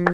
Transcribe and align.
Et 0.00 0.06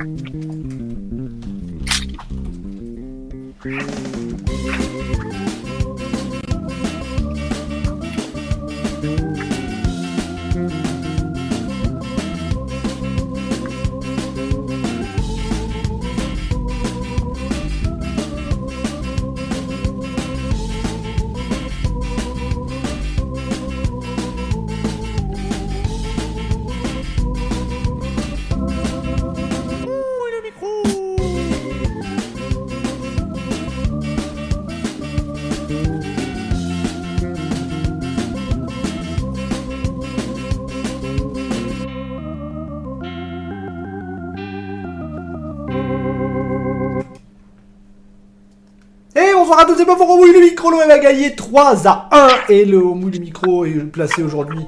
mouille 49.95 50.33
le 50.33 50.41
micro, 50.41 50.71
l'OM 50.71 50.91
a 50.91 50.99
gagné 50.99 51.35
3 51.35 51.87
à 51.87 52.09
1 52.49 52.53
et 52.53 52.65
le 52.65 52.79
mouille 52.79 53.13
le 53.13 53.19
micro 53.21 53.65
est 53.65 53.75
placé 53.81 54.23
aujourd'hui 54.23 54.65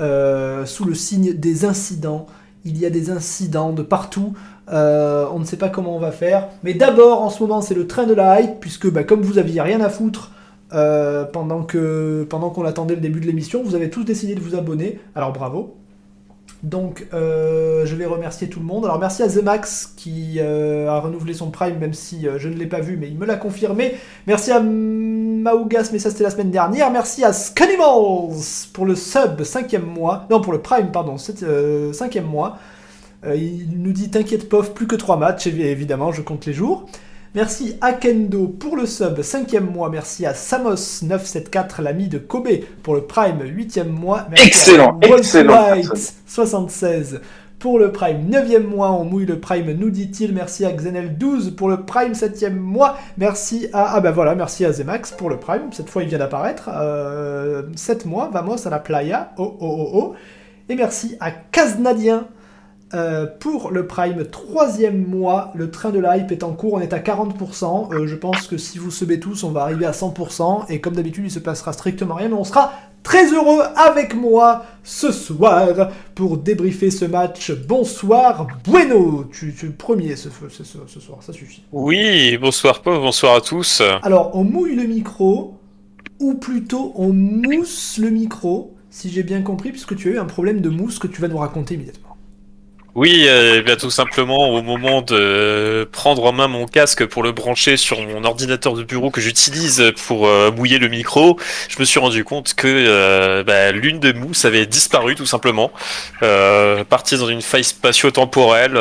euh, 0.00 0.66
sous 0.66 0.84
le 0.84 0.94
signe 0.94 1.34
des 1.34 1.64
incidents. 1.64 2.26
Il 2.64 2.78
y 2.78 2.84
a 2.84 2.90
des 2.90 3.10
incidents 3.10 3.72
de 3.72 3.82
partout, 3.82 4.34
Euh, 4.72 5.26
on 5.32 5.40
ne 5.40 5.44
sait 5.44 5.56
pas 5.56 5.68
comment 5.68 5.96
on 5.96 5.98
va 5.98 6.12
faire. 6.12 6.48
Mais 6.62 6.74
d'abord, 6.74 7.22
en 7.22 7.30
ce 7.30 7.42
moment, 7.42 7.60
c'est 7.60 7.74
le 7.74 7.88
train 7.88 8.06
de 8.06 8.14
la 8.14 8.40
hype, 8.40 8.60
puisque 8.60 8.88
bah, 8.88 9.02
comme 9.02 9.20
vous 9.20 9.38
aviez 9.38 9.60
rien 9.60 9.80
à 9.80 9.88
foutre 9.88 10.30
euh, 10.72 11.24
pendant 11.24 11.64
qu'on 11.64 12.64
attendait 12.64 12.94
le 12.94 13.00
début 13.00 13.18
de 13.18 13.26
l'émission, 13.26 13.64
vous 13.64 13.74
avez 13.74 13.90
tous 13.90 14.04
décidé 14.04 14.36
de 14.36 14.40
vous 14.40 14.54
abonner. 14.54 15.00
Alors 15.16 15.32
bravo. 15.32 15.79
Donc, 16.62 17.06
euh, 17.14 17.86
je 17.86 17.94
vais 17.94 18.04
remercier 18.04 18.48
tout 18.48 18.60
le 18.60 18.66
monde. 18.66 18.84
Alors, 18.84 18.98
merci 18.98 19.22
à 19.22 19.28
Zemax 19.28 19.94
qui 19.96 20.36
euh, 20.38 20.90
a 20.90 21.00
renouvelé 21.00 21.32
son 21.32 21.50
Prime, 21.50 21.78
même 21.78 21.94
si 21.94 22.28
euh, 22.28 22.38
je 22.38 22.48
ne 22.48 22.54
l'ai 22.54 22.66
pas 22.66 22.80
vu, 22.80 22.98
mais 22.98 23.08
il 23.08 23.16
me 23.16 23.24
l'a 23.24 23.36
confirmé. 23.36 23.94
Merci 24.26 24.52
à 24.52 24.60
Maugas, 24.60 25.88
mais 25.92 25.98
ça 25.98 26.10
c'était 26.10 26.24
la 26.24 26.30
semaine 26.30 26.50
dernière. 26.50 26.90
Merci 26.90 27.24
à 27.24 27.32
Scanimals 27.32 28.36
pour 28.74 28.84
le 28.84 28.94
sub, 28.94 29.42
cinquième 29.42 29.86
mois. 29.86 30.26
Non, 30.30 30.42
pour 30.42 30.52
le 30.52 30.60
Prime, 30.60 30.90
pardon, 30.92 31.16
cinquième 31.16 32.26
mois. 32.26 32.58
Il 33.26 33.82
nous 33.82 33.92
dit 33.92 34.10
T'inquiète, 34.10 34.48
pof, 34.48 34.74
plus 34.74 34.86
que 34.86 34.96
trois 34.96 35.16
matchs, 35.16 35.46
et 35.46 35.70
évidemment, 35.70 36.12
je 36.12 36.20
compte 36.20 36.44
les 36.44 36.52
jours. 36.52 36.86
Merci 37.32 37.76
à 37.80 37.92
Kendo 37.92 38.48
pour 38.48 38.76
le 38.76 38.86
sub, 38.86 39.22
cinquième 39.22 39.70
mois. 39.70 39.88
Merci 39.88 40.26
à 40.26 40.32
Samos974, 40.32 41.80
l'ami 41.80 42.08
de 42.08 42.18
Kobe, 42.18 42.48
pour 42.82 42.96
le 42.96 43.02
Prime, 43.02 43.42
huitième 43.44 43.90
mois. 43.90 44.26
Merci 44.30 44.48
Excellent, 44.48 44.98
à 45.00 45.06
excellent 45.06 45.70
White, 45.72 45.88
personne. 45.88 46.14
76 46.26 47.20
pour 47.60 47.78
le 47.78 47.92
Prime 47.92 48.28
9e 48.28 48.64
mois, 48.66 48.90
on 48.90 49.04
mouille 49.04 49.26
le 49.26 49.38
Prime, 49.38 49.70
nous 49.74 49.90
dit-il. 49.90 50.32
Merci 50.32 50.64
à 50.64 50.72
Xenel12 50.72 51.54
pour 51.54 51.68
le 51.68 51.84
Prime 51.84 52.14
7e 52.14 52.56
mois. 52.56 52.96
Merci 53.16 53.68
à. 53.72 53.94
Ah 53.94 54.00
bah 54.00 54.10
voilà, 54.10 54.34
merci 54.34 54.64
à 54.64 54.72
Zemax 54.72 55.12
pour 55.12 55.30
le 55.30 55.36
Prime. 55.36 55.68
Cette 55.70 55.88
fois, 55.88 56.02
il 56.02 56.08
vient 56.08 56.18
d'apparaître. 56.18 56.68
Euh, 56.74 57.62
7 57.76 58.06
mois, 58.06 58.28
vamos 58.32 58.66
à 58.66 58.70
la 58.70 58.80
playa. 58.80 59.34
Oh 59.36 59.56
oh 59.60 59.76
oh 59.78 59.90
oh. 59.94 60.14
Et 60.68 60.74
merci 60.74 61.16
à 61.20 61.30
Kaznadien. 61.30 62.26
Euh, 62.94 63.26
pour 63.26 63.70
le 63.70 63.86
Prime, 63.86 64.24
troisième 64.24 65.06
mois, 65.06 65.52
le 65.54 65.70
train 65.70 65.90
de 65.90 65.98
la 65.98 66.16
hype 66.16 66.32
est 66.32 66.42
en 66.42 66.52
cours, 66.52 66.74
on 66.74 66.80
est 66.80 66.92
à 66.92 66.98
40%. 66.98 67.92
Euh, 67.94 68.06
je 68.06 68.14
pense 68.16 68.46
que 68.46 68.56
si 68.58 68.78
vous 68.78 68.90
sebez 68.90 69.20
tous, 69.20 69.44
on 69.44 69.50
va 69.50 69.62
arriver 69.62 69.86
à 69.86 69.92
100%. 69.92 70.66
Et 70.68 70.80
comme 70.80 70.94
d'habitude, 70.94 71.24
il 71.24 71.30
se 71.30 71.38
passera 71.38 71.72
strictement 71.72 72.14
rien, 72.14 72.28
mais 72.28 72.34
on 72.34 72.44
sera 72.44 72.72
très 73.02 73.32
heureux 73.32 73.62
avec 73.76 74.14
moi 74.14 74.64
ce 74.84 75.10
soir 75.12 75.90
pour 76.14 76.36
débriefer 76.36 76.90
ce 76.90 77.04
match. 77.06 77.52
Bonsoir, 77.52 78.46
Bueno 78.66 79.24
Tu, 79.32 79.54
tu 79.54 79.66
es 79.66 79.68
le 79.68 79.74
premier 79.74 80.16
ce- 80.16 80.28
ce 80.50 81.00
soir, 81.00 81.18
ça 81.22 81.32
suffit. 81.32 81.62
Oui, 81.72 82.36
bonsoir 82.38 82.82
Paul, 82.82 82.98
bonsoir 83.00 83.36
à 83.36 83.40
tous. 83.40 83.82
Alors, 84.02 84.32
on 84.34 84.44
mouille 84.44 84.74
le 84.76 84.84
micro, 84.84 85.56
ou 86.18 86.34
plutôt 86.34 86.92
on 86.96 87.12
mousse 87.12 87.98
le 87.98 88.10
micro, 88.10 88.74
si 88.90 89.08
j'ai 89.08 89.22
bien 89.22 89.40
compris, 89.42 89.70
puisque 89.70 89.96
tu 89.96 90.08
as 90.08 90.12
eu 90.12 90.18
un 90.18 90.24
problème 90.26 90.60
de 90.60 90.68
mousse 90.68 90.98
que 90.98 91.06
tu 91.06 91.20
vas 91.22 91.28
nous 91.28 91.38
raconter 91.38 91.74
immédiatement. 91.76 92.09
Oui, 92.96 93.24
euh, 93.28 93.56
eh 93.58 93.62
bien 93.62 93.76
tout 93.76 93.90
simplement 93.90 94.50
au 94.50 94.62
moment 94.62 95.00
de 95.00 95.88
prendre 95.92 96.24
en 96.24 96.32
main 96.32 96.48
mon 96.48 96.66
casque 96.66 97.06
pour 97.06 97.22
le 97.22 97.30
brancher 97.30 97.76
sur 97.76 98.00
mon 98.00 98.24
ordinateur 98.24 98.74
de 98.74 98.82
bureau 98.82 99.10
que 99.10 99.20
j'utilise 99.20 99.92
pour 100.08 100.26
euh, 100.26 100.50
mouiller 100.50 100.78
le 100.78 100.88
micro, 100.88 101.38
je 101.68 101.78
me 101.78 101.84
suis 101.84 102.00
rendu 102.00 102.24
compte 102.24 102.54
que 102.54 102.66
euh, 102.66 103.44
bah, 103.44 103.70
l'une 103.70 104.00
des 104.00 104.12
mousses 104.12 104.44
avait 104.44 104.66
disparu 104.66 105.14
tout 105.14 105.24
simplement, 105.26 105.70
partie 106.88 107.16
dans 107.16 107.28
une 107.28 107.42
faille 107.42 107.62
spatio-temporelle, 107.64 108.72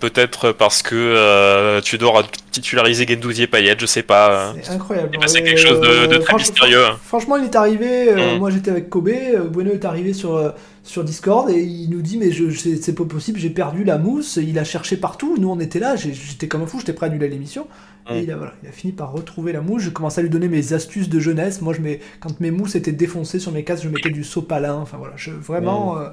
peut-être 0.00 0.52
parce 0.52 0.80
que 0.82 1.80
Tudor 1.80 2.20
a 2.20 2.22
titularisé 2.52 3.06
Gendouzi 3.06 3.42
et 3.42 3.46
Payet, 3.46 3.76
je 3.78 3.86
sais 3.86 4.02
pas. 4.02 4.54
C'est 4.62 4.72
incroyable. 4.72 5.10
Il 5.12 5.16
est 5.16 5.20
passé 5.20 5.38
Et, 5.38 5.42
quelque 5.44 5.60
chose 5.60 5.80
de- 5.80 6.06
de 6.06 6.16
très 6.16 6.24
franchement- 6.24 6.38
mystérieux. 6.38 6.84
hein. 6.86 6.98
Franchement, 7.06 7.36
il 7.36 7.44
est 7.44 7.56
arrivé. 7.56 8.12
Mm. 8.14 8.38
Moi, 8.38 8.50
j'étais 8.50 8.70
avec 8.70 8.88
Kobe. 8.90 9.10
Bueno 9.50 9.72
est 9.72 9.84
arrivé 9.84 10.12
sur, 10.12 10.52
sur 10.84 11.04
Discord 11.04 11.48
et 11.50 11.62
il 11.62 11.90
nous 11.90 12.02
dit 12.02 12.16
Mais 12.18 12.30
je, 12.30 12.50
c'est 12.50 12.76
c'est 12.76 12.94
pas 12.94 13.04
possible, 13.04 13.38
j'ai 13.38 13.50
perdu 13.50 13.84
la 13.84 13.98
mousse. 13.98 14.36
Il 14.42 14.58
a 14.58 14.64
cherché 14.64 14.96
partout. 14.96 15.36
Nous, 15.38 15.48
on 15.48 15.60
était 15.60 15.78
là. 15.78 15.94
J'étais 15.96 16.48
comme 16.48 16.62
un 16.62 16.66
fou. 16.66 16.78
J'étais 16.80 16.92
prêt 16.92 17.06
à 17.06 17.10
annuler 17.10 17.28
l'émission. 17.28 17.66
Et 18.10 18.22
il 18.22 18.30
a, 18.32 18.36
voilà, 18.36 18.52
il 18.64 18.68
a 18.68 18.72
fini 18.72 18.92
par 18.92 19.12
retrouver 19.12 19.52
la 19.52 19.60
mousse. 19.60 19.82
J'ai 19.82 19.92
commencé 19.92 20.18
à 20.18 20.22
lui 20.22 20.30
donner 20.30 20.48
mes 20.48 20.72
astuces 20.72 21.08
de 21.08 21.20
jeunesse. 21.20 21.60
Moi, 21.62 21.72
je 21.72 21.80
mets, 21.80 22.00
quand 22.18 22.40
mes 22.40 22.50
mousses 22.50 22.74
étaient 22.74 22.90
défoncées 22.90 23.38
sur 23.38 23.52
mes 23.52 23.62
casques, 23.62 23.84
je 23.84 23.88
mettais 23.88 24.10
du 24.10 24.24
sopalin. 24.24 24.74
Enfin 24.74 24.96
voilà, 24.98 25.14
je, 25.16 25.30
vraiment. 25.30 25.98
Euh, 25.98 26.08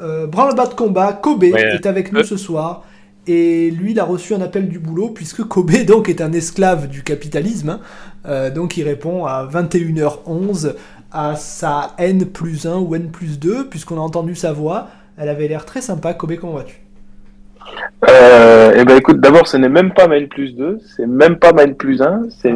euh, 0.00 0.26
branle-bas 0.26 0.66
de 0.68 0.74
combat. 0.74 1.12
Kobe. 1.12 1.42
Ouais. 1.42 1.52
est 1.74 1.84
avec 1.86 2.12
nous 2.12 2.20
Euh. 2.20 2.24
ce 2.24 2.36
soir. 2.38 2.84
Et 3.28 3.70
lui, 3.72 3.90
il 3.90 3.98
a 4.00 4.04
reçu 4.04 4.34
un 4.34 4.40
appel 4.40 4.68
du 4.68 4.78
boulot, 4.78 5.08
puisque 5.10 5.42
Kobe 5.44 5.72
donc 5.84 6.08
est 6.08 6.20
un 6.20 6.32
esclave 6.32 6.88
du 6.88 7.02
capitalisme. 7.02 7.68
hein. 7.70 7.80
Euh, 8.24 8.50
donc 8.50 8.76
il 8.76 8.84
répond 8.84 9.24
à 9.26 9.44
21h11 9.46 10.74
à 11.12 11.36
sa 11.36 11.94
N 11.98 12.26
plus 12.26 12.66
1 12.66 12.76
ou 12.78 12.94
N 12.94 13.10
plus 13.10 13.38
2, 13.38 13.68
puisqu'on 13.68 13.96
a 13.96 14.00
entendu 14.00 14.34
sa 14.34 14.52
voix. 14.52 14.88
Elle 15.18 15.28
avait 15.28 15.48
l'air 15.48 15.64
très 15.64 15.80
sympa. 15.80 16.14
Kobe, 16.14 16.36
comment 16.36 16.54
vas-tu? 16.54 16.76
Euh, 18.08 18.74
eh 18.76 18.84
ben 18.84 18.96
écoute, 18.96 19.20
d'abord, 19.20 19.48
ce 19.48 19.56
n'est 19.56 19.68
même 19.68 19.92
pas 19.92 20.06
mail 20.06 20.28
plus 20.28 20.54
2, 20.54 20.78
c'est 20.96 21.06
même 21.06 21.36
pas 21.36 21.52
mail 21.52 21.74
plus 21.74 22.02
1, 22.02 22.26
c'est 22.30 22.54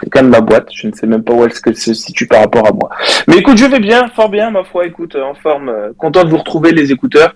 quelqu'un 0.00 0.24
de 0.24 0.28
ma 0.28 0.40
boîte, 0.40 0.68
je 0.72 0.88
ne 0.88 0.92
sais 0.92 1.06
même 1.06 1.22
pas 1.22 1.32
où 1.32 1.46
qu'elle 1.46 1.76
se 1.76 1.94
situe 1.94 2.26
par 2.26 2.40
rapport 2.40 2.66
à 2.66 2.72
moi. 2.72 2.90
Mais 3.28 3.36
écoute, 3.36 3.56
je 3.56 3.66
vais 3.66 3.78
bien, 3.78 4.08
fort 4.08 4.28
bien, 4.28 4.50
ma 4.50 4.64
foi, 4.64 4.86
écoute, 4.86 5.16
en 5.16 5.34
forme, 5.34 5.68
euh, 5.68 5.92
content 5.96 6.24
de 6.24 6.30
vous 6.30 6.38
retrouver 6.38 6.72
les 6.72 6.90
écouteurs. 6.90 7.34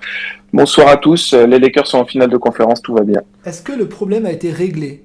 Bonsoir 0.52 0.88
à 0.88 0.96
tous, 0.96 1.32
euh, 1.32 1.46
les 1.46 1.60
Lakers 1.60 1.86
sont 1.86 1.98
en 1.98 2.06
finale 2.06 2.30
de 2.30 2.36
conférence, 2.36 2.82
tout 2.82 2.94
va 2.94 3.02
bien. 3.02 3.20
Est-ce 3.44 3.62
que 3.62 3.72
le 3.72 3.86
problème 3.86 4.26
a 4.26 4.32
été 4.32 4.50
réglé? 4.50 5.04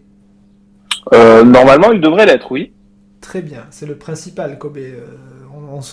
Euh, 1.13 1.43
normalement, 1.43 1.91
il 1.91 2.01
devrait 2.01 2.25
l'être, 2.25 2.51
oui. 2.51 2.71
Très 3.21 3.41
bien, 3.41 3.65
c'est 3.69 3.85
le 3.85 3.95
principal, 3.95 4.57
Kobe. 4.57 4.77
Euh, 4.77 5.05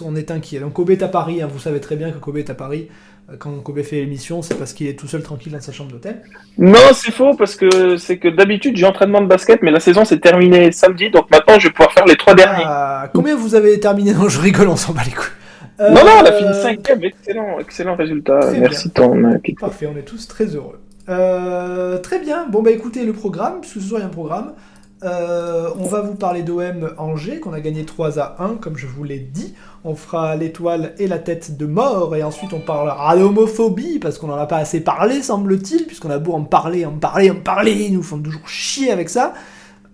on, 0.02 0.16
est 0.16 0.30
inquiet. 0.30 0.60
Donc 0.60 0.72
Kobe 0.72 0.90
est 0.90 1.02
à 1.02 1.08
Paris, 1.08 1.42
hein, 1.42 1.48
vous 1.50 1.58
savez 1.58 1.78
très 1.78 1.94
bien 1.94 2.10
que 2.10 2.18
Kobe 2.18 2.38
est 2.38 2.48
à 2.48 2.54
Paris. 2.54 2.88
Euh, 3.30 3.36
Quand 3.38 3.50
Kobe 3.60 3.82
fait 3.82 3.96
l'émission, 3.96 4.40
c'est 4.40 4.54
parce 4.54 4.72
qu'il 4.72 4.86
est 4.86 4.98
tout 4.98 5.06
seul 5.06 5.22
tranquille 5.22 5.52
dans 5.52 5.60
sa 5.60 5.70
chambre 5.70 5.92
d'hôtel. 5.92 6.22
Non, 6.56 6.78
c'est 6.94 7.12
faux, 7.12 7.34
parce 7.34 7.54
que 7.54 7.98
c'est 7.98 8.16
que 8.16 8.28
d'habitude, 8.28 8.76
j'ai 8.78 8.86
entraînement 8.86 9.20
de 9.20 9.26
basket, 9.26 9.62
mais 9.62 9.70
la 9.70 9.80
saison 9.80 10.06
s'est 10.06 10.18
terminée 10.18 10.72
samedi, 10.72 11.10
donc 11.10 11.30
maintenant, 11.30 11.58
je 11.58 11.68
vais 11.68 11.72
pouvoir 11.72 11.92
faire 11.92 12.06
les 12.06 12.16
trois 12.16 12.34
derniers. 12.34 12.64
Ah, 12.66 13.10
combien 13.12 13.36
vous 13.36 13.54
avez 13.54 13.78
terminé? 13.78 14.14
Non, 14.14 14.28
je 14.28 14.40
rigole, 14.40 14.68
on 14.68 14.76
s'en 14.76 14.94
bat 14.94 15.02
les 15.04 15.12
couilles. 15.12 15.28
Euh, 15.80 15.90
Non, 15.90 16.04
non, 16.04 16.12
on 16.22 16.24
a 16.24 16.32
fini 16.32 16.54
cinquième, 16.54 17.04
excellent, 17.04 17.60
excellent 17.60 17.94
résultat. 17.94 18.38
Très 18.40 18.58
Merci, 18.58 18.90
équipe. 19.36 19.60
Parfait, 19.60 19.86
on 19.86 19.96
est 19.98 20.02
tous 20.02 20.26
très 20.26 20.46
heureux. 20.46 20.81
Euh, 21.08 21.98
très 21.98 22.19
bien, 22.19 22.46
bon 22.48 22.62
bah 22.62 22.70
écoutez 22.70 23.04
le 23.04 23.12
programme, 23.12 23.60
puisque 23.60 23.81
ce 23.81 23.88
soir 23.88 24.00
il 24.00 24.02
y 24.02 24.04
a 24.04 24.08
un 24.08 24.12
programme. 24.12 24.52
Euh, 25.04 25.70
on 25.78 25.86
va 25.86 26.00
vous 26.00 26.14
parler 26.14 26.42
d'OM 26.42 26.92
Angers, 26.98 27.38
qu'on 27.38 27.52
a 27.52 27.60
gagné 27.60 27.84
3 27.84 28.18
à 28.18 28.42
1, 28.42 28.56
comme 28.56 28.76
je 28.76 28.86
vous 28.86 29.04
l'ai 29.04 29.20
dit. 29.20 29.54
On 29.84 29.94
fera 29.94 30.34
l'étoile 30.34 30.94
et 30.98 31.06
la 31.06 31.18
tête 31.18 31.56
de 31.56 31.66
mort, 31.66 32.16
et 32.16 32.22
ensuite 32.22 32.52
on 32.52 32.60
parlera 32.60 33.16
d'homophobie, 33.16 34.00
parce 34.00 34.18
qu'on 34.18 34.26
n'en 34.26 34.36
a 34.36 34.46
pas 34.46 34.56
assez 34.56 34.80
parlé, 34.80 35.22
semble-t-il, 35.22 35.86
puisqu'on 35.86 36.10
a 36.10 36.18
beau 36.18 36.32
en 36.32 36.42
parler, 36.42 36.84
en 36.84 36.98
parler, 36.98 37.30
en 37.30 37.36
parler, 37.36 37.90
nous 37.90 38.02
font 38.02 38.18
toujours 38.18 38.48
chier 38.48 38.90
avec 38.90 39.08
ça. 39.08 39.34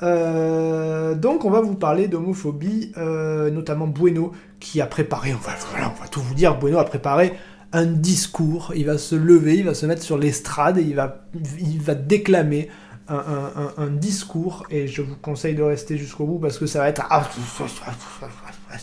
Euh, 0.02 1.14
donc 1.14 1.44
on 1.44 1.50
va 1.50 1.60
vous 1.60 1.74
parler 1.74 2.08
d'homophobie, 2.08 2.92
euh, 2.96 3.50
notamment 3.50 3.86
Bueno, 3.86 4.32
qui 4.58 4.80
a 4.80 4.86
préparé, 4.86 5.34
on 5.34 5.38
va, 5.38 5.52
tout 6.10 6.20
vous 6.20 6.34
dire, 6.34 6.58
Bueno 6.58 6.78
a 6.78 6.84
préparé 6.84 7.34
un 7.72 7.86
discours, 7.86 8.72
il 8.74 8.86
va 8.86 8.98
se 8.98 9.16
lever, 9.16 9.56
il 9.56 9.64
va 9.64 9.74
se 9.74 9.84
mettre 9.84 10.02
sur 10.02 10.16
l'estrade 10.16 10.78
et 10.78 10.82
il 10.82 10.94
va 10.94 11.94
déclamer 11.94 12.70
un, 13.08 13.86
discours 13.90 14.64
et 14.70 14.86
je 14.86 15.02
vous 15.02 15.16
conseille 15.16 15.54
de 15.54 15.62
rester 15.62 15.98
jusqu'au 15.98 16.24
bout 16.24 16.38
parce 16.38 16.58
que 16.58 16.66
ça 16.66 16.78
va 16.80 16.88
être... 16.88 17.02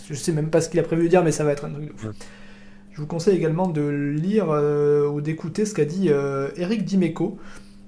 Je 0.09 0.13
sais 0.13 0.31
même 0.31 0.49
pas 0.49 0.61
ce 0.61 0.69
qu'il 0.69 0.79
a 0.79 0.83
prévu 0.83 1.03
de 1.03 1.07
dire 1.07 1.23
mais 1.23 1.31
ça 1.31 1.43
va 1.43 1.51
être 1.51 1.65
un 1.65 1.71
truc 1.71 1.85
de. 1.85 2.11
Je 2.91 2.99
vous 2.99 3.07
conseille 3.07 3.37
également 3.37 3.67
de 3.67 3.87
lire 3.87 4.47
euh, 4.49 5.07
ou 5.07 5.21
d'écouter 5.21 5.65
ce 5.65 5.73
qu'a 5.73 5.85
dit 5.85 6.09
euh, 6.09 6.49
Eric 6.57 6.83
Dimeco 6.83 7.37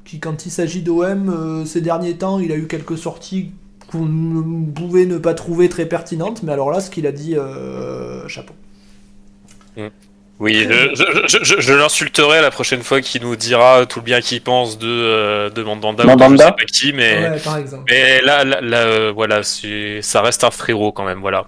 qui, 0.06 0.20
quand 0.20 0.46
il 0.46 0.50
s'agit 0.50 0.82
d'OM, 0.82 1.30
euh, 1.30 1.66
ces 1.66 1.82
derniers 1.82 2.16
temps, 2.16 2.40
il 2.40 2.52
a 2.52 2.56
eu 2.56 2.68
quelques 2.68 2.98
sorties 2.98 3.52
qu'on 3.92 4.66
pouvait 4.74 5.06
ne 5.06 5.18
pas 5.18 5.34
trouver 5.34 5.70
très 5.70 5.86
pertinentes, 5.86 6.44
mais 6.44 6.52
alors 6.52 6.72
là, 6.72 6.80
ce 6.80 6.90
qu'il 6.90 7.06
a 7.06 7.12
dit, 7.12 7.36
chapeau. 8.28 8.54
Oui, 10.40 10.68
je, 10.70 10.96
je, 11.28 11.38
je, 11.44 11.62
je 11.62 11.74
l'insulterai 11.74 12.42
la 12.42 12.52
prochaine 12.52 12.82
fois 12.84 13.02
qu'il 13.02 13.22
nous 13.22 13.36
dira 13.36 13.86
tout 13.86 14.00
le 14.00 14.04
bien 14.06 14.20
qu'il 14.20 14.42
pense 14.42 14.78
de, 14.78 14.88
euh, 14.88 15.50
de 15.50 15.64
Mandanda. 15.64 16.04
ou 16.04 16.08
de 16.08 16.12
Mandanda 16.12 16.36
je 16.36 16.48
sais 16.50 16.52
pas 16.52 16.66
qui, 16.66 16.92
mais, 16.94 17.30
Ouais, 17.30 17.40
par 17.40 17.58
exemple. 17.58 17.84
mais 17.90 18.20
là, 18.22 18.44
là, 18.44 18.60
là, 18.62 18.78
euh, 18.80 19.12
voilà, 19.14 19.44
c'est- 19.44 20.02
ça 20.02 20.22
reste 20.22 20.44
un 20.44 20.52
frérot 20.52 20.92
quand 20.92 21.06
même, 21.06 21.20
voilà. 21.22 21.46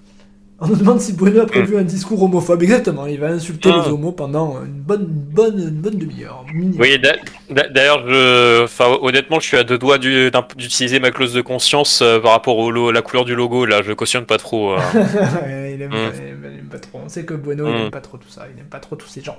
On 0.62 0.68
nous 0.68 0.75
demande 0.78 1.02
si 1.02 1.12
Bueno 1.12 1.42
a 1.42 1.46
prévu 1.46 1.78
un 1.78 1.84
discours 1.84 2.24
homophobe. 2.24 2.63
Exactement, 2.63 3.06
il 3.07 3.19
va 3.19 3.28
insulter 3.28 3.69
Ah. 3.74 3.81
les 3.86 3.92
homos 3.92 4.13
pendant 4.13 4.63
une 4.63 4.72
bonne, 4.72 5.02
une 5.02 5.34
bonne, 5.34 5.60
une 5.60 5.81
bonne 5.81 5.98
demi-heure. 5.98 6.46
Oui, 6.80 6.98
d'a- 6.98 7.18
d'a- 7.50 7.68
d'ailleurs, 7.68 8.07
je, 8.07 8.63
enfin, 8.63 8.98
honnêtement, 9.02 9.42
je 9.42 9.48
suis 9.48 9.57
à 9.57 9.66
deux 9.66 9.78
doigts 9.78 9.98
d'utiliser 9.98 11.02
ma 11.02 11.12
clause 11.12 11.34
de 11.34 11.42
conscience 11.42 12.02
euh, 12.02 12.19
par 12.19 12.31
rapport 12.31 12.72
lo- 12.72 12.92
la 12.92 13.02
couleur 13.02 13.25
du 13.25 13.36
logo. 13.36 13.66
Là, 13.66 13.81
je 13.84 13.92
cautionne 13.92 14.25
pas 14.25 14.38
trop. 14.38 14.72
euh. 14.74 14.78
Il, 15.75 15.81
aime, 15.81 15.90
Mm. 15.90 15.92
pas, 15.92 15.98
il 16.16 16.22
aime- 16.30 16.52
il 16.54 16.60
aime 16.60 16.66
pas 16.72 16.80
trop. 16.80 17.02
On 17.06 17.10
sait 17.10 17.25
que 17.25 17.34
Bueno, 17.34 17.68
il 17.68 17.74
Mm. 17.74 17.78
aime 17.86 17.92
pas 17.92 18.00
trop 18.00 18.18
tout 18.18 18.30
ça. 18.30 18.48
Il 18.56 18.57
aime 18.60 18.68
pas 18.68 18.80
trop 18.80 18.96
tous 18.96 19.10
ces 19.10 19.22
gens. 19.22 19.36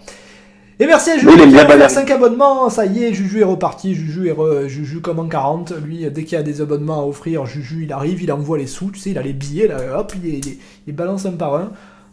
Et 0.78 0.87
merci 0.87 1.11
à 1.11 1.14
Oui, 1.14 1.20
Juju 1.20 1.32
il 1.37 1.43
aime 1.43 1.50
qui 1.52 1.58
a 1.58 1.64
Valérie. 1.64 1.90
5 1.90 2.11
abonnements. 2.11 2.69
Ça 2.69 2.84
y 2.84 3.02
est, 3.05 3.14
Juju 3.14 3.40
est 3.40 3.44
reparti. 3.44 3.94
Juju 3.94 4.28
est 4.28 4.32
re- 4.34 4.67
Juju 4.69 5.00
comme 5.00 5.19
en 5.19 5.26
40. 5.26 5.73
Lui, 5.84 6.08
dès 6.11 6.25
qu'il 6.25 6.37
y 6.37 6.40
a 6.40 6.43
des 6.43 6.61
abonnements 6.61 7.00
à 7.00 7.05
offrir, 7.06 7.46
Juju, 7.46 7.84
il 7.84 7.93
arrive, 7.93 8.23
il 8.23 8.31
envoie 8.31 8.58
les 8.58 8.67
sous. 8.67 8.90
Tu 8.90 8.99
sais, 9.00 9.11
il 9.11 9.19
a 9.19 9.23
les 9.23 9.32
billets, 9.32 9.69
là, 9.69 9.78
hop, 9.99 10.12
il, 10.23 10.28
il, 10.28 10.46
il- 10.46 10.58
il 10.87 10.94
balance 10.94 11.25
un 11.26 11.32
par 11.32 11.55
un. 11.55 11.73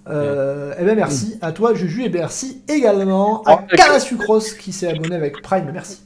Euh, 0.10 0.74
Eh 0.80 0.83
ben 0.83 0.95
merci 0.95 1.38
à 1.42 1.54
toi 1.54 1.74
Juju 1.74 2.04
et 2.04 2.10
merci 2.10 2.62
également 2.68 3.42
à 3.45 3.60
Oh. 3.63 3.75
Karasucros 3.75 4.39
qui 4.60 4.74
s'est 4.74 4.88
abonné 4.89 5.16
avec 5.16 5.42
Prime, 5.42 5.69
merci. 5.74 6.00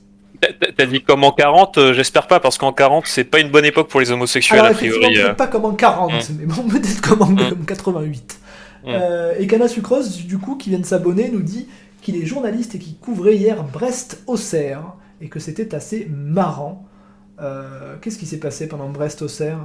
T'as- 0.77 0.85
dit 0.85 1.01
comme 1.01 1.23
en 1.23 1.31
40, 1.31 1.79
euh, 1.79 1.93
j'espère 1.93 2.27
pas, 2.27 2.39
parce 2.39 2.59
qu'en 2.59 2.71
40, 2.71 3.05
c'est 3.07 3.23
pas 3.23 3.39
une 3.39 3.49
bonne 3.49 3.65
époque 3.65 3.87
pour 3.89 3.99
les 3.99 4.11
homosexuels, 4.11 4.59
Alors 4.59 4.71
a 4.71 4.75
priori. 4.75 5.17
euh. 5.17 5.33
pas 5.33 5.47
comme 5.47 5.65
en 5.65 5.73
40, 5.73 6.11
mais 6.39 6.45
bon, 6.45 6.61
peut-être 6.69 7.01
comme 7.01 7.23
en 7.23 7.27
Mm. 7.31 7.49
comme 7.49 7.65
88. 7.65 8.37
Mm. 8.83 8.87
Euh, 8.89 9.33
et 9.39 9.47
Kana 9.47 9.67
Sucros, 9.67 10.03
du 10.27 10.37
coup, 10.37 10.55
qui 10.57 10.69
vient 10.69 10.77
de 10.79 10.85
s'abonner, 10.85 11.29
nous 11.33 11.41
dit 11.41 11.67
qu'il 12.01 12.15
est 12.15 12.25
journaliste 12.25 12.75
et 12.75 12.79
qui 12.79 12.95
couvrait 12.95 13.35
hier 13.35 13.63
Brest-Auxerre, 13.63 14.93
et 15.21 15.29
que 15.29 15.39
c'était 15.39 15.73
assez 15.75 16.07
marrant. 16.11 16.85
Euh, 17.41 17.95
Qu'est-ce 18.01 18.17
qui 18.17 18.25
s'est 18.25 18.39
passé 18.39 18.67
pendant 18.67 18.89
Brest-Auxerre? 18.89 19.59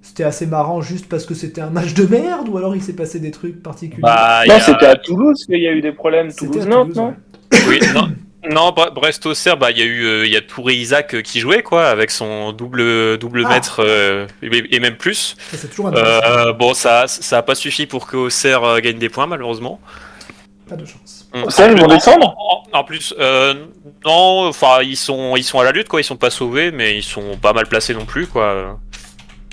C'était 0.00 0.24
assez 0.24 0.46
marrant 0.46 0.80
juste 0.80 1.08
parce 1.08 1.26
que 1.26 1.34
c'était 1.34 1.60
un 1.60 1.70
match 1.70 1.92
de 1.94 2.04
merde, 2.06 2.48
ou 2.48 2.56
alors 2.56 2.76
il 2.76 2.82
s'est 2.82 2.92
passé 2.94 3.18
des 3.18 3.30
trucs 3.30 3.62
particuliers? 3.62 4.02
Bah, 4.02 4.42
Non, 4.46 4.54
a- 4.54 4.60
c'était 4.60 4.86
à 4.86 4.96
Toulouse 4.96 5.44
qu'il 5.46 5.60
y 5.60 5.66
a 5.68 5.72
eu 5.72 5.80
des 5.80 5.92
problèmes. 5.92 6.30
C'était 6.30 6.46
à 6.46 6.48
Toulouse-Nantes, 6.50 6.92
Toulouse, 6.92 6.96
non? 6.96 7.06
ouais. 7.08 7.58
Oui, 7.68 7.80
non. 7.94 8.08
Non, 8.50 8.70
Bre- 8.70 8.94
Brest-Auxerre, 8.94 9.56
bah, 9.58 9.72
il 9.72 9.78
y 9.78 9.82
a 9.82 9.84
eu, 9.84 10.04
euh, 10.04 10.24
il 10.26 10.32
y 10.32 10.36
a 10.36 10.40
Touré 10.40 10.74
Isaac 10.76 11.14
euh, 11.14 11.20
qui 11.22 11.40
jouait, 11.40 11.62
quoi, 11.62 11.88
avec 11.88 12.10
son 12.10 12.52
double, 12.52 13.18
double 13.18 13.42
Ah. 13.46 13.48
mètre, 13.54 13.80
euh, 13.84 14.26
et, 14.42 14.76
et 14.76 14.80
même 14.80 14.96
plus. 14.96 15.36
Ça, 15.50 15.56
C'est 15.58 15.68
toujours. 15.68 15.90
Euh, 15.94 16.52
bon, 16.52 16.72
ça, 16.72 17.06
ça 17.08 17.38
a 17.38 17.42
pas 17.42 17.56
suffi 17.56 17.86
pour 17.86 18.06
que 18.06 18.16
Auxerre 18.16 18.62
euh, 18.64 18.78
gagne 18.78 18.98
des 18.98 19.08
points, 19.08 19.26
malheureusement. 19.26 19.80
Pas 20.68 20.76
de 20.76 20.84
chance. 20.84 21.17
Auxerre, 21.34 21.70
ils 21.72 21.78
vont 21.78 21.84
En- 21.84 21.88
descendre 21.94 22.34
en, 22.72 22.78
en 22.78 22.84
plus, 22.84 23.14
euh, 23.18 23.54
non, 24.04 24.46
enfin, 24.48 24.78
ils 24.82 24.96
sont, 24.96 25.36
ils 25.36 25.44
sont 25.44 25.60
à 25.60 25.64
la 25.64 25.72
lutte, 25.72 25.88
quoi. 25.88 26.00
Ils 26.00 26.04
sont 26.04 26.16
pas 26.16 26.30
sauvés, 26.30 26.70
mais 26.70 26.96
ils 26.96 27.02
sont 27.02 27.36
pas 27.40 27.52
mal 27.52 27.66
placés 27.66 27.94
non 27.94 28.04
plus, 28.06 28.26
quoi. 28.26 28.78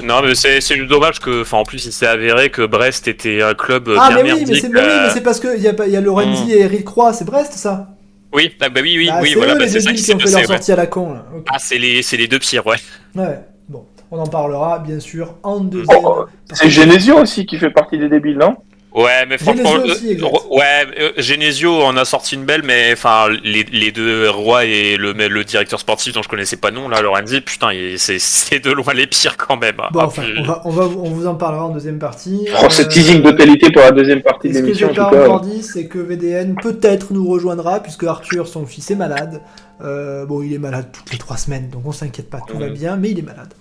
Non, 0.04 0.22
mais 0.22 0.36
c'est, 0.36 0.60
juste 0.62 0.88
dommage 0.90 1.20
que, 1.20 1.42
enfin, 1.42 1.58
en 1.58 1.64
plus, 1.64 1.86
il 1.86 1.92
s'est 1.94 2.08
avéré 2.08 2.50
que 2.50 2.66
Brest 2.66 3.08
était 3.08 3.42
un 3.42 3.54
club 3.54 3.90
Ah, 3.98 4.10
bien 4.10 4.24
mais 4.24 4.34
oui, 4.34 4.40
mais 4.46 4.52
merdique. 4.52 4.66
oui, 4.74 4.80
euh, 4.82 5.04
mais 5.04 5.10
c'est 5.10 5.22
parce 5.22 5.40
qu'il 5.40 5.62
y 5.62 5.68
a, 5.68 5.74
pas- 5.74 5.88
il 5.88 5.94
y 5.94 5.98
a 5.98 6.02
Lorenzi 6.02 6.52
et 6.52 6.62
Eric 6.62 6.84
Croix, 6.86 7.14
c'est 7.14 7.26
Brest 7.26 7.54
ça? 7.54 7.88
Oui, 8.34 8.54
ah, 8.60 8.68
bah 8.70 8.82
oui, 8.84 8.96
oui, 8.98 9.10
Ah, 9.10 9.20
oui, 9.22 9.30
C'est 9.30 9.36
voilà, 9.36 9.54
eux 9.54 9.58
bah, 9.58 9.64
les 9.64 9.70
c'est 9.72 9.80
ça 9.80 9.86
débiles 9.92 9.96
qui 9.96 10.02
qui 10.02 10.08
s'est 10.08 10.16
ont 10.16 10.20
fait 10.20 10.24
passé, 10.26 10.34
leur 10.34 10.42
ouais. 10.50 10.56
sortie 10.58 10.72
à 10.74 10.76
la 10.76 10.88
con 10.88 11.14
là. 11.14 11.26
Ah, 11.50 11.58
c'est 11.60 11.78
les, 11.78 12.02
c'est 12.02 12.18
les 12.18 12.28
deux 12.28 12.40
pires, 12.40 12.66
ouais. 12.68 12.76
Ouais, 13.16 13.40
bon, 13.70 13.86
on 14.12 14.20
en 14.20 14.28
parlera 14.28 14.80
bien 14.80 15.00
sûr 15.00 15.36
en 15.44 15.62
deuxième. 15.62 15.98
Oh, 16.04 16.26
C'est 16.52 16.70
Genesio 16.70 17.18
aussi 17.20 17.46
qui 17.46 17.58
fait 17.58 17.70
partie 17.70 17.98
des 17.98 18.10
débiles, 18.10 18.38
non? 18.38 18.58
Ouais, 18.96 19.26
mais 19.28 19.38
franchement, 19.38 19.74
Genesio 19.76 19.92
aussi, 19.94 20.18
euh, 20.24 20.56
ouais, 20.56 20.86
euh, 21.00 21.12
Genesio 21.18 21.82
en 21.84 21.98
a 21.98 22.06
sorti 22.06 22.36
une 22.36 22.46
belle, 22.46 22.62
mais 22.64 22.92
enfin, 22.94 23.28
les, 23.44 23.64
les 23.66 23.92
deux 23.92 24.30
rois 24.30 24.64
et 24.64 24.96
le, 24.96 25.12
le 25.12 25.44
directeur 25.44 25.82
sportif 25.82 26.14
dont 26.14 26.22
je 26.24 26.30
connaissais 26.30 26.56
pas 26.56 26.70
le 26.70 26.78
nom, 26.78 26.88
là, 26.88 27.02
Lorenzi, 27.02 27.42
putain, 27.42 27.72
c'est, 27.98 28.20
c'est 28.20 28.60
de 28.64 28.72
loin 28.72 28.94
les 28.94 29.06
pires 29.08 29.36
quand 29.36 29.58
même. 29.58 29.76
Bon, 29.92 30.00
Ah, 30.00 30.06
enfin, 30.06 30.22
puis- 30.24 30.34
on, 30.40 30.44
va, 30.44 30.62
on, 30.64 30.70
va, 30.70 30.84
on 30.86 31.10
vous 31.10 31.28
en 31.28 31.36
parlera 31.36 31.66
en 31.66 31.70
deuxième 31.74 32.00
partie. 32.00 32.48
Oh, 32.64 32.70
ce 32.70 32.84
Euh, 32.84 32.86
teasing 32.88 33.22
de 33.22 33.32
qualité 33.32 33.70
pour 33.70 33.82
la 33.82 33.92
deuxième 33.92 34.22
partie 34.22 34.48
de 34.48 34.54
ce 34.54 34.60
que 34.60 34.64
l'émission, 34.66 34.88
j'ai 34.90 34.96
pas 34.96 35.08
encore 35.24 35.42
dit, 35.42 35.62
c'est 35.62 35.88
que 35.88 36.00
VDN 36.00 36.56
peut-être 36.56 37.12
nous 37.12 37.28
rejoindra, 37.30 37.82
puisque 37.82 38.06
Arthur, 38.06 38.48
son 38.48 38.66
fils, 38.66 38.90
est 38.92 38.96
malade. 38.96 39.42
Euh, 39.82 40.26
bon, 40.26 40.42
il 40.42 40.54
est 40.54 40.58
malade 40.58 40.88
toutes 40.94 41.12
les 41.12 41.18
trois 41.18 41.36
semaines, 41.36 41.70
donc 41.70 41.82
on 41.86 41.92
s'inquiète 41.92 42.30
pas, 42.30 42.40
tout 42.48 42.58
va 42.58 42.68
Mhm. 42.68 42.74
bien, 42.74 42.96
mais 42.96 43.10
il 43.12 43.20
est 43.20 43.24
malade. 43.24 43.54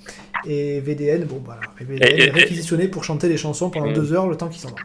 Et 0.47 0.79
VDN, 0.79 1.25
bon 1.25 1.43
voilà, 1.45 1.63
VDN 1.81 2.09
Et- 2.09 2.23
et- 2.23 2.29
est 2.29 2.31
réquisitionné 2.31 2.87
pour 2.87 3.03
chanter 3.03 3.27
des 3.29 3.37
chansons 3.37 3.69
pendant 3.71 3.91
deux 3.91 4.13
heures, 4.13 4.29
le 4.29 4.37
temps 4.37 4.47
qu'il 4.49 4.61
s'en 4.61 4.69
va. 4.69 4.77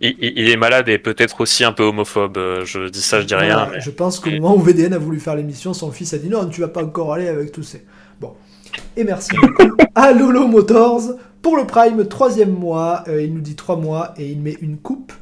Il, 0.00 0.48
est 0.50 0.56
malade 0.56 0.88
et 0.88 0.98
peut-être 0.98 1.40
aussi 1.40 1.64
un 1.64 1.72
peu 1.72 1.82
homophobe. 1.84 2.36
euh, 2.36 2.64
Je 2.64 2.88
dis 2.88 3.00
ça, 3.00 3.20
je 3.20 3.26
dis 3.26 3.34
rien. 3.34 3.68
Mais- 3.72 3.80
Je 3.80 3.90
pense 3.90 4.20
qu'au 4.20 4.30
moment 4.30 4.56
où 4.56 4.60
VDN 4.60 4.92
a 4.92 4.98
voulu 4.98 5.20
faire 5.20 5.36
l'émission, 5.36 5.72
son 5.74 5.90
fils 5.90 6.12
a 6.14 6.18
dit 6.18 6.28
non, 6.28 6.46
tu 6.48 6.60
vas 6.60 6.68
pas 6.68 6.82
encore 6.84 7.12
aller 7.12 7.28
avec 7.28 7.52
tous 7.52 7.62
ces. 7.62 7.84
Bon. 8.20 8.32
Et 8.96 9.04
merci 9.04 9.30
à 9.94 10.12
Lolo 10.12 10.46
Motors 10.46 11.02
pour 11.42 11.56
le 11.56 11.66
Prime, 11.66 12.06
troisième 12.08 12.52
mois. 12.52 13.04
Euh, 13.08 13.22
il 13.22 13.32
nous 13.32 13.40
dit 13.40 13.54
trois 13.54 13.76
mois 13.76 14.14
et 14.18 14.28
il 14.30 14.40
met 14.40 14.56
une 14.60 14.76
coupe 14.78 15.12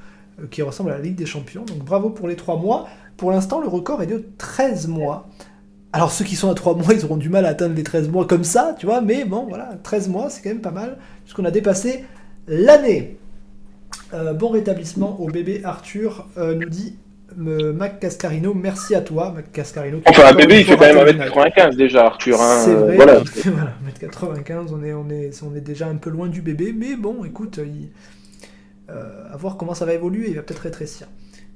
euh, 0.40 0.46
qui 0.50 0.62
ressemble 0.62 0.90
à 0.90 0.94
la 0.94 1.00
Ligue 1.02 1.16
des 1.16 1.26
Champions. 1.26 1.64
Donc 1.64 1.78
bravo 1.84 2.10
pour 2.10 2.28
les 2.28 2.36
trois 2.36 2.56
mois. 2.56 2.88
Pour 3.16 3.30
l'instant, 3.30 3.60
le 3.60 3.68
record 3.68 4.02
est 4.02 4.06
de 4.06 4.24
13 4.38 4.88
mois. 4.88 5.28
Alors 5.92 6.10
ceux 6.10 6.24
qui 6.24 6.36
sont 6.36 6.50
à 6.50 6.54
3 6.54 6.74
mois, 6.74 6.94
ils 6.94 7.04
auront 7.04 7.18
du 7.18 7.28
mal 7.28 7.44
à 7.44 7.50
atteindre 7.50 7.74
les 7.74 7.82
13 7.82 8.08
mois 8.08 8.26
comme 8.26 8.44
ça, 8.44 8.74
tu 8.78 8.86
vois, 8.86 9.02
mais 9.02 9.26
bon, 9.26 9.44
voilà, 9.46 9.74
13 9.82 10.08
mois, 10.08 10.30
c'est 10.30 10.40
quand 10.42 10.48
même 10.48 10.62
pas 10.62 10.70
mal, 10.70 10.96
puisqu'on 11.22 11.44
a 11.44 11.50
dépassé 11.50 12.06
l'année. 12.48 13.18
Euh, 14.14 14.32
bon 14.34 14.48
rétablissement 14.50 15.20
au 15.20 15.26
bébé 15.28 15.62
Arthur, 15.64 16.26
euh, 16.36 16.54
nous 16.54 16.68
dit 16.68 16.96
euh, 17.38 17.72
Mac 17.72 17.98
Cascarino, 17.98 18.52
merci 18.52 18.94
à 18.94 19.00
toi, 19.00 19.32
Mac 19.34 19.50
Cascarino. 19.52 20.00
Enfin, 20.04 20.28
un 20.28 20.34
bébé, 20.34 20.60
il 20.60 20.64
fait 20.66 20.76
quand 20.76 20.84
même 20.84 20.98
raté 20.98 21.12
le 21.14 21.18
1m95 21.20 21.76
déjà, 21.76 22.06
Arthur. 22.06 22.40
Hein. 22.40 22.60
c'est 22.64 22.74
vrai, 22.74 22.96
Voilà. 22.96 23.22
voilà, 23.44 23.72
1m95, 24.00 24.68
on 24.72 24.82
est, 24.84 24.92
on, 24.92 25.08
est, 25.08 25.30
on 25.42 25.54
est 25.56 25.60
déjà 25.62 25.88
un 25.88 25.96
peu 25.96 26.10
loin 26.10 26.28
du 26.28 26.42
bébé, 26.42 26.74
mais 26.76 26.94
bon, 26.96 27.24
écoute, 27.24 27.58
il- 27.64 27.90
à 28.88 29.36
voir 29.38 29.56
comment 29.56 29.72
ça 29.72 29.86
va 29.86 29.94
évoluer, 29.94 30.28
il 30.28 30.36
va 30.36 30.42
peut-être 30.42 30.58
rétrécir. 30.58 31.06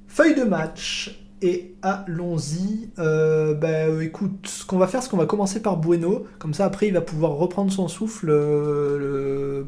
Feuille 0.09 0.35
de 0.35 0.45
match, 0.45 1.26
et 1.43 1.75
allons-y. 1.83 2.91
Euh, 2.99 3.55
ben, 3.55 3.91
euh, 3.91 4.01
écoute, 4.01 4.47
ce 4.47 4.65
qu'on 4.65 4.79
va 4.79 4.87
faire, 4.87 5.03
c'est 5.03 5.11
qu'on 5.11 5.17
va 5.17 5.27
commencer 5.27 5.61
par 5.61 5.77
Bueno, 5.77 6.27
comme 6.39 6.55
ça 6.55 6.65
après 6.65 6.89
il 6.89 6.95
va 6.95 7.01
pouvoir 7.01 7.33
reprendre 7.33 7.71
son 7.71 7.89
souffle 7.89 8.29
euh, 8.31 9.65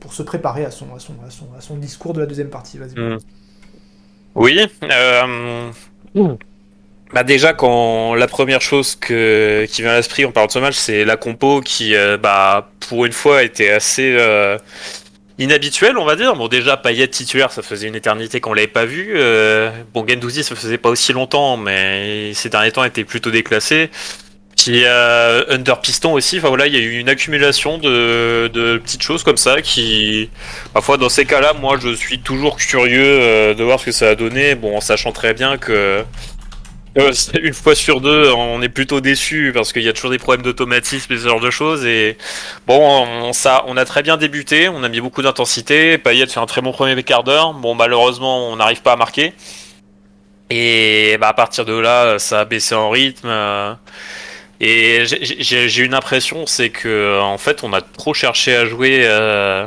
pour, 0.00 0.12
se 0.12 0.22
préparer 0.22 0.64
à 0.64 0.70
son, 0.70 0.86
discours 1.76 2.12
de 2.12 2.20
la 2.20 2.26
deuxième 2.26 2.50
partie. 2.50 2.78
Vas-y. 2.78 2.98
Mm. 2.98 3.18
Oui. 4.34 4.60
Bah 7.12 7.24
déjà, 7.24 7.52
quand 7.52 8.14
la 8.14 8.26
première 8.26 8.62
chose 8.62 8.96
qui 8.96 9.12
vient 9.12 9.90
à 9.90 9.96
l'esprit, 9.96 10.24
on 10.24 10.32
parle 10.32 10.46
de 10.46 10.52
ce 10.52 10.58
match, 10.60 10.76
c'est 10.76 11.04
la 11.04 11.18
compo 11.18 11.60
qui, 11.60 11.94
bah, 12.22 12.70
pour 12.88 13.04
une 13.04 13.12
fois, 13.12 13.42
était 13.42 13.70
assez 13.70 14.16
inhabituelle, 15.42 15.98
on 15.98 16.04
va 16.04 16.16
dire. 16.16 16.34
Bon, 16.36 16.48
déjà, 16.48 16.76
Payet 16.76 17.08
titulaire, 17.08 17.52
ça 17.52 17.62
faisait 17.62 17.88
une 17.88 17.94
éternité 17.94 18.40
qu'on 18.40 18.54
l'avait 18.54 18.66
pas 18.66 18.84
vu. 18.84 19.12
Euh, 19.16 19.70
bon, 19.92 20.06
Gendouzi, 20.06 20.44
ça 20.44 20.54
faisait 20.54 20.78
pas 20.78 20.90
aussi 20.90 21.12
longtemps, 21.12 21.56
mais 21.56 22.32
ces 22.34 22.48
derniers 22.48 22.72
temps 22.72 22.84
était 22.84 23.04
plutôt 23.04 23.30
déclassé. 23.30 23.90
Puis 24.56 24.84
euh, 24.84 25.44
Under 25.48 25.80
Piston 25.80 26.12
aussi, 26.12 26.38
enfin 26.38 26.48
voilà, 26.48 26.66
il 26.66 26.74
y 26.74 26.76
a 26.76 26.80
eu 26.80 26.98
une 26.98 27.08
accumulation 27.08 27.78
de, 27.78 28.48
de 28.52 28.78
petites 28.78 29.02
choses 29.02 29.24
comme 29.24 29.36
ça 29.36 29.60
qui, 29.62 30.30
parfois 30.72 30.98
dans 30.98 31.08
ces 31.08 31.24
cas-là, 31.24 31.54
moi 31.54 31.78
je 31.80 31.92
suis 31.94 32.20
toujours 32.20 32.56
curieux 32.56 33.02
euh, 33.02 33.54
de 33.54 33.64
voir 33.64 33.80
ce 33.80 33.86
que 33.86 33.92
ça 33.92 34.10
a 34.10 34.14
donné, 34.14 34.54
bon 34.54 34.76
en 34.76 34.80
sachant 34.80 35.10
très 35.10 35.34
bien 35.34 35.56
que 35.56 36.04
euh, 36.98 37.12
une 37.42 37.54
fois 37.54 37.74
sur 37.74 38.00
deux, 38.00 38.30
on 38.32 38.60
est 38.62 38.68
plutôt 38.68 39.00
déçu 39.00 39.50
parce 39.54 39.72
qu'il 39.72 39.82
y 39.82 39.88
a 39.88 39.92
toujours 39.92 40.10
des 40.10 40.18
problèmes 40.18 40.42
d'automatisme 40.44 41.12
et 41.12 41.16
ce 41.18 41.28
genre 41.28 41.40
de 41.40 41.50
choses. 41.50 41.84
Et 41.86 42.18
bon, 42.66 43.06
on, 43.06 43.32
ça, 43.32 43.64
on 43.66 43.76
a 43.76 43.84
très 43.84 44.02
bien 44.02 44.16
débuté, 44.16 44.68
on 44.68 44.82
a 44.82 44.88
mis 44.88 45.00
beaucoup 45.00 45.22
d'intensité. 45.22 45.98
Payet 45.98 46.26
fait 46.26 46.40
un 46.40 46.46
très 46.46 46.60
bon 46.60 46.72
premier 46.72 47.00
quart 47.02 47.24
d'heure. 47.24 47.54
Bon, 47.54 47.74
malheureusement, 47.74 48.50
on 48.50 48.56
n'arrive 48.56 48.82
pas 48.82 48.92
à 48.92 48.96
marquer. 48.96 49.32
Et 50.50 51.16
bah, 51.20 51.28
à 51.28 51.34
partir 51.34 51.64
de 51.64 51.72
là, 51.74 52.18
ça 52.18 52.40
a 52.40 52.44
baissé 52.44 52.74
en 52.74 52.90
rythme. 52.90 53.28
euh, 53.28 53.74
et 54.60 55.04
j'ai 55.06 55.82
une 55.84 55.94
impression, 55.94 56.46
c'est 56.46 56.70
que 56.70 57.20
en 57.20 57.38
fait, 57.38 57.64
on 57.64 57.72
a 57.72 57.80
trop 57.82 58.14
cherché 58.14 58.54
à 58.56 58.66
jouer. 58.66 59.02
euh, 59.04 59.66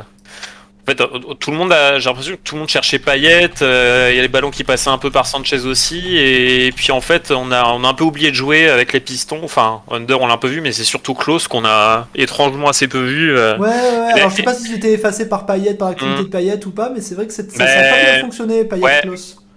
En 0.88 0.92
fait, 0.92 1.00
euh, 1.00 1.34
tout 1.40 1.50
le 1.50 1.56
monde 1.56 1.72
a, 1.72 1.98
j'ai 1.98 2.08
l'impression 2.08 2.34
que 2.34 2.40
tout 2.44 2.54
le 2.54 2.60
monde 2.60 2.68
cherchait 2.68 3.00
Payet. 3.00 3.50
euh, 3.60 4.08
Il 4.12 4.16
y 4.16 4.18
a 4.20 4.22
les 4.22 4.28
ballons 4.28 4.52
qui 4.52 4.62
passaient 4.62 4.88
un 4.90 4.98
peu 4.98 5.10
par 5.10 5.26
Sanchez 5.26 5.64
aussi, 5.66 6.16
et 6.16 6.70
puis 6.76 6.92
en 6.92 7.00
fait, 7.00 7.32
on 7.32 7.50
a, 7.50 7.64
on 7.72 7.82
a 7.82 7.88
un 7.88 7.94
peu 7.94 8.04
oublié 8.04 8.30
de 8.30 8.36
jouer 8.36 8.68
avec 8.68 8.92
les 8.92 9.00
pistons. 9.00 9.40
Enfin, 9.42 9.82
Under, 9.90 10.20
on 10.20 10.28
l'a 10.28 10.34
un 10.34 10.38
peu 10.38 10.46
vu, 10.46 10.60
mais 10.60 10.70
c'est 10.70 10.84
surturtout 10.84 11.14
Klaus 11.20 11.48
qu'on 11.48 11.64
a 11.64 12.06
étrangement 12.14 12.68
assez 12.68 12.86
peu 12.86 13.00
vu. 13.04 13.36
euh. 13.36 13.58
Ouais, 13.58 13.68
ouais, 13.68 13.74
ouais. 13.74 14.12
Alors, 14.14 14.30
je 14.30 14.36
sais 14.36 14.42
pas 14.44 14.54
si 14.54 14.68
c'était 14.68 14.92
effacé 14.92 15.28
par 15.28 15.44
Payet, 15.44 15.74
par 15.74 15.88
l'activité 15.88 16.20
Mm. 16.20 16.24
de 16.24 16.28
Payet 16.30 16.66
ou 16.66 16.70
pas, 16.70 16.90
mais 16.94 17.00
c'est 17.00 17.16
vrai 17.16 17.26
que 17.26 17.32
ça 17.32 17.42
Mais- 17.58 17.64
pas 17.64 17.64
bien 18.12 18.20
fonctionné, 18.20 18.64
Payet 18.64 18.82
Ouais. 18.82 19.00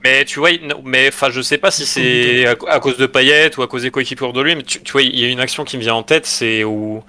Mais 0.03 0.23
tu 0.23 0.39
vois, 0.39 0.51
il- 0.51 0.61
mais 0.85 1.09
enfin, 1.09 1.29
je 1.29 1.41
sais 1.41 1.57
pas 1.57 1.71
si 1.71 1.85
c'est 1.85 2.45
à, 2.45 2.55
à 2.69 2.79
cause 2.79 2.95
de 2.95 3.05
Payet 3.05 3.51
ou 3.57 3.63
à 3.63 3.67
cause 3.67 3.81
des 3.81 3.91
coéquipiers 3.91 4.31
de 4.31 4.41
lui, 4.41 4.55
mais 4.55 4.63
tu, 4.63 4.81
tu 4.81 4.93
vois, 4.93 5.01
il 5.01 5.19
y 5.19 5.25
a 5.25 5.27
une 5.27 5.41
action 5.41 5.65
qui 5.65 5.75
me 5.75 5.81
vient 5.81 5.93
en 5.95 6.03
tête, 6.03 6.25
c'est 6.25 6.63
où 6.63 7.03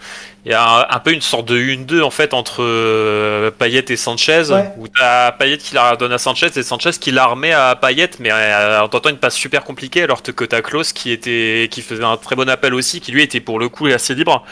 il 0.44 0.50
y 0.50 0.54
a 0.54 0.64
un, 0.68 0.86
un 0.96 0.98
peu 0.98 1.12
une 1.12 1.20
sorte 1.20 1.46
de 1.46 1.56
1-2 1.56 2.02
en 2.02 2.10
fait 2.10 2.34
entre 2.34 2.64
euh, 2.64 3.52
Payet 3.52 3.84
et 3.90 3.96
Sanchez, 3.96 4.50
Ouais. 4.50 4.70
où 4.76 4.88
t'as 4.88 5.30
Payet 5.32 5.58
qui 5.58 5.74
la 5.76 5.94
donne 5.94 6.12
à 6.12 6.18
Sanchez 6.18 6.48
et 6.56 6.62
Sanchez 6.64 6.90
qui 7.00 7.12
la 7.12 7.26
remet 7.26 7.52
à 7.52 7.76
Payet, 7.76 8.10
mais 8.18 8.30
euh, 8.32 8.80
en 8.82 8.88
tentant 8.88 9.10
une 9.10 9.18
passe 9.18 9.36
super 9.36 9.62
compliquée, 9.62 10.02
alors 10.02 10.22
que 10.24 10.44
t'as 10.44 10.60
Klaus 10.60 10.92
qui 10.92 11.12
était, 11.12 11.68
qui 11.70 11.82
faisait 11.82 12.02
un 12.02 12.16
très 12.16 12.34
bon 12.34 12.48
appel 12.48 12.74
aussi, 12.74 13.00
qui 13.00 13.12
lui 13.12 13.22
était 13.22 13.40
pour 13.40 13.60
le 13.60 13.68
coup 13.68 13.86
assez 13.86 14.16
libre. 14.16 14.44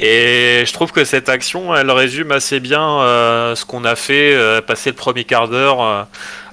Et 0.00 0.62
je 0.66 0.72
trouve 0.72 0.92
que 0.92 1.04
cette 1.04 1.28
action, 1.28 1.74
elle 1.74 1.90
résume 1.90 2.30
assez 2.32 2.60
bien 2.60 3.00
euh, 3.00 3.54
ce 3.54 3.64
qu'on 3.64 3.84
a 3.84 3.96
fait, 3.96 4.32
euh, 4.34 4.60
passer 4.60 4.90
le 4.90 4.96
premier 4.96 5.24
quart 5.24 5.48
d'heure. 5.48 5.82
euh, 5.82 6.02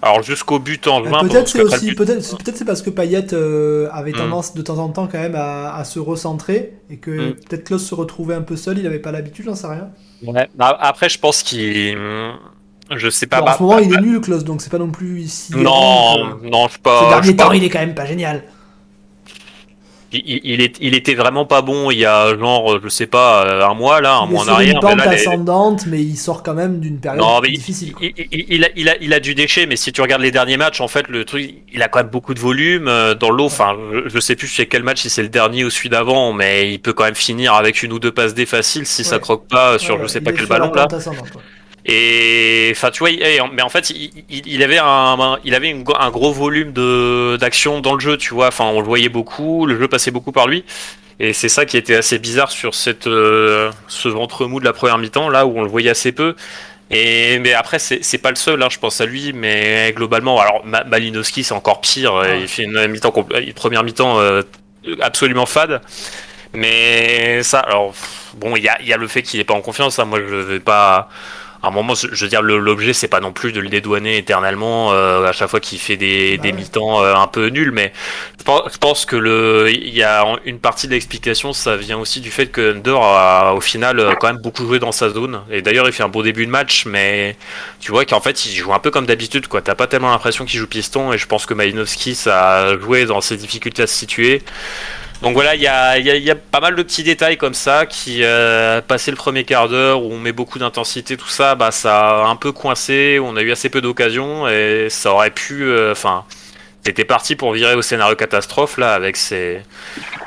alors 0.01 0.21
jusqu'au 0.23 0.59
but 0.59 0.87
en 0.87 1.01
Euh, 1.03 1.07
juin. 1.07 1.27
Peut-être 1.27 1.47
c'est 1.47 1.61
aussi, 1.61 1.87
but- 1.87 1.95
peut-être 1.97 2.21
c'est 2.23 2.37
peut-être 2.37 2.57
c'est 2.57 2.65
parce 2.65 2.81
que 2.83 2.89
Payet 2.91 3.33
avait 3.91 4.11
Mm. 4.11 4.15
tendance 4.17 4.53
de 4.53 4.61
temps 4.61 4.77
en 4.77 4.89
temps 4.89 5.07
quand 5.07 5.17
même 5.19 5.35
à, 5.35 5.75
à 5.75 5.83
se 5.83 5.97
recentrer 5.99 6.73
et 6.91 6.97
que 6.97 7.11
Mm. 7.11 7.33
peut-être 7.47 7.63
Klaus 7.65 7.85
se 7.85 7.95
retrouvait 7.95 8.35
un 8.35 8.41
peu 8.41 8.55
seul, 8.55 8.77
il 8.77 8.85
avait 8.87 8.99
pas 8.99 9.11
l'habitude, 9.11 9.45
j'en 9.45 9.55
sais 9.55 9.67
rien. 9.67 9.89
Ouais. 10.23 10.47
Bah, 10.55 10.77
Après, 10.79 11.09
je 11.09 11.17
pense 11.19 11.41
qu'il. 11.43 11.97
Je 12.95 13.09
sais 13.09 13.25
pas. 13.25 13.39
Bon, 13.39 13.45
bah, 13.45 13.51
en 13.53 13.57
ce 13.57 13.63
moment, 13.63 13.75
bah, 13.77 13.81
il 13.83 13.93
est 13.95 14.01
nul, 14.01 14.21
Klaus, 14.21 14.43
donc 14.43 14.61
c'est 14.61 14.69
pas 14.69 14.77
non 14.77 14.91
plus 14.91 15.21
ici. 15.21 15.53
Non, 15.55 16.37
non, 16.43 16.67
je 16.67 16.73
Ces 16.73 16.79
pas. 16.83 16.99
je 17.03 17.09
derniers 17.09 17.27
sais 17.29 17.33
pas. 17.35 17.43
temps, 17.45 17.51
il 17.53 17.63
est 17.63 17.69
quand 17.69 17.79
même 17.79 17.95
pas 17.95 18.05
génial. 18.05 18.43
Il, 20.15 20.23
il- 20.25 20.41
il 20.45 20.61
est, 20.61 20.77
il 20.81 20.95
était 20.95 21.13
vraiment 21.15 21.45
pas 21.45 21.61
bon 21.61 21.91
il 21.91 21.97
y 21.99 22.05
a 22.05 22.37
genre, 22.37 22.79
je 22.83 22.87
sais 22.89 23.07
pas, 23.07 23.45
euh, 23.45 23.65
un 23.65 23.73
mois 23.73 23.99
là, 24.01 24.15
un 24.17 24.25
il 24.25 24.31
mois 24.31 24.41
en 24.41 24.43
sur 24.45 24.53
arrière. 24.53 24.69
une 24.75 24.79
mais 24.87 24.95
pente 24.95 24.97
là, 25.05 25.11
les- 25.11 25.15
ascendante, 25.27 25.85
mais 25.87 26.01
il 26.01 26.15
sort 26.15 26.43
quand 26.43 26.53
même 26.53 26.79
d'une 26.79 26.99
période 26.99 27.19
Non, 27.21 27.41
mais 27.41 27.49
difficile. 27.49 27.93
quoi. 27.93 28.05
il, 28.31 28.63
a, 28.63 28.95
il, 29.01 29.19
du 29.21 29.35
déchet, 29.35 29.65
mais 29.65 29.75
si 29.75 29.91
tu 29.91 30.01
regardes 30.01 30.21
les 30.21 30.31
derniers 30.31 30.57
matchs, 30.57 30.81
en 30.81 30.87
fait, 30.87 31.07
le 31.07 31.25
truc, 31.25 31.53
il 31.73 31.81
a 31.83 31.87
quand 31.87 31.99
même 31.99 32.09
beaucoup 32.09 32.33
de 32.33 32.39
volume 32.39 32.87
euh, 32.87 33.15
dans 33.15 33.29
l'eau. 33.29 33.45
Enfin, 33.45 33.75
je, 33.93 34.09
je 34.09 34.19
sais 34.19 34.35
plus 34.35 34.47
c'est 34.47 34.65
quel 34.67 34.83
match, 34.83 35.01
si 35.01 35.09
c'est 35.09 35.23
le 35.23 35.29
dernier 35.29 35.63
ou 35.65 35.69
celui 35.69 35.89
d'avant, 35.89 36.33
mais 36.33 36.71
il 36.71 36.79
peut 36.79 36.93
quand 36.93 37.03
même 37.05 37.15
finir 37.15 37.53
avec 37.53 37.83
une 37.83 37.91
ou 37.93 37.99
deux 37.99 38.11
passes 38.11 38.33
D 38.33 38.45
faciles 38.45 38.85
si 38.85 39.03
ça 39.03 39.19
croque 39.19 39.47
pas 39.47 39.77
sur 39.79 39.95
Ouais, 39.95 40.01
je 40.03 40.07
sais 40.07 40.21
pas 40.21 40.31
quel 40.31 40.41
sur 40.41 40.49
ballon 40.49 40.71
là. 40.73 40.87
Et 41.87 42.69
enfin, 42.75 42.89
tu 42.91 42.99
vois, 42.99 43.11
et 43.11 43.39
en- 43.39 43.47
mais 43.49 43.61
en 43.61 43.69
fait, 43.69 43.91
il, 43.91 44.63
avait 44.63 44.79
un, 44.79 45.37
il 45.43 45.53
avait 45.53 45.69
une 45.69 45.83
un 45.99 46.09
gros 46.09 46.31
volume 46.33 46.73
de 46.73 47.37
d'action 47.39 47.79
dans 47.79 47.93
le 47.93 47.99
jeu, 47.99 48.17
tu 48.17 48.33
vois. 48.33 48.47
Enfin, 48.47 48.65
on 48.65 48.79
le 48.79 48.85
voyait 48.87 49.09
beaucoup, 49.09 49.65
le 49.67 49.77
jeu 49.79 49.87
passait 49.87 50.11
beaucoup 50.11 50.31
par 50.31 50.47
lui. 50.47 50.65
Et 51.19 51.31
c'est 51.33 51.47
ça 51.49 51.65
qui 51.65 51.77
était 51.77 51.95
assez 51.95 52.19
bizarre 52.19 52.51
sur 52.51 52.73
cette 52.75 53.07
euh, 53.07 53.71
ce 53.87 54.09
ventre 54.09 54.47
mou 54.47 54.59
de 54.59 54.65
la 54.65 54.73
première 54.73 54.97
mi-temps, 54.97 55.29
là 55.29 55.45
où 55.45 55.57
on 55.59 55.61
le 55.63 55.69
voyait 55.69 55.91
assez 55.91 56.11
peu. 56.11 56.35
Et 56.91 57.39
mais 57.39 57.53
après, 57.53 57.79
c'est 57.79 58.03
c'est 58.03 58.17
pas 58.19 58.31
le 58.31 58.35
seul, 58.35 58.61
hein, 58.63 58.67
je 58.71 58.79
pense 58.79 58.99
à 59.01 59.05
lui, 59.05 59.31
mais 59.33 59.93
globalement, 59.95 60.39
alors 60.41 60.65
Ma- 60.65 60.83
Malinowski, 60.85 61.43
c'est 61.43 61.53
encore 61.53 61.81
pire. 61.81 62.15
Ah. 62.15 62.35
Il 62.35 62.47
fait 62.47 62.63
une 62.63 62.87
mi-temps, 62.87 63.09
compl- 63.11 63.41
une 63.43 63.53
première 63.53 63.83
mi-temps 63.83 64.19
euh, 64.19 64.41
absolument 65.01 65.45
fade. 65.45 65.81
Mais 66.53 67.43
ça, 67.43 67.59
alors 67.59 67.93
bon, 68.35 68.55
il 68.55 68.63
y 68.63 68.69
a, 68.69 68.77
il 68.81 68.87
y 68.87 68.93
a 68.93 68.97
le 68.97 69.07
fait 69.07 69.21
qu'il 69.23 69.39
est 69.39 69.43
pas 69.43 69.53
en 69.53 69.61
confiance. 69.61 69.99
hein. 69.99 70.05
Moi, 70.05 70.19
je 70.27 70.35
vais 70.35 70.59
pas. 70.59 71.09
À 71.65 71.69
un 71.69 71.71
moment, 71.71 71.95
je 71.95 72.23
veux 72.23 72.29
dire, 72.29 72.43
l'objet, 72.43 72.93
c'est 72.93 73.07
pas 73.07 73.19
non 73.19 73.31
plus 73.31 73.51
de 73.51 73.59
le 73.59 73.69
dédouaner 73.69 74.17
éternellement 74.17 74.93
euh, 74.93 75.25
à 75.25 75.31
chaque 75.31 75.49
fois 75.49 75.59
qu'il 75.59 75.79
fait 75.79 75.97
des, 75.97 76.37
Bah 76.37 76.43
des 76.43 76.51
mi-temps 76.51 77.01
euh, 77.01 77.15
un 77.15 77.25
peu 77.25 77.47
nuls. 77.47 77.71
Mais 77.71 77.91
je 78.37 78.43
pense, 78.43 78.71
je 78.71 78.77
pense 78.77 79.05
que 79.05 79.15
le, 79.15 79.71
il 79.71 79.95
y 79.95 80.03
a 80.03 80.23
une 80.45 80.59
partie 80.59 80.85
de 80.85 80.91
l'explication, 80.91 81.53
ça 81.53 81.75
vient 81.75 81.97
aussi 81.97 82.21
du 82.21 82.29
fait 82.29 82.51
que 82.51 82.75
Under 82.75 83.01
a 83.01 83.55
au 83.55 83.61
final 83.61 83.99
euh, 83.99 84.13
quand 84.13 84.27
même 84.27 84.37
beaucoup 84.43 84.63
joué 84.67 84.77
dans 84.77 84.91
sa 84.91 85.09
zone. 85.09 85.41
Et 85.49 85.63
d'ailleurs, 85.63 85.87
il 85.87 85.91
fait 85.91 86.03
un 86.03 86.07
beau 86.07 86.21
début 86.21 86.45
de 86.45 86.51
match, 86.51 86.85
mais 86.85 87.35
tu 87.79 87.91
vois 87.91 88.05
qu'en 88.05 88.21
fait, 88.21 88.45
il 88.45 88.53
joue 88.53 88.71
un 88.71 88.79
peu 88.79 88.91
comme 88.91 89.07
d'habitude. 89.07 89.47
quoi. 89.47 89.63
T'as 89.63 89.73
pas 89.73 89.87
tellement 89.87 90.11
l'impression 90.11 90.45
qu'il 90.45 90.59
joue 90.59 90.67
piston. 90.67 91.13
Et 91.13 91.17
je 91.17 91.25
pense 91.25 91.47
que 91.47 91.55
Malinowski, 91.55 92.13
ça 92.13 92.57
a 92.57 92.77
joué 92.77 93.05
dans 93.05 93.21
ses 93.21 93.37
difficultés 93.37 93.81
à 93.81 93.87
se 93.87 93.95
situer. 93.95 94.43
Donc 95.25 95.33
voilà, 95.33 95.55
il 95.55 95.61
y 95.63 95.67
a, 95.67 96.35
pas 96.35 96.59
mal 96.59 96.75
de 96.75 96.83
petits 96.83 97.01
détails 97.01 97.35
comme 97.35 97.55
ça 97.55 97.87
qui, 97.87 98.19
euh, 98.21 98.79
le 98.87 99.15
premier 99.15 99.43
quart 99.43 99.67
d'heure 99.67 100.03
où 100.03 100.13
on 100.13 100.19
met 100.19 100.31
beaucoup 100.31 100.59
d'intensité, 100.59 101.17
tout 101.17 101.27
ça, 101.29 101.55
bah 101.55 101.71
ça 101.71 102.25
a 102.25 102.27
un 102.27 102.35
peu 102.35 102.51
coincé, 102.51 103.19
on 103.19 103.35
a 103.35 103.41
eu 103.41 103.51
assez 103.51 103.69
peu 103.69 103.81
d'occasions 103.81 104.47
et 104.47 104.85
ça 104.91 105.11
aurait 105.11 105.31
pu, 105.31 105.63
euh, 105.63 105.93
enfin, 105.93 106.25
c'était 106.85 107.05
parti 107.05 107.35
pour 107.35 107.53
virer 107.53 107.73
au 107.73 107.81
scénario 107.81 108.15
catastrophe 108.15 108.77
là 108.77 108.93
avec 108.93 109.17
ce 109.17 109.57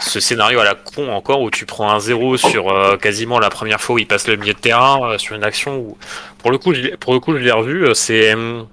scénario 0.00 0.58
à 0.58 0.64
la 0.64 0.74
con 0.74 1.12
encore 1.12 1.42
où 1.42 1.50
tu 1.52 1.64
prends 1.64 1.92
un 1.92 2.00
zéro 2.00 2.36
sur 2.36 2.68
euh, 2.68 2.96
quasiment 2.96 3.38
la 3.38 3.50
première 3.50 3.80
fois 3.80 3.94
où 3.94 3.98
il 4.00 4.06
passe 4.08 4.26
le 4.26 4.34
milieu 4.34 4.54
de 4.54 4.58
terrain 4.58 5.12
euh, 5.12 5.18
sur 5.18 5.36
une 5.36 5.44
action 5.44 5.76
où, 5.76 5.96
pour 6.38 6.50
le 6.50 6.58
coup, 6.58 6.74
je 6.74 6.80
l'ai- 6.80 6.96
pour 6.96 7.12
le 7.14 7.20
coup, 7.20 7.34
je 7.34 7.38
l'ai 7.44 7.52
revu, 7.52 7.86
euh, 7.86 7.94
c'est 7.94 8.34
hum, 8.34 8.66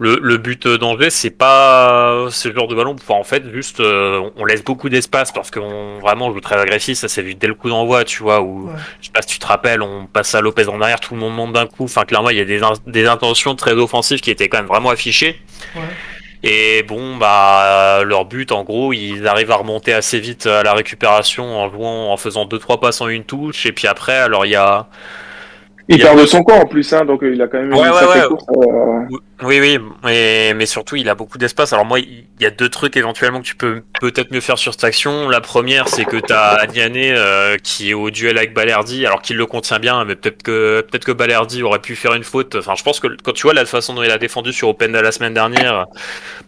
le, 0.00 0.18
le 0.22 0.36
but 0.36 0.68
d'Angers, 0.68 1.10
c'est 1.10 1.30
pas 1.36 2.26
ce 2.30 2.52
genre 2.52 2.68
de 2.68 2.74
ballon. 2.76 2.94
Enfin, 2.94 3.14
en 3.18 3.24
fait, 3.24 3.42
juste, 3.52 3.80
euh, 3.80 4.30
on 4.36 4.44
laisse 4.44 4.62
beaucoup 4.62 4.88
d'espace 4.88 5.32
parce 5.32 5.50
qu'on 5.50 5.98
vraiment 6.00 6.26
on 6.28 6.32
joue 6.32 6.40
très 6.40 6.56
agressif. 6.56 6.98
Ça 6.98 7.08
s'est 7.08 7.22
vu 7.22 7.34
dès 7.34 7.48
le 7.48 7.54
coup 7.54 7.68
d'envoi, 7.68 8.04
tu 8.04 8.22
vois. 8.22 8.40
Où 8.40 8.68
Ouais. 8.68 8.72
je 9.00 9.06
sais 9.06 9.12
pas 9.12 9.22
si 9.22 9.28
tu 9.28 9.38
te 9.40 9.46
rappelles, 9.46 9.82
on 9.82 10.06
passe 10.06 10.34
à 10.36 10.40
Lopez 10.40 10.68
en 10.68 10.80
arrière, 10.80 11.00
tout 11.00 11.14
le 11.14 11.20
monde 11.20 11.34
monte 11.34 11.52
d'un 11.52 11.66
coup. 11.66 11.84
Enfin, 11.84 12.04
clairement, 12.04 12.30
il 12.30 12.36
y 12.36 12.40
a 12.40 12.44
des, 12.44 12.62
in- 12.62 12.72
des 12.86 13.06
intentions 13.06 13.54
très 13.56 13.72
offensives 13.72 14.20
qui 14.20 14.30
étaient 14.30 14.48
quand 14.48 14.58
même 14.58 14.66
vraiment 14.68 14.90
affichées. 14.90 15.40
Ouais. 15.74 15.82
Et 16.44 16.84
bon, 16.84 17.16
bah, 17.16 18.04
leur 18.04 18.24
but, 18.24 18.52
en 18.52 18.62
gros, 18.62 18.92
ils 18.92 19.26
arrivent 19.26 19.50
à 19.50 19.56
remonter 19.56 19.92
assez 19.92 20.20
vite 20.20 20.46
à 20.46 20.62
la 20.62 20.72
récupération 20.74 21.58
en 21.58 21.68
jouant, 21.68 22.12
en 22.12 22.16
faisant 22.16 22.44
deux 22.44 22.60
trois 22.60 22.78
passes 22.78 23.00
en 23.00 23.08
une 23.08 23.24
touche. 23.24 23.66
Et 23.66 23.72
puis 23.72 23.88
après, 23.88 24.16
alors 24.16 24.46
il 24.46 24.50
y 24.52 24.54
a 24.54 24.86
Il 25.88 25.96
Il 25.96 25.98
y 25.98 26.02
a- 26.02 26.10
perd 26.10 26.20
de 26.20 26.26
son 26.26 26.44
corps 26.44 26.60
en 26.60 26.66
plus, 26.66 26.92
hein, 26.92 27.04
donc 27.04 27.24
euh, 27.24 27.34
il 27.34 27.42
a 27.42 27.48
quand 27.48 27.58
même 27.58 27.72
Ouais, 27.74 27.78
une 27.88 27.92
ouais, 27.92 27.98
sacrée 27.98 28.20
ouais. 28.20 28.28
course. 28.28 28.44
euh, 28.56 29.16
Oui, 29.42 29.60
oui, 29.60 29.78
mais, 30.02 30.52
mais 30.54 30.66
surtout, 30.66 30.96
il 30.96 31.08
a 31.08 31.14
beaucoup 31.14 31.38
d'espace. 31.38 31.72
Alors 31.72 31.84
moi, 31.84 32.00
il 32.00 32.24
y 32.40 32.46
a 32.46 32.50
deux 32.50 32.68
trucs 32.68 32.96
éventuellement 32.96 33.40
que 33.40 33.46
tu 33.46 33.54
peux 33.54 33.82
peut-être 34.00 34.32
mieux 34.32 34.40
faire 34.40 34.58
sur 34.58 34.72
cette 34.72 34.82
action. 34.82 35.28
La 35.28 35.40
première, 35.40 35.86
c'est 35.88 36.04
que 36.04 36.16
tu 36.16 36.32
as 36.32 36.58
euh, 36.76 37.56
qui 37.62 37.90
est 37.90 37.94
au 37.94 38.10
duel 38.10 38.36
avec 38.36 38.52
Balerdi, 38.52 39.06
alors 39.06 39.22
qu'il 39.22 39.36
le 39.36 39.46
contient 39.46 39.78
bien, 39.78 40.04
mais 40.04 40.16
peut-être 40.16 40.42
que 40.42 40.80
peut-être 40.90 41.04
que 41.04 41.12
Balerdi 41.12 41.62
aurait 41.62 41.78
pu 41.78 41.94
faire 41.94 42.14
une 42.14 42.24
faute. 42.24 42.56
Enfin, 42.56 42.74
je 42.76 42.82
pense 42.82 42.98
que 42.98 43.06
quand 43.22 43.32
tu 43.32 43.44
vois 43.44 43.54
la 43.54 43.64
façon 43.64 43.94
dont 43.94 44.02
il 44.02 44.10
a 44.10 44.18
défendu 44.18 44.52
sur 44.52 44.68
Open 44.68 44.90
la 44.92 45.12
semaine 45.12 45.34
dernière, 45.34 45.86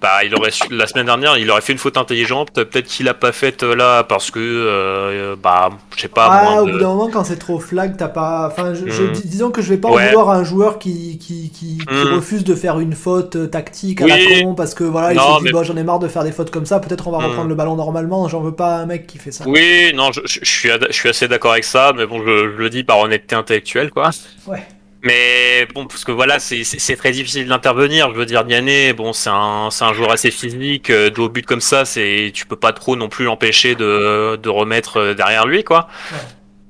bah, 0.00 0.24
il 0.24 0.34
aurait 0.34 0.50
la 0.70 0.86
semaine 0.88 1.06
dernière, 1.06 1.38
il 1.38 1.48
aurait 1.50 1.60
fait 1.60 1.72
une 1.72 1.78
faute 1.78 1.96
intelligente. 1.96 2.50
Peut-être 2.52 2.86
qu'il 2.86 3.08
a 3.08 3.14
pas 3.14 3.30
faite 3.32 3.62
euh, 3.62 3.76
là 3.76 4.02
parce 4.02 4.30
que, 4.32 4.40
euh, 4.40 5.36
bah, 5.40 5.70
je 5.96 6.02
sais 6.02 6.08
pas. 6.08 6.28
Ah, 6.28 6.42
moins 6.42 6.62
au 6.62 6.66
de- 6.66 6.72
bout 6.72 6.78
d'un 6.78 6.88
moment, 6.88 7.08
quand 7.08 7.22
c'est 7.22 7.38
trop 7.38 7.60
flag, 7.60 7.94
t'as 7.96 8.08
pas. 8.08 8.48
Enfin, 8.50 8.74
je, 8.74 8.90
je- 8.90 9.02
Mm. 9.04 9.12
dis- 9.12 9.28
disons 9.28 9.50
que 9.52 9.62
je 9.62 9.68
vais 9.68 9.78
pas 9.78 9.90
Ouais. 9.90 10.02
en 10.02 10.06
vouloir 10.08 10.30
à 10.30 10.36
un 10.36 10.44
joueur 10.44 10.78
qui, 10.80 11.18
qui, 11.18 11.50
qui, 11.50 11.78
qui 11.78 11.94
Mm. 11.94 12.14
refuse 12.14 12.42
de 12.44 12.54
faire 12.56 12.79
une 12.80 12.94
faute 12.94 13.36
euh, 13.36 13.46
tactique 13.46 14.00
à 14.02 14.04
Oui. 14.06 14.10
la 14.10 14.42
con 14.42 14.54
parce 14.54 14.74
que 14.74 14.84
voilà, 14.84 15.12
il 15.12 15.16
Non, 15.16 15.34
se 15.34 15.38
dit 15.38 15.44
mais- 15.44 15.52
bah, 15.52 15.62
j'en 15.62 15.76
ai 15.76 15.82
marre 15.84 15.98
de 16.00 16.08
faire 16.08 16.24
des 16.24 16.32
fautes 16.32 16.50
comme 16.50 16.66
ça, 16.66 16.80
peut-être 16.80 17.06
on 17.06 17.12
va 17.12 17.18
Mm. 17.18 17.24
reprendre 17.30 17.48
le 17.48 17.54
ballon 17.54 17.76
normalement, 17.76 18.26
j'en 18.28 18.40
veux 18.40 18.52
pas 18.54 18.76
un 18.78 18.86
mec 18.86 19.06
qui 19.06 19.18
fait 19.18 19.30
ça. 19.32 19.44
Oui, 19.46 19.92
non, 19.94 20.10
je, 20.12 20.20
suis, 20.44 20.68
je 20.68 20.92
suis 20.92 21.08
assez 21.08 21.28
d'accord 21.28 21.52
avec 21.52 21.64
ça, 21.64 21.92
mais 21.96 22.06
bon, 22.06 22.18
je, 22.20 22.50
je 22.52 22.56
le 22.56 22.70
dis 22.70 22.82
par 22.84 22.98
honnêteté 22.98 23.34
intellectuelle, 23.36 23.90
quoi. 23.90 24.10
Ouais. 24.46 24.62
Mais 25.02 25.66
bon, 25.74 25.86
parce 25.86 26.04
que 26.04 26.12
voilà, 26.12 26.38
c'est 26.38 26.96
très 26.96 27.10
difficile 27.12 27.48
d'intervenir. 27.48 28.10
Je 28.12 28.18
veux 28.18 28.26
dire, 28.26 28.44
Niané, 28.44 28.92
bon, 28.92 29.14
c'est 29.14 29.30
un, 29.30 29.68
un 29.80 29.92
joueur 29.94 30.10
assez 30.12 30.30
physique. 30.30 30.90
Euh, 30.90 31.08
dos 31.08 31.24
au 31.24 31.28
but 31.30 31.46
comme 31.46 31.62
ça, 31.62 31.86
c'est, 31.86 32.30
tu 32.34 32.44
peux 32.44 32.56
pas 32.56 32.74
trop 32.74 32.96
non 32.96 33.08
plus 33.08 33.24
l'empêcher 33.24 33.74
de, 33.74 34.36
de 34.36 34.48
remettre 34.50 34.98
euh, 34.98 35.14
derrière 35.14 35.46
lui, 35.46 35.64
quoi. 35.64 35.88
Ouais. 36.12 36.18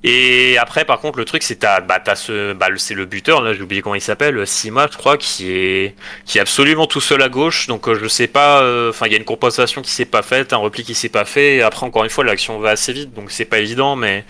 Et 0.03 0.57
après, 0.59 0.87
par 0.87 0.99
contre, 1.01 1.19
le 1.19 1.27
truc, 1.27 1.43
c'est 1.43 1.57
t'as, 1.57 1.81
bah, 1.83 2.01
t'as 2.03 2.15
ce, 2.15 2.55
bah, 2.55 2.69
c'est 2.79 2.95
le 2.95 3.05
buteur, 3.05 3.43
là, 3.43 3.53
j'ai 3.53 3.61
oublié 3.61 3.83
comment 3.83 3.95
il 3.95 4.01
s'appelle, 4.01 4.47
Sima, 4.47 4.89
je 4.91 4.97
crois, 4.97 5.19
qui 5.19 5.51
est, 5.53 5.95
qui 6.25 6.39
est 6.39 6.41
absolument 6.41 6.87
tout 6.87 7.03
seul 7.03 7.21
à 7.21 7.29
gauche. 7.29 7.67
Donc, 7.67 7.87
euh, 7.87 7.95
je 8.01 8.09
sais 8.09 8.27
pas, 8.27 8.63
euh, 8.63 8.89
enfin, 8.91 9.07
il 9.07 9.13
y 9.13 9.15
a 9.15 9.19
une 9.19 9.25
compensation 9.25 9.83
qui 9.83 9.91
s'est 9.91 10.07
pas 10.07 10.23
faite, 10.23 10.55
un 10.55 10.57
repli 10.57 10.85
qui 10.85 10.95
s'est 10.95 11.11
pas 11.11 11.27
fait. 11.27 11.57
Et 11.57 11.63
après, 11.63 11.85
encore 11.85 12.05
une 12.05 12.11
fois, 12.11 12.25
l'action 12.25 12.59
va 12.61 12.71
assez 12.71 12.95
vite, 12.95 13.13
donc 13.13 13.31
c'est 13.31 13.45
pas 13.45 13.59
évident, 13.59 13.95
mais 13.95 14.25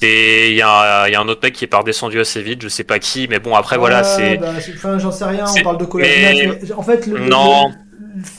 il 0.00 0.54
y 0.54 0.62
a, 0.62 1.06
il 1.08 1.12
y 1.12 1.14
a 1.14 1.20
un 1.20 1.28
autre 1.28 1.40
mec 1.42 1.52
qui 1.54 1.64
est 1.64 1.68
pas 1.68 1.78
redescendu 1.78 2.18
assez 2.20 2.40
vite, 2.40 2.62
je 2.62 2.68
sais 2.68 2.84
pas 2.84 2.98
qui, 2.98 3.28
mais 3.28 3.38
bon, 3.38 3.54
après, 3.54 3.76
voilà, 3.76 4.02
c'est, 4.02 4.38
bah, 4.38 4.54
c'est- 4.60 4.74
enfin, 4.74 4.98
j'en 4.98 5.12
sais 5.12 5.24
rien, 5.26 5.44
on 5.58 5.62
parle 5.62 5.78
de 5.78 5.84
Kolasinac. 5.84 6.58
mais- 6.62 6.72
En 6.72 6.82
fait, 6.82 7.06
le, 7.06 7.18
le- 7.18 7.28
Non. 7.28 7.70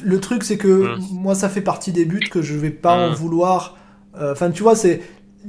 le, 0.01 0.09
le 0.09 0.19
truc, 0.19 0.43
c'est 0.43 0.57
que 0.57 0.67
Mm. 0.67 0.99
moi, 1.11 1.35
ça 1.35 1.49
fait 1.49 1.61
partie 1.61 1.91
des 1.91 2.05
buts 2.05 2.29
que 2.31 2.41
je 2.41 2.55
vais 2.55 2.71
pas 2.71 2.93
en 2.93 3.11
Mm. 3.11 3.13
vouloir. 3.13 3.75
Euh, 4.19 4.31
Enfin, 4.31 4.49
tu 4.49 4.63
vois, 4.63 4.75
c'est. 4.75 5.01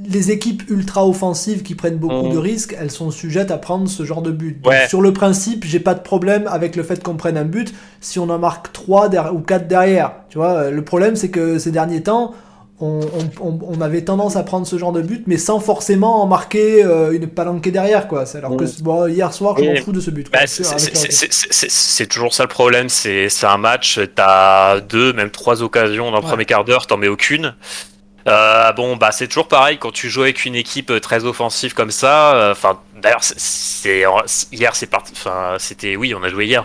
Les 0.06 0.30
équipes 0.30 0.62
ultra 0.70 1.06
offensives 1.06 1.62
qui 1.62 1.74
prennent 1.74 1.96
beaucoup 1.98 2.28
Mm. 2.28 2.32
de 2.32 2.38
risques, 2.38 2.76
elles 2.78 2.90
sont 2.92 3.10
sujettes 3.10 3.50
à 3.50 3.58
prendre 3.58 3.88
ce 3.88 4.04
genre 4.04 4.22
de 4.22 4.30
but. 4.30 4.60
Donc, 4.62 4.72
sur 4.88 5.00
le 5.02 5.12
principe, 5.12 5.64
j'ai 5.64 5.80
pas 5.80 5.94
de 5.94 6.00
problème 6.00 6.46
avec 6.46 6.76
le 6.76 6.84
fait 6.84 7.02
qu'on 7.02 7.16
prenne 7.16 7.36
un 7.36 7.44
but 7.44 7.74
si 8.00 8.18
on 8.20 8.28
en 8.30 8.38
marque 8.38 8.72
3 8.72 9.08
ou 9.32 9.40
4 9.40 9.66
derrière. 9.66 10.12
Tu 10.28 10.38
vois, 10.38 10.52
euh, 10.52 10.70
le 10.70 10.82
problème 10.84 11.16
c'est 11.16 11.30
que 11.30 11.58
ces 11.58 11.72
derniers 11.72 12.02
temps, 12.02 12.32
on, 12.80 13.00
on- 13.40 13.44
on- 13.48 13.58
on 13.76 13.80
avait 13.80 14.02
tendance 14.02 14.36
à 14.36 14.44
prendre 14.44 14.64
ce 14.64 14.78
genre 14.78 14.92
de 14.92 15.02
but, 15.02 15.24
mais 15.26 15.36
sans 15.36 15.58
forcément 15.58 16.22
en 16.22 16.26
marquer 16.28 16.84
euh, 16.84 17.10
une 17.10 17.26
palanquée 17.26 17.72
derrière, 17.72 18.06
quoi. 18.06 18.24
Alors 18.36 18.56
que 18.56 18.64
bon, 18.82 19.08
hier 19.08 19.32
soir, 19.32 19.56
je 19.58 19.64
m'en 19.64 19.74
fous 19.82 19.90
de 19.90 19.98
ce 19.98 20.12
but. 20.12 20.30
Bah, 20.32 20.46
c'est- 20.46 22.06
toujours 22.06 22.32
ça 22.32 22.44
le 22.44 22.48
problème, 22.48 22.88
c'est 22.88 23.28
c'est 23.28 23.46
un 23.46 23.58
match, 23.58 23.98
t'as 24.14 24.80
deux, 24.80 25.12
même 25.12 25.30
trois 25.30 25.60
occasions 25.64 26.12
dans 26.12 26.18
le 26.18 26.22
Ouais. 26.22 26.28
premier 26.30 26.44
quart 26.44 26.64
d'heure, 26.64 26.86
t'en 26.86 26.98
mets 26.98 27.08
aucune. 27.08 27.54
Euh, 28.28 28.72
bon, 28.72 28.96
bah 28.96 29.10
c'est 29.12 29.26
toujours 29.28 29.48
pareil 29.48 29.78
quand 29.78 29.90
tu 29.92 30.10
joues 30.10 30.22
avec 30.22 30.44
une 30.44 30.54
équipe 30.54 30.92
très 31.00 31.24
offensive 31.24 31.74
comme 31.74 31.90
ça. 31.90 32.34
euh, 32.34 32.52
Enfin, 32.52 32.78
d'ailleurs, 32.96 33.22
c'est- 33.22 34.04
hier 34.52 34.76
c'est 34.76 34.86
parti. 34.90 35.12
Enfin, 35.16 35.56
c'était 35.58 35.96
oui, 35.96 36.14
on 36.14 36.22
a 36.22 36.28
joué 36.28 36.46
hier. 36.46 36.64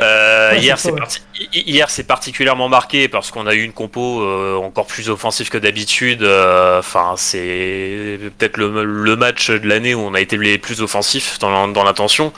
Euh, 0.00 0.50
Ouais, 0.50 0.58
hier, 0.60 0.76
c'est 0.76 0.88
ça, 0.88 0.88
c'est 0.88 0.92
ouais. 0.94 0.98
parti- 0.98 1.20
hi- 1.52 1.62
hier, 1.70 1.88
c'est 1.88 2.02
particulièrement 2.02 2.68
marqué 2.68 3.06
parce 3.06 3.30
qu'on 3.30 3.46
a 3.46 3.54
eu 3.54 3.62
une 3.62 3.72
compo 3.72 4.22
euh, 4.22 4.56
encore 4.56 4.86
plus 4.86 5.08
offensive 5.08 5.48
que 5.50 5.58
d'habitude. 5.58 6.22
Euh, 6.24 6.80
Enfin, 6.80 7.14
c'est 7.16 8.18
peut-être 8.36 8.56
le, 8.56 8.84
le 8.84 9.16
match 9.16 9.50
de 9.50 9.68
l'année 9.68 9.94
où 9.94 10.00
on 10.00 10.14
a 10.14 10.20
été 10.20 10.36
les 10.36 10.58
plus 10.58 10.80
offensifs 10.82 11.38
dans, 11.38 11.68
dans 11.68 11.84
l'intention. 11.84 12.32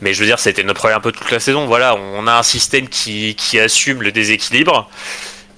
Mais 0.00 0.14
je 0.14 0.20
veux 0.20 0.26
dire, 0.26 0.38
c'était 0.38 0.62
notre 0.62 0.78
problème 0.78 0.96
un 0.98 1.02
peu 1.02 1.12
toute 1.12 1.30
la 1.30 1.40
saison. 1.40 1.66
Voilà, 1.66 1.94
on 1.94 2.26
a 2.26 2.38
un 2.38 2.42
système 2.42 2.88
qui, 2.88 3.34
qui 3.34 3.60
assume 3.60 4.02
le 4.02 4.10
déséquilibre. 4.10 4.88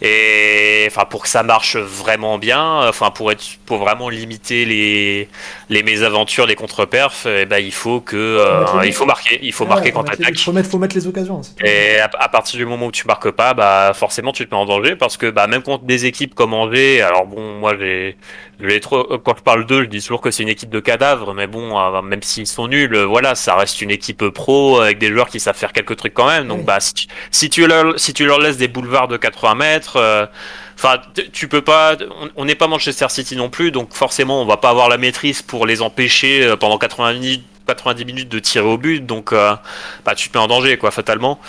Et 0.03 0.85
enfin, 0.88 1.07
pour 1.07 1.23
que 1.23 1.29
ça 1.29 1.43
marche 1.43 1.76
vraiment 1.76 2.37
bien, 2.38 2.87
enfin 2.87 3.11
pour 3.11 3.33
être, 3.33 3.43
pour 3.65 3.79
vraiment 3.79 4.11
limiter 4.11 4.65
les 4.67 5.29
les 5.71 5.83
mésaventures, 5.83 6.47
les 6.47 6.55
contre-perfs, 6.55 7.26
eh 7.26 7.47
ben 7.47 7.59
il 7.59 7.73
faut 7.73 8.00
que 8.00 8.17
euh, 8.17 8.65
il 8.85 8.93
faut 8.93 9.07
marquer, 9.07 9.38
il 9.43 9.53
faut 9.53 9.65
marquer 9.65 9.93
quand 9.93 10.05
t'attaques. 10.05 10.38
Faut 10.38 10.53
mettre, 10.53 10.69
faut 10.69 10.79
mettre 10.79 10.95
les 10.97 11.07
occasions. 11.07 11.41
Et 11.65 11.99
à, 11.99 12.11
à 12.19 12.29
partir 12.29 12.59
du 12.59 12.67
moment 12.67 12.87
où 12.87 12.93
tu 12.93 13.07
marques 13.07 13.31
pas, 13.31 13.55
bah 13.55 13.93
forcément 13.95 14.33
tu 14.33 14.47
te 14.47 14.55
mets 14.55 14.61
en 14.61 14.67
danger 14.67 14.97
parce 14.97 15.17
que 15.17 15.31
bah 15.31 15.47
même 15.47 15.62
contre 15.62 15.85
des 15.85 16.05
équipes 16.05 16.35
comme 16.35 16.53
Angers, 16.53 17.00
alors 17.00 17.26
bon 17.26 17.59
moi 17.59 17.75
j'ai 17.79 18.17
l'ai 18.60 18.80
trop 18.80 19.18
quand 19.18 19.36
je 19.36 19.42
parle 19.42 19.66
d'eux, 19.66 19.82
je 19.82 19.88
dis 19.88 20.00
toujours 20.00 20.20
que 20.22 20.30
c'est 20.30 20.42
une 20.42 20.48
équipe 20.48 20.70
de 20.70 20.80
cadavres, 20.80 21.34
mais 21.34 21.46
bon 21.46 21.78
euh, 21.78 22.00
même 22.00 22.22
s'ils 22.22 22.46
sont 22.46 22.68
nuls, 22.68 22.94
euh, 22.94 23.04
voilà 23.04 23.34
ça 23.34 23.54
reste 23.56 23.82
une 23.82 23.90
équipe 23.90 24.28
pro 24.30 24.80
avec 24.80 24.98
des 24.98 25.08
joueurs 25.12 25.28
qui 25.28 25.40
savent 25.40 25.56
faire 25.56 25.72
quelques 25.75 25.96
trucs 25.96 26.14
quand 26.14 26.26
même. 26.28 26.48
Donc 26.48 26.60
Oui. 26.60 26.64
bah 26.64 26.80
si 26.80 26.94
tu, 26.94 27.06
si 27.30 27.50
tu 27.50 27.66
leur 27.66 27.98
si 28.00 28.14
tu 28.14 28.25
leur 28.25 28.38
laisses 28.38 28.56
des 28.56 28.68
boulevards 28.68 29.08
de 29.08 29.16
80 29.18 29.54
mètres. 29.56 29.96
euh, 29.96 30.26
Enfin, 30.78 31.00
tu 31.32 31.48
peux 31.48 31.62
pas. 31.62 31.96
on- 32.36 32.44
n'est 32.44 32.54
pas 32.54 32.66
Manchester 32.66 33.06
City 33.08 33.34
non 33.34 33.48
plus, 33.48 33.70
donc 33.70 33.94
forcément, 33.94 34.42
on 34.42 34.44
va 34.44 34.58
pas 34.58 34.68
avoir 34.68 34.90
la 34.90 34.98
maîtrise 34.98 35.40
pour 35.40 35.64
les 35.64 35.80
empêcher 35.80 36.44
euh, 36.44 36.56
pendant 36.56 36.76
80 36.76 37.14
minutes, 37.14 37.44
90 37.66 38.04
minutes 38.04 38.28
de 38.28 38.38
tirer 38.38 38.66
au 38.66 38.76
but. 38.76 39.00
Donc, 39.00 39.32
euh, 39.32 39.54
bah, 40.04 40.14
tu 40.14 40.28
te 40.28 40.36
mets 40.36 40.44
en 40.44 40.48
danger, 40.48 40.76
quoi, 40.76 40.90
fatalement. 40.90 41.40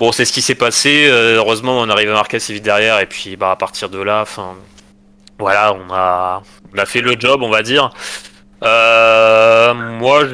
Bon, 0.00 0.10
c'est 0.10 0.24
ce 0.24 0.32
qui 0.32 0.42
s'est 0.42 0.56
passé. 0.56 1.06
euh, 1.08 1.36
heureusement, 1.36 1.78
on 1.78 1.88
arrive 1.90 2.10
à 2.10 2.14
marquer 2.14 2.38
assez 2.38 2.54
vite 2.54 2.64
derrière, 2.64 2.98
et 2.98 3.06
puis, 3.06 3.36
bah, 3.36 3.52
à 3.52 3.56
partir 3.56 3.88
de 3.88 4.00
là, 4.02 4.22
enfin, 4.22 4.56
voilà, 5.42 5.74
on 5.74 5.92
a, 5.92 6.42
fait 6.86 7.00
le 7.00 7.16
job, 7.18 7.42
on 7.42 7.50
va 7.50 7.62
dire. 7.62 7.90
Euh, 8.62 9.74
moi, 9.74 10.24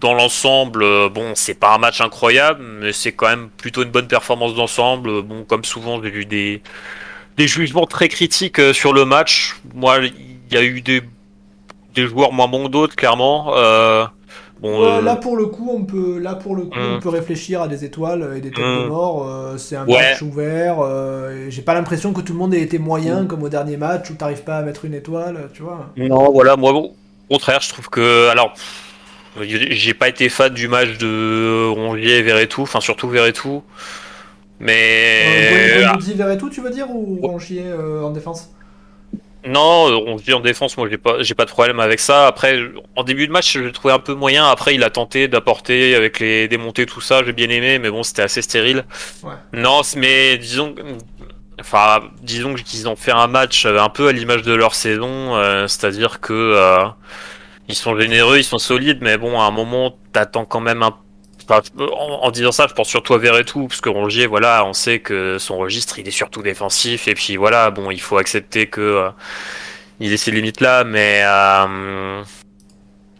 dans 0.00 0.14
l'ensemble, 0.14 1.10
bon, 1.10 1.32
c'est 1.34 1.58
pas 1.58 1.74
un 1.74 1.78
match 1.78 2.00
incroyable, 2.00 2.62
mais 2.62 2.92
c'est 2.92 3.12
quand 3.12 3.28
même 3.28 3.50
plutôt 3.50 3.82
une 3.82 3.90
bonne 3.90 4.08
performance 4.08 4.54
d'ensemble. 4.54 5.22
Bon, 5.22 5.44
comme 5.44 5.64
souvent, 5.64 6.00
j'ai 6.02 6.10
vu 6.10 6.24
des 6.26 6.62
jugements 7.38 7.86
très 7.86 8.08
critiques 8.08 8.58
euh, 8.60 8.72
sur 8.72 8.92
le 8.92 9.04
match. 9.04 9.56
Moi, 9.74 9.98
il 9.98 10.54
y 10.54 10.56
a 10.56 10.62
eu 10.62 10.80
des 10.80 11.02
des 11.94 12.06
joueurs 12.06 12.32
moins 12.32 12.48
bons 12.48 12.66
que 12.66 12.70
d'autres, 12.70 12.96
clairement. 12.96 13.52
Euh, 13.56 14.06
bon, 14.60 14.80
Ouais, 14.80 14.98
euh, 14.98 15.02
là 15.02 15.16
pour 15.16 15.36
le 15.36 15.46
coup, 15.46 15.70
on 15.72 15.84
peut, 15.84 16.18
là 16.18 16.34
pour 16.34 16.54
le 16.56 16.64
coup, 16.64 16.78
on 16.78 17.00
peut 17.00 17.08
réfléchir 17.08 17.62
à 17.62 17.68
des 17.68 17.84
étoiles 17.84 18.34
et 18.36 18.40
des 18.40 18.50
têtes 18.50 18.58
de 18.58 18.84
Mm. 18.84 18.88
mort. 18.88 19.28
euh, 19.28 19.56
c'est 19.58 19.76
un 19.76 19.86
Ouais. 19.86 20.10
match 20.10 20.22
ouvert. 20.22 20.76
euh, 20.80 21.46
J'ai 21.48 21.62
pas 21.62 21.74
l'impression 21.74 22.12
que 22.12 22.20
tout 22.20 22.32
le 22.32 22.38
monde 22.38 22.54
ait 22.54 22.60
été 22.62 22.78
moyen 22.78 23.26
comme 23.26 23.42
au 23.42 23.48
dernier 23.48 23.76
match 23.76 24.10
où 24.10 24.14
t'arrives 24.14 24.42
pas 24.44 24.58
à 24.58 24.62
mettre 24.62 24.84
une 24.84 24.94
étoile, 24.94 25.48
tu 25.52 25.62
vois. 25.62 25.86
Non, 25.96 26.30
voilà, 26.32 26.56
moi, 26.56 26.72
au 26.72 26.94
contraire, 27.28 27.60
je 27.60 27.68
trouve 27.70 27.88
que. 27.88 28.28
Alors, 28.28 28.54
j'ai 29.40 29.94
pas 29.94 30.08
été 30.08 30.28
fan 30.28 30.52
du 30.52 30.68
match 30.68 30.98
de 30.98 31.68
Rongier 31.68 32.18
et 32.18 32.22
Verretou, 32.22 32.62
enfin, 32.62 32.80
surtout 32.80 33.08
Verretou. 33.08 33.62
Mais. 34.58 35.82
Et 36.30 36.36
tout, 36.38 36.50
tu 36.50 36.60
veux 36.60 36.70
dire 36.70 36.90
ou 36.90 37.18
Rongier 37.22 37.64
en 38.04 38.10
défense? 38.10 38.50
Non, 39.46 39.98
Rongier 39.98 40.34
en 40.34 40.40
défense, 40.40 40.76
moi, 40.76 40.88
j'ai 40.90 40.98
pas, 40.98 41.22
j'ai 41.22 41.34
pas 41.34 41.44
de 41.44 41.50
problème 41.50 41.80
avec 41.80 41.98
ça. 42.00 42.26
Après, 42.26 42.60
en 42.96 43.04
début 43.04 43.26
de 43.26 43.32
match, 43.32 43.54
je 43.54 43.60
le 43.60 43.72
trouvais 43.72 43.94
un 43.94 43.98
peu 43.98 44.14
moyen. 44.14 44.46
Après, 44.46 44.74
il 44.74 44.84
a 44.84 44.90
tenté 44.90 45.28
d'apporter 45.28 45.94
avec 45.94 46.20
les 46.20 46.46
démontées, 46.48 46.86
tout 46.86 47.00
ça, 47.00 47.24
j'ai 47.24 47.32
bien 47.32 47.48
aimé, 47.48 47.78
mais 47.78 47.90
bon, 47.90 48.02
c'était 48.02 48.22
assez 48.22 48.42
stérile. 48.42 48.84
Ouais. 49.22 49.34
Non, 49.52 49.80
mais 49.96 50.36
disons. 50.36 50.74
Enfin, 51.60 52.00
disons 52.22 52.54
qu'ils 52.54 52.88
ont 52.88 52.96
fait 52.96 53.10
un 53.12 53.26
match 53.26 53.66
euh, 53.66 53.78
un 53.78 53.90
peu 53.90 54.08
à 54.08 54.12
l'image 54.12 54.42
de 54.42 54.54
leur 54.54 54.74
saison, 54.74 55.36
euh, 55.36 55.66
c'est-à-dire 55.66 56.20
que 56.20 56.32
euh, 56.32 56.86
ils 57.68 57.74
sont 57.74 57.98
généreux, 57.98 58.38
ils 58.38 58.44
sont 58.44 58.58
solides, 58.58 58.98
mais 59.02 59.18
bon, 59.18 59.38
à 59.38 59.44
un 59.44 59.50
moment, 59.50 59.98
t'attends 60.12 60.46
quand 60.46 60.60
même 60.60 60.82
un. 60.82 60.96
En, 61.50 62.30
disant 62.30 62.52
ça, 62.52 62.66
je 62.68 62.74
pense 62.74 62.88
surtout 62.88 63.14
à 63.14 63.18
Verretou, 63.18 63.66
parce 63.66 63.80
que 63.80 63.88
Rongier, 63.88 64.26
voilà, 64.26 64.64
on 64.64 64.72
sait 64.72 65.00
que 65.00 65.38
son 65.38 65.58
registre, 65.58 65.98
il 65.98 66.06
est 66.06 66.12
surtout 66.12 66.42
défensif, 66.42 67.08
et 67.08 67.14
puis 67.14 67.36
voilà, 67.36 67.70
bon, 67.70 67.90
il 67.90 68.00
faut 68.00 68.18
accepter 68.18 68.66
que 68.68 68.80
euh, 68.80 69.10
il 69.98 70.12
ait 70.12 70.16
ses 70.16 70.30
limites 70.30 70.60
là, 70.60 70.84
mais 70.84 71.22
euh, 71.24 72.22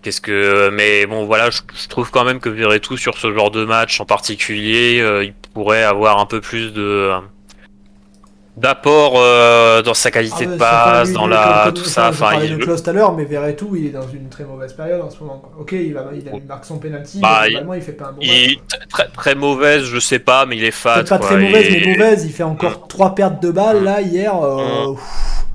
qu'est-ce 0.02 0.20
que, 0.20 0.70
mais 0.70 1.06
bon, 1.06 1.24
voilà, 1.24 1.50
je, 1.50 1.60
je 1.74 1.88
trouve 1.88 2.10
quand 2.10 2.24
même 2.24 2.40
que 2.40 2.48
Verretou 2.48 2.96
sur 2.96 3.18
ce 3.18 3.32
genre 3.32 3.50
de 3.50 3.64
match 3.64 4.00
en 4.00 4.06
particulier, 4.06 5.00
euh, 5.00 5.24
il 5.24 5.34
pourrait 5.52 5.82
avoir 5.82 6.18
un 6.18 6.26
peu 6.26 6.40
plus 6.40 6.72
de 6.72 7.12
d'apport 8.60 9.14
euh, 9.16 9.82
dans 9.82 9.94
sa 9.94 10.10
qualité 10.10 10.36
Ah 10.42 10.44
de 10.46 10.50
ouais, 10.52 10.58
passe, 10.58 11.12
dans 11.12 11.26
la 11.26 11.72
tout 11.74 11.84
ça. 11.84 12.04
Je 12.04 12.08
Enfin, 12.10 12.30
parlais 12.32 12.46
il- 12.48 12.56
de 12.58 12.62
Klaus 12.62 12.82
tout 12.82 12.90
à 12.90 12.92
l'heure, 12.92 13.12
mais 13.14 13.24
Verretou, 13.24 13.74
il 13.76 13.86
est 13.86 13.90
dans 13.90 14.06
une 14.08 14.28
très 14.28 14.44
mauvaise 14.44 14.72
période 14.74 15.00
en 15.00 15.10
ce 15.10 15.18
moment. 15.20 15.38
quoi. 15.38 15.50
Ok, 15.60 15.72
il, 15.72 15.94
va, 15.94 16.06
il, 16.14 16.28
a- 16.28 16.32
il 16.36 16.42
marque 16.44 16.64
son 16.64 16.78
penalty, 16.78 17.20
Bah, 17.20 17.38
mais 17.42 17.46
il- 17.46 17.50
globalement, 17.52 17.74
il 17.74 17.82
fait 17.82 17.92
pas 17.92 18.06
un 18.06 18.12
bon 18.12 18.18
il 18.20 18.28
match. 18.28 18.50
est 18.82 18.88
très, 18.88 19.08
très 19.08 19.34
mauvaise, 19.34 19.84
je 19.84 19.98
sais 19.98 20.18
pas, 20.18 20.46
mais 20.46 20.56
il 20.58 20.64
est 20.64 20.70
fat. 20.70 21.02
Pas 21.04 21.18
quoi, 21.18 21.26
très 21.26 21.36
mauvaise, 21.38 21.66
et- 21.74 21.80
mais 21.84 21.92
mauvaise. 21.92 22.24
Il 22.26 22.32
fait 22.32 22.42
encore 22.42 22.86
trois 22.88 23.14
pertes 23.14 23.42
de 23.42 23.50
balles 23.50 23.80
Mm. 23.80 23.84
là 23.84 24.00
hier. 24.02 24.34
euh, 24.36 24.92
Mm. 24.92 24.96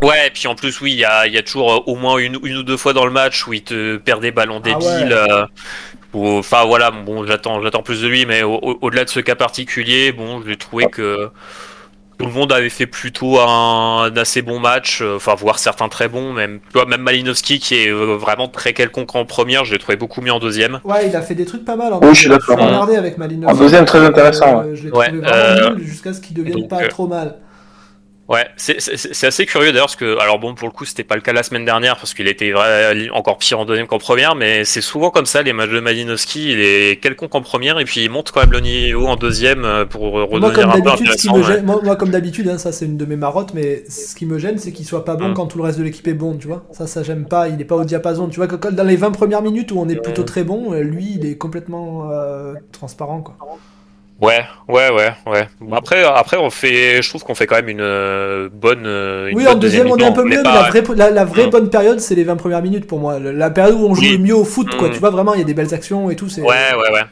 Ouais, 0.05 0.27
et 0.27 0.29
puis 0.31 0.47
en 0.47 0.55
plus, 0.55 0.81
oui, 0.81 0.91
il 0.91 0.97
y 0.99 1.05
a, 1.05 1.25
il 1.27 1.33
y 1.33 1.37
a 1.37 1.43
toujours 1.43 1.71
euh, 1.73 1.79
au 1.85 1.95
moins 1.95 2.17
une, 2.17 2.37
une 2.43 2.57
ou 2.57 2.63
deux 2.63 2.75
fois 2.77 2.91
dans 2.93 3.05
le 3.05 3.11
match 3.11 3.47
où 3.47 3.53
il 3.53 3.63
te 3.63 3.95
perd 3.97 4.21
des 4.21 4.31
ballons 4.31 4.61
Ah 4.65 4.67
ouais. 4.67 4.73
débiles. 4.73 5.13
euh, 5.13 5.45
Enfin 6.17 6.63
voilà, 6.65 6.91
bon, 6.91 7.25
j'attends, 7.25 7.61
j'attends 7.61 7.81
plus 7.81 8.01
de 8.01 8.07
lui, 8.07 8.25
mais 8.25 8.41
au- 8.41 8.53
au- 8.55 8.77
au-delà 8.81 9.03
de 9.03 9.09
ce 9.09 9.19
cas 9.19 9.35
particulier, 9.35 10.13
bon, 10.13 10.41
j'ai 10.47 10.55
trouvé 10.55 10.85
que 10.85 11.29
tout 12.17 12.25
le 12.25 12.31
monde 12.31 12.51
avait 12.51 12.69
fait 12.69 12.85
plutôt 12.87 13.39
un, 13.39 14.03
un 14.05 14.17
assez 14.17 14.41
bon 14.41 14.59
match, 14.59 14.99
euh, 15.01 15.17
enfin 15.17 15.35
voire 15.35 15.59
certains 15.59 15.89
très 15.89 16.07
bons, 16.07 16.33
même, 16.33 16.59
tu 16.71 16.73
vois, 16.73 16.85
même 16.85 17.01
Malinowski 17.01 17.59
qui 17.59 17.75
est 17.75 17.89
euh, 17.89 18.15
vraiment 18.15 18.47
très 18.47 18.73
quelconque 18.73 19.13
en 19.15 19.25
première, 19.25 19.65
je 19.65 19.73
l'ai 19.73 19.79
trouvé 19.79 19.97
beaucoup 19.97 20.21
mieux 20.21 20.31
en 20.31 20.39
deuxième. 20.39 20.79
Ouais, 20.83 21.07
il 21.07 21.15
a 21.15 21.21
fait 21.21 21.35
des 21.35 21.45
trucs 21.45 21.65
pas 21.65 21.75
mal. 21.75 21.93
En 21.93 21.99
Oui, 21.99 22.09
je 22.13 22.19
suis 22.21 22.29
deuxième. 22.29 22.57
d'accord. 22.57 22.89
Avec 22.97 23.17
Malinowski. 23.17 23.55
En 23.55 23.61
deuxième, 23.61 23.85
très 23.85 23.99
intéressant, 24.05 24.61
Euh, 24.61 24.75
Je 24.75 24.83
l'ai 24.85 24.91
Ouais, 24.91 25.07
trouvé 25.07 25.21
vraiment 25.21 25.35
euh, 25.35 25.75
nul 25.75 25.85
jusqu'à 25.87 26.13
ce 26.13 26.21
qu'il 26.21 26.35
devienne 26.35 26.61
donc, 26.61 26.69
pas 26.69 26.83
euh, 26.83 26.87
trop 26.87 27.07
mal. 27.07 27.35
Ouais, 28.27 28.47
c'est 28.57 29.27
assez 29.27 29.45
curieux 29.45 29.71
d'ailleurs 29.71 29.85
parce 29.85 29.95
que 29.95 30.17
alors 30.17 30.39
bon 30.39 30.55
pour 30.55 30.67
le 30.67 30.73
coup 30.73 30.85
c'était 30.85 31.03
pas 31.03 31.13
le 31.15 31.21
cas 31.21 31.33
la 31.33 31.43
semaine 31.43 31.65
dernière 31.65 31.97
parce 31.97 32.15
qu'il 32.15 32.27
était 32.27 32.51
vrai, 32.51 33.09
encore 33.11 33.37
pire 33.37 33.59
en 33.59 33.65
deuxième 33.65 33.85
qu'en 33.85 33.99
première 33.99 34.35
mais 34.35 34.65
c'est 34.65 34.81
souvent 34.81 35.11
comme 35.11 35.27
ça 35.27 35.43
les 35.43 35.53
matchs 35.53 35.69
de 35.69 35.79
Malinowski 35.79 36.53
il 36.53 36.59
est 36.59 36.99
quelconque 36.99 37.35
en 37.35 37.41
première 37.41 37.77
et 37.79 37.85
puis 37.85 38.03
il 38.03 38.09
monte 38.09 38.31
quand 38.31 38.39
même 38.39 38.51
le 38.51 38.61
niveau 38.61 39.05
en 39.05 39.15
deuxième 39.15 39.63
euh, 39.63 39.85
pour 39.85 40.13
redevenir 40.13 40.71
un 40.71 40.81
peu 40.81 40.89
intéressant. 40.89 41.37
ouais. 41.37 41.43
gêne, 41.43 41.65
moi, 41.65 41.79
moi, 41.83 41.95
comme 41.95 42.09
d'habitude, 42.09 42.47
hein, 42.47 42.57
ça 42.57 42.71
c'est 42.71 42.85
une 42.85 42.97
de 42.97 43.05
mes 43.05 43.15
marottes, 43.15 43.53
mais 43.53 43.83
ce 43.89 44.15
qui 44.15 44.25
me 44.25 44.39
gêne, 44.39 44.57
c'est 44.57 44.71
qu'il 44.71 44.85
soit 44.85 45.05
pas 45.05 45.15
bon 45.15 45.25
Mm. 45.29 45.33
quand 45.33 45.47
tout 45.47 45.57
le 45.57 45.63
reste 45.63 45.79
de 45.79 45.83
l'équipe 45.83 46.07
est 46.07 46.13
bon, 46.13 46.37
tu 46.37 46.47
vois. 46.47 46.65
Ça, 46.71 46.87
ça 46.87 47.03
j'aime 47.03 47.25
pas. 47.25 47.47
Il 47.49 47.59
est 47.61 47.65
pas 47.65 47.75
au 47.75 47.85
diapason. 47.85 48.27
Tu 48.29 48.37
vois 48.37 48.47
que 48.47 48.67
dans 48.69 48.83
les 48.83 48.95
20 48.95 49.11
premières 49.11 49.41
minutes 49.41 49.71
où 49.71 49.79
on 49.79 49.89
est 49.89 49.95
plutôt 49.95 50.23
très 50.23 50.43
bon, 50.43 50.73
euh, 50.73 50.81
lui, 50.81 51.13
il 51.15 51.25
est 51.25 51.37
complètement 51.37 52.11
euh, 52.11 52.53
transparent, 52.71 53.21
quoi. 53.21 53.37
Ouais, 54.21 54.45
ouais, 54.69 54.89
ouais, 54.91 55.13
ouais. 55.25 55.47
Après, 55.73 56.03
après 56.05 56.37
on 56.37 56.49
fait, 56.49 57.01
je 57.01 57.09
trouve 57.09 57.23
qu'on 57.23 57.35
fait 57.35 57.47
quand 57.47 57.55
même 57.55 57.67
une 57.67 57.81
euh, 57.81 58.47
bonne. 58.51 58.85
euh, 58.85 59.27
une 59.27 59.35
Oui, 59.37 59.43
bonne 59.43 59.53
en 59.53 59.57
deuxième, 59.59 59.91
on 59.91 59.97
est 59.97 60.05
un 60.05 60.13
peu 60.13 60.23
mieux, 60.23 60.37
mais 60.37 60.43
pas- 60.43 60.53
la 60.63 60.69
vraie, 60.69 60.83
la, 60.95 61.09
la 61.11 61.25
vraie 61.25 61.47
Mm. 61.47 61.49
bonne 61.49 61.69
période, 61.69 61.99
c'est 61.99 62.15
les 62.15 62.23
20 62.23 62.37
premières 62.37 62.61
minutes 62.61 62.87
pour 62.87 62.99
moi. 62.99 63.19
La- 63.19 63.49
période 63.49 63.75
où 63.75 63.85
on 63.87 63.93
joue 63.93 64.01
Oui. 64.03 64.11
le 64.13 64.17
mieux 64.19 64.35
au 64.35 64.45
foot, 64.45 64.73
quoi. 64.77 64.87
Mm. 64.87 64.93
Tu 64.93 64.99
vois, 64.99 65.09
vraiment, 65.09 65.33
il 65.33 65.39
y 65.39 65.43
a 65.43 65.45
des 65.45 65.53
belles 65.53 65.73
actions 65.73 66.09
et 66.09 66.15
tout. 66.15 66.27
Ouais, 66.37 66.43
ouais, 66.43 66.91
ouais. 66.93 67.03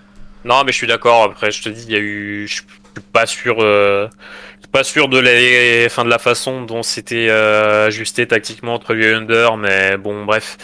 Non, 0.45 0.63
mais 0.65 0.71
je 0.71 0.77
suis 0.77 0.87
d'accord. 0.87 1.23
Après, 1.23 1.51
je 1.51 1.61
te 1.61 1.69
dis, 1.69 1.83
il 1.87 1.91
y 1.91 1.95
a 1.97 1.99
eu, 1.99 2.47
je 2.47 2.53
suis 2.53 2.63
pas 3.11 3.25
sûr, 3.25 3.57
euh, 3.59 4.07
je 4.55 4.61
suis 4.61 4.71
pas 4.71 4.83
sûr 4.85 5.09
de 5.09 5.19
la, 5.19 5.89
fin 5.89 6.05
de 6.05 6.09
la 6.09 6.19
façon 6.19 6.61
dont 6.61 6.83
c'était 6.83 7.27
euh, 7.29 7.87
ajusté 7.87 8.25
tactiquement 8.27 8.75
entre 8.75 8.93
lui 8.93 9.05
et 9.05 9.13
Under, 9.13 9.57
mais 9.57 9.97
bon, 9.97 10.23
bref. 10.23 10.57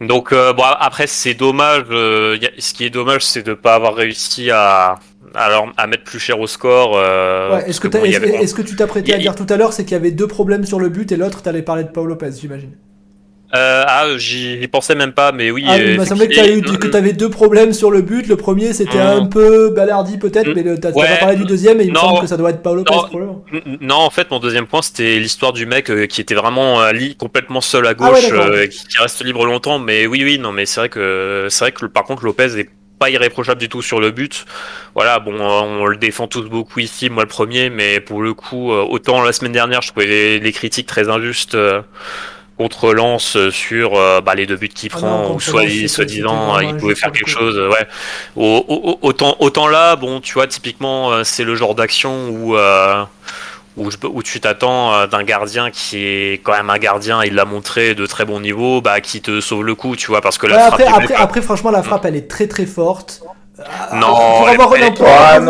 Donc, 0.00 0.32
euh, 0.32 0.52
bon, 0.52 0.64
après, 0.64 1.06
c'est 1.06 1.34
dommage. 1.34 1.84
euh, 1.90 2.36
ce 2.58 2.74
qui 2.74 2.84
est 2.84 2.90
dommage, 2.90 3.22
c'est 3.24 3.42
de 3.44 3.54
pas 3.54 3.76
avoir 3.76 3.94
réussi 3.94 4.50
à, 4.50 4.96
alors, 5.36 5.72
à 5.76 5.86
mettre 5.86 6.04
plus 6.04 6.18
cher 6.18 6.40
au 6.40 6.46
score. 6.46 6.96
euh, 6.96 7.56
Ouais, 7.56 7.68
est-ce 7.70 7.80
que, 7.80 7.88
bon, 7.88 8.04
est-ce, 8.04 8.16
avait- 8.16 8.46
que 8.46 8.62
tu 8.62 8.76
t'apprêtais 8.76 9.12
à 9.14 9.18
dire 9.18 9.34
tout 9.34 9.46
à 9.48 9.56
l'heure, 9.56 9.72
c'est 9.72 9.84
qu'il 9.84 9.92
y 9.92 10.00
avait 10.00 10.10
deux 10.10 10.26
problèmes 10.28 10.64
sur 10.64 10.78
le 10.80 10.88
but 10.88 11.10
et 11.12 11.16
l'autre, 11.16 11.42
t'allais 11.42 11.62
parler 11.62 11.84
de 11.84 11.88
Paul 11.90 12.08
Lopez, 12.08 12.30
j'imagine. 12.40 12.70
Euh, 13.54 13.84
ah, 13.86 14.06
j'y 14.16 14.66
pensais 14.66 14.96
même 14.96 15.12
pas, 15.12 15.30
mais 15.30 15.52
oui. 15.52 15.64
Ah, 15.68 15.78
il 15.78 15.96
m'a 15.96 16.04
semblé 16.04 16.26
que 16.26 16.34
tu 16.34 17.12
deux 17.12 17.30
problèmes 17.30 17.72
sur 17.72 17.92
le 17.92 18.02
but. 18.02 18.26
Le 18.26 18.36
premier, 18.36 18.72
c'était 18.72 18.98
Mm. 18.98 19.22
un 19.22 19.26
peu 19.26 19.70
balardi 19.70 20.18
peut-être, 20.18 20.48
mais 20.54 20.64
t'as 20.78 20.90
Ouais. 20.90 21.06
pas 21.06 21.16
parlé 21.16 21.36
du 21.36 21.44
deuxième 21.44 21.80
et 21.80 21.84
il 21.84 21.92
me 21.92 21.96
semble 21.96 22.20
que 22.20 22.26
ça 22.26 22.36
doit 22.36 22.50
être 22.50 22.60
Paul 22.62 22.78
Lopez, 22.78 22.92
Non. 23.14 23.44
Non, 23.80 23.94
en 23.96 24.10
fait, 24.10 24.28
mon 24.32 24.40
deuxième 24.40 24.66
point, 24.66 24.82
c'était 24.82 25.18
l'histoire 25.20 25.52
du 25.52 25.64
mec 25.64 25.90
euh, 25.90 26.06
qui 26.06 26.20
était 26.20 26.34
vraiment 26.34 26.80
complètement 27.14 27.60
seul 27.60 27.86
à 27.86 27.90
Ah 27.98 28.02
ouais, 28.02 28.10
gauche, 28.10 28.30
euh, 28.32 28.66
qui 28.66 28.98
reste 28.98 29.24
libre 29.24 29.46
longtemps. 29.46 29.78
Mais 29.78 30.06
oui, 30.08 30.24
oui, 30.24 30.38
non, 30.40 30.50
mais 30.50 30.66
c'est 30.66 30.80
vrai 30.80 30.88
que 30.88 31.46
c'est 31.48 31.64
vrai 31.66 31.72
que 31.72 31.86
par 31.86 32.02
contre 32.02 32.24
Lopez 32.24 32.58
est 32.58 32.68
pas 32.98 33.10
irréprochable 33.10 33.60
du 33.60 33.68
tout 33.68 33.82
sur 33.82 34.00
le 34.00 34.10
but. 34.10 34.46
Voilà, 34.94 35.18
bon, 35.18 35.38
on 35.40 35.86
le 35.86 35.96
défend 35.96 36.26
tous 36.28 36.42
beaucoup 36.48 36.80
ici, 36.80 37.10
moi 37.10 37.22
le 37.24 37.28
premier, 37.28 37.70
mais 37.70 38.00
pour 38.00 38.22
le 38.22 38.32
coup, 38.34 38.72
euh, 38.72 38.82
autant 38.88 39.22
la 39.22 39.32
semaine 39.32 39.52
dernière, 39.52 39.82
je 39.82 39.88
trouvais 39.90 40.06
les, 40.06 40.40
les 40.40 40.52
critiques 40.52 40.86
très 40.86 41.08
injustes. 41.08 41.54
euh, 41.54 41.82
contre 42.58 42.94
Lens 42.94 43.36
sur 43.50 43.96
euh, 43.96 44.22
bah, 44.22 44.34
les 44.34 44.46
deux 44.46 44.56
buts 44.56 44.70
qu'il 44.70 44.88
Ah 44.94 44.96
prend, 44.96 45.28
non, 45.28 45.34
ou 45.34 45.40
soit 45.40 45.64
soi-disant 45.88 46.54
c'était 46.56 46.70
il 46.70 46.76
pouvait 46.78 46.94
faire 46.94 47.12
quelque 47.12 47.28
chose. 47.28 47.58
Ouais. 47.58 47.86
Au- 48.34 48.64
au- 48.66 48.98
autant, 49.02 49.36
autant 49.40 49.68
là, 49.68 49.94
bon, 49.96 50.20
tu 50.22 50.32
vois, 50.32 50.46
typiquement, 50.46 51.22
c'est 51.22 51.44
le 51.44 51.54
genre 51.54 51.74
d'action 51.74 52.30
où, 52.30 52.56
euh, 52.56 53.04
où, 53.76 54.22
tu 54.22 54.40
t'attends 54.40 54.92
euh, 54.94 55.06
d'un 55.06 55.22
gardien 55.22 55.70
qui 55.70 55.98
est 56.04 56.40
quand 56.42 56.52
même 56.52 56.70
un 56.70 56.78
gardien, 56.78 57.22
il 57.24 57.34
l'a 57.34 57.44
montré 57.44 57.94
de 57.94 58.06
très 58.06 58.24
bon 58.24 58.40
niveau, 58.40 58.80
bah, 58.80 59.00
qui 59.00 59.20
te 59.20 59.40
sauve 59.40 59.64
le 59.64 59.74
coup, 59.74 59.96
tu 59.96 60.06
vois, 60.08 60.20
parce 60.20 60.38
que 60.38 60.46
la 60.46 60.56
Ouais, 60.56 60.84
frappe 60.86 61.12
après, 61.18 61.42
franchement, 61.42 61.70
la 61.70 61.82
frappe, 61.82 62.04
elle 62.06 62.16
est 62.16 62.28
très 62.28 62.46
très 62.46 62.66
forte. 62.66 63.22
Ah, 63.58 63.96
Non, 63.96 64.08
pour 64.08 64.48
avoir, 64.48 64.74
elle- 64.74 64.82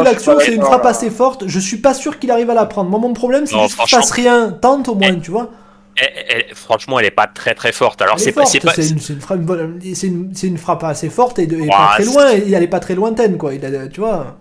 l'action, 0.04 0.36
pas 0.36 0.40
c'est 0.44 0.52
une 0.52 0.62
frappe 0.62 0.86
assez 0.86 1.10
forte. 1.10 1.44
Je 1.48 1.58
suis 1.58 1.78
pas 1.78 1.92
sûr 1.92 2.18
qu'il 2.20 2.30
arrive 2.30 2.50
à 2.50 2.54
la 2.54 2.64
prendre. 2.66 2.88
Moi, 2.88 3.00
mon 3.00 3.12
problème, 3.12 3.46
c'est 3.46 3.56
qu'il 3.56 3.68
franchement. 3.68 3.98
fasse 3.98 4.10
rien. 4.12 4.50
Tente 4.52 4.88
au 4.88 4.94
moins, 4.94 5.14
tu 5.16 5.30
vois. 5.32 5.50
elle- 5.96 6.12
elle- 6.28 6.54
franchement, 6.54 6.98
elle 7.00 7.06
est 7.06 7.10
pas 7.10 7.26
très 7.26 7.54
très 7.54 7.72
forte. 7.72 8.02
Alors, 8.02 8.20
c'est 8.20 8.30
pas, 8.32 8.44
c'est 8.44 8.60
pas, 8.60 8.74
c'est 8.74 8.90
une, 8.90 9.00
frappe, 9.20 9.38
une 9.38 9.44
bonne- 9.44 9.80
c'est 9.94 10.06
une, 10.08 10.30
c'est 10.34 10.46
une 10.46 10.58
frappe 10.58 10.84
assez 10.84 11.08
forte 11.08 11.38
et, 11.38 11.46
de, 11.46 11.56
et 11.56 11.62
Ouais, 11.62 11.68
pas 11.70 11.92
très 11.94 12.04
loin. 12.04 12.30
Et 12.32 12.52
elle 12.52 12.62
est 12.62 12.66
pas 12.68 12.80
très 12.80 12.94
lointaine, 12.94 13.38
quoi. 13.38 13.54
Il 13.54 13.64
a, 13.64 13.88
tu 13.88 14.00
vois. 14.00 14.36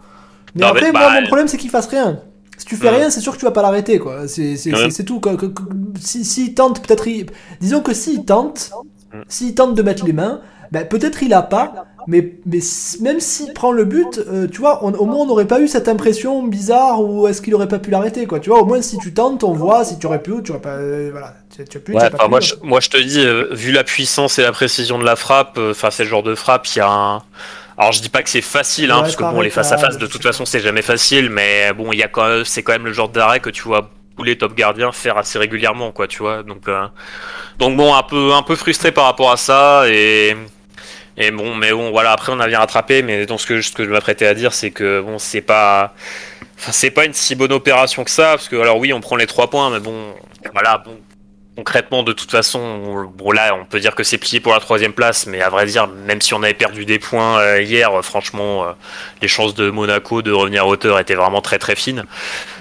Mais 0.54 0.62
Non, 0.62 0.68
après, 0.68 0.82
mais, 0.82 0.92
moi, 0.92 1.02
bah, 1.10 1.22
mon 1.22 1.28
problème, 1.28 1.48
c'est 1.48 1.58
qu'il 1.58 1.70
fasse 1.70 1.88
rien. 1.88 2.20
Si 2.58 2.66
tu 2.66 2.76
fais 2.78 2.90
rien, 2.90 3.10
c'est 3.10 3.20
sûr 3.22 3.34
que 3.34 3.38
tu 3.40 3.46
vas 3.46 3.52
pas 3.52 3.62
l'arrêter, 3.62 4.00
quoi. 4.00 4.28
C'est 4.28 5.04
tout. 5.06 5.20
quoi. 5.20 5.36
Que- 5.36 5.48
que- 5.48 5.62
Si, 6.00 6.24
s'il 6.26 6.54
tente, 6.54 6.82
peut-être. 6.86 7.08
il- 7.08 7.28
Disons 7.62 7.82
que 7.82 7.94
s'il 7.94 8.26
tente, 8.26 8.72
s'il 9.28 9.56
tente 9.56 9.76
de 9.76 9.82
mettre 9.82 10.06
les 10.06 10.14
mains, 10.14 10.42
ben, 10.72 10.88
peut-être 10.88 11.24
il 11.24 11.34
a 11.34 11.42
pas. 11.42 11.86
Mais, 12.08 12.36
même 13.02 13.20
s'il 13.20 13.52
prend 13.54 13.72
le 13.72 13.84
but, 13.84 14.20
euh, 14.28 14.48
tu 14.48 14.60
vois, 14.62 14.86
on- 14.86 14.94
au 14.94 15.06
moins 15.06 15.22
on 15.22 15.26
n'aurait 15.26 15.48
pas 15.48 15.60
eu 15.60 15.68
cette 15.68 15.88
impression 15.88 16.44
bizarre 16.44 17.02
ou 17.04 17.28
est-ce 17.28 17.42
qu'il 17.42 17.56
aurait 17.56 17.68
pas 17.68 17.80
pu 17.80 17.90
l'arrêter, 17.90 18.28
quoi. 18.28 18.40
Tu 18.40 18.50
vois, 18.52 18.62
au 18.62 18.66
moins 18.66 18.80
si 18.84 18.98
tu 19.00 19.12
tentes, 19.12 19.44
on 19.44 19.54
voit 19.54 19.84
si 19.84 19.98
tu 19.98 20.06
aurais 20.06 20.22
pu 20.22 20.32
ou 20.34 20.42
tu 20.42 20.52
aurais 20.52 20.62
pas. 20.62 20.76
euh, 20.76 21.10
voilà, 21.12 21.34
tu, 21.56 21.66
tu 21.66 21.78
as 21.78 21.82
pu. 21.82 21.92
tu 21.94 21.98
Ouais, 21.98 22.04
as 22.04 22.10
pas 22.12 22.18
enfin, 22.18 22.26
pu, 22.26 22.30
moi, 22.30 22.40
quoi. 22.40 22.48
je, 22.48 22.56
moi 22.62 22.80
je 22.80 22.90
te 22.90 22.98
dis, 22.98 23.22
euh, 23.26 23.48
vu 23.54 23.72
la 23.72 23.84
puissance 23.84 24.38
et 24.38 24.44
la 24.44 24.52
précision 24.52 25.00
de 25.00 25.04
la 25.04 25.16
frappe, 25.16 25.58
euh, 25.58 25.72
enfin 25.72 25.90
c'est 25.90 26.04
le 26.04 26.10
genre 26.10 26.22
de 26.24 26.36
frappe, 26.36 26.68
il 26.68 26.78
y 26.78 26.82
a 26.82 26.90
un. 26.90 27.24
Alors 27.78 27.92
je 27.92 28.02
dis 28.02 28.10
pas 28.10 28.24
que 28.24 28.30
c'est 28.30 28.42
facile, 28.42 28.92
hein, 28.92 28.98
Ouais, 28.98 29.02
parce 29.02 29.16
que 29.16 29.24
bon 29.24 29.42
les 29.42 29.50
face 29.50 29.72
à 29.72 29.78
face 29.78 29.98
de 29.98 30.08
toute 30.08 30.24
façon 30.24 30.46
c'est 30.46 30.62
jamais 30.62 30.82
facile, 30.82 31.30
mais 31.30 31.74
bon 31.74 31.92
il 31.92 32.00
y 32.00 32.04
a 32.04 32.08
quand 32.08 32.28
même, 32.28 32.46
c'est 32.46 32.64
quand 32.64 32.74
même 32.74 32.86
le 32.86 32.94
genre 32.94 33.10
d'arrêt 33.10 33.40
que 33.40 33.50
tu 33.50 33.64
vois 33.64 33.90
tous 34.18 34.24
les 34.24 34.38
top 34.38 34.56
gardiens 34.56 34.94
faire 34.94 35.18
assez 35.18 35.38
régulièrement, 35.38 35.92
quoi, 35.92 36.08
tu 36.08 36.20
vois. 36.20 36.44
Donc 36.44 36.68
euh, 36.70 36.88
donc 37.60 37.76
bon 37.76 37.94
un 37.94 38.04
peu 38.04 38.34
un 38.34 38.44
peu 38.44 38.56
frustré 38.56 38.92
par 38.92 39.06
rapport 39.06 39.32
à 39.32 39.38
ça 39.38 39.84
et 39.88 40.36
et 41.18 41.32
bon 41.32 41.56
mais 41.56 41.72
bon 41.72 41.92
voilà 41.92 42.12
après 42.14 42.32
on 42.32 42.40
a 42.40 42.48
bien 42.48 42.60
rattrapé, 42.60 43.02
mais 43.02 43.26
donc 43.26 43.42
ce 43.42 43.46
que 43.46 43.62
ce 43.62 43.72
que 43.72 43.84
je 43.84 43.90
m'apprêtais 43.90 44.26
à 44.26 44.34
dire 44.34 44.54
c'est 44.54 44.72
que 44.72 45.02
bon 45.02 45.18
c'est 45.20 45.42
pas 45.42 45.94
c'est 46.58 46.92
pas 46.92 47.06
une 47.06 47.14
si 47.14 47.36
bonne 47.36 47.52
opération 47.52 48.04
que 48.04 48.12
ça, 48.12 48.30
parce 48.32 48.48
que 48.48 48.56
alors 48.56 48.78
oui, 48.78 48.94
on 48.94 49.02
prend 49.02 49.16
les 49.16 49.28
trois 49.28 49.50
points, 49.50 49.70
mais 49.70 49.80
bon, 49.80 50.14
voilà, 50.54 50.78
bon, 50.78 50.98
concrètement, 51.56 52.04
de 52.04 52.12
toute 52.14 52.32
façon, 52.32 52.60
on- 52.60 53.04
bon 53.06 53.32
là, 53.32 53.56
on 53.60 53.66
peut 53.66 53.80
dire 53.80 53.96
que 53.96 54.04
c'est 54.04 54.18
plié 54.18 54.40
pour 54.40 54.52
la 54.54 54.60
troisième 54.60 54.94
place, 54.94 55.26
mais 55.28 55.42
à 55.42 55.50
vrai 55.50 55.66
dire, 55.66 55.88
même 55.88 56.22
si 56.22 56.34
on 56.34 56.44
avait 56.44 56.54
perdu 56.54 56.86
des 56.86 57.00
points 57.00 57.40
euh, 57.40 57.62
hier, 57.62 57.92
euh, 57.98 58.02
franchement, 58.02 58.64
euh, 58.66 58.72
les 59.22 59.28
chances 59.28 59.56
de 59.56 59.70
Monaco 59.70 60.22
de 60.22 60.32
revenir 60.32 60.64
à 60.64 60.68
hauteur 60.68 61.00
étaient 61.00 61.16
vraiment 61.16 61.42
très 61.42 61.58
très 61.58 61.76
fines. 61.76 62.04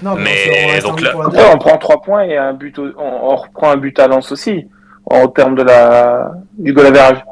Non, 0.01 0.15
mais 0.15 0.79
donc 0.81 1.01
là- 1.01 1.13
on 1.53 1.57
prend 1.57 1.77
3 1.77 2.01
points 2.01 2.23
et 2.23 2.37
un 2.37 2.53
but 2.53 2.77
au- 2.79 2.93
on, 2.97 3.31
on 3.31 3.35
reprend 3.35 3.71
un 3.71 3.77
but 3.77 3.97
à 3.99 4.07
Lens 4.07 4.31
aussi, 4.31 4.65
en 5.05 5.27
termes 5.27 5.55
de 5.55 5.63
la, 5.63 6.31
du 6.57 6.73
goal 6.73 6.87
average. 6.87 7.23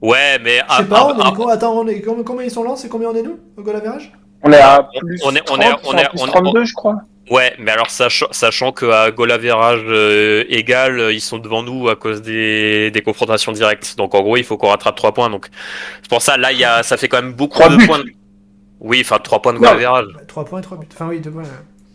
Ouais, 0.00 0.38
mais 0.42 0.60
Je 0.70 0.76
sais 0.76 0.84
pas, 0.84 1.06
on 1.06 1.48
est, 1.48 1.52
attends, 1.52 1.72
on 1.76 1.86
est, 1.88 2.00
combien, 2.00 2.44
ils 2.44 2.50
sont 2.50 2.62
là 2.62 2.74
C'est 2.76 2.88
combien 2.88 3.08
on 3.08 3.14
est 3.14 3.22
nous 3.22 3.38
au 3.56 3.62
goal 3.62 3.76
average? 3.76 4.12
On 4.44 4.52
est 4.52 4.60
à 4.60 4.88
plus 5.00 5.20
on 5.24 5.34
est- 5.34 5.40
on 5.50 5.56
30, 5.56 5.60
est- 5.60 5.66
on 5.88 5.98
est- 5.98 6.08
plus 6.08 6.20
on 6.22 6.26
est- 6.26 6.30
32, 6.30 6.64
je 6.64 6.72
crois. 6.72 6.96
Ouais, 7.30 7.54
mais 7.58 7.70
alors 7.70 7.90
sachant, 7.90 8.26
sachant 8.30 8.72
qu'à 8.72 9.10
goal 9.10 9.30
average 9.30 9.82
euh, 9.86 10.44
égal, 10.48 10.98
euh, 10.98 11.12
ils 11.12 11.20
sont 11.20 11.38
devant 11.38 11.62
nous 11.62 11.88
à 11.88 11.96
cause 11.96 12.22
des, 12.22 12.90
des 12.90 13.02
confrontations 13.02 13.52
directes. 13.52 13.94
Donc 13.98 14.14
en 14.14 14.22
gros, 14.22 14.36
il 14.36 14.44
faut 14.44 14.56
qu'on 14.56 14.68
rattrape 14.68 14.96
3 14.96 15.12
points. 15.12 15.28
Donc 15.30 15.48
c'est 16.02 16.08
pour 16.08 16.22
ça, 16.22 16.36
là, 16.36 16.52
il 16.52 16.58
y 16.58 16.64
a, 16.64 16.82
ça 16.82 16.96
fait 16.96 17.08
quand 17.08 17.20
même 17.22 17.34
beaucoup 17.34 17.58
Trois 17.58 17.68
de 17.70 17.76
buts. 17.76 17.86
points. 17.86 17.98
de- 17.98 18.12
Oui, 18.80 19.00
enfin 19.04 19.18
3 19.18 19.42
points 19.42 19.52
de 19.52 19.58
goal 19.58 19.68
Non. 19.68 19.74
average. 19.74 20.06
3 20.26 20.44
points 20.44 20.60
et 20.60 20.62
3 20.62 20.78
buts. 20.78 20.86
Enfin, 20.92 21.08
oui, 21.08 21.20
2 21.20 21.30
points. 21.30 21.42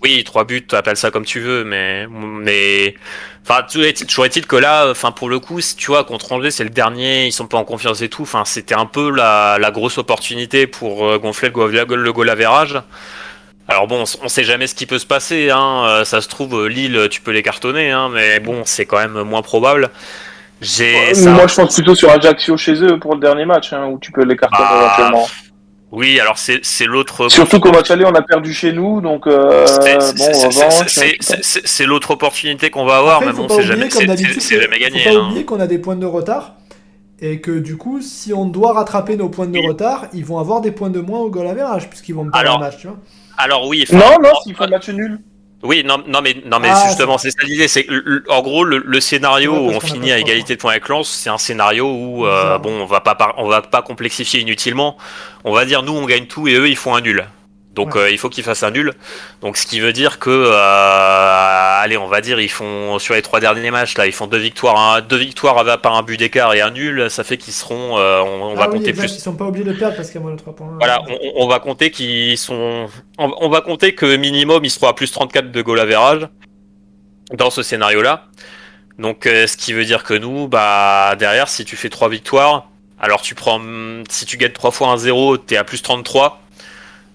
Oui, 0.03 0.21
3 0.25 0.43
buts, 0.43 0.67
appelle 0.73 0.97
ça 0.97 1.11
comme 1.11 1.23
tu 1.23 1.39
veux, 1.39 1.63
mais 1.63 2.07
mais 2.09 2.93
enfin 3.41 3.63
toujours 3.63 3.85
est-il 4.25 4.45
que 4.45 4.57
là, 4.57 4.89
enfin 4.91 5.13
pour 5.13 5.29
le 5.29 5.39
coup, 5.39 5.61
si 5.61 5.77
tu 5.77 5.87
vois 5.91 6.03
contre 6.03 6.33
Angers, 6.33 6.51
c'est 6.51 6.65
le 6.65 6.69
dernier, 6.71 7.25
ils 7.27 7.31
sont 7.31 7.47
pas 7.47 7.57
en 7.57 7.63
confiance 7.63 8.01
et 8.01 8.09
tout. 8.09 8.23
Enfin, 8.23 8.43
c'était 8.43 8.75
un 8.75 8.85
peu 8.85 9.09
la, 9.09 9.57
la 9.61 9.71
grosse 9.71 9.97
opportunité 9.97 10.67
pour 10.67 11.07
euh, 11.07 11.19
gonfler 11.19 11.47
le 11.47 11.53
goal, 11.53 12.01
le 12.01 12.11
goal 12.13 12.29
average. 12.29 12.77
Alors 13.67 13.87
bon, 13.87 14.03
on 14.21 14.27
sait 14.27 14.43
jamais 14.43 14.67
ce 14.67 14.75
qui 14.75 14.85
peut 14.85 14.99
se 14.99 15.05
passer. 15.05 15.49
Hein. 15.49 15.85
euh, 15.87 16.03
Ça 16.05 16.21
se 16.21 16.27
trouve, 16.27 16.53
euh, 16.63 16.67
Lille, 16.67 17.07
tu 17.09 17.21
peux 17.21 17.31
les 17.31 17.43
cartonner, 17.43 17.91
hein, 17.91 18.09
mais 18.13 18.39
bon, 18.39 18.63
c'est 18.65 18.85
quand 18.85 18.97
même 18.97 19.21
moins 19.23 19.41
probable. 19.41 19.89
J'ai 20.61 21.13
ça- 21.13 21.31
Moi, 21.31 21.47
je 21.47 21.55
pense 21.55 21.73
plutôt 21.73 21.95
sur 21.95 22.09
Ajaccio 22.09 22.55
chez 22.57 22.75
eux 22.83 22.99
pour 22.99 23.15
le 23.15 23.19
dernier 23.21 23.45
match, 23.45 23.73
hein, 23.73 23.87
où 23.87 23.99
tu 23.99 24.11
peux 24.11 24.23
les 24.23 24.35
cartonner 24.35 24.67
Bah, 24.69 24.85
éventuellement. 24.85 25.27
Oui, 25.91 26.19
alors 26.19 26.37
c'est 26.39 26.59
c'est 26.63 26.85
l'autre. 26.85 27.29
Surtout 27.29 27.59
qu'au 27.59 27.71
match 27.71 27.91
aller, 27.91 28.03
on 28.05 28.15
a 28.15 28.21
perdu 28.21 28.51
chez 28.53 28.71
nous, 28.73 28.99
donc 28.99 29.27
euh, 29.27 29.65
C'est- 29.67 30.17
bon, 30.17 31.87
l'autre 31.87 32.11
opportunité 32.11 32.69
qu'on 32.69 32.85
va 32.85 32.97
avoir, 32.97 33.17
Après, 33.17 33.27
mais 33.27 33.33
bon, 33.33 33.47
c'est 33.47 33.55
oublier, 33.55 33.67
jamais, 33.67 33.89
jamais 33.89 34.79
gagné. 34.79 34.99
faut 35.03 35.09
pas 35.09 35.15
hein. 35.15 35.27
oublier 35.27 35.45
qu'on 35.45 35.59
a 35.59 35.67
des 35.67 35.77
points 35.77 35.95
de 35.95 36.05
retard. 36.05 36.55
Et 37.21 37.39
que 37.39 37.51
du 37.51 37.77
coup, 37.77 38.01
si 38.01 38.33
on 38.33 38.45
doit 38.45 38.73
rattraper 38.73 39.15
nos 39.15 39.29
points 39.29 39.45
de 39.47 39.57
Oui. 39.57 39.65
retard, 39.67 40.07
ils 40.13 40.25
vont 40.25 40.39
avoir 40.39 40.59
des 40.61 40.71
points 40.71 40.89
de 40.89 40.99
moins 40.99 41.19
au 41.19 41.29
goal 41.29 41.47
average, 41.47 41.87
puisqu'ils 41.89 42.13
vont 42.15 42.25
me 42.25 42.31
perdre 42.31 42.53
le 42.53 42.59
match, 42.59 42.77
tu 42.79 42.87
vois. 42.87 42.97
Alors 43.37 43.67
oui. 43.67 43.85
enfin, 43.87 43.97
Non, 43.97 44.17
non, 44.21 44.29
s'il 44.43 44.55
faut 44.55 44.63
le 44.65 44.69
match 44.71 44.89
nul. 44.89 45.19
Oui, 45.63 45.81
non, 45.85 46.03
non, 46.07 46.21
mais, 46.21 46.35
non, 46.45 46.59
mais 46.59 46.67
Ah, 46.69 46.83
justement, 46.87 47.17
c'est 47.17 47.31
ça 47.31 47.41
l'idée. 47.43 47.69
C'est 47.69 47.87
en 48.27 48.41
gros, 48.41 48.65
le, 48.65 48.83
le 48.85 48.99
scénario 48.99 49.53
où 49.53 49.69
on 49.69 49.79
finit 49.79 50.11
à 50.11 50.17
égalité 50.19 50.55
de 50.55 50.59
points 50.59 50.71
avec 50.71 50.89
Lens, 50.89 51.07
c'est 51.09 51.29
un 51.29 51.37
scénario 51.37 51.89
où, 51.89 52.25
euh, 52.27 52.57
bon, 52.57 52.81
on 52.81 52.85
va 52.85 52.99
pas, 52.99 53.33
on 53.37 53.47
va 53.47 53.61
pas 53.61 53.81
complexifier 53.81 54.41
inutilement. 54.41 54.97
On 55.45 55.53
va 55.53 55.63
dire, 55.63 55.81
nous, 55.81 55.93
on 55.93 56.05
gagne 56.05 56.25
tout 56.27 56.49
et 56.49 56.55
eux, 56.55 56.67
ils 56.67 56.75
font 56.75 56.95
un 56.95 57.01
nul. 57.01 57.25
Donc, 57.73 57.95
Ouais. 57.95 58.01
euh, 58.01 58.09
il 58.11 58.17
faut 58.19 58.29
qu'ils 58.29 58.43
fassent 58.43 58.61
un 58.61 58.69
nul. 58.69 58.93
Donc, 59.41 59.57
ce 59.57 59.65
qui 59.65 59.79
veut 59.79 59.93
dire 59.93 60.19
que, 60.19 60.29
euh, 60.29 61.81
allez, 61.81 61.97
on 61.97 62.07
va 62.07 62.21
dire, 62.21 62.39
ils 62.39 62.49
font 62.51 62.99
sur 62.99 63.15
les 63.15 63.23
trois 63.23 63.39
derniers 63.39 63.71
matchs 63.71 63.97
là, 63.97 64.05
ils 64.05 64.11
font 64.11 64.27
deux 64.27 64.37
victoires, 64.37 65.01
deux 65.01 65.17
victoires 65.17 65.79
par 65.81 65.95
un 65.95 66.03
but 66.03 66.17
d'écart 66.17 66.53
et 66.53 66.61
un 66.61 66.69
nul. 66.69 67.09
Ça 67.09 67.23
fait 67.23 67.37
qu'ils 67.37 67.53
seront, 67.53 67.97
euh, 67.97 68.21
on, 68.21 68.43
on 68.43 68.53
va 68.55 68.65
ah 68.65 68.67
oui, 68.69 68.77
compter 68.77 68.89
exact, 68.91 69.07
plus. 69.07 69.15
Ils 69.17 69.21
sont 69.21 69.35
pas 69.35 69.45
obligés 69.45 69.65
de 69.65 69.73
perdre 69.73 69.95
parce 69.95 70.09
qu'il 70.09 70.15
y 70.15 70.19
a 70.19 70.21
moins 70.21 70.33
de 70.33 70.37
3 70.37 70.55
points. 70.55 70.69
Voilà, 70.77 71.01
on, 71.35 71.47
va 71.47 71.59
compter 71.59 71.89
qu'ils 71.89 72.37
sont. 72.37 72.87
On, 73.17 73.33
on 73.41 73.49
va 73.49 73.61
compter 73.61 73.95
que 73.95 74.15
minimum 74.17 74.63
ils 74.63 74.69
seront 74.71 74.87
à 74.87 74.93
plus 74.93 75.11
34 75.11 75.51
de 75.51 75.61
goal 75.63 75.79
average 75.79 76.27
dans 77.33 77.49
ce 77.49 77.63
scénario-là. 77.63 78.27
Donc, 78.99 79.25
euh, 79.25 79.47
ce 79.47 79.57
qui 79.57 79.73
veut 79.73 79.85
dire 79.85 80.03
que 80.03 80.13
nous, 80.13 80.47
bah 80.47 81.15
derrière, 81.17 81.47
si 81.49 81.65
tu 81.65 81.75
fais 81.75 81.89
trois 81.89 82.09
victoires, 82.09 82.69
alors 82.99 83.23
tu 83.23 83.33
prends, 83.33 83.59
si 84.09 84.27
tu 84.27 84.37
gagnes 84.37 84.51
trois 84.51 84.69
fois 84.69 84.89
un 84.89 84.97
0 84.97 85.37
t'es 85.37 85.57
à 85.57 85.63
plus 85.63 85.81
33. 85.81 86.42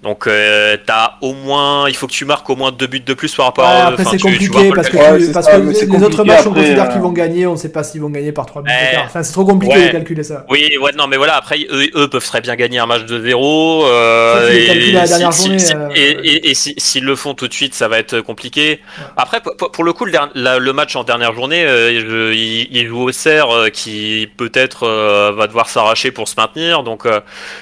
Donc, 0.00 0.28
euh, 0.28 0.76
t'as 0.86 1.14
au 1.22 1.34
moins, 1.34 1.88
il 1.88 1.96
faut 1.96 2.06
que 2.06 2.12
tu 2.12 2.24
marques 2.24 2.48
au 2.48 2.54
moins 2.54 2.70
deux 2.70 2.86
buts 2.86 3.00
de 3.00 3.14
plus 3.14 3.34
par 3.34 3.46
rapport 3.46 3.64
Ouais, 3.68 3.70
à. 3.80 3.86
après 3.88 4.04
c'est 4.04 4.16
tu 4.16 4.22
compliqué 4.22 4.70
parce 4.72 4.88
que. 4.88 4.96
Ouais, 4.96 5.18
tu- 5.26 5.32
parce 5.32 5.46
ça, 5.46 5.52
que 5.58 5.62
mais 5.62 5.72
les 5.72 6.02
autres 6.04 6.22
matchs 6.22 6.46
on 6.46 6.52
considère 6.54 6.84
euh. 6.84 6.92
qu'ils 6.92 7.00
vont 7.00 7.10
gagner, 7.10 7.46
on 7.48 7.56
sait 7.56 7.72
pas 7.72 7.82
s'ils 7.82 8.00
vont 8.00 8.08
gagner 8.08 8.30
par 8.30 8.46
3 8.46 8.62
buts 8.62 8.70
d'écart. 8.70 9.06
Enfin 9.06 9.24
c'est 9.24 9.32
trop 9.32 9.44
compliqué 9.44 9.74
Ouais. 9.74 9.86
de 9.88 9.92
calculer 9.92 10.22
ça. 10.22 10.44
Oui, 10.50 10.70
ouais, 10.80 10.92
non, 10.96 11.08
mais 11.08 11.16
voilà, 11.16 11.34
après, 11.36 11.66
eux, 11.72 11.86
eux 11.96 12.08
peuvent 12.08 12.24
très 12.24 12.40
bien 12.40 12.54
gagner 12.54 12.78
un 12.78 12.86
match 12.86 13.06
de 13.06 13.20
0. 13.20 13.86
Euh, 13.86 14.48
et 14.52 14.92
la 14.92 15.04
dernière 15.08 15.32
si- 15.32 15.42
journée, 15.46 15.58
si- 15.58 15.74
euh, 15.74 15.88
et 15.96 16.10
et- 16.12 16.50
et 16.50 16.54
si- 16.54 16.74
s'ils 16.78 17.04
le 17.04 17.16
font 17.16 17.34
tout 17.34 17.48
de 17.48 17.52
suite, 17.54 17.74
ça 17.74 17.88
va 17.88 17.98
être 17.98 18.20
compliqué. 18.20 18.80
Après, 19.16 19.40
pour- 19.40 19.82
le 19.82 19.92
coup, 19.92 20.04
le, 20.04 20.12
der- 20.12 20.30
la- 20.36 20.60
le 20.60 20.72
match 20.72 20.94
en 20.94 21.02
dernière 21.02 21.34
journée, 21.34 21.64
euh, 21.64 21.90
je- 22.00 22.32
il, 22.34 22.68
il 22.70 22.86
joue 22.86 23.00
au 23.08 23.10
Serre, 23.12 23.50
euh, 23.50 23.68
qui 23.68 24.28
peut-être 24.36 24.84
euh, 24.84 25.32
va 25.36 25.48
devoir 25.48 25.68
s'arracher 25.68 26.12
pour 26.12 26.28
se 26.28 26.34
maintenir. 26.36 26.84
Donc, 26.84 27.04
euh, 27.04 27.18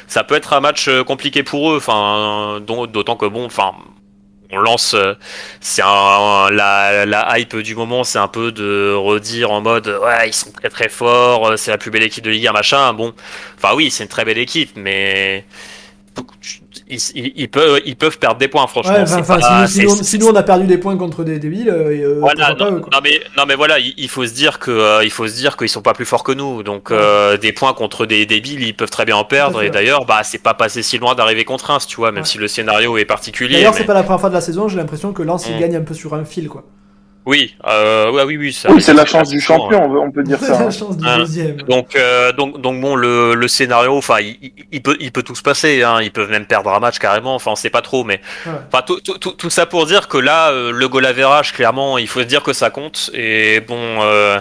ça 0.06 0.22
peut 0.22 0.34
être 0.34 0.52
un 0.52 0.60
match 0.60 0.86
euh, 0.88 1.02
compliqué 1.02 1.42
pour 1.42 1.72
eux. 1.72 1.76
Enfin, 1.78 2.24
dont- 2.60 2.86
d'autant 2.86 3.16
que 3.16 3.26
bon, 3.26 3.44
enfin. 3.46 3.72
On 4.52 4.58
lance, 4.58 4.94
euh, 4.94 5.14
c'est 5.60 5.82
la, 5.82 7.04
la 7.04 7.38
hype 7.38 7.56
du 7.56 7.74
moment, 7.74 8.04
c'est 8.04 8.20
un 8.20 8.28
peu 8.28 8.52
de 8.52 8.94
redire 8.94 9.50
en 9.50 9.60
mode 9.60 9.88
ouais 9.88 10.28
ils 10.28 10.32
sont 10.32 10.52
très 10.52 10.68
très 10.68 10.88
forts, 10.88 11.48
euh, 11.48 11.56
c'est 11.56 11.72
la 11.72 11.78
plus 11.78 11.90
belle 11.90 12.04
équipe 12.04 12.22
de 12.22 12.30
Ligue 12.30 12.46
1 12.46 12.52
machin. 12.52 12.92
Bon, 12.92 13.12
enfin 13.56 13.74
oui 13.74 13.90
c'est 13.90 14.04
une 14.04 14.08
très 14.08 14.24
belle 14.24 14.38
équipe, 14.38 14.70
mais 14.76 15.44
ils, 16.88 16.98
ils- 17.14 17.32
ils 17.36 17.48
peuvent 17.48 17.80
ils 17.84 17.96
peuvent 17.96 18.18
perdre 18.18 18.38
des 18.38 18.48
points 18.48 18.66
franchement. 18.66 18.92
Ouais, 18.92 19.00
enfin, 19.02 19.22
c'est 19.22 19.32
enfin, 19.32 19.38
pas- 19.40 19.66
si, 19.66 19.80
nous, 19.82 19.88
si 19.88 19.90
c'est- 19.90 19.98
nous- 19.98 20.04
si 20.04 20.18
nous, 20.18 20.28
on 20.28 20.34
a 20.36 20.42
perdu 20.42 20.66
des 20.66 20.78
points 20.78 20.96
contre 20.96 21.24
des 21.24 21.38
débiles, 21.38 21.68
euh, 21.68 21.90
euh, 21.90 22.16
voilà, 22.20 22.54
pourquoi 22.54 22.66
pas 22.90 22.96
non, 22.96 23.00
mais 23.02 23.20
non 23.36 23.44
mais 23.46 23.54
voilà, 23.54 23.78
il, 23.78 23.94
il 23.96 24.08
faut 24.08 24.26
se 24.26 24.32
dire 24.34 24.58
que 24.58 24.70
euh, 24.70 25.04
il 25.04 25.10
faut 25.10 25.26
se 25.28 25.34
dire 25.34 25.56
qu'ils 25.56 25.68
sont 25.68 25.82
pas 25.82 25.94
plus 25.94 26.04
forts 26.04 26.22
que 26.24 26.32
nous. 26.32 26.62
Donc 26.62 26.90
euh, 26.90 27.36
des 27.36 27.52
points 27.52 27.72
contre 27.74 28.06
des 28.06 28.26
débiles, 28.26 28.62
ils 28.62 28.74
peuvent 28.74 28.90
très 28.90 29.04
bien 29.04 29.16
en 29.16 29.24
perdre. 29.24 29.62
Et 29.62 29.70
d'ailleurs, 29.70 30.04
bah 30.04 30.22
c'est 30.22 30.42
pas 30.42 30.54
passé 30.54 30.82
si 30.82 30.98
loin 30.98 31.14
d'arriver 31.14 31.44
contre 31.44 31.70
un, 31.70 31.78
tu 31.78 31.96
vois, 31.96 32.12
même 32.12 32.22
Ouais. 32.22 32.28
si 32.28 32.38
le 32.38 32.48
scénario 32.48 32.96
est 32.98 33.04
particulier. 33.04 33.54
D'ailleurs, 33.54 33.72
mais- 33.72 33.78
c'est 33.78 33.84
pas 33.84 33.94
la 33.94 34.02
première 34.02 34.20
fois 34.20 34.28
de 34.30 34.34
la 34.34 34.40
saison, 34.40 34.68
j'ai 34.68 34.76
l'impression 34.76 35.12
que 35.12 35.22
Lens 35.22 35.46
il 35.48 35.56
Mm. 35.56 35.60
gagne 35.60 35.76
un 35.76 35.82
peu 35.82 35.94
sur 35.94 36.14
un 36.14 36.24
fil 36.24 36.48
quoi. 36.48 36.64
Oui, 37.26 37.56
euh, 37.66 38.12
ouais, 38.12 38.22
oui, 38.22 38.36
oui. 38.36 38.52
ça- 38.52 38.70
Oui, 38.70 38.80
c'est 38.80 38.94
la 38.94 39.04
chance 39.04 39.28
du 39.30 39.40
champion, 39.40 39.82
on, 40.00 40.12
peut 40.12 40.22
dire 40.22 40.38
C'est 40.38 40.46
ça. 40.46 40.52
la 40.60 40.66
hein. 40.66 40.70
chance 40.70 40.96
du 40.96 41.04
Hein. 41.06 41.18
deuxième. 41.18 41.56
Donc, 41.62 41.96
euh, 41.96 42.30
donc, 42.32 42.60
donc 42.60 42.80
bon, 42.80 42.94
le, 42.94 43.34
le 43.34 43.48
scénario, 43.48 43.96
enfin, 43.96 44.20
il, 44.20 44.36
il- 44.42 44.52
il 44.70 44.80
peut, 44.80 44.96
il 45.00 45.10
peut 45.10 45.24
tout 45.24 45.34
se 45.34 45.42
passer. 45.42 45.82
Hein. 45.82 45.98
Ils 46.02 46.12
peuvent 46.12 46.30
même 46.30 46.46
perdre 46.46 46.70
un 46.72 46.78
match 46.78 47.00
carrément. 47.00 47.34
Enfin, 47.34 47.50
on 47.50 47.56
sait 47.56 47.68
pas 47.70 47.82
trop, 47.82 48.04
mais 48.04 48.20
enfin, 48.46 48.82
tout, 48.86 49.00
tout, 49.00 49.18
tout, 49.18 49.32
tout 49.32 49.50
ça 49.50 49.66
pour 49.66 49.86
dire 49.86 50.06
que 50.06 50.18
là, 50.18 50.50
euh, 50.50 50.70
le 50.70 50.88
goal 50.88 51.04
average, 51.04 51.52
clairement, 51.52 51.98
il 51.98 52.06
faut 52.06 52.20
se 52.20 52.26
dire 52.26 52.44
que 52.44 52.52
ça 52.52 52.70
compte. 52.70 53.10
Et 53.12 53.58
bon, 53.58 53.76
euh, 54.02 54.38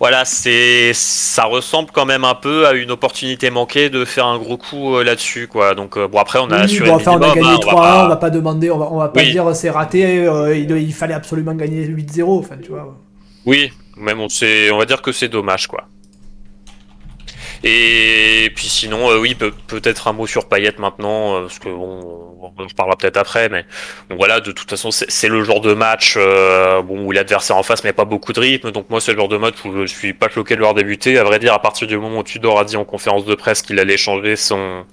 voilà, 0.00 0.24
c'est, 0.24 0.90
ça 0.92 1.44
ressemble 1.44 1.90
quand 1.92 2.04
même 2.04 2.24
un 2.24 2.34
peu 2.34 2.66
à 2.66 2.72
une 2.72 2.90
opportunité 2.90 3.50
manquée 3.50 3.90
de 3.90 4.04
faire 4.04 4.26
un 4.26 4.38
gros 4.38 4.56
coup 4.56 4.96
euh, 4.96 5.04
là-dessus, 5.04 5.46
quoi. 5.46 5.76
Donc, 5.76 5.96
euh, 5.96 6.08
bon, 6.08 6.18
après, 6.18 6.40
on 6.40 6.50
a 6.50 6.56
Oui, 6.56 6.62
assuré 6.64 6.90
bon, 6.90 6.96
enfin, 6.96 7.12
on 7.12 7.22
a 7.22 7.32
gagné 7.32 7.42
hein, 7.42 7.58
on 7.62 7.66
va 7.66 7.70
3 7.70 7.82
pas- 7.82 8.04
on 8.04 8.08
va 8.08 8.16
pas 8.16 8.30
demander, 8.30 8.70
on 8.72 8.78
va, 8.78 8.88
on 8.90 8.98
va 8.98 9.08
pas 9.08 9.20
Oui. 9.20 9.30
dire 9.30 9.54
c'est 9.54 9.70
raté, 9.70 10.26
euh, 10.26 10.56
il, 10.56 10.68
il 10.72 10.92
fallait 10.92 11.14
absolument 11.14 11.54
gagner 11.54 11.86
8-0, 11.86 12.23
Oui, 13.46 13.72
même 13.96 14.20
on 14.20 14.28
on 14.72 14.78
va 14.78 14.84
dire 14.86 15.02
que 15.02 15.12
c'est 15.12 15.28
dommage 15.28 15.66
quoi. 15.66 15.88
Et 17.62 18.50
puis 18.54 18.66
sinon, 18.68 19.10
euh, 19.10 19.18
oui, 19.18 19.34
peut- 19.34 19.52
peut-être 19.68 20.08
un 20.08 20.12
mot 20.12 20.26
sur 20.26 20.48
Payet 20.48 20.74
maintenant, 20.78 21.36
euh, 21.36 21.40
parce 21.42 21.58
que 21.58 21.68
bon, 21.70 22.36
on 22.42 22.62
en 22.62 22.66
reparlera 22.66 22.96
peut-être 22.96 23.16
après, 23.16 23.48
mais 23.48 23.64
voilà, 24.10 24.40
de 24.40 24.52
toute 24.52 24.68
façon, 24.68 24.90
c'est 24.90 25.28
le 25.28 25.42
genre 25.44 25.62
de 25.62 25.72
match 25.72 26.14
euh, 26.18 26.82
où 26.82 27.10
l'adversaire 27.10 27.56
en 27.56 27.62
face 27.62 27.82
met 27.82 27.94
pas 27.94 28.04
beaucoup 28.04 28.34
de 28.34 28.40
rythme, 28.40 28.70
donc 28.70 28.90
moi 28.90 29.00
c'est 29.00 29.12
le 29.12 29.18
genre 29.18 29.28
de 29.28 29.38
match 29.38 29.54
où 29.64 29.72
je 29.72 29.86
suis 29.86 30.12
pas 30.12 30.28
choqué 30.28 30.54
de 30.54 30.58
le 30.60 30.64
voir 30.64 30.74
débuter. 30.74 31.16
À 31.18 31.24
vrai 31.24 31.38
dire, 31.38 31.54
à 31.54 31.62
partir 31.62 31.86
du 31.88 31.96
moment 31.96 32.18
où 32.18 32.22
Tudor 32.22 32.58
a 32.60 32.64
dit 32.66 32.76
en 32.76 32.84
conférence 32.84 33.24
de 33.24 33.34
presse 33.34 33.62
qu'il 33.62 33.78
allait 33.78 33.96
changer 33.96 34.36
son 34.36 34.84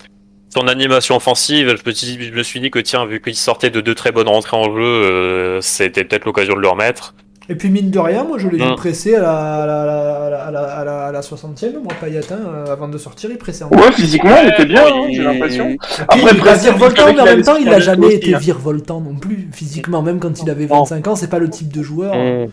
son 0.54 0.68
animation 0.68 1.16
offensive, 1.16 1.76
je 1.78 1.90
me, 1.90 1.94
suis, 1.94 2.24
je 2.24 2.34
me 2.34 2.44
suis 2.44 2.60
dit 2.60 2.72
que 2.72 2.80
tiens, 2.80 3.06
vu 3.06 3.22
qu'il 3.22 3.36
sortait 3.36 3.70
de 3.70 3.82
deux 3.82 3.96
très 3.96 4.12
bonnes 4.12 4.28
rentrées 4.28 4.58
en 4.58 4.66
jeu, 4.76 4.82
euh, 4.84 5.62
c'était 5.62 6.04
peut-être 6.04 6.26
l'occasion 6.26 6.56
de 6.56 6.60
le 6.62 6.68
remettre. 6.68 7.14
Et 7.50 7.56
puis 7.56 7.70
mine 7.70 7.90
de 7.90 8.00
rien, 8.00 8.24
moi 8.24 8.38
je 8.38 8.48
l'ai 8.48 8.58
vu 8.60 8.64
Mm. 8.72 8.76
presser 8.76 9.16
à 9.16 9.22
la, 9.22 9.64
à 9.64 9.66
la, 9.66 9.82
à 9.82 10.30
la, 10.30 10.38
à 10.48 10.52
la, 10.52 10.60
à 10.62 10.86
la, 10.86 11.06
à 11.08 11.12
la 11.12 11.22
60e, 11.22 11.74
moi 11.84 11.94
Payet, 12.00 12.20
hein, 12.32 12.38
euh, 12.48 12.72
avant 12.72 12.88
de 12.88 12.98
sortir, 12.98 13.30
il 13.32 13.38
pressait 13.38 13.64
en 13.66 13.70
Ouais, 13.70 13.92
physiquement, 13.92 14.36
il 14.44 14.50
était 14.50 14.66
bien, 14.66 14.86
hein, 14.86 15.06
il- 15.10 15.16
j'ai 15.16 15.24
l'impression. 15.24 15.76
Après, 16.08 16.20
il 16.20 16.28
virevoltant, 16.60 17.14
mais 17.14 17.20
en 17.22 17.26
même 17.26 17.42
temps, 17.42 17.58
il 17.58 17.66
son 17.66 17.72
a 17.72 17.80
jeu 17.80 17.86
jamais 17.86 18.14
été 18.14 18.36
hein. 18.36 18.38
virevoltant 18.38 19.02
non 19.02 19.16
plus. 19.16 19.50
Physiquement, 19.52 20.02
même 20.02 20.20
quand 20.20 20.42
il 20.42 20.50
avait 20.50 20.68
Non. 20.68 20.80
25 20.84 21.08
ans, 21.08 21.16
c'est 21.16 21.30
pas 21.30 21.40
le 21.40 21.50
type 21.50 21.74
de 21.74 21.82
joueur. 21.82 22.14
Mm. 22.16 22.48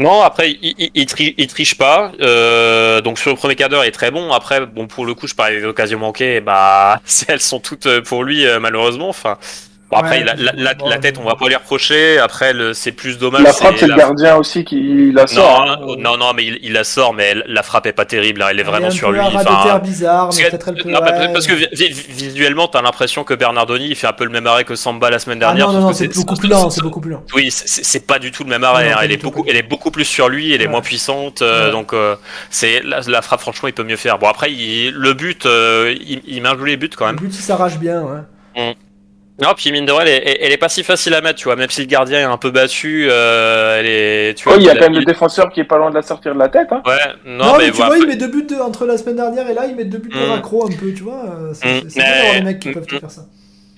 Non, 0.00 0.22
après, 0.22 0.50
il, 0.50 0.74
il, 0.78 0.90
il, 0.94 1.06
tri- 1.06 1.34
il 1.38 1.46
triche 1.46 1.76
pas. 1.78 2.10
Euh, 2.20 3.00
donc 3.00 3.18
sur 3.18 3.30
le 3.30 3.36
premier 3.36 3.54
quart 3.54 3.68
d'heure, 3.68 3.84
il 3.84 3.88
est 3.88 3.92
très 3.92 4.10
bon. 4.10 4.32
Après, 4.32 4.66
bon, 4.66 4.88
pour 4.88 5.06
le 5.06 5.14
coup, 5.14 5.28
je 5.28 5.34
parlais 5.34 5.60
des 5.60 5.64
occasions 5.64 5.98
manquées. 6.00 6.40
Bah, 6.40 7.00
elles 7.28 7.40
sont 7.40 7.60
toutes 7.60 8.00
pour 8.00 8.24
lui, 8.24 8.44
euh, 8.46 8.58
malheureusement. 8.58 9.08
Enfin, 9.08 9.38
bon, 9.94 10.00
après, 10.00 10.18
Ouais, 10.18 10.24
la, 10.24 10.34
la, 10.34 10.52
la, 10.54 10.74
bon, 10.74 10.88
la 10.88 10.98
tête, 10.98 11.18
on 11.18 11.24
va 11.24 11.34
pas 11.36 11.48
lui 11.48 11.54
reprocher. 11.56 12.18
Après, 12.18 12.52
le- 12.52 12.74
c'est 12.74 12.92
plus 12.92 13.18
dommage. 13.18 13.42
La 13.42 13.52
frappe, 13.52 13.76
c'est 13.78 13.86
le 13.86 13.92
la- 13.92 13.96
gardien 13.98 14.36
aussi 14.36 14.64
qui 14.64 15.10
la 15.12 15.26
sort. 15.26 15.64
Non, 15.66 15.72
hein. 15.92 15.96
non, 15.98 16.16
non, 16.16 16.32
mais 16.34 16.44
il, 16.44 16.58
il 16.62 16.72
la 16.72 16.84
sort, 16.84 17.14
mais 17.14 17.34
la 17.46 17.62
frappe 17.62 17.86
est 17.86 17.92
pas 17.92 18.04
terrible. 18.04 18.42
hein, 18.42 18.48
Elle 18.50 18.60
est 18.60 18.64
vraiment 18.64 18.86
est 18.86 18.90
un 18.90 18.90
sur 18.90 19.08
peu 19.08 19.14
lui. 19.14 19.20
un 19.20 19.24
Enfin, 19.26 19.78
bizarre, 19.78 20.26
parce 20.26 20.36
mais 20.38 20.44
que- 20.44 20.50
peut-être 20.50 20.68
elle 20.68 20.74
peut. 20.82 20.90
non, 20.90 20.98
parce- 21.00 21.18
ouais. 21.18 21.32
parce 21.32 21.46
que 21.46 21.52
vi- 21.54 21.68
vi- 21.72 21.92
visuellement, 22.12 22.68
t'as 22.68 22.82
l'impression 22.82 23.24
que 23.24 23.34
Bernardoni, 23.34 23.86
il 23.88 23.96
fait 23.96 24.06
un 24.06 24.12
peu 24.12 24.24
le 24.24 24.30
même 24.30 24.46
arrêt 24.46 24.64
que 24.64 24.74
Samba 24.76 25.10
la 25.10 25.18
semaine 25.18 25.38
Ah 25.42 25.46
dernière. 25.46 25.68
non, 25.68 25.80
non, 25.80 25.86
non, 25.88 25.92
c'est 25.92 26.08
beaucoup 26.14 26.36
plus 26.36 26.48
lent, 26.48 26.70
c'est 26.70 26.82
beaucoup 26.82 27.00
plus 27.00 27.10
lent. 27.12 27.22
Oui, 27.34 27.50
c'est- 27.50 28.06
pas 28.06 28.18
du 28.18 28.30
tout 28.30 28.44
le 28.44 28.50
même 28.50 28.64
arrêt. 28.64 28.90
Non, 28.90 28.96
hein. 28.96 29.00
Elle 29.02 29.12
est 29.12 29.16
beaucoup, 29.22 29.44
elle 29.48 29.56
est 29.56 29.62
beaucoup 29.62 29.90
plus 29.90 30.04
sur 30.04 30.28
lui. 30.28 30.52
Elle 30.52 30.60
est 30.60 30.66
Ouais. 30.66 30.70
moins 30.70 30.80
puissante. 30.80 31.42
euh. 31.42 31.70
Donc, 31.70 31.92
euh, 31.92 32.16
c'est 32.50 32.82
la, 32.84 33.22
frappe. 33.22 33.40
Franchement, 33.40 33.68
il 33.68 33.72
peut 33.74 33.84
mieux 33.84 33.96
faire. 33.96 34.18
Bon, 34.18 34.28
après, 34.28 34.52
il- 34.52 34.92
le 34.92 35.12
but, 35.14 35.46
euh, 35.46 35.94
il, 36.00 36.20
il 36.26 36.42
met 36.42 36.48
un 36.48 36.56
joli 36.58 36.76
but 36.76 36.94
quand 36.96 37.06
Le 37.06 37.12
même. 37.12 37.20
but, 37.20 37.34
il 37.34 37.42
s'arrache 37.42 37.78
bien, 37.78 38.02
ouais. 38.02 38.74
Non, 39.42 39.48
puis 39.56 39.72
mine 39.72 39.84
de 39.84 39.90
rien, 39.90 40.02
elle 40.06 40.28
est, 40.28 40.38
elle 40.42 40.52
est 40.52 40.56
pas 40.56 40.68
si 40.68 40.84
facile 40.84 41.12
à 41.14 41.20
mettre, 41.20 41.40
tu 41.40 41.44
vois. 41.46 41.56
Même 41.56 41.68
si 41.68 41.80
le 41.80 41.86
gardien 41.88 42.20
est 42.20 42.22
un 42.22 42.36
peu 42.36 42.52
battu, 42.52 43.08
euh, 43.10 43.80
elle 43.80 43.86
est. 43.86 44.34
Tu 44.34 44.44
vois, 44.44 44.54
Oh, 44.54 44.60
il 44.60 44.64
y 44.66 44.70
a 44.70 44.74
quand 44.76 44.82
même 44.82 44.94
le 44.94 45.04
défenseur 45.04 45.50
qui 45.50 45.58
est 45.58 45.64
pas 45.64 45.76
loin 45.76 45.90
de 45.90 45.96
la 45.96 46.02
sortir 46.02 46.34
de 46.34 46.38
la 46.38 46.48
tête. 46.48 46.68
Hein. 46.70 46.82
Ouais. 46.86 46.92
Non, 47.26 47.46
Non, 47.46 47.52
mais, 47.58 47.64
mais, 47.66 47.70
tu 47.72 47.76
vois, 47.82 47.98
il 47.98 48.06
met 48.06 48.14
deux 48.16 48.28
buts 48.28 48.46
de- 48.48 48.54
entre 48.60 48.86
la 48.86 48.96
semaine 48.96 49.16
dernière 49.16 49.50
et 49.50 49.54
là, 49.54 49.66
il 49.66 49.74
met 49.74 49.84
deux 49.84 49.98
buts 49.98 50.08
de 50.10 50.16
Mm. 50.24 50.30
raccro 50.30 50.66
un 50.66 50.70
peu, 50.76 50.92
tu 50.94 51.02
vois. 51.02 51.24
euh, 51.26 51.52
C'est 51.52 51.66
Mm. 51.66 51.80
d'avoir 51.80 52.32
Mais- 52.34 52.42
mecs 52.42 52.60
qui 52.60 52.68
Mm, 52.68 52.74
peuvent 52.74 52.86
te 52.86 52.98
faire 53.00 53.10
ça. 53.10 53.22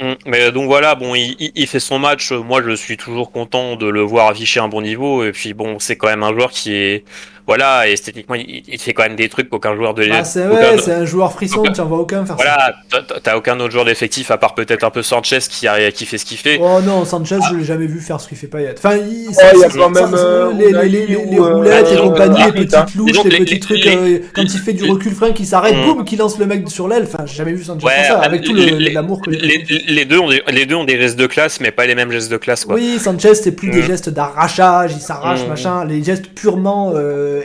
Mm, 0.02 0.12
Mais 0.26 0.42
euh, 0.42 0.50
donc 0.50 0.66
voilà, 0.66 0.94
bon, 0.94 1.14
il, 1.14 1.34
il- 1.38 1.52
il 1.54 1.66
fait 1.66 1.80
son 1.80 1.98
match. 1.98 2.32
Moi, 2.32 2.60
je 2.62 2.72
suis 2.72 2.98
toujours 2.98 3.32
content 3.32 3.76
de 3.76 3.86
le 3.88 4.02
voir 4.02 4.28
afficher 4.28 4.60
un 4.60 4.68
bon 4.68 4.82
niveau. 4.82 5.24
Et 5.24 5.32
puis 5.32 5.54
bon, 5.54 5.78
c'est 5.78 5.96
quand 5.96 6.08
même 6.08 6.22
un 6.22 6.34
joueur 6.34 6.50
qui 6.50 6.74
est, 6.74 7.04
voilà, 7.46 7.88
esthétiquement, 7.88 8.34
il, 8.34 8.62
il 8.66 8.78
fait 8.80 8.92
quand 8.92 9.04
même 9.04 9.16
des 9.16 9.28
trucs 9.28 9.48
qu'aucun 9.48 9.74
joueur 9.76 9.94
de. 9.94 10.04
Ah, 10.12 10.24
c'est 10.24 10.46
aucun- 10.46 10.56
ouais, 10.56 10.78
c'est 10.78 10.92
un 10.94 11.04
joueur 11.04 11.32
frisson, 11.32 11.60
aucun- 11.60 11.72
tu 11.72 11.80
en 11.80 11.86
vois 11.86 11.98
aucun 11.98 12.24
faire 12.26 12.36
ça. 12.38 12.42
Voilà, 12.42 12.74
t'as- 13.22 13.36
aucun 13.36 13.58
autre 13.60 13.70
joueur 13.72 13.84
d'effectif 13.84 14.30
à 14.30 14.36
part 14.38 14.54
peut-être 14.54 14.82
un 14.84 14.90
peu 14.90 15.02
Sanchez 15.02 15.38
qui, 15.48 15.68
a, 15.68 15.90
qui 15.92 16.06
fait 16.06 16.18
ce 16.18 16.24
qu'il 16.24 16.38
fait. 16.38 16.58
Oh 16.60 16.80
non, 16.84 17.04
Sanchez, 17.04 17.38
je 17.50 17.54
l'ai 17.56 17.64
jamais 17.64 17.86
vu 17.86 18.00
faire 18.00 18.20
ce 18.20 18.28
qu'il 18.28 18.36
fait 18.36 18.46
Payet. 18.48 18.74
Enfin, 18.76 18.96
il, 18.96 19.30
il 19.30 19.58
y 19.60 19.64
a 19.64 19.68
quand 19.68 19.90
même, 19.90 20.14
euh, 20.14 20.52
les, 20.52 20.72
les, 20.72 20.88
les, 20.88 20.88
les, 20.88 21.06
les 21.06 21.16
ou, 21.38 21.44
euh, 21.44 21.54
roulettes 21.54 21.86
et 21.92 21.96
que- 21.96 22.00
compagnie, 22.00 22.40
ah, 22.42 22.46
les 22.54 22.64
petites 22.66 22.94
louches, 22.96 23.10
Disons 23.12 23.22
que 23.22 23.28
les 23.28 23.38
petits 23.38 23.60
trucs, 23.60 23.86
euh, 23.86 24.18
quand 24.34 24.42
il 24.42 24.58
fait 24.58 24.72
du 24.72 24.84
recul 24.90 25.12
frein, 25.12 25.32
qui 25.32 25.46
s'arrête, 25.46 25.76
Mm. 25.76 25.84
boum, 25.84 26.04
qui 26.04 26.16
lance 26.16 26.38
le 26.38 26.46
mec 26.46 26.68
sur 26.68 26.88
l'aile. 26.88 27.04
Enfin, 27.12 27.24
j'ai 27.26 27.36
jamais 27.36 27.52
vu 27.52 27.62
Sanchez 27.64 27.86
faire 27.86 28.06
ça, 28.16 28.18
avec 28.20 28.42
tout 28.42 28.54
l'amour 28.54 29.20
que 29.22 29.30
j'ai. 29.32 29.38
Les, 29.38 29.64
les 29.86 30.04
deux 30.04 30.18
ont 30.18 30.28
des, 30.28 30.42
les 30.48 30.66
deux 30.66 30.74
ont 30.74 30.84
des 30.84 30.98
gestes 30.98 31.16
de 31.18 31.26
classe, 31.26 31.60
mais 31.60 31.70
pas 31.70 31.86
les 31.86 31.94
mêmes 31.94 32.10
gestes 32.10 32.30
de 32.30 32.36
classe, 32.38 32.64
quoi. 32.64 32.74
Oui, 32.74 32.98
Sanchez, 32.98 33.34
c'est 33.34 33.52
plus 33.52 33.70
des 33.70 33.82
Mm. 33.82 33.86
gestes 33.86 34.08
d'arrachage, 34.08 34.92
il 34.94 35.00
s'arrache, 35.00 35.44
Mm. 35.44 35.48
machin. 35.48 35.84
Les 35.84 36.02
gestes 36.02 36.26
purement 36.34 36.92
euh, 36.94 37.35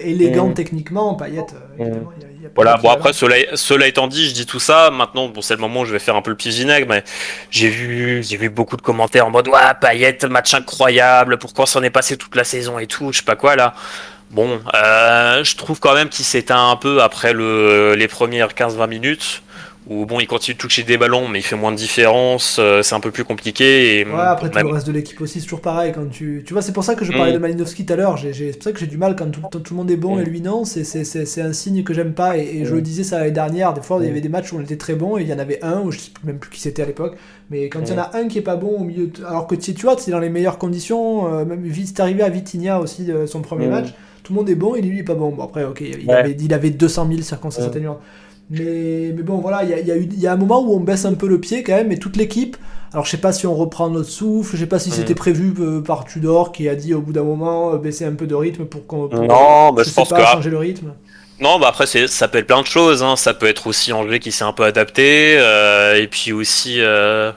Mm. 0.49 0.53
techniquement, 0.53 1.17
euh, 1.79 1.83
évidemment, 1.83 2.11
y 2.19 2.23
a- 2.23 2.27
il 2.35 2.43
y 2.43 2.45
a 2.45 2.49
pas 2.49 2.53
Voilà, 2.55 2.77
bon 2.77 2.89
après 2.89 3.13
cela, 3.13 3.35
cela 3.55 3.87
étant 3.87 4.07
dit, 4.07 4.27
je 4.29 4.33
dis 4.33 4.45
tout 4.45 4.59
ça, 4.59 4.89
maintenant 4.91 5.27
bon 5.29 5.41
c'est 5.41 5.55
le 5.55 5.61
moment 5.61 5.81
où 5.81 5.85
je 5.85 5.91
vais 5.93 5.99
faire 5.99 6.15
un 6.15 6.21
peu 6.21 6.31
le 6.31 6.37
petit 6.37 6.49
vinaigre, 6.49 6.87
mais 6.89 7.03
j'ai 7.49 7.69
vu 7.69 8.23
j'ai 8.23 8.37
vu 8.37 8.49
beaucoup 8.49 8.77
de 8.77 8.81
commentaires 8.81 9.27
en 9.27 9.31
mode 9.31 9.47
ouais 9.47 9.59
Payet, 9.79 10.17
match 10.29 10.53
incroyable, 10.53 11.37
pourquoi 11.37 11.65
s'en 11.65 11.83
est 11.83 11.89
passé 11.89 12.17
toute 12.17 12.35
la 12.35 12.43
saison 12.43 12.79
et 12.79 12.87
tout, 12.87 13.11
je 13.11 13.19
sais 13.19 13.23
pas 13.25 13.35
quoi 13.35 13.55
là. 13.55 13.73
Bon, 14.31 14.61
euh, 14.73 15.43
je 15.43 15.55
trouve 15.57 15.79
quand 15.81 15.93
même 15.93 16.07
qu'il 16.07 16.23
s'éteint 16.23 16.69
un 16.71 16.77
peu 16.77 17.01
après 17.01 17.33
le, 17.33 17.95
les 17.95 18.07
premières 18.07 18.53
15-20 18.53 18.87
minutes, 18.87 19.43
où 19.89 20.05
bon 20.05 20.19
il 20.19 20.27
continue 20.27 20.53
de 20.55 20.59
toucher 20.59 20.83
des 20.83 20.97
ballons, 20.97 21.27
mais 21.27 21.39
il 21.39 21.41
fait 21.41 21.55
moins 21.55 21.71
de 21.71 21.77
différence, 21.77 22.57
euh, 22.59 22.83
c'est 22.83 22.93
un 22.93 22.99
peu 22.99 23.09
plus 23.11 23.23
compliqué. 23.23 23.99
Et, 24.01 24.05
Ouais, 24.05 24.11
après 24.19 24.49
tout 24.49 24.55
même- 24.55 24.67
le 24.67 24.73
reste 24.73 24.85
de 24.87 24.91
l'équipe 24.91 25.19
aussi, 25.21 25.39
c'est 25.39 25.45
toujours 25.45 25.61
pareil. 25.61 25.91
Quand 25.93 26.05
tu, 26.09 26.43
tu 26.45 26.53
vois, 26.53 26.61
c'est 26.61 26.71
pour 26.71 26.83
ça 26.83 26.93
que 26.95 27.03
je 27.03 27.11
parlais 27.11 27.31
Mm. 27.31 27.35
de 27.35 27.39
Malinowski 27.39 27.85
tout 27.85 27.93
à 27.93 27.95
l'heure. 27.95 28.19
C'est 28.19 28.51
pour 28.53 28.63
ça 28.63 28.71
que 28.73 28.79
j'ai 28.79 28.85
du 28.87 28.97
mal 28.97 29.15
quand 29.15 29.31
tout, 29.31 29.41
tout 29.59 29.73
le 29.73 29.77
monde 29.77 29.89
est 29.89 29.95
bon 29.97 30.17
Mm. 30.17 30.21
et 30.21 30.23
lui 30.25 30.41
non. 30.41 30.65
C'est- 30.65 31.41
un 31.41 31.53
signe 31.53 31.83
que 31.83 31.93
j'aime 31.95 32.13
pas. 32.13 32.37
Et, 32.37 32.41
et 32.61 32.65
je 32.65 32.71
Mm. 32.73 32.75
le 32.75 32.81
disais 32.81 33.03
ça 33.03 33.17
l'année 33.17 33.31
dernière. 33.31 33.73
Des 33.73 33.81
fois, 33.81 33.97
il 33.99 34.05
y 34.05 34.07
Mm. 34.07 34.11
avait 34.11 34.21
des 34.21 34.29
matchs 34.29 34.53
où 34.53 34.57
on 34.57 34.61
était 34.61 34.77
très 34.77 34.93
bon 34.93 35.17
et 35.17 35.23
il 35.23 35.27
y 35.27 35.33
en 35.33 35.39
avait 35.39 35.59
un 35.63 35.81
où 35.81 35.91
je 35.91 35.97
sais 35.99 36.11
même 36.23 36.37
plus 36.37 36.51
qui 36.51 36.59
c'était 36.61 36.83
à 36.83 36.85
l'époque. 36.85 37.17
Mais 37.49 37.67
quand 37.69 37.79
il 37.81 37.89
y 37.89 37.91
en 37.93 37.95
Mm. 37.95 37.99
a 37.99 38.11
un 38.17 38.27
qui 38.27 38.37
est 38.37 38.41
pas 38.43 38.55
bon 38.57 38.77
au 38.79 38.83
milieu, 38.83 39.07
de- 39.07 39.25
alors 39.25 39.47
que 39.47 39.55
tu 39.55 39.73
tu 39.73 39.81
vois, 39.81 39.95
c'est 39.97 40.11
dans 40.11 40.19
les 40.19 40.29
meilleures 40.29 40.57
conditions. 40.59 41.33
euh, 41.33 41.43
même 41.45 41.63
vite, 41.63 41.87
c'est 41.95 42.01
arrivé 42.01 42.21
à 42.23 42.29
Vitinha 42.29 42.79
aussi 42.79 43.11
euh, 43.11 43.25
son 43.27 43.41
premier 43.41 43.65
Mm. 43.67 43.71
match. 43.71 43.87
Tout 44.23 44.33
le 44.33 44.39
monde 44.39 44.49
est 44.49 44.55
bon 44.55 44.75
et 44.75 44.81
lui 44.81 44.97
il 44.97 44.99
est 44.99 45.03
pas 45.03 45.15
bon. 45.15 45.31
Bon 45.31 45.43
après, 45.43 45.63
ok, 45.63 45.81
il, 45.81 46.07
Ouais. 46.07 46.13
avait, 46.13 46.37
il 46.39 46.53
avait 46.53 46.69
200 46.69 47.07
000 47.09 47.21
circonstances 47.23 47.65
Mm. 47.65 47.69
atténuantes. 47.69 47.99
Mais, 48.51 49.13
mais 49.15 49.23
bon, 49.23 49.37
voilà, 49.37 49.63
il 49.63 49.69
y 49.69 49.73
a, 49.73 49.79
y 49.79 49.91
a 49.91 49.95
y 49.95 50.27
a 50.27 50.33
un 50.33 50.37
moment 50.37 50.61
où 50.61 50.75
on 50.75 50.79
baisse 50.79 51.05
un 51.05 51.13
peu 51.13 51.27
le 51.27 51.39
pied 51.39 51.63
quand 51.63 51.73
même, 51.73 51.91
et 51.91 51.97
toute 51.97 52.17
l'équipe. 52.17 52.57
Alors, 52.93 53.05
je 53.05 53.11
sais 53.11 53.17
pas 53.17 53.31
si 53.31 53.47
on 53.47 53.55
reprend 53.55 53.89
notre 53.89 54.09
souffle, 54.09 54.55
je 54.55 54.59
sais 54.61 54.67
pas 54.67 54.77
si 54.77 54.91
c'était 54.91 55.15
prévu 55.15 55.53
euh, 55.59 55.79
par 55.79 56.03
Tudor 56.03 56.51
qui 56.51 56.67
a 56.67 56.75
dit 56.75 56.93
au 56.93 56.99
bout 56.99 57.13
d'un 57.13 57.23
moment 57.23 57.73
euh, 57.73 57.77
baisser 57.77 58.03
un 58.03 58.11
peu 58.11 58.27
de 58.27 58.35
rythme 58.35 58.65
pour 58.65 58.85
qu'on. 58.85 59.07
Non, 59.07 59.71
bah, 59.71 59.83
je 59.83 59.89
sais 59.89 59.95
pense 59.95 60.09
pas, 60.09 60.17
que 60.17 60.27
changer 60.27 60.49
le 60.49 60.57
rythme. 60.57 60.93
Non, 61.41 61.57
bah 61.57 61.69
après 61.69 61.87
ça 61.87 62.27
peut 62.27 62.37
être 62.37 62.47
plein 62.47 62.61
de 62.61 62.67
choses. 62.67 63.01
Hein. 63.01 63.15
Ça 63.15 63.33
peut 63.33 63.47
être 63.47 63.65
aussi 63.65 63.91
Angers 63.91 64.19
qui 64.19 64.31
s'est 64.31 64.43
un 64.43 64.53
peu 64.53 64.63
adapté, 64.63 65.35
euh, 65.37 65.95
et 65.95 66.07
puis 66.07 66.31
aussi 66.33 66.75
euh, 66.79 67.31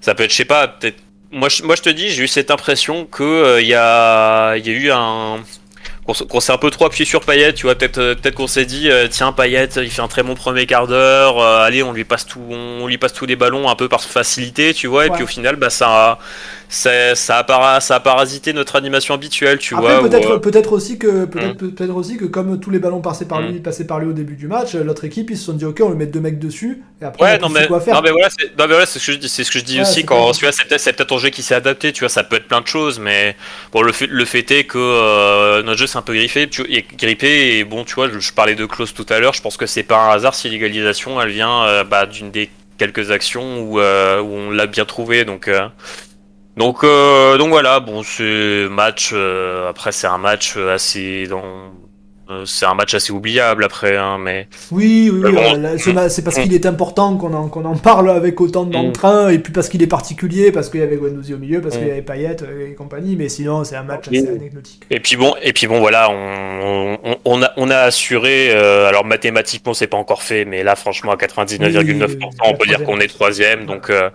ça 0.00 0.14
peut 0.14 0.22
être, 0.22 0.30
je 0.30 0.36
sais 0.36 0.44
pas, 0.44 0.68
peut-être. 0.68 0.98
Moi, 1.32 1.48
je, 1.48 1.62
moi 1.64 1.74
je 1.76 1.82
te 1.82 1.90
dis, 1.90 2.08
j'ai 2.10 2.24
eu 2.24 2.28
cette 2.28 2.50
impression 2.50 3.06
que 3.06 3.22
euh, 3.22 3.60
il 3.60 3.66
y 3.66 3.74
a 3.74 4.56
il 4.56 4.66
y 4.66 4.70
a 4.70 4.72
eu 4.72 4.90
un 4.92 5.38
qu'on 6.12 6.40
s'est 6.40 6.52
un 6.52 6.58
peu 6.58 6.70
trop 6.70 6.86
appuyé 6.86 7.04
sur 7.04 7.20
Payet, 7.24 7.52
tu 7.54 7.66
vois. 7.66 7.74
Peut-être 7.74 7.98
euh, 7.98 8.14
peut-être 8.14 8.34
qu'on 8.34 8.46
s'est 8.46 8.64
dit 8.66 8.90
euh, 8.90 9.08
tiens 9.10 9.32
Payet, 9.32 9.68
il 9.76 9.90
fait 9.90 10.02
un 10.02 10.08
très 10.08 10.22
bon 10.22 10.34
premier 10.34 10.66
quart 10.66 10.86
d'heure. 10.86 11.38
euh, 11.40 11.62
allez, 11.64 11.82
on 11.82 11.92
lui 11.92 12.04
passe 12.04 12.26
tout, 12.26 12.40
on 12.50 12.86
lui 12.86 12.98
passe 12.98 13.12
tous 13.12 13.26
les 13.26 13.36
ballons 13.36 13.68
un 13.68 13.74
peu 13.76 13.88
par 13.88 14.02
facilité, 14.02 14.74
tu 14.74 14.86
vois. 14.86 15.06
Et 15.06 15.10
Ouais. 15.10 15.16
puis 15.16 15.22
au 15.22 15.26
final, 15.26 15.56
bah 15.56 15.70
ça 15.70 15.88
a, 15.88 16.18
ça, 16.70 17.38
a 17.38 17.44
para- 17.44 17.80
ça 17.80 17.96
a 17.96 18.00
parasité 18.00 18.52
notre 18.52 18.76
animation 18.76 19.14
habituelle, 19.14 19.58
tu 19.58 19.74
Après, 19.74 19.96
vois. 19.96 20.00
peut-être 20.08 20.30
euh, 20.32 20.38
peut-être 20.38 20.72
aussi 20.72 20.98
que 20.98 21.24
peut-être 21.26 21.56
peut-être 21.58 21.94
aussi 21.94 22.16
que 22.16 22.24
comme 22.24 22.58
tous 22.60 22.70
les 22.70 22.78
ballons 22.78 23.00
passés 23.00 23.26
par 23.26 23.40
Mm. 23.40 23.46
lui 23.52 23.60
passaient 23.60 23.86
par 23.86 23.98
lui 24.00 24.08
au 24.08 24.12
début 24.12 24.36
du 24.36 24.46
match, 24.48 24.74
euh, 24.74 24.84
l'autre 24.84 25.04
équipe 25.04 25.30
ils 25.30 25.38
se 25.38 25.44
sont 25.46 25.52
dit 25.54 25.64
ok, 25.64 25.80
on 25.82 25.90
lui 25.90 25.96
met 25.98 26.06
deux 26.06 26.20
mecs 26.20 26.38
dessus 26.38 26.82
et 27.00 27.04
après 27.04 27.24
on 27.24 27.26
Ouais, 27.26 27.36
a 27.36 27.38
non 27.38 27.48
mais, 27.50 27.66
quoi 27.66 27.80
faire. 27.80 27.94
non 27.94 28.00
mais 28.02 28.10
voilà, 28.10 28.28
c'est, 28.30 28.50
voilà, 28.56 28.86
ce 28.86 28.98
que 28.98 29.12
je 29.12 29.18
dis, 29.18 29.28
c'est 29.28 29.44
ce 29.44 29.50
que 29.50 29.58
je 29.58 29.64
dis 29.64 29.78
Ouais, 29.78 29.82
aussi 29.82 30.04
quand 30.06 30.32
clair. 30.32 30.32
tu 30.32 30.44
vois, 30.46 30.52
c'est 30.52 30.64
peut-être, 30.66 30.80
c'est 30.80 30.92
peut-être 30.94 31.12
Angers 31.12 31.30
qui 31.30 31.42
s'est 31.42 31.54
adapté, 31.54 31.92
tu 31.92 32.00
vois, 32.00 32.08
ça 32.08 32.24
peut 32.24 32.36
être 32.36 32.48
plein 32.48 32.62
de 32.62 32.66
choses, 32.66 32.98
mais 32.98 33.36
bon, 33.72 33.82
le 33.82 33.92
fait, 33.92 34.06
le 34.06 34.24
fait 34.24 34.50
est 34.52 34.64
que 34.64 34.78
euh, 34.78 35.62
notre 35.62 35.78
jeu 35.78 35.86
c'est 35.86 35.98
un 35.98 36.02
peu 36.02 36.14
griffé, 36.14 36.48
tu, 36.48 36.62
et 36.72 36.82
grippé, 36.96 37.58
et 37.58 37.64
bon, 37.64 37.84
tu 37.84 37.94
vois, 37.94 38.08
je, 38.10 38.18
je 38.20 38.32
parlais 38.32 38.54
de 38.54 38.64
Klaus 38.64 38.94
tout 38.94 39.04
à 39.10 39.18
l'heure, 39.20 39.34
je 39.34 39.42
pense 39.42 39.58
que 39.58 39.66
c'est 39.66 39.82
pas 39.82 39.98
un 39.98 40.10
hasard 40.14 40.34
si 40.34 40.48
l'égalisation 40.48 41.20
elle 41.20 41.28
vient 41.30 41.64
euh, 41.64 41.84
bah, 41.84 42.06
d'une 42.06 42.30
des 42.30 42.48
quelques 42.78 43.10
actions 43.10 43.60
où, 43.60 43.80
euh, 43.80 44.20
où 44.22 44.32
on 44.32 44.50
l'a 44.50 44.66
bien 44.66 44.86
trouvé, 44.86 45.26
donc. 45.26 45.48
euh, 45.48 45.68
donc, 46.60 46.84
euh, 46.84 47.38
donc 47.38 47.48
voilà, 47.50 47.80
bon, 47.80 48.02
c'est 48.02 48.66
match. 48.70 49.10
euh, 49.14 49.70
après, 49.70 49.92
c'est 49.92 50.06
un 50.06 50.18
match 50.18 50.56
assez 50.56 51.26
dans 51.26 51.42
euh, 52.30 52.44
c'est 52.46 52.64
un 52.64 52.74
match 52.74 52.94
assez 52.94 53.12
oubliable 53.12 53.64
après, 53.64 53.96
hein, 53.96 54.16
mais. 54.20 54.46
Oui, 54.70 55.10
oui, 55.12 55.32
bon, 55.32 55.58
mm. 55.58 56.08
c'est 56.08 56.22
parce 56.22 56.38
qu'il 56.38 56.54
est 56.54 56.64
important 56.64 57.16
qu'on 57.16 57.34
en, 57.34 57.50
en 57.50 57.76
parle 57.76 58.08
avec 58.08 58.40
autant 58.40 58.64
d'entrain, 58.64 59.30
et 59.30 59.40
puis 59.40 59.52
parce 59.52 59.68
qu'il 59.68 59.82
est 59.82 59.88
particulier, 59.88 60.52
parce 60.52 60.68
qu'il 60.70 60.78
y 60.78 60.84
avait 60.84 60.96
Guendouzi 60.96 61.34
au 61.34 61.38
milieu, 61.38 61.60
parce 61.60 61.74
Mm. 61.74 61.78
qu'il 61.78 61.88
y 61.88 61.90
avait 61.90 62.02
Payet 62.02 62.36
et 62.70 62.74
compagnie, 62.74 63.16
mais 63.16 63.28
sinon 63.28 63.64
c'est 63.64 63.74
un 63.74 63.82
match 63.82 64.06
assez 64.06 64.28
anecdotique. 64.28 64.82
Et 64.90 65.00
puis 65.00 65.16
bon, 65.16 65.34
et 65.42 65.52
puis 65.52 65.66
bon, 65.66 65.80
voilà, 65.80 66.08
on, 66.08 66.98
on, 67.02 67.16
on 67.24 67.42
a, 67.42 67.50
on 67.56 67.68
a 67.68 67.78
assuré. 67.78 68.50
euh, 68.54 68.86
alors 68.86 69.04
mathématiquement, 69.04 69.74
c'est 69.74 69.88
pas 69.88 69.96
encore 69.96 70.22
fait, 70.22 70.44
mais 70.44 70.62
là, 70.62 70.76
franchement, 70.76 71.10
à 71.10 71.16
99,9%, 71.16 72.16
Oui, 72.20 72.28
on 72.44 72.54
peut 72.54 72.66
dire 72.66 72.84
qu'on 72.84 73.00
est 73.00 73.08
troisième. 73.08 73.66
Donc 73.66 73.90
euh, 73.90 74.08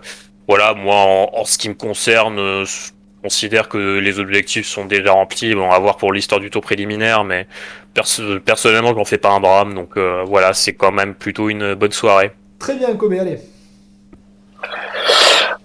voilà, 0.48 0.74
moi, 0.74 0.94
en, 0.96 1.30
en 1.40 1.44
ce 1.44 1.58
qui 1.58 1.68
me 1.68 1.74
concerne, 1.74 2.38
euh, 2.38 2.64
je 2.64 2.90
considère 3.22 3.68
que 3.68 3.98
les 3.98 4.18
objectifs 4.20 4.66
sont 4.66 4.84
déjà 4.84 5.12
remplis. 5.12 5.54
Bon, 5.54 5.70
à 5.70 5.78
voir 5.78 5.96
pour 5.96 6.12
l'histoire 6.12 6.40
du 6.40 6.50
tour 6.50 6.62
préliminaire, 6.62 7.24
mais 7.24 7.46
perso- 7.94 8.38
personnellement, 8.40 8.90
je 8.90 8.94
m'en 8.94 9.04
fais 9.04 9.18
pas 9.18 9.30
un 9.30 9.40
drame. 9.40 9.74
Donc 9.74 9.96
euh, 9.96 10.22
voilà, 10.24 10.52
c'est 10.52 10.74
quand 10.74 10.92
même 10.92 11.14
plutôt 11.14 11.48
une 11.48 11.74
bonne 11.74 11.92
soirée. 11.92 12.32
Très 12.58 12.76
bien, 12.76 12.94
Kobe, 12.96 13.14
allez. 13.14 13.38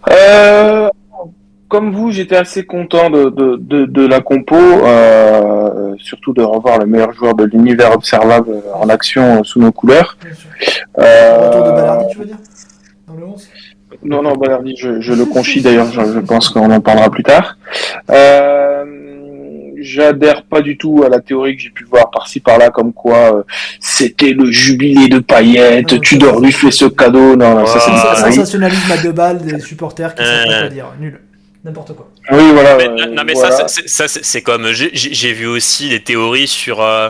Euh, 0.09 0.89
comme 1.67 1.93
vous, 1.93 2.11
j'étais 2.11 2.35
assez 2.35 2.65
content 2.65 3.09
de, 3.09 3.29
de, 3.29 3.55
de, 3.57 3.85
de 3.85 4.05
la 4.07 4.19
compo, 4.19 4.55
euh, 4.57 5.93
surtout 5.99 6.33
de 6.33 6.41
revoir 6.41 6.79
le 6.79 6.85
meilleur 6.85 7.13
joueur 7.13 7.33
de 7.35 7.45
l'univers 7.45 7.93
observable 7.93 8.61
en 8.73 8.89
action 8.89 9.43
sous 9.43 9.59
nos 9.61 9.71
couleurs. 9.71 10.17
Bien 10.23 10.33
sûr. 10.33 10.49
Euh, 10.99 11.47
Retour 11.49 11.63
de 11.63 11.71
Ballardi, 11.71 12.05
tu 12.11 12.17
veux 12.17 12.25
dire? 12.25 12.37
Dans 13.07 13.13
le 13.13 13.25
11 13.25 13.47
Non, 14.03 14.21
non, 14.21 14.35
Balerdi, 14.35 14.75
je, 14.77 15.01
je 15.01 15.13
le 15.13 15.25
conchis 15.25 15.61
d'ailleurs, 15.61 15.91
je, 15.91 16.01
je 16.13 16.19
pense 16.19 16.49
qu'on 16.49 16.69
en 16.71 16.79
parlera 16.81 17.09
plus 17.09 17.23
tard. 17.23 17.57
Euh, 18.09 18.85
J'adhère 19.83 20.43
pas 20.43 20.61
du 20.61 20.77
tout 20.77 21.01
à 21.03 21.09
la 21.09 21.19
théorie 21.19 21.55
que 21.55 21.63
j'ai 21.63 21.71
pu 21.71 21.85
voir 21.85 22.11
par-ci 22.11 22.39
par-là, 22.39 22.69
comme 22.69 22.93
quoi 22.93 23.37
euh, 23.37 23.43
c'était 23.79 24.31
le 24.31 24.51
jubilé 24.51 25.07
de 25.07 25.17
paillettes, 25.17 25.91
Ouais, 25.93 25.99
Tudor 25.99 26.39
lui 26.39 26.51
fait 26.51 26.69
ce 26.69 26.85
cadeau. 26.85 27.35
Non, 27.35 27.55
non, 27.55 27.65
ça 27.65 27.79
c'est 27.79 27.89
Ah, 27.91 28.11
un 28.11 28.31
sensationnalisme 28.31 28.91
à 28.91 28.97
deux 28.97 29.11
balles 29.11 29.39
des 29.39 29.59
supporters 29.59 30.13
qui 30.13 30.23
savent 30.23 30.45
pas 30.45 30.59
quoi 30.59 30.69
dire. 30.69 30.85
Nul. 30.99 31.19
N'importe 31.65 31.95
quoi. 31.95 32.09
Oui, 32.31 32.43
voilà. 32.53 32.77
Mais, 32.77 32.89
euh, 32.89 33.05
non 33.07 33.23
mais 33.25 33.33
voilà. 33.33 33.51
ça, 33.55 33.67
c'est- 33.67 33.87
ça 33.87 34.07
c'est 34.07 34.23
c'est 34.23 34.41
comme 34.41 34.67
j'ai- 34.71 35.33
vu 35.33 35.47
aussi 35.47 35.89
des 35.89 35.99
théories 36.01 36.47
sur 36.47 36.81
euh, 36.81 37.09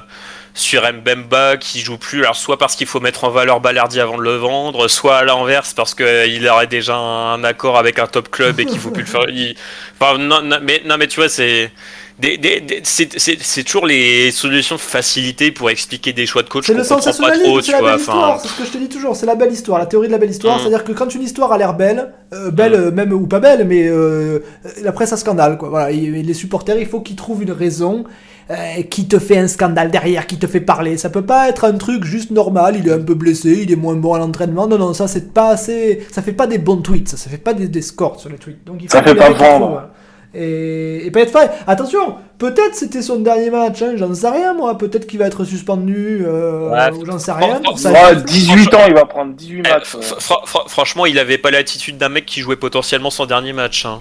sur 0.53 0.81
Mbemba 0.83 1.57
qui 1.57 1.79
joue 1.79 1.97
plus. 1.97 2.23
Alors 2.23 2.35
soit 2.35 2.57
parce 2.57 2.75
qu'il 2.75 2.87
faut 2.87 2.99
mettre 2.99 3.23
en 3.23 3.29
valeur 3.29 3.59
Ballardi 3.61 3.99
avant 3.99 4.17
de 4.17 4.23
le 4.23 4.35
vendre, 4.35 4.87
soit 4.87 5.17
à 5.17 5.23
l'inverse 5.23 5.73
parce 5.73 5.93
que 5.93 6.03
euh, 6.03 6.51
aurait 6.51 6.67
déjà 6.67 6.95
un 6.97 7.43
accord 7.43 7.77
avec 7.77 7.99
un 7.99 8.07
top 8.07 8.29
club 8.29 8.59
et 8.59 8.65
qu'il 8.65 8.79
faut 8.79 8.91
plus 8.91 9.03
le 9.03 9.07
faire. 9.09 9.29
il- 9.29 9.55
Enfin 9.99 10.17
non, 10.17 10.41
non, 10.41 10.57
mais 10.61 10.81
non 10.85 10.97
mais 10.97 11.07
tu 11.07 11.19
vois 11.19 11.29
c'est 11.29 11.71
des, 12.19 12.37
des, 12.37 12.59
des- 12.59 12.81
c'est 12.83 13.63
toujours 13.63 13.85
les 13.87 14.29
solutions 14.31 14.75
de 14.75 14.81
facilité 14.81 15.51
pour 15.51 15.69
expliquer 15.71 16.13
des 16.13 16.25
choix 16.27 16.43
de 16.43 16.49
coach 16.49 16.65
C'est 16.67 16.73
le 16.73 16.83
sensationnalisme, 16.83 17.61
c'est 17.61 17.71
la 17.71 17.81
belle 17.81 17.99
histoire, 17.99 18.39
c'est 18.39 18.47
ce 18.49 18.53
que 18.53 18.65
je 18.65 18.71
te 18.71 18.77
dis 18.77 18.89
toujours, 18.89 19.15
c'est 19.15 19.25
la 19.25 19.35
belle 19.35 19.51
histoire, 19.51 19.79
la 19.79 19.85
théorie 19.87 20.07
de 20.07 20.11
la 20.11 20.17
belle 20.19 20.29
histoire, 20.29 20.57
Mm. 20.57 20.59
c'est-à-dire 20.59 20.83
que 20.83 20.91
quand 20.91 21.15
une 21.15 21.23
histoire 21.23 21.51
a 21.51 21.57
l'air 21.57 21.73
belle, 21.73 22.11
euh, 22.33 22.51
belle 22.51 22.75
euh, 22.75 22.91
même 22.91 23.11
ou 23.13 23.25
pas 23.25 23.39
belle, 23.39 23.65
mais 23.65 23.87
euh, 23.87 24.39
la 24.83 24.91
presse 24.91 25.13
a 25.13 25.17
scandale, 25.17 25.57
quoi. 25.57 25.69
Voilà, 25.69 25.91
et- 25.91 25.95
et 25.95 26.23
les 26.23 26.33
supporters, 26.35 26.77
il 26.77 26.85
faut 26.85 26.99
qu'ils 27.01 27.15
trouvent 27.15 27.41
une 27.41 27.51
raison 27.53 28.03
euh, 28.51 28.81
qui 28.83 29.07
te 29.07 29.17
fait 29.17 29.37
un 29.37 29.47
scandale 29.47 29.89
derrière, 29.91 30.27
qui 30.27 30.37
te 30.37 30.45
fait 30.47 30.59
parler. 30.61 30.97
Ça 30.97 31.09
peut 31.09 31.25
pas 31.25 31.47
être 31.49 31.63
un 31.65 31.73
truc 31.77 32.03
juste 32.03 32.31
normal, 32.31 32.75
il 32.77 32.87
est 32.87 32.91
un 32.93 32.99
peu 33.01 33.13
blessé, 33.15 33.61
il 33.63 33.71
est 33.71 33.75
moins 33.77 33.95
bon 33.95 34.13
à 34.13 34.19
l'entraînement. 34.19 34.67
Non, 34.67 34.77
non, 34.77 34.93
ça 34.93 35.07
c'est 35.07 35.33
pas 35.33 35.49
assez, 35.49 36.05
ça 36.11 36.21
fait 36.21 36.33
pas 36.33 36.47
des 36.47 36.57
bons 36.57 36.77
tweets, 36.81 37.07
ça, 37.09 37.17
ça 37.17 37.29
fait 37.29 37.37
pas 37.37 37.53
des, 37.53 37.67
des 37.67 37.81
scores 37.81 38.19
sur 38.19 38.29
les 38.29 38.37
tweets. 38.37 38.63
Donc 38.65 38.77
il 38.81 38.87
faut 38.89 38.97
Ça 38.97 39.01
fait 39.03 39.15
pas 39.15 39.29
vendre. 39.31 39.87
Et, 40.33 41.05
et 41.05 41.11
peut-être 41.11 41.33
pas. 41.33 41.49
Attention, 41.67 42.15
peut-être 42.37 42.73
c'était 42.73 43.01
son 43.01 43.19
dernier 43.19 43.49
match, 43.49 43.81
hein, 43.81 43.93
j'en 43.97 44.13
sais 44.13 44.29
rien 44.29 44.53
moi. 44.53 44.77
Peut-être 44.77 45.05
qu'il 45.05 45.19
va 45.19 45.25
être 45.27 45.43
suspendu, 45.43 46.23
euh, 46.25 46.69
Ouais. 46.71 46.97
ou 46.97 47.05
j'en 47.05 47.19
sais 47.19 47.33
rien. 47.33 47.59
Pour 47.61 47.77
ça, 47.77 47.91
Ouais, 47.91 48.15
18 48.25 48.73
ans, 48.73 48.79
il 48.87 48.93
va 48.93 49.03
prendre 49.05 49.33
18 49.33 49.63
eh, 49.65 49.69
matchs. 49.69 49.93
fr- 49.95 50.45
fr- 50.45 50.69
franchement, 50.69 51.05
il 51.05 51.19
avait 51.19 51.37
pas 51.37 51.51
l'attitude 51.51 51.97
d'un 51.97 52.07
mec 52.07 52.25
qui 52.25 52.39
jouait 52.39 52.55
potentiellement 52.55 53.09
son 53.09 53.25
dernier 53.25 53.51
match. 53.51 53.85
hein. 53.85 53.99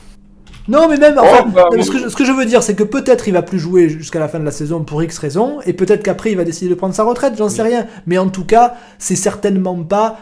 Non, 0.68 0.88
mais 0.88 0.96
même, 0.98 1.18
enfin, 1.18 1.44
Oh, 1.46 1.48
bah, 1.52 1.62
non, 1.64 1.68
mais 1.72 1.78
oui. 1.78 1.84
ce, 1.84 1.90
que 1.90 1.98
je, 1.98 2.08
ce 2.08 2.16
que 2.16 2.24
je 2.24 2.32
veux 2.32 2.44
dire, 2.44 2.62
c'est 2.62 2.74
que 2.74 2.82
peut-être 2.84 3.26
il 3.28 3.32
va 3.32 3.42
plus 3.42 3.58
jouer 3.58 3.88
jusqu'à 3.88 4.18
la 4.20 4.28
fin 4.28 4.38
de 4.38 4.44
la 4.44 4.50
saison 4.50 4.84
pour 4.84 5.02
X 5.02 5.18
raisons, 5.18 5.58
et 5.66 5.72
peut-être 5.72 6.02
qu'après 6.02 6.30
il 6.30 6.36
va 6.36 6.44
décider 6.44 6.70
de 6.70 6.74
prendre 6.74 6.94
sa 6.94 7.02
retraite, 7.04 7.34
j'en 7.36 7.48
sais 7.48 7.62
rien. 7.62 7.86
Mais 8.06 8.18
en 8.18 8.28
tout 8.28 8.44
cas, 8.44 8.74
c'est 8.98 9.16
certainement 9.16 9.76
pas 9.82 10.18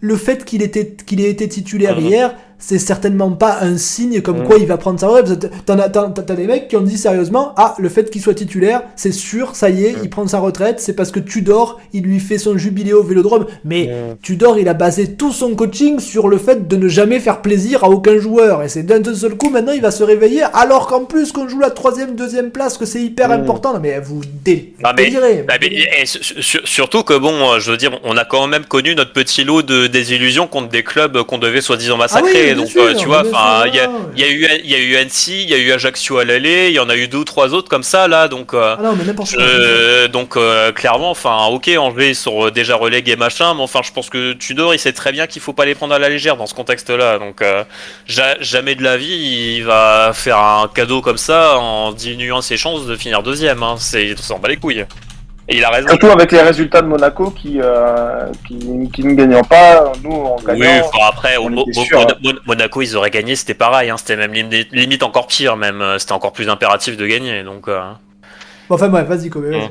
le 0.00 0.16
fait 0.16 0.44
qu'il 0.44 0.62
était 0.62 0.94
qu'il 1.06 1.20
ait 1.20 1.30
été 1.30 1.48
titulaire 1.48 1.98
hier. 1.98 2.34
C'est 2.60 2.80
certainement 2.80 3.30
pas 3.30 3.58
un 3.60 3.76
signe 3.76 4.20
comme 4.20 4.42
quoi 4.42 4.56
il 4.58 4.66
va 4.66 4.78
prendre 4.78 4.98
sa 4.98 5.06
retraite. 5.06 5.48
T'en 5.64 5.78
as, 5.78 5.90
t'en- 5.90 6.10
t'as 6.10 6.34
des 6.34 6.48
mecs 6.48 6.66
qui 6.66 6.74
ont 6.76 6.80
dit 6.80 6.98
sérieusement, 6.98 7.52
ah, 7.56 7.76
le 7.78 7.88
fait 7.88 8.10
qu'il 8.10 8.20
soit 8.20 8.34
titulaire, 8.34 8.82
c'est 8.96 9.12
sûr, 9.12 9.54
ça 9.54 9.70
y 9.70 9.84
est, 9.84 9.94
il 10.02 10.10
prend 10.10 10.26
sa 10.26 10.40
retraite. 10.40 10.80
C'est 10.80 10.94
parce 10.94 11.12
que 11.12 11.20
Tudor, 11.20 11.80
il 11.92 12.02
lui 12.02 12.18
fait 12.18 12.36
son 12.36 12.58
jubilé 12.58 12.92
au 12.92 13.04
Vélodrome. 13.04 13.46
Mais 13.64 13.88
Tudor, 14.22 14.58
il 14.58 14.68
a 14.68 14.74
basé 14.74 15.14
tout 15.14 15.30
son 15.30 15.54
coaching 15.54 16.00
sur 16.00 16.26
le 16.26 16.36
fait 16.36 16.66
de 16.66 16.74
ne 16.74 16.88
jamais 16.88 17.20
faire 17.20 17.42
plaisir 17.42 17.84
à 17.84 17.90
aucun 17.90 18.18
joueur. 18.18 18.64
Et 18.64 18.68
c'est 18.68 18.82
d'un 18.82 19.04
seul 19.14 19.36
coup, 19.36 19.50
maintenant, 19.50 19.70
il 19.70 19.80
va 19.80 19.92
se 19.92 20.02
réveiller, 20.02 20.42
alors 20.52 20.88
qu'en 20.88 21.04
plus, 21.04 21.30
qu'on 21.30 21.46
joue 21.48 21.60
la 21.60 21.70
troisième, 21.70 22.16
deuxième 22.16 22.50
place, 22.50 22.76
que 22.76 22.86
c'est 22.86 23.00
hyper 23.00 23.30
important. 23.30 23.72
Non, 23.74 23.78
mais 23.80 24.00
vous 24.00 24.22
délirez. 24.44 25.44
Bah, 25.46 25.54
surtout 26.64 27.04
que 27.04 27.16
bon, 27.16 27.52
euh, 27.52 27.60
je 27.60 27.70
veux 27.70 27.76
dire, 27.76 28.00
on 28.02 28.16
a 28.16 28.24
quand 28.24 28.48
même 28.48 28.64
connu 28.64 28.96
notre 28.96 29.12
petit 29.12 29.44
lot 29.44 29.57
de 29.62 29.86
désillusions 29.86 30.46
contre 30.46 30.68
des 30.68 30.82
clubs 30.82 31.22
qu'on 31.22 31.38
devait 31.38 31.60
soi-disant 31.60 31.96
massacrer. 31.96 32.30
Ah 32.34 32.38
oui, 32.38 32.44
bien 32.46 32.56
Donc 32.56 32.68
sûr, 32.68 32.82
euh, 32.82 32.94
tu 32.94 33.06
vois, 33.06 33.22
enfin, 33.30 33.64
il 33.66 33.74
y, 33.74 33.80
a- 33.80 33.88
y 34.16 34.22
a 34.24 34.28
eu, 34.30 34.48
y 34.64 34.74
a 34.74 34.78
eu 34.78 34.96
Annecy, 34.96 35.42
il 35.42 35.50
y 35.50 35.54
a 35.54 35.58
eu 35.58 35.72
Ajaccio 35.72 36.18
à 36.18 36.24
l'aller, 36.24 36.68
il 36.68 36.74
y 36.74 36.78
en 36.78 36.88
a 36.88 36.96
eu 36.96 37.08
deux 37.08 37.18
ou 37.18 37.24
trois 37.24 37.54
autres 37.54 37.68
comme 37.68 37.82
ça 37.82 38.08
là. 38.08 38.28
Donc 38.28 38.54
euh, 38.54 38.76
Ah 38.78 38.82
non, 38.82 38.94
mais 38.96 39.04
euh, 39.38 40.08
donc 40.08 40.36
euh, 40.36 40.72
clairement, 40.72 41.10
enfin, 41.10 41.46
ok, 41.46 41.68
Angers 41.78 42.08
ils 42.10 42.14
sont 42.14 42.50
déjà 42.50 42.76
relégués 42.76 43.16
machin, 43.16 43.54
mais 43.54 43.62
enfin, 43.62 43.80
je 43.84 43.92
pense 43.92 44.10
que 44.10 44.32
Tudor 44.34 44.74
il 44.74 44.78
sait 44.78 44.92
très 44.92 45.12
bien 45.12 45.26
qu'il 45.26 45.42
faut 45.42 45.52
pas 45.52 45.64
les 45.64 45.74
prendre 45.74 45.94
à 45.94 45.98
la 45.98 46.08
légère 46.08 46.36
dans 46.36 46.46
ce 46.46 46.54
contexte-là. 46.54 47.18
Donc 47.18 47.42
euh, 47.42 47.64
ja- 48.06 48.36
jamais 48.40 48.74
de 48.74 48.82
la 48.82 48.96
vie 48.96 49.56
il 49.58 49.64
va 49.64 50.12
faire 50.14 50.38
un 50.38 50.68
cadeau 50.72 51.00
comme 51.00 51.18
ça 51.18 51.58
en 51.58 51.92
diminuant 51.92 52.40
ses 52.40 52.56
chances 52.56 52.86
de 52.86 52.96
finir 52.96 53.22
deuxième. 53.22 53.62
Hein. 53.62 53.76
C'est, 53.78 54.06
il 54.06 54.18
s'en 54.18 54.38
bat 54.38 54.48
les 54.48 54.56
couilles. 54.56 54.84
Et 55.50 55.56
il 55.56 55.64
a 55.64 55.70
raison. 55.70 55.88
Surtout 55.88 56.08
avec 56.08 56.30
les 56.32 56.42
résultats 56.42 56.82
de 56.82 56.86
Monaco 56.88 57.30
qui, 57.30 57.58
euh, 57.62 58.26
qui, 58.46 58.90
qui 58.92 59.02
ne 59.04 59.14
gagnant 59.14 59.42
pas, 59.42 59.92
nous 60.04 60.10
en 60.12 60.36
Oui, 60.46 60.58
gagnant. 60.60 60.84
enfin, 60.84 61.06
après, 61.08 61.36
au 61.38 61.44
on 61.46 61.50
Mo- 61.50 61.62
était 61.62 61.80
Mo- 61.80 61.84
sûr, 61.86 61.98
Mon- 62.00 62.32
Mon- 62.32 62.38
Monaco, 62.46 62.82
ils 62.82 62.96
auraient 62.96 63.10
gagné, 63.10 63.34
c'était 63.34 63.54
pareil, 63.54 63.88
hein, 63.88 63.96
c'était 63.96 64.16
même 64.16 64.32
limite, 64.34 64.68
limite 64.72 65.02
encore 65.02 65.26
pire, 65.26 65.56
même, 65.56 65.80
euh, 65.80 65.98
c'était 65.98 66.12
encore 66.12 66.32
plus 66.32 66.50
impératif 66.50 66.96
de 66.98 67.06
gagner, 67.06 67.42
donc. 67.44 67.66
euh, 67.68 67.80
Bon, 68.68 68.74
enfin, 68.74 68.88
bref, 68.88 69.06
vas-y, 69.06 69.30
Kobe. 69.30 69.46
Mm. 69.46 69.68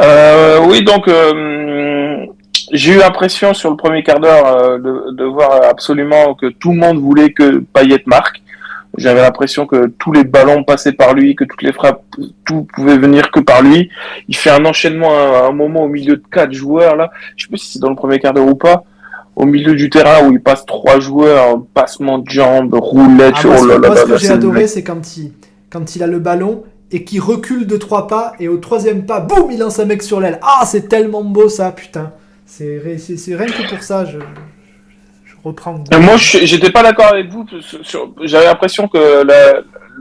Euh, 0.00 0.58
oui, 0.66 0.82
donc 0.82 1.06
euh, 1.08 2.24
j'ai 2.72 2.94
eu 2.94 2.98
l'impression 2.98 3.54
sur 3.54 3.70
le 3.70 3.76
premier 3.76 4.02
quart 4.02 4.20
d'heure 4.20 4.46
euh, 4.46 4.78
de, 4.78 5.12
de 5.16 5.24
voir 5.24 5.62
absolument 5.68 6.34
que 6.34 6.46
tout 6.46 6.72
le 6.72 6.78
monde 6.78 6.98
voulait 6.98 7.30
que 7.32 7.58
Payet 7.72 8.02
marque. 8.06 8.42
J'avais 8.98 9.20
l'impression 9.22 9.66
que 9.66 9.86
tous 9.98 10.12
les 10.12 10.24
ballons 10.24 10.64
passaient 10.64 10.92
par 10.92 11.14
lui, 11.14 11.34
que 11.34 11.44
toutes 11.44 11.62
les 11.62 11.72
frappes, 11.72 12.02
tout 12.44 12.66
pouvait 12.74 12.96
venir 12.98 13.30
que 13.30 13.40
par 13.40 13.62
lui. 13.62 13.90
Il 14.28 14.36
fait 14.36 14.50
un 14.50 14.64
enchaînement 14.64 15.10
à 15.10 15.46
un 15.48 15.52
moment 15.52 15.82
au 15.84 15.88
milieu 15.88 16.16
de 16.16 16.22
quatre 16.30 16.52
joueurs 16.52 16.96
là. 16.96 17.10
Je 17.36 17.44
sais 17.44 17.50
pas 17.50 17.56
si 17.56 17.72
c'est 17.72 17.78
dans 17.78 17.90
le 17.90 17.96
premier 17.96 18.18
quart 18.18 18.32
d'heure 18.32 18.46
ou 18.48 18.54
pas. 18.54 18.84
Au 19.34 19.44
milieu 19.44 19.74
du 19.74 19.90
terrain 19.90 20.26
où 20.26 20.32
il 20.32 20.40
passe 20.40 20.64
trois 20.64 20.98
joueurs, 20.98 21.62
passement 21.74 22.18
de 22.18 22.28
jambes, 22.28 22.72
roulette. 22.74 23.34
Ah, 23.36 23.40
oh 23.44 23.56
ce 23.58 23.66
là 23.68 23.76
que- 23.76 23.82
là 23.82 23.88
moi, 23.88 23.94
là 23.94 24.00
ce 24.00 24.06
que 24.06 24.12
là, 24.12 24.16
j'ai 24.16 24.30
adoré, 24.30 24.66
c'est 24.66 24.82
quand 24.82 25.16
il, 25.18 25.32
quand 25.70 25.94
il 25.94 26.02
a 26.02 26.06
le 26.06 26.18
ballon 26.18 26.64
et 26.90 27.04
qu'il 27.04 27.20
recule 27.20 27.66
de 27.66 27.76
trois 27.76 28.06
pas, 28.06 28.32
et 28.40 28.48
au 28.48 28.56
troisième 28.56 29.04
pas, 29.04 29.20
boum, 29.20 29.50
il 29.50 29.58
lance 29.58 29.78
un 29.78 29.84
mec 29.84 30.02
sur 30.02 30.20
l'aile. 30.20 30.38
Ah, 30.42 30.64
c'est 30.64 30.88
tellement 30.88 31.22
beau 31.22 31.48
ça, 31.50 31.70
putain. 31.72 32.12
C'est 32.46 32.80
rien 32.84 33.46
que 33.46 33.68
pour 33.68 33.82
ça, 33.82 34.04
je, 34.06 34.18
je 35.46 35.50
reprends. 35.50 35.82
Euh, 35.94 36.00
Moi, 36.00 36.16
je- 36.16 36.38
j'étais 36.44 36.70
pas 36.70 36.82
d'accord 36.82 37.06
avec 37.12 37.28
vous. 37.30 37.46
J'avais 38.24 38.46
l'impression 38.46 38.88
que 38.88 39.24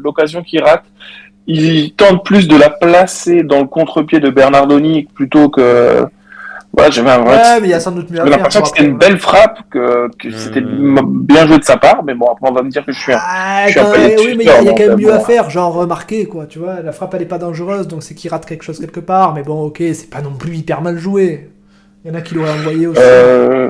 l'occasion 0.01 0.41
qu'il 0.43 0.61
rate, 0.63 0.83
il 1.47 1.93
tente 1.93 2.25
plus 2.25 2.47
de 2.47 2.57
la 2.57 2.69
placer 2.69 3.43
dans 3.43 3.59
le 3.59 3.67
contre-pied 3.67 4.19
de 4.19 4.29
Bernardoni 4.29 5.03
plutôt 5.13 5.49
que. 5.49 6.05
Voilà, 6.73 6.91
j'avais 6.91 7.11
un 7.11 7.19
vrai. 7.19 7.37
Ouais, 7.37 7.59
mais 7.61 7.67
il 7.67 7.71
y 7.71 7.73
a 7.73 7.79
sans 7.79 7.91
doute 7.91 8.09
mieux 8.11 8.17
à 8.19 8.23
j'avais 8.25 8.31
faire. 8.31 8.37
l'impression 8.39 8.61
que 8.61 8.67
c'était 8.67 8.83
une 8.83 8.97
belle 8.97 9.17
frappe, 9.17 9.59
que, 9.71 10.09
que 10.19 10.29
c'était 10.31 10.59
Hmm. 10.59 10.99
bien 11.25 11.47
joué 11.47 11.57
de 11.57 11.63
sa 11.63 11.77
part, 11.77 12.03
mais 12.03 12.13
bon, 12.15 12.25
après 12.29 12.49
on 12.49 12.53
va 12.53 12.63
me 12.63 12.69
dire 12.69 12.83
que 12.85 12.91
je 12.91 12.99
suis 12.99 13.13
un. 13.13 13.19
Ah, 13.21 13.63
Je 13.67 13.71
suis 13.71 13.79
un 13.79 13.91
Payet 13.93 14.15
oui, 14.19 14.35
mais 14.37 14.43
il 14.43 14.47
y 14.47 14.49
a, 14.49 14.61
y 14.61 14.65
quand 14.75 14.77
même 14.89 14.97
mieux 14.99 15.13
à 15.13 15.19
faire, 15.21 15.49
genre 15.49 15.73
remarquer 15.73 16.25
quoi, 16.25 16.47
tu 16.47 16.59
vois. 16.59 16.81
La 16.81 16.91
frappe 16.91 17.13
elle 17.13 17.21
est 17.21 17.25
pas 17.27 17.37
dangereuse, 17.37 17.87
donc 17.87 18.03
c'est 18.03 18.13
qu'il 18.13 18.29
rate 18.29 18.45
quelque 18.45 18.63
chose 18.63 18.77
quelque 18.79 18.99
part, 18.99 19.33
mais 19.33 19.43
bon, 19.43 19.61
ok, 19.61 19.77
c'est 19.93 20.09
pas 20.09 20.19
non 20.21 20.31
plus 20.33 20.55
hyper 20.57 20.81
mal 20.81 20.97
joué. 20.97 21.49
Il 22.03 22.11
y 22.11 22.13
en 22.13 22.17
a 22.17 22.21
qui 22.21 22.35
l'auraient 22.35 22.51
envoyé 22.51 22.87
aussi. 22.87 22.99
Euh, 23.01 23.69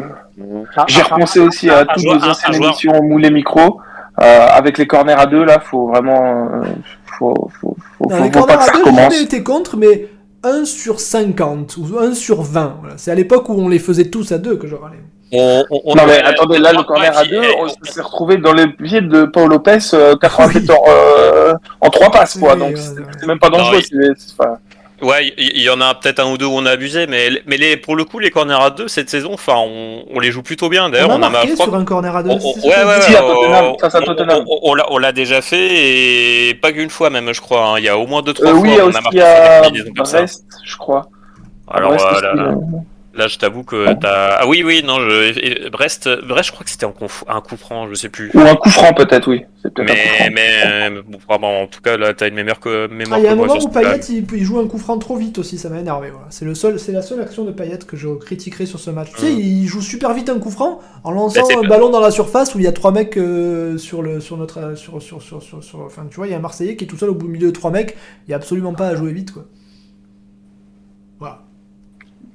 J'ai 0.88 1.02
repensé 1.02 1.39
aussi 1.39 1.69
à 1.69 1.86
toutes 1.86 2.06
un- 2.08 2.30
anciennes 2.30 2.56
émissions 2.63 3.02
Moulet 3.04 3.30
Micro. 3.32 3.80
Euh, 4.21 4.48
avec 4.50 4.78
les 4.78 4.88
corners 4.88 5.19
à 5.19 5.26
deux, 5.26 5.43
là, 5.43 5.60
faut 5.60 5.88
vraiment. 5.89 6.48
euh, 6.63 6.63
faut, 7.06 7.50
faut, 7.60 7.76
faut, 7.98 8.06
Dans 8.10 8.15
faut- 8.17 8.24
les 8.24 8.32
faut 8.32 8.45
pas 8.45 8.56
corners 8.56 8.58
que 8.58 8.63
ça 8.63 8.71
à 8.71 8.74
deux, 8.78 8.84
j'ai 8.86 8.89
recommence. 8.91 9.21
été 9.21 9.43
contre, 9.43 9.76
mais 9.78 10.08
1 10.43 10.63
sur 10.63 11.00
50 11.02 11.76
ou 11.78 11.86
1 12.00 12.13
sur 12.13 12.41
20. 12.41 12.78
Voilà. 12.80 12.95
C'est 12.98 13.12
à 13.12 13.15
l'époque 13.15 13.50
où 13.50 13.54
on 13.54 13.67
les 13.67 13.80
faisait 13.80 14.06
tous 14.10 14.32
à 14.32 14.38
deux 14.38 14.56
que 14.56 14.68
je 14.68 14.76
râlais. 14.76 14.99
on- 15.34 15.66
on- 15.70 15.82
on- 15.86 15.95
Non 15.95 16.03
mais 16.05 16.24
euh, 16.24 16.28
attendez, 16.30 16.59
là 16.59 16.72
le 16.72 16.84
corner 16.84 17.18
à 17.18 17.26
deux, 17.26 17.41
eh, 17.43 17.55
on 17.59 17.68
s'est 17.84 17.99
retrouvé 18.01 18.38
dans 18.38 18.53
les 18.53 18.68
pieds 18.68 19.01
de 19.01 19.26
Paul 19.26 19.49
Lopez, 19.49 19.80
euh, 19.93 20.16
87 20.16 20.70
ans, 20.70 20.82
euh, 20.88 21.53
en 21.82 21.89
trois 21.89 22.09
passes 22.09 22.38
quoi, 22.39 22.53
Oui, 22.53 22.59
donc 22.59 22.78
c'est 22.78 23.28
même 23.28 23.39
pas 23.39 23.49
dangereux. 23.49 23.76
Non, 23.78 23.82
c'est- 23.82 24.14
c'est- 24.18 24.34
enfin, 24.39 24.57
Ouais, 25.02 25.34
il 25.38 25.58
y, 25.58 25.64
y 25.64 25.70
en 25.70 25.82
a 25.82 25.93
peut-être 25.93 26.20
un 26.20 26.32
ou 26.32 26.38
deux 26.38 26.46
où 26.46 26.54
on 26.54 26.66
a 26.66 26.72
abusé, 26.72 27.06
mais, 27.06 27.30
mais 27.46 27.58
les, 27.58 27.76
pour 27.76 27.96
le 27.98 28.06
coup, 28.06 28.20
les 28.20 28.32
corners 28.32 28.54
à 28.62 28.70
deux 28.70 28.88
cette 28.88 29.10
saison, 29.10 29.32
enfin, 29.34 29.56
on, 29.58 30.06
on 30.10 30.20
les 30.22 30.32
joue 30.32 30.41
plutôt 30.41 30.70
bien. 30.70 30.89
D'ailleurs, 30.89 31.10
On 31.10 31.14
a 31.14 31.18
on, 31.18 31.24
a 31.24 31.30
marqué 31.30 31.54
crois 31.54 31.66
sur 31.66 31.76
un 31.76 31.84
corner 31.84 32.16
à 32.16 32.24
deux. 32.24 32.30
On- 32.30 32.36
ouais, 32.36 32.84
ouais, 32.84 32.84
on- 34.89 34.98
l'a- 34.98 35.12
déjà 35.12 35.41
fait 35.41 36.50
et 36.50 36.54
pas 36.56 36.72
qu'une 36.72 36.89
fois 36.89 37.10
même, 37.10 37.34
je 37.34 37.41
crois. 37.41 37.66
hein. 37.68 37.76
Il 37.80 37.84
y 37.84 37.89
a 37.89 37.98
au 37.98 38.08
moins 38.08 38.22
deux 38.22 38.34
trois 38.34 38.50
Euh, 38.50 38.54
fois 38.54 38.62
oui, 38.62 38.70
il 38.72 38.78
y 38.78 38.80
a 38.80 38.86
on 38.86 38.88
aussi 38.89 38.98
a 38.98 39.02
marqué 39.02 39.22
à. 39.22 39.62
Brest, 39.96 40.46
je 40.66 40.78
crois. 40.78 41.08
Alors 41.68 41.89
Brest 41.91 42.06
euh, 42.06 42.12
aussi, 42.12 42.22
là, 42.24 42.34
là, 42.34 42.43
euh, 42.43 42.56
là, 43.16 43.28
je 43.28 43.38
t'avoue 43.38 43.63
que 43.63 43.93
t'as. 43.93 44.38
Ah 44.41 44.47
oui, 44.47 44.63
oui, 44.66 44.82
non, 44.84 44.99
je... 44.99 45.38
et- 45.39 45.70
Brest, 45.70 46.09
Brest, 46.28 46.47
je 46.47 46.51
crois 46.51 46.63
que 46.63 46.70
c'était 46.70 46.86
en 46.86 46.91
conf- 46.91 47.24
un 47.28 47.41
coup 47.41 47.57
franc, 47.57 47.88
je 47.89 47.95
sais 47.95 48.09
plus. 48.09 48.32
Ou 48.34 48.39
un 48.41 48.55
coup 48.55 48.70
franc 48.70 48.93
peut-être, 48.93 49.28
oui. 49.30 49.45
Un 49.78 49.84
Mais, 49.84 50.30
mais 50.32 51.01
bon, 51.07 51.18
vraiment, 51.28 51.63
en 51.63 51.68
tout 51.68 51.82
cas, 51.82 51.97
là, 51.97 52.13
t'as 52.13 52.28
une 52.28 52.36
mémoire 52.36 52.59
que, 52.59 52.88
mémoire 52.88 53.18
Ah, 53.18 53.20
il 53.20 53.26
y 53.26 53.28
a 53.28 53.32
un 53.32 53.36
moment 53.36 53.55
où. 53.57 53.68
Payet 53.70 53.99
il, 54.09 54.26
il 54.34 54.43
joue 54.43 54.59
un 54.59 54.68
coup 54.68 54.78
franc 54.78 54.97
trop 54.99 55.16
vite 55.18 55.39
aussi, 55.39 55.57
ça 55.57 55.70
m'a 55.70 55.80
énervé. 55.80 56.09
Voilà. 56.11 56.28
C'est 56.30 56.45
le 56.45 56.53
seul, 56.53 56.80
c'est 56.80 56.91
la 56.91 57.01
seule 57.01 57.20
action 57.22 57.45
de 57.45 57.51
Payet 57.51 57.80
que 57.88 57.97
je 57.97 58.09
critiquerai 58.09 58.68
sur 58.68 58.80
ce 58.80 58.91
match. 58.91 59.09
Tu 59.16 59.22
sais, 59.22 59.32
Mm. 59.32 59.39
il 59.39 59.66
joue 59.68 59.82
super 59.82 60.13
vite 60.13 60.30
un 60.30 60.38
coup 60.38 60.51
franc 60.51 60.80
en 61.03 61.11
lançant 61.11 61.41
un 61.63 61.68
ballon 61.68 61.89
dans 61.89 61.99
la 61.99 62.11
surface 62.11 62.53
où 62.53 62.59
il 62.59 62.63
y 62.66 62.68
a 62.68 62.72
trois 62.74 62.91
mecs 62.91 63.18
euh, 63.18 63.78
sur 63.80 64.03
le 64.03 64.20
sur 64.20 64.38
notre 64.38 64.76
sur 64.78 65.01
sur 65.01 65.22
sur 65.24 65.41
sur, 65.41 65.63
sur- 65.63 65.80
enfin 65.82 66.05
tu 66.11 66.18
vois, 66.18 66.28
il 66.28 66.32
y 66.32 66.34
a 66.34 66.38
un 66.38 66.41
Marseillais 66.41 66.76
qui 66.76 66.84
est 66.84 66.88
tout 66.88 66.97
seul 66.97 67.09
au 67.09 67.16
bout 67.16 67.28
milieu 67.28 67.47
de 67.47 67.51
trois 67.51 67.72
mecs. 67.72 67.97
Il 68.28 68.32
y 68.32 68.34
a 68.34 68.38
absolument 68.38 68.74
pas 68.74 68.88
à 68.89 68.95
jouer 68.95 69.13
vite 69.13 69.32
quoi. 69.32 69.45
Voilà. 71.20 71.41
Je- 72.01 72.05
je 72.05 72.35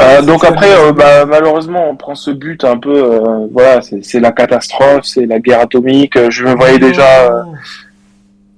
Euh, 0.00 0.22
donc 0.22 0.44
après, 0.44 0.70
euh, 0.70 0.92
bah, 0.92 1.24
malheureusement, 1.26 1.88
on 1.90 1.96
prend 1.96 2.14
ce 2.14 2.30
but 2.30 2.64
un 2.64 2.78
peu, 2.78 2.94
euh, 2.94 3.46
voilà, 3.50 3.80
c'est 3.82 4.20
la 4.20 4.32
catastrophe, 4.32 5.04
c'est 5.04 5.26
la 5.26 5.40
guerre 5.40 5.60
atomique. 5.60 6.18
Je 6.30 6.44
me 6.44 6.54
voyais 6.54 6.78
déjà. 6.78 7.44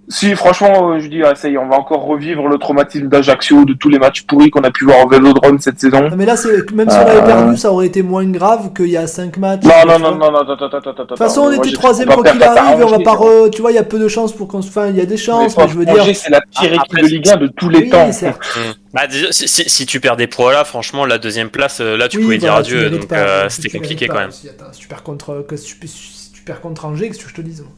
Euh. 0.07 0.11
Si, 0.11 0.34
franchement, 0.34 0.90
euh, 0.92 0.98
je 1.00 1.09
dis, 1.09 1.22
ah, 1.22 1.34
ça 1.34 1.48
y 1.48 1.55
est, 1.55 1.59
on 1.59 1.68
va 1.68 1.76
encore 1.76 2.05
revivre 2.05 2.46
le 2.48 2.59
traumatisme 2.59 3.09
d'Ajaccio, 3.09 3.64
de 3.64 3.72
tous 3.74 3.88
les 3.88 3.98
matchs 3.98 4.22
pourris 4.22 4.50
qu'on 4.50 4.62
a 4.62 4.70
pu 4.70 4.84
voir 4.84 5.05
au 5.05 5.09
Vélodrome 5.09 5.59
cette 5.59 5.80
saison. 5.80 6.09
Non, 6.09 6.16
mais 6.16 6.26
là, 6.26 6.36
c'est 6.36 6.70
même 6.72 6.90
si 6.90 6.96
on 6.96 7.00
Euh, 7.00 7.18
avait 7.18 7.26
perdu, 7.26 7.57
ça 7.57 7.72
aurait 7.72 7.86
été 7.86 8.02
moins 8.02 8.24
grave 8.26 8.72
qu'il 8.74 8.88
y 8.88 8.96
a 8.96 9.07
5 9.07 9.36
matchs. 9.38 9.62
Non, 9.64 9.70
non, 9.86 9.98
non, 9.98 10.16
non, 10.16 10.30
non, 10.30 10.38
attends, 10.40 10.52
attends, 10.52 10.66
attends, 10.66 10.90
attends. 10.90 11.02
De 11.02 11.09
toute 11.09 11.18
façon, 11.18 11.40
on 11.42 11.44
Moi, 11.46 11.57
était 11.57 11.72
troisième 11.72 12.09
face 12.11 12.42
à 12.57 12.62
arrive 12.64 12.80
et 12.80 12.84
on 12.84 12.88
va 12.90 12.98
pas. 13.00 13.14
re- 13.14 13.50
Tu 13.50 13.61
vois, 13.62 13.72
il 13.72 13.76
y 13.76 13.78
a 13.78 13.82
peu 13.84 13.98
de 13.98 14.09
chances 14.09 14.32
pour 14.32 14.46
qu'on 14.48 14.62
se. 14.62 14.68
Enfin, 14.68 14.88
il 14.88 14.96
y 14.96 15.00
a 15.00 15.07
des 15.07 15.16
chances, 15.16 15.57
mais 15.57 15.68
je 15.68 15.74
veux 15.74 15.84
dire. 15.84 16.02
Angers, 16.02 16.14
c'est 16.14 16.30
la 16.30 16.40
pire 16.40 16.70
Ah, 16.78 16.82
équipe 16.84 16.98
de 17.00 17.07
Ligue 17.07 17.28
1 17.28 17.36
de 17.36 17.46
tous 17.48 17.68
les 17.68 17.78
Oui, 17.80 17.90
temps. 17.90 18.07
Hmm. 18.09 18.72
Bah, 18.92 19.07
déjà, 19.07 19.32
si, 19.32 19.48
si, 19.48 19.68
si 19.68 19.86
tu 19.86 20.00
perds 20.00 20.16
des 20.16 20.26
poids 20.26 20.52
là, 20.52 20.64
franchement, 20.64 21.05
la 21.07 21.18
deuxième 21.18 21.48
place, 21.50 21.80
euh, 21.80 21.96
là, 21.96 22.09
tu 22.09 22.18
Oui, 22.18 22.22
pouvais 22.24 22.38
dire 22.38 22.52
voilà, 22.52 22.61
adieu, 22.66 22.90
donc 22.90 23.12
euh, 23.12 23.48
c'était 23.48 23.70
compliqué 23.70 24.07
quand 24.07 24.18
même. 24.18 24.30
Attends, 24.30 24.72
si 24.72 24.80
tu 24.80 24.88
perds 24.88 25.02
contre, 25.02 25.44
que 25.48 25.57
si 25.57 25.74
tu, 25.80 25.88
si 25.88 26.30
tu 26.32 26.42
perds 26.42 26.61
contre 26.61 26.84
Angers, 26.84 27.09
qu'est-ce 27.09 27.24
que 27.24 27.30
je 27.30 27.34
te 27.34 27.40
dise 27.40 27.61
moi? 27.62 27.70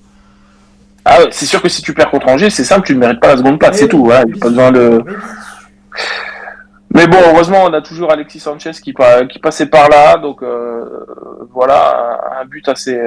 Ah 1.08 1.20
ouais, 1.20 1.28
c'est 1.30 1.46
sûr 1.46 1.62
que 1.62 1.68
si 1.68 1.82
tu 1.82 1.94
perds 1.94 2.10
contre 2.10 2.28
Angers, 2.28 2.50
c'est 2.50 2.64
simple, 2.64 2.84
tu 2.86 2.94
ne 2.94 2.98
mérites 3.00 3.20
pas 3.20 3.28
la 3.28 3.36
seconde 3.36 3.58
place, 3.60 3.72
Oui, 3.74 3.78
c'est 3.78 3.88
tout. 3.88 4.04
Voilà, 4.04 4.22
il 4.26 4.26
oui, 4.26 4.32
n'y 4.34 4.38
a 4.38 4.42
pas 4.42 4.48
besoin 4.48 4.72
de. 4.72 5.02
oui, 5.06 5.12
Mais 6.94 7.06
bon, 7.06 7.18
heureusement, 7.32 7.64
on 7.64 7.72
a 7.72 7.80
toujours 7.80 8.10
Alexis 8.12 8.40
Sanchez 8.40 8.72
qui, 8.72 8.92
qui 9.30 9.38
passait 9.38 9.66
par 9.66 9.88
là, 9.88 10.16
donc 10.16 10.42
euh, 10.42 10.84
voilà, 11.52 12.18
un, 12.38 12.42
un 12.42 12.44
but 12.46 12.68
assez. 12.68 12.98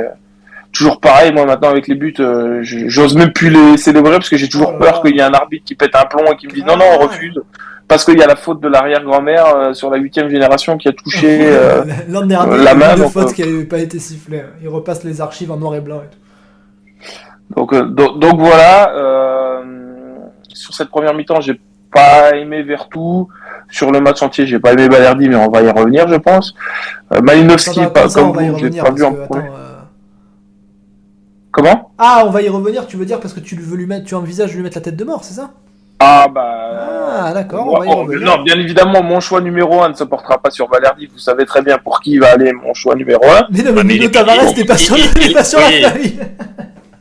Toujours 0.71 0.99
pareil, 0.99 1.33
moi 1.33 1.45
maintenant 1.45 1.69
avec 1.69 1.87
les 1.87 1.95
buts, 1.95 2.13
euh, 2.19 2.59
j'ose 2.61 3.15
même 3.15 3.33
plus 3.33 3.49
les 3.49 3.75
célébrer 3.77 4.11
parce 4.11 4.29
que 4.29 4.37
j'ai 4.37 4.47
toujours 4.47 4.73
Oh 4.75 4.79
peur 4.79 5.01
qu'il 5.01 5.15
y 5.15 5.19
ait 5.19 5.23
un 5.23 5.33
arbitre 5.33 5.65
qui 5.65 5.73
pète 5.73 5.95
un 5.95 6.05
plomb 6.05 6.31
et 6.31 6.35
qui 6.37 6.45
me 6.45 6.51
dise 6.51 6.63
non, 6.63 6.77
non, 6.77 6.85
on 6.93 7.07
refuse. 7.07 7.41
Parce 7.87 8.05
qu'il 8.05 8.19
y 8.19 8.21
a 8.21 8.27
la 8.27 8.35
faute 8.35 8.61
de 8.61 8.67
l'arrière-grand-mère 8.67 9.47
euh, 9.55 9.73
sur 9.73 9.89
la 9.89 9.97
huitième 9.97 10.29
génération 10.29 10.77
qui 10.77 10.87
a 10.87 10.91
touché. 10.93 11.39
euh, 11.41 11.83
la 12.07 12.21
il 12.21 12.29
y 12.31 12.67
a 12.67 12.75
main, 12.75 12.95
donc, 12.95 13.17
euh, 13.17 13.25
qui 13.33 13.41
n'avaient 13.41 13.63
pas 13.63 13.79
été 13.79 13.97
sifflées. 13.97 14.41
hein. 14.41 14.51
Ils 14.61 14.69
repassent 14.69 15.03
les 15.03 15.21
archives 15.21 15.51
en 15.51 15.57
noir 15.57 15.73
et 15.73 15.81
blanc 15.81 16.01
et 16.05 16.13
tout. 16.13 16.19
Donc, 17.55 17.73
euh, 17.73 17.83
donc, 17.85 18.19
donc 18.19 18.39
voilà. 18.39 18.91
euh, 18.95 19.63
sur 20.53 20.73
cette 20.73 20.89
première 20.89 21.13
mi-temps, 21.13 21.41
j'ai 21.41 21.59
pas 21.91 22.35
aimé 22.35 22.61
Vertou. 22.63 23.27
Sur 23.71 23.91
le 23.91 23.99
match 24.01 24.21
entier, 24.23 24.47
j'ai 24.47 24.59
pas 24.59 24.73
aimé 24.73 24.89
Balerdi, 24.89 25.29
mais 25.29 25.35
on 25.35 25.49
va 25.49 25.61
y 25.61 25.69
revenir, 25.69 26.07
je 26.07 26.15
pense. 26.15 26.55
Euh, 27.13 27.21
Malinowski, 27.21 27.81
pas 27.93 28.07
comme 28.09 28.31
vous, 28.33 28.39
j'ai 28.39 28.49
revenir. 28.65 28.83
pas 28.83 28.91
vu 28.91 29.03
en 29.03 29.13
que, 29.13 29.25
premier. 29.27 29.43
attends, 29.45 29.53
euh, 29.55 29.65
Comment? 31.51 31.91
Ah, 31.97 32.23
on 32.25 32.29
va 32.29 32.41
y 32.41 32.49
revenir, 32.49 32.85
tu 32.87 32.97
veux 32.97 33.05
dire, 33.05 33.19
parce 33.19 33.33
que 33.33 33.39
tu 33.39 33.55
veux 33.55 33.75
lui 33.77 33.85
mettre, 33.87 34.05
tu 34.05 34.15
envisages 34.15 34.51
de 34.51 34.55
lui 34.55 34.63
mettre 34.63 34.77
la 34.77 34.81
tête 34.81 34.95
de 34.95 35.03
mort, 35.03 35.23
c'est 35.23 35.33
ça? 35.35 35.51
Ah 35.99 36.27
bah. 36.33 36.45
Ah, 37.25 37.33
d'accord, 37.33 37.65
on 37.67 37.71
moi, 37.71 37.79
va 37.79 37.85
y 37.85 37.89
oh, 37.91 37.95
revenir. 38.03 38.25
non, 38.25 38.43
bien 38.43 38.55
évidemment, 38.57 39.03
mon 39.03 39.19
choix 39.19 39.41
numéro 39.41 39.81
1 39.83 39.89
ne 39.89 39.93
se 39.95 40.03
portera 40.03 40.37
pas 40.41 40.49
sur 40.51 40.67
Balerdi. 40.69 41.07
Vous 41.07 41.17
savez 41.19 41.45
très 41.45 41.61
bien 41.61 41.77
pour 41.77 41.99
qui 42.01 42.17
va 42.19 42.31
aller 42.31 42.53
mon 42.53 42.73
choix 42.73 42.95
numéro 42.95 43.23
1. 43.25 43.47
Mais 43.51 43.63
non, 43.63 43.73
mais 43.73 43.83
mais 43.83 43.93
Nuno 43.95 44.05
il- 44.05 44.11
Tavares 44.11 44.53
n'est 44.55 44.63
pas 44.65 44.77
sur, 44.77 44.97
il- 44.97 45.09
il 45.21 45.31
est 45.31 45.33
pas 45.33 45.43
sur 45.43 45.59
oui. 45.59 45.81
la 45.81 45.89
feuille. 45.91 46.19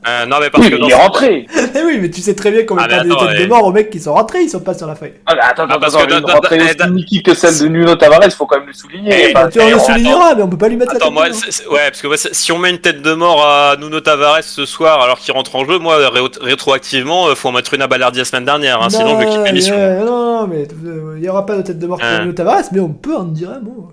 Euh, 0.07 0.27
non, 0.27 0.37
mais 0.41 0.49
parce 0.49 0.65
Oui, 0.65 0.71
que 0.71 0.75
mais 0.77 0.81
dans 0.81 0.87
il 0.87 0.93
est 0.93 0.95
rentré. 0.95 1.47
Eh 1.75 1.83
oui, 1.85 1.99
mais 2.01 2.11
tu 2.11 2.21
sais 2.21 2.35
très 2.35 2.51
bien 2.53 2.63
qu'on 2.65 2.77
met 2.77 2.83
Ah, 2.85 3.03
mais 3.03 3.09
des 3.11 3.17
têtes 3.17 3.41
de 3.43 3.47
mort 3.47 3.65
aux 3.65 3.73
mecs 3.73 3.91
qui 3.91 3.99
sont 3.99 4.15
rentrés, 4.15 4.43
ils 4.43 4.49
sont 4.49 4.61
pas 4.61 4.73
sur 4.75 4.87
la 4.87 4.95
feuille. 4.95 5.15
Ah, 5.27 5.35
bah, 5.35 5.41
attends, 5.51 5.65
Ah, 5.69 5.73
attends, 5.73 5.81
parce 5.81 5.95
attends, 5.97 6.07
que 6.07 6.13
une 6.15 6.21
dans- 6.21 6.33
rentrée 6.35 6.59
dans- 6.75 6.95
aussi 6.95 7.23
que 7.23 7.35
celle 7.35 7.59
de 7.59 7.67
Nuno 7.69 7.97
Tavares, 7.97 8.31
faut 8.33 8.47
quand 8.47 8.59
même 8.59 8.69
le 8.69 8.73
souligner. 8.73 9.11
Eh, 9.13 9.37
Enfin, 9.37 9.49
tu 9.49 9.61
en 9.61 9.67
le 9.69 9.75
attends. 9.75 9.85
souligneras, 9.85 10.35
mais 10.37 10.43
on 10.43 10.49
peut 10.49 10.57
pas 10.57 10.69
lui 10.69 10.77
mettre 10.77 10.93
la 10.93 10.97
Attends, 10.99 11.07
tête 11.07 11.15
moi, 11.15 11.29
de 11.29 11.35
mort. 11.35 11.73
ouais, 11.73 11.91
parce 11.91 12.01
que 12.01 12.07
moi, 12.07 12.17
si 12.17 12.53
on 12.53 12.59
met 12.59 12.71
une 12.71 12.79
tête 12.79 13.03
de 13.03 13.13
mort 13.13 13.45
à 13.45 13.77
Nuno 13.77 14.01
Tavares 14.01 14.43
ce 14.45 14.65
soir 14.67 15.03
alors 15.03 15.19
qu'il 15.19 15.35
rentre 15.35 15.55
en 15.57 15.65
jeu, 15.67 15.79
moi, 15.79 15.97
ré- 16.11 16.21
rétroactivement, 16.41 17.29
euh, 17.29 17.35
faut 17.35 17.49
en 17.49 17.53
mettre 17.53 17.75
une 17.75 17.83
à 17.83 17.87
Balardi 17.89 18.21
la 18.21 18.25
semaine 18.25 18.45
dernière, 18.45 18.81
hein, 18.81 18.91
sinon 18.91 19.21
je 19.21 19.27
quitte 19.27 19.45
l'émission. 19.47 19.77
non, 20.05 20.41
non, 20.43 20.47
mais 20.47 20.67
euh, 20.87 21.15
il 21.19 21.25
y 21.25 21.29
aura 21.29 21.45
pas 21.45 21.57
de 21.57 21.63
tête 21.63 21.79
de 21.79 21.87
mort 21.87 21.99
pour 21.99 22.07
Hein. 22.07 22.21
Nuno 22.21 22.33
Tavares, 22.33 22.63
mais 22.73 22.81
on 22.81 22.91
peut 22.91 23.17
en 23.17 23.25
dire 23.25 23.51
un 23.51 23.61
mot. 23.61 23.91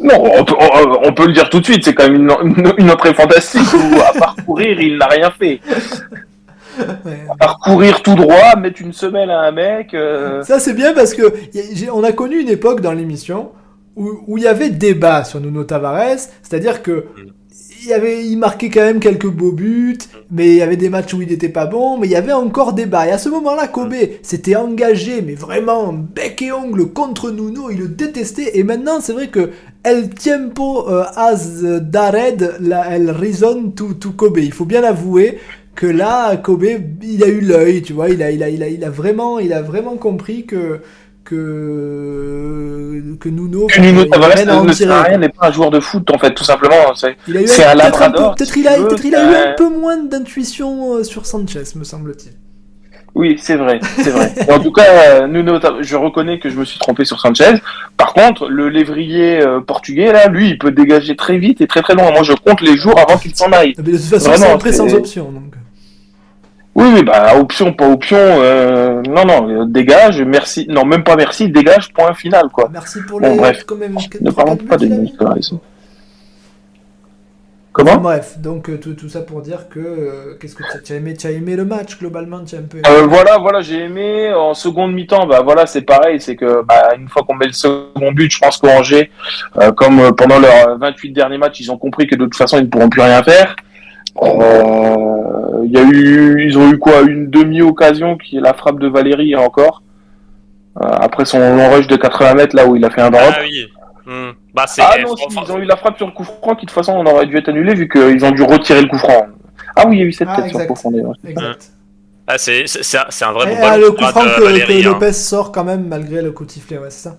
Non, 0.00 0.14
on 0.38 0.44
peut, 0.44 0.54
on- 0.60 1.08
on 1.08 1.12
peut 1.12 1.26
le 1.26 1.32
dire 1.32 1.48
tout 1.50 1.60
de 1.60 1.64
suite, 1.64 1.84
c'est 1.84 1.94
quand 1.94 2.04
même 2.08 2.16
une, 2.16 2.30
une, 2.58 2.72
une 2.78 2.90
entrée 2.90 3.14
fantastique 3.14 3.66
où, 3.74 4.00
à 4.00 4.12
parcourir, 4.18 4.80
il 4.80 4.96
n'a 4.98 5.06
rien 5.06 5.30
fait. 5.30 5.60
Ouais. 6.78 7.26
Parcourir 7.40 8.02
tout 8.02 8.14
droit, 8.14 8.54
mettre 8.56 8.80
une 8.80 8.92
semelle 8.92 9.30
à 9.30 9.40
un 9.40 9.50
mec. 9.50 9.94
euh, 9.94 10.42
Ça 10.44 10.60
c'est 10.60 10.74
bien 10.74 10.92
parce 10.94 11.12
que 11.14 11.22
a- 11.26 11.92
on 11.92 12.04
a 12.04 12.12
connu 12.12 12.38
une 12.40 12.48
époque 12.48 12.80
dans 12.80 12.92
l'émission 12.92 13.50
où 13.96 14.10
où 14.28 14.38
il 14.38 14.44
y 14.44 14.46
avait 14.46 14.70
débat 14.70 15.24
sur 15.24 15.40
Nuno 15.40 15.64
Tavares, 15.64 16.18
c'est-à-dire 16.42 16.82
que 16.82 17.06
il 17.82 17.88
y 17.88 17.92
avait, 17.92 18.24
il 18.24 18.36
marquait 18.36 18.70
quand 18.70 18.80
même 18.80 18.98
quelques 18.98 19.28
beaux 19.28 19.52
buts, 19.52 19.98
mais 20.32 20.48
il 20.48 20.54
y 20.56 20.62
avait 20.62 20.76
des 20.76 20.88
matchs 20.88 21.14
où 21.14 21.22
il 21.22 21.28
n'était 21.28 21.48
pas 21.48 21.66
bon, 21.66 21.96
mais 21.96 22.08
il 22.08 22.10
y 22.10 22.16
avait 22.16 22.32
encore 22.32 22.72
débat. 22.72 23.06
Et 23.06 23.12
à 23.12 23.18
ce 23.18 23.28
moment-là, 23.28 23.68
Kobe 23.68 23.94
s'était 24.22 24.56
engagé, 24.56 25.22
mais 25.22 25.34
vraiment 25.34 25.92
bec 25.92 26.42
et 26.42 26.50
ongle 26.50 26.92
contre 26.92 27.30
Nuno, 27.30 27.70
il 27.70 27.78
le 27.78 27.88
détestait. 27.88 28.58
Et 28.58 28.64
maintenant, 28.64 29.00
c'est 29.00 29.12
vrai 29.12 29.28
que 29.28 29.50
El 29.90 30.10
Tiempo 30.10 30.88
euh, 30.88 31.04
has 31.16 31.62
dared 31.82 32.56
la 32.60 32.94
el 32.96 33.10
reason 33.10 33.70
to, 33.74 33.94
to 33.94 34.10
Kobe. 34.12 34.38
Il 34.38 34.52
faut 34.52 34.64
bien 34.66 34.80
l'avouer 34.80 35.38
que 35.74 35.86
là, 35.86 36.36
Kobe, 36.36 36.64
il 37.02 37.22
a 37.22 37.28
eu 37.28 37.40
l'œil, 37.40 37.82
tu 37.82 37.92
vois, 37.92 38.08
il 38.10 38.22
a, 38.22 38.30
il 38.30 38.42
a, 38.42 38.48
il 38.48 38.62
a, 38.62 38.68
il 38.68 38.84
a 38.84 38.90
vraiment, 38.90 39.38
il 39.38 39.52
a 39.52 39.62
vraiment 39.62 39.96
compris 39.96 40.44
que 40.44 40.80
que 41.24 43.16
que 43.20 43.28
Nuno, 43.28 43.66
que 43.66 43.80
Nuno 43.80 44.04
Tavares 44.06 44.64
ne, 44.64 44.72
sert 44.72 44.90
à 44.90 45.02
rien, 45.02 45.18
n'est 45.18 45.28
pas 45.28 45.48
un 45.48 45.52
joueur 45.52 45.70
de 45.70 45.80
foot, 45.80 46.10
en 46.10 46.18
fait, 46.18 46.32
tout 46.34 46.44
simplement. 46.44 46.94
C'est 46.94 47.16
Il 47.28 47.36
a 47.36 47.42
eu 47.42 47.46
C'est 47.46 47.64
un- 47.64 47.74
labrador, 47.74 48.34
peu- 48.34 48.44
Peut-être 48.44 48.56
il 48.56 48.66
a, 48.68 48.76
peut-être 48.76 49.04
il 49.04 49.14
a 49.14 49.22
eu 49.30 49.34
un 49.50 49.54
peu 49.56 49.68
moins 49.68 49.98
d'intuition 49.98 50.94
euh, 50.96 51.04
sur 51.04 51.26
Sanchez, 51.26 51.64
me 51.76 51.84
semble-t-il. 51.84 52.32
Oui, 53.18 53.36
c'est 53.36 53.56
vrai, 53.56 53.80
c'est 53.96 54.10
vrai. 54.10 54.32
Et 54.48 54.52
en 54.52 54.60
tout 54.60 54.70
cas, 54.70 54.84
euh, 54.84 55.26
Nuno, 55.26 55.58
je 55.80 55.96
reconnais 55.96 56.38
que 56.38 56.48
je 56.48 56.56
me 56.56 56.64
suis 56.64 56.78
trompé 56.78 57.04
sur 57.04 57.18
Sanchez. 57.18 57.54
Par 57.96 58.12
contre, 58.12 58.48
le 58.48 58.68
lévrier 58.68 59.40
euh, 59.40 59.58
portugais, 59.60 60.12
là, 60.12 60.28
lui, 60.28 60.50
il 60.50 60.56
peut 60.56 60.70
dégager 60.70 61.16
très 61.16 61.36
vite 61.36 61.60
et 61.60 61.66
très 61.66 61.82
très 61.82 61.94
loin. 61.94 62.12
Moi, 62.12 62.22
je 62.22 62.32
compte 62.32 62.60
les 62.60 62.76
jours 62.76 62.96
avant 62.96 63.18
qu'il 63.18 63.34
s'en 63.34 63.50
aille. 63.50 63.74
Mais 63.76 63.82
de 63.82 63.98
toute 63.98 64.06
façon, 64.06 64.30
c'est 64.36 64.52
entré 64.52 64.72
sans 64.72 64.94
option. 64.94 65.32
Donc. 65.32 65.54
Oui, 66.76 66.84
oui, 66.94 67.02
bah, 67.02 67.32
option, 67.36 67.72
pas 67.72 67.88
option, 67.88 68.16
euh, 68.20 69.02
non, 69.02 69.24
non, 69.24 69.48
euh, 69.50 69.64
dégage, 69.66 70.22
merci, 70.22 70.64
non, 70.68 70.84
même 70.84 71.02
pas 71.02 71.16
merci, 71.16 71.48
dégage, 71.48 71.92
point 71.92 72.14
final, 72.14 72.50
quoi. 72.52 72.70
Merci 72.72 73.00
pour 73.02 73.20
Bon, 73.20 73.32
les. 73.32 73.36
bref. 73.36 73.64
quand 73.66 73.74
même, 73.74 73.96
Ne 74.20 74.30
parlons 74.30 74.54
pas 74.54 74.76
de 74.76 74.86
buts, 74.86 75.10
Enfin, 77.80 77.96
bref, 77.98 78.38
donc 78.38 78.68
euh, 78.68 78.76
tout, 78.76 78.94
tout 78.94 79.08
ça 79.08 79.20
pour 79.20 79.40
dire 79.40 79.68
que 79.68 79.78
euh, 79.78 80.34
qu'est-ce 80.40 80.56
que 80.56 80.64
tu 80.84 80.92
as, 80.92 80.96
aimé, 80.96 81.14
tu 81.14 81.26
as 81.28 81.30
aimé 81.30 81.54
le 81.54 81.64
match 81.64 81.96
globalement, 81.98 82.44
tu 82.44 82.56
as 82.56 82.58
un 82.58 82.62
peu. 82.62 82.78
Euh, 82.86 83.06
voilà, 83.06 83.38
voilà, 83.38 83.60
j'ai 83.60 83.84
aimé. 83.84 84.32
En 84.34 84.54
seconde 84.54 84.92
mi-temps, 84.92 85.26
bah 85.26 85.42
voilà, 85.44 85.64
c'est 85.66 85.82
pareil, 85.82 86.20
c'est 86.20 86.34
que 86.34 86.62
bah, 86.64 86.94
une 86.98 87.08
fois 87.08 87.22
qu'on 87.22 87.36
met 87.36 87.46
le 87.46 87.52
second 87.52 88.12
but, 88.12 88.32
je 88.32 88.38
pense 88.40 88.56
qu'Angers, 88.58 89.10
euh, 89.58 89.70
comme 89.72 90.14
pendant 90.16 90.40
leurs 90.40 90.76
28 90.78 91.12
derniers 91.12 91.38
matchs, 91.38 91.60
ils 91.60 91.70
ont 91.70 91.78
compris 91.78 92.08
que 92.08 92.16
de 92.16 92.24
toute 92.24 92.36
façon, 92.36 92.58
ils 92.58 92.64
ne 92.64 92.68
pourront 92.68 92.88
plus 92.88 93.02
rien 93.02 93.22
faire. 93.22 93.54
Euh, 94.22 95.62
Il 95.64 95.70
y 95.70 95.78
a 95.78 95.82
eu, 95.82 96.46
ils 96.46 96.58
ont 96.58 96.72
eu 96.72 96.78
quoi, 96.78 97.02
une 97.02 97.30
demi-occasion 97.30 98.16
qui 98.16 98.38
est 98.38 98.40
la 98.40 98.54
frappe 98.54 98.80
de 98.80 98.88
Valérie 98.88 99.36
encore. 99.36 99.82
Euh, 100.82 100.86
après 101.00 101.24
son 101.24 101.38
long 101.38 101.70
rush 101.70 101.86
de 101.86 101.96
80 101.96 102.34
mètres, 102.34 102.56
là 102.56 102.66
où 102.66 102.76
il 102.76 102.84
a 102.84 102.90
fait 102.90 103.00
un 103.00 103.10
drop. 103.10 103.22
Ah 103.28 103.40
oui. 103.42 103.66
Hmm. 104.08 104.30
Bah, 104.54 104.64
c'est. 104.66 104.80
Ah 104.80 104.94
eh, 104.98 105.02
non, 105.02 105.14
si, 105.14 105.24
ils 105.44 105.52
ont 105.52 105.58
eu 105.58 105.66
la 105.66 105.76
frappe 105.76 105.98
sur 105.98 106.06
le 106.06 106.12
coup 106.12 106.24
franc 106.24 106.54
qui 106.54 106.64
de 106.64 106.70
toute 106.70 106.70
façon 106.70 106.92
on 106.94 107.04
aurait 107.04 107.26
dû 107.26 107.36
être 107.36 107.50
annulé 107.50 107.74
vu 107.74 107.88
qu'ils 107.90 108.24
ont 108.24 108.30
dû 108.30 108.42
retirer 108.42 108.80
le 108.80 108.88
coup 108.88 108.96
franc. 108.96 109.26
Ah 109.76 109.84
oui, 109.86 109.96
il 109.96 109.98
y 110.00 110.02
a 110.02 110.06
eu 110.06 110.12
cette 110.12 110.28
Ah, 110.30 110.36
tête 110.40 110.48
sur 110.48 110.60
exact. 110.62 111.70
ah, 112.26 112.38
c'est 112.38 112.66
c'est- 112.66 112.82
c'est 113.10 113.24
un, 113.26 113.32
vrai 113.32 113.52
Et, 113.52 113.54
bon 113.54 113.60
ah, 113.62 113.70
ballon 113.70 113.82
le 113.84 113.90
de 113.90 113.96
coup 113.96 114.04
franc 114.04 114.22
que, 114.24 114.42
Valérie, 114.42 114.82
que 114.82 114.88
hein. 114.88 114.92
Lopez 114.92 115.12
sort 115.12 115.52
quand 115.52 115.64
même 115.64 115.86
malgré 115.88 116.22
le 116.22 116.32
coup 116.32 116.46
de 116.46 116.50
sifflet, 116.50 116.78
ouais, 116.78 116.88
c'est 116.88 117.10
ça. 117.10 117.18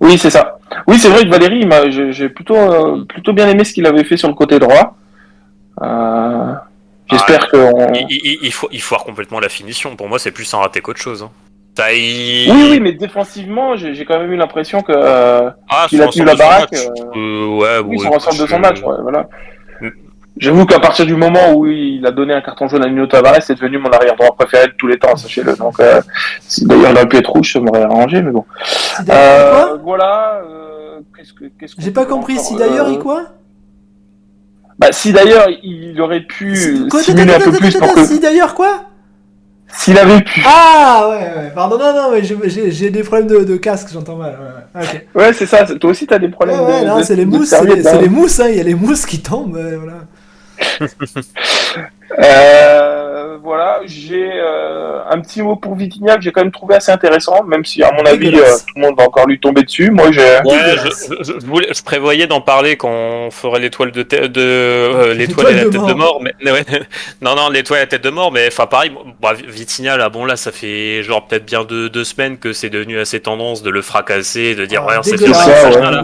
Oui, 0.00 0.18
c'est 0.18 0.28
ça. 0.30 0.58
Oui, 0.86 0.98
c'est 0.98 1.08
vrai 1.08 1.24
que 1.24 1.30
Valérie, 1.30 1.66
j'ai 2.12 2.28
plutôt, 2.28 2.56
euh, 2.56 3.04
plutôt 3.06 3.32
bien 3.32 3.48
aimé 3.48 3.64
ce 3.64 3.72
qu'il 3.72 3.86
avait 3.86 4.04
fait 4.04 4.18
sur 4.18 4.28
le 4.28 4.34
côté 4.34 4.58
droit. 4.58 4.96
Euh, 5.82 6.52
J'espère 7.10 7.48
que 7.48 7.56
on- 7.56 7.92
Il, 7.94 8.06
il- 8.10 8.38
il 8.42 8.52
faut, 8.52 8.68
il 8.70 8.80
foire 8.82 9.02
complètement 9.04 9.40
la 9.40 9.48
finition. 9.48 9.96
Pour 9.96 10.08
moi, 10.08 10.18
c'est 10.18 10.30
plus 10.30 10.52
un 10.54 10.58
raté 10.58 10.80
qu'autre 10.82 11.00
chose. 11.00 11.22
hein. 11.22 11.30
Oui, 11.78 12.50
oui, 12.70 12.80
mais 12.80 12.92
défensivement, 12.92 13.76
j'ai 13.76 13.94
j'ai 13.94 14.04
quand 14.04 14.18
même 14.18 14.32
eu 14.32 14.36
l'impression 14.36 14.82
que 14.82 14.92
euh, 14.94 15.50
Ah, 15.70 15.86
qu'il 15.88 15.98
sur 15.98 16.08
a 16.08 16.10
tenu 16.10 16.24
la 16.26 16.34
baraque, 16.34 16.72
match, 16.72 16.86
euh, 16.86 17.16
euh, 17.16 17.46
ouais, 17.46 17.78
oui, 17.86 17.96
ouais, 17.96 18.02
sur 18.02 18.10
l'ensemble 18.12 18.38
de 18.38 18.46
son 18.46 18.58
match. 18.58 18.82
ouais, 18.82 18.96
voilà. 19.02 19.28
Mm. 19.80 19.88
J'avoue 20.36 20.66
qu'à 20.66 20.78
partir 20.80 21.06
du 21.06 21.16
moment 21.16 21.52
où 21.54 21.66
il 21.66 22.04
a 22.06 22.10
donné 22.10 22.34
un 22.34 22.40
carton 22.40 22.68
jaune 22.68 22.84
à 22.84 22.88
Nuno 22.88 23.06
Tavares, 23.06 23.42
c'est 23.42 23.54
devenu 23.54 23.78
mon 23.78 23.90
arrière 23.90 24.14
droit 24.16 24.34
préféré 24.36 24.66
de 24.68 24.72
tous 24.78 24.86
les 24.86 24.98
temps, 24.98 25.16
sachez-le. 25.16 25.54
Donc, 25.56 25.80
euh, 25.80 26.00
si 26.40 26.66
d'ailleurs 26.66 26.90
il 26.90 26.96
aurait 26.96 27.08
pu 27.08 27.16
être 27.16 27.30
rouge, 27.30 27.52
ça 27.52 27.60
m'aurait 27.60 27.82
arrangé, 27.82 28.20
mais 28.22 28.30
bon. 28.30 28.44
Si 28.64 29.04
d'ailleurs, 29.04 29.22
Euh, 29.22 29.66
quoi? 29.68 29.76
voilà. 29.82 30.40
euh, 30.44 31.00
qu'est-ce 31.16 31.32
que- 31.74 31.82
J'ai 31.82 31.90
pas 31.92 32.04
compris. 32.06 32.38
Si 32.38 32.56
d'ailleurs, 32.56 32.86
euh, 32.88 32.92
il 32.92 32.98
quoi? 32.98 33.24
Bah, 34.78 34.88
si 34.92 35.12
d'ailleurs 35.12 35.46
il 35.62 36.00
aurait 36.00 36.22
pu 36.22 36.56
simuler 36.56 37.34
un 37.34 37.40
peu 37.40 37.52
plus 37.52 37.76
pour 37.76 37.92
que. 37.94 38.04
Si 38.04 38.18
d'ailleurs, 38.20 38.54
quoi? 38.54 38.84
S'il 39.72 39.96
avait 39.98 40.20
pu. 40.22 40.42
Ah 40.46 41.08
ouais, 41.10 41.16
ouais, 41.16 41.52
pardon, 41.54 41.78
non, 41.78 41.94
non, 41.94 42.10
mais 42.12 42.22
j'ai- 42.22 42.90
des 42.90 43.02
problèmes 43.02 43.28
de, 43.28 43.44
de 43.44 43.56
casque, 43.56 43.88
j'entends 43.92 44.16
mal. 44.16 44.36
Ouais, 45.14 45.32
c'est 45.32 45.46
ça. 45.46 45.64
Toi 45.64 45.90
aussi, 45.90 46.06
t'as 46.06 46.18
des 46.18 46.28
problèmes 46.28 46.60
ouais, 46.60 46.82
de. 46.82 46.86
non, 46.86 46.98
de- 46.98 47.02
c'est 47.02 47.16
les 47.16 47.24
de 47.24 47.30
mousses, 47.30 47.48
c'est 47.50 47.64
les, 47.64 47.82
c'est 47.82 47.88
hein. 47.88 48.00
les 48.00 48.08
mousses, 48.08 48.40
hein, 48.40 48.48
il 48.50 48.56
y 48.56 48.60
a 48.60 48.64
les 48.64 48.74
mousses 48.74 49.06
qui 49.06 49.20
tombent, 49.20 49.56
euh, 49.56 49.78
voilà. 49.78 50.00
Euh, 52.18 53.36
voilà, 53.42 53.80
j'ai 53.84 54.30
euh, 54.34 55.00
un 55.08 55.20
petit 55.20 55.42
mot 55.42 55.56
pour 55.56 55.74
Vitinha 55.76 56.16
que 56.16 56.22
j'ai 56.22 56.32
quand 56.32 56.42
même 56.42 56.52
trouvé 56.52 56.74
assez 56.76 56.92
intéressant, 56.92 57.42
même 57.44 57.64
si 57.64 57.82
à 57.82 57.90
mon 57.92 58.04
avis 58.04 58.34
euh, 58.34 58.42
tout 58.66 58.74
le 58.76 58.82
monde 58.82 58.94
va 58.98 59.04
encore 59.04 59.26
lui 59.26 59.38
tomber 59.40 59.62
dessus. 59.62 59.90
Moi, 59.90 60.10
j'ai. 60.12 60.20
Ouais, 60.20 60.76
je, 60.84 61.14
je, 61.24 61.32
je 61.40 61.46
voulais- 61.46 61.72
je 61.72 61.82
prévoyais 61.82 62.26
d'en 62.26 62.40
parler 62.40 62.76
quand 62.76 62.90
on 62.90 63.30
ferait 63.30 63.60
l'étoile 63.60 63.92
de, 63.92 64.04
euh, 64.36 65.14
l'étoile 65.14 65.52
et 65.52 65.54
la 65.56 65.64
tête 65.64 65.74
mort. 65.74 65.86
de 65.88 65.94
mort, 65.94 66.22
mais 66.22 66.50
ouais. 66.50 66.64
non 67.22 67.34
non 67.34 67.48
l'étoile 67.48 67.78
et 67.80 67.82
la 67.82 67.86
tête 67.86 68.04
de 68.04 68.10
mort, 68.10 68.30
mais 68.32 68.46
enfin 68.48 68.66
pareil, 68.66 68.92
bah, 69.20 69.32
Vitinha 69.34 69.96
là, 69.96 70.08
bon 70.08 70.24
là 70.24 70.36
ça 70.36 70.52
fait 70.52 71.02
genre 71.02 71.26
peut-être 71.26 71.44
bien 71.46 71.64
deux, 71.64 71.88
deux 71.88 72.04
semaines 72.04 72.38
que 72.38 72.52
c'est 72.52 72.70
devenu 72.70 72.98
assez 72.98 73.20
tendance 73.20 73.62
de 73.62 73.70
le 73.70 73.82
fracasser, 73.82 74.54
de 74.54 74.66
dire 74.66 74.82
Ah, 74.86 74.90
ouais 74.90 74.96
on 74.98 75.02
s'est 75.02 75.10
fait 75.12 75.18
dégueulasse, 75.18 75.62
ça, 75.62 75.70
ouais. 75.70 75.80
là. 75.80 76.02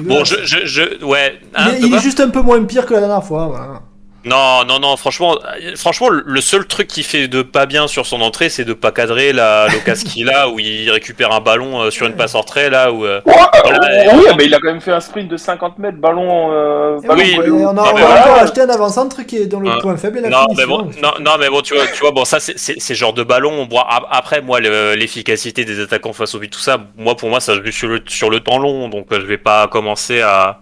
Bon 0.00 0.24
je 0.24 0.36
je, 0.44 0.58
je 0.64 1.04
ouais. 1.04 1.34
Il 1.40 1.60
hein, 1.60 1.70
il 1.80 1.94
est 1.94 2.00
juste 2.00 2.20
un 2.20 2.30
peu 2.30 2.40
moins 2.40 2.62
pire 2.64 2.86
que 2.86 2.94
la 2.94 3.00
dernière 3.00 3.24
fois, 3.24 3.46
voilà. 3.48 3.80
Non, 4.24 4.64
non, 4.66 4.80
non, 4.80 4.96
franchement, 4.96 5.38
franchement, 5.76 6.08
le 6.10 6.40
seul 6.40 6.66
truc 6.66 6.88
qui 6.88 7.02
fait 7.04 7.28
de 7.28 7.40
pas 7.42 7.66
bien 7.66 7.86
sur 7.86 8.04
son 8.04 8.20
entrée, 8.20 8.48
c'est 8.48 8.64
de 8.64 8.72
pas 8.72 8.90
cadrer 8.90 9.32
la 9.32 9.68
l'occasion 9.68 10.08
qu'il 10.12 10.28
a 10.28 10.48
où 10.48 10.58
il 10.58 10.90
récupère 10.90 11.30
un 11.32 11.40
ballon 11.40 11.80
euh, 11.82 11.90
sur 11.90 12.04
une 12.06 12.14
passe 12.16 12.34
en 12.34 12.40
retrait 12.40 12.68
là 12.68 12.92
où. 12.92 13.06
euh, 13.06 13.20
Ouais, 13.26 13.34
Voilà, 13.64 14.04
et 14.04 14.08
oui, 14.14 14.24
mais 14.36 14.46
il 14.46 14.54
a 14.54 14.58
quand 14.58 14.66
même 14.72 14.80
fait 14.80 14.92
un 14.92 15.00
sprint 15.00 15.28
de 15.30 15.36
50 15.36 15.78
mètres, 15.78 15.98
ballon. 15.98 16.50
Euh, 16.52 16.98
ballon 17.00 17.14
oui, 17.22 17.38
on, 17.38 17.68
a, 17.68 17.72
Non, 17.72 17.82
on 17.90 17.94
mais 17.94 18.02
a 18.02 18.06
voilà. 18.06 18.20
encore 18.22 18.38
acheté 18.42 18.60
un 18.62 18.68
avant-centre 18.68 19.22
qui 19.22 19.36
est 19.36 19.46
dans 19.46 19.60
le 19.60 19.70
Hein. 19.70 19.78
point 19.80 19.96
faible 19.96 20.18
la 20.20 20.28
Non, 20.30 20.46
mais 20.56 20.66
bon, 20.66 20.90
non, 21.02 21.12
non, 21.20 21.32
mais 21.38 21.48
bon, 21.48 21.60
tu 21.62 21.74
vois, 21.74 21.86
tu 21.86 22.00
vois, 22.00 22.10
bon, 22.10 22.24
ça, 22.24 22.40
c'est- 22.40 22.94
genre 22.94 23.12
de 23.12 23.22
ballon. 23.22 23.66
Bon, 23.66 23.78
après, 24.10 24.42
moi, 24.42 24.58
le- 24.60 24.94
l'efficacité 24.94 25.64
des 25.64 25.80
attaquants 25.80 26.12
face 26.12 26.34
au 26.34 26.40
but, 26.40 26.50
tout 26.50 26.58
ça, 26.58 26.78
moi, 26.96 27.16
pour 27.16 27.28
moi, 27.30 27.38
ça 27.40 27.54
se 27.54 27.62
joue 27.64 27.70
sur 27.70 27.88
le, 27.88 28.00
sur 28.08 28.30
le 28.30 28.40
temps 28.40 28.58
long, 28.58 28.88
donc 28.88 29.06
euh, 29.12 29.20
je 29.20 29.26
vais 29.26 29.38
pas 29.38 29.68
commencer 29.68 30.20
à, 30.22 30.58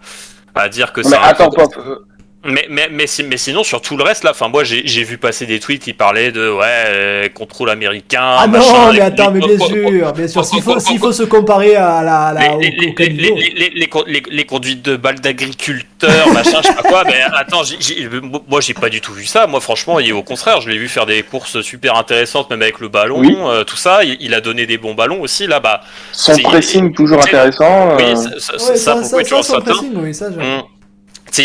à 0.54 0.68
dire 0.68 0.92
que 0.92 1.00
Mais 1.00 1.08
c'est. 1.08 1.16
attends, 1.16 1.50
euh, 1.58 1.96
Mais, 2.48 2.66
mais, 2.68 2.88
mais, 2.90 3.06
mais 3.28 3.36
sinon, 3.36 3.64
sur 3.64 3.80
tout 3.80 3.96
le 3.96 4.02
reste, 4.04 4.24
là, 4.24 4.30
enfin, 4.30 4.48
moi, 4.48 4.62
j'ai 4.64 5.02
vu 5.04 5.18
passer 5.18 5.46
des 5.46 5.60
tweets 5.60 5.82
qui 5.82 5.92
parlaient 5.92 6.32
de, 6.32 6.48
ouais, 6.50 6.64
euh, 6.86 7.28
contrôle 7.28 7.70
américain. 7.70 8.36
Ah 8.38 8.46
non, 8.46 8.58
machin, 8.58 8.86
mais 8.88 8.92
les- 8.94 9.00
attends, 9.00 9.30
mais 9.30 9.40
bien 9.40 9.58
sûr, 9.58 10.12
bien 10.12 10.28
sûr. 10.28 10.44
S'il 10.44 10.62
faut, 10.62 10.78
s'il 10.78 10.98
faut 10.98 11.12
se 11.12 11.22
comparer 11.24 11.76
à 11.76 12.02
la, 12.02 12.34
les, 12.40 12.48
au 12.54 12.60
les, 12.60 12.70
les, 12.70 12.94
caniveau. 12.94 13.36
les, 13.36 13.50
les, 13.50 13.70
les, 13.74 13.86
con- 13.88 14.04
les- 14.06 14.22
les 14.30 14.44
conduites 14.44 14.82
de 14.82 14.96
balles 14.96 15.20
d'agriculteurs, 15.20 16.32
machin, 16.32 16.60
je 16.62 16.68
sais 16.68 16.74
pas 16.74 16.82
quoi, 16.82 17.04
mais 17.04 17.20
attends, 17.34 17.62
j'ai- 17.64 17.76
j'ai- 17.80 18.08
moi 18.48 18.60
j'ai 18.60 18.74
pas 18.74 18.88
du 18.88 19.00
tout 19.00 19.12
vu 19.12 19.24
ça. 19.26 19.46
Moi, 19.46 19.60
franchement, 19.60 19.98
et 20.00 20.12
au 20.12 20.22
contraire, 20.22 20.60
je 20.60 20.68
l'ai 20.70 20.78
vu 20.78 20.88
faire 20.88 21.06
des 21.06 21.22
courses 21.22 21.60
super 21.62 21.96
intéressantes, 21.96 22.50
même 22.50 22.62
avec 22.62 22.80
le 22.80 22.88
ballon, 22.88 23.18
Oui. 23.20 23.36
euh, 23.38 23.64
tout 23.64 23.76
ça. 23.76 24.04
Il, 24.04 24.16
il 24.20 24.34
a 24.34 24.40
donné 24.40 24.66
des 24.66 24.78
bons 24.78 24.94
ballons 24.94 25.20
aussi, 25.20 25.46
là, 25.46 25.60
bah. 25.60 25.80
son 26.12 26.36
pressing 26.38 26.92
toujours 26.94 27.18
intéressant. 27.20 27.96
Oui, 27.96 28.04
euh, 28.04 28.14
ça, 28.16 28.58
ça, 28.58 28.58
ça, 28.58 28.76
ça, 28.76 28.94
pour 28.94 29.04
ça, 29.04 29.22
tu 29.22 29.42
ça, 30.14 30.30
ça 30.30 30.62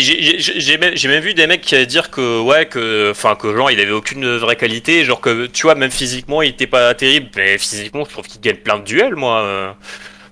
J'ai 0.00 0.38
j'ai- 0.38 0.60
j'ai 0.60 0.78
même, 0.78 0.92
j'ai 0.96 1.08
même 1.08 1.22
vu 1.22 1.34
des 1.34 1.46
mecs 1.46 1.60
qui 1.60 1.86
dire 1.86 2.10
que 2.10 2.40
ouais 2.40 2.66
que 2.66 3.10
enfin 3.10 3.34
que 3.34 3.54
genre 3.54 3.70
il 3.70 3.78
avait 3.80 3.90
aucune 3.90 4.36
vraie 4.36 4.56
qualité 4.56 5.04
genre 5.04 5.20
que 5.20 5.46
tu 5.46 5.62
vois 5.66 5.74
même 5.74 5.90
physiquement 5.90 6.40
il 6.42 6.50
était 6.50 6.66
pas 6.66 6.94
terrible 6.94 7.28
mais 7.36 7.58
physiquement 7.58 8.04
je 8.04 8.10
trouve 8.10 8.26
qu'il 8.26 8.40
gagne 8.40 8.56
plein 8.56 8.78
de 8.78 8.84
duels 8.84 9.14
moi 9.16 9.40
euh. 9.42 9.70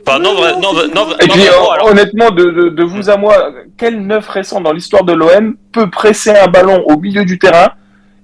enfin 0.06 0.18
non 0.18 0.34
Ouais, 0.34 0.52
vrai- 0.52 0.52
non, 0.60 0.72
non 0.72 0.72
non 0.72 0.78
physiquement. 0.80 1.06
non, 1.06 1.12
Et 1.18 1.28
puis, 1.28 1.40
vraiment, 1.40 1.68
hon- 1.68 1.70
alors. 1.72 1.86
honnêtement, 1.88 2.30
de, 2.30 2.44
de, 2.50 2.68
de 2.70 2.84
vous 2.84 3.10
à 3.10 3.16
moi, 3.16 3.52
quel 3.76 4.00
neuf 4.06 4.28
récent 4.28 4.60
dans 4.60 4.72
l'histoire 4.72 5.04
de 5.04 5.12
l'OM 5.12 5.56
peut 5.72 5.90
presser 5.90 6.30
un 6.30 6.46
ballon 6.46 6.82
au 6.86 6.98
milieu 6.98 7.24
du 7.24 7.38
terrain 7.38 7.72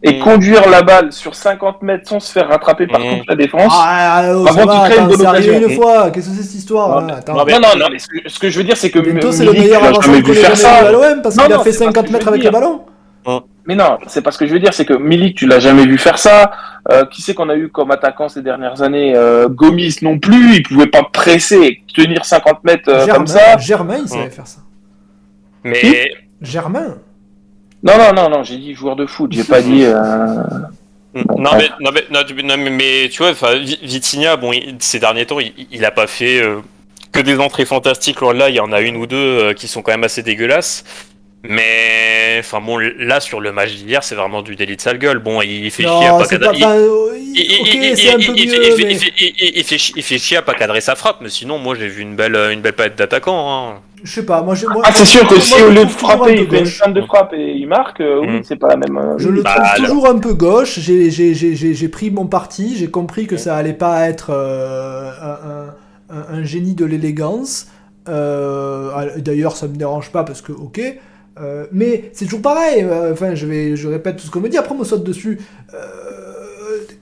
et 0.06 0.18
Mm. 0.18 0.22
conduire 0.22 0.68
la 0.70 0.82
balle 0.82 1.12
sur 1.12 1.34
50 1.34 1.82
mètres 1.82 2.08
sans 2.08 2.20
se 2.20 2.32
faire 2.32 2.48
rattraper 2.48 2.86
par 2.86 3.00
Mm. 3.00 3.18
toute 3.18 3.28
la 3.28 3.34
défense 3.34 3.72
Ah, 3.74 4.22
ah, 4.24 4.32
oh, 4.36 4.46
Avant 4.48 4.64
va, 4.64 4.84
crée 4.88 4.94
une 4.96 5.00
attends, 5.00 5.06
bonne 5.08 5.18
c'est 5.18 5.26
arrivé 5.26 5.50
occasion. 5.50 5.68
une 5.68 5.74
fois. 5.74 6.10
Qu'est-ce 6.10 6.28
que 6.30 6.34
c'est 6.36 6.42
cette 6.42 6.54
histoire 6.54 7.00
Non, 7.02 7.06
là 7.08 7.20
non, 7.28 7.44
mais- 7.44 7.52
Non, 7.52 7.68
non, 7.78 7.86
mais 7.92 7.98
ce 7.98 8.06
que, 8.08 8.28
ce 8.28 8.38
que 8.38 8.48
je 8.48 8.58
veux 8.58 8.64
dire, 8.64 8.76
c'est 8.76 8.90
que 8.90 8.98
Bientôt, 9.00 9.26
M- 9.28 9.32
c'est 9.32 9.44
le 9.44 9.52
Milik, 9.52 9.66
meilleur 9.72 9.98
tu 9.98 10.10
vu 10.10 10.18
ait 10.30 10.34
faire 10.34 10.52
à 10.52 10.56
ça. 10.56 10.90
l'OM 10.92 11.22
parce 11.22 11.36
Non, 11.36 11.44
qu'il 11.44 11.52
a 11.52 11.56
non, 11.56 11.62
fait 11.64 11.72
c'est 11.72 11.78
pas 11.78 11.84
ce 11.90 11.92
50 11.92 12.02
que 12.04 12.08
je 12.08 12.12
mètres 12.14 12.24
veux 12.26 12.28
avec 12.32 12.44
le 12.44 12.50
dire. 12.50 12.52
ballon. 12.60 12.84
Mais 13.68 13.74
non, 13.74 13.98
c'est 14.06 14.22
pas 14.22 14.30
ce 14.30 14.38
que 14.38 14.46
je 14.46 14.52
veux 14.52 14.60
dire, 14.60 14.72
c'est 14.72 14.84
que 14.84 14.94
Milik, 14.94 15.36
tu 15.36 15.46
l'as 15.48 15.58
jamais 15.58 15.84
vu 15.84 15.98
faire 15.98 16.18
ça. 16.18 16.52
Euh, 16.92 17.04
qui 17.06 17.20
c'est 17.20 17.34
qu'on 17.34 17.48
a 17.48 17.56
eu 17.56 17.68
comme 17.68 17.90
attaquant 17.90 18.28
ces 18.28 18.40
dernières 18.40 18.80
années? 18.82 19.14
Euh, 19.16 19.48
Gomis 19.48 19.96
non 20.02 20.20
plus, 20.20 20.54
il 20.54 20.62
pouvait 20.62 20.86
pas 20.86 21.02
presser 21.12 21.56
et 21.64 21.82
tenir 21.92 22.24
50 22.24 22.62
mètres 22.62 22.88
euh, 22.88 23.00
Germain, 23.00 23.14
comme 23.14 23.26
ça. 23.26 23.58
Germain, 23.58 23.96
il 24.02 24.08
savait 24.08 24.22
Ouais. 24.22 24.30
faire 24.30 24.46
ça. 24.46 24.60
mais 25.64 26.10
Germain. 26.40 26.98
Non, 27.86 27.98
non, 27.98 28.12
non, 28.14 28.28
non, 28.30 28.42
j'ai 28.42 28.56
dit 28.58 28.74
joueur 28.74 28.96
de 28.96 29.06
foot, 29.06 29.32
j'ai 29.32 29.44
pas 29.44 29.62
dit. 29.62 29.84
euh, 29.84 29.94
non 31.38 31.50
mais 31.56 31.70
non 31.80 31.90
mais 31.94 32.04
non, 32.10 32.56
mais, 32.58 32.70
mais, 32.70 33.08
tu 33.10 33.22
vois 33.22 33.32
Vitinha 33.82 34.36
bon 34.36 34.52
il- 34.52 34.76
ces 34.80 34.98
derniers 34.98 35.24
temps 35.24 35.40
il, 35.40 35.52
il 35.72 35.82
a 35.86 35.90
pas 35.90 36.06
fait 36.06 36.42
euh, 36.42 36.60
que 37.12 37.20
des 37.20 37.38
entrées 37.38 37.64
fantastiques. 37.64 38.20
Là 38.20 38.50
il 38.50 38.54
y 38.56 38.60
en 38.60 38.70
a 38.72 38.80
une 38.82 38.96
ou 38.96 39.06
deux 39.06 39.16
euh, 39.16 39.52
qui 39.54 39.66
sont 39.68 39.80
quand 39.80 39.92
même 39.92 40.04
assez 40.04 40.22
dégueulasses 40.22 40.84
mais 41.48 42.36
enfin 42.40 42.60
bon 42.60 42.78
là 42.78 43.20
sur 43.20 43.40
le 43.40 43.52
match 43.52 43.74
d'hier 43.74 44.02
c'est 44.04 44.14
vraiment 44.14 44.42
du 44.42 44.56
délit 44.56 44.76
de 44.76 44.80
sale 44.80 44.98
gueule 44.98 45.18
bon 45.18 45.40
il 45.42 45.70
fait 45.70 45.82
chier 45.84 46.06
à 46.06 46.18
pas 46.18 46.26
cadrer 46.26 46.56
il- 46.58 46.64
euh, 46.64 47.08
il- 47.34 47.46
fait- 50.02 50.18
chier 50.18 50.36
à 50.38 50.42
pas 50.42 50.54
cadrer 50.54 50.80
sa 50.80 50.94
frappe, 50.94 51.18
mais 51.20 51.28
sinon, 51.28 51.58
moi, 51.58 51.74
j'ai 51.78 51.88
vu 51.88 52.02
une 52.02 52.16
belle, 52.16 52.36
une 52.52 52.60
belle 52.60 52.72
palette 52.74 52.96
d'attaquants. 52.96 53.48
hein. 53.74 53.80
je 54.04 54.12
sais 54.12 54.26
pas. 54.26 54.42
Moi, 54.42 54.54
je- 54.54 54.66
moi- 54.66 54.82
Ah, 54.84 54.92
c'est 54.94 55.04
sûr 55.04 55.26
que 55.26 55.38
si 55.40 55.54
au 55.54 55.68
le 55.68 55.74
lieu 55.74 55.84
de 55.84 55.90
trouve 55.90 55.94
toujours 55.96 56.10
un 56.12 56.16
frapper, 56.16 56.34
peu 56.36 56.42
il 56.42 56.48
fait 56.50 56.56
une 56.58 56.64
gauche. 56.64 56.78
fin 56.78 56.90
de 56.90 57.00
frappe 57.02 57.32
et 57.34 57.52
il 57.52 57.66
marque, 57.66 58.00
euh, 58.00 58.20
oui, 58.20 58.28
Mm. 58.28 58.40
c'est 58.44 58.56
pas 58.56 58.68
la 58.68 58.76
même. 58.76 58.96
euh, 58.96 59.18
Je 59.18 59.28
le 59.28 59.42
Bah, 59.42 59.52
trouve 59.54 59.64
alors. 59.66 59.88
toujours 59.88 60.06
un 60.08 60.18
peu 60.18 60.34
gauche. 60.34 60.78
J'ai- 60.78 61.10
J'ai 61.10 61.34
j'ai- 61.34 61.54
j'ai- 61.56 61.74
j'ai 61.74 61.88
pris 61.88 62.10
mon 62.10 62.26
parti. 62.26 62.76
J'ai 62.78 62.88
compris 62.90 63.26
que 63.26 63.36
ça 63.36 63.56
allait 63.56 63.72
pas 63.72 64.08
être 64.08 64.30
euh, 64.30 65.10
un, 66.10 66.14
un- 66.16 66.38
un 66.38 66.44
génie 66.44 66.74
de 66.74 66.84
l'élégance. 66.84 67.66
Euh, 68.08 68.90
D'ailleurs, 69.18 69.56
ça 69.56 69.66
me 69.66 69.76
dérange 69.76 70.10
pas 70.12 70.22
parce 70.24 70.40
que, 70.40 70.52
ok. 70.52 70.80
Euh, 71.40 71.66
mais 71.72 72.10
c'est 72.12 72.24
toujours 72.24 72.42
pareil. 72.42 72.82
euh, 72.82 73.12
Enfin, 73.12 73.34
je 73.34 73.46
vais, 73.46 73.76
je 73.76 73.88
répète 73.88 74.16
tout 74.16 74.26
ce 74.26 74.30
qu'on 74.30 74.40
me 74.40 74.48
dit. 74.48 74.56
Après, 74.56 74.74
on 74.74 74.78
me 74.78 74.84
saute 74.84 75.04
dessus. 75.04 75.38
Euh, 75.74 75.78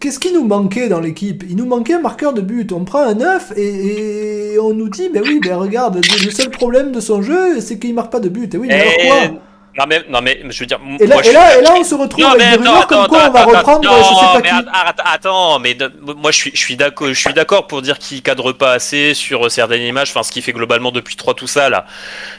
Qu'est-ce 0.00 0.18
qui 0.18 0.32
nous 0.32 0.44
manquait 0.44 0.88
dans 0.88 1.00
l'équipe? 1.00 1.44
Il 1.48 1.56
nous 1.56 1.66
manquait 1.66 1.94
un 1.94 2.00
marqueur 2.00 2.32
de 2.34 2.40
but. 2.42 2.72
On 2.72 2.84
prend 2.84 3.00
un 3.02 3.14
9 3.14 3.52
et, 3.56 4.52
et 4.54 4.58
on 4.58 4.72
nous 4.74 4.88
dit, 4.88 5.08
ben 5.12 5.22
oui, 5.24 5.40
ben 5.42 5.56
regarde, 5.56 5.96
le 6.24 6.30
seul 6.30 6.50
problème 6.50 6.92
de 6.92 7.00
son 7.00 7.22
jeu, 7.22 7.60
c'est 7.60 7.78
qu'il 7.78 7.94
marque 7.94 8.12
pas 8.12 8.20
de 8.20 8.28
but. 8.28 8.54
Et 8.54 8.58
oui, 8.58 8.68
mais 8.68 8.74
alors 8.80 8.92
Et- 8.98 9.08
quoi? 9.28 9.40
Non 9.76 9.84
mais, 9.88 10.04
non 10.08 10.20
mais, 10.22 10.40
je 10.50 10.60
veux 10.60 10.66
dire. 10.66 10.78
et 11.00 11.06
là, 11.06 11.16
moi, 11.16 11.24
et, 11.24 11.32
là, 11.32 11.50
suis- 11.50 11.58
et 11.58 11.62
là, 11.62 11.74
on 11.76 11.82
se 11.84 11.94
retrouve 11.96 12.20
Non, 12.22 12.30
avec 12.30 12.42
mais 12.42 12.50
des 12.52 12.56
rumeurs 12.58 12.76
attends, 12.76 12.86
comme 12.86 13.06
quoi 13.08 13.18
on 13.26 13.30
va 13.32 13.40
attends, 13.40 13.50
reprendre, 13.58 13.90
attends, 13.90 13.98
je 13.98 14.14
sais 14.14 14.20
pas 14.26 14.40
mais 14.42 14.62
qui. 14.62 15.02
Attends, 15.04 15.58
mais 15.58 15.76
moi 16.00 16.30
je 16.30 16.36
suis, 16.36 16.50
je 16.54 16.58
suis 16.60 16.76
d'accord, 16.76 17.08
je 17.08 17.14
suis 17.14 17.32
d'accord 17.32 17.66
pour 17.66 17.82
dire 17.82 17.98
qu'il 17.98 18.22
cadre 18.22 18.52
pas 18.52 18.72
assez 18.72 19.14
sur 19.14 19.50
certaines 19.50 19.82
images, 19.82 20.10
enfin 20.10 20.22
ce 20.22 20.30
qu'il 20.30 20.42
fait 20.42 20.52
globalement 20.52 20.92
depuis 20.92 21.16
3 21.16 21.34
tout 21.34 21.46
ça 21.48 21.68
là. 21.70 21.86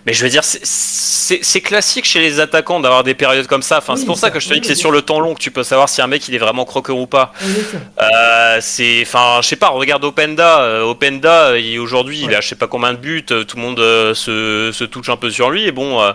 Mais 0.05 0.13
je 0.13 0.23
veux 0.23 0.29
dire, 0.29 0.43
c'est- 0.45 1.61
classique 1.61 2.05
chez 2.05 2.19
les 2.21 2.39
attaquants 2.39 2.79
d'avoir 2.79 3.03
des 3.03 3.15
périodes 3.15 3.47
comme 3.47 3.63
ça. 3.63 3.79
Enfin, 3.79 3.93
Oui, 3.93 3.99
c'est 3.99 4.05
pour 4.05 4.15
ça 4.15 4.27
ça- 4.27 4.31
que 4.31 4.39
je 4.39 4.47
te 4.47 4.53
dis 4.53 4.61
que 4.61 4.67
c'est 4.67 4.75
sur 4.75 4.91
le 4.91 5.01
temps 5.01 5.19
long 5.19 5.33
que 5.33 5.39
tu 5.39 5.51
peux 5.51 5.63
savoir 5.63 5.89
si 5.89 6.01
un 6.01 6.07
mec 6.07 6.27
il 6.29 6.35
est 6.35 6.39
vraiment 6.39 6.63
croqueur 6.65 6.97
ou 6.97 7.07
pas. 7.07 7.33
Oui. 7.43 7.53
Euh, 8.01 8.59
c'est, 8.61 9.01
enfin, 9.01 9.39
je 9.41 9.47
sais 9.47 9.55
pas. 9.55 9.69
Regarde 9.69 10.03
Openda. 10.05 10.61
Euh, 10.61 10.83
Openda, 10.83 11.49
euh, 11.49 11.79
aujourd'hui, 11.81 12.21
il 12.23 12.33
a 12.35 12.41
je 12.41 12.47
sais 12.49 12.55
pas 12.55 12.67
combien 12.67 12.93
de 12.93 12.97
buts. 12.97 13.25
euh, 13.31 13.43
Tout 13.43 13.57
le 13.57 13.63
monde 13.63 13.79
euh, 13.79 14.13
se, 14.13 14.71
se 14.71 14.83
touche 14.83 15.09
un 15.09 15.17
peu 15.17 15.29
sur 15.29 15.49
lui. 15.49 15.65
Et 15.65 15.71
bon, 15.71 16.01
euh, 16.01 16.13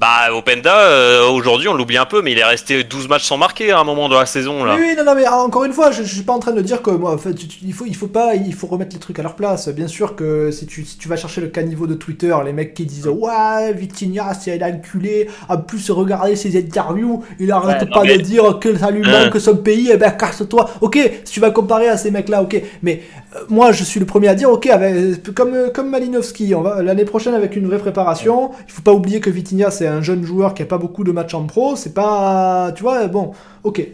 bah 0.00 0.34
Openda, 0.34 0.76
euh, 0.80 1.28
aujourd'hui, 1.30 1.68
on 1.68 1.74
l'oublie 1.74 1.96
un 1.98 2.04
peu, 2.04 2.20
mais 2.20 2.32
il 2.32 2.38
est 2.38 2.44
resté 2.44 2.82
12 2.82 3.08
matchs 3.08 3.24
sans 3.26 3.36
marquer 3.38 3.70
à 3.70 3.78
un 3.78 3.84
moment 3.84 4.08
de 4.08 4.14
la 4.16 4.26
saison 4.26 4.64
là. 4.64 4.74
Oui, 4.74 4.82
oui, 4.88 4.94
non, 4.98 5.04
non, 5.04 5.14
mais 5.14 5.24
ah, 5.24 5.36
encore 5.38 5.62
une 5.64 5.72
fois, 5.72 5.92
je, 5.92 6.02
je 6.02 6.12
suis 6.12 6.22
pas 6.24 6.32
en 6.32 6.40
train 6.40 6.50
de 6.50 6.60
dire 6.62 6.82
que 6.82 6.90
moi, 6.90 7.12
en 7.12 7.18
fait, 7.18 7.36
il 7.62 7.72
faut, 7.72 7.84
il 7.86 7.94
faut 7.94 8.08
pas, 8.08 8.34
il 8.34 8.52
faut 8.54 8.66
remettre 8.66 8.92
les 8.94 8.98
trucs 9.00 9.20
à 9.20 9.22
leur 9.22 9.36
place. 9.36 9.68
Bien 9.68 9.86
sûr 9.86 10.16
que 10.16 10.50
si 10.50 10.66
tu, 10.66 10.84
si 10.84 10.98
tu 10.98 11.08
vas 11.08 11.16
chercher 11.16 11.40
le 11.42 11.46
caniveau 11.46 11.86
de 11.86 11.94
Twitter, 11.94 12.34
les 12.44 12.52
mecs 12.52 12.74
qui 12.74 12.86
disent 12.86 13.06
ouais, 13.06 13.72
Vitinha, 13.72 14.34
c'est 14.34 14.60
un 14.60 14.68
enculé. 14.74 15.28
En 15.48 15.58
plus, 15.58 15.88
regardez 15.92 16.34
ses 16.34 16.58
interviews, 16.58 17.22
il 17.38 17.52
arrête 17.52 17.82
Ouais, 17.82 17.86
non, 17.88 17.94
pas 17.94 18.02
mais- 18.02 18.16
de 18.18 18.22
dire 18.22 18.58
que 18.58 18.76
ça 18.76 18.90
lui 18.90 19.02
Hein. 19.08 19.26
manque 19.30 19.40
son 19.40 19.56
pays. 19.58 19.90
Eh 19.92 19.96
ben, 19.96 20.10
casse-toi. 20.10 20.70
Ok, 20.80 20.98
si 21.24 21.32
tu 21.34 21.38
vas 21.40 21.52
comparer 21.52 21.88
à 21.88 21.96
ces 21.96 22.10
mecs-là, 22.10 22.42
ok. 22.42 22.60
Mais 22.82 23.02
euh, 23.36 23.40
moi, 23.48 23.70
je 23.70 23.84
suis 23.84 24.00
le 24.00 24.06
premier 24.06 24.26
à 24.26 24.34
dire, 24.34 24.50
ok, 24.50 24.66
avec, 24.66 25.32
comme, 25.34 25.70
comme 25.72 25.88
Malinowski, 25.90 26.52
l'année 26.82 27.04
prochaine 27.04 27.34
avec 27.34 27.54
une 27.54 27.68
vraie 27.68 27.78
préparation. 27.78 28.50
Il 28.66 28.72
faut 28.72 28.82
pas 28.82 28.92
oublier 28.92 29.20
que 29.20 29.30
Vitinha, 29.30 29.70
c'est 29.70 29.83
un 29.86 30.02
jeune 30.02 30.24
joueur 30.24 30.54
qui 30.54 30.62
a 30.62 30.66
pas 30.66 30.78
beaucoup 30.78 31.04
de 31.04 31.12
matchs 31.12 31.34
en 31.34 31.44
pro. 31.44 31.76
C'est 31.76 31.94
pas, 31.94 32.72
tu 32.74 32.82
vois, 32.82 33.06
bon, 33.06 33.32
ok. 33.62 33.86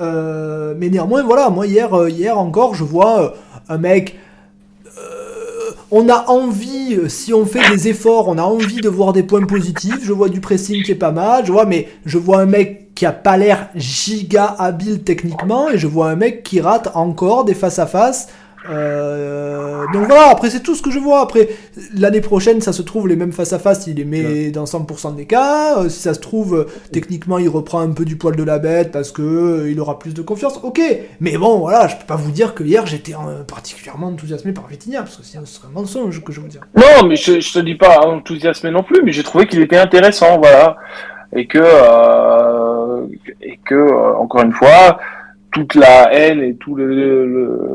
Euh, 0.00 0.74
mais 0.78 0.88
néanmoins, 0.90 1.22
voilà, 1.24 1.50
moi 1.50 1.66
hier, 1.66 1.92
euh, 1.92 2.08
hier 2.08 2.38
encore, 2.38 2.74
je 2.74 2.84
vois 2.84 3.34
un 3.68 3.78
mec. 3.78 4.16
euh, 4.86 5.70
on 5.90 6.08
a 6.08 6.26
envie, 6.28 6.96
euh, 6.96 7.08
si 7.08 7.34
on 7.34 7.46
fait 7.46 7.68
des 7.70 7.88
efforts, 7.88 8.28
on 8.28 8.38
a 8.38 8.42
envie 8.42 8.80
de 8.80 8.88
voir 8.88 9.12
des 9.12 9.22
points 9.22 9.44
positifs. 9.44 10.00
Je 10.02 10.12
vois 10.12 10.28
du 10.28 10.40
pressing 10.40 10.82
qui 10.82 10.92
est 10.92 10.94
pas 10.94 11.12
mal, 11.12 11.44
je 11.46 11.52
vois, 11.52 11.64
mais 11.64 11.88
je 12.06 12.18
vois 12.18 12.40
un 12.40 12.46
mec 12.46 12.94
qui 12.94 13.06
a 13.06 13.12
pas 13.12 13.36
l'air 13.36 13.68
giga 13.74 14.56
habile 14.58 15.02
techniquement, 15.02 15.70
et 15.70 15.78
je 15.78 15.86
vois 15.86 16.10
un 16.10 16.16
mec 16.16 16.42
qui 16.42 16.60
rate 16.60 16.90
encore 16.94 17.44
des 17.44 17.54
face 17.54 17.78
à 17.78 17.86
face. 17.86 18.28
Euh, 18.68 19.84
donc 19.92 20.06
voilà, 20.06 20.28
après 20.30 20.50
c'est 20.50 20.60
tout 20.60 20.74
ce 20.74 20.82
que 20.82 20.90
je 20.90 20.98
vois. 20.98 21.20
Après 21.20 21.48
l'année 21.94 22.20
prochaine, 22.20 22.60
ça 22.60 22.72
se 22.72 22.82
trouve 22.82 23.08
les 23.08 23.16
mêmes 23.16 23.32
face 23.32 23.52
à 23.52 23.58
face, 23.58 23.86
il 23.86 23.96
les 23.96 24.04
met 24.04 24.50
dans 24.50 24.64
100% 24.64 25.14
des 25.14 25.26
cas. 25.26 25.78
Euh, 25.78 25.88
si 25.88 26.00
ça 26.00 26.14
se 26.14 26.20
trouve, 26.20 26.66
techniquement, 26.92 27.38
il 27.38 27.48
reprend 27.48 27.80
un 27.80 27.90
peu 27.92 28.04
du 28.04 28.16
poil 28.16 28.36
de 28.36 28.42
la 28.42 28.58
bête 28.58 28.92
parce 28.92 29.12
que 29.12 29.22
euh, 29.22 29.70
il 29.70 29.80
aura 29.80 29.98
plus 29.98 30.14
de 30.14 30.22
confiance. 30.22 30.60
Ok, 30.62 30.80
mais 31.20 31.36
bon, 31.36 31.58
voilà, 31.58 31.88
je 31.88 31.96
peux 31.96 32.06
pas 32.06 32.16
vous 32.16 32.30
dire 32.30 32.54
que 32.54 32.62
hier 32.62 32.86
j'étais 32.86 33.14
euh, 33.14 33.42
particulièrement 33.44 34.08
enthousiasmé 34.08 34.52
par 34.52 34.66
Vitinha 34.66 35.00
parce 35.00 35.16
que 35.16 35.22
sinon 35.22 35.44
ce 35.46 35.54
serait 35.54 35.68
un 35.68 35.80
mensonge 35.80 36.22
que 36.22 36.32
je 36.32 36.40
vous 36.40 36.48
dire. 36.48 36.62
Non, 36.76 37.06
mais 37.06 37.16
je, 37.16 37.40
je 37.40 37.52
te 37.52 37.58
dis 37.58 37.74
pas 37.74 38.00
enthousiasmé 38.06 38.70
non 38.70 38.82
plus, 38.82 39.02
mais 39.02 39.12
j'ai 39.12 39.22
trouvé 39.22 39.46
qu'il 39.46 39.60
était 39.62 39.78
intéressant, 39.78 40.38
voilà, 40.38 40.76
et 41.34 41.46
que 41.46 41.58
euh, 41.60 43.06
et 43.40 43.58
que 43.64 44.14
encore 44.16 44.42
une 44.42 44.52
fois, 44.52 44.98
toute 45.50 45.74
la 45.74 46.12
haine 46.12 46.40
et 46.42 46.54
tout 46.54 46.74
le 46.74 46.86
le, 46.86 47.26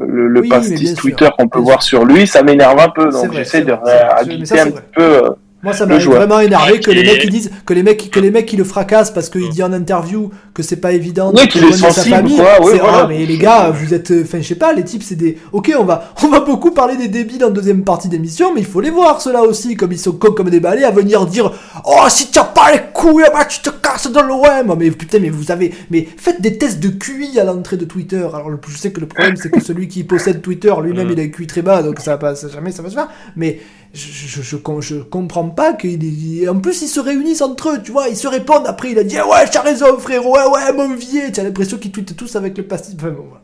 le, 0.08 0.28
le 0.28 0.40
Oui, 0.42 0.50
mais 0.52 0.60
bien 0.60 0.70
pastis 0.70 0.94
Twitter 0.96 1.30
qu'on 1.38 1.48
peut 1.48 1.60
voir 1.60 1.82
sur 1.84 2.06
lui, 2.06 2.28
ça 2.28 2.44
m'énerve 2.44 2.80
un 2.80 2.90
peu, 2.90 3.10
donc 3.10 3.34
j'essaie 3.34 3.62
de 3.64 3.72
réhabiliter 3.74 4.60
un 4.60 4.66
petit 4.68 4.82
peu. 4.96 5.02
euh, 5.04 5.30
Moi, 5.64 5.72
ça 5.74 5.86
Le 5.86 5.94
m'a 5.96 6.00
joueur. 6.00 6.18
vraiment 6.18 6.40
énervé 6.42 6.80
que 6.82 6.92
les 6.92 7.04
mecs 7.04 7.22
qui 7.22 7.30
disent 7.30 7.50
que 7.66 7.74
les 7.74 7.84
mecs 7.84 8.12
que 8.12 8.20
les 8.20 8.32
mecs 8.32 8.46
qui 8.46 8.58
le 8.58 8.66
fracassent 8.66 9.12
parce 9.12 9.30
qu'il 9.30 9.50
dit 9.50 9.64
en 9.64 9.72
interview 9.72 10.30
que 10.54 10.62
c'est 10.62 10.76
pas 10.82 10.92
évident 10.92 11.32
Oui, 11.34 11.46
de 11.46 11.48
qu'il 11.52 11.64
est 11.64 11.72
sensible, 11.72 12.16
famille. 12.16 12.36
quoi, 12.36 12.60
ouais, 12.62 12.74
C'est- 12.74 12.80
voilà. 12.80 12.98
ah, 13.04 13.06
mais 13.08 13.26
les 13.26 13.38
gars, 13.38 13.72
vous 13.74 13.94
êtes, 13.94 14.12
euh, 14.12 14.24
enfin, 14.24 14.40
je 14.42 14.48
sais 14.50 14.56
pas, 14.56 14.74
les 14.74 14.84
types, 14.84 15.02
c'est 15.04 15.16
des. 15.16 15.38
Ok, 15.54 15.72
on 15.80 15.86
va, 15.86 16.12
on 16.24 16.28
va 16.28 16.42
beaucoup 16.42 16.72
parler 16.72 16.98
des 16.98 17.08
débiles 17.08 17.44
en 17.46 17.50
deuxième 17.50 17.84
partie 17.86 18.10
d'émission, 18.10 18.54
mais 18.54 18.60
il 18.60 18.68
faut 18.68 18.82
les 18.82 18.90
voir 18.92 19.22
ceux-là 19.22 19.42
aussi, 19.44 19.76
comme 19.78 19.94
ils 19.94 19.98
sont 19.98 20.12
cons 20.12 20.34
comme 20.34 20.50
des 20.50 20.60
balais, 20.60 20.84
à 20.84 20.92
venir 20.92 21.26
dire, 21.26 21.52
oh 21.86 22.06
si 22.10 22.32
t'as 22.32 22.44
pas 22.46 22.72
les 22.74 22.82
couilles, 22.94 23.26
bah 23.34 23.46
tu 23.46 23.60
te 23.62 23.70
casses 23.70 24.12
dans 24.12 24.24
l'OM. 24.24 24.76
Mais 24.78 24.92
putain, 24.92 25.20
mais 25.20 25.30
vous 25.30 25.52
avez, 25.52 25.74
mais 25.90 26.08
faites 26.18 26.42
des 26.42 26.58
tests 26.58 26.80
de 26.80 26.90
QI 26.90 27.40
à 27.40 27.44
l'entrée 27.44 27.78
de 27.78 27.86
Twitter. 27.86 28.18
Alors 28.34 28.50
le- 28.50 28.60
je 28.68 28.78
sais 28.78 28.92
que 28.92 29.00
le 29.00 29.08
problème 29.08 29.36
c'est 29.36 29.50
que 29.52 29.60
celui 29.64 29.88
qui 29.88 30.04
possède 30.04 30.42
Twitter 30.42 30.74
lui-même 30.82 31.08
Mm. 31.08 31.12
il 31.12 31.20
a 31.20 31.24
un 31.24 31.28
QI 31.30 31.48
très 31.48 31.62
bas, 31.62 31.84
donc 31.84 32.00
ça 32.00 32.12
va 32.12 32.18
pas, 32.18 32.36
ça, 32.36 32.48
jamais 32.50 32.72
ça 32.72 32.82
va 32.84 32.90
se 32.90 32.96
faire. 32.96 33.10
Mais 33.36 33.60
je, 33.94 34.08
je, 34.12 34.42
je, 34.42 34.56
com- 34.56 34.82
je 34.82 34.96
comprends 34.96 35.50
pas 35.50 35.74
qu'il 35.74 36.50
En 36.50 36.60
plus, 36.60 36.82
ils 36.82 36.88
se 36.88 37.00
réunissent 37.00 37.42
entre 37.42 37.70
eux, 37.76 37.82
tu 37.84 37.92
vois, 37.92 38.08
ils 38.08 38.16
se 38.18 38.28
répondent. 38.28 38.66
Après, 38.66 38.90
il 38.92 38.98
a 39.00 39.04
dit, 39.04 39.18
Ah 39.20 39.28
ouais, 39.28 39.46
t'as 39.52 39.62
raison, 39.62 39.98
frérot, 40.00 40.34
ouais, 40.36 40.48
ouais, 40.52 40.74
mon 40.74 40.96
vieux. 40.96 41.32
Tu 41.32 41.40
as 41.40 41.44
l'impression 41.44 41.78
qu'ils 41.78 41.92
tweetent 41.92 42.16
tous 42.16 42.36
avec 42.36 42.58
le 42.58 42.64
pastis. 42.64 42.96
Enfin, 42.98 43.10
bon, 43.12 43.26
voilà. 43.30 43.42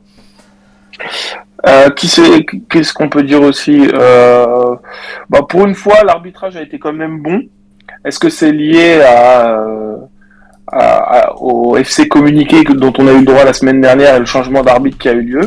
Euh, 1.68 1.90
qui 1.92 2.08
c'est, 2.08 2.46
qu'est-ce 2.70 2.94
qu'on 2.94 3.10
peut 3.10 3.24
dire 3.24 3.42
aussi 3.42 3.88
euh, 3.94 4.76
bah 5.30 5.42
Pour 5.48 5.66
une 5.66 5.76
fois, 5.76 6.04
l'arbitrage 6.04 6.56
a 6.56 6.62
été 6.62 6.80
quand 6.80 6.94
même 6.94 7.22
bon. 7.22 7.42
Est-ce 8.06 8.20
que 8.20 8.30
c'est 8.30 8.52
lié 8.52 9.02
à, 9.02 9.58
euh, 9.58 9.96
à- 10.72 11.20
à- 11.20 11.34
au 11.38 11.76
FC 11.78 12.08
communiqué 12.08 12.64
dont 12.64 12.94
on 12.98 13.08
a 13.08 13.12
eu 13.14 13.20
le 13.20 13.26
droit 13.26 13.44
la 13.44 13.54
semaine 13.54 13.82
dernière 13.82 14.16
et 14.16 14.20
le 14.20 14.26
changement 14.26 14.64
d'arbitre 14.64 14.98
qui 14.98 15.10
a 15.10 15.14
eu 15.14 15.22
lieu? 15.22 15.42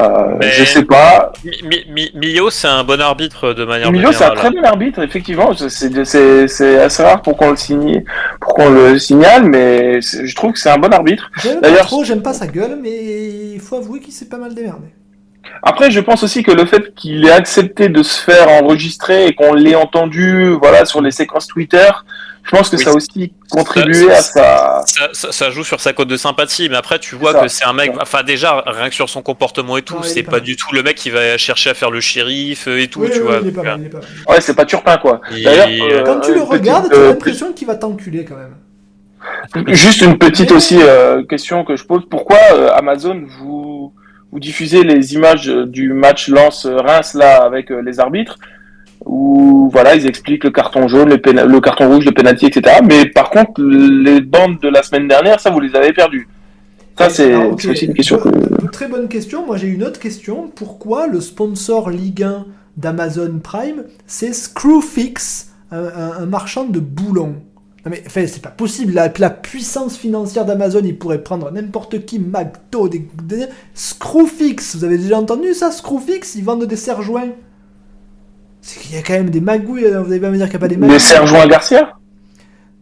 Euh, 0.00 0.34
Mais- 0.38 0.50
Je 0.50 0.64
sais 0.64 0.84
pas. 0.84 1.32
Mi- 1.44 1.84
Mi- 1.90 2.10
Mi- 2.14 2.34
Mio, 2.34 2.50
c'est 2.50 2.68
un 2.68 2.84
bon 2.84 3.00
arbitre 3.00 3.52
de 3.54 3.64
manière 3.64 3.88
Emilio, 3.88 4.12
c'est 4.12 4.24
un 4.24 4.30
très 4.30 4.50
bon 4.50 4.62
arbitre, 4.62 5.02
effectivement. 5.02 5.54
C'est- 5.56 5.70
C'est 5.70 6.04
c'est- 6.04 6.46
c'est 6.46 6.78
assez 6.80 7.02
rare 7.02 7.22
pour 7.22 7.36
qu'on 7.36 7.50
le 7.50 7.56
signe, 7.56 8.04
pour 8.40 8.54
qu'on 8.54 8.68
le 8.70 8.98
signale, 8.98 9.44
mais 9.44 10.00
je 10.00 10.34
trouve 10.36 10.52
que 10.52 10.58
c'est 10.60 10.70
un 10.70 10.78
bon 10.78 10.92
arbitre. 10.92 11.30
J'aime 11.42 11.54
pas 11.60 11.60
D'ailleurs- 11.62 11.86
trop, 11.86 12.04
j'aime 12.04 12.22
pas 12.22 12.34
sa 12.34 12.46
gueule, 12.46 12.78
mais 12.80 13.54
il 13.54 13.60
faut 13.60 13.76
avouer 13.76 13.98
qu'il 14.00 14.12
s'est 14.12 14.28
pas 14.28 14.36
mal 14.38 14.54
démerdé. 14.54 14.86
Après, 15.62 15.90
je 15.90 16.00
pense 16.00 16.22
aussi 16.22 16.42
que 16.42 16.52
le 16.52 16.66
fait 16.66 16.94
qu'il 16.94 17.24
ait 17.26 17.30
accepté 17.32 17.88
de 17.88 18.02
se 18.02 18.20
faire 18.20 18.48
enregistrer 18.48 19.26
et 19.26 19.34
qu'on 19.34 19.54
l'ait 19.54 19.74
entendu, 19.74 20.50
voilà, 20.60 20.84
sur 20.84 21.00
les 21.02 21.10
séquences 21.10 21.46
Twitter, 21.46 21.88
je 22.44 22.50
pense 22.50 22.70
que 22.70 22.76
Oui, 22.76 22.82
ça 22.84 22.90
a 22.90 22.94
aussi 22.94 23.32
contribué 23.50 24.08
ça- 24.08 24.16
à 24.16 24.22
sa. 24.22 24.82
Ça, 24.86 25.08
ça- 25.12 25.32
ça 25.32 25.50
joue 25.50 25.64
sur 25.64 25.80
sa 25.80 25.92
cote 25.92 26.08
de 26.08 26.16
sympathie, 26.16 26.68
mais 26.70 26.76
après 26.76 26.98
tu 26.98 27.14
vois 27.14 27.32
ça, 27.32 27.40
que 27.42 27.48
c'est 27.48 27.64
un 27.64 27.72
mec. 27.74 27.92
ça. 27.94 27.98
Enfin 28.02 28.22
déjà 28.22 28.62
rien 28.66 28.88
que 28.88 28.94
sur 28.94 29.08
son 29.10 29.20
comportement 29.20 29.76
et 29.76 29.82
tout, 29.82 30.02
c'est 30.02 30.22
pas 30.22 30.32
mal. 30.32 30.40
du 30.42 30.56
tout 30.56 30.72
le 30.74 30.82
mec 30.82 30.96
qui 30.96 31.10
va 31.10 31.36
chercher 31.36 31.70
à 31.70 31.74
faire 31.74 31.90
le 31.90 32.00
shérif 32.00 32.66
euh, 32.68 32.80
et 32.80 32.88
tout, 32.88 33.00
Oui, 33.00 33.10
tu 33.10 33.18
oui, 33.18 33.26
vois. 33.26 33.38
il 33.42 33.48
est 33.48 33.50
pas 33.50 33.56
donc, 33.56 33.64
mal, 33.64 33.80
il 33.80 33.86
est 33.86 33.90
pas 33.90 33.98
mal. 33.98 34.06
Ouais, 34.28 34.40
c'est 34.40 34.54
pas 34.54 34.64
Turpin, 34.64 34.96
quoi. 34.98 35.20
Et- 35.36 35.42
D'ailleurs, 35.42 35.68
euh, 35.68 36.02
Quand 36.04 36.20
tu 36.20 36.30
Euh, 36.30 36.34
le 36.34 36.40
petite, 36.40 36.50
regardes, 36.52 36.88
tu 36.90 36.94
euh, 36.96 37.04
as 37.04 37.08
l'impression 37.10 37.52
qu'il 37.52 37.66
va 37.66 37.74
t'enculer 37.74 38.24
quand 38.24 38.36
même. 38.36 38.54
Juste 39.74 40.00
une 40.02 40.16
petite 40.16 40.52
aussi 40.52 40.78
euh, 40.80 41.22
question 41.24 41.64
que 41.64 41.76
je 41.76 41.84
pose. 41.84 42.02
Pourquoi 42.10 42.38
euh, 42.52 42.70
Amazon 42.74 43.20
vous 43.40 43.92
vous 44.32 44.40
diffusez 44.40 44.82
les 44.84 45.14
images 45.14 45.48
euh, 45.48 45.66
du 45.66 45.92
match 45.92 46.28
Lance 46.28 46.66
Reims 46.66 47.14
là 47.14 47.42
avec 47.44 47.70
euh, 47.70 47.80
les 47.82 47.98
arbitres 48.00 48.38
où 49.04 49.70
voilà 49.72 49.94
ils 49.94 50.06
expliquent 50.06 50.44
le 50.44 50.50
carton 50.50 50.88
jaune, 50.88 51.08
le, 51.10 51.16
péna- 51.18 51.44
le 51.46 51.60
carton 51.60 51.88
rouge, 51.88 52.04
le 52.04 52.12
penalty, 52.12 52.46
etc. 52.46 52.76
Mais 52.86 53.06
par 53.06 53.30
contre 53.30 53.62
les 53.62 54.20
bandes 54.20 54.58
de 54.60 54.68
la 54.68 54.82
semaine 54.82 55.06
dernière, 55.08 55.40
ça 55.40 55.50
vous 55.50 55.60
les 55.60 55.74
avez 55.76 55.92
perdues. 55.92 56.28
Ça 56.98 57.08
c'est 57.10 57.32
aussi 57.72 57.84
une 57.86 57.94
question 57.94 58.18
que. 58.18 58.66
Très 58.72 58.88
bonne 58.88 59.06
question. 59.08 59.46
Moi, 59.46 59.56
j'ai 59.56 59.68
une 59.68 59.84
autre 59.84 60.00
question. 60.00 60.50
Pourquoi 60.54 61.06
le 61.06 61.20
sponsor 61.20 61.90
Ligue 61.90 62.24
1 62.24 62.44
d'Amazon 62.76 63.38
Prime, 63.42 63.84
c'est 64.08 64.32
Screwfix, 64.34 65.52
un, 65.70 65.78
un- 65.84 66.22
un 66.22 66.26
marchand 66.26 66.64
de 66.64 66.80
boulons? 66.80 67.36
Non 67.88 67.96
mais 67.96 68.02
enfin, 68.06 68.26
c'est 68.26 68.42
pas 68.42 68.50
possible. 68.50 68.92
La, 68.94 69.12
la 69.18 69.30
puissance 69.30 69.96
financière 69.96 70.44
d'Amazon, 70.44 70.82
il 70.84 70.98
pourrait 70.98 71.22
prendre 71.22 71.50
n'importe 71.50 72.04
qui, 72.04 72.18
McDo, 72.18 72.88
des, 72.88 73.06
des- 73.22 73.46
Screwfix. 73.74 74.76
Vous 74.76 74.84
avez 74.84 74.98
déjà 74.98 75.18
entendu 75.18 75.54
ça, 75.54 75.70
Screwfix? 75.70 76.34
Ils 76.36 76.44
vendent 76.44 76.64
des 76.66 76.76
serre-joints. 76.76 77.30
C'est 78.60 78.80
qu'il 78.80 78.94
y 78.94 78.98
a 78.98 79.02
quand 79.02 79.14
même 79.14 79.30
des 79.30 79.40
magouilles. 79.40 79.86
hein. 79.86 80.02
Vous 80.02 80.10
allez 80.10 80.20
pas 80.20 80.30
me 80.30 80.36
dire 80.36 80.46
qu'il 80.46 80.54
n'y 80.54 80.56
a 80.56 80.60
pas 80.60 80.68
des 80.68 80.76
magouilles. 80.76 80.94
Les 80.94 81.00
Sergent 81.00 81.46
Garcia? 81.46 81.94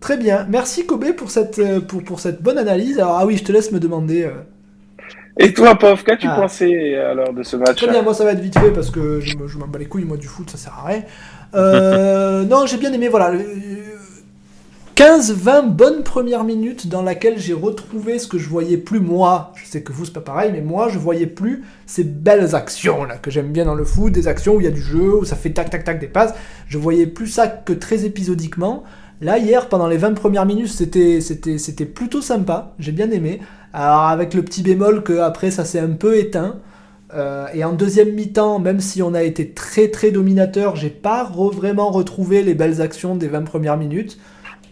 Très 0.01 0.17
bien. 0.17 0.47
Merci 0.49 0.87
Kobe 0.87 1.13
pour 1.13 1.31
cette, 1.31 1.59
euh, 1.59 1.81
pour, 1.81 2.03
pour 2.03 2.21
cette 2.21 2.43
bonne 2.43 2.59
analyse. 2.59 2.99
Alors, 2.99 3.19
ah 3.19 3.27
oui, 3.27 3.37
je 3.37 3.45
te 3.45 3.53
laisse 3.53 3.73
me 3.73 3.79
demander. 3.81 4.25
euh, 4.25 4.31
Et 5.39 5.53
toi, 5.53 5.75
Pov, 5.75 6.03
qu'as-tu 6.03 6.27
Ah. 6.31 6.37
pensé 6.41 6.95
alors 6.97 7.33
de 7.33 7.43
ce 7.43 7.57
match? 7.57 7.77
Très 7.77 7.89
bien, 7.91 8.03
moi 8.03 8.15
ça 8.15 8.25
va 8.25 8.33
être 8.33 8.41
vite 8.41 8.59
fait 8.59 8.71
parce 8.73 8.91
que 8.91 9.21
je, 9.21 9.37
me- 9.37 9.47
je 9.49 9.59
m'en 9.59 9.67
bats 9.67 9.79
les 9.79 9.87
couilles, 9.87 10.05
moi 10.05 10.17
du 10.17 10.27
foot, 10.27 10.49
ça 10.51 10.57
sert 10.59 10.75
à 10.83 10.87
rien. 10.89 11.03
Euh, 11.55 12.43
non, 12.51 12.67
j'ai 12.67 12.77
bien 12.79 12.93
aimé, 12.93 13.09
voilà. 13.09 13.31
le- 13.31 13.41
15-20 14.97 15.73
bonnes 15.73 16.03
premières 16.05 16.43
minutes 16.43 16.89
dans 16.89 17.03
laquelle 17.03 17.39
j'ai 17.39 17.53
retrouvé 17.53 18.19
ce 18.19 18.27
que 18.27 18.39
je 18.39 18.49
voyais 18.49 18.79
plus 18.79 18.99
moi. 18.99 19.53
Je 19.55 19.67
sais 19.67 19.83
que 19.83 19.93
vous 19.93 20.07
c'est 20.07 20.15
pas 20.15 20.23
pareil, 20.23 20.53
mais 20.55 20.63
moi 20.63 20.89
je 20.89 20.99
voyais 20.99 21.27
plus 21.27 21.65
ces 21.85 22.03
belles 22.03 22.55
actions 22.55 23.05
là 23.05 23.19
que 23.19 23.31
j'aime 23.31 23.53
bien 23.53 23.67
dans 23.67 23.75
le 23.75 23.85
foot, 23.85 24.11
des 24.11 24.27
actions 24.27 24.55
où 24.55 24.61
il 24.63 24.65
y 24.65 24.69
a 24.69 24.71
du 24.71 24.81
jeu, 24.81 25.19
où 25.19 25.27
ça 25.27 25.37
fait 25.37 25.51
tac 25.51 25.69
tac 25.69 25.85
tac 25.85 26.01
des 26.01 26.07
passes. 26.07 26.33
Je 26.67 26.79
voyais 26.79 27.07
plus 27.07 27.27
ça 27.27 27.47
que 27.47 27.75
très 27.75 28.07
épisodiquement. 28.07 28.85
Là 29.21 29.37
hier 29.37 29.69
pendant 29.69 29.87
les 29.87 29.99
20 29.99 30.15
premières 30.15 30.47
minutes 30.47 30.73
c'était 30.73 31.85
plutôt 31.85 32.23
sympa, 32.23 32.73
j'ai 32.79 32.93
bien 32.93 33.11
aimé. 33.11 33.41
Alors 33.75 34.05
avec 34.05 34.33
le 34.33 34.43
petit 34.43 34.63
bémol 34.63 35.03
que 35.03 35.19
après 35.19 35.51
ça 35.51 35.67
s'est 35.67 35.79
un 35.79 35.93
peu 35.93 36.17
éteint. 36.17 36.57
Euh, 37.15 37.49
et 37.53 37.65
en 37.65 37.75
deuxième 37.75 38.15
mi-temps, 38.15 38.61
même 38.61 38.81
si 38.81 39.03
on 39.03 39.13
a 39.13 39.23
été 39.23 39.51
très 39.51 39.89
très 39.89 40.11
dominateur, 40.11 40.75
j'ai 40.75 40.89
pas 40.89 41.31
vraiment 41.53 41.91
retrouvé 41.91 42.43
les 42.43 42.55
belles 42.55 42.81
actions 42.81 43.15
des 43.15 43.29
20 43.29 43.43
premières 43.43 43.77
minutes. 43.77 44.19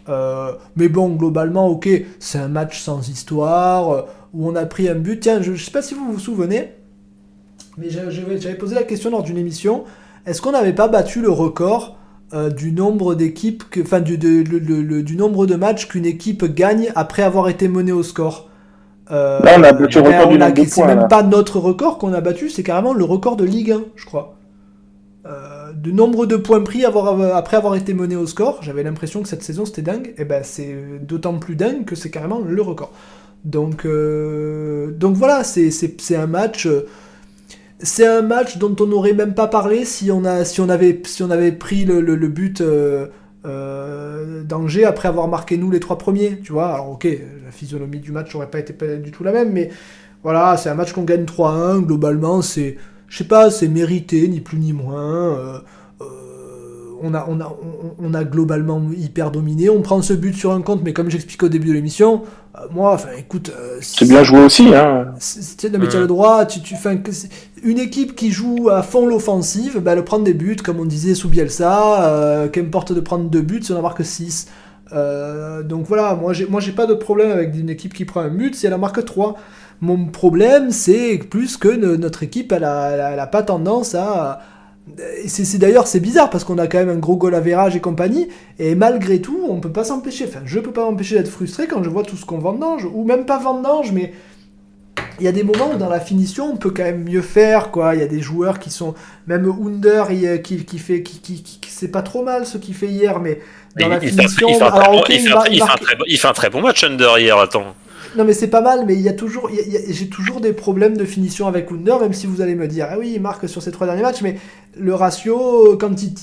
Euh, 0.07 0.51
mais 0.75 0.87
bon, 0.87 1.09
globalement, 1.09 1.67
ok, 1.67 1.89
c'est 2.19 2.37
un 2.37 2.47
match 2.47 2.79
sans 2.81 3.09
histoire, 3.09 3.91
euh, 3.91 4.01
où 4.33 4.47
on 4.47 4.55
a 4.55 4.65
pris 4.65 4.87
un 4.89 4.95
but. 4.95 5.19
Tiens, 5.19 5.41
je, 5.41 5.53
je 5.53 5.63
sais 5.65 5.71
pas 5.71 5.81
si 5.81 5.93
vous 5.95 6.11
vous 6.13 6.19
souvenez, 6.19 6.71
mais 7.77 7.89
j'a- 7.89 8.09
j'avais 8.09 8.55
posé 8.55 8.75
la 8.75 8.83
question 8.83 9.09
lors 9.09 9.23
d'une 9.23 9.37
émission, 9.37 9.83
est-ce 10.25 10.41
qu'on 10.41 10.51
n'avait 10.51 10.73
pas 10.73 10.87
battu 10.87 11.21
le 11.21 11.29
record 11.29 11.97
euh, 12.33 12.49
du 12.49 12.71
nombre 12.71 13.13
d'équipes, 13.15 13.63
enfin 13.81 13.99
du, 13.99 14.17
de- 14.17 14.43
le- 14.49 14.59
le- 14.59 14.81
le- 14.81 15.03
du 15.03 15.15
nombre 15.15 15.45
de 15.45 15.55
matchs 15.55 15.87
qu'une 15.87 16.05
équipe 16.05 16.43
gagne 16.55 16.91
après 16.95 17.21
avoir 17.23 17.49
été 17.49 17.67
menée 17.67 17.91
au 17.91 18.03
score? 18.03 18.49
Là, 19.43 19.55
on 19.59 19.63
a 19.63 19.73
battu 19.73 19.97
le 19.99 20.03
ben, 20.03 20.11
record 20.17 20.27
du 20.31 20.37
nombre 20.39 20.53
de 20.53 20.63
C'est 20.65 20.85
même 20.87 20.99
là. 20.99 21.05
pas 21.05 21.23
notre 21.23 21.59
record 21.59 21.97
qu'on 21.99 22.13
a 22.13 22.21
battu, 22.21 22.49
c'est 22.49 22.63
carrément 22.63 22.93
le 22.93 23.03
record 23.03 23.35
de 23.35 23.45
Ligue 23.45 23.71
1, 23.71 23.81
je 23.95 24.05
crois. 24.05 24.35
Euh, 25.75 25.79
de 25.79 25.91
nombre 25.91 26.25
de 26.25 26.35
points 26.35 26.61
pris 26.61 26.85
avoir- 26.85 27.35
après 27.35 27.57
avoir 27.57 27.75
été 27.75 27.93
mené 27.93 28.15
au 28.15 28.25
score, 28.27 28.59
j'avais 28.61 28.83
l'impression 28.83 29.21
que 29.21 29.27
cette 29.29 29.43
saison 29.43 29.65
c'était 29.65 29.81
dingue, 29.81 30.13
et 30.17 30.25
ben 30.25 30.43
c'est 30.43 30.75
d'autant 31.01 31.37
plus 31.39 31.55
dingue 31.55 31.85
que 31.85 31.95
c'est 31.95 32.09
carrément 32.09 32.39
le 32.39 32.61
record. 32.61 32.91
Donc, 33.43 33.85
euh, 33.85 34.91
voilà, 35.17 35.43
c'est- 35.43 35.69
un 36.15 36.27
match. 36.27 36.65
euh, 36.67 36.81
C'est 37.79 38.07
un 38.07 38.21
match 38.21 38.57
dont 38.57 38.73
on 38.79 38.87
n'aurait 38.87 39.13
même 39.13 39.33
pas 39.35 39.47
parlé 39.47 39.83
si 39.85 40.09
on, 40.09 40.23
avait, 40.69 40.93
pris 41.51 41.83
le, 41.85 41.99
but 42.29 42.61
euh, 42.61 43.07
euh, 43.45 44.43
d'Angers 44.43 44.85
après 44.85 45.09
avoir 45.09 45.27
marqué 45.27 45.57
nous 45.57 45.69
les 45.71 45.81
trois 45.81 45.97
premiers. 45.97 46.39
Tu 46.41 46.53
vois, 46.53 46.73
alors 46.73 46.91
ok, 46.91 47.03
la 47.45 47.51
physionomie 47.51 47.99
du 47.99 48.11
match 48.13 48.33
n'aurait 48.33 48.49
pas 48.49 48.59
été 48.59 48.73
du 48.99 49.11
tout 49.11 49.23
la 49.25 49.33
même, 49.33 49.51
mais 49.51 49.69
voilà, 50.23 50.55
c'est 50.57 50.69
un 50.69 50.73
match 50.73 50.93
qu'on 50.93 51.03
gagne 51.03 51.25
3-1. 51.25 51.79
Globalement, 51.81 52.41
c'est, 52.41 52.77
je 53.07 53.17
sais 53.19 53.23
pas, 53.27 53.49
c'est 53.51 53.67
mérité, 53.67 54.27
ni 54.27 54.39
plus 54.41 54.57
ni 54.57 54.73
moins. 54.73 55.37
euh, 55.37 55.59
euh, 56.01 56.05
on, 57.01 57.13
a, 57.13 57.25
on, 57.27 57.39
a, 57.39 57.55
on, 57.99 58.13
a 58.13 58.23
globalement 58.23 58.81
hyper 58.97 59.29
dominé. 59.31 59.69
On 59.69 59.81
prend 59.81 60.01
ce 60.01 60.13
but 60.13 60.33
sur 60.35 60.51
un 60.51 60.61
compte, 60.61 60.81
mais 60.83 60.93
comme 60.93 61.09
j'explique 61.09 61.43
au 61.43 61.49
début 61.49 61.67
de 61.67 61.73
l'émission, 61.73 62.23
euh, 62.57 62.61
moi, 62.71 62.93
enfin, 62.93 63.09
écoute. 63.17 63.51
euh, 63.55 63.77
C'est 63.81 64.07
bien 64.07 64.23
joué 64.23 64.39
aussi, 64.39 64.73
hein. 64.73 65.13
tu 65.59 65.67
as 65.67 65.69
le 65.99 66.07
droit. 66.07 66.45
Tu, 66.45 66.61
tu, 66.61 66.75
une 67.63 67.79
équipe 67.79 68.15
qui 68.15 68.31
joue 68.31 68.69
à 68.69 68.81
fond 68.81 69.05
l'offensive, 69.07 69.79
bah, 69.79 69.93
elle 69.93 70.03
prend 70.03 70.19
des 70.19 70.33
buts, 70.33 70.55
comme 70.63 70.79
on 70.79 70.85
disait 70.85 71.15
sous 71.15 71.29
Bielsa. 71.29 72.05
Euh, 72.07 72.47
Qu'importe 72.47 72.93
de 72.93 73.01
prendre 73.01 73.29
deux 73.29 73.41
buts 73.41 73.61
si 73.61 73.71
on 73.73 73.77
en 73.77 73.81
marque 73.81 74.03
6. 74.03 74.47
donc 74.91 75.85
voilà, 75.87 76.15
moi 76.15 76.31
j'ai, 76.33 76.45
moi 76.47 76.61
j'ai 76.61 76.71
pas 76.71 76.85
de 76.85 76.93
problème 76.93 77.31
avec 77.31 77.53
une 77.55 77.69
équipe 77.69 77.93
qui 77.93 78.05
prend 78.05 78.21
un 78.21 78.29
but 78.29 78.55
si 78.55 78.65
elle 78.65 78.73
en 78.73 78.77
marque 78.79 79.03
3. 79.03 79.35
Mon 79.81 80.05
problème, 80.07 80.71
c'est 80.71 81.17
plus 81.29 81.57
que 81.57 81.67
ne- 81.67 81.95
notre 81.95 82.23
équipe, 82.23 82.51
elle 82.51 82.63
a, 82.63 82.89
elle 82.91 82.99
a- 83.01 83.11
elle 83.11 83.19
a 83.19 83.27
pas 83.27 83.43
tendance 83.43 83.95
à. 83.95 84.41
C'est, 85.25 85.57
d'ailleurs 85.57 85.87
c'est 85.87 85.99
bizarre 85.99 86.29
parce 86.29 86.43
qu'on 86.43 86.59
a 86.59 86.67
quand 86.67 86.77
même 86.77 86.89
un 86.91 86.97
gros 86.99 87.15
goal 87.17 87.33
average 87.33 87.75
et 87.75 87.79
compagnie 87.81 88.27
et 88.59 88.75
malgré 88.75 89.19
tout 89.19 89.39
on 89.49 89.59
peut 89.59 89.71
pas 89.71 89.83
s'empêcher 89.83 90.25
enfin 90.27 90.41
je 90.45 90.59
peux 90.59 90.71
pas 90.71 90.85
m'empêcher 90.85 91.15
d'être 91.15 91.27
frustré 91.31 91.65
quand 91.65 91.81
je 91.81 91.89
vois 91.89 92.03
tout 92.03 92.15
ce 92.15 92.23
qu'on 92.23 92.37
vendange 92.37 92.85
ou 92.93 93.03
même 93.03 93.25
pas 93.25 93.39
vendange 93.39 93.91
mais 93.91 94.13
il 95.19 95.25
y 95.25 95.27
a 95.27 95.31
des 95.31 95.41
moments 95.41 95.71
où 95.73 95.77
dans 95.77 95.89
la 95.89 95.99
finition 95.99 96.51
on 96.53 96.57
peut 96.57 96.69
quand 96.69 96.83
même 96.83 97.03
mieux 97.03 97.23
faire 97.23 97.71
quoi 97.71 97.95
il 97.95 98.01
y 98.01 98.03
a 98.03 98.07
des 98.07 98.21
joueurs 98.21 98.59
qui 98.59 98.69
sont 98.69 98.93
même 99.25 99.45
Under 99.51 100.11
il- 100.11 100.43
qui, 100.43 100.63
qui 100.65 100.77
fait 100.77 101.01
qui, 101.01 101.19
qui, 101.19 101.41
qui- 101.41 101.59
c'est 101.67 101.87
pas 101.91 102.03
trop 102.03 102.23
mal 102.23 102.45
ce 102.45 102.59
qu'il 102.59 102.75
fait 102.75 102.87
hier 102.87 103.19
mais 103.19 103.39
dans 103.79 103.87
Il, 103.87 103.89
la 103.89 103.95
il 104.03 104.09
finition 104.09 104.47
fait 104.49 104.55
fait 104.59 105.33
fait 105.79 105.97
il 106.07 106.17
fait 106.19 106.27
un 106.27 106.33
très 106.33 106.49
bon 106.51 106.61
match 106.61 106.83
Under 106.83 107.17
hier, 107.17 107.37
attends. 107.39 107.73
Non 108.17 108.23
mais 108.25 108.33
c'est 108.33 108.47
pas 108.49 108.61
mal, 108.61 108.85
mais 108.85 108.95
il 108.95 109.01
y 109.01 109.09
a 109.09 109.13
toujours, 109.13 109.49
j'ai 109.89 110.07
toujours 110.09 110.41
des 110.41 110.53
problèmes 110.53 110.97
de 110.97 111.05
finition 111.05 111.47
avec 111.47 111.71
Under, 111.71 111.99
même 111.99 112.13
si 112.13 112.27
vous 112.27 112.41
allez 112.41 112.55
me 112.55 112.67
dire, 112.67 112.87
ah 112.89 112.97
oui, 112.99 113.13
il 113.15 113.21
marque 113.21 113.47
sur 113.49 113.61
ses 113.61 113.71
trois 113.71 113.85
derniers 113.87 114.01
matchs, 114.01 114.21
mais 114.21 114.37
le 114.77 114.93
ratio, 114.93 115.77
quand 115.79 116.01
il, 116.03 116.13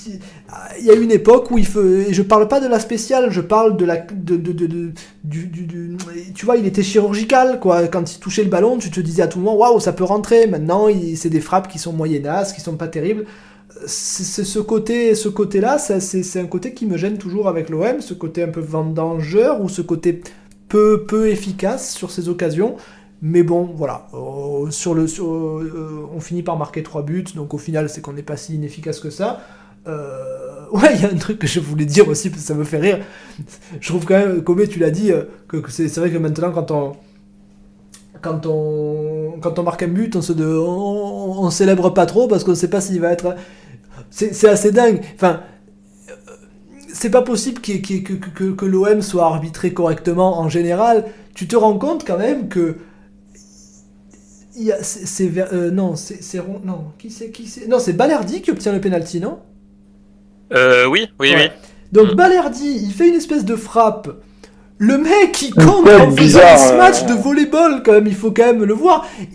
il 0.79 0.85
y 0.85 0.91
a 0.91 0.93
une 0.93 1.11
époque 1.11 1.51
où 1.51 1.57
il 1.57 1.65
fait, 1.65 2.09
et 2.09 2.13
je 2.13 2.21
parle 2.21 2.47
pas 2.47 2.59
de 2.59 2.67
la 2.67 2.79
spéciale, 2.79 3.31
je 3.31 3.41
parle 3.41 3.77
de 3.77 3.85
la, 3.85 3.97
de, 3.97 4.35
de, 4.35 4.51
de- 4.51 4.91
tu 6.35 6.45
vois, 6.45 6.57
il 6.57 6.65
était 6.65 6.83
chirurgical, 6.83 7.59
quoi. 7.59 7.87
Quand 7.87 8.11
il 8.13 8.19
touchait 8.19 8.43
le 8.43 8.49
ballon, 8.49 8.77
tu 8.77 8.91
te 8.91 8.99
disais 8.99 9.23
à 9.23 9.27
tout 9.27 9.39
moment, 9.39 9.55
waouh, 9.57 9.79
ça 9.79 9.93
peut 9.93 10.03
rentrer. 10.03 10.47
Maintenant, 10.47 10.87
c'est 11.15 11.29
des 11.29 11.41
frappes 11.41 11.67
qui 11.67 11.79
sont 11.79 11.93
moyennasses, 11.93 12.53
qui 12.53 12.61
sont 12.61 12.75
pas 12.75 12.87
terribles. 12.87 13.25
C'est 13.85 14.43
ce 14.45 14.59
côté, 14.59 15.15
ce 15.15 15.27
côté-là, 15.29 15.77
ça, 15.77 15.99
c'est 15.99 16.23
c'est 16.23 16.39
un 16.39 16.45
côté 16.45 16.73
qui 16.73 16.85
me 16.85 16.95
gêne 16.95 17.17
toujours 17.17 17.47
avec 17.49 17.69
l'OM, 17.69 17.99
ce 18.01 18.13
côté 18.13 18.43
un 18.43 18.47
peu 18.47 18.61
vendangeur 18.61 19.61
ou 19.61 19.67
ce 19.67 19.81
côté 19.81 20.21
peu, 21.07 21.29
efficace 21.29 21.93
sur 21.93 22.11
ces 22.11 22.29
occasions. 22.29 22.75
Mais 23.21 23.43
bon, 23.43 23.69
voilà. 23.75 24.07
Euh, 24.13 24.69
sur 24.69 24.93
le, 24.93 25.05
euh, 25.05 26.05
on 26.13 26.19
finit 26.19 26.43
par 26.43 26.57
marquer 26.57 26.83
trois 26.83 27.03
buts, 27.03 27.25
donc 27.35 27.53
au 27.53 27.57
final, 27.57 27.89
c'est 27.89 28.01
qu'on 28.01 28.13
n'est 28.13 28.23
pas 28.23 28.37
si 28.37 28.55
inefficace 28.55 28.99
que 28.99 29.09
ça. 29.09 29.41
Euh, 29.87 30.65
ouais, 30.71 30.95
il 30.95 31.01
y 31.01 31.05
a 31.05 31.09
un 31.09 31.17
truc 31.17 31.39
que 31.39 31.47
je 31.47 31.59
voulais 31.59 31.85
dire 31.85 32.07
aussi, 32.07 32.29
parce 32.29 32.41
que 32.41 32.47
ça 32.47 32.53
me 32.53 32.63
fait 32.63 32.79
rire. 32.79 32.99
Je 33.79 33.87
trouve 33.87 34.05
quand 34.05 34.17
même, 34.17 34.43
comme 34.43 34.67
tu 34.67 34.79
l'as 34.79 34.91
dit, 34.91 35.11
que, 35.47 35.61
c'est 35.69 35.95
vrai 35.97 36.11
que 36.11 36.17
maintenant, 36.17 36.51
quand 36.51 36.71
on, 36.71 36.93
quand 38.21 38.45
on, 38.45 39.39
quand 39.41 39.59
on 39.59 39.63
marque 39.63 39.83
un 39.83 39.87
but, 39.87 40.15
on 40.15 40.21
se 40.21 40.33
on, 40.33 41.43
on 41.43 41.49
célèbre 41.49 41.93
pas 41.93 42.05
trop 42.05 42.27
parce 42.27 42.43
qu'on 42.43 42.55
sait 42.55 42.69
pas 42.69 42.81
s'il 42.81 42.99
va 42.99 43.11
être. 43.11 43.35
C'est 44.09 44.47
assez 44.47 44.71
dingue. 44.71 45.01
Enfin, 45.15 45.41
c'est 46.93 47.09
pas 47.09 47.21
possible 47.23 47.59
qu'il 47.59 47.75
y 47.75 47.77
ait- 47.79 47.81
qu'il 47.81 47.95
y 47.97 47.99
ait- 47.99 48.03
que, 48.03 48.13
que, 48.13 48.29
que, 48.29 48.51
que 48.51 48.65
l'OM 48.65 49.01
soit 49.01 49.25
arbitré 49.25 49.73
correctement 49.73 50.39
en 50.39 50.47
général. 50.47 51.05
Tu 51.35 51.47
te 51.47 51.55
rends 51.57 51.77
compte 51.77 52.05
quand 52.07 52.17
même 52.17 52.47
que. 52.47 52.77
il 54.55 54.63
y 54.63 54.71
a- 54.71 54.81
C'est 54.83 55.31
euh, 55.51 55.71
non, 55.71 55.95
c'est 55.95 56.19
non 56.63 56.85
qui 56.99 57.09
c'est 57.09 57.31
qui 57.31 57.47
c'est 57.47 57.67
non 57.67 57.79
c'est 57.79 57.93
Balerdi 57.93 58.41
qui 58.41 58.51
obtient 58.51 58.71
le 58.71 58.79
penalty 58.81 59.19
non? 59.19 59.39
Euh, 60.53 60.85
oui, 60.85 61.07
oui, 61.19 61.31
Ouais. 61.33 61.51
oui. 61.51 61.69
Donc 61.91 62.11
Mm. 62.13 62.15
Balerdi, 62.15 62.79
il 62.83 62.91
fait 62.93 63.07
une 63.09 63.15
espèce 63.15 63.45
de 63.45 63.55
frappe. 63.55 64.09
Le 64.79 64.97
mec, 64.97 65.41
il 65.41 65.53
compte 65.53 65.87
en 65.87 66.11
faisant 66.11 66.39
ce 66.57 66.75
match 66.77 67.05
de 67.05 67.13
volleyball, 67.13 67.81
quand 67.83 67.93
même, 67.93 68.07
il 68.07 68.15
faut 68.15 68.31
quand 68.31 68.45
même 68.45 68.63
le 68.63 68.73
voir. 68.73 69.07
Il, 69.19 69.27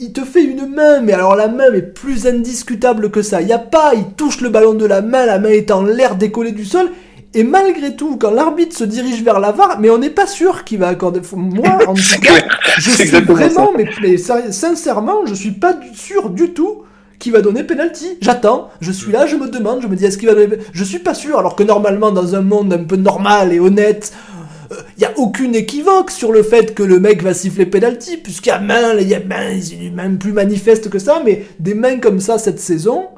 il 0.00 0.12
te 0.12 0.22
fait 0.24 0.42
une 0.42 0.66
main, 0.68 1.00
mais 1.00 1.12
alors 1.12 1.36
la 1.36 1.48
main 1.48 1.72
est 1.72 1.82
plus 1.82 2.26
indiscutable 2.26 3.10
que 3.10 3.22
ça. 3.22 3.40
Il 3.42 3.48
y 3.48 3.52
a 3.52 3.58
pas, 3.58 3.92
il 3.94 4.14
touche 4.16 4.40
le 4.40 4.48
ballon 4.48 4.74
de 4.74 4.86
la 4.86 5.02
main, 5.02 5.26
la 5.26 5.38
main 5.38 5.50
est 5.50 5.70
en 5.70 5.82
l'air 5.82 6.16
décollée 6.16 6.52
du 6.52 6.64
sol. 6.64 6.90
Et 7.36 7.42
malgré 7.42 7.96
tout, 7.96 8.16
quand 8.16 8.30
l'arbitre 8.30 8.76
se 8.76 8.84
dirige 8.84 9.22
vers 9.24 9.40
la 9.40 9.50
VAR, 9.50 9.80
mais 9.80 9.90
on 9.90 9.98
n'est 9.98 10.10
pas 10.10 10.26
sûr 10.28 10.62
qu'il 10.62 10.78
va 10.78 10.88
accorder. 10.88 11.20
Moi, 11.34 11.66
en 11.88 11.94
tout 11.94 12.02
cas, 12.22 12.34
je 12.78 12.90
suis 12.90 13.08
vraiment, 13.08 13.72
mais, 13.76 13.86
mais 14.02 14.16
sin- 14.18 14.52
sincèrement, 14.52 15.26
je 15.26 15.34
suis 15.34 15.50
pas 15.50 15.74
sûr 15.94 16.30
du 16.30 16.50
tout 16.50 16.82
qu'il 17.18 17.32
va 17.32 17.40
donner 17.40 17.64
penalty. 17.64 18.18
J'attends, 18.20 18.68
je 18.80 18.92
suis 18.92 19.10
là, 19.10 19.26
je 19.26 19.34
me 19.34 19.48
demande, 19.48 19.82
je 19.82 19.88
me 19.88 19.96
dis 19.96 20.04
est-ce 20.04 20.16
qu'il 20.18 20.28
va 20.28 20.34
donner. 20.34 20.58
Je 20.72 20.84
suis 20.84 21.00
pas 21.00 21.14
sûr, 21.14 21.38
alors 21.38 21.56
que 21.56 21.64
normalement, 21.64 22.12
dans 22.12 22.36
un 22.36 22.42
monde 22.42 22.72
un 22.72 22.84
peu 22.84 22.96
normal 22.96 23.52
et 23.52 23.58
honnête, 23.58 24.12
il 24.96 25.02
y 25.02 25.06
a 25.06 25.12
aucune 25.18 25.54
équivoque 25.54 26.10
sur 26.10 26.32
le 26.32 26.42
fait 26.42 26.74
que 26.74 26.82
le 26.82 27.00
mec 27.00 27.22
va 27.22 27.34
siffler 27.34 27.66
penalty, 27.66 28.16
puisqu'il 28.16 28.50
y 28.50 28.52
a 28.52 28.60
main, 28.60 28.94
il 28.98 29.08
y 29.08 29.14
a 29.14 29.20
même 29.20 30.18
plus 30.18 30.32
manifeste 30.32 30.88
que 30.88 30.98
ça, 30.98 31.22
mais 31.24 31.46
des 31.58 31.74
mains 31.74 31.98
comme 31.98 32.20
ça 32.20 32.38
cette 32.38 32.60
saison, 32.60 33.08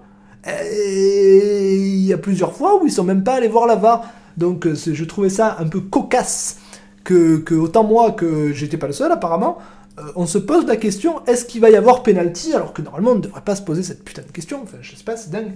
et 0.46 1.76
il 1.76 2.06
y 2.06 2.12
a 2.12 2.18
plusieurs 2.18 2.54
fois 2.54 2.80
où 2.80 2.86
ils 2.86 2.92
sont 2.92 3.04
même 3.04 3.24
pas 3.24 3.34
allés 3.34 3.48
voir 3.48 3.66
la 3.66 3.76
VAR. 3.76 4.04
Donc 4.36 4.66
euh, 4.66 4.74
je 4.74 5.04
trouvais 5.04 5.28
ça 5.28 5.56
un 5.58 5.66
peu 5.66 5.80
cocasse 5.80 6.58
que, 7.04 7.38
que 7.38 7.54
autant 7.54 7.84
moi 7.84 8.12
que 8.12 8.52
j'étais 8.52 8.76
pas 8.76 8.86
le 8.86 8.92
seul 8.92 9.10
apparemment, 9.10 9.58
euh, 9.98 10.02
on 10.14 10.26
se 10.26 10.38
pose 10.38 10.66
la 10.66 10.76
question 10.76 11.24
est-ce 11.26 11.46
qu'il 11.46 11.60
va 11.60 11.70
y 11.70 11.76
avoir 11.76 12.02
penalty 12.02 12.52
alors 12.52 12.72
que 12.72 12.82
normalement 12.82 13.12
on 13.12 13.14
ne 13.16 13.20
devrait 13.20 13.40
pas 13.40 13.56
se 13.56 13.62
poser 13.62 13.82
cette 13.82 14.04
putain 14.04 14.22
de 14.22 14.32
question. 14.32 14.60
Enfin, 14.62 14.78
je 14.82 14.94
sais 14.94 15.04
pas, 15.04 15.16
c'est 15.16 15.30
dingue. 15.30 15.52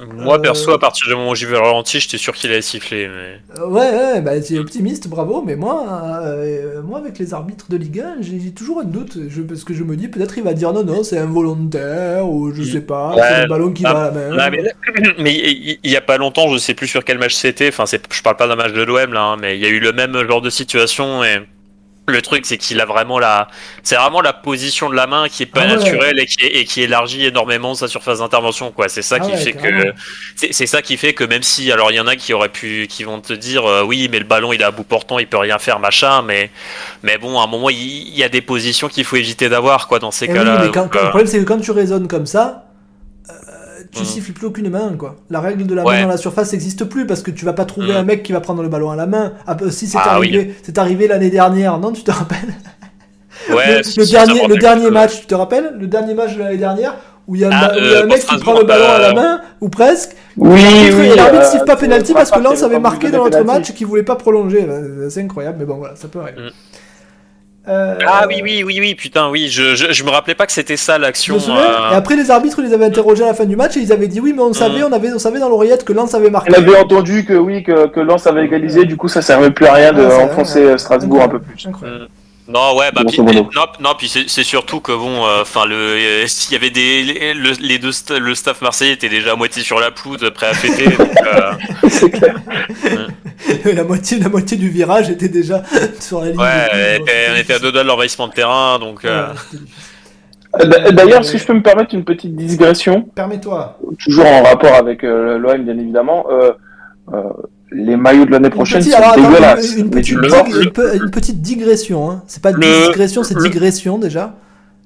Moi, 0.00 0.36
Euh, 0.36 0.38
perso, 0.38 0.70
à 0.72 0.78
partir 0.78 1.08
du 1.08 1.14
moment 1.14 1.30
où 1.30 1.34
j'ai 1.34 1.46
vu 1.46 1.52
le 1.52 1.58
ralenti, 1.58 2.00
j'étais 2.00 2.18
sûr 2.18 2.34
qu'il 2.34 2.50
allait 2.50 2.62
siffler. 2.62 3.08
Mais... 3.08 3.62
Ouais, 3.62 3.90
ouais, 3.90 4.20
bah, 4.20 4.40
c'est 4.42 4.58
optimiste, 4.58 5.08
bravo, 5.08 5.42
mais 5.44 5.56
moi, 5.56 6.20
euh, 6.22 6.82
moi 6.82 6.98
avec 6.98 7.18
les 7.18 7.34
arbitres 7.34 7.66
de 7.68 7.76
Ligue 7.76 8.00
1, 8.00 8.16
j'ai 8.20 8.52
toujours 8.52 8.80
un 8.80 8.84
doute, 8.84 9.18
je, 9.28 9.42
parce 9.42 9.64
que 9.64 9.74
je 9.74 9.82
me 9.82 9.96
dis 9.96 10.08
peut-être 10.08 10.38
il 10.38 10.44
va 10.44 10.54
dire 10.54 10.72
non, 10.72 10.84
non, 10.84 11.02
c'est 11.02 11.18
involontaire, 11.18 12.28
ou 12.28 12.52
je 12.52 12.62
sais 12.62 12.80
pas, 12.80 13.14
Ouais, 13.14 13.22
c'est 13.28 13.42
le 13.42 13.48
ballon 13.48 13.72
qui 13.72 13.84
ah, 13.86 13.92
va 13.92 14.00
à 14.04 14.10
la 14.10 14.50
main. 14.50 14.50
Mais 15.18 15.34
il 15.34 15.78
il 15.82 15.90
y 15.90 15.96
a 15.96 16.00
pas 16.00 16.18
longtemps, 16.18 16.48
je 16.48 16.58
sais 16.58 16.74
plus 16.74 16.86
sur 16.86 17.04
quel 17.04 17.18
match 17.18 17.34
c'était. 17.34 17.68
Enfin, 17.68 17.84
je 17.86 18.22
parle 18.22 18.36
pas 18.36 18.46
d'un 18.46 18.56
match 18.56 18.72
de 18.72 18.82
l'OM 18.82 19.12
là, 19.12 19.22
hein, 19.22 19.36
mais 19.40 19.56
il 19.56 19.62
y 19.62 19.66
a 19.66 19.68
eu 19.68 19.80
le 19.80 19.92
même 19.92 20.16
genre 20.26 20.40
de 20.40 20.50
situation 20.50 21.24
et 21.24 21.38
le 22.10 22.22
truc 22.22 22.46
c'est 22.46 22.58
qu'il 22.58 22.80
a 22.80 22.84
vraiment 22.86 23.18
la, 23.18 23.48
c'est 23.82 23.96
vraiment 23.96 24.20
la 24.20 24.32
position 24.32 24.88
de 24.90 24.94
la 24.94 25.06
main 25.06 25.28
qui 25.28 25.42
est 25.42 25.46
pas 25.46 25.60
Ah 25.62 25.68
ouais. 25.68 25.76
naturelle 25.76 26.18
et 26.20 26.26
qui, 26.26 26.44
est- 26.44 26.60
et 26.60 26.64
qui 26.64 26.82
élargit 26.82 27.26
énormément 27.26 27.74
sa 27.74 27.88
surface 27.88 28.18
d'intervention 28.20 28.70
quoi. 28.72 28.88
C'est 28.88 29.02
ça 29.02 29.16
Ah 29.18 29.24
qui 29.24 29.30
ouais, 29.32 29.36
fait 29.36 29.52
que, 29.52 29.92
c'est, 30.36 30.66
ça 30.66 30.82
qui 30.82 30.96
fait 30.96 31.14
que 31.14 31.24
même 31.24 31.42
si, 31.42 31.70
alors 31.72 31.90
il 31.90 31.96
y 31.96 32.00
en 32.00 32.06
a 32.06 32.16
qui 32.16 32.32
auraient 32.32 32.48
pu, 32.48 32.86
qui 32.88 33.04
vont 33.04 33.20
te 33.20 33.32
dire 33.32 33.64
euh, 33.66 33.82
oui, 33.82 34.08
mais 34.10 34.18
le 34.18 34.24
ballon 34.24 34.52
il 34.52 34.60
est 34.60 34.64
à 34.64 34.70
bout 34.70 34.84
portant, 34.84 35.18
il 35.18 35.26
peut 35.26 35.38
rien 35.38 35.58
faire 35.58 35.78
machin, 35.80 36.22
mais 36.22 36.50
mais 37.02 37.18
bon, 37.18 37.38
à 37.40 37.44
un 37.44 37.46
moment 37.46 37.70
il, 37.70 37.76
il 37.78 38.16
y 38.16 38.24
a 38.24 38.28
des 38.28 38.40
positions 38.40 38.88
qu'il 38.88 39.04
faut 39.04 39.16
éviter 39.16 39.48
d'avoir 39.48 39.88
quoi 39.88 39.98
dans 39.98 40.10
ces 40.10 40.26
Eh 40.26 40.28
oui, 40.30 40.34
cas-là. 40.38 40.58
mais 40.64 40.70
quand- 40.70 40.82
Donc, 40.82 40.92
quand- 40.92 40.98
euh, 41.00 41.02
le 41.04 41.08
problème 41.10 41.26
c'est 41.28 41.38
que 41.40 41.44
quand 41.44 41.60
tu 41.60 41.70
raisonnes 41.70 42.08
comme 42.08 42.26
ça, 42.26 42.64
tu 43.92 44.04
siffles 44.04 44.32
plus 44.32 44.46
aucune 44.46 44.68
main, 44.70 44.92
quoi. 44.98 45.16
La 45.30 45.40
règle 45.40 45.66
de 45.66 45.74
la 45.74 45.84
Ouais. 45.84 45.96
main 45.96 46.02
dans 46.04 46.08
la 46.08 46.16
surface 46.16 46.52
n'existe 46.52 46.84
plus 46.84 47.06
parce 47.06 47.22
que 47.22 47.30
tu 47.30 47.44
vas 47.44 47.52
pas 47.52 47.64
trouver 47.64 47.88
Mhm. 47.92 47.96
un 47.96 48.02
mec 48.04 48.22
qui 48.22 48.32
va 48.32 48.40
prendre 48.40 48.62
le 48.62 48.68
ballon 48.68 48.90
à 48.90 48.96
la 48.96 49.06
main. 49.06 49.32
Ah, 49.46 49.54
bah, 49.54 49.66
si 49.70 49.86
c'est 49.86 49.98
Ah, 50.00 50.14
arrivé, 50.14 50.54
c'est 50.62 50.78
arrivé 50.78 51.08
l'année 51.08 51.30
dernière, 51.30 51.78
non 51.78 51.92
Tu 51.92 52.02
te 52.02 52.10
rappelles 52.10 52.54
ouais, 53.54 53.78
le, 53.78 53.82
si, 53.82 53.98
le 53.98 54.04
si, 54.04 54.12
dernier, 54.12 54.46
le 54.46 54.56
dernier 54.56 54.84
que- 54.86 54.90
match, 54.90 55.20
tu 55.20 55.26
te 55.26 55.34
rappelles 55.34 55.74
Le 55.78 55.86
dernier 55.86 56.14
match 56.14 56.34
de 56.36 56.40
l'année 56.42 56.56
dernière 56.58 56.94
où 57.26 57.34
il 57.34 57.42
y 57.42 57.44
a, 57.44 57.48
un 57.48 57.52
Ah, 57.52 57.72
euh, 57.76 58.02
un 58.04 58.06
mec 58.06 58.20
qui 58.24 58.38
prend 58.38 58.58
le 58.58 58.64
ballon 58.64 58.86
à 58.88 58.98
la 58.98 59.10
euh, 59.10 59.14
main, 59.14 59.40
ou 59.60 59.68
presque. 59.68 60.16
Oui, 60.38 60.60
L'arbitre- 60.62 60.96
oui. 60.98 61.06
et 61.08 61.14
l'arbitre 61.14 61.42
euh, 61.44 61.50
siffle 61.50 61.64
pas 61.66 61.74
c'est 61.76 61.80
penalty 61.80 62.12
parce 62.14 62.30
que 62.30 62.38
qui 62.56 62.64
avait 62.64 62.78
marqué 62.78 63.10
dans 63.10 63.24
penalty. 63.24 63.46
match 63.46 63.70
et 63.70 63.72
qu'il 63.74 63.86
voulait 63.86 64.02
pas 64.02 64.16
prolonger. 64.16 64.64
Euh, 64.68 65.10
C'est 65.10 65.20
incroyable, 65.22 65.56
mais 65.60 65.66
bon, 65.66 65.76
voilà, 65.76 65.94
ça 65.96 66.08
peut 66.08 66.20
arriver. 66.20 66.40
Mm. 66.40 66.50
Euh, 67.68 67.96
Ah 68.06 68.24
oui, 68.28 68.40
oui, 68.42 68.62
oui, 68.64 68.78
oui, 68.80 68.94
putain, 68.94 69.28
oui, 69.30 69.48
je, 69.50 69.74
je, 69.74 69.92
je 69.92 70.04
me 70.04 70.10
rappelais 70.10 70.34
pas 70.34 70.46
que 70.46 70.52
c'était 70.52 70.76
ça 70.76 70.96
Je 70.96 71.02
l'action. 71.02 71.34
me 71.34 71.40
souviens. 71.40 71.60
euh, 71.60 71.92
Et 71.92 71.94
après, 71.96 72.16
les 72.16 72.30
arbitres, 72.30 72.58
ils 72.60 72.66
les 72.66 72.72
avaient 72.74 72.86
interrogés 72.86 73.24
à 73.24 73.26
la 73.26 73.34
fin 73.34 73.44
du 73.44 73.56
match 73.56 73.76
et 73.76 73.80
ils 73.80 73.92
avaient 73.92 74.08
dit 74.08 74.20
oui, 74.20 74.32
mais 74.34 74.42
on 74.42 74.52
savait, 74.52 74.82
on 74.82 74.92
avait, 74.92 75.12
on 75.12 75.18
savait 75.18 75.38
dans 75.40 75.48
l'oreillette 75.48 75.84
que 75.84 75.92
Lens 75.92 76.14
avait 76.14 76.30
marqué. 76.30 76.50
On 76.50 76.58
avait 76.58 76.76
entendu 76.78 77.24
que 77.24 77.34
oui, 77.34 77.62
que, 77.62 77.86
que 77.88 78.00
Lens 78.00 78.26
avait 78.26 78.44
égalisé, 78.44 78.84
du 78.84 78.96
coup 78.96 79.08
ça 79.08 79.20
servait 79.22 79.50
plus 79.50 79.66
à 79.66 79.74
rien 79.74 79.92
de 79.92 80.02
Ah, 80.02 80.42
ouais, 80.42 80.78
Strasbourg 80.78 81.22
un 81.22 81.28
peu 81.28 81.40
plus. 81.40 81.66
incroyable. 81.66 82.08
Non, 82.50 82.74
ouais, 82.78 82.86
bah, 82.94 83.02
puis, 83.06 83.20
modo. 83.20 83.40
non, 83.54 83.66
non, 83.78 83.90
puis 83.98 84.08
c'est 84.08 84.42
surtout 84.42 84.80
que 84.80 84.92
bon, 84.92 85.26
euh, 85.26 85.42
enfin, 85.42 85.66
le, 85.66 85.74
euh, 85.74 86.24
s'il 86.26 86.54
y 86.54 86.56
avait 86.56 86.70
des, 86.70 87.02
les, 87.02 87.34
le, 87.34 87.50
les 87.60 87.78
deux, 87.78 87.90
le 88.18 88.34
staff 88.34 88.62
marseillais 88.62 88.94
était 88.94 89.10
déjà 89.10 89.32
à 89.32 89.36
moitié 89.36 89.62
sur 89.62 89.78
la 89.78 89.90
pelouse, 89.90 90.18
prêt 90.34 90.46
à 90.46 90.54
fêter. 90.54 90.86
donc, 90.96 91.10
euh, 91.26 91.52
C'est 91.90 92.08
clair. 92.10 92.36
La 93.74 93.84
moitié, 93.84 94.18
la 94.18 94.28
moitié 94.28 94.56
du 94.56 94.68
virage 94.68 95.10
était 95.10 95.28
déjà 95.28 95.62
sur 96.00 96.20
la 96.20 96.30
ligne. 96.30 96.40
ouais, 96.40 96.98
on 97.34 97.36
était 97.40 97.54
à 97.54 97.58
deux 97.58 97.72
doigts 97.72 97.82
de 97.82 97.88
l'envahissement 97.88 98.28
de 98.28 98.32
terrain, 98.32 98.78
donc. 98.78 99.04
euh, 99.04 99.26
Ouais. 99.54 99.58
Euh, 100.62 100.66
d- 100.66 100.92
D'ailleurs, 100.94 101.24
si 101.24 101.36
je 101.36 101.44
peux 101.44 101.52
me 101.52 101.62
permettre 101.62 101.94
une 101.94 102.04
petite 102.04 102.34
digression, 102.34 103.02
Permets-toi. 103.14 103.78
toujours 104.02 104.24
en 104.26 104.42
rapport 104.42 104.74
avec 104.74 105.04
euh, 105.04 105.36
l'OM 105.38 105.62
bien 105.62 105.78
évidemment, 105.78 106.24
euh, 106.30 106.52
euh, 107.12 107.22
les 107.70 107.96
maillots 107.98 108.24
de 108.24 108.30
l'année 108.30 108.48
prochaine 108.48 108.78
petite, 108.78 108.94
sont 108.94 108.98
alors, 108.98 109.14
dégueulasses. 109.16 109.76
une, 109.76 109.90
petite 109.90 110.14
une 110.14 111.10
une 111.10 111.42
digression. 111.42 112.10
Hein. 112.10 112.22
C'est 112.26 112.42
pas 112.42 112.52
Le- 112.52 112.86
digression, 112.86 113.22
c'est 113.24 113.36
digression 113.36 113.98
déjà. 113.98 114.34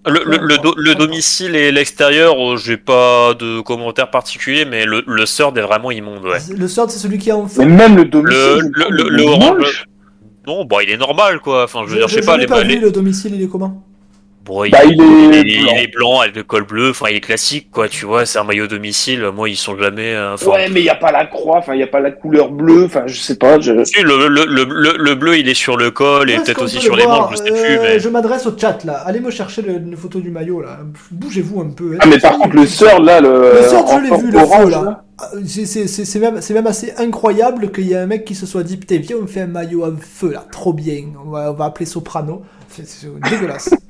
Le, 0.04 0.20
le, 0.24 0.38
le, 0.38 0.58
do- 0.58 0.74
le 0.76 0.94
domicile 0.96 1.54
et 1.54 1.70
l'extérieur, 1.70 2.34
euh, 2.36 2.56
j'ai 2.56 2.76
pas 2.76 3.34
de 3.34 3.60
commentaires 3.60 4.10
particuliers, 4.10 4.64
mais 4.64 4.84
le, 4.84 5.04
le 5.06 5.24
Third 5.24 5.56
est 5.56 5.62
vraiment 5.62 5.92
immonde, 5.92 6.24
ouais. 6.24 6.38
Le 6.56 6.66
third, 6.66 6.90
c'est 6.90 6.98
celui 6.98 7.18
qui 7.18 7.28
est 7.28 7.32
en 7.32 7.44
Mais 7.44 7.48
feu. 7.48 7.64
même 7.66 7.96
le 7.96 8.02
Le, 8.02 8.08
domicile. 8.08 8.72
le, 8.90 9.22
orange. 9.22 9.58
moche. 9.58 9.84
Non, 10.44 10.64
bon, 10.64 10.80
il 10.80 10.90
est 10.90 10.96
normal, 10.96 11.38
quoi. 11.38 11.62
Enfin, 11.64 11.82
je 11.84 11.90
veux 11.90 11.94
Je, 11.94 11.98
dire, 11.98 12.08
je 12.08 12.14
sais 12.16 12.20
je 12.22 12.26
pas, 12.26 12.36
les, 12.36 12.46
pas 12.46 12.64
les- 12.64 12.74
vu, 12.74 12.80
le 12.80 12.90
domicile, 12.90 13.32
il 13.36 13.42
est 13.42 13.48
comment? 13.48 13.84
Bon, 14.44 14.64
il, 14.64 14.72
Bah, 14.72 14.78
il 14.84 14.90
est 14.90 14.94
il 14.96 15.34
est- 15.36 15.62
blanc. 15.62 15.72
il 15.76 15.82
est 15.84 15.94
blanc 15.94 16.20
avec 16.20 16.34
le 16.34 16.42
col 16.42 16.64
bleu, 16.64 16.90
enfin 16.90 17.06
il 17.10 17.16
est 17.16 17.20
classique 17.20 17.68
quoi, 17.70 17.88
tu 17.88 18.06
vois, 18.06 18.26
c'est 18.26 18.40
un 18.40 18.44
maillot 18.44 18.66
domicile, 18.66 19.30
moi 19.32 19.48
ils 19.48 19.54
sont 19.56 19.78
jamais... 19.78 20.14
euh, 20.14 20.34
Ouais, 20.46 20.68
mais 20.68 20.80
il 20.80 20.82
n'y 20.82 20.88
a 20.88 20.96
pas 20.96 21.12
la 21.12 21.26
croix, 21.26 21.58
enfin, 21.58 21.74
il 21.74 21.76
n'y 21.76 21.82
a 21.84 21.86
pas 21.86 22.00
la 22.00 22.10
couleur 22.10 22.50
bleue, 22.50 22.84
enfin, 22.86 23.04
je 23.06 23.20
sais 23.20 23.36
pas. 23.38 23.60
Je... 23.60 23.84
si, 23.84 24.02
le, 24.02 24.26
le, 24.28 24.44
le, 24.44 24.64
le, 24.64 24.96
le 24.98 25.14
bleu 25.14 25.38
il 25.38 25.48
est 25.48 25.54
sur 25.54 25.76
le 25.76 25.92
col 25.92 26.28
et 26.28 26.36
peut-être 26.38 26.62
aussi 26.62 26.76
peut 26.78 26.82
sur 26.82 26.96
le 26.96 27.02
les 27.02 27.06
manches, 27.06 27.32
je 27.32 27.36
sais 27.36 27.50
plus, 27.52 27.76
Euh, 27.76 27.78
mais... 27.82 28.00
Je 28.00 28.08
m'adresse 28.08 28.44
au 28.46 28.58
chat 28.58 28.84
là. 28.84 28.94
Allez 29.06 29.20
me 29.20 29.30
chercher 29.30 29.62
le- 29.62 29.74
une 29.76 29.96
photo 29.96 30.18
du 30.18 30.30
maillot 30.30 30.60
là. 30.60 30.80
Bougez-vous 31.12 31.60
un 31.60 31.70
peu. 31.70 31.96
Ah, 32.00 32.06
mais 32.06 32.18
par 32.18 32.32
contre, 32.38 32.56
le 32.56 32.66
sœur, 32.66 33.00
là, 33.00 33.20
le. 33.20 33.52
Le 33.60 33.62
sort, 33.68 33.86
je 33.88 34.10
l'ai 34.10 34.16
vu, 34.22 34.30
le 34.32 34.38
orange, 34.38 34.64
feu 34.64 34.70
là. 34.70 35.04
Ah, 35.20 35.28
C'est 35.46 35.66
c'est- 35.66 35.86
c'est- 35.86 36.04
c'est 36.04 36.18
même, 36.18 36.40
c'est 36.40 36.54
même 36.54 36.66
assez 36.66 36.92
incroyable 36.98 37.70
qu'il 37.70 37.84
y 37.86 37.92
ait 37.92 37.96
un 37.98 38.06
mec 38.06 38.24
qui 38.24 38.34
se 38.34 38.44
soit 38.46 38.64
dit 38.64 38.76
Putain, 38.76 38.98
viens, 38.98 39.16
on 39.22 39.26
fait 39.28 39.42
un 39.42 39.46
maillot 39.46 39.84
en 39.84 39.94
feu 40.00 40.32
là, 40.32 40.44
trop 40.50 40.72
bien. 40.72 41.04
On 41.24 41.30
va, 41.30 41.52
on 41.52 41.54
va 41.54 41.66
appeler 41.66 41.86
Soprano. 41.86 42.42
C'est 42.68 42.86
dégueulasse. 43.30 43.70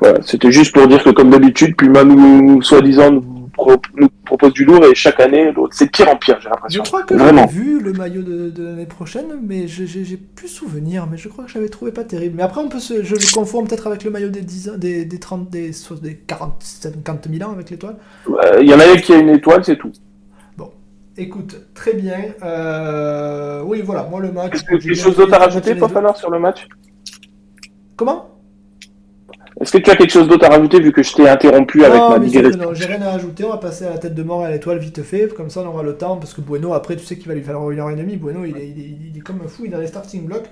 Voilà, 0.00 0.20
C'était 0.22 0.50
juste 0.52 0.72
pour 0.74 0.86
dire 0.88 1.02
que, 1.02 1.10
comme 1.10 1.30
d'habitude, 1.30 1.76
Puma 1.76 2.04
nous, 2.04 2.62
soi-disant, 2.62 3.10
nous, 3.10 3.48
pro- 3.52 3.76
nous 3.96 4.08
propose 4.24 4.52
du 4.54 4.64
lourd 4.64 4.84
et 4.84 4.94
chaque 4.94 5.20
année, 5.20 5.52
l'autre, 5.52 5.74
c'est 5.76 5.90
pire 5.90 6.08
en 6.08 6.16
pire, 6.16 6.36
j'ai 6.40 6.44
Je 6.44 6.48
l'impression. 6.50 6.82
crois 6.84 7.02
que 7.02 7.14
Vraiment. 7.14 7.42
j'avais 7.46 7.52
vu 7.52 7.80
le 7.80 7.92
maillot 7.92 8.22
de, 8.22 8.50
de 8.50 8.64
l'année 8.64 8.86
prochaine, 8.86 9.26
mais 9.42 9.68
je- 9.68 9.84
j'ai 9.84 10.16
plus 10.16 10.48
souvenir. 10.48 11.06
Mais 11.10 11.16
je 11.16 11.28
crois 11.28 11.44
que 11.44 11.50
j'avais 11.50 11.68
trouvé 11.68 11.92
pas 11.92 12.04
terrible. 12.04 12.36
Mais 12.36 12.42
après, 12.42 12.60
on 12.60 12.68
peut 12.68 12.80
se, 12.80 13.02
je 13.02 13.14
le 13.14 13.32
confonds 13.34 13.64
peut-être 13.64 13.86
avec 13.86 14.04
le 14.04 14.10
maillot 14.10 14.30
des 14.30 14.40
10 14.40 14.70
ans, 14.70 14.72
des, 14.78 15.04
des 15.04 15.18
30, 15.18 15.50
des, 15.50 15.70
des 16.02 16.14
40, 16.16 16.54
50 16.62 17.28
000 17.32 17.48
ans 17.48 17.52
avec 17.52 17.70
l'étoile. 17.70 17.96
Euh, 18.28 18.58
Il 18.62 18.68
y 18.70 18.74
en 18.74 18.80
a 18.80 18.84
un 18.90 18.96
qui 18.96 19.12
a 19.12 19.18
une 19.18 19.28
étoile, 19.30 19.64
c'est 19.64 19.76
tout. 19.76 19.92
Écoute, 21.18 21.60
très 21.74 21.92
bien. 21.92 22.16
Euh, 22.42 23.60
Oui, 23.66 23.82
voilà, 23.84 24.04
moi 24.10 24.18
le 24.20 24.32
match. 24.32 24.54
Est-ce 24.54 24.64
que 24.64 24.80
j'ai 24.80 24.88
quelque 24.88 24.98
chose 25.02 25.14
d'autre 25.16 25.34
à 25.34 25.40
rajouter, 25.40 25.74
deux. 25.74 25.86
Fanor, 25.86 26.16
sur 26.16 26.30
le 26.30 26.38
match? 26.38 26.66
Comment? 27.96 28.30
Est-ce 29.60 29.70
que 29.72 29.78
tu 29.78 29.90
as 29.90 29.96
quelque 29.96 30.10
chose 30.10 30.28
d'autre 30.28 30.44
à 30.46 30.48
rajouter 30.48 30.80
vu 30.80 30.92
que 30.92 31.02
je 31.02 31.12
t'ai 31.12 31.28
interrompu 31.28 31.84
avec 31.84 32.00
ma 32.00 32.18
digression 32.18 32.60
non, 32.60 32.74
j'ai 32.74 32.86
rien 32.86 33.02
à 33.02 33.10
ajouter. 33.12 33.44
On 33.44 33.50
va 33.50 33.58
passer 33.58 33.84
à 33.84 33.90
la 33.90 33.98
tête 33.98 34.14
de 34.14 34.22
mort 34.22 34.42
et 34.42 34.46
à 34.46 34.50
l'étoile 34.50 34.78
vite 34.78 35.02
fait. 35.02 35.28
Comme 35.34 35.50
ça, 35.50 35.60
on 35.60 35.66
aura 35.68 35.82
le 35.82 35.94
temps. 35.96 36.16
Parce 36.16 36.34
que 36.34 36.40
Bueno, 36.40 36.72
après, 36.74 36.96
tu 36.96 37.04
sais 37.04 37.16
qu'il 37.16 37.28
va 37.28 37.34
lui 37.34 37.42
falloir 37.42 37.70
une 37.70 37.78
heure 37.78 37.90
et 37.90 37.96
demie. 37.96 38.16
Bueno, 38.16 38.44
il 38.44 38.56
est, 38.56 38.68
il 38.68 38.80
est- 38.80 38.96
il 39.12 39.16
est 39.18 39.20
comme 39.20 39.40
un 39.44 39.48
fou. 39.48 39.64
Il 39.64 39.68
est 39.68 39.70
dans 39.74 39.80
les 39.80 39.86
starting 39.86 40.24
blocks. 40.24 40.48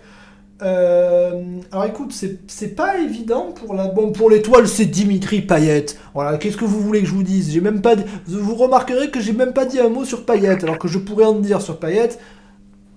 Euh, 0.63 1.43
alors 1.73 1.87
écoute, 1.87 2.13
c'est 2.47 2.77
pas 2.77 2.99
évident 2.99 3.53
pour 3.55 3.75
la. 3.75 3.87
Bon, 3.87 4.13
pour 4.13 4.29
l'étoile, 4.29 4.69
c'est 4.69 4.85
Dimitri 4.85 5.41
Payet. 5.41 5.87
Voilà, 6.15 6.37
qu'est-ce 6.37 6.59
que 6.59 6.67
vous 6.67 6.81
voulez 6.81 7.01
que 7.01 7.07
je 7.07 7.13
vous 7.15 7.23
dise? 7.23 7.51
J'ai 7.51 7.63
même 7.63 7.81
pas. 7.81 7.95
Vous 8.27 8.55
remarquerez 8.55 9.09
que 9.11 9.21
j'ai 9.21 9.33
même 9.33 9.55
pas 9.55 9.65
dit 9.65 9.81
un 9.81 9.89
mot 9.89 10.05
sur 10.05 10.27
Payet, 10.27 10.63
alors 10.63 10.79
que 10.79 10.87
je 10.89 10.99
pourrais 10.99 11.25
en 11.25 11.33
dire 11.35 11.63
sur 11.63 11.79
Payet. 11.79 12.11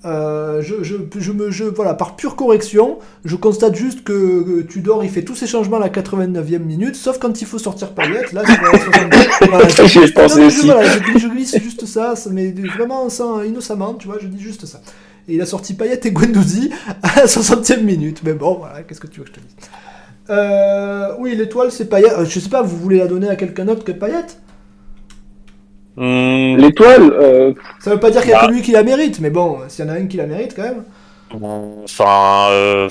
Euh, 0.06 0.62
je, 0.62 0.84
je, 0.84 0.96
je 1.18 1.32
me, 1.32 1.50
je, 1.50 1.64
voilà, 1.64 1.94
par 1.94 2.18
pure 2.18 2.36
correction, 2.36 3.00
je 3.24 3.36
constate 3.38 3.76
juste 3.76 4.04
que, 4.04 4.44
que 4.44 4.62
Tudor 4.64 5.04
il 5.06 5.10
fait 5.10 5.22
tous 5.24 5.36
ses 5.36 5.48
changements 5.48 5.78
à 5.78 5.80
la 5.80 5.88
89e 5.90 6.60
minute, 6.60 6.96
sauf 6.98 7.20
quand 7.20 7.42
il 7.42 7.48
faut 7.48 7.58
sortir 7.58 7.94
Payet. 7.94 8.26
Là, 8.34 8.42
c'est 8.46 8.52
à 8.52 8.72
la 8.72 8.80
62. 8.80 9.18
Voilà, 9.48 9.66
je- 9.88 10.62
voilà, 10.66 10.84
je, 11.18 11.28
glisse- 11.30 11.62
juste 11.64 11.86
ça, 11.86 12.16
ça, 12.18 12.30
mais 12.32 12.52
vraiment 12.76 13.08
sans, 13.10 13.44
innocemment, 13.44 13.94
tu 13.94 14.08
vois, 14.08 14.18
je 14.22 14.28
dis 14.28 14.42
juste 14.44 14.66
ça. 14.66 14.82
Et 15.30 15.36
il 15.36 15.42
a 15.42 15.46
sorti 15.46 15.74
Payet 15.74 16.02
et 16.04 16.12
Guendouzi 16.12 16.70
à 17.02 17.22
la 17.22 17.26
60e 17.26 17.82
minute. 17.84 18.22
Mais 18.26 18.34
bon, 18.34 18.56
voilà, 18.60 18.84
qu'est-ce 18.84 19.00
que 19.00 19.08
tu 19.08 19.20
veux 19.22 19.26
que 19.26 19.30
je 19.32 19.36
te 19.36 19.40
dise? 19.40 19.56
Euh, 20.30 21.14
Oui, 21.20 21.34
l'étoile, 21.36 21.72
c'est 21.72 21.86
Payet. 21.90 22.12
Euh, 22.12 22.26
je 22.26 22.40
sais 22.42 22.50
pas, 22.50 22.62
vous 22.62 22.76
voulez 22.78 22.98
la 22.98 23.08
donner 23.08 23.30
à 23.30 23.38
quelqu'un 23.38 23.64
d'autre 23.66 23.86
que 23.86 23.94
Payet 23.94 24.26
Hmm, 25.96 26.58
L'étoile, 26.58 27.12
euh, 27.14 27.54
Ça 27.80 27.92
veut 27.92 28.00
pas 28.00 28.10
dire 28.12 28.22
qu'il 28.22 28.32
y 28.32 28.34
a 28.34 28.42
Bah. 28.42 28.48
que 28.48 28.52
lui 28.54 28.62
qui 28.62 28.72
la 28.72 28.84
mérite, 28.84 29.20
mais 29.20 29.30
bon, 29.30 29.60
s'il 29.68 29.86
y 29.86 29.88
en 29.88 29.92
a 29.92 29.98
un 29.98 30.08
qui 30.08 30.18
la 30.18 30.26
mérite 30.26 30.56
quand 30.56 30.64
même. 30.64 30.84
Enfin, 31.84 32.48
euh, 32.52 32.90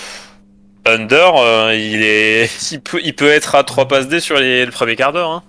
Under, 0.86 1.32
euh, 1.36 1.74
il 1.74 2.02
est, 2.02 2.48
il 2.72 2.80
peut, 2.80 3.00
il 3.02 3.14
peut 3.14 3.28
être 3.28 3.54
à 3.54 3.64
3 3.64 3.86
passes 3.88 4.08
D 4.08 4.20
sur 4.20 4.36
les, 4.38 4.64
le 4.64 4.70
premier 4.72 4.96
quart 4.96 5.12
d'heure. 5.12 5.30
Hein. 5.30 5.42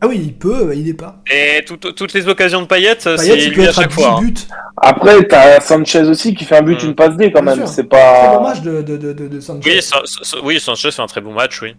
Ah 0.00 0.06
oui, 0.06 0.20
il 0.22 0.34
peut, 0.34 0.72
il 0.74 0.88
est 0.88 0.94
pas. 0.94 1.22
Et 1.32 1.64
tout- 1.64 1.76
toutes 1.78 2.12
les 2.12 2.28
occasions 2.28 2.60
de 2.60 2.66
Payet, 2.66 2.96
c'est 2.98 3.14
il 3.38 3.52
peut 3.54 3.60
lui 3.60 3.66
à 3.66 3.70
être 3.70 3.78
à 3.78 3.82
chaque 3.82 3.90
10 3.90 3.94
fois. 4.02 4.16
hein. 4.18 4.20
buts. 4.20 4.34
après, 4.76 5.24
t'as 5.24 5.60
Sanchez 5.60 6.02
aussi 6.02 6.34
qui 6.34 6.44
fait 6.44 6.56
un 6.58 6.62
but, 6.62 6.82
Mm. 6.82 6.86
une 6.88 6.94
passe 6.94 7.16
D 7.16 7.32
quand 7.32 7.42
Bien 7.42 7.56
même. 7.56 7.66
C'est 7.66 7.84
pas. 7.84 8.38
match 8.40 8.60
de, 8.60 8.82
de, 8.82 8.96
de, 8.98 9.12
de, 9.14 9.28
de 9.28 9.40
Sanchez. 9.40 9.60
Oui, 9.64 9.80
oui, 10.42 10.60
Sanchez 10.60 10.90
fait 10.90 11.00
un 11.02 11.06
très 11.06 11.20
bon 11.22 11.32
match, 11.32 11.62
oui. 11.62 11.74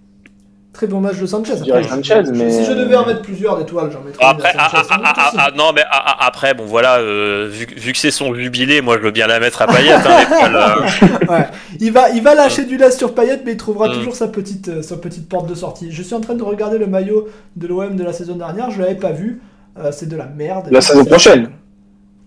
Très 0.76 0.88
bon 0.88 1.00
match 1.00 1.18
de 1.20 1.26
Sanchez. 1.26 1.56
dirais 1.56 1.80
Après, 1.80 1.90
Sanchez, 1.96 2.22
je- 2.26 2.32
mais- 2.32 2.52
Si 2.52 2.66
je 2.66 2.74
devais 2.74 2.96
en 2.98 3.06
mettre 3.06 3.22
plusieurs 3.22 3.58
d'étoiles, 3.58 3.90
j'en 3.94 4.02
mettrais 4.02 4.24
une 4.26 4.42
à 4.46 4.52
ah, 4.58 4.70
Sanchez, 4.70 4.88
ah, 4.92 5.14
ah, 5.16 5.28
aussi. 5.30 5.38
ah, 5.40 5.52
non, 5.56 5.72
mais 5.74 5.84
ah, 5.90 6.04
ah, 6.20 6.28
après, 6.28 6.54
bon 6.54 6.66
voilà, 6.66 6.98
euh, 7.00 7.48
vu, 7.50 7.66
que- 7.66 7.80
vu 7.80 7.94
que 7.94 7.98
c'est 7.98 8.12
son 8.12 8.36
jubilé, 8.36 8.82
moi 8.82 8.98
je 8.98 9.04
veux 9.04 9.12
bien 9.12 9.26
la 9.28 9.40
mettre 9.40 9.62
à 9.62 9.68
Payet. 9.68 9.94
Hein, 9.94 10.02
euh. 11.24 11.26
Ouais. 11.32 11.48
Il 11.80 11.94
va, 11.94 12.10
il 12.10 12.22
va 12.22 12.36
lâcher 12.36 12.66
du 12.66 12.76
lest 12.76 12.98
sur 12.98 13.16
Payet, 13.16 13.40
mais 13.46 13.54
il 13.54 13.58
trouvera 13.58 13.88
Mm. 13.88 13.94
toujours 13.94 14.16
sa 14.16 14.28
petite, 14.28 14.68
euh, 14.68 14.82
sa 14.82 14.98
petite 14.98 15.30
porte 15.30 15.48
de 15.48 15.56
sortie. 15.56 15.92
Je 15.94 16.04
suis 16.04 16.14
en 16.14 16.20
train 16.22 16.36
de 16.36 16.44
regarder 16.44 16.78
le 16.78 16.88
maillot 16.88 17.28
de 17.56 17.68
l'OM 17.68 17.96
de 17.96 18.04
la 18.04 18.12
saison 18.12 18.36
dernière, 18.36 18.70
je 18.70 18.82
l'avais 18.82 18.96
pas 18.96 19.12
vu. 19.12 19.42
Euh, 19.80 19.92
c'est 19.94 20.08
de 20.10 20.16
la 20.18 20.26
merde. 20.26 20.68
La 20.72 20.82
saison 20.82 21.06
prochaine. 21.06 21.50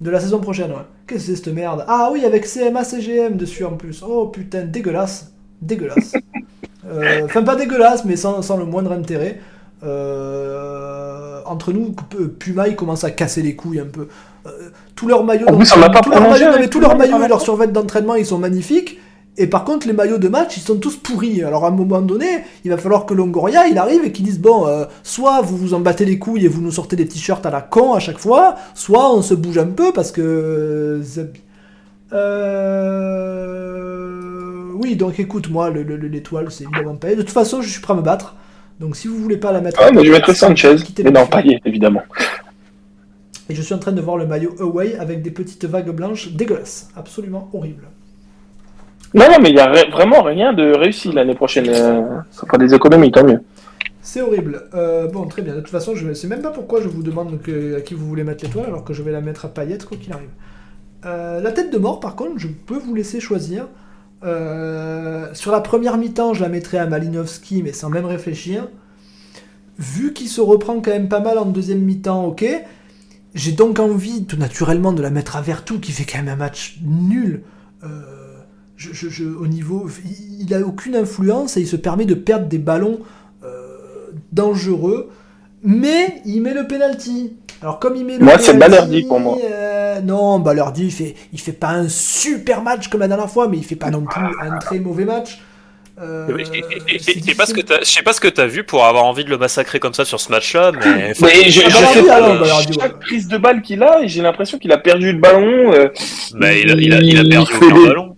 De 0.00 0.10
la 0.10 0.20
saison 0.20 0.38
prochaine, 0.38 0.70
ouais. 0.70 0.76
Qu'est-ce 1.06 1.26
que 1.28 1.36
c'est 1.36 1.44
cette 1.44 1.54
merde? 1.54 1.84
Ah 1.88 2.08
oui, 2.12 2.24
avec 2.24 2.46
CMA 2.46 2.84
CGM 2.84 3.36
dessus 3.36 3.64
en 3.64 3.72
plus. 3.72 4.02
Oh 4.06 4.26
putain, 4.26 4.62
dégueulasse. 4.62 5.32
Dégueulasse. 5.60 6.14
Euh, 6.90 7.22
Enfin, 7.24 7.42
pas 7.42 7.56
dégueulasse, 7.56 8.04
mais 8.04 8.16
sans, 8.16 8.42
sans 8.42 8.56
le 8.56 8.64
moindre 8.64 8.92
intérêt. 8.92 9.40
Euh, 9.84 11.40
entre 11.46 11.72
nous, 11.72 11.94
Puma, 12.38 12.68
ils 12.68 12.76
commencent 12.76 13.04
à 13.04 13.10
casser 13.10 13.42
les 13.42 13.54
couilles 13.54 13.80
un 13.80 13.86
peu. 13.86 14.08
Euh, 14.46 14.50
tous 14.94 15.08
leurs 15.08 15.24
maillots, 15.24 15.46
tous 15.46 15.78
leurs 15.78 15.90
maillots, 15.90 16.20
non, 16.20 16.32
avec 16.48 16.60
mais 16.60 16.68
tous 16.68 16.78
Puma, 16.78 16.88
leurs 16.88 16.96
il 16.96 16.98
maillots 16.98 17.10
parle 17.12 17.24
et 17.24 17.28
leurs 17.28 17.40
survêtements 17.40 17.80
d'entraînement, 17.80 18.14
ils 18.14 18.26
sont 18.26 18.38
magnifiques. 18.38 18.98
Et 19.40 19.46
par 19.46 19.62
contre, 19.64 19.86
les 19.86 19.92
maillots 19.92 20.18
de 20.18 20.26
match, 20.28 20.56
ils 20.56 20.60
sont 20.60 20.78
tous 20.78 20.96
pourris. 20.96 21.44
Alors 21.44 21.64
à 21.64 21.68
un 21.68 21.70
moment 21.70 22.00
donné, 22.00 22.26
il 22.64 22.72
va 22.72 22.76
falloir 22.76 23.06
que 23.06 23.14
Longoria, 23.14 23.68
il 23.68 23.78
arrive 23.78 24.04
et 24.04 24.10
qu'il 24.10 24.24
dise 24.24 24.40
bon, 24.40 24.66
euh, 24.66 24.84
soit 25.04 25.40
vous 25.42 25.56
vous 25.56 25.74
en 25.74 25.80
battez 25.80 26.04
les 26.04 26.18
couilles 26.18 26.44
et 26.44 26.48
vous 26.48 26.60
nous 26.60 26.72
sortez 26.72 26.96
des 26.96 27.06
t-shirts 27.06 27.46
à 27.46 27.50
la 27.50 27.60
con 27.60 27.94
à 27.94 28.00
chaque 28.00 28.18
fois, 28.18 28.56
soit 28.74 29.14
on 29.14 29.22
se 29.22 29.34
bouge 29.34 29.58
un 29.58 29.66
peu 29.66 29.92
parce 29.92 30.10
que. 30.10 31.00
Euh... 32.12 33.38
Oui, 34.78 34.96
donc 34.96 35.18
écoute, 35.18 35.50
moi, 35.50 35.70
le- 35.70 35.82
le- 35.82 35.96
le- 35.96 36.08
l'étoile, 36.08 36.50
c'est 36.50 36.64
évidemment 36.64 36.96
pas. 36.96 37.10
De 37.10 37.16
toute 37.22 37.30
façon, 37.30 37.62
je 37.62 37.68
suis 37.68 37.80
prêt 37.80 37.92
à 37.94 37.96
me 37.96 38.02
battre. 38.02 38.36
Donc 38.80 38.94
si 38.96 39.08
vous 39.08 39.16
voulez 39.18 39.36
pas 39.38 39.50
la 39.52 39.60
mettre. 39.60 39.80
Ah, 39.82 39.90
mais 39.92 40.04
je 40.04 40.12
mettrais 40.12 40.34
Sanchez. 40.34 40.76
quittez 40.76 41.02
Mais 41.02 41.10
non. 41.10 41.26
Payet, 41.26 41.60
évidemment. 41.64 42.02
Et 43.50 43.54
je 43.54 43.62
suis 43.62 43.74
en 43.74 43.78
train 43.78 43.92
de 43.92 44.00
voir 44.00 44.16
le 44.16 44.26
maillot 44.26 44.54
away 44.60 44.94
avec 44.96 45.22
des 45.22 45.30
petites 45.30 45.64
vagues 45.64 45.90
blanches 45.90 46.32
dégueulasses. 46.32 46.90
Absolument 46.96 47.48
horrible. 47.52 47.84
Non, 49.14 49.24
non, 49.30 49.38
mais 49.42 49.48
il 49.50 49.56
y 49.56 49.60
a 49.60 49.68
vraiment 49.90 50.22
rien 50.22 50.52
de 50.52 50.70
réussi 50.76 51.10
l'année 51.12 51.34
prochaine. 51.34 51.66
euh, 51.68 52.02
ça 52.30 52.46
fera 52.46 52.58
des 52.58 52.74
économies, 52.74 53.10
tant 53.10 53.24
mieux. 53.24 53.40
C'est 54.02 54.20
horrible. 54.20 54.64
Euh, 54.74 55.08
bon, 55.08 55.26
très 55.26 55.42
bien. 55.42 55.54
De 55.54 55.60
toute 55.60 55.70
façon, 55.70 55.94
je 55.94 56.06
ne 56.06 56.14
sais 56.14 56.28
même 56.28 56.42
pas 56.42 56.50
pourquoi 56.50 56.80
je 56.82 56.88
vous 56.88 57.02
demande 57.02 57.40
que- 57.42 57.76
à 57.78 57.80
qui 57.80 57.94
vous 57.94 58.06
voulez 58.06 58.22
mettre 58.22 58.44
l'étoile, 58.44 58.66
alors 58.66 58.84
que 58.84 58.92
je 58.92 59.02
vais 59.02 59.12
la 59.12 59.20
mettre 59.22 59.44
à 59.46 59.48
paillettes, 59.48 59.86
quoi 59.86 59.96
qu'il 59.96 60.12
arrive. 60.12 60.28
Euh, 61.06 61.40
la 61.40 61.52
tête 61.52 61.72
de 61.72 61.78
mort, 61.78 62.00
par 62.00 62.16
contre, 62.16 62.32
je 62.38 62.48
peux 62.48 62.78
vous 62.78 62.94
laisser 62.94 63.18
choisir. 63.18 63.66
Euh, 64.24 65.26
sur 65.34 65.52
la 65.52 65.60
première 65.60 65.96
mi-temps, 65.96 66.34
je 66.34 66.42
la 66.42 66.48
mettrais 66.48 66.78
à 66.78 66.86
Malinowski, 66.86 67.62
mais 67.62 67.72
sans 67.72 67.88
même 67.90 68.04
réfléchir. 68.04 68.68
Vu 69.78 70.12
qu'il 70.12 70.28
se 70.28 70.40
reprend 70.40 70.80
quand 70.80 70.90
même 70.90 71.08
pas 71.08 71.20
mal 71.20 71.38
en 71.38 71.44
deuxième 71.46 71.80
mi-temps, 71.80 72.24
ok. 72.26 72.44
J'ai 73.34 73.52
donc 73.52 73.78
envie, 73.78 74.24
tout 74.24 74.36
naturellement, 74.36 74.92
de 74.92 75.02
la 75.02 75.10
mettre 75.10 75.36
à 75.36 75.40
Vertou, 75.40 75.78
qui 75.78 75.92
fait 75.92 76.04
quand 76.04 76.18
même 76.18 76.28
un 76.28 76.36
match 76.36 76.78
nul. 76.82 77.42
Euh, 77.84 77.86
je, 78.76 78.92
je- 78.92 79.08
je- 79.08 79.24
au 79.24 79.46
niveau, 79.46 79.88
il, 80.40 80.52
a 80.54 80.60
aucune 80.60 80.96
influence 80.96 81.56
et 81.56 81.60
il 81.60 81.68
se 81.68 81.76
permet 81.76 82.06
de 82.06 82.14
perdre 82.14 82.46
des 82.46 82.58
ballons 82.58 82.98
euh, 83.44 83.76
dangereux, 84.32 85.10
mais 85.62 86.20
il 86.24 86.42
met 86.42 86.54
le 86.54 86.66
penalty. 86.66 87.34
Alors 87.62 87.78
comme 87.78 87.94
il 87.96 88.04
met 88.04 88.18
le 88.18 88.24
Moi, 88.24 88.38
c'est 88.38 88.56
Balerdi 88.56 89.02
pour 89.02 89.20
moi. 89.20 89.36
euh, 89.44 89.87
non, 90.00 90.38
Balerdi, 90.38 90.86
il 90.86 90.92
fait, 90.92 91.14
il 91.32 91.40
fait 91.40 91.52
pas 91.52 91.70
un 91.70 91.88
super 91.88 92.62
match 92.62 92.88
comme 92.88 93.00
la 93.00 93.08
dernière 93.08 93.30
fois, 93.30 93.48
mais 93.48 93.56
il 93.56 93.64
fait 93.64 93.76
pas 93.76 93.90
non 93.90 94.02
plus 94.04 94.22
un 94.42 94.58
très 94.58 94.78
mauvais 94.78 95.04
match. 95.04 95.38
Euh, 96.00 96.28
Je 96.86 96.98
sais 97.00 97.34
pas 97.34 97.44
ce 97.44 97.52
que 97.52 97.60
t'as- 97.60 97.80
je 97.80 97.86
sais 97.90 98.02
pas 98.02 98.12
ce 98.12 98.20
que 98.20 98.28
t'as 98.28 98.46
vu 98.46 98.62
pour 98.62 98.84
avoir 98.86 99.04
envie 99.04 99.24
de 99.24 99.30
le 99.30 99.36
massacrer 99.38 99.80
comme 99.80 99.94
ça 99.94 100.04
sur 100.04 100.20
ce 100.20 100.30
match-là, 100.30 100.70
mais. 100.72 101.12
Mais 101.20 101.50
je, 101.50 101.60
Ah, 101.66 101.70
sais 101.92 102.02
pas, 102.04 102.14
alors, 102.16 102.30
euh, 102.34 102.38
Balerdi, 102.40 102.68
ouais. 102.76 102.82
chaque 102.82 103.00
prise 103.00 103.26
de 103.26 103.36
balle 103.36 103.62
qu'il 103.62 103.82
a, 103.82 104.06
j'ai 104.06 104.22
l'impression 104.22 104.58
qu'il 104.58 104.70
a 104.70 104.78
perdu 104.78 105.10
le 105.12 105.18
ballon. 105.18 105.72
euh, 105.72 105.88
Bah, 106.34 106.52
il, 106.54 106.70
a, 106.70 106.74
il, 106.74 106.94
a, 106.94 107.00
il 107.00 107.18
a 107.18 107.22
Il 107.22 107.28
perdu 107.30 107.52
des- 107.60 107.86
ballon. 107.88 108.16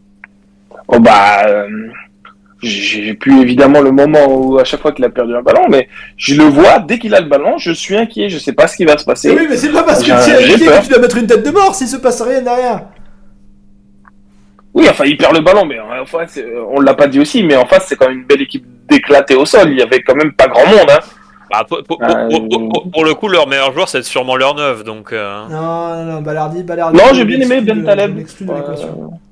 Oh 0.88 1.00
bah, 1.00 1.46
euh, 1.46 1.68
j'ai 2.62 3.14
plus 3.14 3.40
évidemment 3.40 3.80
le 3.80 3.90
moment 3.90 4.26
où 4.26 4.58
à 4.58 4.64
chaque 4.64 4.80
fois 4.80 4.92
qu'il 4.92 5.04
a 5.04 5.10
perdu 5.10 5.34
un 5.34 5.42
ballon, 5.42 5.66
mais 5.68 5.88
je 6.16 6.34
le 6.34 6.44
vois 6.44 6.78
dès 6.78 6.98
qu'il 6.98 7.14
a 7.14 7.20
le 7.20 7.28
ballon, 7.28 7.58
je 7.58 7.72
suis 7.72 7.96
inquiet, 7.96 8.28
je 8.28 8.38
sais 8.38 8.52
pas 8.52 8.66
ce 8.66 8.76
qui 8.76 8.84
va 8.84 8.98
se 8.98 9.04
passer. 9.04 9.30
Oui, 9.30 9.46
mais 9.48 9.56
c'est 9.56 9.72
pas 9.72 9.82
parce 9.82 10.00
que 10.00 10.06
tu 10.06 10.10
es 10.10 10.54
inquiet 10.54 10.66
que 10.66 10.82
tu 10.84 10.90
dois 10.90 10.98
mettre 10.98 11.16
une 11.16 11.26
tête 11.26 11.44
de 11.44 11.50
mort 11.50 11.74
s'il 11.74 11.88
se 11.88 11.96
passe 11.96 12.20
rien 12.22 12.42
derrière. 12.42 12.82
Oui, 14.72 14.86
enfin, 14.88 15.04
il 15.04 15.16
perd 15.16 15.34
le 15.34 15.40
ballon, 15.40 15.64
mais 15.64 15.78
en 15.80 16.06
face, 16.06 16.38
euh, 16.38 16.62
on 16.70 16.80
l'a 16.80 16.94
pas 16.94 17.08
dit 17.08 17.18
aussi, 17.18 17.42
mais 17.42 17.56
en 17.56 17.66
face, 17.66 17.86
c'est 17.88 17.96
quand 17.96 18.08
même 18.08 18.18
une 18.18 18.24
belle 18.24 18.42
équipe 18.42 18.64
d'éclater 18.88 19.34
au 19.34 19.44
sol. 19.44 19.70
Il 19.70 19.78
y 19.78 19.82
avait 19.82 20.00
quand 20.02 20.14
même 20.14 20.32
pas 20.32 20.46
grand 20.46 20.66
monde. 20.66 20.88
Hein. 20.88 21.00
Bah, 21.50 21.64
pour, 21.68 21.82
pour- 21.82 21.98
Euh, 22.02 22.28
pour- 22.30 22.68
pour- 22.68 22.90
pour 22.92 23.04
le 23.04 23.14
coup, 23.14 23.26
leur 23.28 23.48
meilleur 23.48 23.72
joueur, 23.72 23.88
c'est 23.88 24.02
sûrement 24.04 24.36
leur 24.36 24.54
neuf. 24.54 24.84
Donc, 24.84 25.12
euh, 25.12 25.42
Non, 25.50 25.96
non, 25.96 26.12
non, 26.12 26.20
Balardi, 26.22 26.62
Balardi. 26.62 26.96
Non, 26.96 27.04
j'ai 27.12 27.24
bien 27.24 27.40
aimé 27.40 27.60
Ben 27.60 27.80
de- 27.80 27.84
Taleb. 27.86 28.18
Euh, 28.48 28.54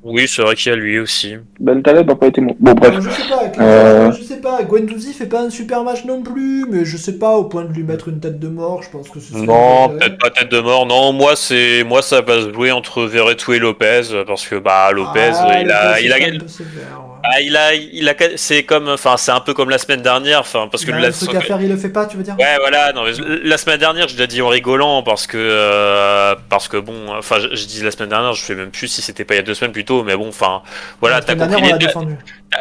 oui, 0.02 0.26
c'est 0.26 0.42
vrai 0.42 0.54
qu'il 0.56 0.70
y 0.70 0.74
a 0.74 0.76
lui 0.76 0.98
aussi. 0.98 1.36
ben 1.60 1.80
Taleb 1.82 2.10
a 2.10 2.14
pas 2.16 2.26
été 2.26 2.40
bon. 2.40 2.56
Bon, 2.58 2.72
bref. 2.72 2.94
Euh, 2.96 3.00
Je 3.00 3.10
sais 3.10 3.28
pas, 3.28 3.62
Euh. 3.62 4.12
je 4.12 4.22
sais 4.22 4.40
pas, 4.40 4.62
Guendouzi 4.64 5.12
fait 5.12 5.26
pas 5.26 5.42
un 5.42 5.50
super 5.50 5.84
match 5.84 6.04
non 6.04 6.22
plus, 6.22 6.66
mais 6.68 6.84
je 6.84 6.96
sais 6.96 7.18
pas, 7.18 7.36
au 7.36 7.44
point 7.44 7.64
de 7.64 7.72
lui 7.72 7.84
mettre 7.84 8.08
une 8.08 8.18
tête 8.20 8.38
de 8.40 8.48
mort, 8.48 8.82
je 8.82 8.90
pense 8.90 9.08
que 9.10 9.20
ce 9.20 9.32
serait 9.32 9.42
Non, 9.46 9.90
peut-être 9.90 10.18
pas 10.18 10.30
tête 10.30 10.50
de 10.50 10.60
mort. 10.60 10.86
Non, 10.86 11.12
moi, 11.12 11.36
c'est 11.36 11.84
moi, 11.84 12.02
ça 12.02 12.20
va 12.20 12.40
se 12.40 12.52
jouer 12.52 12.72
entre 12.72 13.02
Verretou 13.04 13.52
et 13.52 13.58
Lopez 13.58 14.02
parce 14.26 14.46
que 14.46 14.56
bah 14.56 14.90
Lopez, 14.92 15.30
Ah, 15.34 15.60
il 15.60 15.70
a, 15.70 15.88
Lopez, 15.90 16.04
il 16.04 16.12
a, 16.12 16.16
c'est 16.16 16.34
un 16.34 16.38
peu 16.38 16.48
sévère, 16.48 17.04
ouais. 17.04 17.07
Ah, 17.30 17.40
il 17.40 17.56
a, 17.56 17.74
il 17.74 18.08
a, 18.08 18.14
c'est 18.36 18.62
comme, 18.64 18.88
enfin, 18.88 19.16
c'est 19.16 19.30
un 19.32 19.40
peu 19.40 19.54
comme 19.54 19.70
la 19.70 19.78
semaine 19.78 20.02
dernière, 20.02 20.40
enfin, 20.40 20.68
parce 20.70 20.84
que 20.84 20.90
Il 20.90 20.96
a 20.96 21.00
la- 21.00 21.08
un 21.08 21.10
truc 21.10 21.34
à 21.34 21.40
faire, 21.40 21.60
il 21.60 21.68
le 21.68 21.76
fait 21.76 21.88
pas, 21.88 22.06
tu 22.06 22.16
veux 22.16 22.22
dire? 22.22 22.36
Ouais, 22.38 22.56
voilà. 22.60 22.92
Non, 22.92 23.04
mais 23.04 23.12
la 23.44 23.58
semaine 23.58 23.78
dernière, 23.78 24.08
je 24.08 24.16
l'ai 24.16 24.26
dit 24.26 24.40
en 24.42 24.48
rigolant 24.48 25.02
parce 25.02 25.26
que 25.26 25.36
euh, 25.38 26.34
parce 26.48 26.68
que 26.68 26.76
bon, 26.76 27.08
enfin, 27.16 27.36
je, 27.40 27.54
je 27.56 27.64
dis 27.66 27.82
la 27.82 27.90
semaine 27.90 28.08
dernière, 28.10 28.32
je 28.34 28.42
sais 28.42 28.54
même 28.54 28.70
plus 28.70 28.88
si 28.88 29.02
c'était 29.02 29.24
pas 29.24 29.34
il 29.34 29.38
y 29.38 29.40
a 29.40 29.42
deux 29.42 29.54
semaines 29.54 29.72
plus 29.72 29.84
tôt, 29.84 30.02
mais 30.04 30.16
bon, 30.16 30.28
enfin, 30.28 30.62
voilà, 31.00 31.20
t'as 31.20 31.34
compris 31.34 31.62
l'idée. 31.72 31.86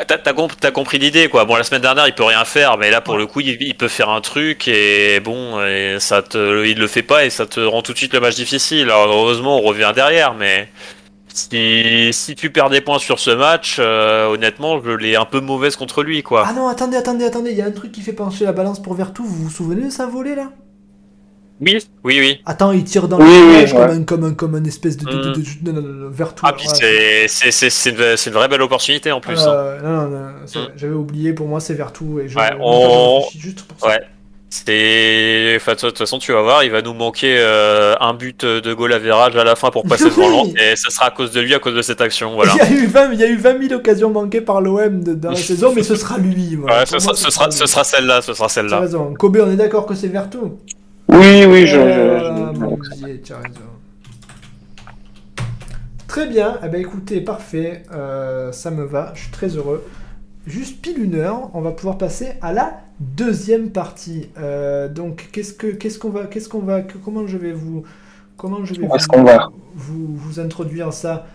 T'as, 0.06 0.18
t'as 0.18 0.34
comp- 0.34 0.52
t'as 0.60 0.72
compris 0.72 0.98
l'idée, 1.00 1.30
quoi. 1.30 1.46
Bon, 1.46 1.56
la 1.56 1.64
semaine 1.64 1.82
dernière, 1.82 2.08
il 2.08 2.14
peut 2.14 2.26
rien 2.26 2.44
faire, 2.44 2.78
mais 2.78 2.92
là, 2.92 3.00
pour 3.00 3.18
le 3.18 3.26
coup, 3.26 3.40
il, 3.40 3.58
il 3.62 3.74
peut 3.76 3.88
faire 3.88 4.10
un 4.10 4.20
truc 4.20 4.68
et 4.68 5.22
bon, 5.22 5.64
et 5.66 5.96
ça 6.00 6.22
te, 6.22 6.66
il 6.66 6.78
le 6.78 6.88
fait 6.88 7.04
pas 7.04 7.24
et 7.24 7.30
ça 7.30 7.46
te 7.46 7.62
rend 7.62 7.82
tout 7.82 7.94
de 7.94 7.98
suite 7.98 8.14
le 8.14 8.20
match 8.20 8.36
difficile. 8.36 8.84
Alors, 8.92 9.08
heureusement, 9.08 9.58
on 9.60 9.62
revient 9.62 9.94
derrière, 9.96 10.34
mais 10.34 10.68
si, 11.38 12.10
si 12.14 12.36
tu 12.36 12.50
perds 12.50 12.70
des 12.70 12.82
points 12.82 13.00
sur 13.00 13.20
ce 13.20 13.32
match, 13.32 13.78
euh, 13.80 14.28
honnêtement, 14.28 14.82
je 14.84 14.92
l'ai 14.92 15.16
un 15.16 15.26
peu 15.26 15.40
mauvaise 15.40 15.76
contre 15.76 16.04
lui, 16.04 16.24
quoi. 16.24 16.44
Ah 16.48 16.54
non, 16.54 16.68
attendez, 16.68 16.98
attendez, 16.98 17.26
attendez, 17.26 17.52
il 17.52 17.58
y 17.58 17.62
a 17.62 17.66
un 17.66 17.72
truc 17.72 17.92
qui 17.92 18.02
fait 18.02 18.14
pencher 18.14 18.46
la 18.46 18.52
balance 18.54 18.82
pour 18.82 18.94
Vertou, 18.96 19.24
vous 19.24 19.44
vous 19.46 19.50
souvenez 19.50 19.86
de 19.86 19.90
sa 19.90 20.06
volée 20.08 20.36
là? 20.36 20.52
Oui, 21.60 21.80
oui, 22.04 22.20
oui. 22.20 22.40
Attends, 22.46 22.72
il 22.72 22.84
tire 22.84 23.08
dans 23.08 23.18
Oui, 23.20 23.26
le 23.26 23.64
oui, 23.64 23.72
comme, 23.72 23.80
ouais. 23.80 23.86
un, 23.96 24.04
comme, 24.04 24.24
un, 24.26 24.34
comme 24.36 24.56
un 24.56 24.64
espèce 24.64 24.96
de... 24.96 25.06
de, 25.06 25.12
de, 25.12 25.40
Mm. 25.40 25.44
de- 25.64 25.72
non, 25.72 25.82
non, 25.82 25.88
non, 25.88 25.94
non, 26.06 26.10
Vertou. 26.12 26.44
Ah, 26.46 26.54
puis 26.54 26.68
ouais. 26.68 26.74
c'est, 26.76 27.28
c'est, 27.28 27.50
c'est, 27.52 27.72
c'est 27.72 27.90
une, 27.90 28.16
c'est 28.16 28.30
une 28.30 28.36
vraie 28.36 28.48
belle 28.48 28.62
opportunité 28.62 29.12
en 29.12 29.20
plus. 29.20 29.40
hein. 29.40 29.50
Euh, 29.52 29.82
non, 29.82 30.04
non, 30.04 30.20
non, 30.20 30.30
Mm. 30.44 30.72
j'avais 30.76 30.94
oublié, 30.94 31.34
pour 31.34 31.48
moi 31.48 31.60
c'est 31.60 31.74
Vertou, 31.74 32.20
et 32.20 32.28
je, 32.30 32.38
Ouais, 32.38 32.52
on- 32.62 33.24
juste 33.36 33.64
pour 33.64 33.80
ça. 33.80 33.88
Ouais. 33.88 34.00
C'est, 34.50 35.54
enfin, 35.58 35.74
de 35.74 35.80
toute 35.80 35.98
façon, 35.98 36.20
tu 36.20 36.32
vas 36.32 36.42
voir, 36.42 36.64
il 36.64 36.72
va 36.72 36.82
nous 36.82 36.94
manquer 36.94 37.36
euh, 37.38 37.96
un 38.00 38.14
but 38.14 38.46
de 38.46 38.74
goal 38.74 38.94
à 38.94 38.98
virage 39.00 39.36
à 39.36 39.44
la 39.44 39.58
fin 39.58 39.72
pour 39.72 39.84
passer 39.84 40.06
devant 40.10 40.46
et 40.46 40.76
ça 40.78 40.90
sera 40.90 41.08
à 41.08 41.12
cause 41.12 41.32
de 41.32 41.42
lui, 41.42 41.54
à 41.54 41.60
cause 41.60 41.76
de 41.76 41.82
cette 41.82 42.00
action, 42.00 42.34
voilà. 42.34 42.54
Il, 42.54 42.58
y 42.60 42.62
a 42.80 42.82
eu 42.84 42.86
20, 42.88 43.12
il 43.14 43.20
y 43.20 43.24
a 43.24 43.28
eu 43.28 43.36
20 43.36 43.68
000 43.68 43.74
occasions 43.74 44.10
manquées 44.10 44.40
par 44.40 44.62
l'OM 44.62 45.04
dans 45.04 45.32
la 45.32 45.36
saison, 45.52 45.74
mais 45.76 45.84
ce 45.84 45.96
sera 45.96 46.18
lui. 46.18 46.56
voilà. 46.56 46.80
Ouais, 46.80 46.86
ce 46.86 46.92
moi, 46.94 47.00
sera, 47.02 47.14
ce 47.16 47.30
sera, 47.30 47.52
ce 47.52 47.66
sera 47.66 47.84
celle-là, 47.84 48.22
ce 48.22 48.34
sera 48.34 48.48
Tu 48.48 48.52
as 48.52 48.54
celle-là. 48.54 48.80
raison. 48.80 49.14
Kobe, 49.16 49.38
on 49.46 49.52
est 49.52 49.58
d'accord 49.58 49.86
que 49.86 49.96
c'est 49.96 50.08
Vertou 50.08 50.58
Oui, 51.10 51.46
oui, 51.46 51.68
je. 51.68 51.78
Euh, 51.78 52.54
je- 52.54 52.60
mon 52.60 52.78
Dieu, 52.96 53.22
tu 53.24 53.34
as 53.34 53.38
raison. 53.40 53.60
Très 56.08 56.26
bien, 56.28 56.58
eh 56.64 56.70
ben 56.70 56.80
écoutez, 56.80 57.20
parfait, 57.20 57.84
euh, 57.94 58.52
ça 58.54 58.72
me 58.72 58.86
va, 58.86 59.12
je 59.14 59.24
suis 59.24 59.32
très 59.32 59.50
heureux. 59.50 59.84
Juste 60.48 60.82
pile 60.82 61.04
une 61.04 61.16
heure, 61.16 61.52
on 61.54 61.62
va 61.62 61.72
pouvoir 61.72 61.98
passer 61.98 62.30
à 62.42 62.54
la 62.54 62.80
deuxième 63.02 63.70
partie. 63.70 64.30
Euh, 64.40 64.88
donc, 64.88 65.28
qu'est-ce 65.32 65.54
que, 65.54 65.68
qu'est-ce 65.68 66.00
qu'on 66.00 66.10
va, 66.10 66.26
qu'est-ce 66.26 66.48
qu'on 66.50 66.62
va, 66.62 66.82
que- 66.82 66.98
comment 66.98 67.28
je 67.28 67.38
vais 67.38 67.52
vous, 67.52 67.84
comment 68.38 68.64
je 68.66 68.74
vais 68.74 68.88
vous, 68.88 68.88
qu'on 69.10 69.24
va 69.24 69.50
vous, 69.76 70.08
vous 70.16 70.40
introduire 70.40 70.94
ça 70.94 71.28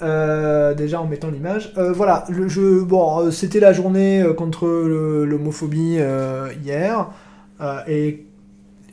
Euh, 0.00 0.74
déjà 0.74 1.00
en 1.00 1.06
mettant 1.06 1.30
l'image. 1.30 1.72
Euh, 1.78 1.92
voilà, 1.92 2.24
le 2.28 2.48
jeu, 2.48 2.82
bon, 2.82 3.30
c'était 3.30 3.60
la 3.60 3.72
journée 3.72 4.24
contre 4.36 4.66
l'homophobie 4.66 5.98
hier, 6.64 7.08
et 7.86 8.26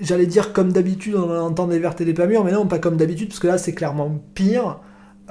j'allais 0.02 0.28
dire 0.28 0.54
comme 0.54 0.72
d'habitude, 0.72 1.16
on 1.16 1.36
entend 1.40 1.66
des 1.66 1.80
vertes 1.80 2.00
et 2.02 2.06
des 2.06 2.14
pas 2.14 2.28
mûres, 2.28 2.44
mais 2.44 2.52
non, 2.52 2.68
pas 2.68 2.78
comme 2.78 2.96
d'habitude, 2.98 3.30
parce 3.30 3.40
que 3.40 3.48
là 3.48 3.58
c'est 3.58 3.74
clairement 3.74 4.20
pire. 4.36 4.78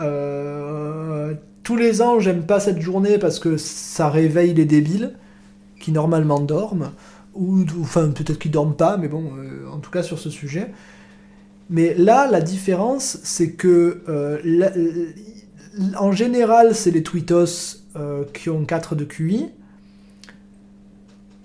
Euh, 0.00 1.34
tous 1.68 1.76
les 1.76 2.00
ans, 2.00 2.18
j'aime 2.18 2.44
pas 2.46 2.60
cette 2.60 2.80
journée 2.80 3.18
parce 3.18 3.38
que 3.38 3.58
ça 3.58 4.08
réveille 4.08 4.54
les 4.54 4.64
débiles 4.64 5.12
qui 5.78 5.92
normalement 5.92 6.40
dorment, 6.40 6.92
ou 7.34 7.62
enfin 7.82 8.08
peut-être 8.08 8.38
qu'ils 8.38 8.52
dorment 8.52 8.74
pas, 8.74 8.96
mais 8.96 9.08
bon, 9.08 9.32
euh, 9.36 9.68
en 9.70 9.76
tout 9.76 9.90
cas 9.90 10.02
sur 10.02 10.18
ce 10.18 10.30
sujet. 10.30 10.72
Mais 11.68 11.92
là, 11.92 12.26
la 12.30 12.40
différence, 12.40 13.18
c'est 13.22 13.52
que 13.52 14.02
euh, 14.08 14.38
l- 14.42 15.14
en 15.98 16.10
général, 16.10 16.74
c'est 16.74 16.90
les 16.90 17.02
tweetos 17.02 17.44
euh, 17.96 18.24
qui 18.32 18.48
ont 18.48 18.64
4 18.64 18.94
de 18.94 19.04
QI. 19.04 19.50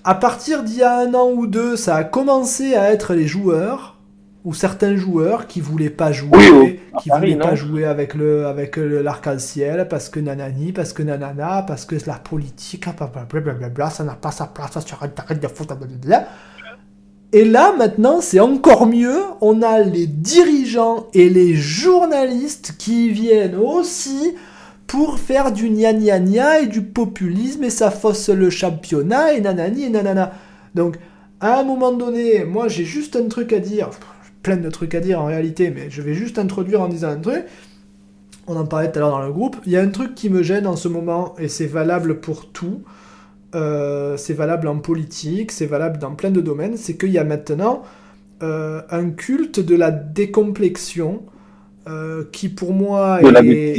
À 0.05 0.15
partir 0.15 0.63
d'il 0.63 0.77
y 0.77 0.83
a 0.83 0.99
un 0.99 1.13
an 1.15 1.31
ou 1.31 1.47
deux, 1.47 1.75
ça 1.75 1.97
a 1.97 2.03
commencé 2.05 2.75
à 2.75 2.93
être 2.93 3.13
les 3.13 3.27
joueurs, 3.27 3.92
ou 4.45 4.53
certains 4.53 4.95
joueurs 4.95 5.47
qui 5.47 5.61
voulaient 5.61 5.89
pas 5.89 6.11
jouer, 6.11 6.51
Oui, 6.51 6.79
qui 7.01 7.09
Paris, 7.09 7.31
voulaient 7.33 7.43
pas 7.43 7.51
non 7.51 7.55
jouer 7.55 7.85
avec 7.85 8.13
le 8.13 8.45
avec 8.45 8.75
l'arc-en-ciel, 8.77 9.87
parce 9.89 10.09
que 10.09 10.19
nanani, 10.19 10.73
parce 10.73 10.91
que 10.93 11.01
nanana, 11.03 11.63
parce 11.65 11.85
que 11.85 11.95
la 12.05 12.15
politique, 12.15 12.85
blablabla, 12.85 13.41
blablabla, 13.41 13.89
ça 13.89 14.03
n'a 14.03 14.15
pas 14.15 14.31
sa 14.31 14.47
place 14.47 14.85
sur 14.85 15.01
Internet, 15.01 15.41
de 15.41 15.47
foutre, 15.47 15.75
blablabla. 15.75 16.27
Et 17.31 17.45
là, 17.45 17.73
maintenant, 17.75 18.21
c'est 18.21 18.39
encore 18.39 18.85
mieux. 18.85 19.17
On 19.41 19.63
a 19.63 19.79
les 19.79 20.05
dirigeants 20.05 21.07
et 21.15 21.29
les 21.29 21.55
journalistes 21.55 22.75
qui 22.77 23.09
viennent 23.09 23.55
aussi 23.55 24.35
pour 24.85 25.17
faire 25.17 25.51
du 25.51 25.69
gna 25.69 25.93
gna 25.93 26.19
gna 26.19 26.59
et 26.59 26.67
du 26.67 26.83
populisme 26.83 27.63
et 27.63 27.71
ça 27.71 27.89
fausse 27.89 28.29
le 28.29 28.51
championnat 28.51 29.33
et 29.33 29.41
nanani 29.41 29.85
et 29.85 29.89
nanana. 29.89 30.33
Donc, 30.75 30.97
à 31.39 31.59
un 31.59 31.63
moment 31.63 31.91
donné, 31.91 32.45
moi 32.45 32.67
j'ai 32.67 32.85
juste 32.85 33.15
un 33.15 33.27
truc 33.27 33.51
à 33.53 33.59
dire, 33.59 33.89
plein 34.43 34.57
de 34.57 34.69
trucs 34.69 34.93
à 34.93 34.99
dire 34.99 35.21
en 35.21 35.25
réalité, 35.25 35.71
mais 35.71 35.89
je 35.89 36.01
vais 36.01 36.13
juste 36.13 36.37
introduire 36.37 36.81
en 36.81 36.89
disant 36.89 37.09
un 37.09 37.19
truc. 37.19 37.45
On 38.45 38.57
en 38.57 38.65
parlait 38.65 38.91
tout 38.91 38.97
à 38.97 39.01
l'heure 39.01 39.11
dans 39.11 39.25
le 39.25 39.31
groupe. 39.31 39.55
Il 39.65 39.71
y 39.71 39.77
a 39.77 39.81
un 39.81 39.87
truc 39.87 40.15
qui 40.15 40.29
me 40.29 40.43
gêne 40.43 40.67
en 40.67 40.75
ce 40.75 40.89
moment 40.89 41.33
et 41.39 41.47
c'est 41.47 41.65
valable 41.65 42.19
pour 42.19 42.51
tout. 42.51 42.83
Euh, 43.55 44.17
c'est 44.17 44.33
valable 44.33 44.67
en 44.67 44.79
politique, 44.79 45.51
c'est 45.51 45.65
valable 45.65 45.99
dans 45.99 46.15
plein 46.15 46.31
de 46.31 46.41
domaines, 46.41 46.75
c'est 46.75 46.97
qu'il 46.97 47.11
y 47.11 47.19
a 47.19 47.23
maintenant 47.23 47.83
euh, 48.41 48.81
un 48.89 49.11
culte 49.11 49.59
de 49.59 49.75
la 49.75 49.91
décomplexion 49.91 51.21
euh, 51.87 52.23
qui 52.31 52.49
pour 52.49 52.73
moi 52.73 53.19
est, 53.21 53.77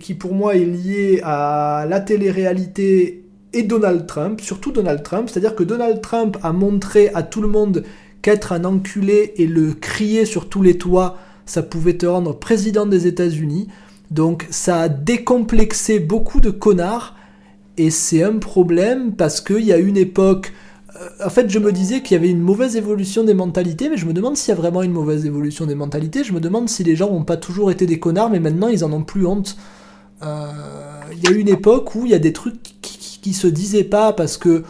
qui 0.00 0.14
pour 0.14 0.34
moi 0.34 0.56
est 0.56 0.64
lié 0.64 1.20
à 1.22 1.86
la 1.88 2.00
télé-réalité 2.00 3.22
et 3.52 3.62
Donald 3.62 4.06
Trump, 4.06 4.40
surtout 4.40 4.72
Donald 4.72 5.02
Trump, 5.02 5.28
c'est-à-dire 5.30 5.54
que 5.54 5.62
Donald 5.62 6.00
Trump 6.00 6.36
a 6.42 6.52
montré 6.52 7.10
à 7.14 7.22
tout 7.22 7.40
le 7.40 7.48
monde 7.48 7.84
qu'être 8.26 8.50
un 8.52 8.64
enculé 8.64 9.34
et 9.36 9.46
le 9.46 9.72
crier 9.72 10.24
sur 10.24 10.48
tous 10.48 10.60
les 10.60 10.76
toits, 10.76 11.16
ça 11.46 11.62
pouvait 11.62 11.96
te 11.96 12.06
rendre 12.06 12.36
président 12.36 12.84
des 12.84 13.06
États-Unis. 13.06 13.68
Donc 14.10 14.48
ça 14.50 14.80
a 14.80 14.88
décomplexé 14.88 16.00
beaucoup 16.00 16.40
de 16.40 16.50
connards 16.50 17.14
et 17.76 17.90
c'est 17.90 18.24
un 18.24 18.38
problème 18.38 19.12
parce 19.12 19.40
qu'il 19.40 19.60
y 19.64 19.72
a 19.72 19.78
une 19.78 19.96
époque. 19.96 20.52
euh, 20.96 21.26
En 21.26 21.30
fait, 21.30 21.48
je 21.48 21.60
me 21.60 21.70
disais 21.70 22.02
qu'il 22.02 22.16
y 22.16 22.18
avait 22.18 22.30
une 22.30 22.40
mauvaise 22.40 22.74
évolution 22.74 23.22
des 23.22 23.34
mentalités, 23.34 23.88
mais 23.88 23.96
je 23.96 24.06
me 24.06 24.12
demande 24.12 24.36
s'il 24.36 24.48
y 24.52 24.56
a 24.58 24.60
vraiment 24.60 24.82
une 24.82 24.90
mauvaise 24.90 25.24
évolution 25.24 25.64
des 25.64 25.76
mentalités. 25.76 26.24
Je 26.24 26.32
me 26.32 26.40
demande 26.40 26.68
si 26.68 26.82
les 26.82 26.96
gens 26.96 27.08
n'ont 27.12 27.22
pas 27.22 27.36
toujours 27.36 27.70
été 27.70 27.86
des 27.86 28.00
connards, 28.00 28.30
mais 28.30 28.40
maintenant 28.40 28.66
ils 28.66 28.84
en 28.84 28.92
ont 28.92 29.04
plus 29.04 29.24
honte. 29.24 29.56
Euh, 30.24 30.50
Il 31.12 31.22
y 31.22 31.28
a 31.32 31.36
une 31.36 31.48
époque 31.48 31.94
où 31.94 32.06
il 32.06 32.10
y 32.10 32.14
a 32.14 32.18
des 32.18 32.32
trucs 32.32 32.60
qui, 32.60 32.74
qui, 32.82 33.20
qui 33.22 33.32
se 33.34 33.46
disaient 33.46 33.84
pas 33.84 34.12
parce 34.12 34.36
que 34.36 34.64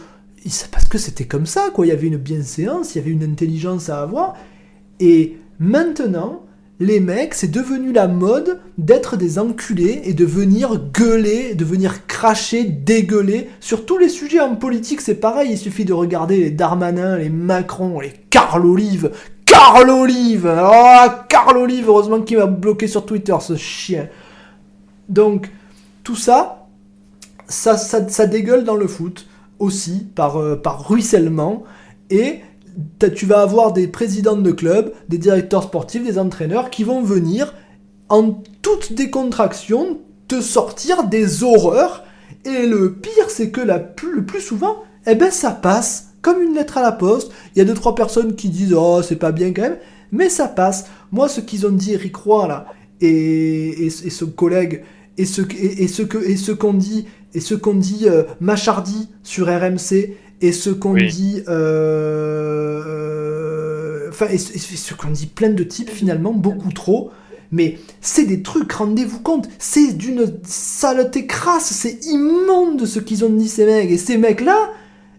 parce 0.71 0.85
que 0.85 0.97
c'était 0.97 1.25
comme 1.25 1.45
ça, 1.45 1.69
quoi. 1.73 1.85
Il 1.85 1.89
y 1.89 1.91
avait 1.91 2.07
une 2.07 2.17
bienséance, 2.17 2.95
il 2.95 2.99
y 2.99 3.01
avait 3.01 3.11
une 3.11 3.23
intelligence 3.23 3.89
à 3.89 4.01
avoir. 4.01 4.35
Et 4.99 5.37
maintenant, 5.59 6.43
les 6.79 6.99
mecs, 6.99 7.33
c'est 7.33 7.49
devenu 7.49 7.91
la 7.91 8.07
mode 8.07 8.59
d'être 8.77 9.17
des 9.17 9.39
enculés 9.39 10.01
et 10.03 10.13
de 10.13 10.25
venir 10.25 10.79
gueuler, 10.93 11.55
de 11.55 11.65
venir 11.65 12.05
cracher, 12.07 12.63
dégueuler. 12.63 13.49
Sur 13.59 13.85
tous 13.85 13.97
les 13.97 14.09
sujets 14.09 14.39
en 14.39 14.55
politique, 14.55 15.01
c'est 15.01 15.15
pareil. 15.15 15.51
Il 15.51 15.57
suffit 15.57 15.85
de 15.85 15.93
regarder 15.93 16.37
les 16.37 16.51
Darmanin, 16.51 17.17
les 17.17 17.29
Macron, 17.29 17.99
les 17.99 18.13
Carl 18.29 18.65
Olive. 18.65 19.11
Carl 19.45 19.89
Olive 19.89 20.45
Oh, 20.45 21.07
Carl 21.29 21.57
Olive 21.57 21.85
Heureusement 21.87 22.21
qu'il 22.21 22.37
m'a 22.37 22.45
bloqué 22.45 22.87
sur 22.87 23.05
Twitter, 23.05 23.35
ce 23.41 23.55
chien. 23.55 24.07
Donc, 25.09 25.49
tout 26.03 26.15
ça, 26.15 26.67
ça, 27.47 27.77
ça 27.77 28.25
dégueule 28.27 28.63
dans 28.63 28.75
le 28.75 28.87
foot 28.87 29.26
aussi, 29.59 30.07
par, 30.15 30.37
euh, 30.37 30.55
par 30.55 30.87
ruissellement. 30.87 31.63
Et 32.09 32.41
tu 33.15 33.25
vas 33.25 33.41
avoir 33.41 33.73
des 33.73 33.87
présidents 33.87 34.35
de 34.37 34.51
clubs, 34.51 34.93
des 35.09 35.17
directeurs 35.17 35.63
sportifs, 35.63 36.03
des 36.03 36.19
entraîneurs 36.19 36.69
qui 36.69 36.83
vont 36.83 37.01
venir 37.01 37.53
en 38.09 38.41
toute 38.61 38.93
décontraction 38.93 39.99
te 40.27 40.41
sortir 40.41 41.05
des 41.05 41.43
horreurs. 41.43 42.03
Et 42.45 42.65
le 42.65 42.93
pire, 42.93 43.29
c'est 43.29 43.49
que 43.49 43.61
la 43.61 43.79
plus, 43.79 44.13
le 44.13 44.25
plus 44.25 44.41
souvent, 44.41 44.83
eh 45.05 45.15
ben 45.15 45.31
ça 45.31 45.51
passe 45.51 46.09
comme 46.21 46.41
une 46.41 46.53
lettre 46.53 46.77
à 46.77 46.81
la 46.81 46.91
poste. 46.91 47.31
Il 47.55 47.59
y 47.59 47.61
a 47.61 47.65
deux 47.65 47.73
trois 47.73 47.95
personnes 47.95 48.35
qui 48.35 48.49
disent 48.49 48.73
oh 48.73 49.01
c'est 49.01 49.15
pas 49.15 49.31
bien 49.31 49.53
quand 49.53 49.63
même, 49.63 49.77
mais 50.11 50.29
ça 50.29 50.47
passe. 50.47 50.85
Moi, 51.11 51.29
ce 51.29 51.41
qu'ils 51.41 51.65
ont 51.65 51.71
dit 51.71 51.93
Eric 51.93 52.15
Roy 52.15 52.47
là 52.47 52.65
et, 52.99 53.85
et, 53.85 53.89
ce 53.89 54.25
collègue 54.25 54.83
et 55.17 55.25
ce, 55.25 55.41
et, 55.59 55.87
ce 55.87 56.01
que 56.01 56.17
et 56.17 56.35
ce 56.35 56.51
qu'on 56.51 56.73
dit 56.73 57.05
et 57.37 57.39
ce 57.39 57.53
qu'on 57.53 57.75
dit 57.75 58.05
euh, 58.07 58.23
Machardi 58.41 59.09
sur 59.21 59.45
RMC 59.45 60.15
et 60.41 60.51
ce 60.51 60.71
qu'on 60.71 60.95
dit 60.95 61.43
euh, 61.47 62.79
enfin 64.09 64.25
et, 64.31 64.39
ce 64.39 64.95
qu'on 64.95 65.11
dit 65.11 65.27
plein 65.27 65.51
de 65.51 65.61
types 65.63 65.91
finalement 65.91 66.33
beaucoup 66.33 66.71
trop. 66.73 67.11
Mais 67.51 67.77
c'est 68.01 68.25
des 68.25 68.41
trucs 68.41 68.71
rendez-vous 68.71 69.19
compte 69.19 69.47
c'est 69.59 69.95
d'une 69.95 70.33
saleté 70.43 71.27
crasse 71.27 71.71
c'est 71.71 72.07
immonde 72.07 72.83
ce 72.87 72.99
qu'ils 72.99 73.23
ont 73.23 73.29
dit 73.29 73.47
ces 73.47 73.67
mecs. 73.67 73.91
Et 73.91 73.99
ces 73.99 74.17
mecs 74.17 74.41
là 74.41 74.71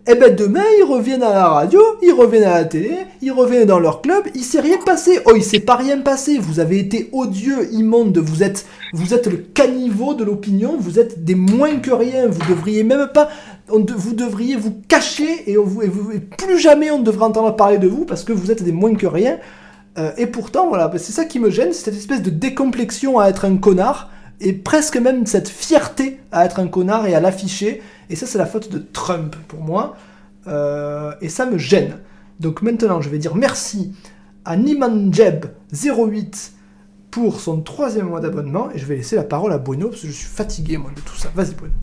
et 0.08 0.12
eh 0.12 0.14
ben 0.14 0.34
demain, 0.34 0.64
ils 0.78 0.84
reviennent 0.84 1.22
à 1.22 1.34
la 1.34 1.48
radio, 1.48 1.82
ils 2.00 2.14
reviennent 2.14 2.44
à 2.44 2.54
la 2.54 2.64
télé, 2.64 2.96
ils 3.20 3.30
reviennent 3.30 3.66
dans 3.66 3.78
leur 3.78 4.00
club, 4.00 4.24
il 4.34 4.42
s'est 4.42 4.58
rien 4.58 4.78
passé. 4.82 5.20
Oh, 5.26 5.32
il 5.36 5.44
s'est 5.44 5.60
pas 5.60 5.76
rien 5.76 6.00
passé. 6.00 6.38
Vous 6.38 6.60
avez 6.60 6.78
été 6.78 7.10
odieux, 7.12 7.70
immonde, 7.74 8.16
vous 8.16 8.42
êtes, 8.42 8.64
vous 8.94 9.12
êtes 9.12 9.26
le 9.26 9.36
caniveau 9.36 10.14
de 10.14 10.24
l'opinion, 10.24 10.76
vous 10.80 10.98
êtes 10.98 11.24
des 11.26 11.34
moins 11.34 11.76
que 11.76 11.90
rien. 11.90 12.26
Vous 12.26 12.40
devriez 12.48 12.84
même 12.84 13.08
pas, 13.12 13.28
vous 13.68 14.14
devriez 14.14 14.56
vous 14.56 14.80
cacher 14.88 15.44
et, 15.46 15.56
plus 16.38 16.58
jamais 16.58 16.90
on 16.90 17.00
ne 17.00 17.04
devrait 17.04 17.26
entendre 17.26 17.54
parler 17.54 17.76
de 17.76 17.86
vous 17.86 18.06
parce 18.06 18.24
que 18.24 18.32
vous 18.32 18.50
êtes 18.50 18.62
des 18.62 18.72
moins 18.72 18.94
que 18.94 19.06
rien. 19.06 19.36
Euh, 19.98 20.12
et 20.16 20.26
pourtant, 20.26 20.68
voilà, 20.68 20.90
c'est 20.96 21.12
ça 21.12 21.26
qui 21.26 21.38
me 21.38 21.50
gêne, 21.50 21.74
cette 21.74 21.94
espèce 21.94 22.22
de 22.22 22.30
décomplexion 22.30 23.18
à 23.18 23.28
être 23.28 23.44
un 23.44 23.58
connard 23.58 24.10
et 24.40 24.54
presque 24.54 24.96
même 24.96 25.26
cette 25.26 25.50
fierté 25.50 26.18
à 26.32 26.46
être 26.46 26.60
un 26.60 26.68
connard 26.68 27.06
et 27.06 27.14
à 27.14 27.20
l'afficher. 27.20 27.82
Et 28.10 28.16
ça, 28.16 28.26
c'est 28.26 28.38
la 28.38 28.46
faute 28.46 28.70
de 28.70 28.78
Trump 28.78 29.36
pour 29.48 29.60
moi. 29.60 29.96
Euh, 30.46 31.12
et 31.20 31.28
ça 31.28 31.46
me 31.46 31.58
gêne. 31.58 31.98
Donc 32.40 32.62
maintenant, 32.62 33.00
je 33.00 33.08
vais 33.08 33.18
dire 33.18 33.34
merci 33.34 33.92
à 34.44 34.56
Nimanjeb08 34.56 36.52
pour 37.10 37.40
son 37.40 37.60
troisième 37.60 38.06
mois 38.06 38.20
d'abonnement. 38.20 38.70
Et 38.74 38.78
je 38.78 38.86
vais 38.86 38.96
laisser 38.96 39.16
la 39.16 39.24
parole 39.24 39.52
à 39.52 39.58
Bruno 39.58 39.88
parce 39.88 40.02
que 40.02 40.06
je 40.08 40.12
suis 40.12 40.26
fatigué, 40.26 40.76
moi, 40.76 40.90
de 40.94 41.00
tout 41.00 41.16
ça. 41.16 41.28
Vas-y, 41.34 41.54
Bruno. 41.54 41.74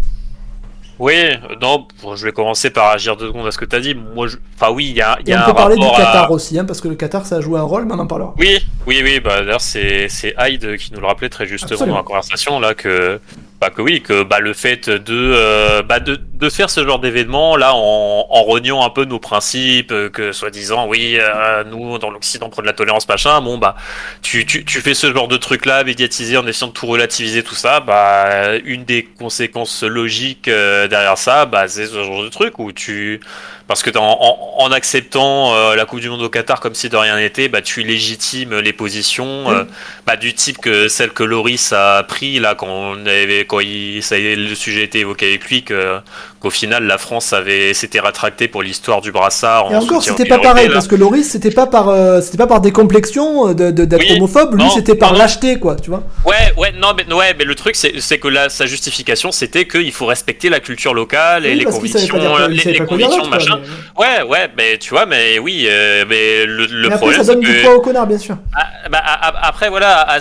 Oui, 0.98 1.14
non, 1.62 1.88
je 2.16 2.26
vais 2.26 2.32
commencer 2.32 2.70
par 2.70 2.92
agir 2.92 3.18
deux 3.18 3.28
secondes 3.28 3.46
à 3.46 3.52
ce 3.52 3.58
que 3.58 3.66
tu 3.66 3.76
as 3.76 3.82
dit. 3.82 3.96
Moi, 3.96 4.28
enfin 4.56 4.72
oui, 4.72 4.88
il 4.92 4.96
y 4.96 5.02
a, 5.02 5.18
y 5.26 5.34
a 5.34 5.44
on 5.44 5.52
peut 5.52 5.56
parler 5.56 5.76
du 5.76 5.82
Qatar 5.82 6.32
aussi, 6.32 6.58
hein, 6.58 6.64
parce 6.64 6.80
que 6.80 6.88
le 6.88 6.96
Qatar 6.96 7.26
ça 7.26 7.36
a 7.36 7.42
joué 7.42 7.60
un 7.60 7.64
rôle, 7.64 7.84
mais 7.86 7.94
on 7.96 8.00
en 8.00 8.08
parlera. 8.08 8.34
Oui, 8.38 8.66
oui, 8.88 9.02
oui. 9.04 9.20
Bah 9.20 9.42
d'ailleurs 9.42 9.62
c'est 9.62 10.10
c'est 10.10 10.34
Hyde 10.40 10.78
qui 10.78 10.94
nous 10.94 11.00
le 11.00 11.08
rappelait 11.08 11.30
très 11.30 11.46
justement 11.46 11.86
dans 11.86 11.98
la 11.98 12.04
conversation 12.04 12.60
là 12.60 12.74
que 12.74 13.20
bah 13.62 13.70
que 13.70 13.82
oui, 13.82 14.02
que 14.02 14.24
bah 14.24 14.40
le 14.40 14.54
fait 14.54 14.90
de 14.90 15.32
euh, 15.34 15.82
bah 15.82 16.00
de, 16.00 16.16
de 16.16 16.50
faire 16.50 16.70
ce 16.70 16.86
genre 16.86 17.00
d'événement 17.00 17.56
là 17.56 17.74
en, 17.74 18.28
en 18.30 18.44
reniant 18.44 18.84
un 18.84 18.90
peu 18.90 19.06
nos 19.06 19.20
principes, 19.20 19.92
euh, 19.92 20.10
que 20.10 20.34
soi-disant 20.34 20.88
oui 20.88 21.18
euh, 21.20 21.64
nous 21.64 21.98
dans 21.98 22.10
l'Occident 22.10 22.50
prend 22.50 22.62
de 22.62 22.68
la 22.68 22.74
tolérance 22.74 23.08
machin, 23.08 23.40
bon 23.42 23.58
bah 23.58 23.76
tu, 24.22 24.46
tu, 24.46 24.66
tu 24.66 24.82
fais 24.82 24.94
ce 24.94 25.12
genre 25.14 25.30
de 25.30 25.38
truc 25.38 25.66
là 25.66 25.84
médiatisé 25.84 26.38
en 26.38 26.46
essayant 26.46 26.68
de 26.68 26.74
tout 26.74 26.88
relativiser 26.88 27.44
tout 27.44 27.56
ça, 27.56 27.80
bah 27.80 28.58
une 28.66 28.84
des 28.84 29.04
conséquences 29.04 29.84
logiques 29.84 30.50
derrière 30.50 31.18
ça, 31.18 31.46
bah 31.46 31.68
c'est 31.70 31.86
ce 31.86 32.04
genre 32.04 32.24
de 32.24 32.30
truc 32.30 32.60
où 32.60 32.74
tu 32.74 33.22
parce 33.68 33.82
que 33.82 33.96
en, 33.98 34.56
en, 34.60 34.72
acceptant 34.72 35.54
euh, 35.56 35.76
la 35.76 35.86
Coupe 35.86 36.00
du 36.00 36.10
Monde 36.10 36.22
au 36.22 36.30
Qatar 36.30 36.60
comme 36.60 36.76
si 36.76 36.90
de 36.90 36.98
rien 36.98 37.18
n'était, 37.18 37.48
bah, 37.48 37.62
tu 37.62 37.82
légitimes 37.82 38.60
les 38.60 38.74
positions 38.76 39.50
euh, 39.52 39.64
bah, 40.06 40.16
du 40.16 40.34
type 40.34 40.58
que 40.60 40.88
celle 40.88 41.12
que 41.12 41.24
Loris 41.24 41.74
a 41.74 42.04
pris 42.04 42.40
là 42.40 42.56
quand 42.56 42.68
on 42.68 43.06
avait, 43.06 43.46
quand 43.46 43.60
il, 43.60 44.04
ça, 44.04 44.18
le 44.18 44.54
sujet 44.56 44.84
était 44.84 45.00
évoqué 45.00 45.28
avec 45.28 45.50
lui 45.50 45.64
que 45.64 46.00
qu'au 46.46 46.52
final 46.52 46.84
la 46.84 47.00
France 47.00 47.34
avait 47.34 47.74
s'était 47.74 48.00
rattractée 48.00 48.48
pour 48.48 48.62
l'histoire 48.62 49.02
du 49.02 49.12
brassard. 49.12 49.72
Et 49.72 49.76
encore, 49.76 50.04
c'était 50.04 50.26
pas 50.26 50.38
pareil 50.38 50.70
parce 50.72 50.88
que 50.88 50.96
Loris 50.96 51.28
c'était 51.28 51.50
pas 51.50 51.66
par 51.66 51.90
euh, 51.90 52.22
c'était 52.22 52.38
pas 52.38 52.46
par 52.46 52.62
décomplexion 52.62 53.54
de, 53.54 53.72
d'être 53.72 54.12
homophobe, 54.12 54.54
lui 54.54 54.70
c'était 54.70 54.94
par 54.94 55.14
lâcheté 55.14 55.58
quoi, 55.60 55.76
tu 55.76 55.90
vois. 55.90 56.04
Ouais, 56.24 56.54
ouais, 56.58 56.72
non, 56.80 56.90
mais 56.96 57.12
ouais, 57.12 57.34
mais 57.38 57.46
le 57.46 57.56
truc 57.56 57.76
c'est, 57.76 58.20
que 58.20 58.28
là 58.28 58.50
sa 58.50 58.68
justification 58.68 59.32
c'était 59.32 59.68
qu'il 59.68 59.92
faut 59.92 60.06
respecter 60.06 60.50
la 60.50 60.60
culture 60.60 60.94
locale 60.94 61.48
et 61.48 61.56
les 61.56 61.66
convictions, 61.66 62.00
les, 62.48 62.80
convictions 62.86 63.28
machin. 63.28 63.60
Ouais, 63.98 64.22
ouais, 64.22 64.50
mais 64.56 64.78
tu 64.78 64.92
vois, 64.92 65.06
mais 65.06 65.40
oui, 65.40 65.66
euh, 65.68 66.06
mais 66.08 66.46
le, 66.46 66.66
le 66.66 66.90
mais 66.90 66.96
après, 66.96 66.98
problème. 66.98 67.24
Ça 67.24 67.34
donne 67.34 67.40
du 67.42 67.62
poids 67.62 67.76
au 67.76 67.82
connard, 67.82 68.06
bien 68.06 68.20
sûr. 68.20 68.38
Ah, 68.56 68.68
bah, 68.90 69.02
après, 69.42 69.70
voilà, 69.70 70.20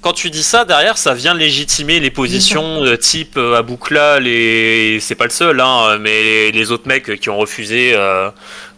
quand 0.00 0.12
tu 0.12 0.30
dis 0.30 0.42
ça, 0.42 0.64
derrière, 0.64 0.98
ça 0.98 1.14
vient 1.14 1.34
légitimer 1.34 1.98
les 1.98 2.10
positions 2.10 2.82
de 2.82 2.94
type 2.94 3.36
euh, 3.36 3.56
Aboukla, 3.56 4.20
les... 4.20 4.98
c'est 5.00 5.14
pas 5.14 5.24
le 5.24 5.30
seul, 5.30 5.55
hein, 5.64 5.98
mais 5.98 6.50
les 6.50 6.70
autres 6.72 6.88
mecs 6.88 7.18
qui 7.20 7.30
ont 7.30 7.36
refusé 7.36 7.92
euh, 7.94 8.30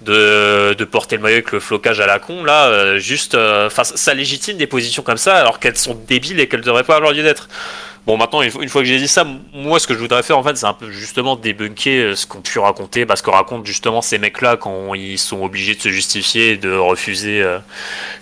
de, 0.03 0.75
de, 0.75 0.85
porter 0.85 1.17
le 1.17 1.23
maillot 1.23 1.37
avec 1.37 1.53
le 1.53 1.61
flocage 1.61 2.01
à 2.01 2.07
la 2.07 2.19
con, 2.19 2.45
là, 2.45 2.99
juste, 2.99 3.35
enfin, 3.35 3.85
ça 3.85 4.15
légitime 4.15 4.57
des 4.57 4.67
positions 4.67 5.03
comme 5.03 5.17
ça, 5.17 5.37
alors 5.37 5.59
qu'elles 5.59 5.77
sont 5.77 5.95
débiles 5.95 6.41
et 6.41 6.49
qu'elles 6.49 6.61
devraient 6.61 6.85
pas 6.85 6.97
avoir 6.97 7.13
lieu 7.13 7.23
d'être. 7.23 7.49
Bon, 8.09 8.17
maintenant, 8.17 8.41
une 8.41 8.71
fois 8.71 8.81
que 8.81 8.89
j'ai 8.89 8.97
dit 8.97 9.07
ça, 9.07 9.27
moi, 9.53 9.79
ce 9.79 9.87
que 9.87 9.93
je 9.93 9.99
voudrais 9.99 10.23
faire, 10.23 10.39
en 10.39 10.43
fait, 10.43 10.57
c'est 10.57 10.65
un 10.65 10.73
peu 10.73 10.91
justement 10.91 11.37
débunker 11.37 11.91
euh, 11.91 12.15
ce 12.15 12.27
qu'on 12.27 12.41
pu 12.41 12.59
raconter, 12.59 13.05
parce 13.05 13.21
qu'on 13.21 13.33
raconte 13.33 13.67
justement 13.67 14.01
ces 14.01 14.17
mecs-là 14.17 14.57
quand 14.57 14.95
ils 14.95 15.19
sont 15.19 15.43
obligés 15.43 15.75
de 15.75 15.81
se 15.83 15.91
justifier 15.91 16.53
et 16.53 16.57
de 16.57 16.73
refuser 16.75 17.43
euh, 17.43 17.59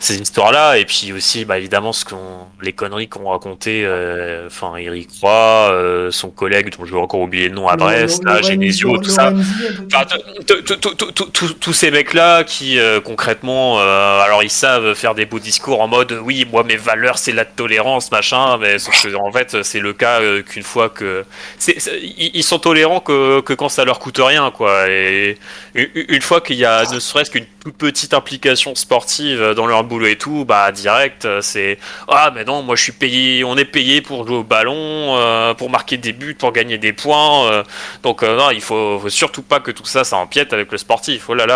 ces 0.01 0.21
histoires-là, 0.21 0.79
et 0.79 0.85
puis 0.87 1.13
aussi, 1.13 1.45
bah, 1.45 1.57
évidemment, 1.57 1.93
ce 1.93 2.05
qu'on, 2.05 2.49
les 2.61 2.73
conneries 2.73 3.07
qu'on 3.07 3.31
raconté, 3.31 3.83
euh, 3.85 4.49
enfin, 4.49 4.75
Eric 4.75 5.09
Roy, 5.21 6.09
son 6.11 6.31
collègue, 6.31 6.77
dont 6.77 6.85
je 6.85 6.93
vais 6.93 6.99
encore 6.99 7.21
oublier 7.21 7.49
le 7.49 7.55
nom 7.55 7.69
à 7.69 7.77
Brest, 7.77 8.25
là, 8.25 8.43
Genesio, 8.43 8.99
tout 8.99 9.11
ça. 9.11 9.33
Tous 11.67 11.73
ces 11.73 11.91
mecs-là 11.91 12.45
qui, 12.45 12.79
concrètement, 13.05 13.81
alors 13.81 14.45
ils 14.45 14.51
savent 14.51 14.95
faire 14.95 15.17
des 15.17 15.27
beaux 15.27 15.41
discours 15.41 15.81
en 15.81 15.89
mode, 15.89 16.17
oui, 16.23 16.47
moi, 16.49 16.63
mes 16.63 16.77
valeurs, 16.77 17.19
c'est 17.19 17.33
la 17.33 17.45
tolérance, 17.45 18.13
machin, 18.13 18.57
mais 18.59 18.79
sauf 18.79 19.05
en 19.19 19.33
fait, 19.33 19.65
c'est 19.65 19.81
le 19.81 19.93
cas 19.93 20.21
euh, 20.21 20.43
qu'une 20.43 20.63
fois 20.63 20.89
que 20.89 21.25
ils 22.19 22.43
sont 22.43 22.59
tolérants 22.59 23.01
que, 23.01 23.41
quand 23.41 23.69
ça 23.69 23.85
leur 23.85 23.99
coûte 23.99 24.19
rien 24.19 24.51
quoi 24.51 24.89
et 24.89 25.39
une 25.75 26.23
fois 26.23 26.41
qu'il 26.41 26.57
y 26.57 26.65
a 26.65 26.85
ne 26.93 26.99
serait-ce 26.99 27.31
qu'une 27.31 27.47
petite 27.79 28.15
implication 28.15 28.75
sportive 28.75 29.55
dans 29.57 29.67
leur 29.67 29.83
boulot 29.85 30.07
et 30.07 30.17
tout 30.17 30.45
bah 30.45 30.71
direct 30.73 31.27
c'est 31.41 31.79
ah 32.09 32.31
mais 32.35 32.45
non 32.45 32.63
moi 32.63 32.77
je 32.77 32.83
suis 32.83 32.93
payé 32.93 33.45
on 33.45 33.57
est 33.57 33.65
payé 33.65 34.01
pour 34.01 34.27
jouer 34.27 34.37
au 34.37 34.45
ballon 34.45 34.75
euh, 34.77 35.55
pour 35.55 35.71
marquer 35.71 35.97
des 35.97 36.13
buts 36.13 36.35
pour 36.35 36.53
gagner 36.53 36.79
des 36.79 36.93
points 36.93 37.51
euh. 37.51 37.63
donc 38.03 38.23
non 38.23 38.51
il 38.51 38.61
faut, 38.61 38.99
faut, 39.01 39.09
surtout 39.09 39.43
pas 39.43 39.61
que 39.61 39.71
tout 39.71 39.87
ça 39.87 40.05
ça 40.05 40.17
empiète 40.17 40.53
avec 40.53 40.71
le 40.71 40.79
sportif 40.79 41.29
oh 41.29 41.35
là 41.35 41.47
là 41.47 41.56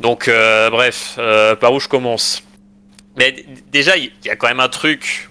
donc 0.00 0.30
bref 0.70 1.18
par 1.60 1.72
où 1.72 1.80
je 1.80 1.88
commence. 1.88 2.42
Mais 3.16 3.44
déjà 3.72 3.96
il 3.96 4.10
y 4.24 4.30
a 4.30 4.36
quand 4.36 4.48
même 4.48 4.60
un 4.60 4.68
truc 4.68 5.28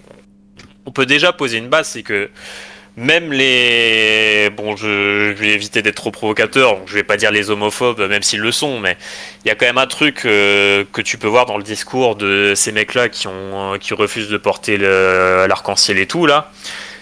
on 0.86 0.92
peut 0.92 1.06
déjà 1.06 1.32
poser 1.32 1.58
une 1.58 1.68
base, 1.68 1.88
c'est 1.88 2.02
que 2.02 2.30
même 2.96 3.32
les 3.32 4.50
bon 4.50 4.74
je, 4.74 5.30
vais 5.32 5.50
éviter 5.50 5.80
d'être 5.80 5.94
trop 5.94 6.10
provocateur 6.10 6.78
je 6.86 6.94
vais 6.94 7.04
pas 7.04 7.16
dire 7.16 7.30
les 7.30 7.48
homophobes 7.48 8.00
même 8.00 8.22
s'ils 8.22 8.40
le 8.40 8.50
sont 8.50 8.80
mais 8.80 8.96
il 9.44 9.48
y 9.48 9.50
a 9.50 9.54
quand 9.54 9.66
même 9.66 9.78
un 9.78 9.86
truc 9.86 10.26
euh, 10.26 10.84
que 10.92 11.00
tu 11.00 11.16
peux 11.16 11.28
voir 11.28 11.46
dans 11.46 11.56
le 11.56 11.62
discours 11.62 12.16
de 12.16 12.52
ces 12.56 12.72
mecs 12.72 12.94
là 12.94 13.08
qui 13.08 13.28
ont 13.28 13.78
qui 13.78 13.94
refusent 13.94 14.28
de 14.28 14.36
porter 14.36 14.76
l'arc-en-ciel 14.76 15.98
et 15.98 16.06
tout 16.06 16.26
là 16.26 16.50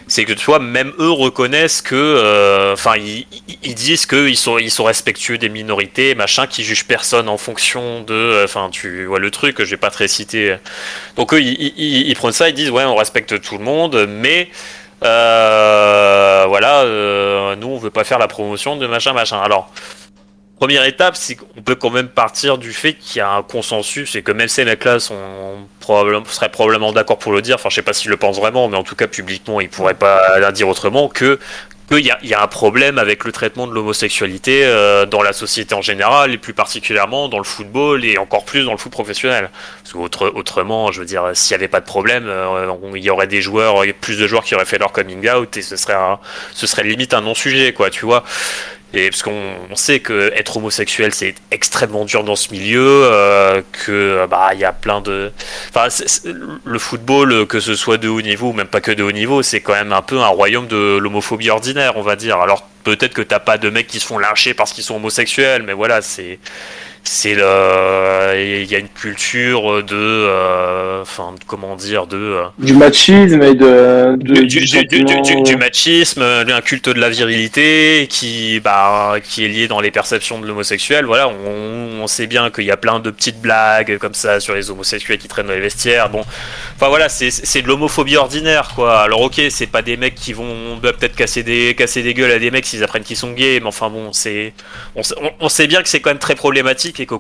c'est 0.09 0.24
que 0.24 0.32
tu 0.32 0.46
vois, 0.46 0.59
même 0.59 0.92
eux 0.98 1.11
reconnaissent 1.11 1.82
que, 1.82 1.94
euh, 1.94 2.72
enfin, 2.72 2.96
ils, 2.96 3.74
disent 3.74 4.06
qu'ils 4.06 4.36
sont, 4.36 4.59
ils 4.59 4.70
sont 4.70 4.84
respectueux 4.84 5.36
des 5.38 5.50
minorités, 5.50 6.14
machin, 6.14 6.46
qui 6.46 6.64
jugent 6.64 6.86
personne 6.86 7.28
en 7.28 7.36
fonction 7.36 8.02
de, 8.02 8.14
euh, 8.14 8.44
enfin, 8.44 8.70
tu 8.72 9.04
vois 9.04 9.18
le 9.18 9.30
truc, 9.30 9.62
je 9.62 9.70
vais 9.70 9.76
pas 9.76 9.90
te 9.90 9.98
réciter. 9.98 10.56
Donc 11.16 11.34
eux, 11.34 11.42
ils, 11.42 11.74
ils, 11.76 12.14
prennent 12.16 12.32
ça, 12.32 12.48
ils 12.48 12.54
disent, 12.54 12.70
ouais, 12.70 12.84
on 12.84 12.96
respecte 12.96 13.40
tout 13.42 13.59
le 13.59 13.64
monde, 13.64 14.06
mais 14.09 14.48
euh, 15.04 16.46
voilà, 16.48 16.84
nous, 17.56 17.68
on 17.68 17.78
veut 17.78 17.90
pas 17.90 18.04
faire 18.04 18.18
la 18.18 18.28
promotion 18.28 18.76
de 18.76 18.86
machin, 18.86 19.12
machin. 19.12 19.40
Alors, 19.40 19.70
première 20.59 20.84
étape, 20.84 21.16
c'est 21.16 21.36
qu'on 21.36 21.62
peut 21.62 21.74
quand 21.74 21.90
même 21.90 22.09
partir 22.09 22.59
du 22.59 22.72
fait 22.72 22.94
qu'il 22.94 23.18
y 23.18 23.20
a 23.20 23.30
un 23.30 23.42
consensus 23.42 24.16
et 24.16 24.22
que 24.22 24.32
même 24.32 24.48
ces 24.48 24.64
mecs-là 24.64 24.98
probablement, 25.80 26.24
seraient 26.26 26.50
probablement 26.50 26.92
d'accord 26.92 27.18
pour 27.18 27.32
le 27.32 27.42
dire. 27.42 27.56
Enfin, 27.56 27.68
je 27.70 27.76
sais 27.76 27.82
pas 27.82 27.92
s'ils 27.92 28.11
le 28.11 28.16
pensent 28.16 28.38
vraiment, 28.38 28.68
mais 28.68 28.76
en 28.76 28.82
tout 28.82 28.96
cas 28.96 29.06
publiquement, 29.06 29.61
ils 29.61 29.68
pourraient 29.68 29.94
pas 29.94 30.50
dire 30.52 30.68
autrement 30.68 31.09
que 31.09 31.38
qu'il 31.88 32.04
y, 32.04 32.26
y, 32.26 32.34
a 32.34 32.42
un 32.42 32.46
problème 32.46 32.98
avec 32.98 33.24
le 33.24 33.32
traitement 33.32 33.66
de 33.66 33.72
l'homosexualité 33.72 34.64
euh, 34.64 35.06
dans 35.06 35.22
la 35.22 35.32
société 35.32 35.74
en 35.74 35.80
général 35.80 36.33
et 36.33 36.38
plus 36.38 36.53
particulièrement 36.53 37.28
dans 37.28 37.38
le 37.38 37.45
football 37.45 38.04
et 38.04 38.18
encore 38.18 38.45
plus 38.45 38.64
dans 38.64 38.72
le 38.72 38.78
foot 38.78 38.92
professionnel. 38.92 39.50
Parce 39.83 39.95
que 39.95 40.26
autrement, 40.26 40.92
je 40.92 41.00
veux 41.00 41.07
dire, 41.07 41.30
s'il 41.33 41.54
n'y 41.54 41.61
avait 41.61 41.68
pas 41.68 41.80
de 41.80 41.87
problème, 41.87 42.24
euh, 42.26 42.70
il 42.95 43.03
y 43.03 43.11
aurait 43.11 43.26
des 43.26 43.41
joueurs, 43.41 43.83
plus 44.00 44.18
de 44.18 44.26
joueurs 44.26 44.45
qui 44.45 44.54
auraient 44.54 44.66
fait 44.66 44.78
leur 44.78 44.92
coming 44.92 45.28
out 45.30 45.57
et 45.57 45.62
ce 45.62 45.76
serait, 45.76 45.95
un, 45.95 46.18
ce 46.53 46.66
serait 46.66 46.84
limite 46.84 47.14
un 47.14 47.22
non-sujet, 47.22 47.72
quoi, 47.72 47.88
tu 47.88 48.04
vois. 48.04 48.22
Et 48.94 49.10
parce 49.10 49.22
qu'on 49.22 49.74
sait 49.74 50.00
que 50.00 50.32
être 50.34 50.56
homosexuel 50.56 51.12
c'est 51.12 51.34
extrêmement 51.50 52.06
dur 52.06 52.24
dans 52.24 52.36
ce 52.36 52.50
milieu, 52.50 53.02
euh, 53.04 53.60
que 53.84 54.26
bah 54.30 54.50
il 54.54 54.60
y 54.60 54.64
a 54.64 54.72
plein 54.72 55.02
de, 55.02 55.30
enfin 55.68 55.88
le 56.64 56.78
football 56.78 57.46
que 57.46 57.60
ce 57.60 57.74
soit 57.74 57.98
de 57.98 58.08
haut 58.08 58.22
niveau 58.22 58.48
ou 58.48 58.52
même 58.54 58.66
pas 58.66 58.80
que 58.80 58.92
de 58.92 59.02
haut 59.02 59.12
niveau, 59.12 59.42
c'est 59.42 59.60
quand 59.60 59.74
même 59.74 59.92
un 59.92 60.00
peu 60.00 60.18
un 60.18 60.28
royaume 60.28 60.68
de 60.68 60.96
l'homophobie 60.96 61.50
ordinaire, 61.50 61.94
on 61.96 62.02
va 62.02 62.16
dire. 62.16 62.38
Alors 62.38 62.66
peut-être 62.84 63.12
que 63.12 63.22
t'as 63.22 63.40
pas 63.40 63.58
de 63.58 63.68
mecs 63.68 63.86
qui 63.86 64.00
se 64.00 64.06
font 64.06 64.18
lyncher 64.18 64.54
parce 64.54 64.72
qu'ils 64.72 64.84
sont 64.84 64.96
homosexuels, 64.96 65.62
mais 65.62 65.74
voilà 65.74 66.00
c'est 66.00 66.38
c'est 67.11 67.35
le 67.35 68.35
il 68.63 68.71
y 68.71 68.75
a 68.76 68.79
une 68.79 68.89
culture 68.89 69.83
de 69.83 69.95
euh, 69.97 71.01
enfin 71.01 71.35
comment 71.47 71.75
dire 71.75 72.07
de 72.07 72.17
euh, 72.18 72.45
Du 72.59 72.75
machisme 72.75 73.43
et 73.43 73.55
de, 73.55 74.17
de- 74.17 74.43
du, 74.43 74.61
du 74.61 74.85
du- 74.85 75.43
du 75.43 75.57
machisme, 75.57 76.21
euh, 76.22 76.45
un 76.47 76.61
culte 76.61 76.91
de 76.91 77.01
la 77.01 77.09
virilité 77.09 78.07
qui, 78.11 78.61
bah, 78.61 79.14
qui 79.25 79.45
est 79.45 79.49
lié 79.49 79.68
dans 79.68 79.80
les 79.80 79.91
perceptions 79.91 80.39
de 80.39 80.47
l'homosexuel. 80.47 81.07
Voilà, 81.07 81.29
on, 81.29 82.03
on 82.03 82.07
sait 82.07 82.26
bien 82.26 82.51
qu'il 82.51 82.64
y 82.64 82.71
a 82.71 82.76
plein 82.76 83.01
de 83.01 83.11
petites 83.11 83.41
blagues 83.41 83.97
comme 83.99 84.14
ça 84.14 84.39
sur 84.41 84.55
les 84.55 84.71
homosexuels 84.71 85.18
qui 85.18 85.29
traînent 85.29 85.47
dans 85.47 85.55
les 85.55 85.61
vestiaires. 85.61 86.11
Bon, 86.11 86.21
enfin 86.76 86.89
voilà, 86.89 87.09
c'est- 87.09 87.30
c'est 87.30 87.63
de 87.63 87.68
l'homophobie 87.68 88.17
ordinaire, 88.17 88.72
quoi. 88.75 89.01
Alors 89.01 89.22
ok, 89.22 89.41
c'est 89.51 89.67
pas 89.67 89.80
des 89.83 89.97
mecs 89.97 90.14
qui 90.14 90.35
vont 90.35 90.76
bah, 90.76 90.93
peut-être 90.93 91.17
casser 91.17 91.43
des, 91.43 91.75
casser 91.75 92.03
des 92.03 92.13
gueules 92.13 92.33
à 92.33 92.39
des 92.39 92.51
mecs 92.51 92.67
s'ils 92.67 92.85
apprennent 92.85 93.03
qu'ils 93.03 93.17
sont 93.17 93.33
gays, 93.33 93.61
mais 93.61 93.67
enfin 93.68 93.89
bon, 93.89 94.13
c'est, 94.13 94.53
on 95.41 95.49
sait 95.49 95.67
bien 95.67 95.83
que 95.83 95.89
c'est 95.89 96.01
quand 96.01 96.11
même 96.11 96.18
très 96.18 96.35
problématique 96.35 96.97
que 97.07 97.16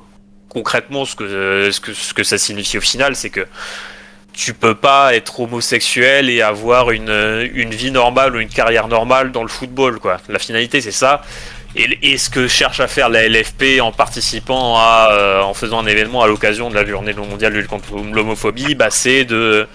concrètement, 0.48 1.04
ce 1.04 1.14
que, 1.14 1.70
ce 1.70 2.14
que, 2.14 2.24
ça 2.24 2.38
signifie 2.38 2.78
au 2.78 2.82
final, 2.82 3.14
c'est 3.16 3.30
que 3.30 3.46
tu 4.32 4.54
peux 4.54 4.74
pas 4.74 5.14
être 5.14 5.40
homosexuel 5.40 6.30
et 6.30 6.42
avoir 6.42 6.90
une, 6.90 7.50
une 7.54 7.70
vie 7.70 7.90
normale 7.90 8.36
ou 8.36 8.40
une 8.40 8.48
carrière 8.48 8.88
normale 8.88 9.32
dans 9.32 9.42
le 9.42 9.48
football, 9.48 9.98
quoi. 9.98 10.18
La 10.28 10.38
finalité, 10.38 10.80
c'est 10.80 10.92
ça. 10.92 11.22
Et, 11.76 12.16
ce 12.16 12.30
que 12.30 12.48
cherche 12.48 12.80
à 12.80 12.88
faire 12.88 13.08
la 13.08 13.28
LFP 13.28 13.80
en 13.80 13.92
participant 13.92 14.76
à, 14.76 15.10
euh, 15.12 15.42
en 15.42 15.54
faisant 15.54 15.78
un 15.80 15.86
événement 15.86 16.22
à 16.22 16.26
l'occasion 16.26 16.70
de 16.70 16.74
la 16.74 16.84
journée 16.84 17.12
mondiale 17.12 17.52
de 17.52 17.62
contre 17.62 17.94
l'homophobie, 17.96 18.74
bah, 18.74 18.90
c'est 18.90 19.24
de, 19.24 19.68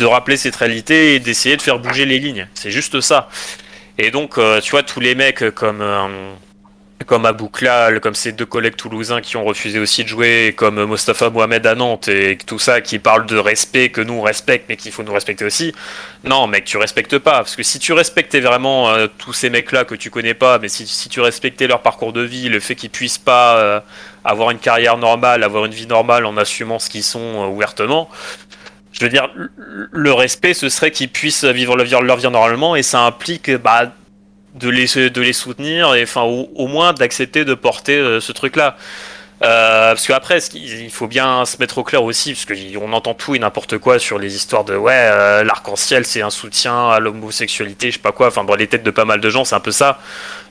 rappeler 0.00 0.36
cette 0.36 0.56
réalité 0.56 1.14
et 1.14 1.20
d'essayer 1.20 1.56
de 1.56 1.62
faire 1.62 1.78
bouger 1.78 2.06
les 2.06 2.18
lignes. 2.18 2.48
C'est 2.54 2.70
juste 2.70 3.00
ça. 3.00 3.28
Et 3.98 4.10
donc, 4.10 4.38
euh, 4.38 4.60
tu 4.60 4.70
vois, 4.70 4.82
tous 4.82 5.00
les 5.00 5.14
mecs 5.14 5.50
comme, 5.50 5.82
euh, 5.82 6.32
comme 7.06 7.26
Abou 7.26 7.48
Klal, 7.48 8.00
comme 8.00 8.14
ces 8.14 8.32
deux 8.32 8.46
collègues 8.46 8.76
toulousains 8.76 9.20
qui 9.20 9.36
ont 9.36 9.44
refusé 9.44 9.78
aussi 9.78 10.04
de 10.04 10.08
jouer, 10.08 10.54
comme 10.56 10.82
Mostafa 10.84 11.30
Mohamed 11.30 11.66
à 11.66 11.74
Nantes 11.74 12.08
et 12.08 12.38
tout 12.46 12.58
ça, 12.58 12.80
qui 12.80 12.98
parlent 12.98 13.26
de 13.26 13.36
respect 13.36 13.90
que 13.90 14.00
nous 14.00 14.14
on 14.14 14.22
respecte, 14.22 14.66
mais 14.68 14.76
qu'il 14.76 14.92
faut 14.92 15.02
nous 15.02 15.12
respecter 15.12 15.44
aussi. 15.44 15.74
Non, 16.24 16.46
mec, 16.46 16.64
tu 16.64 16.76
respectes 16.76 17.18
pas. 17.18 17.38
Parce 17.38 17.56
que 17.56 17.62
si 17.62 17.78
tu 17.78 17.92
respectais 17.92 18.40
vraiment 18.40 18.90
euh, 18.90 19.06
tous 19.18 19.32
ces 19.32 19.50
mecs-là 19.50 19.84
que 19.84 19.94
tu 19.94 20.10
connais 20.10 20.34
pas, 20.34 20.58
mais 20.58 20.68
si, 20.68 20.86
si 20.86 21.08
tu 21.08 21.20
respectais 21.20 21.66
leur 21.66 21.82
parcours 21.82 22.12
de 22.12 22.22
vie, 22.22 22.48
le 22.48 22.60
fait 22.60 22.74
qu'ils 22.74 22.90
puissent 22.90 23.18
pas 23.18 23.56
euh, 23.56 23.80
avoir 24.24 24.50
une 24.50 24.58
carrière 24.58 24.96
normale, 24.96 25.42
avoir 25.42 25.64
une 25.66 25.72
vie 25.74 25.86
normale 25.86 26.24
en 26.26 26.36
assumant 26.36 26.78
ce 26.78 26.88
qu'ils 26.90 27.04
sont 27.04 27.20
euh, 27.44 27.46
ouvertement, 27.46 28.08
je 28.92 29.00
veux 29.04 29.08
dire, 29.10 29.28
le- 29.34 29.50
le 29.90 30.12
respect, 30.12 30.54
ce 30.54 30.68
serait 30.68 30.90
qu'ils 30.92 31.08
puissent 31.10 31.44
vivre 31.44 31.76
leur 31.76 31.84
vie, 31.84 31.96
leur 32.06 32.16
vie 32.16 32.30
normalement, 32.30 32.76
et 32.76 32.82
ça 32.84 33.00
implique 33.00 33.50
bah, 33.50 33.92
de, 34.54 34.68
les, 34.68 35.10
de 35.10 35.20
les 35.20 35.32
soutenir, 35.32 35.94
et 35.94 36.02
enfin, 36.02 36.22
au, 36.22 36.66
moins 36.66 36.92
d'accepter 36.92 37.44
de 37.44 37.54
porter 37.54 37.96
euh, 37.96 38.20
ce 38.20 38.32
truc-là. 38.32 38.76
Euh, 39.42 39.90
parce 39.90 40.06
qu'après, 40.06 40.38
il 40.54 40.90
faut 40.90 41.08
bien 41.08 41.44
se 41.44 41.56
mettre 41.58 41.78
au 41.78 41.82
clair 41.82 42.04
aussi, 42.04 42.32
parce 42.34 42.46
qu'on 42.46 42.92
entend 42.92 43.14
tout 43.14 43.34
et 43.34 43.38
n'importe 43.38 43.78
quoi 43.78 43.98
sur 43.98 44.18
les 44.18 44.36
histoires 44.36 44.64
de 44.64 44.76
ouais, 44.76 44.92
euh, 44.94 45.42
l'arc-en-ciel 45.42 46.06
c'est 46.06 46.22
un 46.22 46.30
soutien 46.30 46.88
à 46.88 47.00
l'homosexualité, 47.00 47.90
je 47.90 47.96
sais 47.96 48.00
pas 48.00 48.12
quoi, 48.12 48.28
enfin 48.28 48.44
dans 48.44 48.54
les 48.54 48.68
têtes 48.68 48.84
de 48.84 48.90
pas 48.90 49.04
mal 49.04 49.20
de 49.20 49.28
gens 49.28 49.44
c'est 49.44 49.56
un 49.56 49.60
peu 49.60 49.72
ça. 49.72 49.98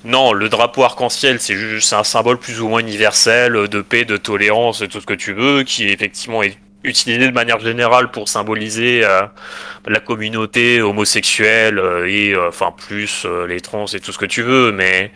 Non, 0.03 0.33
le 0.33 0.49
drapeau 0.49 0.83
arc-en-ciel 0.83 1.39
c'est 1.39 1.55
juste 1.55 1.93
un 1.93 2.03
symbole 2.03 2.37
plus 2.37 2.59
ou 2.61 2.67
moins 2.67 2.81
universel 2.81 3.53
de 3.69 3.81
paix, 3.81 4.03
de 4.03 4.17
tolérance, 4.17 4.81
de 4.81 4.85
tout 4.85 4.99
ce 4.99 5.05
que 5.05 5.13
tu 5.13 5.33
veux, 5.33 5.63
qui 5.63 5.87
effectivement 5.87 6.43
est 6.43 6.57
utilisé 6.83 7.27
de 7.27 7.33
manière 7.33 7.59
générale 7.59 8.11
pour 8.11 8.27
symboliser 8.29 9.01
euh, 9.03 9.21
la 9.87 9.99
communauté 9.99 10.81
homosexuelle 10.81 11.79
euh, 11.79 12.05
et 12.07 12.31
euh, 12.33 12.49
enfin 12.49 12.73
plus 12.87 13.23
euh, 13.25 13.47
les 13.47 13.61
trans 13.61 13.85
et 13.87 13.99
tout 13.99 14.11
ce 14.11 14.17
que 14.17 14.25
tu 14.25 14.41
veux, 14.43 14.71
mais 14.71 15.11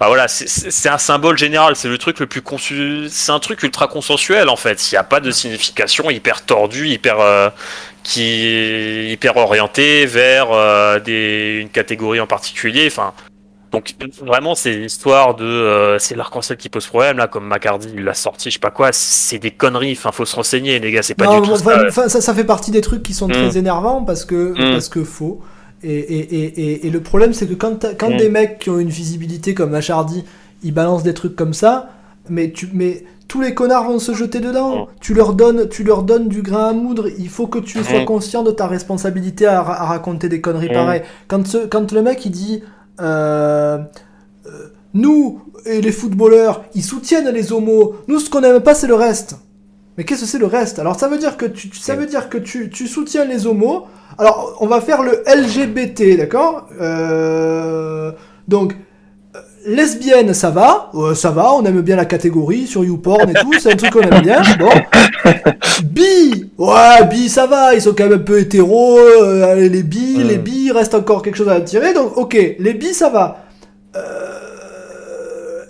Enfin, 0.00 0.08
voilà, 0.08 0.26
c'est- 0.26 0.88
un 0.88 0.98
symbole 0.98 1.38
général, 1.38 1.76
c'est 1.76 1.86
le 1.86 1.96
truc 1.96 2.18
le 2.18 2.26
plus 2.26 2.42
conçu, 2.42 3.04
c'est 3.08 3.30
un 3.30 3.38
truc 3.38 3.62
ultra 3.62 3.86
consensuel 3.86 4.48
en 4.48 4.56
fait. 4.56 4.90
Il 4.90 4.94
n'y 4.94 4.98
a 4.98 5.04
pas 5.04 5.20
de 5.20 5.30
signification 5.30 6.10
hyper 6.10 6.44
tordue, 6.44 6.88
hyper 6.88 7.20
euh, 7.20 7.50
qui 8.02 9.10
hyper 9.12 9.36
orientée 9.36 10.06
vers 10.06 10.50
euh, 10.50 10.98
des, 10.98 11.58
une 11.60 11.68
catégorie 11.68 12.18
en 12.18 12.26
particulier. 12.26 12.86
Enfin, 12.88 13.14
donc 13.72 13.94
vraiment 14.24 14.54
c'est 14.54 14.76
l'histoire 14.76 15.34
de 15.34 15.44
euh, 15.44 15.98
c'est 15.98 16.14
l'arc-en-ciel 16.14 16.58
qui 16.58 16.68
pose 16.68 16.86
problème 16.86 17.16
là, 17.16 17.26
comme 17.26 17.46
Macardy 17.46 17.88
il 17.94 18.04
l'a 18.04 18.14
sorti, 18.14 18.50
je 18.50 18.54
sais 18.54 18.60
pas 18.60 18.70
quoi. 18.70 18.90
C'est 18.92 19.38
des 19.38 19.50
conneries. 19.50 19.92
Enfin, 19.92 20.12
faut 20.12 20.24
se 20.26 20.36
renseigner 20.36 20.78
les 20.78 20.92
gars, 20.92 21.02
c'est 21.02 21.14
pas 21.14 21.24
Non, 21.24 21.40
du 21.40 21.48
tout 21.48 21.56
ça. 21.56 21.86
enfin, 21.88 22.08
ça, 22.08 22.20
ça 22.20 22.34
fait 22.34 22.44
partie 22.44 22.70
des 22.70 22.80
trucs 22.82 23.02
qui 23.02 23.14
sont 23.14 23.28
Mm. 23.28 23.32
très 23.32 23.58
énervants 23.58 24.02
parce 24.04 24.24
que, 24.24 24.52
Mm. 24.52 24.72
parce 24.74 24.88
que 24.88 25.02
faux. 25.04 25.40
Et, 25.84 25.98
et, 25.98 26.86
et, 26.86 26.90
le 26.90 27.00
problème, 27.00 27.32
c'est 27.32 27.46
que 27.48 27.54
quand, 27.54 27.84
quand 27.98 28.10
Mm. 28.10 28.16
des 28.16 28.28
mecs 28.28 28.58
qui 28.60 28.70
ont 28.70 28.78
une 28.78 28.88
visibilité 28.88 29.52
comme 29.52 29.70
Machardy, 29.70 30.24
ils 30.62 30.72
balancent 30.72 31.02
des 31.02 31.14
trucs 31.14 31.34
comme 31.34 31.54
ça, 31.54 31.88
mais, 32.28 32.52
tu, 32.52 32.68
mais 32.72 33.02
tous 33.26 33.40
les 33.40 33.52
connards 33.54 33.84
vont 33.88 33.98
se 33.98 34.14
jeter 34.14 34.38
dedans. 34.38 34.82
Mm. 34.82 34.86
Tu, 35.00 35.12
leur 35.14 35.32
donnes, 35.32 35.68
tu 35.68 35.82
leur 35.82 36.04
donnes 36.04 36.28
du 36.28 36.42
grain 36.42 36.68
à 36.68 36.72
moudre. 36.72 37.08
Il 37.18 37.28
faut 37.28 37.48
que 37.48 37.58
tu 37.58 37.82
sois 37.82 38.02
Mm. 38.02 38.04
conscient 38.04 38.42
de 38.44 38.52
ta 38.52 38.68
responsabilité 38.68 39.46
à, 39.46 39.58
à 39.60 39.84
raconter 39.86 40.28
des 40.28 40.40
conneries 40.40 40.68
Mm. 40.68 40.72
pareilles. 40.74 41.02
Quand, 41.26 41.44
ce, 41.46 41.66
quand 41.66 41.90
le 41.90 42.02
mec 42.02 42.24
il 42.26 42.30
dit 42.30 42.62
euh, 43.00 43.78
euh, 44.46 44.50
Nous 44.94 45.40
et 45.64 45.80
les 45.80 45.92
footballeurs, 45.92 46.64
ils 46.74 46.82
soutiennent 46.82 47.28
les 47.28 47.52
homos. 47.52 47.94
Nous, 48.08 48.18
ce 48.18 48.28
qu'on 48.28 48.40
n'aime 48.40 48.60
pas, 48.60 48.74
c'est 48.74 48.86
le 48.88 48.94
reste. 48.94 49.36
Mais 49.96 50.04
qu'est-ce 50.04 50.22
que 50.22 50.26
c'est 50.26 50.38
le 50.38 50.46
reste? 50.46 50.78
Alors 50.78 50.98
ça 50.98 51.08
veut 51.08 51.18
dire 51.18 51.36
que 51.36 51.44
tu, 51.44 51.70
ça 51.74 51.94
veut 51.94 52.06
dire 52.06 52.28
que 52.30 52.38
tu, 52.38 52.70
tu 52.70 52.86
soutiens 52.88 53.24
les 53.24 53.46
homos. 53.46 53.84
Alors 54.18 54.56
on 54.60 54.66
va 54.66 54.80
faire 54.80 55.02
le 55.02 55.22
LGBT, 55.26 56.16
d'accord? 56.16 56.68
Euh, 56.80 58.12
Donc 58.48 58.74
lesbienne, 59.66 60.34
ça 60.34 60.50
va, 60.50 60.90
Euh, 60.94 61.14
ça 61.14 61.30
va, 61.30 61.54
on 61.54 61.64
aime 61.64 61.80
bien 61.80 61.96
la 61.96 62.04
catégorie 62.04 62.66
sur 62.66 62.84
YouPorn 62.84 63.30
et 63.30 63.34
tout, 63.34 63.52
c'est 63.58 63.72
un 63.72 63.76
truc 63.76 63.90
qu'on 63.90 64.00
aime 64.02 64.22
bien. 64.22 64.42
Bon. 64.58 64.68
Bi, 65.84 66.50
ouais, 66.58 67.04
bi, 67.10 67.28
ça 67.28 67.46
va, 67.46 67.74
ils 67.74 67.80
sont 67.82 67.92
quand 67.96 68.04
même 68.04 68.14
un 68.14 68.18
peu 68.18 68.38
hétéros. 68.40 68.98
euh, 68.98 69.54
les 69.68 69.82
bi, 69.82 70.18
Mm. 70.18 70.22
les 70.28 70.38
bi, 70.38 70.64
il 70.66 70.72
reste 70.72 70.94
encore 70.94 71.22
quelque 71.22 71.36
chose 71.36 71.48
à 71.48 71.60
tirer. 71.60 71.92
Donc 71.94 72.16
ok, 72.16 72.36
les 72.58 72.74
bi, 72.74 72.92
ça 72.94 73.08
va. 73.10 73.44
Euh, 73.96 74.00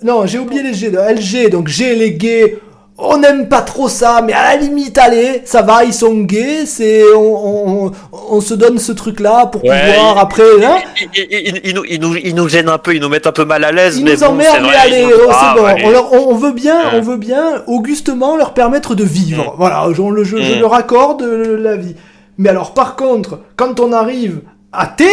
Non, 0.05 0.27
j'ai 0.27 0.39
oublié 0.39 0.62
les 0.62 0.74
G, 0.74 0.90
LG, 0.90 1.48
donc 1.51 1.69
G 1.69 1.94
les 1.94 2.12
gays. 2.14 2.59
On 3.05 3.16
n'aime 3.19 3.49
pas 3.49 3.62
trop 3.62 3.89
ça, 3.89 4.20
mais 4.24 4.33
à 4.33 4.55
la 4.55 4.57
limite, 4.62 4.97
allez, 4.97 5.43
ça 5.45 5.61
va, 5.62 5.83
ils 5.85 5.93
sont 5.93 6.15
gays, 6.20 6.66
c'est, 6.66 7.03
on, 7.16 7.87
on, 7.87 7.93
on 8.31 8.41
se 8.41 8.55
donne 8.55 8.79
ce 8.79 8.93
truc-là 8.93 9.47
pour 9.47 9.65
Ouais, 9.65 9.70
pouvoir 9.70 10.15
il- 10.16 10.20
après, 10.20 10.65
hein. 10.65 10.77
Ils, 11.15 11.74
nous, 11.74 12.15
ils, 12.16 12.49
gênent 12.49 12.69
un 12.69 12.79
peu, 12.79 12.95
ils 12.95 13.01
nous 13.01 13.09
mettent 13.09 13.27
un 13.27 13.33
peu 13.33 13.45
mal 13.45 13.65
à 13.65 13.73
l'aise. 13.73 13.99
Ils 13.99 14.05
mais 14.05 14.15
nous 14.15 14.20
bon, 14.20 14.27
emmerdent, 14.27 14.62
mais 14.62 14.77
allez, 14.77 15.07
oh, 15.12 15.29
Ah, 15.31 15.53
c'est 15.57 15.61
bon. 15.61 15.66
allez. 15.66 15.83
On, 15.85 15.91
leur- 15.91 16.12
on- 16.12 16.29
on 16.31 16.35
veut 16.37 16.53
bien, 16.53 16.77
Ouais. 16.79 16.91
on 16.95 17.01
veut 17.01 17.16
bien, 17.16 17.62
augustement 17.66 18.37
leur 18.37 18.55
permettre 18.55 18.95
de 18.95 19.05
vivre. 19.05 19.53
Mm. 19.53 19.57
Voilà, 19.59 19.87
je, 19.93 20.03
le- 20.03 20.23
je, 20.24 20.37
je 20.37 20.55
Mm. 20.55 20.61
leur 20.61 20.74
accorde 20.74 21.23
euh, 21.23 21.57
la 21.59 21.77
vie. 21.77 21.97
Mais 22.39 22.51
alors, 22.51 22.73
par 22.73 22.95
contre, 22.97 23.41
quand 23.57 23.81
on 23.81 23.93
arrive 23.93 24.41
à 24.73 24.87
T, 24.87 25.05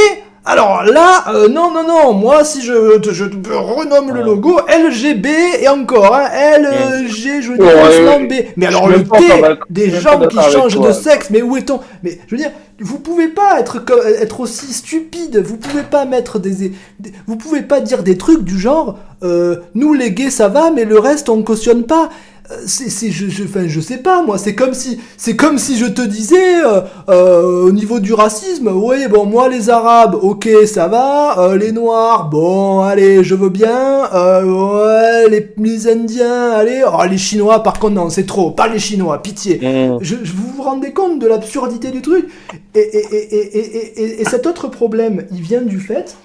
alors 0.46 0.84
là, 0.84 1.26
euh, 1.34 1.48
non, 1.48 1.72
non, 1.72 1.86
non, 1.88 2.14
moi, 2.14 2.44
si 2.44 2.62
je, 2.62 2.98
te- 2.98 3.12
je 3.12 3.26
te 3.26 3.50
renomme 3.52 4.14
le 4.14 4.22
logo, 4.24 4.60
LGB 4.68 5.28
et 5.62 5.68
encore, 5.68 6.16
hein, 6.16 6.28
LG, 6.58 7.42
je 7.42 7.52
ouais, 7.52 8.28
B. 8.28 8.34
Mais 8.58 8.66
alors, 8.66 8.88
le 8.88 9.04
T, 9.04 9.26
des 9.70 9.90
je 9.90 10.00
gens 10.00 10.20
qui 10.28 10.38
changent 10.52 10.80
de 10.80 10.92
sexe, 10.94 11.30
mais 11.30 11.42
où 11.42 11.56
est-on? 11.58 11.80
Mais 12.04 12.18
je 12.28 12.36
veux 12.36 12.42
dire, 12.42 12.52
vous 12.80 13.00
pouvez 13.00 13.28
pas 13.28 13.60
être, 13.60 13.84
être 14.22 14.40
aussi 14.40 14.74
stupide, 14.74 15.38
vous 15.46 15.58
pouvez 15.58 15.84
pas 15.84 16.06
mettre 16.06 16.40
des, 16.40 16.70
des- 17.00 17.12
vous 17.28 17.36
pouvez 17.36 17.62
pas 17.62 17.82
dire 17.82 18.02
des 18.04 18.18
trucs 18.18 18.44
du 18.44 18.58
genre, 18.58 18.98
euh, 19.24 19.58
nous 19.76 19.94
les 19.94 20.12
gays 20.12 20.30
ça 20.32 20.48
va, 20.48 20.72
mais 20.72 20.86
le 20.86 20.98
reste 20.98 21.30
on 21.30 21.44
cautionne 21.44 21.84
pas. 21.84 22.10
Euh, 22.52 22.56
C'est, 22.66 22.90
c'est, 22.90 23.12
je, 23.12 23.30
je, 23.30 23.44
enfin, 23.44 23.68
je 23.68 23.80
sais 23.80 23.98
pas 23.98 24.24
moi. 24.24 24.38
C'est 24.40 24.56
comme 24.56 24.74
si, 24.74 25.00
c'est 25.18 25.36
comme 25.36 25.58
si 25.60 25.78
je 25.78 25.86
te 25.86 26.02
disais 26.02 26.64
euh, 26.66 26.82
euh, 27.10 27.64
au 27.68 27.72
niveau 27.72 28.00
du 28.00 28.14
racisme. 28.14 28.70
Oui, 28.74 29.08
bon, 29.08 29.26
moi 29.26 29.50
les 29.50 29.70
Arabes, 29.70 30.16
ok, 30.22 30.50
ça 30.66 30.88
va. 30.88 31.40
euh, 31.40 31.58
les 31.58 31.72
Noirs, 31.72 32.28
bon, 32.30 32.80
allez, 32.82 33.24
je 33.24 33.36
veux 33.36 33.50
bien. 33.50 34.06
euh, 34.14 34.44
ouais, 34.46 35.30
les, 35.30 35.54
les 35.58 35.88
Indiens, 35.88 36.52
allez. 36.52 36.82
Oh, 36.86 37.04
les 37.10 37.18
Chinois, 37.20 37.62
par 37.62 37.78
contre, 37.80 37.94
non, 37.96 38.10
c'est 38.10 38.26
trop. 38.26 38.52
Pas 38.52 38.68
les 38.68 38.80
Chinois, 38.80 39.22
pitié. 39.22 39.60
Mmh. 39.62 40.00
Je, 40.02 40.16
je- 40.24 40.34
vous 40.34 40.50
vous 40.56 40.64
rendez 40.64 40.92
compte 40.92 41.20
de 41.20 41.28
l'absurdité 41.28 41.92
du 41.92 42.02
truc? 42.02 42.28
Et, 42.76 42.80
et, 42.80 43.06
et, 43.16 43.36
et, 43.36 43.58
et, 43.60 44.02
et- 44.04 44.22
et 44.22 44.26
cet 44.26 44.46
autre 44.48 44.68
problème, 44.70 45.26
il 45.32 45.42
vient 45.42 45.62
du 45.62 45.80
fait 45.80 46.18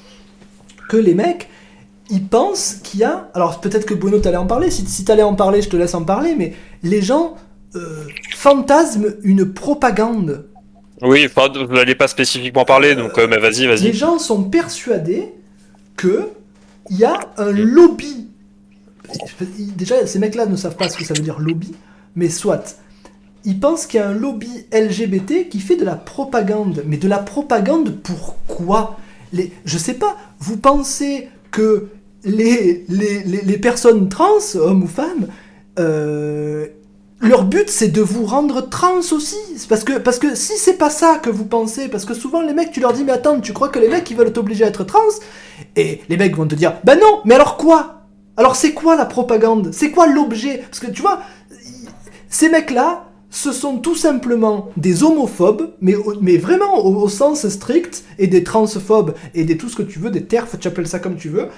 que 0.89 0.97
les 0.97 1.15
mecs, 1.15 1.49
ils 2.11 2.27
pensent 2.27 2.81
qu'il 2.83 3.01
y 3.01 3.05
a... 3.05 3.31
Alors 3.35 3.61
peut-être 3.61 3.87
que 3.87 3.95
Bruno, 3.95 4.19
t'allais 4.19 4.37
en 4.37 4.47
parler. 4.47 4.71
Si, 4.71 4.87
si 4.87 5.05
t'allais 5.05 5.23
en 5.23 5.35
parler, 5.35 5.63
je 5.63 5.69
te 5.69 5.77
laisse 5.77 5.95
en 5.95 6.05
parler. 6.05 6.35
Mais 6.37 6.55
les 6.83 7.03
gens 7.03 7.37
euh, 7.75 8.05
fantasment 8.35 9.15
une 9.23 9.53
propagande. 9.53 10.47
Oui, 11.03 11.27
vous 11.27 11.75
n'allez 11.75 11.95
pas 11.95 12.09
spécifiquement 12.09 12.65
parler, 12.65 12.95
donc 12.95 13.19
euh, 13.19 13.27
mais 13.29 13.39
vas-y, 13.39 13.63
Les 13.63 13.67
vas-y. 13.67 13.93
gens 13.93 14.19
sont 14.19 14.45
persuadés 14.45 15.33
que 15.97 16.29
il 16.91 16.99
y 16.99 17.05
a 17.05 17.19
un 17.37 17.51
lobby. 17.51 18.29
Déjà, 19.77 20.07
ces 20.07 20.19
mecs-là 20.19 20.47
ne 20.47 20.57
savent 20.57 20.77
pas 20.77 20.89
ce 20.89 20.97
que 20.97 21.05
ça 21.05 21.15
veut 21.15 21.23
dire 21.23 21.39
lobby, 21.41 21.75
mais 22.15 22.29
soit. 22.29 22.77
Ils 23.45 23.59
pensent 23.61 23.87
qu'il 23.87 24.01
y 24.01 24.03
a 24.03 24.09
un 24.09 24.15
lobby 24.15 24.67
LGBT 24.73 25.49
qui 25.51 25.61
fait 25.61 25.77
de 25.77 25.85
la 25.85 25.97
propagande. 25.97 26.83
Mais 26.87 26.97
de 26.97 27.09
la 27.09 27.19
propagande 27.19 27.91
pourquoi 28.03 28.97
les, 29.33 29.53
Je 29.65 29.79
sais 29.79 29.95
pas. 29.95 30.17
Vous 30.39 30.57
pensez 30.57 31.29
que 31.55 31.87
les, 32.25 32.85
les, 32.89 33.23
les, 33.23 33.59
personnes 33.59 34.09
trans, 34.09 34.41
hommes 34.57 34.83
ou 34.83 34.89
femmes, 34.89 35.29
euh, 35.79 36.67
leur 37.21 37.45
but 37.45 37.71
c'est 37.71 37.89
de 37.89 38.01
vous 38.01 38.27
rendre 38.27 38.69
trans 38.69 38.99
aussi. 39.13 39.37
Parce 39.69 39.85
que, 39.85 39.99
parce 39.99 40.19
que 40.19 40.35
si 40.35 40.55
c'est 40.57 40.77
pas 40.77 40.91
ça 40.91 41.21
que 41.23 41.31
vous 41.31 41.45
pensez, 41.45 41.89
parce 41.89 42.05
que 42.05 42.13
souvent 42.13 42.43
les 42.43 42.53
mecs 42.53 42.73
tu 42.73 42.81
leur 42.81 42.93
dis 42.93 43.05
mais 43.05 43.13
attends, 43.13 43.41
tu 43.41 43.53
crois 43.53 43.69
que 43.69 43.79
les 43.79 43.89
mecs 43.89 44.11
ils 44.11 44.17
veulent 44.17 44.33
t'obliger 44.33 44.65
à 44.65 44.69
être 44.69 44.83
trans? 44.85 44.99
Et 45.77 46.01
les 46.09 46.17
mecs 46.17 46.37
vont 46.37 46.47
te 46.47 46.57
dire 46.57 46.75
bah 46.83 46.97
non, 46.97 47.21
mais 47.25 47.35
alors 47.35 47.57
quoi? 47.57 48.03
Alors 48.37 48.57
c'est 48.57 48.73
quoi 48.73 48.97
la 48.97 49.07
propagande? 49.07 49.71
C'est 49.73 49.93
quoi 49.93 50.09
l'objet? 50.09 50.59
Parce 50.69 50.81
que 50.81 50.91
tu 50.91 51.03
vois, 51.03 51.21
ces 52.29 52.49
mecs-là, 52.49 53.07
ce 53.35 53.51
sont 53.51 53.79
tout 53.79 53.97
simplement 53.97 54.71
des 54.77 55.03
homophobes, 55.03 55.73
mais, 55.81 56.37
vraiment 56.37 56.79
au, 56.87 57.03
au 57.03 57.09
sens 57.09 57.49
strict, 57.49 58.05
et 58.21 58.29
des 58.29 58.45
transphobes, 58.45 59.15
et 59.35 59.43
des 59.43 59.57
tout 59.57 59.69
ce 59.69 59.75
que 59.75 59.83
tu 59.83 59.99
veux, 59.99 60.13
des 60.13 60.23
terfs, 60.23 60.57
tu 60.61 60.69
appelles 60.69 60.87
ça 60.87 61.01
comme 61.01 61.17
tu 61.17 61.31
veux. 61.31 61.49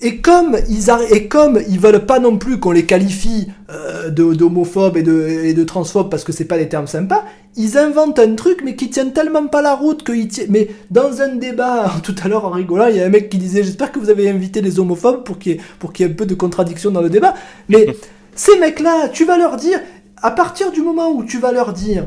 Et 0.00 0.22
comme 0.22 0.56
ils, 0.70 0.90
et 1.10 1.28
comme 1.28 1.60
ils 1.68 1.78
veulent 1.78 2.06
pas 2.06 2.18
non 2.18 2.38
plus 2.38 2.58
qu'on 2.58 2.72
les 2.72 2.86
qualifie 2.86 3.48
euh, 3.70 4.08
d'homophobes 4.08 4.96
et 4.96 5.02
de, 5.02 5.28
et 5.44 5.52
de 5.52 5.64
transphobes 5.64 6.10
parce 6.10 6.24
que 6.24 6.32
c'est 6.32 6.46
pas 6.46 6.56
des 6.56 6.68
termes 6.68 6.86
sympas, 6.86 7.24
ils 7.56 7.76
inventent 7.76 8.18
un 8.18 8.34
truc 8.34 8.62
mais 8.64 8.74
qui 8.74 8.88
tiennent 8.88 9.12
tellement 9.12 9.46
pas 9.48 9.60
la 9.60 9.74
route 9.74 10.02
que 10.02 10.12
ils 10.12 10.28
tiennent... 10.28 10.48
Mais 10.50 10.70
dans 10.90 11.20
un 11.20 11.36
débat, 11.36 11.92
tout 12.02 12.14
à 12.24 12.28
l'heure 12.28 12.46
en 12.46 12.50
rigolant, 12.50 12.86
il 12.86 12.96
y 12.96 13.00
a 13.00 13.04
un 13.04 13.10
mec 13.10 13.28
qui 13.28 13.36
disait 13.36 13.62
j'espère 13.62 13.92
que 13.92 13.98
vous 13.98 14.08
avez 14.08 14.30
invité 14.30 14.62
les 14.62 14.80
homophobes 14.80 15.24
pour 15.24 15.38
qu'il 15.38 15.52
y, 15.52 15.54
ait- 15.56 15.60
pour 15.78 15.92
qu'il 15.92 16.06
y 16.06 16.08
ait 16.08 16.12
un 16.12 16.16
peu 16.16 16.26
de 16.26 16.34
contradiction 16.34 16.90
dans 16.90 17.02
le 17.02 17.10
débat. 17.10 17.34
Mais 17.68 17.86
ces 18.34 18.58
mecs-là, 18.58 19.08
tu 19.08 19.24
vas 19.24 19.36
leur 19.36 19.56
dire, 19.56 19.78
à 20.22 20.30
partir 20.30 20.70
du 20.72 20.80
moment 20.82 21.10
où 21.10 21.24
tu 21.24 21.38
vas 21.38 21.52
leur 21.52 21.72
dire, 21.72 22.06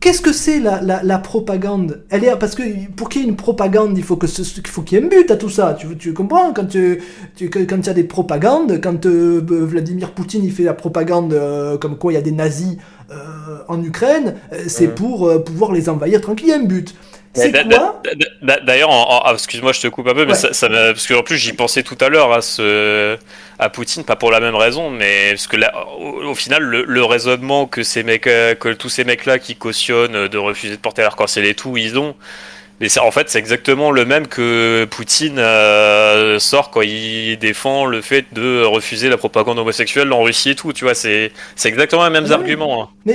qu'est-ce 0.00 0.20
que 0.20 0.32
c'est 0.32 0.58
la, 0.58 0.80
la, 0.80 1.02
la 1.02 1.18
propagande? 1.18 2.04
Elle 2.10 2.24
est 2.24 2.36
parce 2.36 2.54
que 2.56 2.62
pour 2.96 3.08
qu'il 3.08 3.22
y 3.22 3.24
ait 3.24 3.28
une 3.28 3.36
propagande, 3.36 3.96
il 3.96 4.02
faut 4.02 4.16
que 4.16 4.26
ce- 4.26 4.42
il 4.42 4.66
faut 4.66 4.82
qu'il 4.82 4.98
y 4.98 5.00
ait 5.00 5.04
un 5.04 5.08
but 5.08 5.30
à 5.30 5.36
tout 5.36 5.48
ça. 5.48 5.74
Tu, 5.78 5.96
tu 5.96 6.12
comprends? 6.12 6.52
Quand 6.52 6.66
tu, 6.66 7.00
tu 7.36 7.50
que- 7.50 7.60
quand 7.60 7.76
il 7.78 7.86
y 7.86 7.90
a 7.90 7.94
des 7.94 8.04
propagandes, 8.04 8.80
quand 8.82 9.06
euh, 9.06 9.40
Vladimir 9.48 10.10
Poutine 10.12 10.42
il 10.44 10.52
fait 10.52 10.64
la 10.64 10.74
propagande 10.74 11.32
euh, 11.34 11.78
comme 11.78 11.96
quoi 11.96 12.12
il 12.12 12.16
y 12.16 12.18
a 12.18 12.22
des 12.22 12.32
nazis 12.32 12.76
euh, 13.12 13.14
en 13.68 13.82
Ukraine, 13.82 14.34
c'est 14.66 14.88
pour 14.88 15.44
pouvoir 15.44 15.70
les 15.72 15.88
envahir 15.88 16.20
tranquille. 16.20 16.48
Il 16.48 16.50
y 16.50 16.54
a 16.54 16.58
un 16.58 16.64
but. 16.64 16.94
C'est 17.34 17.50
quoi 17.52 17.62
d'a- 18.42 18.60
D'ailleurs, 18.60 18.90
ah, 18.90 19.30
excuse-moi, 19.32 19.72
je 19.72 19.80
te 19.80 19.86
coupe 19.88 20.06
un 20.08 20.14
peu, 20.14 20.24
mais 20.26 20.32
Ouais. 20.32 20.38
ça, 20.38 20.52
ça 20.52 20.68
parce 20.68 21.06
que 21.06 21.14
en 21.14 21.22
plus 21.22 21.38
j'y 21.38 21.52
pensais 21.54 21.82
tout 21.82 21.96
à 22.00 22.08
l'heure 22.10 22.32
à 22.32 22.42
ce 22.42 23.16
à 23.58 23.70
Poutine, 23.70 24.04
pas 24.04 24.16
pour 24.16 24.30
la 24.30 24.40
même 24.40 24.54
raison, 24.54 24.90
mais 24.90 25.30
parce 25.30 25.46
que 25.46 25.56
là, 25.56 25.72
au, 25.98 26.24
au 26.24 26.34
final, 26.34 26.62
le, 26.62 26.84
le 26.86 27.04
raisonnement 27.04 27.66
que 27.66 27.82
ces 27.84 28.02
mecs, 28.02 28.26
euh, 28.26 28.54
que 28.54 28.68
tous 28.74 28.88
ces 28.90 29.04
mecs-là 29.04 29.38
qui 29.38 29.56
cautionnent 29.56 30.14
euh, 30.16 30.28
de 30.28 30.36
refuser 30.36 30.76
de 30.76 30.80
porter 30.80 31.02
l'arc-en-ciel 31.02 31.46
et 31.46 31.54
tout, 31.54 31.76
ils 31.78 31.98
ont. 31.98 32.14
Mais 32.80 32.88
c'est- 32.88 33.00
en 33.00 33.12
fait, 33.12 33.30
c'est 33.30 33.38
exactement 33.38 33.92
le 33.92 34.04
même 34.04 34.26
que 34.26 34.86
Poutine 34.90 35.38
euh, 35.38 36.38
sort 36.40 36.70
quand 36.70 36.82
il 36.82 37.36
défend 37.38 37.86
le 37.86 38.02
fait 38.02 38.26
de 38.32 38.62
refuser 38.64 39.08
la 39.08 39.16
propagande 39.16 39.58
homosexuelle 39.58 40.12
en 40.12 40.22
Russie 40.22 40.50
et 40.50 40.54
tout. 40.56 40.72
Tu 40.72 40.84
vois, 40.84 40.94
c'est 40.94 41.32
c'est 41.56 41.68
exactement 41.68 42.04
les 42.04 42.10
mêmes 42.10 42.24
oui. 42.24 42.32
arguments. 42.32 42.82
hein. 42.82 42.88
Mais, 43.06 43.14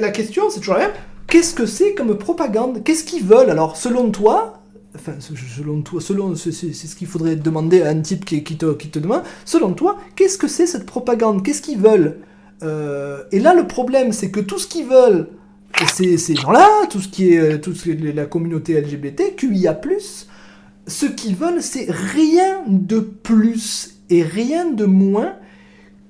la 0.00 0.10
question, 0.10 0.48
c'est 0.50 0.60
toujours 0.60 0.74
la 0.74 0.80
même. 0.82 0.92
Qu'est-ce 1.34 1.52
que 1.52 1.66
c'est 1.66 1.94
comme 1.94 2.16
propagande? 2.16 2.84
Qu'est-ce 2.84 3.02
qu'ils 3.02 3.24
veulent 3.24 3.50
Alors, 3.50 3.76
selon 3.76 4.12
toi, 4.12 4.62
selon 5.18 5.82
toi, 5.82 6.00
selon 6.00 6.36
c'est 6.36 6.52
ce 6.52 6.94
qu'il 6.94 7.08
faudrait 7.08 7.34
demander 7.34 7.82
à 7.82 7.88
un 7.88 8.00
type 8.02 8.24
qui, 8.24 8.40
te, 8.44 8.72
qui 8.74 8.86
demande. 9.00 9.22
Selon 9.44 9.72
toi, 9.72 9.98
qu'est-ce 10.14 10.38
que 10.38 10.46
c'est 10.46 10.68
cette 10.68 10.86
propagande? 10.86 11.42
Qu'est-ce 11.42 11.60
qu'ils 11.60 11.80
veulent? 11.80 12.18
Euh, 12.62 13.24
Et 13.32 13.40
là, 13.40 13.52
le 13.52 13.66
problème, 13.66 14.12
c'est 14.12 14.30
que 14.30 14.38
tout 14.38 14.60
ce 14.60 14.68
qu'ils 14.68 14.86
veulent, 14.86 15.26
c'est 15.92 16.18
ces 16.18 16.36
gens-là, 16.36 16.68
tout 16.88 17.00
ce 17.00 17.08
qui 17.08 17.32
est, 17.32 17.38
euh, 17.38 17.58
tout 17.58 17.74
ce 17.74 17.82
qui 17.82 17.90
est 17.90 18.12
la 18.12 18.26
communauté 18.26 18.80
LGBT, 18.80 19.34
QIA+, 19.36 19.76
ce 20.86 21.06
qu'ils 21.06 21.34
veulent, 21.34 21.62
c'est 21.62 21.90
rien 21.90 22.62
de 22.68 23.00
plus 23.00 23.96
et 24.08 24.22
rien 24.22 24.70
de 24.70 24.84
moins 24.84 25.32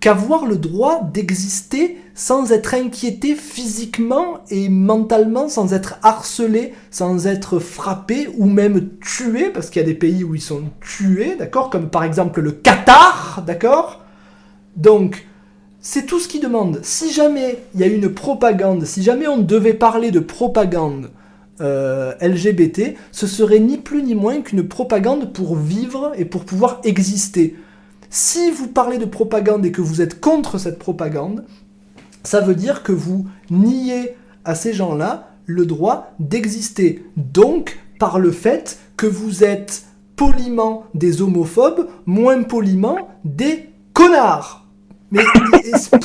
qu'avoir 0.04 0.44
le 0.44 0.58
droit 0.58 1.00
d'exister 1.02 1.96
sans 2.14 2.52
être 2.52 2.74
inquiété 2.74 3.34
physiquement 3.34 4.40
et 4.50 4.68
mentalement, 4.68 5.48
sans 5.48 5.72
être 5.72 5.94
harcelé, 6.02 6.74
sans 6.90 7.26
être 7.26 7.58
frappé 7.58 8.28
ou 8.36 8.44
même 8.44 8.90
tué, 9.00 9.48
parce 9.48 9.70
qu'il 9.70 9.80
y 9.80 9.84
a 9.86 9.88
des 9.88 9.94
pays 9.94 10.22
où 10.22 10.34
ils 10.34 10.42
sont 10.42 10.64
tués, 10.82 11.36
d'accord 11.38 11.70
Comme 11.70 11.88
par 11.88 12.04
exemple 12.04 12.42
le 12.42 12.52
Qatar, 12.52 13.42
d'accord 13.46 14.02
Donc, 14.76 15.26
c'est 15.80 16.04
tout 16.04 16.20
ce 16.20 16.28
qu'ils 16.28 16.42
demandent. 16.42 16.80
Si 16.82 17.10
jamais 17.10 17.60
il 17.74 17.80
y 17.80 17.84
a 17.84 17.86
une 17.86 18.12
propagande, 18.12 18.84
si 18.84 19.02
jamais 19.02 19.26
on 19.26 19.38
devait 19.38 19.72
parler 19.72 20.10
de 20.10 20.20
propagande 20.20 21.12
euh, 21.62 22.12
LGBT, 22.20 22.94
ce 23.10 23.26
serait 23.26 23.58
ni 23.58 23.78
plus 23.78 24.02
ni 24.02 24.14
moins 24.14 24.42
qu'une 24.42 24.68
propagande 24.68 25.32
pour 25.32 25.56
vivre 25.56 26.12
et 26.18 26.26
pour 26.26 26.44
pouvoir 26.44 26.82
exister. 26.84 27.56
Si 28.16 28.52
vous 28.52 28.68
parlez 28.68 28.98
de 28.98 29.06
propagande 29.06 29.66
et 29.66 29.72
que 29.72 29.80
vous 29.80 30.00
êtes 30.00 30.20
contre 30.20 30.56
cette 30.56 30.78
propagande, 30.78 31.44
ça 32.22 32.40
veut 32.40 32.54
dire 32.54 32.84
que 32.84 32.92
vous 32.92 33.26
niez 33.50 34.16
à 34.44 34.54
ces 34.54 34.72
gens-là 34.72 35.30
le 35.46 35.66
droit 35.66 36.12
d'exister. 36.20 37.04
Donc, 37.16 37.76
par 37.98 38.20
le 38.20 38.30
fait 38.30 38.78
que 38.96 39.08
vous 39.08 39.42
êtes 39.42 39.86
poliment 40.14 40.84
des 40.94 41.22
homophobes, 41.22 41.88
moins 42.06 42.44
poliment 42.44 43.08
des 43.24 43.70
connards. 43.92 44.64
Mais 45.10 45.24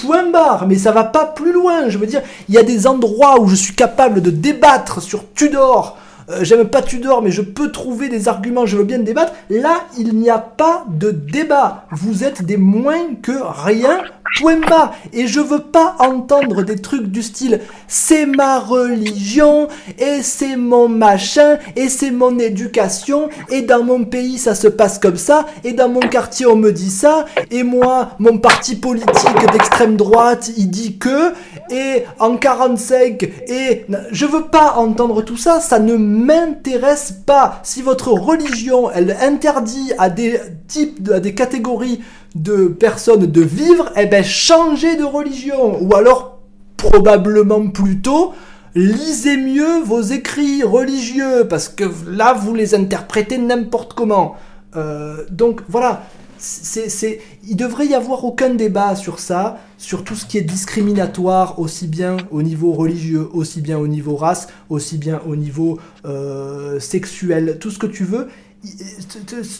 point 0.01 0.31
barre, 0.31 0.67
mais 0.67 0.79
ça 0.79 0.91
va 0.91 1.03
pas 1.03 1.27
plus 1.27 1.53
loin. 1.53 1.89
Je 1.89 1.99
veux 1.99 2.07
dire, 2.07 2.23
il 2.47 2.55
y 2.55 2.57
a 2.57 2.63
des 2.63 2.87
endroits 2.87 3.39
où 3.39 3.47
je 3.47 3.55
suis 3.55 3.75
capable 3.75 4.23
de 4.23 4.31
débattre 4.31 4.99
sur 4.99 5.31
Tudor. 5.33 5.99
Euh, 6.29 6.43
J'aime 6.43 6.67
pas 6.67 6.81
Tudor, 6.81 7.21
mais 7.21 7.31
je 7.31 7.41
peux 7.41 7.71
trouver 7.71 8.09
des 8.09 8.27
arguments, 8.27 8.65
je 8.65 8.77
veux 8.77 8.83
bien 8.83 8.99
débattre. 8.99 9.33
Là, 9.49 9.85
il 9.97 10.15
n'y 10.15 10.29
a 10.29 10.37
pas 10.37 10.85
de 10.89 11.11
débat. 11.11 11.85
Vous 11.91 12.23
êtes 12.23 12.43
des 12.43 12.57
moins 12.57 13.15
que 13.21 13.31
rien, 13.31 14.01
point 14.37 14.59
barre. 14.59 14.95
Et 15.13 15.27
je 15.27 15.39
veux 15.39 15.61
pas 15.61 15.95
entendre 15.99 16.63
des 16.63 16.77
trucs 16.77 17.07
du 17.07 17.23
style 17.23 17.59
c'est 17.87 18.25
ma 18.25 18.59
religion, 18.59 19.67
et 19.97 20.21
c'est 20.21 20.55
mon 20.55 20.87
machin, 20.87 21.57
et 21.75 21.89
c'est 21.89 22.11
mon 22.11 22.37
éducation, 22.37 23.29
et 23.49 23.63
dans 23.63 23.83
mon 23.83 24.05
pays 24.05 24.37
ça 24.37 24.55
se 24.55 24.67
passe 24.67 24.99
comme 24.99 25.17
ça, 25.17 25.45
et 25.63 25.73
dans 25.73 25.89
mon 25.89 25.99
quartier 25.99 26.45
on 26.45 26.55
me 26.55 26.71
dit 26.71 26.91
ça, 26.91 27.25
et 27.51 27.63
moi, 27.63 28.11
mon 28.19 28.37
parti 28.37 28.75
politique 28.75 29.51
d'extrême 29.51 29.97
droite, 29.97 30.51
il 30.57 30.69
dit 30.69 30.97
que, 30.97 31.33
et 31.71 32.03
en 32.19 32.37
45, 32.37 33.23
et 33.23 33.85
je 34.11 34.25
veux 34.25 34.45
pas 34.45 34.75
entendre 34.77 35.23
tout 35.23 35.37
ça, 35.37 35.59
ça 35.59 35.79
ne 35.79 35.95
m'intéresse 35.95 37.13
pas. 37.25 37.59
Si 37.63 37.81
votre 37.81 38.09
religion, 38.09 38.91
elle 38.91 39.17
interdit 39.21 39.93
à 39.97 40.09
des 40.09 40.39
types, 40.67 41.09
à 41.11 41.19
des 41.19 41.33
catégories 41.33 42.01
de 42.35 42.67
personnes 42.67 43.25
de 43.25 43.41
vivre, 43.41 43.91
eh 43.95 44.05
ben 44.05 44.23
changez 44.23 44.95
de 44.95 45.03
religion, 45.03 45.81
ou 45.81 45.95
alors 45.95 46.39
probablement 46.77 47.67
plutôt 47.69 48.33
lisez 48.75 49.37
mieux 49.37 49.81
vos 49.83 50.01
écrits 50.01 50.63
religieux 50.63 51.47
parce 51.49 51.69
que 51.69 51.83
là 52.07 52.33
vous 52.33 52.53
les 52.53 52.75
interprétez 52.75 53.37
n'importe 53.37 53.93
comment. 53.93 54.35
Euh, 54.75 55.25
donc 55.31 55.61
voilà, 55.67 56.03
c'est, 56.37 56.89
c'est, 56.89 57.19
il 57.47 57.55
devrait 57.55 57.87
y 57.87 57.95
avoir 57.95 58.23
aucun 58.23 58.53
débat 58.53 58.95
sur 58.95 59.19
ça, 59.19 59.59
sur 59.77 60.03
tout 60.03 60.15
ce 60.15 60.25
qui 60.25 60.37
est 60.37 60.43
discriminatoire, 60.43 61.59
aussi 61.59 61.87
bien 61.87 62.17
au 62.31 62.41
niveau 62.41 62.71
religieux, 62.71 63.27
aussi 63.33 63.61
bien 63.61 63.77
au 63.77 63.87
niveau 63.87 64.15
race, 64.15 64.47
aussi 64.69 64.97
bien 64.97 65.21
au 65.27 65.35
niveau 65.35 65.79
euh, 66.05 66.79
sexuel, 66.79 67.57
tout 67.59 67.71
ce 67.71 67.79
que 67.79 67.87
tu 67.87 68.03
veux. 68.03 68.27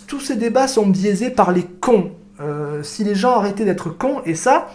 Tous 0.08 0.20
ces 0.20 0.36
débats 0.36 0.68
sont 0.68 0.88
biaisés 0.88 1.30
par 1.30 1.52
les 1.52 1.64
cons. 1.64 2.12
Euh, 2.42 2.84
si 2.84 3.04
les 3.04 3.16
gens 3.16 3.36
arrêtaient 3.36 3.66
d'être 3.66 3.90
cons, 3.90 4.22
et 4.26 4.36
ça, 4.36 4.70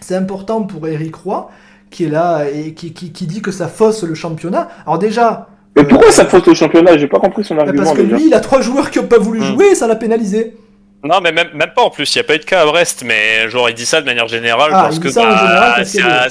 c'est 0.00 0.14
important 0.16 0.62
pour 0.62 0.86
Eric 0.88 1.14
Roy, 1.16 1.50
qui 1.90 2.04
est 2.04 2.08
là 2.08 2.44
et 2.50 2.74
qui, 2.74 2.92
qui, 2.92 3.12
qui 3.12 3.26
dit 3.26 3.40
que 3.42 3.50
ça 3.50 3.68
fausse 3.68 4.02
le 4.02 4.14
championnat. 4.14 4.68
Alors 4.86 4.98
déjà, 4.98 5.48
Mais 5.76 5.82
euh, 5.82 5.88
pourquoi 5.88 6.10
ça 6.10 6.24
faute 6.26 6.48
au 6.48 6.54
championnat? 6.54 6.96
J'ai 6.98 7.06
pas 7.08 7.18
compris 7.18 7.44
son 7.44 7.56
argument 7.58 7.84
parce 7.84 7.96
que 7.96 8.02
déjà. 8.02 8.16
lui, 8.16 8.26
il 8.26 8.34
a 8.34 8.40
trois 8.40 8.60
joueurs 8.60 8.90
qui 8.90 8.98
ont 8.98 9.06
pas 9.06 9.18
voulu 9.18 9.40
Hmm. 9.40 9.44
jouer 9.44 9.66
et 9.72 9.74
ça 9.74 9.86
l'a 9.86 9.96
pénalisé. 9.96 10.56
Non, 11.04 11.20
mais 11.20 11.32
même, 11.32 11.48
même 11.54 11.70
pas 11.74 11.82
en 11.82 11.90
plus, 11.90 12.14
il 12.14 12.18
n'y 12.18 12.20
a 12.20 12.24
pas 12.24 12.36
eu 12.36 12.38
de 12.38 12.44
cas 12.44 12.62
à 12.62 12.66
Brest, 12.66 13.02
mais 13.04 13.48
genre 13.48 13.68
il 13.68 13.74
dit 13.74 13.86
ça 13.86 14.00
de 14.00 14.06
manière 14.06 14.28
générale 14.28 14.70
Ah, 14.72 14.82
parce 14.84 15.00
que 15.00 15.12
bah, 15.12 15.74
parce 15.76 15.88
c'est 15.88 15.98
que- 15.98 16.04
à, 16.04 16.28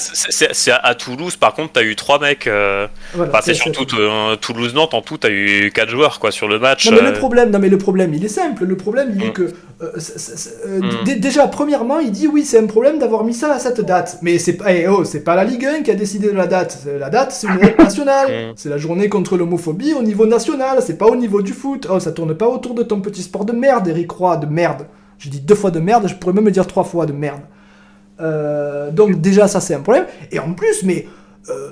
c'est- 0.54 0.72
à 0.72 0.96
Toulouse, 0.96 1.36
par 1.36 1.54
contre, 1.54 1.74
t'as 1.74 1.84
eu 1.84 1.96
trois 1.98 2.20
mecs. 2.20 2.48
euh, 2.48 2.88
Voilà, 3.14 3.32
Enfin, 3.32 3.42
c'est 3.44 3.54
surtout 3.54 3.86
euh, 4.00 4.38
Toulouse-Nantes, 4.38 4.94
en 4.94 5.02
tout, 5.02 5.18
t'as 5.18 5.30
eu 5.30 5.72
quatre 5.76 5.90
joueurs 5.90 6.20
quoi 6.20 6.32
sur 6.32 6.48
le 6.48 6.58
match. 6.58 6.86
Non 6.90 6.96
mais 6.96 7.02
le 7.02 7.08
euh, 7.10 7.20
problème, 7.20 7.50
non 7.52 7.60
mais 7.60 7.68
le 7.68 7.78
problème, 7.78 8.14
il 8.14 8.24
est 8.24 8.30
simple. 8.30 8.64
Le 8.64 8.78
problème, 8.78 9.12
il 9.14 9.24
est 9.24 9.28
Mm. 9.30 9.34
que 9.34 9.54
euh, 9.82 10.80
Mm. 10.80 11.04
dé- 11.04 11.16
déjà 11.16 11.48
premièrement, 11.48 12.00
il 12.00 12.12
dit 12.12 12.28
oui, 12.28 12.46
c'est 12.46 12.60
un 12.60 12.68
problème 12.68 12.98
d'avoir 12.98 13.26
mis 13.26 13.34
ça 13.34 13.54
à 13.54 13.60
cette 13.60 13.82
date. 13.82 14.20
Mais 14.22 14.38
c'est 14.40 14.54
pas, 14.54 14.72
eh, 14.74 14.88
oh, 14.88 15.04
pas 15.26 15.36
la 15.36 15.44
Ligue 15.44 15.66
1 15.66 15.84
qui 15.84 15.92
a 15.92 15.96
décidé 15.96 16.28
de 16.32 16.38
la 16.38 16.48
date. 16.48 16.78
La 16.98 17.10
date, 17.10 17.34
c'est 17.34 17.48
une 17.48 17.58
date 17.58 17.78
nationale. 17.78 18.28
Mm. 18.52 18.54
C'est 18.56 18.70
la 18.70 18.78
journée 18.78 19.10
contre 19.10 19.36
l'homophobie 19.38 19.94
au 19.94 20.02
niveau 20.04 20.26
national. 20.26 20.78
C'est 20.86 20.98
pas 20.98 21.08
au 21.08 21.16
niveau 21.18 21.42
du 21.42 21.52
foot. 21.52 21.88
Oh, 21.90 22.00
ça 22.00 22.14
tourne 22.14 22.36
pas 22.36 22.48
autour 22.48 22.74
de 22.74 22.84
ton 22.84 23.02
petit 23.02 23.22
sport 23.24 23.44
de 23.44 23.52
merde, 23.52 23.88
Eric 23.90 24.10
Roy, 24.12 24.38
de 24.38 24.46
merde. 24.46 24.61
J'ai 25.20 25.30
dit 25.30 25.40
deux 25.42 25.56
fois 25.56 25.72
de 25.72 25.80
merde. 25.80 26.08
Je 26.08 26.16
pourrais 26.16 26.34
même 26.34 26.46
me 26.46 26.52
dire 26.52 26.68
trois 26.68 26.84
fois 26.84 27.06
de 27.06 27.14
merde. 27.14 27.42
Euh, 28.20 28.92
donc 28.92 29.20
déjà 29.22 29.48
ça 29.48 29.60
c'est 29.60 29.74
un 29.74 29.80
problème. 29.82 30.06
Et 30.32 30.40
en 30.40 30.54
plus, 30.54 30.84
mais 30.84 31.08
euh, 31.50 31.72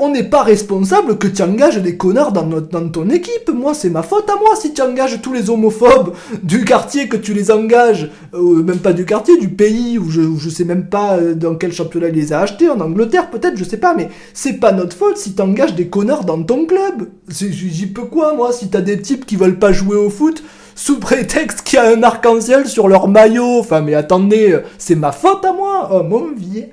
on 0.00 0.08
n'est 0.10 0.24
pas 0.24 0.42
responsable 0.42 1.18
que 1.18 1.28
tu 1.28 1.40
engages 1.42 1.76
des 1.80 1.96
connards 1.96 2.32
dans, 2.32 2.44
notre- 2.46 2.68
dans 2.70 2.88
ton 2.88 3.08
équipe. 3.10 3.48
Moi, 3.54 3.74
c'est 3.74 3.90
ma 3.90 4.02
faute 4.02 4.28
à 4.28 4.34
moi 4.34 4.56
si 4.56 4.72
tu 4.74 4.82
engages 4.82 5.20
tous 5.22 5.32
les 5.32 5.50
homophobes 5.50 6.14
du 6.42 6.64
quartier, 6.64 7.06
que 7.06 7.16
tu 7.16 7.32
les 7.32 7.52
engages, 7.52 8.10
euh, 8.34 8.62
même 8.64 8.78
pas 8.78 8.92
du 8.92 9.04
quartier, 9.04 9.38
du 9.38 9.50
pays, 9.50 9.98
où 9.98 10.10
je, 10.10 10.22
où 10.22 10.36
je 10.38 10.48
sais 10.48 10.64
même 10.64 10.88
pas 10.88 11.18
dans 11.20 11.54
quel 11.54 11.72
championnat 11.72 12.08
il 12.08 12.14
les 12.14 12.32
a 12.32 12.40
achetés, 12.40 12.68
en 12.68 12.80
Angleterre 12.80 13.30
peut-être, 13.30 13.56
je 13.56 13.62
sais 13.62 13.76
pas, 13.76 13.94
mais 13.94 14.08
c'est 14.34 14.54
pas 14.54 14.72
notre 14.72 14.96
faute 14.96 15.16
si 15.18 15.34
tu 15.34 15.42
engages 15.42 15.74
des 15.76 15.86
connards 15.86 16.24
dans 16.24 16.42
ton 16.42 16.66
club. 16.66 17.10
J'y 17.28 17.86
peux 17.86 18.06
quoi, 18.06 18.34
moi, 18.34 18.52
si 18.52 18.68
t'as 18.68 18.80
des 18.80 19.00
types 19.00 19.26
qui 19.26 19.36
veulent 19.36 19.60
pas 19.60 19.70
jouer 19.70 19.96
au 19.96 20.10
foot 20.10 20.42
sous 20.74 20.98
prétexte 20.98 21.62
qu'il 21.62 21.78
y 21.78 21.82
a 21.82 21.88
un 21.88 22.02
arc-en-ciel 22.02 22.66
sur 22.66 22.88
leur 22.88 23.08
maillot. 23.08 23.58
Enfin, 23.60 23.80
mais 23.80 23.94
attendez, 23.94 24.52
euh, 24.52 24.64
c'est 24.78 24.94
ma 24.94 25.12
faute 25.12 25.44
à 25.44 25.52
moi. 25.52 25.88
Oh, 25.92 26.02
mon 26.02 26.32
vie. 26.32 26.66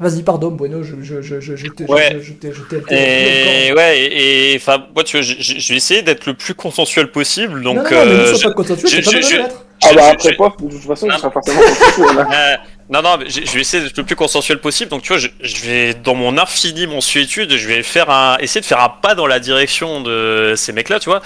Vas-y, 0.00 0.22
pardon, 0.22 0.50
Bueno, 0.52 0.82
je, 0.84 0.94
je, 1.02 1.22
je, 1.22 1.40
je, 1.40 1.56
je 1.56 1.66
t'ai- 1.68 1.84
je- 1.86 1.92
Ouais. 1.92 2.20
je, 2.20 2.32
je 2.52 2.94
Et 2.94 3.72
ouais, 3.72 3.98
et 3.98 4.52
et, 4.52 4.56
enfin, 4.56 4.84
moi, 4.94 5.02
tu 5.02 5.16
vois, 5.16 5.22
je, 5.22 5.34
je- 5.40 5.58
je 5.58 5.68
vais 5.72 5.76
essayer 5.76 6.02
d'être 6.02 6.26
le 6.26 6.34
plus 6.34 6.54
consensuel 6.54 7.10
possible. 7.10 7.62
Donc, 7.62 7.78
encore. 7.78 8.04
Non, 8.04 8.12
non, 8.12 8.12
mais 8.12 8.12
euh, 8.12 8.28
ne 8.28 8.32
je- 8.32 8.34
sois 8.34 8.50
pas 8.50 8.54
consensuel, 8.56 8.90
je- 8.90 8.96
t'as 9.00 9.10
pas 9.10 9.16
de 9.18 9.22
je- 9.24 9.36
l'être. 9.36 9.64
Ah 9.82 9.88
je- 9.90 9.94
bah 9.96 10.02
je- 10.04 10.12
après 10.12 10.30
je- 10.32 10.36
pof, 10.36 10.52
de 10.60 10.68
toute 10.70 10.80
façon, 10.82 11.08
Ah. 11.10 11.14
ce 11.14 11.18
sera 11.20 11.30
forcément 11.32 11.60
consensuel, 11.60 12.26
hein. 12.30 12.56
Non, 12.90 13.02
non, 13.02 13.18
mais 13.18 13.28
je, 13.28 13.44
je 13.44 13.52
vais 13.52 13.60
essayer 13.60 13.82
d'être 13.82 13.98
le 13.98 14.04
plus 14.04 14.16
consensuel 14.16 14.58
possible. 14.60 14.90
Donc, 14.90 15.02
tu 15.02 15.08
vois, 15.08 15.18
je, 15.18 15.28
je 15.40 15.56
vais, 15.66 15.94
dans 15.94 16.14
mon 16.14 16.38
infini 16.38 16.86
mensuétude, 16.86 17.54
je 17.56 17.68
vais 17.68 17.82
faire 17.82 18.08
un, 18.08 18.38
essayer 18.38 18.60
de 18.62 18.66
faire 18.66 18.80
un 18.80 18.88
pas 18.88 19.14
dans 19.14 19.26
la 19.26 19.40
direction 19.40 20.00
de 20.00 20.54
ces 20.56 20.72
mecs-là, 20.72 20.98
tu 20.98 21.10
vois. 21.10 21.20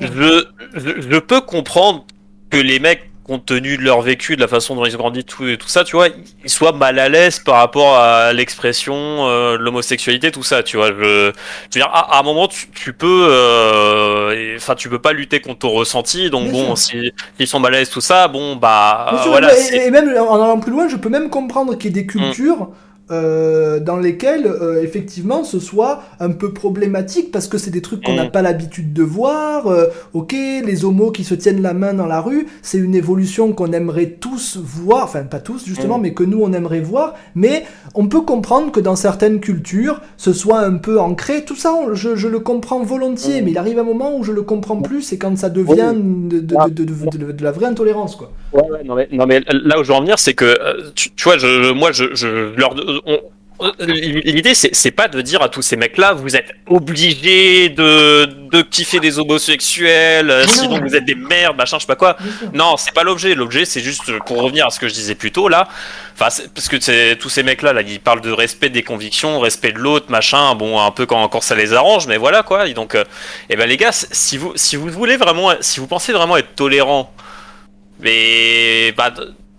Je, 0.00 0.44
je, 0.74 1.00
je 1.00 1.18
peux 1.18 1.40
comprendre 1.40 2.04
que 2.50 2.56
les 2.56 2.80
mecs, 2.80 3.10
compte 3.26 3.44
tenu 3.46 3.76
de 3.76 3.82
leur 3.82 4.00
vécu, 4.02 4.36
de 4.36 4.40
la 4.40 4.48
façon 4.48 4.76
dont 4.76 4.84
ils 4.84 4.94
ont 4.94 4.98
grandi, 4.98 5.24
tout, 5.24 5.56
tout 5.56 5.68
ça, 5.68 5.84
tu 5.84 5.96
vois, 5.96 6.08
ils 6.44 6.50
soient 6.50 6.72
mal 6.72 6.98
à 6.98 7.08
l'aise 7.08 7.40
par 7.40 7.56
rapport 7.56 7.96
à 7.96 8.32
l'expression, 8.32 8.94
euh, 9.28 9.58
de 9.58 9.62
l'homosexualité, 9.62 10.30
tout 10.30 10.42
ça, 10.44 10.62
tu 10.62 10.76
vois. 10.76 10.88
Je, 10.88 10.94
je 10.94 10.98
veux 11.00 11.32
dire, 11.72 11.86
à, 11.92 12.16
à 12.16 12.20
un 12.20 12.22
moment, 12.22 12.48
tu, 12.48 12.68
tu 12.70 12.92
peux, 12.92 13.26
euh, 13.30 14.56
enfin, 14.56 14.74
tu 14.74 14.88
peux 14.88 14.98
pas 15.00 15.12
lutter 15.12 15.40
contre 15.40 15.58
ton 15.60 15.70
ressenti. 15.70 16.30
Donc 16.30 16.44
Bien 16.44 16.52
bon, 16.52 16.76
sûr. 16.76 16.78
si 17.02 17.12
s'ils 17.36 17.46
sont 17.46 17.60
mal 17.60 17.74
à 17.74 17.78
l'aise, 17.78 17.90
tout 17.90 18.00
ça, 18.00 18.28
bon, 18.28 18.56
bah, 18.56 19.20
sûr, 19.22 19.30
voilà. 19.30 19.50
et- 19.72 19.90
même 19.90 20.08
en 20.18 20.34
allant 20.42 20.60
plus 20.60 20.72
loin, 20.72 20.88
je 20.88 20.96
peux 20.96 21.08
même 21.08 21.30
comprendre 21.30 21.74
qu'il 21.76 21.86
y 21.96 21.98
ait 21.98 22.02
des 22.02 22.06
cultures 22.06 22.68
euh, 23.10 23.78
dans 23.80 23.96
lesquelles, 23.98 24.46
euh, 24.46 24.82
effectivement, 24.82 25.44
ce 25.44 25.60
soit 25.60 26.02
un 26.18 26.30
peu 26.30 26.52
problématique 26.52 27.30
parce 27.30 27.46
que 27.48 27.56
c'est 27.58 27.70
des 27.70 27.82
trucs 27.82 28.02
qu'on 28.02 28.12
Mm. 28.14 28.16
n'a 28.16 28.26
pas 28.30 28.42
l'habitude 28.42 28.92
de 28.92 29.02
voir. 29.02 29.66
euh, 29.68 29.86
ok, 30.12 30.32
les 30.32 30.84
homos 30.84 31.10
qui 31.12 31.24
se 31.24 31.34
tiennent 31.34 31.62
la 31.62 31.72
main 31.74 31.94
dans 31.94 32.06
la 32.06 32.20
rue, 32.20 32.46
c'est 32.62 32.78
une 32.78 32.94
évolution 32.94 33.52
qu'on 33.52 33.72
aimerait 33.72 34.16
tous 34.20 34.58
voir, 34.62 35.04
enfin 35.04 35.22
pas 35.22 35.38
tous 35.40 35.64
justement, 35.66 35.98
Mm. 35.98 36.02
mais 36.02 36.14
que 36.14 36.24
nous 36.24 36.40
on 36.42 36.52
aimerait 36.52 36.80
voir. 36.80 37.14
Mais 37.34 37.64
on 37.94 38.06
peut 38.08 38.20
comprendre 38.22 38.72
que 38.72 38.80
dans 38.80 38.96
certaines 38.96 39.40
cultures, 39.40 40.00
ce 40.16 40.32
soit 40.32 40.60
un 40.60 40.74
peu 40.74 40.98
ancré. 41.00 41.44
Tout 41.44 41.56
ça, 41.56 41.72
on- 41.74 41.94
je, 41.94 42.16
je 42.16 42.28
le 42.28 42.40
comprends 42.40 42.82
volontiers, 42.82 43.40
Mm. 43.40 43.44
mais 43.44 43.50
il 43.52 43.58
arrive 43.58 43.78
un 43.78 43.84
moment 43.84 44.16
où 44.16 44.24
je 44.24 44.32
le 44.32 44.42
comprends 44.42 44.80
plus, 44.82 45.02
c'est 45.02 45.18
quand 45.18 45.36
ça 45.38 45.48
devient 45.48 45.92
de, 45.94 46.40
de- 46.40 46.54
de- 46.70 46.84
de- 46.84 47.18
de- 47.18 47.32
de 47.32 47.44
la 47.44 47.52
vraie 47.52 47.66
intolérance, 47.66 48.16
quoi. 48.16 48.32
Ouais, 48.52 48.62
ouais, 48.70 48.84
non, 48.84 48.94
mais, 48.94 49.08
non, 49.12 49.26
mais 49.26 49.40
là 49.48 49.78
où 49.78 49.84
je 49.84 49.88
veux 49.88 49.94
en 49.94 50.00
venir, 50.00 50.18
c'est 50.18 50.34
que, 50.34 50.56
tu, 50.94 51.10
tu 51.10 51.24
vois, 51.24 51.38
je, 51.38 51.72
moi, 51.72 51.92
je, 51.92 52.04
je 52.14 52.54
leur. 52.56 52.74
On- 53.06 53.20
L'idée, 53.80 54.52
c'est 54.54 54.90
pas 54.90 55.08
de 55.08 55.18
dire 55.22 55.40
à 55.40 55.48
tous 55.48 55.62
ces 55.62 55.76
mecs-là, 55.76 56.12
vous 56.12 56.36
êtes 56.36 56.50
obligés 56.66 57.70
de, 57.70 58.26
de 58.52 58.60
kiffer 58.60 59.00
des 59.00 59.18
homosexuels, 59.18 60.30
euh, 60.30 60.42
non. 60.44 60.52
sinon 60.52 60.80
vous 60.82 60.94
êtes 60.94 61.06
des 61.06 61.14
merdes, 61.14 61.56
machin, 61.56 61.78
je 61.78 61.84
sais 61.84 61.86
pas 61.86 61.96
quoi. 61.96 62.18
Non, 62.52 62.76
c'est 62.76 62.92
pas 62.92 63.02
l'objet. 63.02 63.34
L'objet, 63.34 63.64
c'est 63.64 63.80
juste 63.80 64.12
pour 64.26 64.42
revenir 64.42 64.66
à 64.66 64.70
ce 64.70 64.78
que 64.78 64.88
je 64.88 64.92
disais 64.92 65.14
plus 65.14 65.32
tôt 65.32 65.48
là. 65.48 65.68
Parce 66.18 66.42
que 66.70 66.78
c'est 66.78 67.16
tous 67.18 67.30
ces 67.30 67.42
mecs-là, 67.42 67.72
là, 67.72 67.80
ils 67.80 67.98
parlent 67.98 68.20
de 68.20 68.30
respect 68.30 68.68
des 68.68 68.82
convictions, 68.82 69.40
respect 69.40 69.72
de 69.72 69.78
l'autre, 69.78 70.10
machin. 70.10 70.54
Bon, 70.54 70.78
un 70.78 70.90
peu 70.90 71.06
quand, 71.06 71.26
quand 71.28 71.40
ça 71.40 71.54
les 71.54 71.72
arrange, 71.72 72.06
mais 72.08 72.18
voilà 72.18 72.42
quoi. 72.42 72.66
Et 72.68 72.74
donc, 72.74 72.94
euh, 72.94 73.04
eh 73.48 73.56
ben 73.56 73.66
les 73.66 73.78
gars, 73.78 73.92
si 73.92 74.36
vous 74.36 74.52
si 74.54 74.76
vous 74.76 74.90
voulez 74.90 75.16
vraiment, 75.16 75.52
si 75.62 75.80
vous 75.80 75.86
pensez 75.86 76.12
vraiment 76.12 76.36
être 76.36 76.54
tolérant, 76.56 77.10
mais 78.00 78.92
bah, 78.92 79.14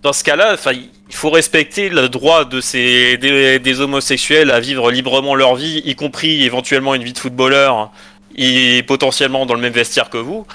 dans 0.08 0.14
ce 0.14 0.24
cas-là, 0.24 0.56
il 0.72 1.14
faut 1.14 1.28
respecter 1.28 1.90
le 1.90 2.08
droit 2.08 2.46
de 2.46 2.62
ces 2.62 3.18
des, 3.18 3.80
homosexuels 3.82 4.50
à 4.50 4.58
vivre 4.58 4.90
librement 4.90 5.34
leur 5.34 5.54
vie, 5.54 5.82
y 5.84 5.94
compris 5.96 6.46
éventuellement 6.46 6.94
une 6.94 7.04
vie 7.04 7.12
de 7.12 7.18
footballeur, 7.18 7.90
et 8.34 8.82
potentiellement 8.84 9.44
dans 9.44 9.52
le 9.52 9.60
même 9.60 9.74
vestiaire 9.74 10.08
que 10.08 10.16
vous. 10.16 10.46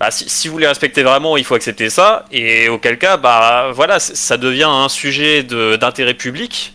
Bah, 0.00 0.10
si, 0.10 0.48
vous 0.48 0.56
les 0.56 0.66
respectez 0.66 1.02
vraiment, 1.02 1.36
il 1.36 1.44
faut 1.44 1.54
accepter 1.54 1.90
ça. 1.90 2.24
Et 2.32 2.70
auquel 2.70 2.96
cas, 2.96 3.18
bah 3.18 3.70
voilà, 3.74 4.00
ça 4.00 4.38
devient 4.38 4.70
un 4.70 4.88
sujet 4.88 5.42
d'intérêt 5.42 6.14
public. 6.14 6.72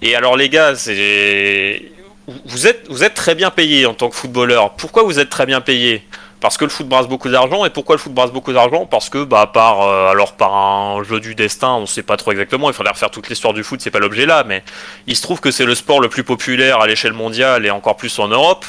Et 0.00 0.16
alors 0.16 0.38
les 0.38 0.48
gars, 0.48 0.72
vous 0.72 2.66
êtes 2.66 2.88
vous 2.88 3.04
êtes 3.04 3.14
très 3.14 3.34
bien 3.34 3.50
payé 3.50 3.84
en 3.84 3.92
tant 3.92 4.08
que 4.08 4.16
footballeur. 4.16 4.70
Pourquoi 4.76 5.02
vous 5.02 5.18
êtes 5.18 5.28
très 5.28 5.44
bien 5.44 5.60
payé 5.60 6.02
Parce 6.42 6.58
que 6.58 6.64
le 6.64 6.70
foot 6.70 6.88
brasse 6.88 7.06
beaucoup 7.06 7.30
d'argent. 7.30 7.64
Et 7.64 7.70
pourquoi 7.70 7.94
le 7.94 8.00
foot 8.00 8.12
brasse 8.12 8.32
beaucoup 8.32 8.52
d'argent? 8.52 8.84
Parce 8.84 9.08
que 9.08 9.22
bah 9.24 9.50
par 9.52 9.82
euh, 9.82 10.08
alors 10.10 10.32
par 10.34 10.54
un 10.54 11.02
jeu 11.04 11.20
du 11.20 11.34
destin, 11.34 11.74
on 11.74 11.86
sait 11.86 12.02
pas 12.02 12.16
trop 12.16 12.32
exactement. 12.32 12.68
Il 12.68 12.74
faudrait 12.74 12.92
refaire 12.92 13.10
toute 13.10 13.28
l'histoire 13.28 13.54
du 13.54 13.62
foot, 13.62 13.80
c'est 13.80 13.92
pas 13.92 14.00
l'objet 14.00 14.26
là. 14.26 14.44
Mais 14.46 14.64
il 15.06 15.16
se 15.16 15.22
trouve 15.22 15.40
que 15.40 15.52
c'est 15.52 15.64
le 15.64 15.76
sport 15.76 16.00
le 16.00 16.08
plus 16.08 16.24
populaire 16.24 16.80
à 16.80 16.86
l'échelle 16.88 17.12
mondiale 17.12 17.64
et 17.64 17.70
encore 17.70 17.96
plus 17.96 18.18
en 18.18 18.26
Europe. 18.28 18.66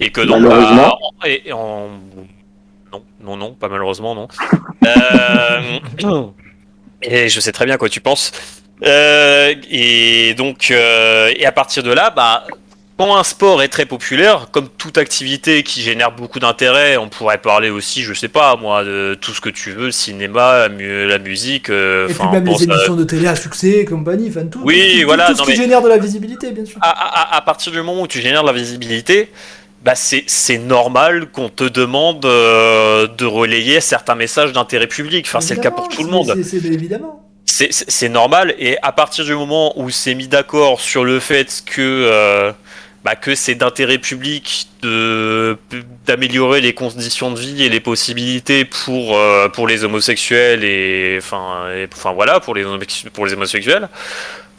Et 0.00 0.10
que 0.12 0.20
donc 0.20 0.42
Malheureusement. 0.42 0.98
bah, 1.20 1.28
et, 1.28 1.48
et 1.48 1.52
en 1.52 1.88
non, 2.92 3.02
non, 3.20 3.36
non, 3.36 3.52
pas 3.54 3.68
malheureusement, 3.68 4.14
non. 4.14 4.28
Euh, 4.86 5.78
et 7.02 7.28
je 7.28 7.40
sais 7.40 7.52
très 7.52 7.64
bien 7.64 7.74
à 7.74 7.78
quoi 7.78 7.88
tu 7.88 8.00
penses. 8.00 8.32
Euh, 8.84 9.54
et 9.70 10.34
donc, 10.34 10.70
euh, 10.70 11.32
et 11.36 11.44
à 11.44 11.52
partir 11.52 11.82
de 11.82 11.92
là, 11.92 12.10
bah, 12.10 12.44
quand 12.98 13.16
un 13.16 13.22
sport 13.22 13.62
est 13.62 13.68
très 13.68 13.86
populaire, 13.86 14.48
comme 14.50 14.68
toute 14.68 14.98
activité 14.98 15.62
qui 15.62 15.82
génère 15.82 16.10
beaucoup 16.12 16.40
d'intérêt, 16.40 16.96
on 16.96 17.08
pourrait 17.08 17.38
parler 17.38 17.70
aussi, 17.70 18.02
je 18.02 18.12
sais 18.12 18.28
pas, 18.28 18.56
moi, 18.56 18.82
de 18.84 19.16
tout 19.20 19.32
ce 19.32 19.40
que 19.40 19.48
tu 19.50 19.70
veux, 19.70 19.86
le 19.86 19.92
cinéma, 19.92 20.58
la, 20.58 20.68
mu- 20.68 21.06
la 21.06 21.18
musique. 21.18 21.70
euh, 21.70 22.08
Et 22.08 22.12
puis 22.14 22.26
même 22.32 22.44
les 22.44 22.52
à- 22.70 22.74
émissions 22.74 22.96
de 22.96 23.04
télé 23.04 23.28
à 23.28 23.36
succès 23.36 23.70
et 23.78 23.84
compagnie, 23.84 24.28
enfin 24.28 24.46
tout, 24.46 24.60
Oui, 24.64 24.94
tout, 24.94 25.00
tout- 25.00 25.06
voilà, 25.06 25.26
tout 25.28 25.34
ce 25.34 25.38
non, 25.38 25.44
qui 25.44 25.50
mais- 25.52 25.56
génère 25.56 25.80
de 25.82 25.88
la 25.88 25.98
visibilité, 25.98 26.50
bien 26.50 26.64
sûr. 26.64 26.78
à, 26.82 26.90
à- 26.90 27.36
à 27.36 27.40
partir 27.42 27.70
du 27.72 27.78
moment 27.80 28.02
où 28.02 28.06
tu 28.08 28.20
génères 28.20 28.42
de 28.42 28.48
la 28.48 28.52
visibilité, 28.52 29.30
bah 29.84 29.94
c'est 29.94 30.58
normal 30.58 31.26
qu'on 31.30 31.48
te 31.50 31.62
demande 31.62 32.24
euh, 32.26 33.06
de 33.06 33.24
relayer 33.24 33.80
certains 33.80 34.16
messages 34.16 34.52
d'intérêt 34.52 34.88
public. 34.88 35.24
Enfin, 35.28 35.40
c'est 35.40 35.54
le 35.54 35.60
cas 35.60 35.70
pour 35.70 35.88
tout 35.88 36.02
le 36.02 36.10
monde. 36.10 36.34
c'est- 36.42 36.56
évidemment. 36.56 37.24
C'est 37.46 38.08
normal. 38.08 38.54
Et 38.58 38.76
à 38.82 38.92
partir 38.92 39.24
du 39.24 39.34
moment 39.34 39.72
où 39.80 39.88
c'est 39.90 40.14
mis 40.14 40.28
d'accord 40.28 40.80
sur 40.80 41.04
le 41.04 41.18
fait 41.20 41.62
que 41.66 41.80
euh, 41.80 42.52
bah, 43.04 43.14
que 43.16 43.34
c'est 43.34 43.54
d'intérêt 43.54 43.98
public 43.98 44.66
d'améliorer 46.06 46.60
les 46.60 46.74
conditions 46.74 47.30
de 47.30 47.38
vie 47.40 47.64
et 47.64 47.68
les 47.68 47.80
possibilités 47.80 48.64
pour 48.64 49.16
euh, 49.16 49.48
pour 49.48 49.66
les 49.68 49.84
homosexuels 49.84 50.64
et 50.64 51.16
enfin 51.18 51.66
enfin 51.94 52.12
voilà 52.12 52.40
pour 52.40 52.54
les 52.54 52.64
pour 53.12 53.26
les 53.26 53.32
homosexuels. 53.32 53.88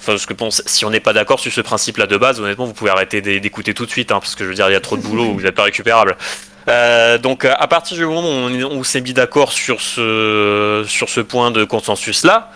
Enfin, 0.02 0.14
parce 0.14 0.26
que 0.26 0.34
bon, 0.34 0.50
si 0.50 0.86
on 0.86 0.90
n'est 0.92 1.02
pas 1.02 1.12
d'accord 1.12 1.42
sur 1.42 1.52
ce 1.52 1.60
principe-là 1.60 2.08
de 2.08 2.16
base, 2.16 2.40
honnêtement, 2.40 2.64
vous 2.66 2.74
pouvez 2.74 2.90
arrêter 2.90 3.20
d'é- 3.22 3.42
d'écouter 3.42 3.74
tout 3.74 3.86
de 3.86 3.92
suite, 3.92 4.14
hein, 4.14 4.22
parce 4.22 4.34
que 4.34 4.46
je 4.46 4.50
veux 4.50 4.56
dire, 4.56 4.70
il 4.70 4.72
y 4.72 4.76
a 4.76 4.80
trop 4.80 4.96
de 4.96 5.02
boulot, 5.02 5.34
vous 5.34 5.42
n'êtes 5.42 5.56
pas 5.56 5.64
récupérable. 5.64 6.16
Euh, 6.70 7.18
donc, 7.18 7.44
à 7.44 7.68
partir 7.68 7.98
du 7.98 8.06
moment 8.06 8.22
où 8.22 8.50
on, 8.50 8.72
on 8.80 8.84
s'est 8.86 9.02
mis 9.02 9.12
d'accord 9.12 9.52
sur 9.52 9.82
ce 9.82 10.86
sur 10.88 11.10
ce 11.10 11.20
point 11.20 11.52
de 11.52 11.66
consensus-là, 11.66 12.50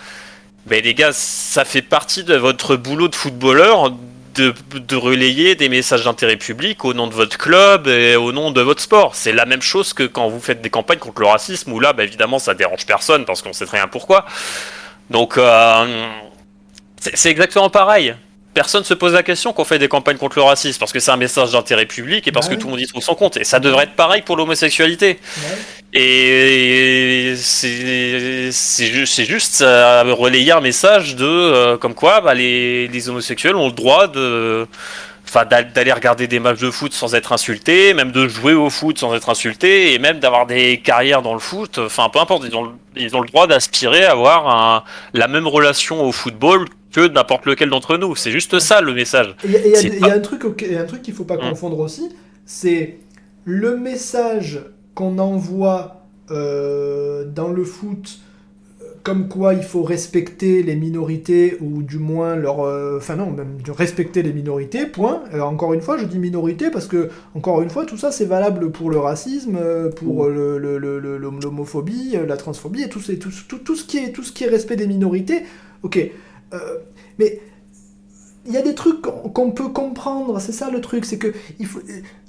ben 0.68 0.82
les 0.82 0.94
gars, 0.94 1.12
ça 1.12 1.66
fait 1.66 1.82
partie 1.82 2.24
de 2.24 2.36
votre 2.36 2.78
boulot 2.78 3.10
de 3.10 3.16
footballeur 3.16 3.92
de, 4.36 4.54
de 4.74 4.96
relayer 4.96 5.56
des 5.56 5.70
messages 5.70 6.04
d'intérêt 6.04 6.38
public 6.38 6.86
au 6.86 6.94
nom 6.94 7.08
de 7.08 7.14
votre 7.14 7.38
club 7.38 7.88
et 7.88 8.16
au 8.16 8.32
nom 8.32 8.52
de 8.52 8.62
votre 8.62 8.82
sport. 8.82 9.16
C'est 9.16 9.32
la 9.34 9.46
même 9.46 9.62
chose 9.62 9.94
que 9.94 10.04
quand 10.04 10.28
vous 10.30 10.40
faites 10.40 10.62
des 10.62 10.70
campagnes 10.70 11.00
contre 11.00 11.22
le 11.22 11.28
racisme, 11.28 11.72
où 11.72 11.80
là, 11.80 11.94
ben 11.94 12.04
évidemment, 12.04 12.40
ça 12.40 12.54
dérange 12.54 12.86
personne 12.86 13.26
parce 13.26 13.42
qu'on 13.42 13.54
sait 13.54 13.66
très 13.66 13.78
bien 13.78 13.88
pourquoi. 13.88 14.26
Donc, 15.10 15.38
euh, 15.38 16.08
c'est 17.00 17.16
c'est 17.18 17.30
exactement 17.30 17.70
pareil. 17.70 18.16
Personne 18.54 18.84
se 18.84 18.94
pose 18.94 19.14
la 19.14 19.24
question 19.24 19.52
qu'on 19.52 19.66
fait 19.66 19.80
des 19.80 19.88
campagnes 19.88 20.18
contre 20.18 20.38
le 20.38 20.44
racisme 20.44 20.80
parce 20.80 20.94
que 20.94 21.00
c'est 21.00 21.12
un 21.12 21.18
message 21.18 21.52
d'intérêt 21.52 21.88
public 21.88 22.28
et 22.28 22.32
parce 22.32 22.48
Bah 22.48 22.52
que 22.52 22.56
oui. 22.56 22.62
tout 22.62 22.68
le 22.68 22.72
monde 22.74 22.82
y 22.82 22.88
trouve 22.88 23.02
son 23.04 23.16
compte. 23.16 23.36
Et 23.38 23.44
ça 23.44 23.60
devrait 23.60 23.86
être 23.86 23.96
pareil 23.96 24.22
pour 24.22 24.38
l'homosexualité. 24.38 25.20
Ouais. 25.38 25.58
Et 25.96 27.34
c'est 27.38 28.50
c'est 28.52 28.86
ju- 28.88 29.06
c'est 29.06 29.26
juste 29.26 29.62
à 29.62 30.04
relayer 30.04 30.52
un 30.52 30.60
message 30.62 31.16
de 31.16 31.26
euh, 31.26 31.78
comme 31.78 31.94
quoi 31.94 32.20
bah, 32.22 32.34
les, 32.34 32.88
les 32.88 33.10
homosexuels 33.10 33.56
ont 33.56 33.68
le 33.68 33.74
droit 33.74 34.08
de 34.08 34.66
enfin 35.26 35.46
d'a- 35.46 35.64
d'aller 35.64 35.92
regarder 35.92 36.28
des 36.28 36.40
matchs 36.40 36.60
de 36.60 36.72
foot 36.72 36.94
sans 36.94 37.14
être 37.14 37.32
insultés, 37.32 37.94
même 37.94 38.12
de 38.12 38.28
jouer 38.28 38.54
au 38.54 38.70
foot 38.72 38.98
sans 38.98 39.14
être 39.16 39.30
insultés 39.30 39.94
et 39.94 40.00
même 40.00 40.20
d'avoir 40.20 40.48
des 40.48 40.80
carrières 40.80 41.22
dans 41.22 41.34
le 41.34 41.40
foot. 41.40 41.78
Enfin 41.78 42.10
peu 42.12 42.20
importe, 42.20 42.44
ils 42.48 42.56
ont 42.56 42.64
le- 42.64 42.72
ils 42.96 43.16
ont 43.16 43.22
le 43.22 43.28
droit 43.28 43.46
d'aspirer 43.46 44.04
à 44.06 44.12
avoir 44.12 44.48
un- 44.50 44.84
la 45.14 45.28
même 45.28 45.48
relation 45.48 46.04
au 46.04 46.12
football 46.12 46.66
que 46.92 47.08
n'importe 47.08 47.46
lequel 47.46 47.70
d'entre 47.70 47.98
nous. 47.98 48.16
C'est 48.16 48.32
juste 48.32 48.58
ça 48.60 48.82
le 48.82 48.94
message. 48.96 49.36
Il 49.46 49.52
y 49.52 49.58
a- 50.10 50.14
un 50.14 50.20
truc, 50.20 50.42
qu'il 51.04 51.14
faut 51.14 51.24
pas 51.24 51.38
Mm. 51.38 51.50
confondre 51.50 51.78
aussi, 51.80 52.10
c'est 52.48 52.98
le 53.46 53.78
message 53.78 54.60
qu'on 54.96 55.18
envoie 55.20 56.06
euh, 56.32 57.26
dans 57.26 57.50
le 57.50 57.64
foot, 57.64 58.20
comme 59.04 59.28
quoi 59.28 59.54
il 59.54 59.64
faut 59.64 59.84
respecter 59.84 60.64
les 60.64 60.76
minorités, 60.78 61.58
ou 61.60 61.84
du 61.84 61.98
moins 62.00 62.36
leur... 62.38 62.62
euh, 62.62 62.98
Enfin 62.98 63.18
non, 63.18 63.32
même 63.32 63.58
respecter 63.68 64.24
les 64.24 64.32
minorités, 64.32 64.86
point. 64.86 65.24
Euh, 65.34 65.42
encore 65.42 65.74
une 65.74 65.82
fois, 65.82 65.98
je 65.98 66.06
dis 66.06 66.20
minorité 66.20 66.70
parce 66.72 66.88
que, 66.88 67.10
encore 67.36 67.62
une 67.62 67.70
fois, 67.70 67.86
tout 67.86 67.98
ça 67.98 68.12
c'est 68.14 68.26
valable 68.26 68.72
pour 68.72 68.90
le 68.90 69.00
racisme, 69.00 69.60
pour 69.98 70.28
le- 70.30 70.58
le- 70.58 71.18
l'homophobie, 71.18 72.16
la 72.26 72.38
transphobie, 72.38 72.84
et 72.84 72.90
tout, 72.90 73.02
tout, 73.02 73.32
tout, 73.50 73.58
tout 73.58 73.76
ce 73.76 73.84
qui 73.84 73.98
est, 73.98 74.12
tout 74.14 74.24
ce 74.24 74.32
qui 74.32 74.46
est 74.46 74.50
respect 74.50 74.78
des 74.78 74.88
minorités. 74.88 75.42
Ok. 75.82 75.98
Euh, 76.54 76.58
mais 77.20 77.42
il 78.46 78.54
y 78.54 78.58
a 78.58 78.62
des 78.62 78.76
trucs 78.76 79.02
qu'on 79.02 79.30
qu'on 79.30 79.52
peut 79.52 79.70
comprendre, 79.70 80.40
c'est 80.40 80.52
ça 80.52 80.70
le 80.70 80.80
truc, 80.82 81.04
c'est 81.06 81.18
que 81.18 81.34
il 81.60 81.66
faut, 81.66 81.80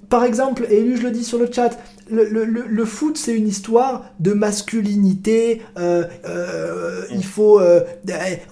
par 0.08 0.24
exemple, 0.24 0.66
et 0.70 0.80
lui 0.80 0.96
je 0.96 1.02
le 1.02 1.10
dis 1.10 1.24
sur 1.24 1.38
le 1.38 1.48
chat, 1.50 1.78
le, 2.10 2.84
foot 2.84 3.16
c'est 3.16 3.34
une 3.34 3.48
histoire 3.48 4.04
de 4.20 4.32
masculinité, 4.32 5.62
euh, 5.78 6.04
euh, 6.26 7.02
il 7.10 7.24
faut, 7.24 7.60
euh, 7.60 7.80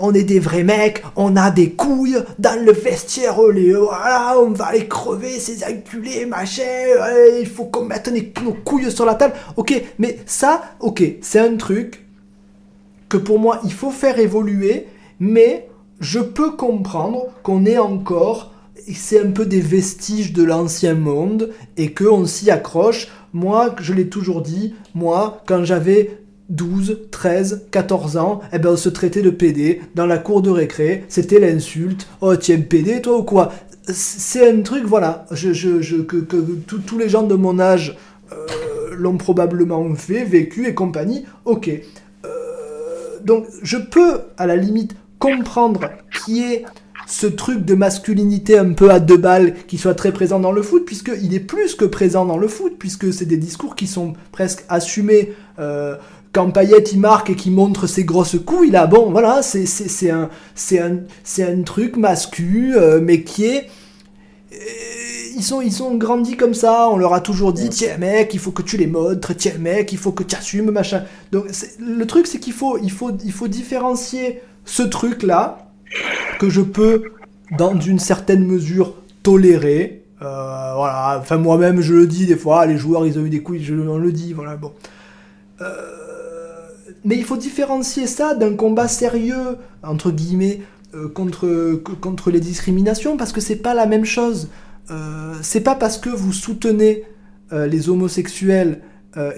on 0.01 0.15
est 0.15 0.25
des 0.25 0.39
vrais 0.39 0.63
mecs, 0.63 1.03
on 1.17 1.37
a 1.37 1.51
des 1.51 1.71
couilles 1.71 2.19
dans 2.39 2.65
le 2.65 2.73
vestiaire, 2.73 3.39
oh, 3.39 3.53
voilà, 3.53 4.37
on 4.39 4.51
va 4.51 4.73
les 4.73 4.87
crever 4.87 5.39
ces 5.39 5.65
enculés, 5.65 6.27
machin, 6.27 6.63
il 7.41 7.47
faut 7.47 7.65
qu'on 7.65 7.85
mette 7.85 8.11
nos 8.43 8.55
couilles 8.55 8.91
sur 8.91 9.05
la 9.05 9.15
table, 9.15 9.35
ok, 9.57 9.83
mais 9.99 10.19
ça, 10.27 10.63
ok, 10.81 11.03
c'est 11.21 11.41
un 11.41 11.57
truc 11.57 12.07
que 13.09 13.19
pour 13.19 13.39
moi 13.39 13.61
il 13.65 13.73
faut 13.73 13.91
faire 13.91 14.19
évoluer, 14.19 14.87
mais 15.21 15.69
je 16.01 16.19
peux 16.19 16.53
comprendre 16.53 17.27
qu'on 17.43 17.65
est 17.67 17.79
encore, 17.79 18.52
c'est 18.93 19.21
un 19.21 19.31
peu 19.31 19.47
des 19.47 19.61
vestiges 19.61 20.33
de 20.33 20.43
l'ancien 20.43 20.95
monde 20.95 21.51
et 21.77 21.93
qu'on 21.93 22.27
s'y 22.27 22.51
accroche. 22.51 23.09
Moi, 23.33 23.75
je 23.81 23.93
l'ai 23.95 24.09
toujours 24.09 24.43
dit, 24.43 24.75
moi, 24.95 25.43
quand 25.47 25.65
j'avais 25.65 26.19
12, 26.51 27.09
13, 27.11 27.67
14 27.71 28.17
ans, 28.19 28.41
eh 28.53 28.59
ben 28.59 28.71
on 28.71 28.77
se 28.77 28.89
traitait 28.91 29.23
de 29.23 29.31
PD 29.31 29.81
dans 29.95 30.07
la 30.07 30.19
cour 30.19 30.43
de 30.43 30.51
récré, 30.51 31.05
c'était 31.09 31.39
l'insulte. 31.41 32.07
Oh, 32.21 32.37
tu 32.37 32.53
es 32.53 32.59
PD 32.59 33.01
toi 33.01 33.19
ou 33.19 33.23
quoi? 33.23 33.53
C'est 33.89 34.49
un 34.51 34.61
truc, 34.63 34.85
voilà, 34.85 35.25
je, 35.31 35.53
je, 35.53 35.97
que, 36.03 36.17
que 36.19 36.37
tous- 36.37 36.99
les 36.99 37.09
gens 37.09 37.23
de 37.23 37.35
mon 37.35 37.59
âge 37.59 37.97
euh, 38.33 38.37
l'ont 38.93 39.17
probablement 39.17 39.95
fait, 39.95 40.25
vécu 40.25 40.67
et 40.67 40.75
compagnie. 40.75 41.25
Ok. 41.47 41.69
Euh, 42.25 42.29
donc 43.25 43.47
je 43.63 43.79
peux 43.79 44.21
à 44.37 44.47
la 44.47 44.57
limite 44.57 44.95
comprendre 45.19 45.81
qu'il 46.25 46.37
y 46.37 46.43
ait 46.43 46.65
ce 47.13 47.27
truc 47.27 47.67
de 47.67 47.75
masculinité 47.75 48.57
un 48.57 48.73
peu 48.73 48.91
à 48.91 48.99
deux 48.99 49.19
balles 49.19 49.55
qui 49.69 49.77
soit 49.77 49.95
très 49.95 50.13
présent 50.13 50.41
dans 50.41 50.51
le 50.51 50.63
foot, 50.63 50.87
puisqu'il 50.87 51.35
est 51.35 51.41
plus 51.41 51.75
que 51.75 51.85
présent 51.85 52.25
dans 52.25 52.39
le 52.39 52.49
foot, 52.49 52.73
puisque 52.79 53.13
c'est 53.13 53.27
des 53.27 53.37
discours 53.37 53.77
qui 53.77 53.87
sont 53.87 54.15
presque 54.33 54.65
assumés. 54.71 55.35
Euh, 55.59 55.97
quand 56.33 56.51
Payet 56.51 56.79
il 56.91 57.01
marque 57.01 57.29
et 57.29 57.37
qu'il 57.37 57.53
montre 57.53 57.87
ses 57.87 58.05
grosses 58.05 58.37
couilles, 58.47 58.71
là, 58.71 58.87
bon, 58.87 59.11
voilà, 59.11 59.43
c'est 59.43 59.67
c'est- 59.67 59.89
c'est 59.89 60.09
un, 60.11 60.31
c'est 60.55 60.79
un, 60.79 61.01
c'est 61.23 61.45
un 61.45 61.61
truc 61.63 61.99
mascu, 61.99 62.73
euh, 62.75 62.99
mais 63.03 63.23
qui 63.25 63.45
est 63.45 63.67
euh, 64.53 64.57
ils 65.37 65.43
sont, 65.43 65.61
ils 65.61 65.73
sont 65.73 65.95
grandis 65.97 66.37
comme 66.39 66.55
ça, 66.55 66.89
on 66.91 66.97
leur 66.97 67.13
a 67.13 67.21
toujours 67.21 67.53
dit, 67.53 67.69
tiens 67.69 67.99
mec, 67.99 68.33
il 68.33 68.41
faut 68.41 68.53
que 68.53 68.63
tu 68.63 68.79
les 68.79 68.87
montres, 68.87 69.35
tiens 69.37 69.59
mec, 69.59 69.93
il 69.93 69.99
faut 69.99 70.13
que 70.13 70.23
tu 70.23 70.35
assumes, 70.37 70.71
machin. 70.71 71.05
Donc 71.31 71.45
le 71.79 72.07
truc 72.07 72.27
c'est 72.27 72.39
qu'il 72.39 72.53
faut, 72.55 72.79
il 72.79 72.91
faut, 72.91 73.11
il 73.25 73.33
faut 73.33 73.49
différencier 73.49 74.41
ce 74.65 74.83
truc-là, 74.83 75.72
que 76.39 76.51
je 76.51 76.61
peux, 76.61 77.05
dans 77.57 77.79
une 77.79 77.99
certaine 77.99 78.45
mesure, 78.45 78.95
tolérer. 79.23 80.05
Euh, 80.23 80.73
voilà, 80.75 81.19
enfin 81.21 81.37
moi-même 81.37 81.81
je 81.81 81.95
le 81.95 82.07
dis 82.07 82.27
des 82.27 82.37
fois, 82.37 82.67
les 82.67 82.77
joueurs 82.77 83.07
ils 83.07 83.19
ont 83.19 83.25
eu 83.25 83.31
des 83.31 83.43
couilles, 83.43 83.63
je, 83.63 83.75
on 83.75 83.99
le 83.99 84.13
dit, 84.13 84.33
voilà, 84.33 84.57
bon. 84.57 84.73
Euh, 85.61 85.67
mais 87.05 87.17
il 87.17 87.25
faut 87.25 87.37
différencier 87.37 88.07
ça 88.07 88.35
d'un 88.35 88.55
combat 88.55 88.87
sérieux, 88.89 89.57
entre 89.83 90.11
guillemets, 90.13 90.61
euh, 90.95 91.09
contre, 91.09 91.75
contre 92.01 92.31
les 92.31 92.41
discriminations, 92.41 93.17
parce 93.17 93.33
que 93.33 93.41
c'est 93.41 93.57
pas 93.57 93.75
la 93.75 93.87
même 93.87 94.05
chose. 94.05 94.49
C'est 95.41 95.63
pas 95.63 95.75
parce 95.75 95.97
que 95.97 96.11
vous 96.11 96.35
soutenez 96.35 97.05
les 97.51 97.89
homosexuels 97.89 98.83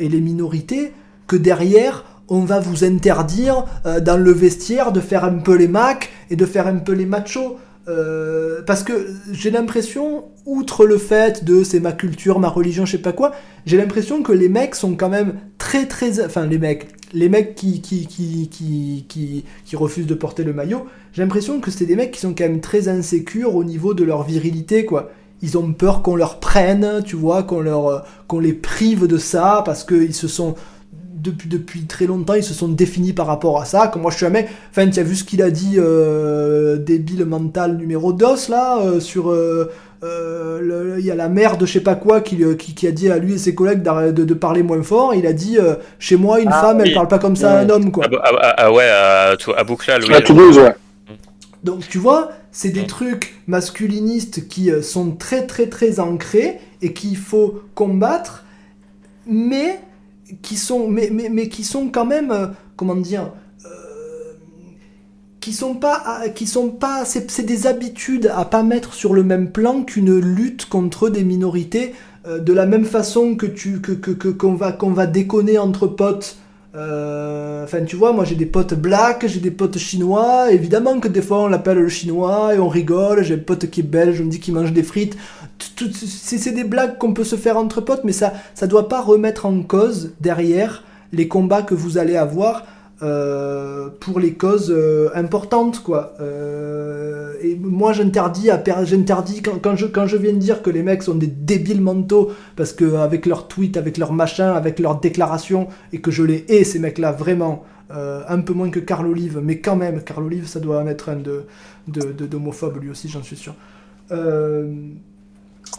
et 0.01 0.09
les 0.09 0.21
minorités 0.21 0.93
que 1.29 1.37
derrière 1.37 2.05
on 2.29 2.41
va 2.41 2.61
vous 2.61 2.85
interdire 2.85 3.65
euh, 3.87 4.01
dans 4.01 4.17
le 4.17 4.33
vestiaire 4.33 4.93
de 4.93 5.01
faire 5.01 5.25
un 5.25 5.39
peu 5.39 5.57
les 5.57 5.69
macs 5.69 6.11
et 6.31 6.37
de 6.37 6.47
faire 6.47 6.67
un 6.67 6.77
peu 6.77 6.93
les 6.93 7.07
machos. 7.07 7.59
Euh, 7.87 8.63
parce 8.67 8.83
que 8.83 9.09
j'ai 9.31 9.51
l'impression, 9.51 10.25
outre 10.47 10.87
le 10.87 10.97
fait 10.97 11.45
de 11.45 11.63
c'est 11.63 11.81
ma 11.81 11.93
culture, 11.93 12.41
ma 12.41 12.49
religion, 12.49 12.87
je 12.87 12.93
sais 12.93 13.03
pas 13.03 13.13
quoi, 13.13 13.33
j'ai 13.67 13.77
l'impression 13.77 14.23
que 14.23 14.33
les 14.33 14.49
mecs 14.49 14.75
sont 14.75 14.95
quand 14.95 15.11
même 15.11 15.35
très 15.59 15.87
très... 15.87 16.25
Enfin 16.25 16.47
les 16.47 16.59
mecs, 16.59 16.89
les 17.13 17.29
mecs 17.29 17.55
qui, 17.55 17.83
qui, 17.83 18.07
qui, 18.07 18.49
qui, 18.51 19.05
qui, 19.09 19.45
qui 19.67 19.77
refusent 19.77 20.07
de 20.07 20.15
porter 20.15 20.45
le 20.45 20.55
maillot, 20.55 20.87
j'ai 21.13 21.23
l'impression 21.23 21.61
que 21.61 21.71
c'est 21.71 21.85
des 21.85 21.95
mecs 21.95 22.11
qui 22.11 22.21
sont 22.21 22.35
quand 22.35 22.45
même 22.45 22.61
très 22.61 22.89
insécures 22.89 23.55
au 23.55 23.65
niveau 23.65 23.93
de 23.93 24.03
leur 24.03 24.23
virilité, 24.23 24.87
quoi. 24.87 25.11
Ils 25.43 25.59
ont 25.59 25.73
peur 25.75 26.01
qu'on 26.01 26.17
leur 26.17 26.41
prenne, 26.41 27.03
tu 27.05 27.17
vois, 27.17 27.43
qu'on 27.43 27.61
leur, 27.61 27.87
euh, 27.89 27.99
qu'on 28.29 28.41
les 28.41 28.55
prive 28.55 29.07
de 29.07 29.19
ça, 29.19 29.63
parce 29.67 29.85
qu'ils 29.85 30.15
se 30.15 30.27
sont 30.27 30.55
depuis, 31.25 31.49
depuis 31.49 31.85
très 31.87 32.07
longtemps, 32.07 32.35
ils 32.35 32.45
se 32.45 32.55
sont 32.55 32.69
définis 32.69 33.13
par 33.15 33.27
rapport 33.27 33.61
à 33.61 33.65
ça. 33.65 33.89
Comme 33.89 34.03
moi, 34.03 34.11
je 34.11 34.17
suis 34.19 34.27
un 34.27 34.31
mec. 34.31 34.49
Enfin, 34.71 34.89
tu 34.89 35.01
as 35.01 35.03
vu 35.03 35.17
ce 35.17 35.25
qu'il 35.25 35.43
a 35.43 35.51
dit, 35.51 35.75
euh, 35.79 36.77
débile 36.77 37.25
mental 37.25 37.77
numéro 37.77 38.13
2, 38.13 38.27
là, 38.51 38.79
euh, 38.81 39.01
sur. 39.01 39.31
euh, 39.31 39.71
euh, 40.05 40.97
Il 40.99 41.05
y 41.07 41.11
a 41.11 41.15
la 41.15 41.29
mère 41.31 41.57
de 41.57 41.65
je 41.67 41.73
sais 41.73 41.81
pas 41.81 41.95
quoi 41.95 42.21
qui, 42.21 42.37
lui- 42.37 42.57
qui, 42.59 42.75
qui 42.75 42.87
a 42.87 42.93
dit 42.93 43.11
à 43.11 43.19
lui 43.19 43.35
et 43.35 43.39
ses 43.39 43.55
collègues 43.55 43.83
de, 43.83 44.11
de 44.25 44.35
parler 44.35 44.63
moins 44.63 44.83
fort. 44.83 45.15
Il 45.15 45.27
a 45.27 45.33
dit 45.33 45.57
euh, 45.59 45.75
Chez 45.99 46.17
moi, 46.17 46.41
une 46.41 46.51
Ah, 46.53 46.61
femme, 46.61 46.81
elle 46.81 46.89
oui. 46.89 46.95
parle 46.95 47.09
pas 47.09 47.19
comme 47.19 47.37
ça 47.37 47.53
à 47.59 47.61
un 47.63 47.69
homme, 47.71 47.91
quoi. 47.91 48.05
Ah, 48.07 48.09
bah, 48.11 48.23
ah, 48.43 48.55
ah, 48.59 48.73
ouais, 48.73 48.85
à, 48.89 49.35
à 49.57 49.65
Bouclal, 49.65 50.03
oui. 50.05 50.15
À 50.15 50.21
Toulouse, 50.21 50.59
ouais. 50.59 50.75
Donc 51.65 51.89
tu 51.89 51.97
vois, 51.99 52.31
c'est 52.53 52.69
des 52.69 52.83
Mm. 52.83 52.87
trucs 52.87 53.35
masculinistes 53.47 54.47
qui 54.49 54.71
sont 54.83 55.13
très 55.13 55.47
très 55.47 55.67
très 55.69 55.99
ancrés 56.01 56.59
et 56.83 56.93
qu'il 56.93 57.17
faut 57.17 57.63
combattre, 57.75 58.45
mais 59.27 59.81
qui 60.43 60.57
sont, 60.57 60.89
mais, 60.89 61.11
mais, 61.13 61.29
mais 61.29 61.49
qui 61.49 61.65
sont 61.65 61.89
quand 61.89 62.07
même, 62.07 62.31
euh, 62.31 62.47
comment 62.77 62.95
dire, 62.97 63.33
euh, 63.67 63.69
qui 65.41 65.53
sont 65.53 65.75
pas, 65.75 65.95
à- 65.97 66.29
qui 66.29 66.47
sont 66.47 66.71
pas, 66.71 67.05
c'est 67.05 67.43
des 67.45 67.67
habitudes 67.67 68.31
à 68.35 68.45
pas 68.45 68.63
mettre 68.63 68.95
sur 68.95 69.13
le 69.15 69.23
même 69.23 69.51
plan 69.53 69.83
qu'une 69.83 70.19
lutte 70.19 70.67
contre 70.69 71.09
des 71.11 71.25
minorités. 71.25 71.95
euh, 72.27 72.39
de 72.39 72.55
la 72.55 72.65
même 72.65 72.87
façon 72.87 73.35
que 73.37 73.45
tu 73.45 73.83
que- 73.83 74.31
qu'on 74.31 74.55
va 74.55 74.73
qu'on 74.73 74.93
va 74.93 75.07
déconner 75.07 75.59
entre 75.59 75.87
potes 75.87 76.39
euh, 76.75 77.65
Enfin, 77.65 77.83
tu 77.85 77.97
vois, 77.97 78.13
moi 78.13 78.25
j'ai 78.25 78.35
des 78.35 78.47
potes 78.47 78.75
blacks, 78.75 79.27
j'ai 79.27 79.41
des 79.41 79.51
potes 79.51 79.79
chinois. 79.79 80.53
Évidemment 80.53 81.01
que 81.01 81.09
des 81.09 81.23
fois 81.23 81.43
on 81.43 81.47
l'appelle 81.47 81.79
le 81.79 81.89
chinois 81.89 82.55
et 82.55 82.59
on 82.59 82.69
rigole. 82.69 83.23
J'ai 83.23 83.35
un 83.35 83.39
pote 83.39 83.71
qui 83.71 83.81
est 83.81 83.85
belge, 83.85 84.21
on 84.21 84.25
me 84.25 84.31
dit 84.31 84.41
qu'il 84.41 84.55
mange 84.55 84.73
des 84.73 84.83
frites. 84.83 85.17
C'est 85.79 86.53
des 86.53 86.65
blagues 86.65 86.99
qu'on 86.99 87.15
peut 87.15 87.25
se 87.25 87.37
faire 87.37 87.57
entre 87.57 87.81
potes, 87.81 88.05
mais 88.05 88.13
ça 88.13 88.35
ça 88.55 88.67
doit 88.67 88.89
pas 88.89 89.01
remettre 89.01 89.47
en 89.47 89.63
cause 89.63 90.13
derrière 90.21 90.85
les 91.13 91.27
combats 91.29 91.63
que 91.63 91.75
vous 91.75 91.97
allez 91.97 92.17
avoir 92.17 92.67
euh, 93.03 93.89
pour 93.99 94.21
les 94.21 94.35
causes 94.35 94.71
euh, 94.71 95.11
importantes, 95.15 95.83
quoi. 95.83 96.15
Euh, 96.21 97.33
et 97.43 97.57
moi 97.57 97.93
j'interdis 97.93 98.51
j'interdis 98.85 99.43
quand, 99.43 99.75
je 99.75 100.16
viens 100.16 100.33
de 100.33 100.39
dire 100.39 100.62
que 100.62 100.71
les 100.71 100.85
mecs 100.85 101.03
sont 101.03 101.16
des 101.16 101.27
débiles 101.27 101.81
mentaux 101.81 102.31
parce 102.55 102.73
que 102.73 102.95
avec 102.95 103.27
leurs 103.27 103.49
tweets, 103.49 103.77
avec 103.77 103.99
leurs 103.99 104.12
machins, 104.12 104.45
avec 104.45 104.79
leurs 104.79 105.01
déclarations 105.01 105.66
et 105.93 106.01
que 106.01 106.12
je 106.12 106.23
les 106.23 106.45
hais 106.49 106.62
ces 106.62 106.79
mecs-là 106.79 107.11
vraiment 107.11 107.65
un 107.91 108.41
peu 108.41 108.53
moins 108.55 108.71
que 108.71 108.81
Carl 108.81 109.07
Olive, 109.07 109.41
mais 109.43 109.59
quand 109.59 109.77
même 109.77 110.03
Carl 110.03 110.25
Olive 110.25 110.47
ça 110.47 110.61
doit 110.61 110.81
en 110.81 110.87
être 110.87 111.09
un 111.09 111.16
de 111.16 111.47
d'homophobe 111.89 112.81
lui 112.81 112.91
aussi, 112.91 113.09
j'en 113.09 113.25
suis 113.25 113.37
sûr. 113.37 113.55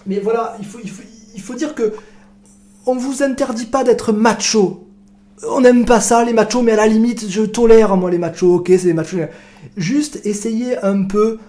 Mais 0.05 0.19
voilà, 0.19 0.55
il 0.59 0.65
faut, 0.65 0.79
il, 0.83 0.89
faut, 0.89 1.03
il 1.33 1.41
faut 1.41 1.55
dire 1.55 1.73
que 1.75 1.93
on 2.85 2.95
vous 2.95 3.23
interdit 3.23 3.65
pas 3.65 3.83
d'être 3.83 4.11
macho. 4.11 4.85
On 5.43 5.61
n'aime 5.61 5.85
pas 5.85 5.99
ça, 5.99 6.23
les 6.23 6.33
machos, 6.33 6.61
mais 6.61 6.71
à 6.71 6.77
la 6.77 6.87
limite, 6.87 7.29
je 7.29 7.41
tolère, 7.41 7.97
moi, 7.97 8.09
les 8.09 8.17
machos, 8.17 8.55
ok, 8.55 8.67
c'est 8.69 8.85
des 8.85 8.93
machos. 8.93 9.17
Juste 9.75 10.21
essayez 10.25 10.77
un 10.83 11.03
peu, 11.03 11.39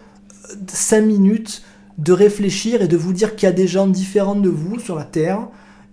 5 0.67 1.03
minutes, 1.03 1.63
de 1.99 2.13
réfléchir 2.13 2.83
et 2.83 2.89
de 2.89 2.97
vous 2.97 3.13
dire 3.13 3.37
qu'il 3.37 3.47
y 3.47 3.51
a 3.51 3.55
des 3.55 3.67
gens 3.67 3.87
différents 3.87 4.35
de 4.35 4.49
vous 4.49 4.79
sur 4.81 4.97
la 4.97 5.05
Terre, 5.05 5.49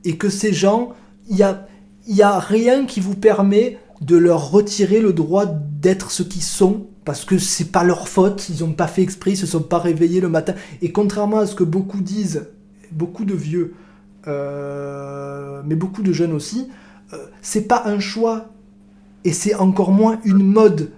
et 0.05 0.17
que 0.17 0.29
ces 0.29 0.53
gens, 0.53 0.93
il 1.29 1.37
y 1.37 1.43
a, 1.43 1.67
y 2.07 2.23
a 2.23 2.39
rien 2.39 2.85
qui 2.85 2.99
vous 2.99 3.15
permet 3.15 3.77
de 4.01 4.17
leur 4.17 4.51
retirer 4.51 4.99
le 4.99 5.13
droit 5.13 5.45
d'être 5.45 6.11
ce 6.11 6.23
qu'ils 6.23 6.41
sont, 6.41 6.87
parce 7.05 7.25
que 7.25 7.37
c'est 7.37 7.71
pas 7.71 7.83
leur 7.83 8.07
faute, 8.07 8.49
ils 8.49 8.63
ont 8.63 8.73
pas 8.73 8.87
fait 8.87 9.01
exprès, 9.01 9.31
ils 9.31 9.37
se 9.37 9.45
sont 9.45 9.61
pas 9.61 9.79
réveillés 9.79 10.19
le 10.19 10.29
matin. 10.29 10.55
Et 10.81 10.91
contrairement 10.91 11.39
à 11.39 11.45
ce 11.45 11.55
que 11.55 11.63
beaucoup 11.63 12.01
disent, 12.01 12.47
beaucoup 12.91 13.23
de 13.23 13.33
vieux, 13.33 13.75
euh, 14.27 15.61
mais 15.65 15.75
beaucoup 15.75 16.01
de 16.01 16.11
jeunes 16.11 16.33
aussi, 16.33 16.67
euh, 16.69 16.82
c'est 17.41 17.67
pas 17.67 17.83
un 17.85 17.99
choix 17.99 18.49
et 19.25 19.33
c'est 19.33 19.55
encore 19.55 19.91
moins 19.91 20.19
une 20.25 20.43
mode. 20.43 20.91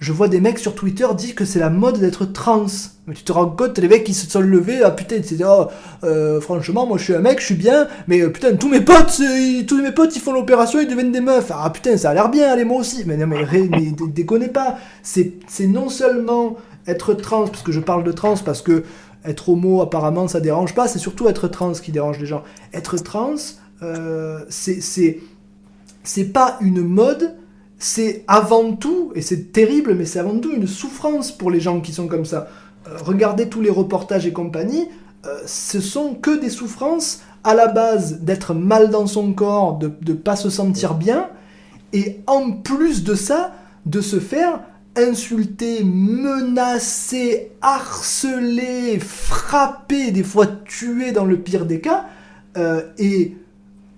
je 0.00 0.12
vois 0.12 0.28
des 0.28 0.40
mecs 0.40 0.58
sur 0.58 0.74
Twitter 0.74 1.06
dire 1.16 1.34
que 1.34 1.44
c'est 1.44 1.60
la 1.60 1.70
mode 1.70 2.00
d'être 2.00 2.24
trans. 2.24 2.66
Mais 3.06 3.14
tu 3.14 3.22
te 3.22 3.32
rends 3.32 3.48
compte, 3.48 3.78
les 3.78 3.88
mecs 3.88 4.04
qui 4.04 4.14
se 4.14 4.28
sont 4.28 4.40
levés, 4.40 4.80
ah 4.84 4.90
putain, 4.90 5.20
c'est 5.24 5.38
oh, 5.44 5.68
euh, 6.04 6.40
franchement, 6.40 6.86
moi 6.86 6.98
je 6.98 7.04
suis 7.04 7.14
un 7.14 7.20
mec, 7.20 7.40
je 7.40 7.46
suis 7.46 7.54
bien, 7.54 7.88
mais 8.08 8.20
euh, 8.20 8.30
putain, 8.30 8.54
tous 8.56 8.68
mes 8.68 8.80
potes, 8.80 9.20
euh, 9.20 9.62
tous 9.66 9.80
mes 9.80 9.92
potes, 9.92 10.14
ils 10.16 10.20
font 10.20 10.32
l'opération, 10.32 10.80
ils 10.80 10.88
deviennent 10.88 11.12
des 11.12 11.20
meufs. 11.20 11.50
Ah 11.54 11.70
putain, 11.70 11.96
ça 11.96 12.10
a 12.10 12.14
l'air 12.14 12.30
bien, 12.30 12.50
allez, 12.50 12.64
moi 12.64 12.80
aussi. 12.80 13.04
Mais 13.06 13.16
non, 13.16 13.26
mais, 13.26 13.44
déconnez 14.08 14.48
pas. 14.48 14.78
C'est 15.02 15.66
non 15.66 15.88
seulement 15.88 16.56
être 16.86 17.14
trans, 17.14 17.46
parce 17.46 17.62
que 17.62 17.72
je 17.72 17.80
parle 17.80 18.04
de 18.04 18.12
trans, 18.12 18.36
parce 18.44 18.62
que 18.62 18.84
être 19.24 19.48
homo, 19.48 19.82
apparemment, 19.82 20.26
ça 20.26 20.40
dérange 20.40 20.74
pas, 20.74 20.88
c'est 20.88 20.98
surtout 20.98 21.28
être 21.28 21.48
trans 21.48 21.72
qui 21.72 21.92
dérange 21.92 22.18
les 22.18 22.26
gens. 22.26 22.42
Être 22.72 22.96
trans, 22.98 23.34
euh, 23.82 24.40
c'est 24.48 25.18
c'est 26.02 26.32
pas 26.32 26.56
une 26.60 26.82
mode, 26.82 27.34
c'est 27.78 28.24
avant 28.28 28.72
tout, 28.72 29.12
et 29.14 29.22
c'est 29.22 29.52
terrible, 29.52 29.94
mais 29.94 30.04
c'est 30.04 30.18
avant 30.18 30.38
tout 30.38 30.52
une 30.52 30.66
souffrance 30.66 31.32
pour 31.32 31.50
les 31.50 31.60
gens 31.60 31.80
qui 31.80 31.92
sont 31.92 32.06
comme 32.06 32.24
ça. 32.24 32.48
Euh, 32.86 32.96
regardez 33.04 33.48
tous 33.48 33.60
les 33.60 33.70
reportages 33.70 34.26
et 34.26 34.32
compagnie, 34.32 34.88
euh, 35.26 35.38
ce 35.46 35.80
sont 35.80 36.14
que 36.14 36.38
des 36.38 36.50
souffrances 36.50 37.20
à 37.44 37.54
la 37.54 37.68
base 37.68 38.20
d'être 38.20 38.54
mal 38.54 38.90
dans 38.90 39.06
son 39.06 39.32
corps, 39.32 39.78
de 39.78 39.92
ne 40.06 40.14
pas 40.14 40.36
se 40.36 40.50
sentir 40.50 40.94
bien, 40.94 41.28
et 41.92 42.20
en 42.26 42.52
plus 42.52 43.04
de 43.04 43.14
ça, 43.14 43.52
de 43.86 44.00
se 44.00 44.20
faire 44.20 44.60
insulter, 44.96 45.84
menacer, 45.84 47.52
harceler, 47.62 48.98
frapper, 48.98 50.10
des 50.10 50.22
fois 50.22 50.46
tuer 50.46 51.12
dans 51.12 51.24
le 51.24 51.40
pire 51.40 51.66
des 51.66 51.80
cas, 51.80 52.04
euh, 52.56 52.82
et 52.98 53.36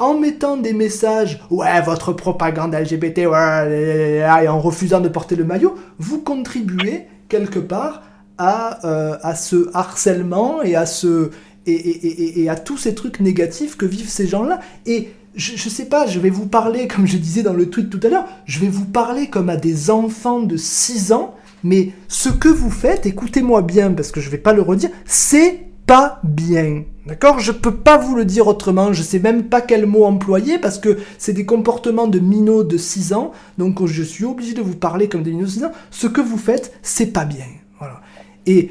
en 0.04 0.18
mettant 0.18 0.56
des 0.56 0.74
messages, 0.74 1.40
ouais, 1.50 1.80
votre 1.80 2.12
propagande 2.12 2.74
LGBT, 2.74 3.26
ouais, 3.26 4.22
et 4.42 4.48
en 4.48 4.60
refusant 4.60 5.00
de 5.00 5.08
porter 5.08 5.34
le 5.34 5.44
maillot, 5.44 5.76
vous 5.98 6.20
contribuez 6.20 7.06
quelque 7.28 7.58
part 7.58 8.02
à, 8.36 8.86
euh, 8.86 9.16
à 9.22 9.34
ce 9.34 9.70
harcèlement 9.74 10.62
et 10.62 10.76
à 10.76 10.86
ce 10.86 11.30
et, 11.66 12.50
à 12.50 12.56
tous 12.56 12.76
ces 12.76 12.94
trucs 12.94 13.20
négatifs 13.20 13.78
que 13.78 13.86
vivent 13.86 14.10
ces 14.10 14.26
gens-là. 14.26 14.60
Et 14.84 15.08
je, 15.34 15.56
je 15.56 15.68
sais 15.70 15.86
pas, 15.86 16.06
je 16.06 16.20
vais 16.20 16.28
vous 16.28 16.46
parler, 16.46 16.86
comme 16.86 17.06
je 17.06 17.16
disais 17.16 17.42
dans 17.42 17.54
le 17.54 17.70
tweet 17.70 17.88
tout 17.88 18.00
à 18.02 18.10
l'heure, 18.10 18.26
je 18.44 18.60
vais 18.60 18.68
vous 18.68 18.84
parler 18.84 19.28
comme 19.28 19.48
à 19.48 19.56
des 19.56 19.90
enfants 19.90 20.40
de 20.40 20.58
6 20.58 21.12
ans, 21.12 21.34
mais 21.62 21.92
ce 22.08 22.28
que 22.28 22.48
vous 22.48 22.70
faites, 22.70 23.06
écoutez-moi 23.06 23.62
bien, 23.62 23.92
parce 23.92 24.12
que 24.12 24.20
je 24.20 24.28
vais 24.28 24.36
pas 24.36 24.52
le 24.52 24.60
redire, 24.60 24.90
c'est 25.06 25.60
pas 25.86 26.20
bien. 26.24 26.84
D'accord? 27.06 27.38
Je 27.38 27.52
peux 27.52 27.74
pas 27.74 27.98
vous 27.98 28.14
le 28.14 28.24
dire 28.24 28.46
autrement, 28.46 28.92
je 28.92 29.02
sais 29.02 29.18
même 29.18 29.44
pas 29.44 29.60
quel 29.60 29.86
mot 29.86 30.04
employer 30.04 30.58
parce 30.58 30.78
que 30.78 30.98
c'est 31.18 31.34
des 31.34 31.44
comportements 31.44 32.06
de 32.06 32.18
minots 32.18 32.64
de 32.64 32.78
6 32.78 33.12
ans, 33.12 33.32
donc 33.58 33.84
je 33.84 34.02
suis 34.02 34.24
obligé 34.24 34.54
de 34.54 34.62
vous 34.62 34.76
parler 34.76 35.08
comme 35.08 35.22
des 35.22 35.32
minots 35.32 35.44
de 35.44 35.50
6 35.50 35.64
ans. 35.64 35.72
Ce 35.90 36.06
que 36.06 36.22
vous 36.22 36.38
faites, 36.38 36.72
c'est 36.82 37.12
pas 37.12 37.26
bien. 37.26 37.44
Voilà. 37.78 38.00
Et, 38.46 38.70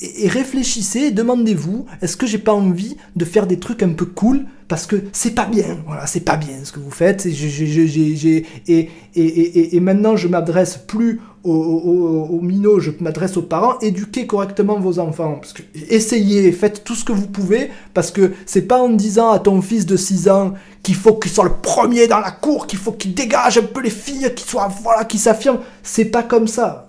et, 0.00 0.28
réfléchissez, 0.28 1.10
demandez-vous, 1.10 1.86
est-ce 2.00 2.16
que 2.16 2.26
j'ai 2.26 2.38
pas 2.38 2.52
envie 2.52 2.96
de 3.16 3.24
faire 3.24 3.46
des 3.46 3.58
trucs 3.58 3.82
un 3.82 3.92
peu 3.92 4.06
cool 4.06 4.46
parce 4.68 4.86
que 4.86 4.96
c'est 5.12 5.34
pas 5.34 5.46
bien, 5.46 5.82
voilà, 5.86 6.06
c'est 6.06 6.20
pas 6.20 6.36
bien 6.36 6.64
ce 6.64 6.72
que 6.72 6.80
vous 6.80 6.90
faites. 6.90 7.26
Et, 7.26 8.90
et, 9.14 9.76
et 9.76 9.80
maintenant, 9.80 10.16
je 10.16 10.28
m'adresse 10.28 10.76
plus 10.76 11.20
aux, 11.44 12.28
aux, 12.30 12.40
minots, 12.40 12.80
je 12.80 12.90
m'adresse 13.00 13.36
aux 13.36 13.42
parents. 13.42 13.78
Éduquez 13.80 14.26
correctement 14.26 14.78
vos 14.78 14.98
enfants. 14.98 15.40
Essayez, 15.88 16.52
faites 16.52 16.84
tout 16.84 16.94
ce 16.94 17.04
que 17.04 17.12
vous 17.12 17.26
pouvez, 17.26 17.70
parce 17.94 18.10
que 18.10 18.32
c'est 18.46 18.62
pas 18.62 18.80
en 18.80 18.88
disant 18.88 19.30
à 19.30 19.38
ton 19.38 19.60
fils 19.60 19.86
de 19.86 19.96
6 19.96 20.28
ans 20.28 20.54
qu'il 20.82 20.94
faut 20.94 21.14
qu'il 21.14 21.30
soit 21.30 21.44
le 21.44 21.54
premier 21.62 22.06
dans 22.06 22.20
la 22.20 22.30
cour, 22.30 22.66
qu'il 22.66 22.78
faut 22.78 22.92
qu'il 22.92 23.14
dégage 23.14 23.58
un 23.58 23.62
peu 23.62 23.80
les 23.80 23.90
filles, 23.90 24.32
qu'il 24.34 24.46
soit, 24.46 24.68
voilà, 24.82 25.04
qu'il 25.04 25.20
s'affirme. 25.20 25.58
C'est 25.82 26.06
pas 26.06 26.22
comme 26.22 26.46
ça. 26.46 26.88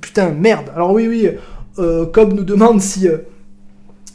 Putain, 0.00 0.30
merde. 0.30 0.70
Alors 0.74 0.92
oui, 0.92 1.06
oui, 1.06 1.28
euh, 1.78 2.06
Cobb 2.06 2.32
nous 2.32 2.44
demande 2.44 2.80
si 2.80 3.08
euh, 3.08 3.18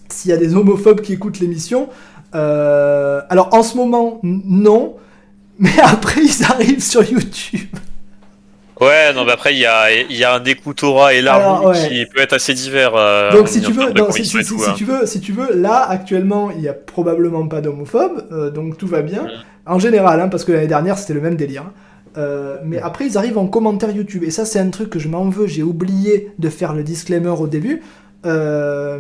s'il 0.09 0.31
y 0.31 0.33
a 0.33 0.37
des 0.37 0.55
homophobes 0.55 1.01
qui 1.01 1.13
écoutent 1.13 1.39
l'émission. 1.39 1.89
Euh, 2.35 3.21
alors 3.29 3.53
en 3.53 3.63
ce 3.63 3.77
moment, 3.77 4.19
non. 4.23 4.95
Mais 5.59 5.79
après, 5.83 6.21
ils 6.23 6.43
arrivent 6.43 6.83
sur 6.83 7.03
YouTube. 7.03 7.67
Ouais, 8.79 9.13
non, 9.13 9.25
mais 9.25 9.31
après, 9.31 9.53
il 9.53 9.59
y 9.59 9.65
a, 9.65 9.91
y 9.91 10.23
a 10.23 10.33
un 10.35 10.43
écoutorat 10.45 11.13
et 11.13 11.21
l'arbre 11.21 11.67
ouais. 11.69 11.87
qui 11.89 12.05
peut 12.05 12.19
être 12.21 12.33
assez 12.33 12.53
divers. 12.53 12.93
euh, 12.95 13.31
Donc 13.31 13.47
si 13.47 13.61
tu 13.61 13.71
veux, 13.71 13.91
non, 13.93 14.11
si, 14.11 14.23
tout, 14.45 14.61
hein. 14.67 14.73
tu 14.77 14.85
veux, 14.85 15.05
si 15.05 15.19
tu 15.19 15.31
veux, 15.31 15.55
là 15.55 15.85
actuellement, 15.89 16.51
il 16.51 16.61
y 16.61 16.67
a 16.67 16.73
probablement 16.73 17.47
pas 17.47 17.61
d'homophobes, 17.61 18.27
euh, 18.31 18.49
donc 18.51 18.77
tout 18.77 18.87
va 18.87 19.01
bien. 19.01 19.27
En 19.65 19.79
général, 19.79 20.21
hein, 20.21 20.27
parce 20.29 20.43
que 20.45 20.51
l'année 20.51 20.67
dernière 20.67 20.97
c'était 20.97 21.13
le 21.13 21.21
même 21.21 21.35
délire. 21.35 21.63
hein. 21.63 21.73
Euh, 22.17 22.55
mais 22.63 22.79
après 22.79 23.05
ils 23.05 23.15
arrivent 23.17 23.37
en 23.37 23.45
commentaire 23.47 23.91
YouTube 23.91 24.23
et 24.23 24.31
ça 24.31 24.43
c'est 24.43 24.57
un 24.59 24.69
truc 24.69 24.89
que 24.89 24.97
je 24.97 25.07
m'en 25.07 25.29
veux. 25.29 25.45
J'ai 25.45 25.61
oublié 25.61 26.31
de 26.39 26.49
faire 26.49 26.73
le 26.73 26.81
disclaimer 26.83 27.29
au 27.29 27.45
début. 27.47 27.83
Euh, 28.25 28.97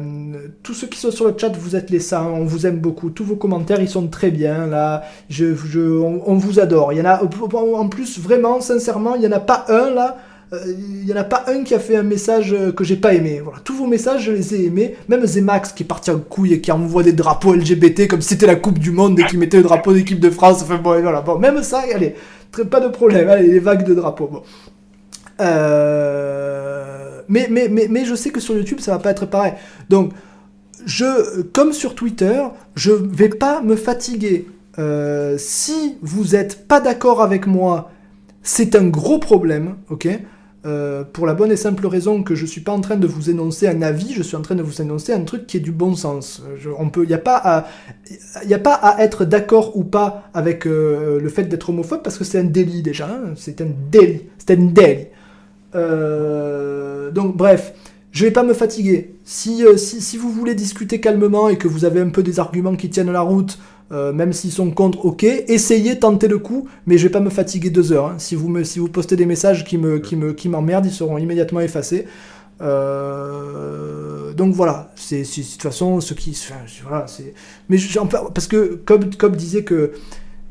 tous 0.63 0.73
ceux 0.73 0.87
qui 0.87 0.99
sont 0.99 1.11
sur 1.11 1.27
le 1.27 1.33
chat, 1.37 1.49
vous 1.49 1.75
êtes 1.75 1.89
les 1.89 1.99
saints, 1.99 2.27
on 2.31 2.45
vous 2.45 2.65
aime 2.67 2.77
beaucoup. 2.77 3.09
Tous 3.09 3.23
vos 3.23 3.35
commentaires, 3.35 3.81
ils 3.81 3.89
sont 3.89 4.07
très 4.07 4.31
bien 4.31 4.67
là. 4.67 5.03
On, 5.39 6.35
vous 6.35 6.59
adore. 6.59 6.93
Il 6.93 6.99
y 6.99 7.01
en 7.01 7.05
a 7.05 7.21
en 7.23 7.89
plus 7.89 8.19
vraiment, 8.19 8.61
sincèrement, 8.61 9.15
il 9.15 9.23
y 9.23 9.27
en 9.27 9.31
a 9.31 9.39
pas 9.39 9.65
un 9.69 9.89
là. 9.89 10.17
euh, 10.53 10.59
Il 10.77 11.05
y 11.07 11.13
en 11.13 11.17
a 11.17 11.23
pas 11.23 11.45
un 11.47 11.63
qui 11.63 11.73
a 11.73 11.79
fait 11.79 11.95
un 11.95 12.03
message 12.03 12.55
que 12.75 12.83
j'ai 12.83 12.95
pas 12.95 13.13
aimé. 13.13 13.41
Voilà, 13.43 13.59
tous 13.63 13.75
vos 13.75 13.87
messages, 13.87 14.23
je 14.25 14.31
les 14.31 14.55
ai 14.55 14.65
aimés. 14.65 14.95
Même 15.09 15.25
Zemax 15.25 15.73
qui 15.73 15.83
est 15.83 15.87
parti 15.87 16.11
en 16.11 16.19
couille 16.19 16.53
et 16.53 16.61
qui 16.61 16.71
envoie 16.71 17.03
des 17.03 17.13
drapeaux 17.13 17.53
LGBT 17.53 18.07
comme 18.07 18.21
si 18.21 18.29
c'était 18.29 18.47
la 18.47 18.55
Coupe 18.55 18.79
du 18.79 18.91
Monde 18.91 19.19
et 19.19 19.23
qui 19.25 19.37
mettait 19.37 19.57
le 19.57 19.63
drapeau 19.63 19.93
d'équipe 19.93 20.19
de 20.19 20.29
France. 20.29 20.61
Enfin 20.61 20.77
bon, 20.77 21.01
voilà. 21.01 21.23
Même 21.39 21.63
ça, 21.63 21.83
allez, 21.93 22.15
pas 22.69 22.79
de 22.79 22.87
problème. 22.89 23.29
Les 23.41 23.59
vagues 23.59 23.83
de 23.83 23.95
drapeaux. 23.95 24.43
Euh, 25.39 26.96
mais, 27.29 27.47
mais, 27.49 27.67
mais, 27.69 27.87
mais 27.89 28.05
je 28.05 28.15
sais 28.15 28.29
que 28.31 28.39
sur 28.39 28.55
YouTube, 28.55 28.79
ça 28.79 28.91
va 28.91 28.99
pas 28.99 29.11
être 29.11 29.25
pareil. 29.25 29.53
Donc, 29.89 30.13
je, 30.85 31.41
comme 31.53 31.73
sur 31.73 31.95
Twitter, 31.95 32.41
je 32.75 32.91
vais 32.91 33.29
pas 33.29 33.61
me 33.61 33.75
fatiguer. 33.75 34.47
Euh, 34.79 35.35
si 35.37 35.97
vous 36.01 36.35
êtes 36.35 36.67
pas 36.67 36.79
d'accord 36.79 37.21
avec 37.21 37.47
moi, 37.47 37.91
c'est 38.43 38.75
un 38.75 38.87
gros 38.87 39.19
problème, 39.19 39.75
ok? 39.89 40.07
Euh, 40.65 41.03
Pour 41.03 41.25
la 41.27 41.33
bonne 41.33 41.51
et 41.51 41.55
simple 41.55 41.87
raison 41.87 42.23
que 42.23 42.35
je 42.35 42.45
suis 42.45 42.61
pas 42.61 42.71
en 42.73 42.81
train 42.81 42.95
de 42.97 43.07
vous 43.07 43.29
énoncer 43.29 43.67
un 43.67 43.81
avis, 43.81 44.13
je 44.13 44.21
suis 44.23 44.35
en 44.35 44.41
train 44.41 44.55
de 44.55 44.63
vous 44.63 44.81
énoncer 44.81 45.13
un 45.13 45.21
truc 45.21 45.47
qui 45.47 45.57
est 45.57 45.61
du 45.61 45.71
bon 45.71 45.95
sens. 45.95 46.43
On 46.77 46.89
peut, 46.89 47.05
y 47.07 47.13
a 47.13 47.17
pas 47.19 47.37
à, 47.37 47.65
y 48.45 48.53
a 48.53 48.59
pas 48.59 48.73
à 48.73 49.03
être 49.03 49.25
d'accord 49.25 49.77
ou 49.77 49.83
pas 49.83 50.29
avec 50.33 50.65
euh, 50.67 51.19
le 51.19 51.29
fait 51.29 51.43
d'être 51.43 51.69
homophobe 51.69 52.01
parce 52.03 52.17
que 52.17 52.23
c'est 52.23 52.39
un 52.39 52.43
délit 52.43 52.81
déjà. 52.81 53.07
hein. 53.07 53.33
c'est 53.35 53.61
un 53.61 53.67
délit, 53.91 54.23
c'est 54.37 54.51
un 54.57 54.65
délit. 54.65 55.07
Euh, 55.75 57.11
donc 57.11 57.35
bref, 57.37 57.73
je 58.11 58.25
vais 58.25 58.31
pas 58.31 58.43
me 58.43 58.53
fatiguer. 58.53 59.15
Si, 59.25 59.63
euh, 59.65 59.77
si, 59.77 60.01
si 60.01 60.17
vous 60.17 60.31
voulez 60.31 60.55
discuter 60.55 60.99
calmement 60.99 61.49
et 61.49 61.57
que 61.57 61.67
vous 61.67 61.85
avez 61.85 61.99
un 61.99 62.09
peu 62.09 62.23
des 62.23 62.39
arguments 62.39 62.75
qui 62.75 62.89
tiennent 62.89 63.11
la 63.11 63.21
route, 63.21 63.59
euh, 63.91 64.11
même 64.11 64.33
s'ils 64.33 64.51
sont 64.51 64.71
contre, 64.71 65.05
ok, 65.05 65.23
essayez, 65.23 65.97
tentez 65.99 66.27
le 66.27 66.39
coup, 66.39 66.67
mais 66.85 66.97
je 66.97 67.03
vais 67.03 67.11
pas 67.11 67.19
me 67.19 67.29
fatiguer 67.29 67.69
deux 67.69 67.91
heures. 67.93 68.07
hein. 68.07 68.15
Si, 68.17 68.35
vous 68.35 68.49
me, 68.49 68.63
si 68.63 68.79
vous 68.79 68.89
postez 68.89 69.15
des 69.15 69.25
messages 69.25 69.63
qui 69.63 69.77
me, 69.77 69.99
qui 69.99 70.15
me, 70.15 70.33
qui 70.33 70.49
m'emmerdent, 70.49 70.85
ils 70.85 70.91
seront 70.91 71.17
immédiatement 71.17 71.61
effacés. 71.61 72.05
Donc 74.37 74.53
voilà, 74.53 74.91
c'est 74.95 75.21
de 75.21 75.51
toute 75.51 75.61
façon 75.61 75.99
ce 75.99 76.13
qui, 76.13 76.37
voilà, 76.83 77.07
c'est. 77.07 77.33
Mais 77.69 77.77
parce 78.33 78.47
que 78.47 78.79
Cobb, 78.85 79.15
Cobb 79.15 79.35
disait 79.35 79.63
que 79.63 79.93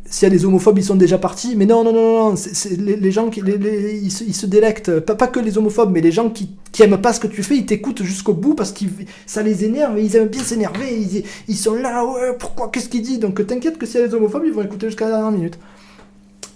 s'il 0.08 0.26
y 0.28 0.30
a 0.32 0.34
des 0.36 0.44
homophobes, 0.44 0.78
ils 0.78 0.84
sont 0.84 0.94
déjà 0.96 1.18
partis. 1.18 1.54
Mais 1.56 1.66
non, 1.66 1.84
non, 1.84 1.92
non, 1.92 2.30
non, 2.30 2.36
c'est 2.36 2.80
les, 2.80 2.96
les 2.96 3.10
gens 3.12 3.28
qui, 3.28 3.40
les- 3.42 3.58
les- 3.58 3.98
ils, 4.02 4.10
se, 4.10 4.24
ils 4.24 4.34
se 4.34 4.46
délectent. 4.46 5.00
Pas, 5.00 5.14
pas 5.14 5.26
que 5.26 5.40
les 5.40 5.58
homophobes, 5.58 5.90
mais 5.92 6.00
les 6.00 6.12
gens 6.12 6.28
qui, 6.30 6.50
qui 6.72 6.82
aiment 6.82 7.00
pas 7.00 7.12
ce 7.12 7.20
que 7.20 7.26
tu 7.26 7.42
fais, 7.42 7.56
ils 7.56 7.66
t'écoutent 7.66 8.02
jusqu'au 8.02 8.32
bout 8.34 8.54
parce 8.54 8.72
que 8.72 8.84
ça 9.26 9.42
les 9.42 9.64
énerve 9.64 9.98
et 9.98 10.02
ils 10.04 10.16
aiment 10.16 10.28
bien 10.28 10.42
s'énerver. 10.42 10.86
Ils, 10.96 11.24
ils 11.48 11.56
sont 11.56 11.74
là, 11.74 12.04
ouais, 12.04 12.36
pourquoi, 12.38 12.68
qu'est-ce 12.70 12.88
qu'il 12.88 13.02
dit? 13.02 13.18
Donc 13.18 13.46
t'inquiète 13.46 13.78
que 13.78 13.86
s'il 13.86 14.00
y 14.00 14.04
a 14.04 14.08
des 14.08 14.14
homophobes, 14.14 14.42
ils 14.46 14.52
vont 14.52 14.62
écouter 14.62 14.86
jusqu'à 14.86 15.06
la 15.06 15.12
dernière 15.12 15.32
minute. 15.32 15.58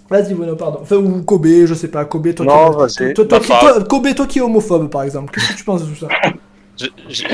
Vas-y, 0.09 0.33
Bruno, 0.33 0.55
pardon. 0.57 0.79
Enfin, 0.81 0.97
ou 0.97 1.21
Kobe, 1.23 1.47
je 1.65 1.73
sais 1.73 1.87
pas. 1.87 2.03
Kobe, 2.03 2.33
toi, 2.33 2.45
Non, 2.45 2.85
qui, 2.87 3.13
toi, 3.13 3.25
toi, 3.25 3.39
qui- 3.39 3.47
toi- 3.47 3.83
Kobe, 3.85 4.13
toi 4.13 4.27
qui 4.27 4.39
es 4.39 4.41
homophobe, 4.41 4.89
par 4.89 5.03
exemple. 5.03 5.33
Qu'est-ce 5.33 5.53
que 5.53 5.57
tu 5.57 5.63
penses 5.63 5.83
de 5.85 5.89
tout 5.89 5.95
ça? 5.99 6.07
Je- 6.77 6.85
je- 7.09 7.23
je- 7.23 7.25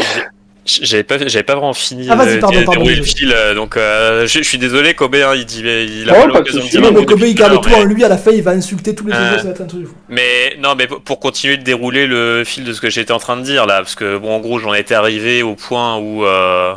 J'avais 0.67 1.03
pas, 1.03 1.17
j'avais 1.27 1.43
pas 1.43 1.53
vraiment 1.55 1.73
fini 1.73 2.07
Ah, 2.09 2.15
vas-y, 2.15 2.35
de 2.35 2.39
pardon, 2.41 2.57
pardon, 2.65 2.71
dérouler 2.71 2.95
le 2.97 3.03
fil, 3.03 3.31
euh, 3.33 3.55
donc 3.55 3.77
euh, 3.77 4.27
je, 4.27 4.39
je 4.39 4.43
suis 4.43 4.57
désolé, 4.57 4.93
Kobe, 4.93 5.15
hein, 5.15 5.33
il 5.35 5.45
dit, 5.45 5.61
il 5.61 6.09
a 6.09 6.13
Non, 6.13 6.19
pas 6.33 6.39
l'occasion 6.39 6.63
de 6.63 6.69
dire 6.69 6.81
Non, 6.81 6.91
mais 6.91 7.05
Kobe, 7.05 7.21
il 7.25 7.33
garde 7.35 7.61
tout 7.63 7.73
en 7.73 7.83
lui. 7.83 8.03
À 8.03 8.09
la 8.09 8.17
fin, 8.17 8.31
il 8.31 8.43
va 8.43 8.51
insulter 8.51 8.93
tous 8.93 9.07
les 9.07 9.13
Euh. 9.13 9.29
autres. 9.33 9.37
Ça 9.39 9.43
va 9.45 9.49
être 9.51 9.61
un 9.61 9.65
truc 9.65 9.81
de 9.81 9.85
fou. 9.87 9.95
Mais 10.09 10.55
non, 10.59 10.75
mais 10.77 10.87
pour 10.87 11.19
continuer 11.19 11.57
de 11.57 11.63
dérouler 11.63 12.05
le 12.05 12.43
fil 12.45 12.63
de 12.65 12.73
ce 12.73 12.81
que 12.81 12.89
j'étais 12.89 13.13
en 13.13 13.19
train 13.19 13.37
de 13.37 13.43
dire 13.43 13.65
là, 13.65 13.77
parce 13.77 13.95
que 13.95 14.17
bon, 14.17 14.35
en 14.35 14.39
gros, 14.39 14.59
j'en 14.59 14.73
étais 14.73 14.93
arrivé 14.95 15.41
au 15.41 15.55
point 15.55 15.97
où, 15.97 16.25
euh, 16.25 16.73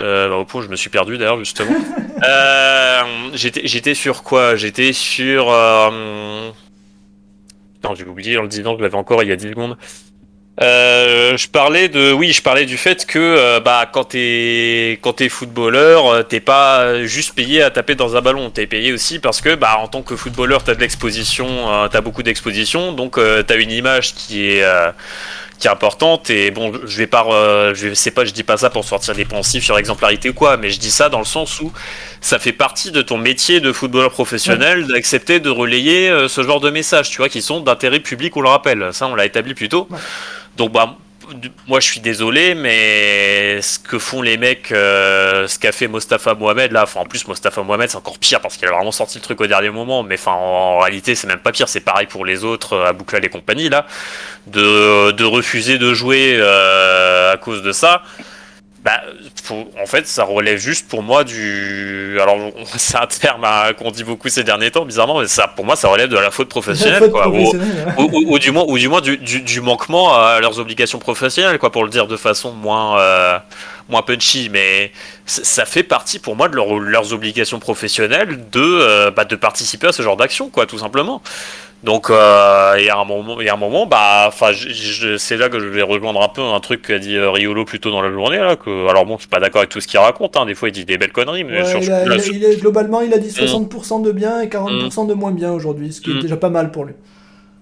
euh, 0.00 0.28
bah, 0.28 0.36
au 0.36 0.44
point 0.44 0.60
où 0.62 0.64
je 0.64 0.68
me 0.70 0.76
suis 0.76 0.90
perdu 0.90 1.18
d'ailleurs 1.18 1.38
justement. 1.38 1.74
euh, 2.26 3.02
j'étais, 3.34 3.62
j'étais 3.64 3.94
sur 3.94 4.22
quoi? 4.22 4.56
J'étais 4.56 4.92
sur. 4.92 5.50
Euh... 5.50 6.50
Non, 7.84 7.94
j'ai 7.94 8.04
oublié 8.06 8.38
en 8.38 8.42
le 8.42 8.48
disant, 8.48 8.76
je 8.78 8.82
l'avais 8.82 8.94
encore 8.96 9.22
il 9.22 9.28
y 9.28 9.32
a 9.32 9.36
10 9.36 9.50
secondes. 9.50 9.76
Euh, 10.62 11.36
je 11.36 11.48
parlais 11.48 11.88
de, 11.88 12.12
oui, 12.12 12.32
je 12.32 12.40
parlais 12.40 12.64
du 12.64 12.76
fait 12.76 13.06
que 13.06 13.18
euh, 13.18 13.58
bah 13.58 13.90
quand 13.92 14.04
t'es 14.04 15.00
quand 15.02 15.14
t'es 15.14 15.28
footballeur, 15.28 16.06
euh, 16.06 16.22
t'es 16.22 16.38
pas 16.38 17.04
juste 17.04 17.34
payé 17.34 17.60
à 17.60 17.70
taper 17.70 17.96
dans 17.96 18.14
un 18.14 18.20
ballon, 18.20 18.50
t'es 18.50 18.68
payé 18.68 18.92
aussi 18.92 19.18
parce 19.18 19.40
que 19.40 19.56
bah 19.56 19.78
en 19.80 19.88
tant 19.88 20.02
que 20.02 20.14
footballeur, 20.14 20.62
t'as 20.62 20.76
de 20.76 20.80
l'exposition, 20.80 21.48
euh, 21.72 21.88
t'as 21.88 22.00
beaucoup 22.00 22.22
d'exposition, 22.22 22.92
donc 22.92 23.18
t'as 23.18 23.56
une 23.56 23.72
image 23.72 24.14
qui 24.14 24.48
est 24.48 24.62
euh, 24.62 24.92
qui 25.58 25.66
est 25.66 25.70
importante. 25.70 26.30
Et 26.30 26.52
bon, 26.52 26.72
je 26.84 26.98
vais 26.98 27.08
pas, 27.08 27.74
je 27.74 27.92
sais 27.94 28.12
pas, 28.12 28.24
je 28.24 28.30
dis 28.30 28.44
pas 28.44 28.56
ça 28.56 28.70
pour 28.70 28.84
sortir 28.84 29.14
des 29.16 29.24
pensifs 29.24 29.64
sur 29.64 29.76
l'exemplarité 29.76 30.28
ou 30.28 30.34
quoi, 30.34 30.56
mais 30.56 30.70
je 30.70 30.78
dis 30.78 30.92
ça 30.92 31.08
dans 31.08 31.18
le 31.18 31.24
sens 31.24 31.60
où 31.60 31.72
ça 32.20 32.38
fait 32.38 32.52
partie 32.52 32.92
de 32.92 33.02
ton 33.02 33.18
métier 33.18 33.58
de 33.58 33.72
footballeur 33.72 34.12
professionnel 34.12 34.86
d'accepter 34.86 35.40
de 35.40 35.50
relayer 35.50 36.28
ce 36.28 36.44
genre 36.44 36.60
de 36.60 36.70
messages, 36.70 37.10
tu 37.10 37.16
vois, 37.16 37.28
qui 37.28 37.42
sont 37.42 37.58
d'intérêt 37.58 37.98
public, 37.98 38.36
on 38.36 38.40
le 38.40 38.48
rappelle, 38.48 38.90
ça 38.92 39.08
on 39.08 39.16
l'a 39.16 39.26
établi 39.26 39.54
plus 39.54 39.68
tôt. 39.68 39.88
Donc 40.56 40.72
bah 40.72 40.96
moi 41.66 41.80
je 41.80 41.86
suis 41.86 42.00
désolé, 42.00 42.54
mais 42.54 43.60
ce 43.62 43.78
que 43.78 43.98
font 43.98 44.22
les 44.22 44.36
mecs, 44.36 44.72
euh, 44.72 45.46
ce 45.48 45.58
qu'a 45.58 45.72
fait 45.72 45.88
Mostafa 45.88 46.34
Mohamed 46.34 46.72
là, 46.72 46.82
enfin 46.82 47.00
en 47.00 47.04
plus 47.06 47.26
Mostafa 47.26 47.62
Mohamed 47.62 47.88
c'est 47.90 47.96
encore 47.96 48.18
pire 48.18 48.40
parce 48.40 48.56
qu'il 48.56 48.68
a 48.68 48.72
vraiment 48.72 48.92
sorti 48.92 49.18
le 49.18 49.22
truc 49.22 49.40
au 49.40 49.46
dernier 49.46 49.70
moment, 49.70 50.02
mais 50.02 50.16
enfin 50.16 50.32
en, 50.32 50.78
réalité 50.78 51.14
c'est 51.14 51.26
même 51.26 51.38
pas 51.38 51.52
pire, 51.52 51.68
c'est 51.68 51.80
pareil 51.80 52.06
pour 52.06 52.24
les 52.24 52.44
autres, 52.44 52.74
euh, 52.74 52.86
Aboukal 52.86 53.24
et 53.24 53.28
compagnie 53.28 53.68
là, 53.68 53.86
de, 54.46 55.12
de 55.12 55.24
refuser 55.24 55.78
de 55.78 55.94
jouer 55.94 56.36
euh, 56.38 57.32
à 57.32 57.36
cause 57.36 57.62
de 57.62 57.72
ça. 57.72 58.02
Bah, 58.84 59.00
faut- 59.42 59.70
en 59.82 59.86
fait, 59.86 60.06
ça 60.06 60.24
relève 60.24 60.58
juste 60.58 60.88
pour 60.88 61.02
moi 61.02 61.24
du. 61.24 62.18
Alors, 62.20 62.36
c'est 62.76 62.98
un 62.98 63.06
terme 63.06 63.42
hein, 63.44 63.72
qu'on 63.72 63.90
dit 63.90 64.04
beaucoup 64.04 64.28
ces 64.28 64.44
derniers 64.44 64.70
temps, 64.70 64.84
bizarrement, 64.84 65.20
mais 65.20 65.26
ça, 65.26 65.48
pour 65.48 65.64
moi, 65.64 65.74
ça 65.74 65.88
relève 65.88 66.10
de 66.10 66.18
la 66.18 66.30
faute 66.30 66.50
professionnelle, 66.50 66.98
Faute 66.98 67.12
quoi. 67.12 67.28
Ou- 67.28 67.32
professionnelle, 67.32 67.94
ouais. 67.96 68.04
ou, 68.04 68.10
ou- 68.12 68.34
ou 68.34 68.38
du 68.38 68.50
moins, 68.50 68.64
ou 68.68 68.76
du, 68.78 68.88
moins 68.88 69.00
du, 69.00 69.16
du- 69.16 69.40
du 69.40 69.60
manquement 69.62 70.14
à 70.14 70.38
leurs 70.40 70.58
obligations 70.60 70.98
professionnelles, 70.98 71.58
quoi, 71.58 71.72
pour 71.72 71.82
le 71.84 71.88
dire 71.88 72.06
de 72.06 72.16
façon 72.18 72.52
moins, 72.52 72.98
euh, 73.00 73.38
moins 73.88 74.02
punchy. 74.02 74.50
Mais 74.52 74.92
ça 75.24 75.64
fait 75.64 75.82
partie 75.82 76.18
pour 76.18 76.36
moi 76.36 76.48
de 76.50 76.54
leur- 76.56 76.78
leurs 76.78 77.14
obligations 77.14 77.60
professionnelles 77.60 78.50
de, 78.52 78.60
euh, 78.60 79.10
bah, 79.10 79.24
de 79.24 79.34
participer 79.36 79.86
à 79.86 79.92
ce 79.92 80.02
genre 80.02 80.18
d'action, 80.18 80.50
quoi, 80.50 80.66
tout 80.66 80.78
simplement. 80.78 81.22
Donc, 81.84 82.08
euh, 82.08 82.74
il 82.78 82.84
y 82.86 82.88
a 82.88 82.96
un 82.96 83.04
moment, 83.04 83.40
il 83.42 83.46
y 83.46 83.50
a 83.50 83.52
un 83.54 83.58
moment, 83.58 83.84
bah, 83.84 84.24
enfin, 84.26 84.52
c'est 85.18 85.36
là 85.36 85.50
que 85.50 85.60
je 85.60 85.66
vais 85.66 85.82
rejoindre 85.82 86.22
un 86.22 86.28
peu 86.30 86.40
un 86.40 86.58
truc 86.58 86.80
qu'a 86.80 86.98
dit 86.98 87.14
euh, 87.16 87.30
Riolo 87.30 87.66
plus 87.66 87.78
tôt 87.78 87.90
dans 87.90 88.00
la 88.00 88.10
journée, 88.10 88.38
là, 88.38 88.56
que, 88.56 88.88
alors 88.88 89.04
bon, 89.04 89.16
je 89.16 89.20
suis 89.22 89.28
pas 89.28 89.38
d'accord 89.38 89.58
avec 89.60 89.68
tout 89.70 89.82
ce 89.82 89.86
qu'il 89.86 89.98
raconte, 90.00 90.34
hein, 90.38 90.46
des 90.46 90.54
fois 90.54 90.70
il 90.70 90.72
dit 90.72 90.86
des 90.86 90.96
belles 90.96 91.12
conneries, 91.12 91.44
mais 91.44 91.60
Ouais, 91.60 91.64
sur, 91.66 91.80
il 91.82 91.92
a- 91.92 92.06
là, 92.06 92.14
il 92.14 92.20
a- 92.20 92.22
sur- 92.22 92.34
il 92.34 92.42
est- 92.42 92.56
globalement, 92.56 93.02
il 93.02 93.12
a 93.12 93.18
dit 93.18 93.30
60% 93.30 94.00
de 94.00 94.12
bien 94.12 94.40
et 94.40 94.48
40% 94.48 95.04
de 95.04 95.12
moins 95.12 95.30
bien 95.32 95.52
aujourd'hui, 95.52 95.92
ce 95.92 96.00
qui 96.00 96.10
est 96.12 96.14
Mm. 96.14 96.20
déjà 96.20 96.36
pas 96.38 96.48
mal 96.48 96.70
pour 96.70 96.86
lui. 96.86 96.94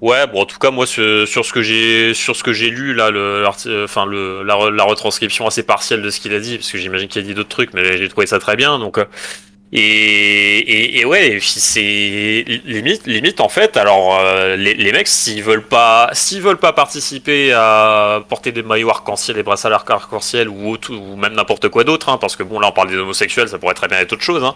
Ouais, 0.01 0.25
bon, 0.29 0.43
en 0.43 0.47
tout 0.47 0.59
cas, 0.61 0.71
moi, 0.71 0.87
sur, 0.87 1.27
sur 1.27 1.45
ce 1.45 1.53
que 1.53 1.63
j'ai, 1.63 2.15
sur 2.15 2.37
ce 2.37 2.45
que 2.45 2.53
j'ai 2.53 2.71
lu 2.71 2.95
là, 2.95 3.11
le, 3.11 3.45
euh, 3.67 3.85
enfin, 3.85 4.07
le, 4.07 4.45
la, 4.45 4.71
la 4.71 4.85
retranscription 4.85 5.49
assez 5.49 5.65
partielle 5.65 6.01
de 6.01 6.11
ce 6.11 6.21
qu'il 6.21 6.33
a 6.33 6.39
dit, 6.39 6.59
parce 6.59 6.71
que 6.71 6.79
j'imagine 6.79 7.09
qu'il 7.09 7.23
a 7.23 7.25
dit 7.25 7.35
d'autres 7.35 7.49
trucs, 7.49 7.75
mais 7.75 7.97
j'ai 7.99 8.09
trouvé 8.09 8.29
ça 8.29 8.39
très 8.39 8.55
bien, 8.55 8.79
donc. 8.79 9.01
Et, 9.75 9.79
et, 9.81 11.01
et 11.01 11.05
ouais, 11.07 11.39
c'est 11.41 12.45
limite, 12.67 13.07
limite 13.07 13.41
en 13.41 13.49
fait. 13.49 13.79
Alors 13.79 14.19
euh, 14.19 14.55
les, 14.55 14.75
les 14.75 14.93
mecs, 14.93 15.09
s'ils 15.09 15.43
veulent 15.43 15.67
pas, 15.67 16.11
s'ils 16.13 16.43
veulent 16.43 16.59
pas 16.59 16.75
participer 16.75 17.55
à 17.55 18.23
porter 18.29 18.53
des 18.53 18.63
maillots 18.63 18.91
arc-en-ciel, 18.91 19.37
des 19.37 19.43
bracelets 19.43 19.75
arc-en-ciel 19.75 20.51
ou, 20.51 20.71
autre- 20.73 20.93
ou 20.93 21.17
même 21.17 21.33
n'importe 21.33 21.71
quoi 21.71 21.85
d'autre, 21.85 22.11
hein, 22.11 22.19
parce 22.19 22.37
que 22.37 22.43
bon 22.43 22.61
là 22.61 22.69
on 22.69 22.73
parle 22.73 22.91
des 22.91 22.99
homosexuels, 22.99 23.49
ça 23.49 23.59
pourrait 23.59 23.73
très 23.73 23.89
bien 23.89 23.99
être 23.99 24.13
autre 24.13 24.23
chose. 24.23 24.45
Hein. 24.45 24.55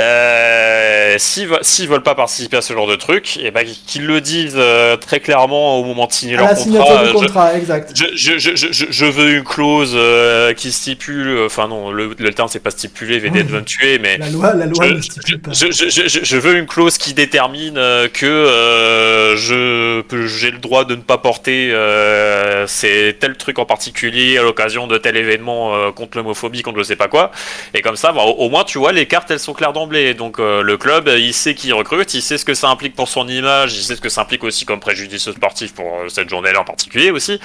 Euh, 0.00 0.73
s'ils 1.18 1.48
ve- 1.48 1.58
s'ils 1.62 1.88
veulent 1.88 2.02
pas 2.02 2.14
participer 2.14 2.56
à 2.56 2.62
ce 2.62 2.72
genre 2.72 2.86
de 2.86 2.96
truc, 2.96 3.36
et 3.38 3.50
ben 3.50 3.64
qu'ils 3.86 4.06
le 4.06 4.20
disent 4.20 4.54
euh, 4.56 4.96
très 4.96 5.20
clairement 5.20 5.78
au 5.78 5.84
moment 5.84 6.06
de 6.06 6.12
signer 6.12 6.34
À 6.36 6.40
leur 6.40 6.48
la 6.50 6.56
signature 6.56 6.86
contrat. 6.86 7.02
du 7.04 7.08
euh, 7.08 7.12
je- 7.12 7.18
contrat, 7.18 7.56
exact. 7.56 7.92
je, 7.94 8.38
je, 8.38 8.50
je, 8.90 9.04
veux 9.06 9.30
une 9.36 9.44
clause 9.44 9.92
euh, 9.94 10.52
qui 10.54 10.72
stipule, 10.72 11.28
euh, 11.28 11.46
enfin 11.46 11.68
non, 11.68 11.90
le, 11.90 12.14
le 12.18 12.34
terme 12.34 12.48
c'est 12.48 12.62
pas 12.62 12.70
stipulé, 12.70 13.18
VDN 13.18 13.46
va 13.48 13.58
me 13.60 13.64
tuer, 13.64 13.98
mais 13.98 14.18
La 14.18 14.30
loi, 14.30 14.54
la 14.54 14.66
loi 14.66 14.86
je, 14.88 14.92
ne 14.94 15.00
stipule 15.00 15.40
pas. 15.40 15.52
je, 15.52 16.36
veux 16.36 16.56
une 16.56 16.66
clause 16.66 16.98
qui 16.98 17.14
détermine 17.14 17.78
euh, 17.78 18.08
que 18.08 18.26
euh, 18.26 19.36
je 19.36 20.02
j'ai 20.26 20.50
le 20.50 20.58
droit 20.58 20.84
de 20.84 20.94
ne 20.94 21.00
pas 21.02 21.18
porter 21.18 21.70
euh, 21.72 22.66
c'est 22.66 23.16
tel 23.20 23.36
truc 23.36 23.58
en 23.58 23.64
particulier 23.66 24.38
à 24.38 24.42
l'occasion 24.42 24.86
de 24.86 24.98
tel 24.98 25.16
événement 25.16 25.74
euh, 25.74 25.90
contre 25.92 26.16
l'homophobie, 26.18 26.62
contre 26.62 26.78
je 26.78 26.82
sais 26.84 26.96
pas 26.96 27.08
quoi. 27.08 27.30
Et 27.74 27.82
comme 27.82 27.96
ça, 27.96 28.12
bah, 28.12 28.22
au, 28.22 28.30
au 28.46 28.48
moins 28.50 28.64
tu 28.64 28.78
vois, 28.78 28.92
les 28.92 29.06
cartes 29.06 29.30
elles 29.30 29.38
sont 29.40 29.52
claires 29.54 29.72
d'emblée. 29.72 30.14
Donc 30.14 30.38
euh, 30.38 30.62
le 30.62 30.76
club, 30.84 31.08
il 31.16 31.32
sait 31.34 31.54
qui 31.54 31.72
recrute, 31.72 32.12
il 32.14 32.22
sait 32.22 32.38
ce 32.38 32.44
que 32.44 32.54
ça 32.54 32.68
implique 32.68 32.94
pour 32.94 33.08
son 33.08 33.26
image, 33.26 33.74
il 33.74 33.82
sait 33.82 33.96
ce 33.96 34.00
que 34.00 34.08
ça 34.08 34.20
implique 34.20 34.44
aussi 34.44 34.64
comme 34.66 34.80
préjudice 34.80 35.30
sportif 35.30 35.74
pour 35.74 35.86
euh, 35.86 36.08
cette 36.08 36.28
journée-là 36.28 36.60
en 36.60 36.64
particulier 36.64 37.10
aussi. 37.10 37.40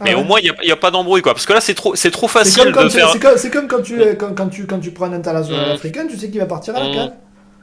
Mais 0.00 0.12
Ah 0.12 0.14
ouais. 0.16 0.20
au 0.20 0.24
moins 0.24 0.38
il 0.40 0.52
y 0.62 0.72
a, 0.72 0.76
pas 0.76 0.90
d'embrouille 0.90 1.20
quoi, 1.22 1.34
parce 1.34 1.44
que 1.46 1.52
là 1.52 1.60
c'est 1.60 1.74
trop, 1.74 1.94
c'est 1.96 2.10
trop 2.12 2.28
facile 2.28 2.72
comme, 2.72 2.84
de 2.84 2.88
faire. 2.88 3.10
c'est 3.36 3.50
comme, 3.50 3.68
quand 3.68 3.82
tu, 3.82 3.98
quand, 4.18 4.34
quand 4.34 4.48
tu, 4.48 4.66
quand 4.66 4.78
tu 4.80 4.90
prends 4.92 5.06
un 5.06 5.12
international 5.12 5.68
Mm. 5.68 5.72
africain, 5.72 6.06
tu 6.08 6.16
sais 6.16 6.30
qu'il 6.30 6.40
va 6.40 6.46
partir 6.46 6.76
à 6.76 6.80
la 6.80 6.88
Mm. 6.88 6.94
canne. 6.94 7.12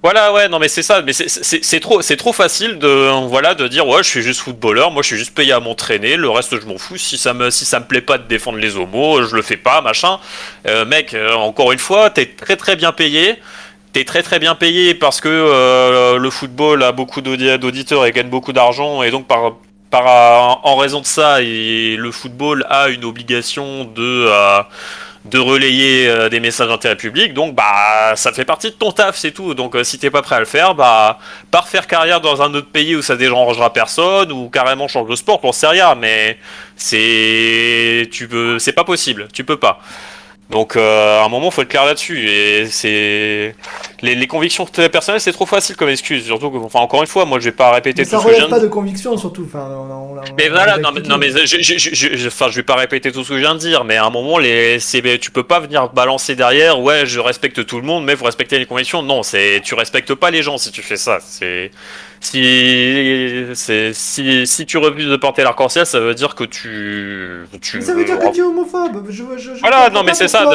Voilà, 0.03 0.33
ouais, 0.33 0.49
non, 0.49 0.57
mais 0.57 0.67
c'est 0.67 0.81
ça, 0.81 1.03
mais 1.03 1.13
c'est- 1.13 1.79
trop, 1.79 2.01
c'est 2.01 2.17
trop 2.17 2.33
facile 2.33 2.79
de, 2.79 3.27
voilà, 3.27 3.53
de 3.53 3.67
dire, 3.67 3.87
ouais, 3.87 4.01
je 4.01 4.09
suis 4.09 4.23
juste 4.23 4.39
footballeur, 4.41 4.89
moi, 4.89 5.03
je 5.03 5.07
suis 5.09 5.17
juste 5.17 5.35
payé 5.35 5.53
à 5.53 5.59
m'entraîner, 5.59 6.15
le 6.17 6.27
reste, 6.27 6.59
je 6.59 6.65
m'en 6.65 6.79
fous. 6.79 6.97
Si 6.97 7.19
ça 7.19 7.35
me, 7.35 7.51
si 7.51 7.65
ça 7.65 7.79
me 7.79 7.85
plaît 7.85 8.01
pas 8.01 8.17
de 8.17 8.27
défendre 8.27 8.57
les 8.57 8.77
homos, 8.77 9.21
je 9.21 9.35
le 9.35 9.43
fais 9.43 9.57
pas, 9.57 9.79
machin. 9.81 10.17
Euh, 10.67 10.85
mec, 10.85 11.13
euh, 11.13 11.33
encore 11.35 11.71
une 11.71 11.77
fois, 11.77 12.09
t'es 12.09 12.25
très 12.25 12.55
très 12.57 12.75
bien 12.75 12.91
payé. 12.91 13.35
T'es 13.93 14.05
très 14.05 14.23
très 14.23 14.39
bien 14.39 14.55
payé 14.55 14.95
parce 14.95 15.19
que 15.19 15.27
euh, 15.29 16.17
le 16.17 16.29
football 16.29 16.81
a 16.83 16.91
beaucoup 16.93 17.21
d'audi- 17.21 17.57
d'auditeurs 17.59 18.05
et 18.05 18.11
gagne 18.11 18.29
beaucoup 18.29 18.53
d'argent 18.53 19.03
et 19.03 19.11
donc 19.11 19.27
par 19.27 19.51
en 19.93 20.77
raison 20.77 21.01
de 21.01 21.05
ça, 21.05 21.41
et 21.41 21.97
le 21.97 22.11
football 22.11 22.65
a 22.69 22.87
une 22.87 23.03
obligation 23.03 23.83
de 23.83 24.27
euh, 24.29 24.61
de 25.25 25.37
relayer 25.37 26.07
euh, 26.07 26.29
des 26.29 26.39
messages 26.39 26.69
d'intérêt 26.69 26.95
public. 26.95 27.33
Donc 27.33 27.53
bah 27.55 28.13
ça 28.15 28.31
fait 28.31 28.45
partie 28.45 28.67
de 28.67 28.75
ton 28.75 28.93
taf, 28.93 29.17
c'est 29.17 29.31
tout. 29.31 29.53
Donc 29.53 29.75
si 29.83 29.99
t'es 29.99 30.09
pas 30.09 30.21
prêt 30.21 30.37
à 30.37 30.39
le 30.39 30.45
faire, 30.45 30.75
bah 30.75 31.19
pas 31.51 31.61
faire 31.63 31.87
carrière 31.87 32.21
dans 32.21 32.41
un 32.41 32.53
autre 32.53 32.69
pays 32.71 32.95
où 32.95 33.01
ça 33.01 33.17
dérangera 33.17 33.73
personne 33.73 34.31
ou 34.31 34.49
carrément 34.49 34.87
change 34.87 35.09
de 35.09 35.15
sport, 35.15 35.41
pour 35.41 35.53
sais 35.53 35.67
rien. 35.67 35.95
Mais 35.95 36.37
c'est 36.77 38.07
tu 38.13 38.29
peux, 38.29 38.57
c'est 38.59 38.71
pas 38.71 38.85
possible, 38.85 39.27
tu 39.33 39.43
peux 39.43 39.57
pas. 39.57 39.81
Donc 40.51 40.75
euh, 40.75 41.21
à 41.21 41.23
un 41.25 41.29
moment 41.29 41.49
faut 41.49 41.61
être 41.61 41.69
clair 41.69 41.85
là-dessus 41.85 42.27
et 42.29 42.65
c'est 42.67 43.55
les, 44.01 44.15
les 44.15 44.27
convictions 44.27 44.65
personnelles 44.65 45.21
c'est 45.21 45.31
trop 45.31 45.45
facile 45.45 45.77
comme 45.77 45.87
excuse 45.89 46.25
surtout 46.25 46.51
que 46.51 46.57
enfin 46.57 46.79
encore 46.79 47.01
une 47.01 47.07
fois 47.07 47.23
moi 47.23 47.39
je 47.39 47.45
vais 47.45 47.51
pas 47.53 47.71
répéter 47.71 48.01
Mais 48.01 48.05
tout 48.05 48.11
ça 48.11 48.19
ce 48.19 48.23
que 48.25 48.29
je 48.31 48.35
viens 48.35 48.45
relève 48.45 48.55
de 48.59 48.59
pas 48.59 48.65
de 48.65 48.67
conviction, 48.69 49.17
surtout. 49.17 49.45
Enfin, 49.47 49.67
on- 49.71 49.89
on- 49.91 50.17
on- 50.17 50.21
mais 50.37 50.49
on 50.49 50.53
voilà, 50.53 50.77
non 50.77 50.89
mais, 50.91 50.99
expliqué. 50.99 51.09
non, 51.09 51.17
mais 51.17 51.29
je, 51.31 51.61
je, 51.61 51.77
je, 51.77 52.15
je- 52.17 52.27
enfin, 52.27 52.49
je 52.49 52.55
vais 52.57 52.63
pas 52.63 52.75
répéter 52.75 53.11
tout 53.13 53.23
ce 53.23 53.29
que 53.29 53.35
je 53.35 53.39
viens 53.39 53.53
de 53.55 53.59
dire, 53.59 53.85
mais 53.85 53.95
à 53.97 54.05
un 54.05 54.09
moment, 54.09 54.37
les, 54.37 54.77
tu 55.21 55.31
peux 55.31 55.43
pas 55.43 55.59
venir 55.61 55.87
balancer 55.89 56.35
derrière, 56.35 56.79
ouais, 56.81 57.05
je 57.05 57.19
respecte 57.21 57.65
tout 57.65 57.77
le 57.77 57.83
monde, 57.85 58.03
mais 58.03 58.13
vous 58.15 58.25
respectez 58.25 58.59
les 58.59 58.65
convictions. 58.65 59.01
Non, 59.03 59.23
c'est, 59.23 59.61
tu 59.63 59.73
respectes 59.73 60.13
pas 60.15 60.31
les 60.31 60.43
gens 60.43 60.57
si 60.57 60.71
tu 60.71 60.81
fais 60.81 60.97
ça. 60.97 61.19
C'est, 61.25 61.71
si, 62.21 63.45
si, 63.93 64.47
si 64.47 64.65
tu 64.65 64.77
refuses 64.77 65.07
de 65.09 65.15
porter 65.15 65.43
l'arc-en-ciel, 65.43 65.85
ça 65.85 65.99
veut 65.99 66.13
dire 66.13 66.35
que 66.35 66.43
tu, 66.43 67.41
tu 67.61 67.77
Mais 67.77 67.83
ça 67.83 67.93
veut 67.93 68.05
dire 68.05 68.19
que 68.19 68.31
tu 68.33 68.39
es 68.39 68.43
homophobe. 68.43 69.05
Je, 69.09 69.23
je, 69.37 69.55
je 69.55 69.59
voilà, 69.59 69.89
non 69.89 70.03
mais 70.03 70.13
c'est 70.13 70.27
ça, 70.27 70.45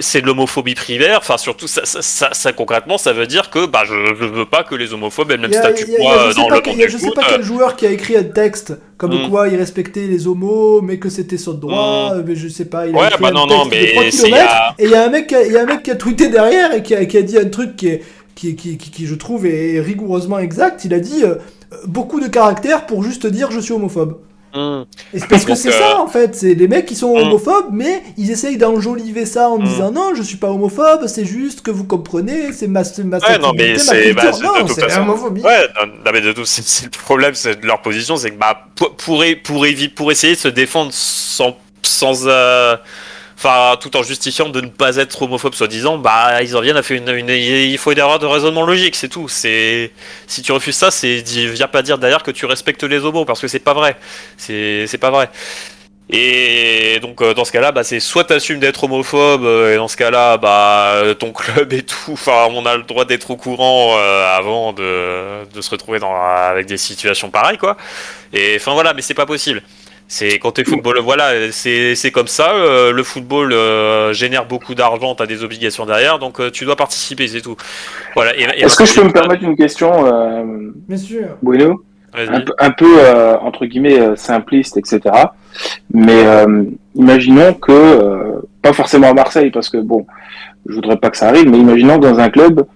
c'est 0.00 0.20
de 0.20 0.26
l'homophobie 0.26 0.74
primaire, 0.74 1.18
enfin 1.18 1.36
surtout 1.38 1.66
ça, 1.66 1.82
ça, 1.84 2.02
ça, 2.02 2.30
ça, 2.32 2.52
concrètement 2.52 2.98
ça 2.98 3.12
veut 3.12 3.26
dire 3.26 3.50
que 3.50 3.66
bah 3.66 3.82
je, 3.86 3.94
je 4.18 4.24
veux 4.24 4.46
pas 4.46 4.62
que 4.64 4.74
les 4.74 4.92
homophobes 4.92 5.30
aient 5.30 5.36
le 5.36 5.42
même 5.42 5.52
statut 5.52 5.84
que 5.86 6.00
moi 6.02 6.14
je 6.28 6.32
sais 6.32 6.40
dans 6.40 6.48
le 6.48 6.54
monde 6.66 6.76
Je 6.88 6.96
sais 6.98 7.06
foot. 7.06 7.14
pas 7.14 7.22
quel 7.28 7.42
joueur 7.42 7.76
qui 7.76 7.86
a 7.86 7.90
écrit 7.90 8.16
un 8.16 8.24
texte 8.24 8.74
comme 8.96 9.10
Mm. 9.10 9.30
quoi 9.30 9.48
il 9.48 9.56
respectait 9.56 10.06
les 10.06 10.26
homos, 10.26 10.82
mais 10.82 10.98
que 10.98 11.08
c'était 11.08 11.38
sur 11.38 11.52
le 11.52 11.58
droit, 11.58 12.14
mais 12.24 12.36
je 12.36 12.48
sais 12.48 12.66
pas. 12.66 12.86
Il 12.86 12.94
a 12.94 12.98
Ouais, 12.98 13.08
bah 13.18 13.30
non, 13.30 13.46
non, 13.46 13.64
mais 13.64 13.92
3 13.92 14.02
c'est- 14.10 14.24
kilomètres, 14.24 14.26
il 14.28 14.34
y 14.34 14.34
a- 14.44 14.74
Et 14.78 14.84
il 14.84 14.90
y 14.90 14.94
a 14.94 15.04
un 15.04 15.08
mec, 15.08 15.26
qui 15.26 15.34
a- 15.34 15.42
il 15.46 15.52
y 15.52 15.56
a 15.56 15.62
un 15.62 15.64
mec 15.64 15.82
qui 15.82 15.90
a 15.90 15.94
tweeté 15.96 16.28
derrière 16.28 16.74
et 16.74 16.82
qui 16.82 16.94
a 16.94 17.22
dit 17.22 17.38
un 17.38 17.46
truc 17.48 17.76
qui 17.76 17.88
est 17.88 18.02
qui, 18.40 18.56
qui, 18.56 18.78
qui, 18.78 18.90
qui, 18.90 19.06
je 19.06 19.14
trouve 19.14 19.44
est 19.46 19.80
rigoureusement 19.80 20.38
exact. 20.38 20.84
Il 20.86 20.94
a 20.94 21.00
dit 21.00 21.22
euh, 21.24 21.34
beaucoup 21.86 22.20
de 22.20 22.26
caractère 22.28 22.86
pour 22.86 23.02
juste 23.04 23.26
dire 23.26 23.50
je 23.50 23.60
suis 23.60 23.72
homophobe. 23.74 24.16
Hmm. 24.52 24.82
Et 25.14 25.20
c'est 25.20 25.28
parce 25.28 25.44
que 25.44 25.54
c'est 25.54 25.68
euh, 25.68 25.78
ça 25.78 26.00
en 26.00 26.08
fait, 26.08 26.34
c'est 26.34 26.56
des 26.56 26.66
mecs 26.66 26.84
qui 26.86 26.96
sont 26.96 27.14
Mm. 27.14 27.18
homophobes, 27.20 27.68
mais 27.70 28.02
ils 28.16 28.32
essayent 28.32 28.56
d'enjoliver 28.56 29.24
ça 29.24 29.48
en 29.48 29.58
Mm. 29.58 29.64
disant 29.64 29.90
non, 29.92 30.12
je 30.16 30.22
suis 30.22 30.38
pas 30.38 30.48
homophobe, 30.50 31.06
c'est 31.06 31.24
juste 31.24 31.60
que 31.60 31.70
vous 31.70 31.84
comprenez, 31.84 32.52
c'est 32.52 32.66
ma, 32.66 32.82
ma 33.04 33.18
Ouais, 33.18 33.38
non, 33.38 33.52
mais 33.56 33.78
c'est- 33.78 34.12
bah, 34.12 34.32
non, 34.42 34.48
toute 34.66 34.70
c'est 34.72 34.80
façon- 34.80 35.02
homophobie. 35.02 35.42
Ouais, 35.42 35.66
non, 35.80 35.86
non, 36.04 36.10
mais 36.12 36.20
de 36.20 36.32
tout, 36.32 36.44
c'est 36.44 36.64
c'est 36.66 36.86
le 36.86 36.90
problème, 36.90 37.34
c'est 37.36 37.60
de 37.60 37.66
leur 37.66 37.80
position, 37.80 38.16
c'est 38.16 38.30
que 38.30 38.36
bah 38.38 38.64
pour 38.74 38.96
pour, 38.96 39.22
pour, 39.44 39.66
pour 39.94 40.10
essayer 40.10 40.34
de 40.34 40.38
se 40.40 40.48
défendre 40.48 40.90
sans 40.92 41.56
sans 41.82 42.26
euh, 42.26 42.76
enfin 43.42 43.76
tout 43.80 43.96
en 43.96 44.02
justifiant 44.02 44.50
de 44.50 44.60
ne 44.60 44.68
pas 44.68 44.96
être 44.96 45.22
homophobe 45.22 45.54
soi-disant, 45.54 45.96
bah 45.96 46.42
ils 46.42 46.56
en 46.56 46.60
viennent 46.60 46.76
à 46.76 46.82
faire 46.82 46.98
une, 46.98 47.08
une 47.08 47.30
il 47.30 47.78
faut 47.78 47.90
une 47.92 47.98
erreur 47.98 48.18
de 48.18 48.26
raisonnement 48.26 48.66
logique, 48.66 48.94
c'est 48.94 49.08
tout. 49.08 49.28
C'est 49.28 49.92
si 50.26 50.42
tu 50.42 50.52
refuses 50.52 50.76
ça, 50.76 50.90
c'est 50.90 51.22
viens 51.22 51.68
pas 51.68 51.82
dire 51.82 51.98
derrière 51.98 52.22
que 52.22 52.30
tu 52.30 52.44
respectes 52.46 52.82
les 52.84 52.98
homos 52.98 53.24
parce 53.24 53.40
que 53.40 53.48
c'est 53.48 53.58
pas 53.60 53.74
vrai. 53.74 53.96
C'est 54.36 54.98
pas 55.00 55.10
vrai. 55.10 55.30
Et 56.10 56.98
donc 57.00 57.22
dans 57.22 57.44
ce 57.44 57.52
cas-là, 57.52 57.72
bah, 57.72 57.84
c'est 57.84 58.00
soit 58.00 58.24
t'assumes 58.24 58.58
d'être 58.58 58.84
homophobe, 58.84 59.44
et 59.44 59.76
dans 59.76 59.88
ce 59.88 59.96
cas-là, 59.96 60.36
bah 60.36 61.02
ton 61.18 61.32
club 61.32 61.72
et 61.72 61.82
tout, 61.82 62.12
enfin 62.12 62.48
on 62.50 62.66
a 62.66 62.76
le 62.76 62.82
droit 62.82 63.04
d'être 63.04 63.30
au 63.30 63.36
courant 63.36 63.96
avant 63.96 64.72
de, 64.72 65.44
de, 65.54 65.60
se 65.62 65.70
retrouver 65.70 65.98
dans, 65.98 66.14
avec 66.14 66.66
des 66.66 66.78
situations 66.78 67.30
pareilles 67.30 67.58
quoi. 67.58 67.76
Et 68.32 68.56
enfin 68.56 68.74
voilà, 68.74 68.92
mais 68.92 69.02
c'est 69.02 69.14
pas 69.14 69.26
possible. 69.26 69.62
C'est 70.12 70.40
quand 70.40 70.50
t'es 70.50 70.64
football, 70.64 70.98
voilà, 70.98 71.52
c'est 71.52 72.10
comme 72.12 72.26
ça. 72.26 72.52
Euh, 72.52 72.90
le 72.90 73.04
football 73.04 73.52
euh, 73.52 74.12
génère 74.12 74.44
beaucoup 74.44 74.74
d'argent, 74.74 75.14
t'as 75.14 75.26
des 75.26 75.44
obligations 75.44 75.86
derrière, 75.86 76.18
donc 76.18 76.40
euh, 76.40 76.50
tu 76.50 76.64
dois 76.64 76.74
participer, 76.74 77.28
c'est 77.28 77.40
tout. 77.40 77.54
Voilà. 78.16 78.36
Est-ce 78.36 78.76
que 78.76 78.84
je 78.84 78.94
peux 78.94 79.06
me 79.06 79.12
permettre 79.12 79.44
une 79.44 79.54
question, 79.54 80.02
Bien 80.88 80.96
sûr. 80.96 81.28
Bueno 81.42 81.84
un, 82.12 82.42
un, 82.58 82.70
peu 82.72 83.08
entre 83.40 83.66
guillemets 83.66 84.16
simpliste, 84.16 84.76
etc. 84.76 85.00
Mais 85.94 86.24
imaginons 86.96 87.54
que, 87.54 88.42
pas 88.62 88.72
forcément 88.72 89.10
à 89.10 89.14
Marseille, 89.14 89.52
parce 89.52 89.68
que 89.68 89.76
bon, 89.76 90.06
je 90.66 90.74
voudrais 90.74 90.96
pas 90.96 91.10
que 91.10 91.18
ça 91.18 91.28
arrive, 91.28 91.48
mais 91.48 91.58
imaginons 91.58 92.00
que 92.00 92.08
dans 92.08 92.18
un 92.18 92.30
club, 92.30 92.66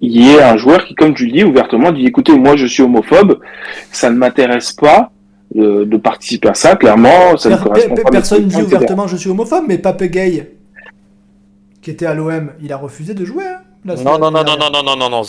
il 0.00 0.18
y 0.18 0.30
ait 0.30 0.42
un 0.42 0.56
joueur 0.56 0.86
qui, 0.86 0.94
comme 0.94 1.12
tu 1.12 1.26
le 1.26 1.32
dis 1.32 1.44
ouvertement, 1.44 1.92
dit 1.92 2.06
écoutez, 2.06 2.32
moi 2.32 2.56
je 2.56 2.64
suis 2.64 2.82
homophobe, 2.82 3.40
ça 3.90 4.08
ne 4.08 4.16
m'intéresse 4.16 4.72
pas 4.72 5.12
de, 5.54 5.96
participer 5.96 6.48
à 6.48 6.54
ça, 6.54 6.76
clairement. 6.76 7.36
Ça 7.36 7.58
personne 8.10 8.44
ne 8.44 8.48
dit 8.48 8.62
ouvertement 8.62 9.06
je 9.06 9.16
suis 9.16 9.30
homophobe, 9.30 9.64
mais 9.68 9.78
Pape 9.78 10.04
Gay, 10.04 10.52
qui 11.80 11.90
était 11.90 12.06
à 12.06 12.14
l'OM, 12.14 12.52
il 12.62 12.72
a 12.72 12.76
refusé 12.76 13.14
de 13.14 13.24
jouer. 13.24 13.44
Hein, 13.44 13.60
non, 13.84 13.96
non, 14.16 14.30
non, 14.30 14.44
non, 14.44 14.56
non, 14.56 14.70
non, 14.70 14.82
non, 14.82 14.96
non, 14.96 15.08
non, 15.10 15.24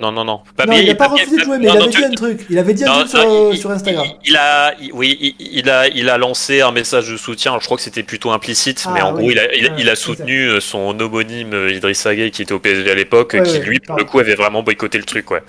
non, 0.00 0.12
non, 0.12 0.24
non, 0.24 0.42
il 0.72 0.88
n'a 0.88 0.94
pas 0.96 1.06
refusé 1.06 1.36
de 1.36 1.44
jouer, 1.44 1.58
mais 1.58 1.66
il 1.66 1.70
avait 1.70 1.86
dit 1.86 2.04
un 2.04 2.10
truc. 2.10 2.46
Il 2.50 2.58
avait 2.58 2.74
dit 2.74 2.84
un 2.84 2.92
truc 2.92 3.08
sur, 3.08 3.56
sur, 3.56 3.70
Instagram. 3.70 4.04
Il, 4.24 4.36
a, 4.36 4.74
oui, 4.92 5.36
il, 5.38 5.70
a, 5.70 5.86
il 5.86 6.10
a 6.10 6.18
lancé 6.18 6.60
un 6.60 6.72
message 6.72 7.08
de 7.08 7.16
soutien. 7.16 7.56
Je 7.60 7.64
crois 7.64 7.76
que 7.76 7.84
c'était 7.84 8.02
plutôt 8.02 8.32
implicite, 8.32 8.84
mais 8.92 9.00
en 9.00 9.12
gros, 9.12 9.30
il 9.30 9.38
a, 9.38 9.54
il, 9.78 9.88
a 9.88 9.94
soutenu 9.94 10.60
son 10.60 10.98
homonyme 10.98 11.68
Idriss 11.70 12.04
Gueye, 12.08 12.32
qui 12.32 12.42
était 12.42 12.52
au 12.52 12.58
PSG 12.58 12.90
à 12.90 12.96
l'époque, 12.96 13.40
qui 13.40 13.58
lui, 13.60 13.78
pour 13.78 13.96
le 13.96 14.04
coup, 14.04 14.18
avait 14.18 14.34
vraiment 14.34 14.64
boycotté 14.64 14.98
le 14.98 15.04
truc, 15.04 15.30
ouais. 15.30 15.42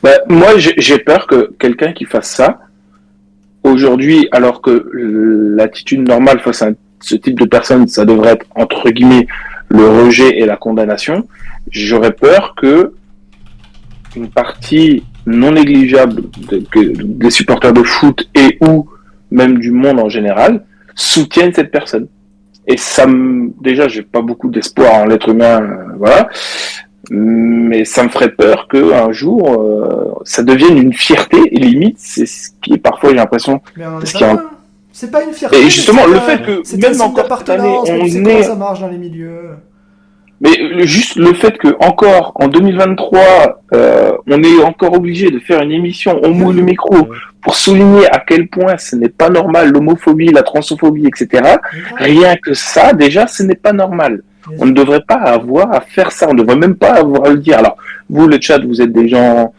Bah, 0.00 0.18
moi, 0.28 0.50
j'ai 0.58 0.98
peur 0.98 1.26
que 1.26 1.52
quelqu'un 1.58 1.92
qui 1.92 2.04
fasse 2.04 2.30
ça, 2.30 2.60
aujourd'hui, 3.64 4.28
alors 4.32 4.60
que 4.60 4.90
l'attitude 5.56 6.06
normale 6.06 6.40
face 6.40 6.62
à 6.62 6.70
ce 7.00 7.16
type 7.16 7.38
de 7.38 7.44
personne, 7.44 7.86
ça 7.88 8.04
devrait 8.04 8.32
être 8.32 8.46
entre 8.54 8.90
guillemets 8.90 9.26
le 9.68 9.88
rejet 9.88 10.38
et 10.38 10.46
la 10.46 10.56
condamnation, 10.56 11.26
j'aurais 11.70 12.12
peur 12.12 12.54
que 12.56 12.92
une 14.14 14.28
partie 14.28 15.04
non 15.26 15.52
négligeable 15.52 16.22
des 16.70 17.30
supporters 17.30 17.72
de 17.72 17.82
foot 17.82 18.28
et 18.34 18.58
ou 18.60 18.88
même 19.30 19.58
du 19.58 19.70
monde 19.70 19.98
en 19.98 20.08
général 20.08 20.64
soutiennent 20.94 21.54
cette 21.54 21.70
personne. 21.70 22.08
Et 22.66 22.76
ça 22.76 23.06
déjà, 23.60 23.88
j'ai 23.88 24.02
pas 24.02 24.20
beaucoup 24.20 24.50
d'espoir 24.50 24.94
en 24.94 25.06
l'être 25.06 25.28
humain, 25.28 25.62
euh, 25.62 25.96
voilà 25.98 26.28
mais 27.14 27.84
ça 27.84 28.02
me 28.04 28.08
ferait 28.08 28.30
peur 28.30 28.68
que 28.68 28.94
un 28.94 29.12
jour 29.12 29.52
euh, 29.52 30.14
ça 30.24 30.42
devienne 30.42 30.78
une 30.78 30.94
fierté 30.94 31.36
et 31.50 31.58
limite 31.58 31.96
c'est 31.98 32.24
ce 32.24 32.48
qui 32.62 32.72
est 32.72 32.78
parfois 32.78 33.10
j'ai 33.10 33.16
l'impression 33.16 33.60
c'est 34.92 35.10
pas 35.10 35.22
une 35.22 35.34
fierté 35.34 35.58
et 35.58 35.64
justement 35.68 36.06
le 36.06 36.18
fait 36.20 36.40
que 36.42 36.76
même 36.76 37.00
encore 37.02 37.38
cette 37.38 37.50
année 37.50 37.78
on 37.86 38.04
est 38.06 38.42
ça 38.42 38.54
marche 38.54 38.80
dans 38.80 38.88
les 38.88 38.96
milieux. 38.96 39.50
Mais 40.40 40.86
juste 40.86 41.16
le 41.16 41.34
fait 41.34 41.56
que 41.58 41.68
encore 41.80 42.32
en 42.36 42.48
2023 42.48 43.62
euh, 43.74 44.12
on 44.26 44.42
est 44.42 44.64
encore 44.64 44.94
obligé 44.94 45.30
de 45.30 45.38
faire 45.38 45.60
une 45.60 45.70
émission 45.70 46.18
on 46.22 46.30
mouille 46.30 46.56
le 46.56 46.62
micro 46.62 46.96
pour 47.42 47.54
souligner 47.54 48.06
à 48.10 48.20
quel 48.26 48.48
point 48.48 48.78
ce 48.78 48.96
n'est 48.96 49.10
pas 49.10 49.28
normal 49.28 49.70
l'homophobie 49.70 50.32
la 50.32 50.42
transophobie 50.42 51.06
etc 51.06 51.56
rien 51.96 52.36
que 52.36 52.54
ça 52.54 52.94
déjà 52.94 53.26
ce 53.26 53.42
n'est 53.42 53.54
pas 53.54 53.74
normal 53.74 54.22
on 54.58 54.66
ne 54.66 54.72
devrait 54.72 55.02
pas 55.06 55.16
avoir 55.16 55.72
à 55.72 55.80
faire 55.80 56.12
ça. 56.12 56.28
On 56.28 56.34
ne 56.34 56.38
devrait 56.38 56.56
même 56.56 56.76
pas 56.76 56.94
avoir 56.94 57.26
à 57.26 57.30
le 57.30 57.38
dire. 57.38 57.58
Alors, 57.58 57.76
vous, 58.08 58.26
le 58.26 58.40
chat, 58.40 58.58
vous 58.58 58.80
êtes 58.80 58.92
des 58.92 59.08
gens 59.08 59.52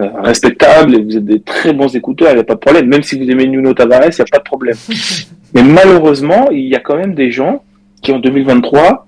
euh, 0.00 0.08
respectables 0.22 0.94
et 0.94 1.02
vous 1.02 1.16
êtes 1.16 1.24
des 1.24 1.40
très 1.40 1.72
bons 1.72 1.94
écouteurs, 1.94 2.30
il 2.30 2.34
n'y 2.34 2.40
a 2.40 2.44
pas 2.44 2.54
de 2.54 2.60
problème. 2.60 2.86
Même 2.86 3.02
si 3.02 3.18
vous 3.18 3.30
aimez 3.30 3.46
Nuno 3.46 3.74
Tavares, 3.74 4.06
il 4.06 4.14
n'y 4.14 4.20
a 4.20 4.24
pas 4.30 4.38
de 4.38 4.44
problème. 4.44 4.76
Mais 5.54 5.62
malheureusement, 5.62 6.48
il 6.50 6.66
y 6.66 6.76
a 6.76 6.80
quand 6.80 6.96
même 6.96 7.14
des 7.14 7.30
gens 7.30 7.62
qui, 8.02 8.12
en 8.12 8.18
2023, 8.18 9.06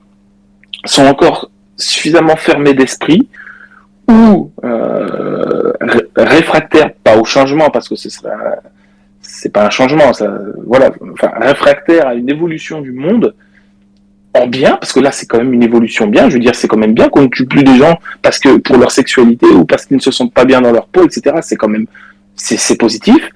sont 0.84 1.06
encore 1.06 1.50
suffisamment 1.76 2.36
fermés 2.36 2.74
d'esprit 2.74 3.28
ou 4.10 4.50
euh, 4.64 5.72
réfractaires, 6.16 6.92
pas 7.04 7.16
au 7.16 7.24
changement, 7.24 7.70
parce 7.70 7.88
que 7.88 7.96
ce 7.96 8.10
serait 8.10 8.30
c'est 9.22 9.52
pas 9.52 9.66
un 9.66 9.70
changement, 9.70 10.12
ça, 10.12 10.36
voilà, 10.66 10.90
enfin, 11.12 11.30
réfractaires 11.40 12.09
à 12.09 12.14
une 12.14 12.28
évolution 12.28 12.80
du 12.80 12.92
monde 12.92 13.34
en 14.34 14.46
bien, 14.46 14.76
parce 14.76 14.92
que 14.92 15.00
là 15.00 15.12
c'est 15.12 15.26
quand 15.26 15.38
même 15.38 15.52
une 15.52 15.62
évolution 15.62 16.06
bien, 16.06 16.28
je 16.28 16.34
veux 16.34 16.40
dire 16.40 16.54
c'est 16.54 16.68
quand 16.68 16.78
même 16.78 16.94
bien 16.94 17.09
qu'on 17.09 17.22
ne 17.22 17.28
tue 17.28 17.46
plus 17.46 17.64
des 17.64 17.76
gens 17.76 17.98
parce 18.22 18.38
que 18.38 18.56
pour 18.56 18.78
leur 18.78 18.90
sexualité 18.90 19.46
ou 19.46 19.64
parce 19.64 19.84
qu'ils 19.84 19.96
ne 19.96 20.02
se 20.02 20.10
sentent 20.10 20.32
pas 20.32 20.44
bien 20.44 20.60
dans 20.60 20.72
leur 20.72 20.86
peau, 20.86 21.04
etc. 21.04 21.36
C'est 21.42 21.56
quand 21.56 21.68
même 21.68 21.86
c'est 22.34 22.78
positif. 22.78 23.30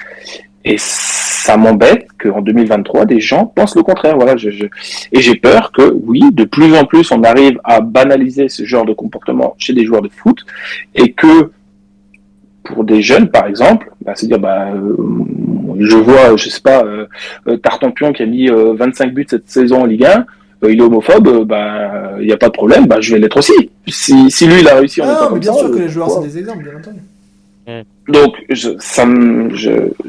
Et 0.64 0.76
ça 0.78 1.56
m'embête 1.56 2.08
qu'en 2.20 2.40
2023 2.40 3.04
des 3.04 3.20
gens 3.20 3.46
pensent 3.46 3.76
le 3.76 3.84
contraire. 3.84 4.16
Voilà, 4.16 4.34
et 4.34 5.20
j'ai 5.20 5.34
peur 5.36 5.70
que 5.70 5.94
oui, 6.04 6.22
de 6.32 6.44
plus 6.44 6.74
en 6.74 6.84
plus 6.84 7.12
on 7.12 7.22
arrive 7.22 7.60
à 7.62 7.80
banaliser 7.80 8.48
ce 8.48 8.64
genre 8.64 8.84
de 8.84 8.92
comportement 8.92 9.54
chez 9.58 9.74
des 9.74 9.84
joueurs 9.84 10.02
de 10.02 10.08
foot 10.08 10.44
et 10.94 11.12
que 11.12 11.52
pour 12.64 12.82
des 12.82 13.00
jeunes 13.00 13.28
par 13.28 13.46
exemple, 13.46 13.92
bah, 14.04 14.12
c'est 14.16 14.26
dire 14.26 14.40
bah 14.40 14.70
euh, 14.74 14.96
je 15.78 15.96
vois 15.96 16.36
je 16.36 16.48
sais 16.48 16.60
pas 16.60 16.82
euh, 16.84 17.06
euh 17.46 17.56
Tartampion 17.58 18.12
qui 18.12 18.22
a 18.22 18.26
mis 18.26 18.48
25 18.48 19.06
euh, 19.06 19.10
buts 19.12 19.26
cette 19.28 19.48
saison 19.48 19.82
en 19.82 19.86
Ligue 19.86 20.04
1 20.04 20.18
euh, 20.18 20.22
il 20.62 20.78
est 20.78 20.82
homophobe, 20.82 21.28
euh, 21.28 21.44
bah, 21.44 22.12
il 22.18 22.26
n'y 22.26 22.32
a 22.32 22.36
pas 22.36 22.48
de 22.48 22.52
problème, 22.52 22.86
bah, 22.86 23.00
je 23.00 23.14
vais 23.14 23.20
l'être 23.20 23.36
aussi. 23.36 23.70
Si, 23.86 24.30
si, 24.30 24.46
lui, 24.46 24.60
il 24.60 24.68
a 24.68 24.76
réussi 24.76 25.02
en 25.02 25.06
ah, 25.08 25.28
mais 25.32 25.38
bien 25.38 25.52
sûr 25.52 25.70
que 25.70 25.78
les 25.78 25.88
joueurs, 25.88 26.10
c'est 26.10 26.28
des 26.28 26.38
exemples, 26.38 26.64
bien 26.64 26.76
entendu. 26.76 27.00
Hmm. 27.66 27.82
Donc, 28.08 28.36
je, 28.48 28.70
ça 28.78 29.04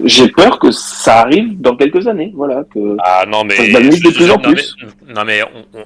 j'ai 0.06 0.28
peur 0.30 0.60
que 0.60 0.69
ça 0.72 1.22
arrive 1.22 1.60
dans 1.60 1.76
quelques 1.76 2.07
années, 2.07 2.32
voilà. 2.36 2.64
Que 2.72 2.95
ah 2.99 3.26
non 3.28 3.44
mais, 3.44 3.56
de 3.57 4.14
plus 4.14 4.30
en 4.30 4.38
plus. 4.38 4.76
non 5.07 5.24
mais, 5.26 5.41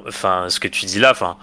enfin, 0.07 0.45
ce 0.49 0.59
que 0.59 0.67
tu 0.67 0.85
dis 0.85 0.99
là, 0.99 1.11
enfin, 1.11 1.37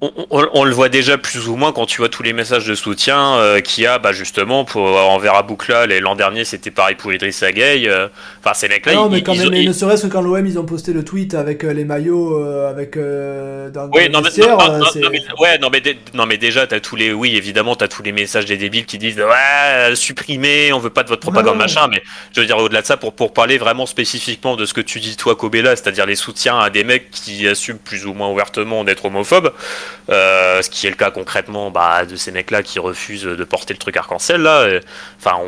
on, 0.00 0.64
le 0.64 0.72
voit 0.72 0.90
déjà 0.90 1.16
plus 1.16 1.48
ou 1.48 1.56
moins 1.56 1.72
quand 1.72 1.86
tu 1.86 1.98
vois 1.98 2.10
tous 2.10 2.22
les 2.22 2.34
messages 2.34 2.66
de 2.66 2.74
soutien 2.74 3.36
euh, 3.36 3.60
qu'il 3.60 3.84
y 3.84 3.86
a 3.86 3.98
bah, 3.98 4.12
justement 4.12 4.66
pour 4.66 4.84
envers 4.84 5.34
Aboukla 5.36 5.86
l'an 5.86 6.14
dernier 6.14 6.44
c'était 6.44 6.70
pareil 6.70 6.96
pour 6.96 7.14
Idriss 7.14 7.42
Gueye 7.42 7.88
euh, 7.88 8.08
enfin 8.40 8.52
ces 8.52 8.68
mecs 8.68 8.84
là 8.84 8.94
non 8.94 9.08
mais 9.08 9.22
quand 9.22 9.34
même 9.34 9.48
ne 9.48 9.72
serait-ce 9.72 10.06
que 10.06 10.12
quand 10.12 10.20
l'OM 10.20 10.46
ils 10.46 10.58
ont 10.58 10.66
posté 10.66 10.92
le 10.92 11.02
tweet 11.02 11.32
avec 11.34 11.64
euh, 11.64 11.72
les 11.72 11.86
maillots 11.86 12.36
avec 12.66 12.96
dans, 12.96 13.88
oui, 13.94 14.08
non, 14.10 14.20
mais, 14.20 14.46
non, 15.00 15.10
mais, 15.10 15.22
ouais 15.40 15.58
non 15.58 15.70
mais 15.72 15.82
non 16.12 16.26
mais 16.26 16.36
déjà 16.36 16.66
t'as 16.66 16.80
tous 16.80 16.96
les 16.96 17.12
oui 17.12 17.34
évidemment 17.36 17.74
t'as 17.74 17.88
tous 17.88 18.02
les 18.02 18.12
messages 18.12 18.44
des 18.44 18.58
débiles 18.58 18.84
qui 18.84 18.98
disent 18.98 19.16
ouais 19.16 19.96
supprimer 19.96 20.74
on 20.74 20.78
veut 20.78 20.90
pas 20.90 21.04
de 21.04 21.08
votre 21.08 21.22
propagande 21.22 21.56
machin 21.56 21.88
mais 21.90 22.02
je 22.34 22.40
veux 22.40 22.46
dire 22.46 22.58
au-delà 22.58 22.82
de 22.82 22.86
ça 22.86 22.98
pour 22.98 23.14
pour 23.14 23.32
parler 23.32 23.56
vraiment 23.56 23.86
spécifiquement 23.86 24.56
de 24.56 24.66
ce 24.66 24.74
que 24.74 24.82
tu 24.82 25.00
dis 25.00 25.16
toi 25.16 25.36
Kobela 25.36 25.74
c'est-à-dire 25.74 26.04
les 26.04 26.16
soutiens 26.16 26.58
à 26.58 26.68
des 26.68 26.84
mecs 26.84 27.10
qui 27.10 27.48
assument 27.48 27.78
plus 27.78 28.04
ou 28.04 28.12
moins 28.12 28.28
ouvertement 28.28 28.84
d'être 28.84 29.06
homophobes 29.06 29.52
euh, 30.10 30.62
ce 30.62 30.70
qui 30.70 30.86
est 30.86 30.90
le 30.90 30.96
cas 30.96 31.10
concrètement 31.10 31.70
bah, 31.70 32.04
de 32.04 32.16
ces 32.16 32.32
mecs-là 32.32 32.62
qui 32.62 32.78
refusent 32.78 33.24
de 33.24 33.44
porter 33.44 33.74
le 33.74 33.78
truc 33.78 33.96
arc-en-ciel. 33.96 34.42
Là, 34.42 34.66
enfin, 35.18 35.38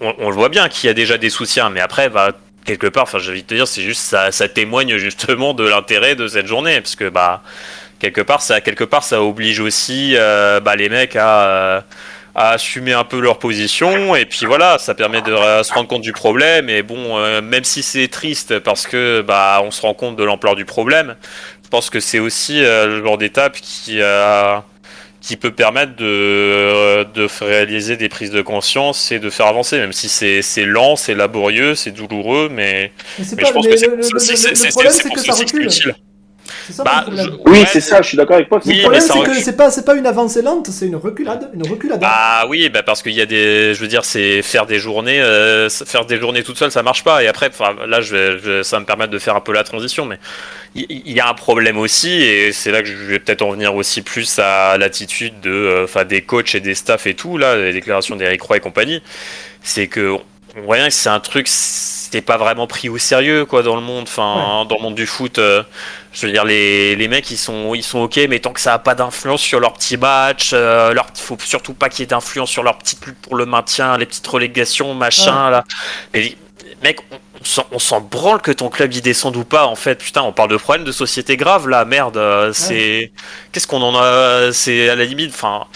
on, 0.00 0.28
le 0.28 0.34
voit 0.34 0.48
bien 0.48 0.68
qu'il 0.68 0.88
y 0.88 0.90
a 0.90 0.94
déjà 0.94 1.18
des 1.18 1.30
soutiens, 1.30 1.70
mais 1.70 1.80
après, 1.80 2.08
bah, 2.08 2.32
quelque 2.64 2.86
part, 2.86 3.04
enfin, 3.04 3.18
j'ai 3.18 3.30
envie 3.30 3.42
de 3.42 3.46
te 3.46 3.54
dire, 3.54 3.68
c'est 3.68 3.82
juste 3.82 4.02
ça, 4.02 4.32
ça 4.32 4.48
témoigne 4.48 4.96
justement 4.96 5.54
de 5.54 5.66
l'intérêt 5.66 6.14
de 6.14 6.28
cette 6.28 6.46
journée, 6.46 6.80
parce 6.80 6.96
que 6.96 7.08
bah, 7.08 7.42
quelque 7.98 8.20
part, 8.20 8.42
ça, 8.42 8.60
quelque 8.60 8.84
part, 8.84 9.04
ça 9.04 9.22
oblige 9.22 9.60
aussi 9.60 10.14
euh, 10.16 10.60
bah, 10.60 10.76
les 10.76 10.88
mecs 10.88 11.16
à 11.16 11.42
euh, 11.42 11.80
à 12.34 12.52
assumer 12.52 12.94
un 12.94 13.04
peu 13.04 13.20
leur 13.20 13.38
position 13.38 14.16
et 14.16 14.24
puis 14.24 14.46
voilà 14.46 14.78
ça 14.78 14.94
permet 14.94 15.20
de 15.20 15.36
se 15.62 15.70
rendre 15.74 15.86
compte 15.86 16.00
du 16.00 16.14
problème 16.14 16.70
et 16.70 16.82
bon 16.82 17.18
même 17.42 17.62
si 17.62 17.82
c'est 17.82 18.08
triste 18.08 18.58
parce 18.60 18.86
que 18.86 19.20
bah 19.20 19.60
on 19.62 19.70
se 19.70 19.82
rend 19.82 19.92
compte 19.92 20.16
de 20.16 20.24
l'ampleur 20.24 20.56
du 20.56 20.64
problème 20.64 21.14
pense 21.72 21.88
que 21.88 22.00
c'est 22.00 22.18
aussi 22.18 22.62
euh, 22.62 22.86
le 22.86 23.02
genre 23.02 23.16
d'étape 23.16 23.56
qui 23.58 24.02
euh, 24.02 24.58
qui 25.22 25.36
peut 25.36 25.52
permettre 25.52 25.96
de, 25.96 26.04
euh, 26.04 27.04
de 27.04 27.26
réaliser 27.40 27.96
des 27.96 28.10
prises 28.10 28.30
de 28.30 28.42
conscience 28.42 29.10
et 29.10 29.18
de 29.18 29.30
faire 29.30 29.46
avancer, 29.46 29.78
même 29.78 29.92
si 29.92 30.08
c'est 30.10 30.64
lent, 30.66 30.96
c'est 30.96 31.14
laborieux, 31.14 31.74
c'est 31.74 31.92
douloureux, 31.92 32.50
mais, 32.50 32.92
mais, 33.18 33.24
je 33.24 33.52
pense 33.52 33.66
que 33.66 33.76
c'est 33.76 33.86
le 33.86 34.70
problème, 34.70 34.92
c'est 34.92 35.08
que 35.08 35.92
ça. 36.70 36.84
Bah, 36.84 37.04
oui, 37.46 37.64
c'est 37.66 37.80
ça, 37.80 38.02
je 38.02 38.08
suis 38.08 38.16
d'accord 38.16 38.36
avec 38.36 38.48
toi. 38.48 38.60
le 38.64 38.80
problème, 38.82 39.00
c'est 39.00 39.22
que 39.22 39.34
c'est 39.34 39.56
pas, 39.56 39.70
pas 39.70 39.94
une 39.94 40.06
avancée 40.06 40.42
lente, 40.42 40.68
c'est 40.68 40.86
une 40.86 40.96
reculade, 40.96 41.50
une 41.54 41.66
reculade. 41.66 42.00
Ah 42.02 42.44
oui, 42.48 42.68
bah 42.68 42.82
parce 42.82 43.02
qu'il 43.02 43.12
y 43.12 43.20
a 43.20 43.26
des, 43.26 43.74
je 43.74 43.80
veux 43.80 43.88
dire, 43.88 44.04
c'est 44.04 44.42
faire 44.42 44.66
des 44.66 44.78
journées, 44.78 45.22
faire 45.86 46.04
des 46.04 46.18
journées 46.18 46.42
toute 46.42 46.58
seule, 46.58 46.70
ça 46.70 46.82
marche 46.82 47.04
pas. 47.04 47.22
Et 47.22 47.28
après, 47.28 47.50
là, 47.86 48.00
je 48.00 48.16
vais, 48.16 48.62
ça 48.62 48.76
va 48.76 48.80
me 48.80 48.86
permettre 48.86 49.10
de 49.10 49.18
faire 49.18 49.36
un 49.36 49.40
peu 49.40 49.52
la 49.52 49.64
transition, 49.64 50.04
mais 50.04 50.18
il 50.74 51.12
y, 51.12 51.20
a 51.20 51.28
un 51.28 51.34
problème 51.34 51.76
aussi, 51.76 52.10
et 52.10 52.50
c'est 52.52 52.70
là 52.70 52.80
que 52.80 52.88
je 52.88 52.94
vais 52.94 53.18
peut-être 53.18 53.42
en 53.42 53.50
venir 53.50 53.74
aussi 53.74 54.00
plus 54.00 54.38
à 54.38 54.78
l'attitude 54.78 55.38
de, 55.40 55.50
euh, 55.50 55.84
enfin, 55.84 56.04
des 56.04 56.22
coachs 56.22 56.54
et 56.54 56.60
des 56.60 56.74
staffs 56.74 57.06
et 57.06 57.14
tout, 57.14 57.36
là, 57.36 57.56
les 57.56 57.74
déclarations 57.74 58.16
d'Eric 58.16 58.40
Roy 58.40 58.56
et 58.56 58.60
compagnie, 58.60 59.02
c'est 59.62 59.86
que 59.86 60.16
on 60.56 60.62
voit 60.62 60.76
bien 60.76 60.88
que 60.88 60.94
c'est 60.94 61.10
un 61.10 61.20
truc, 61.20 61.46
c'était 61.48 62.22
pas 62.22 62.38
vraiment 62.38 62.66
pris 62.66 62.88
au 62.88 62.96
sérieux, 62.96 63.44
quoi, 63.44 63.62
dans 63.62 63.76
le 63.76 63.82
monde, 63.82 64.04
enfin, 64.04 64.66
dans 64.68 64.76
le 64.76 64.82
monde 64.82 64.94
du 64.94 65.06
foot. 65.06 65.38
euh, 65.38 65.62
je 66.12 66.26
veux 66.26 66.32
dire, 66.32 66.44
les, 66.44 66.94
les 66.96 67.08
mecs, 67.08 67.30
ils 67.30 67.36
sont, 67.38 67.74
ils 67.74 67.82
sont 67.82 68.00
ok, 68.00 68.20
mais 68.28 68.38
tant 68.38 68.52
que 68.52 68.60
ça 68.60 68.74
a 68.74 68.78
pas 68.78 68.94
d'influence 68.94 69.40
sur 69.40 69.60
leur 69.60 69.72
petit 69.74 69.96
match, 69.96 70.50
euh, 70.52 70.92
leur, 70.92 71.06
faut 71.16 71.36
surtout 71.42 71.74
pas 71.74 71.88
qu'il 71.88 72.00
y 72.00 72.02
ait 72.04 72.06
d'influence 72.06 72.50
sur 72.50 72.62
leur 72.62 72.78
petite 72.78 73.04
lutte 73.06 73.18
pour 73.22 73.34
le 73.36 73.46
maintien, 73.46 73.96
les 73.98 74.06
petites 74.06 74.26
relégations, 74.26 74.94
machin, 74.94 75.50
là. 75.50 75.64
Mais, 76.14 76.36
mec, 76.82 77.00
on, 77.10 77.18
on 77.72 77.78
s'en- 77.78 78.00
branle 78.00 78.40
que 78.42 78.52
ton 78.52 78.68
club 78.68 78.92
y 78.94 79.00
descende 79.00 79.36
ou 79.36 79.44
pas, 79.44 79.66
en 79.66 79.74
fait. 79.76 79.96
Putain, 79.96 80.22
on 80.22 80.32
parle 80.32 80.50
de 80.50 80.56
problèmes 80.56 80.84
de 80.84 80.92
société 80.92 81.36
grave, 81.36 81.68
là, 81.68 81.84
merde. 81.84 82.16
euh, 82.16 82.52
C'est. 82.52 83.12
Qu'est-ce 83.52 83.66
qu'on 83.66 83.82
en 83.82 83.96
a. 83.96 84.52
C'est 84.52 84.88
à 84.88 84.94
la 84.96 85.04
limite, 85.04 85.30
enfin. 85.34 85.66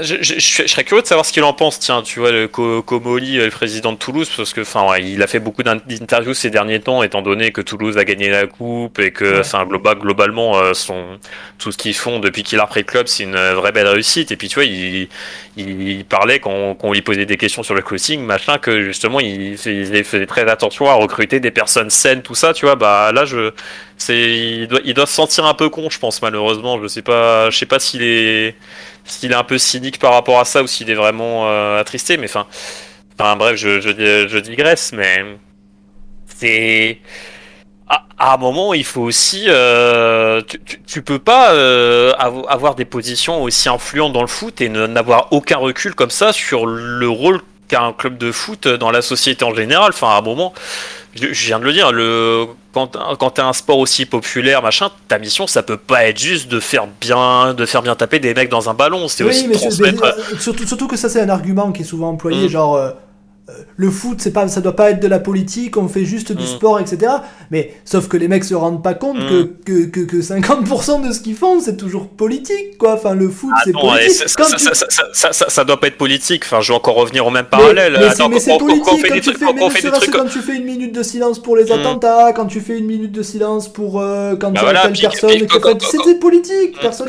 Je, 0.00 0.16
je- 0.22 0.38
je- 0.38 0.62
je 0.62 0.66
serais 0.68 0.84
curieux 0.84 1.02
de 1.02 1.06
savoir 1.06 1.26
ce 1.26 1.32
qu'il 1.34 1.44
en 1.44 1.52
pense, 1.52 1.78
tiens, 1.78 2.00
tu 2.00 2.18
vois, 2.20 2.30
le 2.32 2.48
Co- 2.48 2.80
Comoli, 2.80 3.38
euh, 3.38 3.44
le 3.44 3.50
président 3.50 3.92
de 3.92 3.98
Toulouse, 3.98 4.26
parce 4.34 4.54
que, 4.54 4.62
enfin, 4.62 4.88
ouais, 4.90 5.02
il 5.04 5.22
a 5.22 5.26
fait 5.26 5.38
beaucoup 5.38 5.62
d'in- 5.62 5.76
d'interviews 5.76 6.32
ces 6.32 6.48
derniers 6.48 6.80
temps, 6.80 7.02
étant 7.02 7.20
donné 7.20 7.52
que 7.52 7.60
Toulouse 7.60 7.98
a 7.98 8.04
gagné 8.04 8.30
la 8.30 8.46
coupe 8.46 8.98
et 8.98 9.10
que, 9.10 9.24
Ouais. 9.24 9.40
enfin, 9.40 9.66
global, 9.66 9.98
globalement, 9.98 10.56
euh, 10.58 10.72
son, 10.72 11.18
tout 11.58 11.72
ce 11.72 11.76
qu'ils 11.76 11.94
font 11.94 12.20
depuis 12.20 12.42
qu'il 12.42 12.58
a 12.58 12.64
repris 12.64 12.80
le 12.80 12.86
club, 12.86 13.06
c'est 13.06 13.24
une 13.24 13.36
euh, 13.36 13.54
vraie 13.54 13.70
belle 13.72 13.86
réussite. 13.88 14.32
Et 14.32 14.36
puis, 14.36 14.48
tu 14.48 14.54
vois, 14.54 14.64
il, 14.64 15.08
il 15.58 16.04
parlait 16.06 16.38
quand, 16.40 16.74
quand 16.74 16.88
on 16.88 16.92
lui 16.94 17.02
posait 17.02 17.26
des 17.26 17.36
questions 17.36 17.62
sur 17.62 17.74
le 17.74 17.82
coaching, 17.82 18.22
machin, 18.22 18.56
que 18.56 18.82
justement, 18.82 19.20
il, 19.20 19.52
il 19.66 20.04
faisait 20.04 20.26
très 20.26 20.48
attention 20.48 20.88
à 20.88 20.94
recruter 20.94 21.38
des 21.38 21.50
personnes 21.50 21.90
saines, 21.90 22.22
tout 22.22 22.34
ça, 22.34 22.54
tu 22.54 22.64
vois, 22.64 22.76
bah 22.76 23.12
là, 23.12 23.26
je, 23.26 23.52
c'est, 23.98 24.18
il 24.18 24.68
doit, 24.68 24.80
il 24.86 24.94
doit 24.94 25.06
se 25.06 25.12
sentir 25.14 25.44
un 25.44 25.54
peu 25.54 25.68
con, 25.68 25.90
je 25.90 25.98
pense, 25.98 26.22
malheureusement. 26.22 26.80
Je 26.82 26.88
sais 26.88 27.02
pas, 27.02 27.50
je 27.50 27.58
sais 27.58 27.66
pas 27.66 27.78
s'il 27.78 28.02
est, 28.02 28.54
s'il 29.06 29.32
est 29.32 29.36
un 29.36 29.44
peu 29.44 29.58
cynique 29.58 29.98
par 29.98 30.12
rapport 30.12 30.40
à 30.40 30.44
ça 30.44 30.62
ou 30.62 30.66
s'il 30.66 30.90
est 30.90 30.94
vraiment 30.94 31.48
euh, 31.48 31.80
attristé, 31.80 32.16
mais 32.16 32.26
enfin, 32.26 32.46
enfin 33.18 33.36
bref, 33.36 33.56
je, 33.56 33.80
je, 33.80 33.90
je 34.28 34.38
digresse, 34.38 34.92
mais 34.92 35.24
c'est 36.26 36.98
à, 37.88 38.34
un 38.34 38.36
moment, 38.36 38.74
il 38.74 38.84
faut 38.84 39.02
aussi, 39.02 39.44
euh, 39.48 40.42
tu, 40.42 40.58
tu, 40.86 41.02
peux 41.02 41.18
pas 41.18 41.52
euh, 41.54 42.12
avo- 42.14 42.46
avoir 42.48 42.74
des 42.74 42.84
positions 42.84 43.42
aussi 43.42 43.68
influentes 43.68 44.12
dans 44.12 44.22
le 44.22 44.26
foot 44.26 44.60
et 44.60 44.68
n'avoir 44.68 45.28
aucun 45.32 45.58
recul 45.58 45.94
comme 45.94 46.10
ça 46.10 46.32
sur 46.32 46.66
le 46.66 47.08
rôle 47.08 47.40
qu'a 47.68 47.82
un 47.82 47.92
club 47.92 48.18
de 48.18 48.30
foot 48.32 48.68
dans 48.68 48.90
la 48.90 49.02
société 49.02 49.44
en 49.44 49.54
général. 49.54 49.90
Enfin, 49.90 50.08
à 50.10 50.18
un 50.18 50.22
moment, 50.22 50.52
je, 51.14 51.32
je 51.32 51.46
viens 51.46 51.58
de 51.58 51.64
le 51.64 51.72
dire, 51.72 51.92
le 51.92 52.46
quand, 52.72 52.92
quand 53.18 53.30
t'as 53.30 53.46
un 53.46 53.52
sport 53.54 53.78
aussi 53.78 54.04
populaire, 54.04 54.62
machin, 54.62 54.90
ta 55.08 55.18
mission, 55.18 55.46
ça 55.46 55.62
peut 55.62 55.78
pas 55.78 56.04
être 56.06 56.18
juste 56.18 56.48
de 56.48 56.60
faire 56.60 56.86
bien, 57.00 57.54
de 57.54 57.64
faire 57.64 57.80
bien 57.82 57.94
taper 57.94 58.18
des 58.18 58.34
mecs 58.34 58.50
dans 58.50 58.68
un 58.68 58.74
ballon. 58.74 59.08
C'est 59.08 59.24
aussi 59.24 59.44
de 59.44 59.48
mais 59.48 59.54
c'est- 59.54 59.60
transmettre. 59.68 60.04
euh, 60.04 60.12
surtout, 60.38 60.66
surtout 60.66 60.86
que 60.86 60.96
ça 60.96 61.08
c'est 61.08 61.20
un 61.22 61.28
argument 61.30 61.72
qui 61.72 61.82
est 61.82 61.86
souvent 61.86 62.10
employé, 62.10 62.46
Mm. 62.46 62.50
genre 62.50 62.76
euh, 62.76 62.90
le 63.76 63.90
foot 63.90 64.18
c'est 64.20 64.32
pas, 64.32 64.48
ça 64.48 64.60
doit 64.60 64.74
pas 64.74 64.90
être 64.90 65.00
de 65.00 65.06
la 65.06 65.18
politique, 65.20 65.76
on 65.76 65.86
fait 65.88 66.04
juste 66.04 66.32
du 66.32 66.42
Mm. 66.42 66.46
sport, 66.46 66.80
etc. 66.80 67.12
Mais 67.50 67.74
sauf 67.84 68.08
que 68.08 68.16
les 68.16 68.26
mecs 68.28 68.44
se 68.44 68.54
rendent 68.54 68.82
pas 68.82 68.94
compte 68.94 69.18
Mm. 69.18 69.28
que, 69.28 69.42
que, 69.64 69.84
que, 69.86 70.00
que 70.00 70.20
50% 70.22 71.06
de 71.06 71.12
ce 71.12 71.20
qu'ils 71.20 71.36
font 71.36 71.60
c'est 71.60 71.76
toujours 71.76 72.08
politique, 72.08 72.76
quoi. 72.78 72.94
Enfin 72.94 73.14
le 73.14 73.28
foot 73.28 73.52
c'est 73.64 73.72
politique. 73.72 74.10
ça, 74.10 74.26
ça, 74.28 74.44
tu- 74.56 74.58
ça, 74.64 74.74
ça, 74.74 74.86
ça, 74.88 75.04
ça, 75.12 75.32
ça- 75.32 75.48
ça 75.48 75.64
doit 75.64 75.78
pas 75.78 75.86
être 75.86 75.96
politique. 75.98 76.42
Enfin, 76.44 76.60
je 76.60 76.68
vais 76.72 76.76
encore 76.76 76.96
revenir 76.96 77.26
au 77.26 77.30
même 77.30 77.46
parallèle. 77.46 77.96
Mais, 77.98 78.06
Attends, 78.06 78.28
mais 78.28 78.40
c'est 78.40 78.56
politique 78.58 78.82
quand 78.84 78.94
on 78.94 78.98
fait 78.98 79.08
quand 79.08 79.14
des 79.14 79.20
tu 79.20 79.26
trucs, 79.30 79.38
fais, 79.38 79.44
quand 79.46 79.54
mais 79.54 79.62
on 79.62 79.66
ne 79.66 79.70
fait 79.70 79.82
des 79.82 79.88
serait-ce 79.88 80.06
que 80.06 80.10
trucs. 80.10 80.22
quand 80.22 80.28
tu 80.28 80.40
fais 80.40 80.56
une 80.56 80.64
minute 80.64 80.92
de 80.92 81.02
silence 81.04 81.38
pour 81.40 81.56
les 81.56 81.66
Mm. 81.66 81.72
attentats, 81.72 82.32
quand 82.34 82.46
tu 82.46 82.60
fais 82.60 82.76
une 82.78 82.86
minute 82.86 83.12
de 83.12 83.22
silence 83.22 83.72
pour 83.72 84.00
euh, 84.00 84.34
quand 84.36 84.50
Bah 84.50 84.58
tu 84.60 84.64
voilà, 84.64 84.88
puis- 84.88 85.02
personne 85.02 85.30
C'était 85.30 86.14
politique, 86.18 86.80
personne 86.80 87.06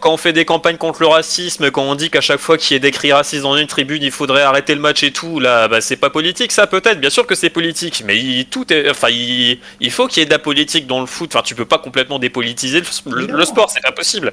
quand 0.00 0.10
on 0.12 0.16
fait 0.16 0.32
des 0.32 0.44
campagnes 0.44 0.76
contre 0.76 1.02
le 1.02 1.08
racisme, 1.08 1.70
quand 1.70 1.82
on 1.82 1.94
dit 1.94 2.10
qu'à 2.10 2.20
chaque 2.20 2.40
fois 2.40 2.58
qu'il 2.58 2.74
y 2.74 2.76
ait 2.76 2.80
des 2.80 2.90
cris 2.90 3.12
racistes 3.12 3.42
dans 3.42 3.56
une 3.56 3.66
tribune, 3.66 4.02
il 4.02 4.10
faudrait 4.10 4.42
arrêter 4.42 4.74
le 4.74 4.80
match 4.80 5.03
et 5.04 5.12
tout, 5.12 5.38
là, 5.40 5.68
bah, 5.68 5.80
c'est 5.80 5.96
pas 5.96 6.10
politique, 6.10 6.52
ça 6.52 6.66
peut-être. 6.66 7.00
Bien 7.00 7.10
sûr 7.10 7.26
que 7.26 7.34
c'est 7.34 7.50
politique, 7.50 8.02
mais 8.06 8.18
il, 8.18 8.46
tout 8.46 8.72
est, 8.72 8.90
enfin, 8.90 9.08
il, 9.10 9.58
il 9.80 9.90
faut 9.90 10.06
qu'il 10.06 10.20
y 10.20 10.22
ait 10.22 10.26
de 10.26 10.30
la 10.30 10.38
politique 10.38 10.86
dans 10.86 11.00
le 11.00 11.06
foot. 11.06 11.30
Enfin, 11.34 11.42
tu 11.44 11.54
peux 11.54 11.64
pas 11.64 11.78
complètement 11.78 12.18
dépolitiser 12.18 12.82
le, 13.06 13.44
sport, 13.44 13.70
c'est 13.70 13.86
impossible. 13.86 14.32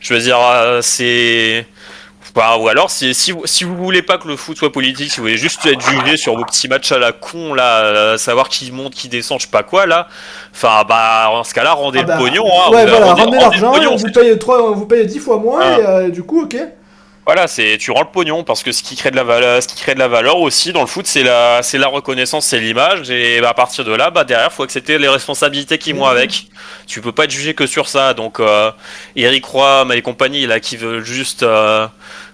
Je 0.00 0.14
veux 0.14 0.20
dire, 0.20 0.38
euh, 0.40 0.80
c'est. 0.82 1.66
Bah, 2.34 2.56
ou 2.58 2.66
alors, 2.66 2.90
si, 2.90 3.14
si, 3.14 3.30
vous, 3.30 3.42
si 3.44 3.62
vous 3.62 3.76
voulez 3.76 4.02
pas 4.02 4.18
que 4.18 4.26
le 4.26 4.34
foot 4.36 4.56
soit 4.56 4.72
politique, 4.72 5.08
si 5.12 5.18
vous 5.18 5.22
voulez 5.24 5.36
juste 5.36 5.64
être 5.66 5.80
jugé 5.80 6.16
sur 6.16 6.36
vos 6.36 6.44
petits 6.44 6.66
matchs 6.66 6.90
à 6.90 6.98
la 6.98 7.12
con, 7.12 7.54
là, 7.54 7.84
euh, 7.84 8.16
savoir 8.18 8.48
qui 8.48 8.72
monte, 8.72 8.92
qui 8.92 9.08
descend, 9.08 9.38
je 9.38 9.44
sais 9.44 9.50
pas 9.52 9.62
quoi, 9.62 9.86
là, 9.86 10.08
enfin, 10.52 10.82
bah, 10.88 11.28
en 11.30 11.44
ce 11.44 11.54
cas-là, 11.54 11.74
rendez 11.74 12.00
Ah 12.02 12.04
bah, 12.04 12.16
le 12.18 12.24
pognon, 12.24 12.44
hein, 12.46 12.70
ouais, 12.72 12.86
voilà, 12.86 13.14
rendez- 13.14 13.38
l'argent, 13.38 13.74
on 13.88 13.96
vous 13.96 14.10
paye, 14.10 14.36
trois, 14.36 14.68
on 14.68 14.74
vous 14.74 14.86
paye 14.86 15.06
10 15.06 15.20
fois 15.20 15.38
moins, 15.38 15.60
Ah. 15.62 15.78
et 15.78 15.86
euh, 15.86 16.08
du 16.08 16.24
coup, 16.24 16.42
ok. 16.42 16.56
Voilà, 17.26 17.46
c'est 17.46 17.78
tu 17.78 17.90
rends 17.90 18.02
le 18.02 18.08
pognon 18.12 18.44
parce 18.44 18.62
que 18.62 18.70
ce 18.70 18.82
qui 18.82 18.96
crée 18.96 19.10
de 19.10 19.16
la 19.16 19.24
valeur, 19.24 19.62
ce 19.62 19.66
qui 19.68 19.76
crée 19.80 19.94
de 19.94 19.98
la 19.98 20.08
valeur 20.08 20.40
aussi 20.40 20.74
dans 20.74 20.82
le 20.82 20.86
foot, 20.86 21.06
c'est 21.06 21.22
la 21.22 21.62
c'est 21.62 21.78
la 21.78 21.86
reconnaissance, 21.86 22.44
c'est 22.44 22.60
l'image 22.60 23.10
et 23.10 23.40
bah, 23.40 23.48
à 23.48 23.54
partir 23.54 23.82
de 23.84 23.94
là, 23.94 24.10
bah 24.10 24.24
derrière, 24.24 24.52
faut 24.52 24.62
accepter 24.62 24.98
les 24.98 25.08
responsabilités 25.08 25.78
qui 25.78 25.92
vont 25.94 26.04
avec. 26.04 26.48
Tu 26.86 27.00
peux 27.00 27.12
pas 27.12 27.24
être 27.24 27.30
jugé 27.30 27.54
que 27.54 27.66
sur 27.66 27.88
ça. 27.88 28.12
Donc 28.12 28.40
euh, 28.40 28.70
Eric 29.16 29.44
Roy, 29.46 29.86
et 29.94 30.02
compagnie 30.02 30.46
là 30.46 30.60
qui 30.60 30.76
veulent 30.76 31.02
juste 31.02 31.42
euh, 31.44 31.86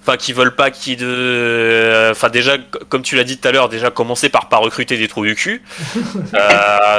enfin 0.02 0.16
qui 0.16 0.32
veulent 0.32 0.56
pas 0.56 0.72
qui 0.72 0.96
de 0.96 1.06
euh, 1.06 2.10
enfin 2.10 2.28
déjà 2.28 2.56
comme 2.88 3.02
tu 3.02 3.14
l'as 3.14 3.22
dit 3.24 3.38
tout 3.38 3.46
à 3.46 3.52
l'heure, 3.52 3.68
déjà 3.68 3.90
commencer 3.90 4.28
par 4.28 4.48
pas 4.48 4.56
recruter 4.56 4.96
des 4.96 5.06
trous 5.06 5.24
du 5.24 5.36
cul. 5.36 5.62
euh, 6.34 6.38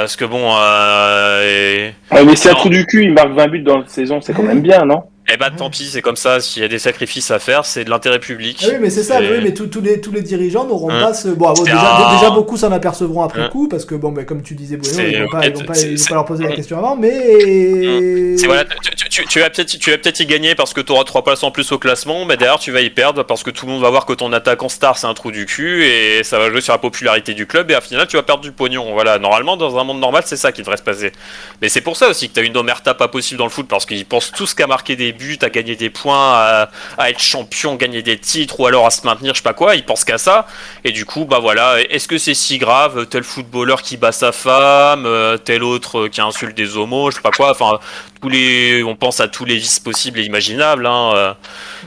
parce 0.00 0.16
que 0.16 0.24
bon 0.24 0.50
euh, 0.56 1.90
et- 2.10 2.14
Ouais, 2.14 2.24
mais 2.24 2.36
si 2.36 2.48
un 2.48 2.54
trou 2.54 2.70
du 2.70 2.86
cul, 2.86 3.04
il 3.04 3.12
marque 3.12 3.32
20 3.32 3.48
buts 3.48 3.58
dans 3.62 3.78
la 3.80 3.86
saison, 3.86 4.20
c'est 4.22 4.32
quand 4.32 4.42
même 4.44 4.62
bien, 4.62 4.86
non? 4.86 5.02
Eh 5.28 5.36
bah 5.36 5.50
tant 5.56 5.70
pis, 5.70 5.84
c'est 5.86 6.02
comme 6.02 6.16
ça, 6.16 6.40
s'il 6.40 6.62
y 6.62 6.64
a 6.64 6.68
des 6.68 6.78
sacrifices 6.78 7.30
à 7.30 7.38
faire, 7.38 7.64
c'est 7.64 7.84
de 7.84 7.90
l'intérêt 7.90 8.18
public. 8.18 8.58
Ah 8.64 8.68
oui, 8.72 8.76
mais 8.80 8.90
c'est 8.90 9.02
ça, 9.04 9.20
oui, 9.20 9.40
mais 9.42 9.54
tous 9.54 9.68
les, 9.80 10.00
tous 10.00 10.10
les 10.12 10.22
dirigeants 10.22 10.64
n'auront 10.66 10.90
Hein. 10.90 11.00
pas 11.00 11.14
ce. 11.14 11.28
Bon, 11.28 11.46
ah, 11.48 11.52
bon, 11.54 11.62
déjà, 11.62 11.96
un- 12.08 12.14
déjà, 12.16 12.30
beaucoup 12.30 12.56
s'en 12.56 12.72
apercevront 12.72 13.22
après 13.22 13.42
Hein. 13.42 13.48
coup, 13.50 13.68
parce 13.68 13.84
que, 13.84 13.94
bon, 13.94 14.10
bah, 14.12 14.24
comme 14.24 14.42
tu 14.42 14.54
disais, 14.54 14.76
Bruno, 14.76 14.98
ils 15.00 15.22
vont 15.22 15.28
pas, 15.28 15.46
ils 15.46 15.52
vont 15.54 15.64
pas, 15.64 15.78
ils 15.78 15.96
vont 15.98 16.04
pas 16.06 16.14
leur 16.14 16.24
poser 16.24 16.44
la 16.44 16.50
Hein. 16.50 16.54
question 16.54 16.78
avant, 16.78 16.96
mais. 16.96 18.36
C'est 18.36 18.46
voilà, 18.46 18.64
tu, 18.64 18.90
tu- 18.96 19.08
tu- 19.08 19.26
tu 19.26 19.40
vas 19.40 19.50
peut-être 19.50 19.78
tu 19.78 19.90
vas 19.90 19.98
peut-être 19.98 20.20
y 20.20 20.26
gagner 20.26 20.54
parce 20.54 20.72
que 20.72 20.80
tu 20.80 20.92
auras 20.92 21.04
trois 21.04 21.22
places 21.24 21.42
en 21.44 21.50
plus 21.50 21.70
au 21.72 21.78
classement, 21.78 22.24
mais 22.24 22.36
derrière 22.36 22.58
tu 22.58 22.70
vas 22.72 22.80
y 22.80 22.90
perdre 22.90 23.22
parce 23.22 23.42
que 23.42 23.50
tout 23.50 23.66
le 23.66 23.72
monde 23.72 23.82
va 23.82 23.90
voir 23.90 24.06
que 24.06 24.12
ton 24.12 24.32
attaquant 24.32 24.68
star 24.68 24.96
c'est 24.98 25.06
un 25.06 25.14
trou 25.14 25.30
du 25.30 25.46
cul 25.46 25.84
et 25.84 26.22
ça 26.24 26.38
va 26.38 26.50
jouer 26.50 26.60
sur 26.60 26.72
la 26.72 26.78
popularité 26.78 27.34
du 27.34 27.46
club 27.46 27.70
et 27.70 27.74
à 27.74 27.80
final 27.80 28.06
tu 28.06 28.16
vas 28.16 28.22
perdre 28.22 28.42
du 28.42 28.52
pognon. 28.52 28.92
Voilà, 28.92 29.18
normalement 29.18 29.56
dans 29.56 29.78
un 29.78 29.84
monde 29.84 30.00
normal 30.00 30.22
c'est 30.26 30.36
ça 30.36 30.50
qui 30.52 30.62
devrait 30.62 30.76
se 30.78 30.82
passer. 30.82 31.12
Mais 31.60 31.68
c'est 31.68 31.80
pour 31.82 31.96
ça 31.96 32.08
aussi 32.08 32.28
que 32.28 32.34
tu 32.34 32.40
as 32.40 32.42
une 32.42 32.56
omerta 32.56 32.94
pas 32.94 33.08
possible 33.08 33.38
dans 33.38 33.44
le 33.44 33.50
foot 33.50 33.66
parce 33.68 33.86
qu'ils 33.86 34.06
pensent 34.06 34.32
tous 34.32 34.54
qu'à 34.54 34.66
marquer 34.66 34.96
des 34.96 35.11
buts, 35.12 35.38
à 35.42 35.50
gagner 35.50 35.76
des 35.76 35.90
points, 35.90 36.32
à, 36.32 36.70
à 36.98 37.10
être 37.10 37.20
champion, 37.20 37.76
gagner 37.76 38.02
des 38.02 38.18
titres 38.18 38.60
ou 38.60 38.66
alors 38.66 38.86
à 38.86 38.90
se 38.90 39.06
maintenir, 39.06 39.34
je 39.34 39.38
sais 39.38 39.42
pas 39.44 39.54
quoi, 39.54 39.76
ils 39.76 39.84
pensent 39.84 40.04
qu'à 40.04 40.18
ça 40.18 40.46
et 40.84 40.92
du 40.92 41.04
coup 41.04 41.24
bah 41.24 41.38
voilà, 41.40 41.76
est-ce 41.90 42.08
que 42.08 42.18
c'est 42.18 42.34
si 42.34 42.58
grave 42.58 43.06
tel 43.06 43.22
footballeur 43.22 43.82
qui 43.82 43.96
bat 43.96 44.12
sa 44.12 44.32
femme, 44.32 45.06
euh, 45.06 45.36
tel 45.36 45.62
autre 45.62 46.08
qui 46.08 46.20
insulte 46.20 46.56
des 46.56 46.76
homos, 46.76 47.10
je 47.10 47.16
sais 47.16 47.22
pas 47.22 47.30
quoi, 47.30 47.50
enfin 47.50 47.78
tous 48.20 48.28
les, 48.28 48.82
on 48.84 48.94
pense 48.94 49.20
à 49.20 49.28
tous 49.28 49.44
les 49.44 49.56
vices 49.56 49.80
possibles 49.80 50.20
et 50.20 50.24
imaginables. 50.24 50.86
Hein. 50.86 51.12
euh. 51.14 51.34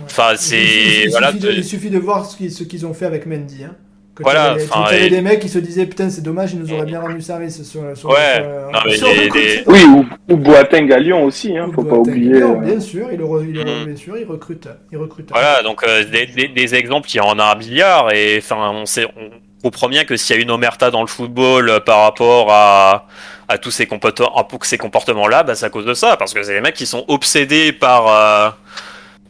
Enfin, 0.03 0.33
c'est 0.35 1.03
il 1.05 1.09
voilà. 1.09 1.31
suffit 1.31 1.39
de, 1.39 1.51
il 1.51 1.63
suffit 1.63 1.89
de 1.89 1.97
voir 1.97 2.25
ce 2.25 2.35
qu'ils 2.35 2.51
ce 2.51 2.63
qu'ils 2.63 2.85
ont 2.85 2.93
fait 2.93 3.05
avec 3.05 3.25
Mendy. 3.25 3.63
Hein. 3.63 3.75
Voilà, 4.19 4.55
tu 4.57 4.69
avais, 4.73 5.07
et- 5.07 5.09
des 5.09 5.21
mecs 5.21 5.39
qui 5.39 5.49
se 5.49 5.59
disaient 5.59 5.85
putain 5.85 6.09
c'est 6.09 6.21
dommage 6.21 6.53
ils 6.53 6.59
nous 6.59 6.71
auraient 6.73 6.85
bien 6.85 7.01
rendu 7.01 7.21
service 7.21 7.63
sur, 7.63 7.81
sur, 7.97 8.09
Ouais, 8.09 8.35
sur- 8.35 8.71
non, 8.71 8.79
mais 8.85 8.95
sur 8.95 9.07
les- 9.09 9.25
le 9.25 9.29
coup. 9.29 9.37
les- 9.37 9.63
Oui, 9.67 9.83
ou, 9.83 10.33
ou 10.33 10.37
Boateng 10.37 10.91
à 10.91 10.97
Lyon 10.99 11.23
aussi, 11.25 11.57
hein, 11.57 11.67
Ou 11.69 11.73
faut 11.73 11.83
pas 11.83 11.95
oublier. 11.97 12.39
Non, 12.39 12.53
euh, 12.61 12.65
bien 12.65 12.79
sûr, 12.79 13.07
il, 13.11 13.19
re- 13.19 13.45
il, 13.47 13.57
re- 13.59 13.79
Mhm. 13.79 13.85
bien 13.87 13.95
sûr, 13.95 14.17
il 14.17 14.25
recrute. 14.25 14.67
Il 14.91 14.97
recrute. 14.97 15.29
Voilà, 15.31 15.61
donc 15.63 15.83
euh, 15.83 16.03
des, 16.05 16.25
des- 16.27 16.47
des 16.47 16.75
exemples, 16.75 17.09
il 17.13 17.17
y 17.17 17.19
en 17.19 17.37
a 17.39 17.43
un 17.43 17.55
milliard 17.55 18.11
et 18.13 18.37
enfin, 18.37 18.71
on 18.73 18.85
sait, 18.85 19.05
on 19.17 19.29
comprend 19.61 19.89
bien 19.89 20.05
que 20.05 20.15
s'il 20.15 20.35
y 20.35 20.39
a 20.39 20.41
une 20.41 20.51
omerta 20.51 20.91
dans 20.91 21.01
le 21.01 21.07
football 21.07 21.69
euh, 21.69 21.79
par 21.79 22.01
rapport 22.03 22.51
à 22.51 23.07
à 23.47 23.59
tous 23.59 23.69
ces 23.69 23.85
comportements, 23.85 24.35
à 24.35 24.47
ces 24.63 24.77
comportements-là, 24.79 25.43
bah, 25.43 25.53
c'est 25.53 25.67
à 25.67 25.69
cause 25.69 25.85
de 25.85 25.93
ça, 25.93 26.17
parce 26.17 26.33
que 26.33 26.41
c'est 26.41 26.53
des 26.53 26.61
mecs 26.61 26.73
qui 26.73 26.87
sont 26.87 27.05
obsédés 27.07 27.71
par 27.73 28.07
euh, 28.07 28.49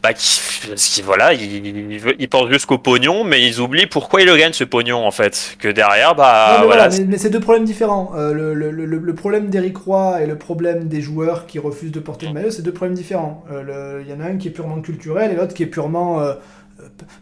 bah, 0.06 0.12
qui, 0.14 0.40
qui- 0.76 1.02
voilà, 1.02 1.32
ils, 1.32 2.00
ils, 2.18 2.28
pensent 2.28 2.50
jusqu'au 2.50 2.78
pognon, 2.78 3.24
mais 3.24 3.44
ils 3.46 3.60
oublient 3.60 3.86
pourquoi 3.86 4.20
ils 4.22 4.26
le 4.26 4.36
gagnent 4.36 4.52
ce 4.52 4.64
pognon 4.64 5.04
en 5.06 5.10
fait. 5.10 5.56
Que 5.58 5.68
derrière, 5.68 6.14
bah 6.14 6.46
Non, 6.54 6.60
mais 6.60 6.66
voilà, 6.66 6.88
voilà, 6.88 6.98
mais, 7.04 7.10
mais 7.12 7.18
c'est 7.18 7.30
deux 7.30 7.40
problèmes 7.40 7.64
différents. 7.64 8.12
Euh, 8.16 8.32
le, 8.32 8.54
le- 8.54 8.70
le- 8.70 8.84
le 8.98 9.14
problème 9.14 9.48
d'Eric 9.48 9.76
Roy 9.78 10.22
et 10.22 10.26
le 10.26 10.36
problème 10.38 10.84
des 10.84 11.00
joueurs 11.00 11.46
qui 11.46 11.58
refusent 11.58 11.92
de 11.92 12.00
porter 12.00 12.26
le 12.26 12.32
maillot, 12.32 12.50
c'est 12.50 12.62
deux 12.62 12.72
problèmes 12.72 12.96
différents. 12.96 13.44
Euh, 13.50 13.62
le- 13.98 14.02
Il 14.04 14.10
y 14.10 14.14
en 14.14 14.20
a 14.20 14.28
un 14.28 14.36
qui 14.36 14.48
est 14.48 14.52
purement 14.52 14.80
culturel 14.80 15.32
et 15.32 15.34
l'autre 15.34 15.54
qui 15.54 15.62
est 15.64 15.66
purement, 15.66 16.20
euh, 16.20 16.34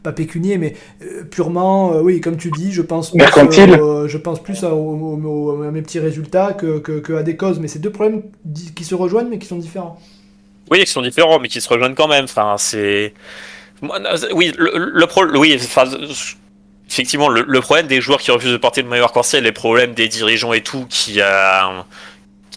pas 0.02 0.12
pécunier, 0.12 0.58
mais 0.58 0.74
purement, 1.30 1.94
euh, 1.94 2.00
oui, 2.02 2.20
comme 2.20 2.36
tu 2.36 2.50
dis, 2.50 2.72
je 2.72 2.82
pense 2.82 3.12
plus, 3.12 3.20
euh, 3.80 4.08
je 4.08 4.18
pense 4.18 4.42
plus 4.42 4.62
à, 4.64 4.74
au- 4.74 4.96
au- 4.96 5.20
au- 5.56 5.62
à 5.62 5.70
mes 5.70 5.80
petits 5.82 6.00
résultats 6.00 6.52
que, 6.52 6.78
que- 6.78 6.98
que 6.98 7.12
à 7.14 7.22
des 7.22 7.36
causes. 7.36 7.60
Mais 7.60 7.68
c'est 7.68 7.78
deux 7.78 7.90
problèmes 7.90 8.22
qui 8.74 8.84
se 8.84 8.94
rejoignent 8.94 9.28
mais 9.30 9.38
qui 9.38 9.46
sont 9.46 9.56
différents. 9.56 9.98
Oui, 10.70 10.80
qui 10.84 10.90
sont 10.90 11.02
différents, 11.02 11.38
mais 11.38 11.48
qui 11.48 11.60
se 11.60 11.68
rejoignent 11.68 11.94
quand 11.94 12.08
même. 12.08 12.24
Enfin, 12.24 12.56
c'est. 12.58 13.14
Oui, 14.32 14.52
le, 14.56 14.90
le 14.92 15.06
pro... 15.06 15.24
oui, 15.26 15.54
enfin, 15.62 15.84
effectivement, 16.88 17.28
le, 17.28 17.44
le 17.46 17.60
problème 17.60 17.86
des 17.86 18.00
joueurs 18.00 18.20
qui 18.20 18.30
refusent 18.30 18.52
de 18.52 18.56
porter 18.56 18.82
le 18.82 18.88
maillot 18.88 19.04
arc-en-ciel, 19.04 19.44
les 19.44 19.52
problèmes 19.52 19.94
des 19.94 20.08
dirigeants 20.08 20.52
et 20.52 20.62
tout, 20.62 20.86
qui 20.88 21.20
a 21.20 21.84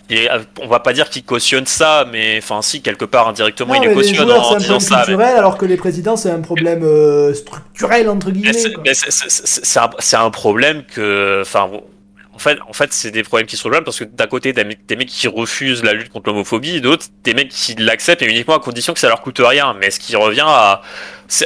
et 0.10 0.30
on 0.62 0.68
va 0.68 0.80
pas 0.80 0.94
dire 0.94 1.10
qu'il 1.10 1.26
cautionne 1.26 1.66
ça, 1.66 2.06
mais 2.10 2.38
enfin 2.42 2.62
si 2.62 2.82
quelque 2.82 3.04
part 3.04 3.28
indirectement 3.28 3.74
Non, 3.74 3.82
il 3.82 3.90
mais 3.90 3.94
le 3.94 4.02
les 4.02 4.08
cautionne 4.08 4.26
joueurs, 4.30 4.40
en 4.40 4.50
c'est 4.52 4.56
un 4.56 4.58
disant 4.60 4.78
problème 4.78 4.80
ça. 4.90 4.96
mais- 5.00 5.04
culturel, 5.06 5.36
alors 5.38 5.58
que 5.58 5.66
les 5.66 5.76
présidents, 5.76 6.16
c'est 6.16 6.30
un 6.32 6.40
problème 6.40 6.84
euh, 6.84 7.34
structurel, 7.34 8.08
entre 8.08 8.32
guillemets. 8.32 8.52
un, 8.56 9.90
c'est 10.00 10.16
un 10.16 10.30
problème 10.30 10.84
que, 10.86 11.42
enfin, 11.42 11.70
en 12.38 12.40
fait, 12.40 12.60
en 12.70 12.74
fait, 12.74 12.94
c'est 12.94 13.10
des 13.10 13.24
problèmes 13.24 13.48
qui 13.48 13.58
se 13.58 13.64
rejoignent 13.64 13.84
parce 13.84 13.98
que 13.98 14.04
d'un 14.04 14.28
côté, 14.28 14.54
des 14.54 14.64
mecs 14.64 15.08
qui 15.08 15.28
refusent 15.28 15.84
la 15.84 15.94
lutte 15.94 16.10
contre 16.10 16.30
l'homophobie, 16.30 16.82
d'autres, 16.82 17.08
des 17.24 17.34
mecs 17.34 17.50
qui 17.50 17.74
l'acceptent, 17.74 18.22
mais 18.22 18.30
uniquement 18.30 18.54
à 18.54 18.60
condition 18.60 18.94
que 18.94 19.00
ça 19.00 19.08
leur 19.08 19.22
coûte 19.22 19.42
rien. 19.44 19.76
Mais 19.80 19.90
ce 19.90 20.00
qui 20.00 20.16
revient 20.16 20.46
à, 20.46 20.84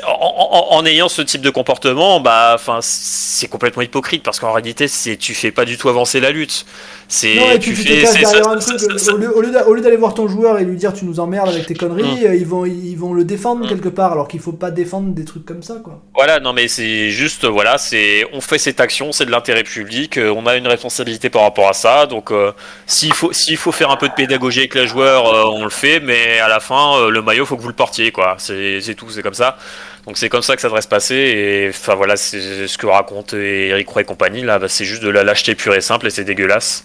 en 0.03 0.85
ayant 0.85 1.07
ce 1.07 1.21
type 1.21 1.39
de 1.39 1.49
comportement, 1.49 2.19
bah, 2.19 2.51
enfin, 2.55 2.79
c'est 2.81 3.47
complètement 3.47 3.83
hypocrite 3.83 4.21
parce 4.21 4.41
qu'en 4.41 4.51
réalité, 4.51 4.89
c'est, 4.89 5.15
tu 5.15 5.33
fais 5.33 5.51
pas 5.51 5.63
du 5.63 5.77
tout 5.77 5.87
avancer 5.87 6.19
la 6.19 6.31
lutte. 6.31 6.65
C'est, 7.13 7.35
Non, 7.35 7.51
et 7.51 7.59
puis 7.59 7.73
tu 7.73 7.83
te 7.83 7.89
fais, 7.89 8.01
caches 8.03 8.09
c'est- 8.13 8.19
derrière 8.21 8.43
ça- 8.45 8.51
un 8.51 8.61
ça- 8.61 8.73
truc. 8.77 8.97
ça- 8.99 9.13
Au 9.13 9.17
lieu, 9.17 9.37
au 9.67 9.73
lieu 9.73 9.81
d'aller 9.81 9.97
voir 9.97 10.13
ton 10.13 10.29
joueur 10.29 10.57
et 10.59 10.63
lui 10.63 10.77
dire 10.77 10.93
tu 10.93 11.03
nous 11.03 11.19
emmerdes 11.19 11.49
avec 11.49 11.65
tes 11.65 11.73
conneries, 11.73 12.21
Mm. 12.21 12.25
euh, 12.27 12.35
ils, 12.35 12.45
vont, 12.47 12.65
ils 12.65 12.95
vont 12.95 13.13
le 13.13 13.25
défendre 13.25 13.67
quelque 13.67 13.89
part, 13.89 14.13
alors 14.13 14.29
qu'il 14.29 14.39
faut 14.39 14.53
pas 14.53 14.71
défendre 14.71 15.09
des 15.13 15.25
trucs 15.25 15.43
comme 15.43 15.61
ça, 15.61 15.75
quoi. 15.83 16.01
Voilà, 16.15 16.39
non 16.39 16.53
mais 16.53 16.69
c'est 16.69 17.09
juste, 17.09 17.43
voilà, 17.43 17.77
c'est, 17.77 18.25
on 18.31 18.39
fait 18.39 18.57
cette 18.57 18.79
action, 18.79 19.11
c'est 19.11 19.25
de 19.25 19.31
l'intérêt 19.31 19.63
public, 19.63 20.17
euh, 20.17 20.33
on 20.33 20.45
a 20.45 20.55
une 20.55 20.67
responsabilité 20.67 21.29
par 21.29 21.41
rapport 21.41 21.67
à 21.67 21.73
ça, 21.73 22.05
donc 22.05 22.31
euh, 22.31 22.53
s'il 22.85 23.11
faut, 23.13 23.33
s'il 23.33 23.57
faut 23.57 23.73
faire 23.73 23.91
un 23.91 23.97
peu 23.97 24.07
de 24.07 24.13
pédagogie 24.13 24.59
avec 24.59 24.75
les 24.75 24.87
joueurs, 24.87 25.27
euh, 25.35 25.43
on 25.51 25.65
le 25.65 25.69
fait, 25.69 25.99
mais 25.99 26.39
à 26.39 26.47
la 26.47 26.61
fin, 26.61 26.95
euh, 26.97 27.09
le 27.09 27.21
maillot, 27.21 27.45
faut 27.45 27.57
que 27.57 27.61
vous 27.61 27.67
le 27.67 27.73
portiez, 27.73 28.11
quoi. 28.13 28.35
C'est 28.37 28.95
tout, 28.95 29.09
c'est 29.09 29.21
comme 29.21 29.33
ça. 29.33 29.57
Donc 30.05 30.17
c'est 30.17 30.29
comme 30.29 30.41
ça 30.41 30.55
que 30.55 30.61
ça 30.61 30.67
devrait 30.67 30.81
se 30.81 30.87
passer, 30.87 31.15
et 31.15 31.69
enfin 31.69 31.95
voilà, 31.95 32.17
c'est 32.17 32.67
ce 32.67 32.77
que 32.77 32.87
raconte 32.87 33.33
Eric 33.33 33.87
Roy 33.87 34.01
et 34.01 34.05
compagnie 34.05 34.41
là, 34.41 34.57
bah, 34.57 34.67
c'est 34.67 34.85
juste 34.85 35.03
de 35.03 35.09
la 35.09 35.23
lâcheté 35.23 35.53
pure 35.55 35.75
et 35.75 35.81
simple, 35.81 36.07
et 36.07 36.09
c'est 36.09 36.23
dégueulasse. 36.23 36.83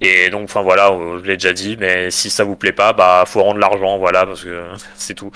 Et 0.00 0.28
donc, 0.30 0.44
enfin 0.44 0.62
voilà, 0.62 0.94
je 1.22 1.26
l'ai 1.26 1.36
déjà 1.36 1.52
dit, 1.52 1.76
mais 1.78 2.10
si 2.10 2.28
ça 2.28 2.44
vous 2.44 2.56
plaît 2.56 2.72
pas, 2.72 2.92
bah 2.92 3.24
faut 3.26 3.42
rendre 3.42 3.60
l'argent, 3.60 3.98
voilà, 3.98 4.26
parce 4.26 4.42
que 4.44 4.64
c'est 4.96 5.14
tout. 5.14 5.30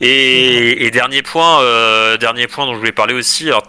Et, 0.00 0.86
et 0.86 0.92
dernier 0.92 1.22
point, 1.22 1.60
euh, 1.62 2.16
dernier 2.18 2.46
point 2.46 2.66
dont 2.66 2.72
je 2.74 2.78
voulais 2.78 2.92
parler 2.92 3.14
aussi. 3.14 3.48
Alors 3.48 3.64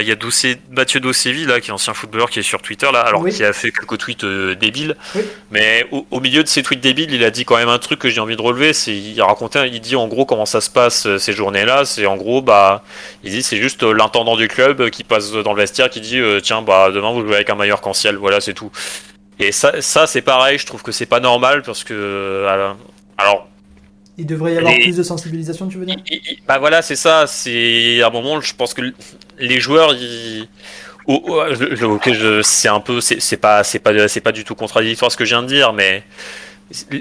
il 0.00 0.08
y 0.08 0.10
a 0.10 0.14
Doucet, 0.14 0.58
Mathieu 0.70 0.98
Docevi 0.98 1.44
là, 1.44 1.60
qui 1.60 1.68
est 1.68 1.72
ancien 1.74 1.92
footballeur, 1.92 2.30
qui 2.30 2.38
est 2.38 2.42
sur 2.42 2.62
Twitter 2.62 2.88
là, 2.90 3.00
alors 3.00 3.20
Oui. 3.20 3.34
qui 3.34 3.44
a 3.44 3.52
fait 3.52 3.70
quelques 3.70 3.98
tweets 3.98 4.24
euh, 4.24 4.54
débiles. 4.54 4.96
Oui. 5.14 5.20
Mais 5.50 5.86
au, 5.90 6.06
au 6.10 6.20
milieu 6.20 6.42
de 6.42 6.48
ces 6.48 6.62
tweets 6.62 6.80
débiles, 6.80 7.12
il 7.12 7.22
a 7.22 7.30
dit 7.30 7.44
quand 7.44 7.56
même 7.58 7.68
un 7.68 7.78
truc 7.78 7.98
que 7.98 8.08
j'ai 8.08 8.20
envie 8.20 8.36
de 8.36 8.40
relever. 8.40 8.72
C'est, 8.72 8.96
il 8.96 9.20
a 9.20 9.26
raconté, 9.26 9.60
il 9.66 9.80
dit 9.80 9.94
en 9.94 10.08
gros 10.08 10.24
comment 10.24 10.46
ça 10.46 10.62
se 10.62 10.70
passe 10.70 11.04
euh, 11.06 11.18
ces 11.18 11.34
journées-là. 11.34 11.84
C'est 11.84 12.06
en 12.06 12.16
gros, 12.16 12.40
bah, 12.40 12.82
il 13.22 13.30
dit 13.30 13.42
c'est 13.42 13.58
juste 13.58 13.82
l'intendant 13.82 14.36
du 14.36 14.48
club 14.48 14.88
qui 14.88 15.04
passe 15.04 15.32
dans 15.32 15.52
le 15.52 15.60
vestiaire, 15.60 15.90
qui 15.90 16.00
dit 16.00 16.18
euh, 16.18 16.40
tiens 16.40 16.62
bah 16.62 16.90
demain 16.90 17.12
vous 17.12 17.20
jouez 17.26 17.34
avec 17.34 17.50
un 17.50 17.56
maillot 17.56 17.74
arc-en-ciel, 17.74 18.16
voilà 18.16 18.40
c'est 18.40 18.54
tout. 18.54 18.70
Et 19.38 19.52
ça, 19.52 19.82
ça 19.82 20.06
c'est 20.06 20.22
pareil. 20.22 20.56
Je 20.58 20.64
trouve 20.64 20.82
que 20.82 20.92
c'est 20.92 21.04
pas 21.06 21.20
normal 21.20 21.62
parce 21.62 21.84
que 21.84 22.46
alors 23.18 23.46
Il 24.18 24.26
devrait 24.26 24.54
y 24.54 24.58
avoir 24.58 24.74
Les- 24.74 24.82
plus 24.82 24.96
de 24.96 25.02
sensibilisation, 25.04 25.68
tu 25.68 25.78
veux 25.78 25.86
dire 25.86 25.96
Bah 26.46 26.58
voilà, 26.58 26.82
c'est 26.82 26.96
ça. 26.96 27.26
C'est 27.28 28.02
à 28.02 28.08
un 28.08 28.10
moment, 28.10 28.40
je 28.40 28.52
pense 28.54 28.74
que 28.74 28.82
les 29.38 29.60
joueurs, 29.60 29.94
ils... 29.94 30.48
oh, 31.06 31.22
oh, 31.28 31.42
je- 31.52 32.12
je- 32.14 32.42
c'est 32.42 32.68
un 32.68 32.80
peu, 32.80 33.00
c'est 33.00 33.20
c'est 33.20 33.36
pas, 33.36 33.62
c'est 33.64 33.78
pas, 33.78 34.08
c'est 34.08 34.20
pas 34.20 34.32
du 34.32 34.44
tout 34.44 34.56
contradictoire 34.56 35.12
ce 35.12 35.16
que 35.16 35.24
je 35.24 35.30
viens 35.30 35.42
de 35.42 35.46
dire, 35.48 35.72
mais 35.72 36.02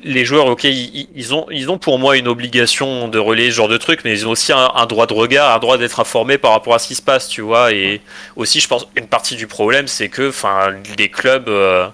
les 0.03 0.23
joueurs, 0.23 0.45
ok, 0.45 0.63
ils, 0.63 1.09
ils 1.13 1.33
ont, 1.33 1.45
ils 1.51 1.69
ont 1.69 1.77
pour 1.77 1.99
moi 1.99 2.15
une 2.17 2.27
obligation 2.29 3.09
de 3.09 3.19
relayer 3.19 3.51
ce 3.51 3.55
genre 3.57 3.67
de 3.67 3.77
truc, 3.77 4.01
mais 4.05 4.13
ils 4.13 4.25
ont 4.27 4.31
aussi 4.31 4.53
un, 4.53 4.71
un 4.75 4.85
droit 4.85 5.07
de 5.07 5.13
regard, 5.13 5.53
un 5.55 5.59
droit 5.59 5.77
d'être 5.77 5.99
informés 5.99 6.37
par 6.37 6.51
rapport 6.51 6.73
à 6.75 6.79
ce 6.79 6.87
qui 6.87 6.95
se 6.95 7.01
passe, 7.01 7.27
tu 7.27 7.41
vois. 7.41 7.73
Et 7.73 7.99
aussi, 8.37 8.61
je 8.61 8.67
pense, 8.67 8.87
une 8.95 9.07
partie 9.07 9.35
du 9.35 9.45
problème, 9.47 9.87
c'est 9.87 10.07
que, 10.09 10.29
enfin, 10.29 10.73
les 10.97 11.09
clubs. 11.09 11.49
euh, 11.49 11.87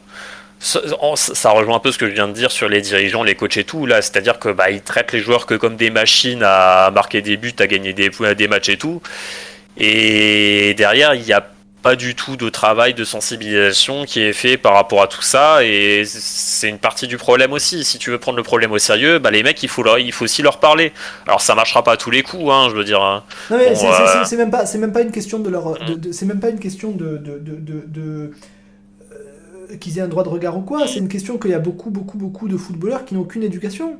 ça, 0.64 1.50
rejoint 1.52 1.76
un 1.76 1.80
peu 1.80 1.92
ce 1.92 1.98
que 1.98 2.08
je 2.08 2.14
viens 2.14 2.28
de 2.28 2.34
dire 2.34 2.52
sur 2.52 2.70
les 2.70 2.82
dirigeants, 2.82 3.24
les 3.24 3.36
coachs 3.36 3.58
et 3.58 3.64
tout 3.66 3.86
là, 3.86 4.02
c'est-à-dire 4.02 4.40
que 4.40 4.50
bah 4.50 4.70
ils 4.72 4.82
traitent 4.82 5.12
les 5.12 5.20
joueurs 5.20 5.46
que 5.46 5.56
comme 5.56 5.76
des 5.76 5.90
machines 5.90 6.42
à 6.44 6.90
marquer 6.92 7.22
des 7.22 7.36
buts, 7.38 7.54
à 7.60 7.68
gagner 7.68 7.94
des 7.94 8.10
points, 8.10 8.34
des 8.34 8.48
matchs 8.48 8.70
et 8.70 8.78
tout. 8.78 9.02
Et 9.78 10.74
derrière, 10.76 11.16
il 11.16 11.24
n'y 11.24 11.34
a 11.34 11.46
pas 11.82 11.96
du 11.98 12.16
tout 12.16 12.38
de 12.38 12.48
travail 12.48 12.94
de 12.94 13.04
sensibilisation 13.04 14.06
qui 14.06 14.22
est 14.22 14.32
fait 14.32 14.56
par 14.56 14.74
rapport 14.74 15.02
à 15.02 15.08
tout 15.08 15.22
ça 15.22 15.66
et 15.66 16.04
c'est 16.06 16.70
une 16.70 16.78
partie 16.78 17.08
du 17.08 17.18
problème 17.18 17.52
aussi. 17.52 17.84
Si 17.84 17.98
tu 18.00 18.10
veux 18.10 18.18
prendre 18.20 18.38
le 18.38 18.44
problème 18.44 18.72
au 18.72 18.78
sérieux, 18.78 19.20
bah 19.20 19.32
les 19.32 19.44
mecs, 19.44 19.62
il 19.64 19.68
faut 19.68 19.84
leur, 19.84 20.00
il 20.00 20.14
faut 20.14 20.24
aussi 20.24 20.42
leur 20.42 20.60
parler. 20.62 20.94
Alors 21.28 21.42
ça 21.42 21.56
marchera 21.56 21.84
pas 21.84 21.94
à 21.94 21.98
tous 21.98 22.10
les 22.12 22.24
coups, 22.24 22.46
hein, 22.50 22.68
je 22.70 22.76
veux 22.76 22.86
dire. 22.86 23.02
hein. 23.02 23.24
Non 23.50 23.58
mais 23.58 23.70
Bon, 23.72 23.76
c'est- 23.76 23.88
euh, 23.88 24.24
c'est- 24.24 24.38
même 24.38 24.50
pas 24.52 24.66
c'est 24.66 24.78
même 24.78 24.94
pas 24.94 25.02
une 25.02 25.12
question 25.12 25.40
de 25.40 25.50
leur 25.50 25.78
de- 25.84 25.96
de- 25.96 26.12
c'est 26.14 26.26
même 26.26 26.40
pas 26.40 26.50
une 26.52 26.60
question 26.60 26.92
de 26.92 27.18
de, 27.18 27.38
de, 27.40 27.56
de- 27.58 27.84
de, 27.88 28.32
euh, 29.12 29.16
qu'ils 29.80 29.98
aient 29.98 30.02
un 30.02 30.08
droit 30.08 30.24
de 30.24 30.30
regard 30.30 30.58
ou 30.58 30.62
quoi 30.62 30.88
c'est 30.88 31.00
une 31.00 31.08
question 31.08 31.38
qu'il 31.38 31.52
y 31.52 31.54
a 31.54 31.60
beaucoup 31.60 31.90
beaucoup 31.90 32.18
beaucoup 32.18 32.48
de 32.48 32.58
footballeurs 32.58 33.06
qui 33.06 33.14
n'ont 33.16 33.22
aucune 33.22 33.44
éducation 33.44 33.98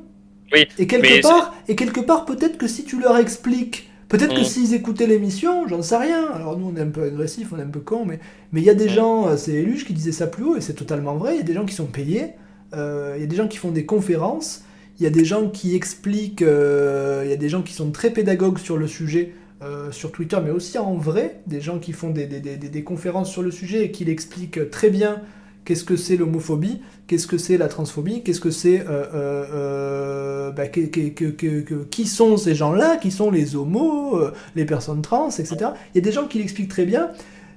Oui, 0.52 0.66
et 0.78 0.86
quelque 0.86 1.22
part 1.22 1.54
et 1.68 1.76
quelque 1.76 2.00
part 2.00 2.24
peut-être 2.24 2.58
que 2.58 2.68
si 2.68 2.84
tu 2.84 2.98
leur 3.00 3.16
expliques 3.18 3.90
peut-être 4.08 4.34
que 4.34 4.40
Mm. 4.40 4.44
s'ils 4.44 4.74
écoutaient 4.74 5.06
l'émission 5.06 5.66
j'en 5.66 5.82
sais 5.82 5.96
rien 5.96 6.26
alors 6.32 6.58
nous 6.58 6.70
on 6.72 6.76
est 6.76 6.82
un 6.82 6.88
peu 6.90 7.02
agressif 7.04 7.52
on 7.52 7.58
est 7.58 7.62
un 7.62 7.66
peu 7.68 7.80
con 7.80 8.04
mais 8.04 8.18
mais 8.52 8.60
il 8.60 8.64
y 8.64 8.70
a 8.70 8.74
des 8.74 8.86
Mm. 8.86 8.96
gens 8.98 9.28
euh, 9.28 9.36
c'est 9.36 9.52
Eluche 9.54 9.84
qui 9.86 9.92
disait 9.94 10.12
ça 10.12 10.26
plus 10.26 10.44
haut 10.44 10.56
et 10.56 10.60
c'est 10.60 10.74
totalement 10.74 11.14
vrai 11.16 11.34
il 11.34 11.38
y 11.38 11.40
a 11.40 11.44
des 11.44 11.54
gens 11.54 11.64
qui 11.64 11.74
sont 11.74 11.86
payés 11.86 12.32
euh, 12.74 13.14
il 13.16 13.20
y 13.20 13.24
a 13.24 13.26
des 13.26 13.36
gens 13.36 13.48
qui 13.48 13.56
font 13.58 13.70
des 13.70 13.86
conférences 13.86 14.62
il 15.00 15.02
y 15.02 15.06
a 15.08 15.10
des 15.10 15.24
gens 15.24 15.48
qui 15.50 15.74
expliquent, 15.74 16.42
euh, 16.42 17.22
il 17.24 17.30
y 17.30 17.32
a 17.32 17.36
des 17.36 17.48
gens 17.48 17.62
qui 17.62 17.72
sont 17.72 17.90
très 17.90 18.10
pédagogues 18.10 18.58
sur 18.58 18.76
le 18.76 18.86
sujet, 18.86 19.34
euh, 19.60 19.90
sur 19.90 20.12
Twitter, 20.12 20.38
mais 20.44 20.52
aussi 20.52 20.78
en 20.78 20.94
vrai, 20.94 21.40
des 21.48 21.60
gens 21.60 21.80
qui 21.80 21.90
font 21.92 22.10
des- 22.10 22.26
des- 22.26 22.38
des- 22.38 22.56
des 22.56 22.84
conférences 22.84 23.28
sur 23.28 23.42
le 23.42 23.50
sujet 23.50 23.86
et 23.86 23.90
qui 23.90 24.04
l'expliquent 24.04 24.70
très 24.70 24.90
bien 24.90 25.20
qu'est-ce 25.64 25.84
que 25.84 25.96
c'est 25.96 26.16
l'homophobie, 26.16 26.80
qu'est-ce 27.06 27.26
que 27.26 27.38
c'est 27.38 27.56
la 27.56 27.68
transphobie, 27.68 28.22
qu'est-ce 28.22 28.40
que 28.40 28.50
c'est... 28.50 28.80
euh, 28.80 29.04
euh, 29.14 29.44
euh, 29.52 30.50
bah, 30.52 30.66
qui 30.68 32.06
sont 32.06 32.36
ces 32.36 32.54
gens-là, 32.54 32.96
qui 32.96 33.10
sont 33.10 33.30
les 33.30 33.56
homos, 33.56 34.20
les 34.54 34.64
personnes 34.64 35.02
trans, 35.02 35.28
etc. 35.30 35.56
Il 35.94 35.96
y 35.96 35.98
a 35.98 36.02
des 36.02 36.12
gens 36.12 36.26
qui 36.26 36.38
l'expliquent 36.38 36.70
très 36.70 36.84
bien. 36.84 37.10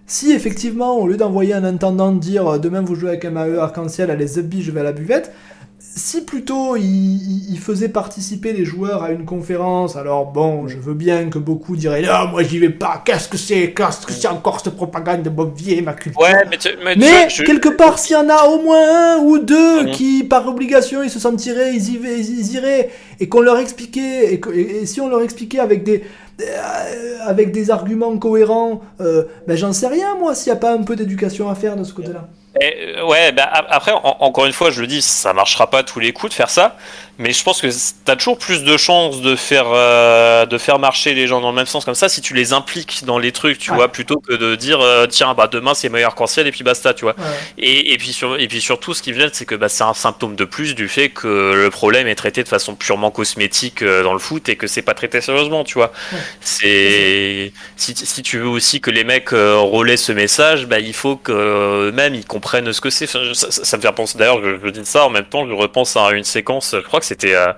Si 0.06 0.32
effectivement, 0.32 0.98
au 0.98 1.08
lieu 1.08 1.18
d'envoyer 1.18 1.54
un 1.54 1.66
intendant 1.66 2.14
dire 2.14 2.60
demain 2.60 2.82
vous 2.82 2.96
jouez 2.96 3.10
avec 3.10 3.26
un 3.26 3.32
maillot 3.32 3.60
arc-en-ciel, 3.60 4.10
allez 4.10 4.28
zubbi, 4.28 4.64
je 4.64 4.72
vais 4.72 4.80
à 4.80 4.84
la 4.84 4.94
buvette, 4.94 5.34
si 5.98 6.22
plutôt 6.22 6.76
il, 6.78 7.58
faisait 7.60 7.90
participer 7.90 8.54
les 8.54 8.64
joueurs 8.64 9.04
à 9.04 9.12
une 9.12 9.26
conférence, 9.26 9.96
alors 9.98 10.28
bon, 10.28 10.68
je 10.68 10.78
veux 10.78 10.94
bien 10.94 11.30
que 11.30 11.40
beaucoup 11.40 11.76
diraient 11.76 12.06
ah 12.10 12.28
moi 12.32 12.44
j'y 12.44 12.60
vais 12.60 12.70
pas, 12.70 13.02
qu'est-ce 13.04 13.28
que 13.28 13.36
c'est, 13.38 13.74
qu'est-ce 13.74 14.06
que 14.06 14.14
c'est 14.14 14.28
encore 14.30 14.62
cette 14.62 14.76
propagande 14.76 15.24
de 15.24 15.30
Bob 15.30 15.54
Vier, 15.58 15.82
ma 15.82 15.94
culture. 15.94 16.22
Ouais, 16.22 16.46
mais, 16.50 16.58
tu- 16.58 16.70
mais, 16.86 16.94
tu 16.94 17.00
Mais 17.00 17.10
vois, 17.10 17.28
je- 17.28 17.44
quelque 17.44 17.70
part, 17.70 18.00
s'il 18.00 18.14
y 18.16 18.20
en 18.20 18.30
a 18.30 18.46
au 18.48 18.62
moins 18.64 19.16
un 19.16 19.18
ou 19.24 19.40
deux 19.40 19.84
Mhm. 19.86 19.92
qui, 19.92 20.24
par 20.24 20.48
obligation, 20.48 21.04
ils 21.04 21.10
se 21.10 21.20
sentiraient, 21.20 21.74
ils, 21.76 21.90
y, 21.90 22.00
ils 22.40 22.54
iraient, 22.54 22.90
et 23.20 23.28
qu'on 23.28 23.42
leur 23.42 23.58
expliquait, 23.58 24.34
et, 24.34 24.40
que- 24.40 24.52
et- 24.52 24.84
et 24.84 24.86
si 24.86 25.02
on 25.02 25.10
leur 25.10 25.22
expliquait 25.24 25.60
avec 25.60 25.84
des, 25.84 26.04
euh, 26.42 27.18
avec 27.26 27.52
des 27.52 27.72
arguments 27.72 28.16
cohérents, 28.18 28.82
euh, 29.02 29.24
ben 29.48 29.58
j'en 29.58 29.74
sais 29.74 29.88
rien 29.88 30.16
moi, 30.20 30.36
s'il 30.36 30.52
n'y 30.54 30.58
a 30.58 30.62
pas 30.62 30.74
un 30.74 30.84
peu 30.84 30.96
d'éducation 30.96 31.50
à 31.50 31.56
faire 31.56 31.76
de 31.76 31.84
ce 31.84 31.94
côté-là. 31.94 32.28
Euh, 32.64 33.04
ouais, 33.04 33.32
bah, 33.32 33.50
après, 33.70 33.92
en- 33.92 34.18
encore 34.20 34.46
une 34.46 34.54
fois, 34.54 34.72
je 34.72 34.82
le 34.82 34.88
dis, 34.88 35.02
ça 35.02 35.34
marchera 35.34 35.70
pas 35.70 35.84
tous 35.84 36.00
les 36.00 36.14
coups 36.14 36.32
de 36.32 36.36
faire 36.36 36.50
ça, 36.50 36.78
mais 37.20 37.32
je 37.34 37.44
pense 37.44 37.62
que 37.62 37.68
t'as 38.06 38.16
toujours 38.16 38.38
plus 38.38 38.64
de 38.64 38.78
chances 38.78 39.22
de 39.22 39.36
faire, 39.36 39.66
euh, 39.74 40.46
de 40.46 40.58
faire 40.58 40.78
marcher 40.80 41.14
les 41.16 41.26
gens 41.28 41.42
dans 41.42 41.50
le 41.50 41.56
même 41.56 41.66
sens 41.66 41.84
comme 41.84 41.96
ça 41.96 42.10
si 42.10 42.22
tu 42.22 42.34
les 42.36 42.54
impliques 42.54 43.04
dans 43.06 43.18
les 43.20 43.32
trucs, 43.32 43.58
tu 43.58 43.72
Ouais. 43.72 43.78
vois, 43.78 43.88
plutôt 43.92 44.18
que 44.20 44.34
de 44.34 44.56
dire, 44.56 44.80
euh, 44.82 45.08
tiens, 45.08 45.34
bah, 45.34 45.48
demain 45.52 45.74
c'est 45.74 45.90
meilleur 45.90 46.12
arc-en-ciel 46.12 46.46
et 46.48 46.52
puis 46.52 46.64
basta, 46.64 46.94
tu 46.94 47.06
vois. 47.06 47.16
Ouais. 47.18 47.24
Et, 47.58 47.94
et 47.94 47.98
puis 47.98 48.14
sur, 48.14 48.40
et 48.40 48.48
puis 48.48 48.62
surtout, 48.62 48.94
ce 48.94 49.02
qui 49.02 49.12
vient, 49.14 49.30
c'est 49.34 49.46
que 49.46 49.56
bah, 49.56 49.70
c'est 49.70 49.84
un 49.84 49.94
symptôme 49.94 50.36
de 50.36 50.46
plus 50.46 50.76
du 50.76 50.88
fait 50.88 51.10
que 51.10 51.54
le 51.56 51.70
problème 51.70 52.08
est 52.08 52.16
traité 52.16 52.44
de 52.44 52.50
façon 52.50 52.76
purement 52.76 53.12
cosmétique 53.12 53.84
dans 53.84 54.14
le 54.14 54.20
foot 54.20 54.48
et 54.50 54.56
que 54.56 54.68
c'est 54.68 54.82
pas 54.84 54.94
traité 54.94 55.22
sérieusement, 55.22 55.64
tu 55.64 55.76
vois. 55.76 55.92
Ouais. 56.14 56.20
C'est 56.42 57.52
si, 57.76 57.96
si 57.96 58.22
tu 58.24 58.40
veux 58.40 58.48
aussi 58.48 58.80
que 58.82 58.92
les 58.92 59.04
mecs 59.04 59.30
relaient 59.30 59.98
ce 59.98 60.12
message, 60.12 60.66
bah, 60.68 60.80
il 60.80 60.94
faut 60.94 61.16
que 61.18 61.92
même 61.94 62.16
ils 62.16 62.26
comprennent 62.26 62.47
ce 62.48 62.82
que 62.82 62.90
c'est. 62.90 63.08
Ça 63.08 63.78
me 63.78 63.82
fait 63.82 63.92
penser 63.92 64.18
d'ailleurs, 64.18 64.42
je, 64.44 64.58
je 64.64 64.70
dis 64.70 64.86
ça 64.86 65.06
en 65.06 65.10
même 65.10 65.26
temps, 65.26 65.48
je 65.48 65.54
repense 65.54 65.96
à 65.98 66.12
une 66.12 66.24
séquence. 66.24 66.72
Je 66.74 66.82
crois 66.82 67.00
que 67.00 67.06
c'était 67.06 67.36
euh, 67.36 67.54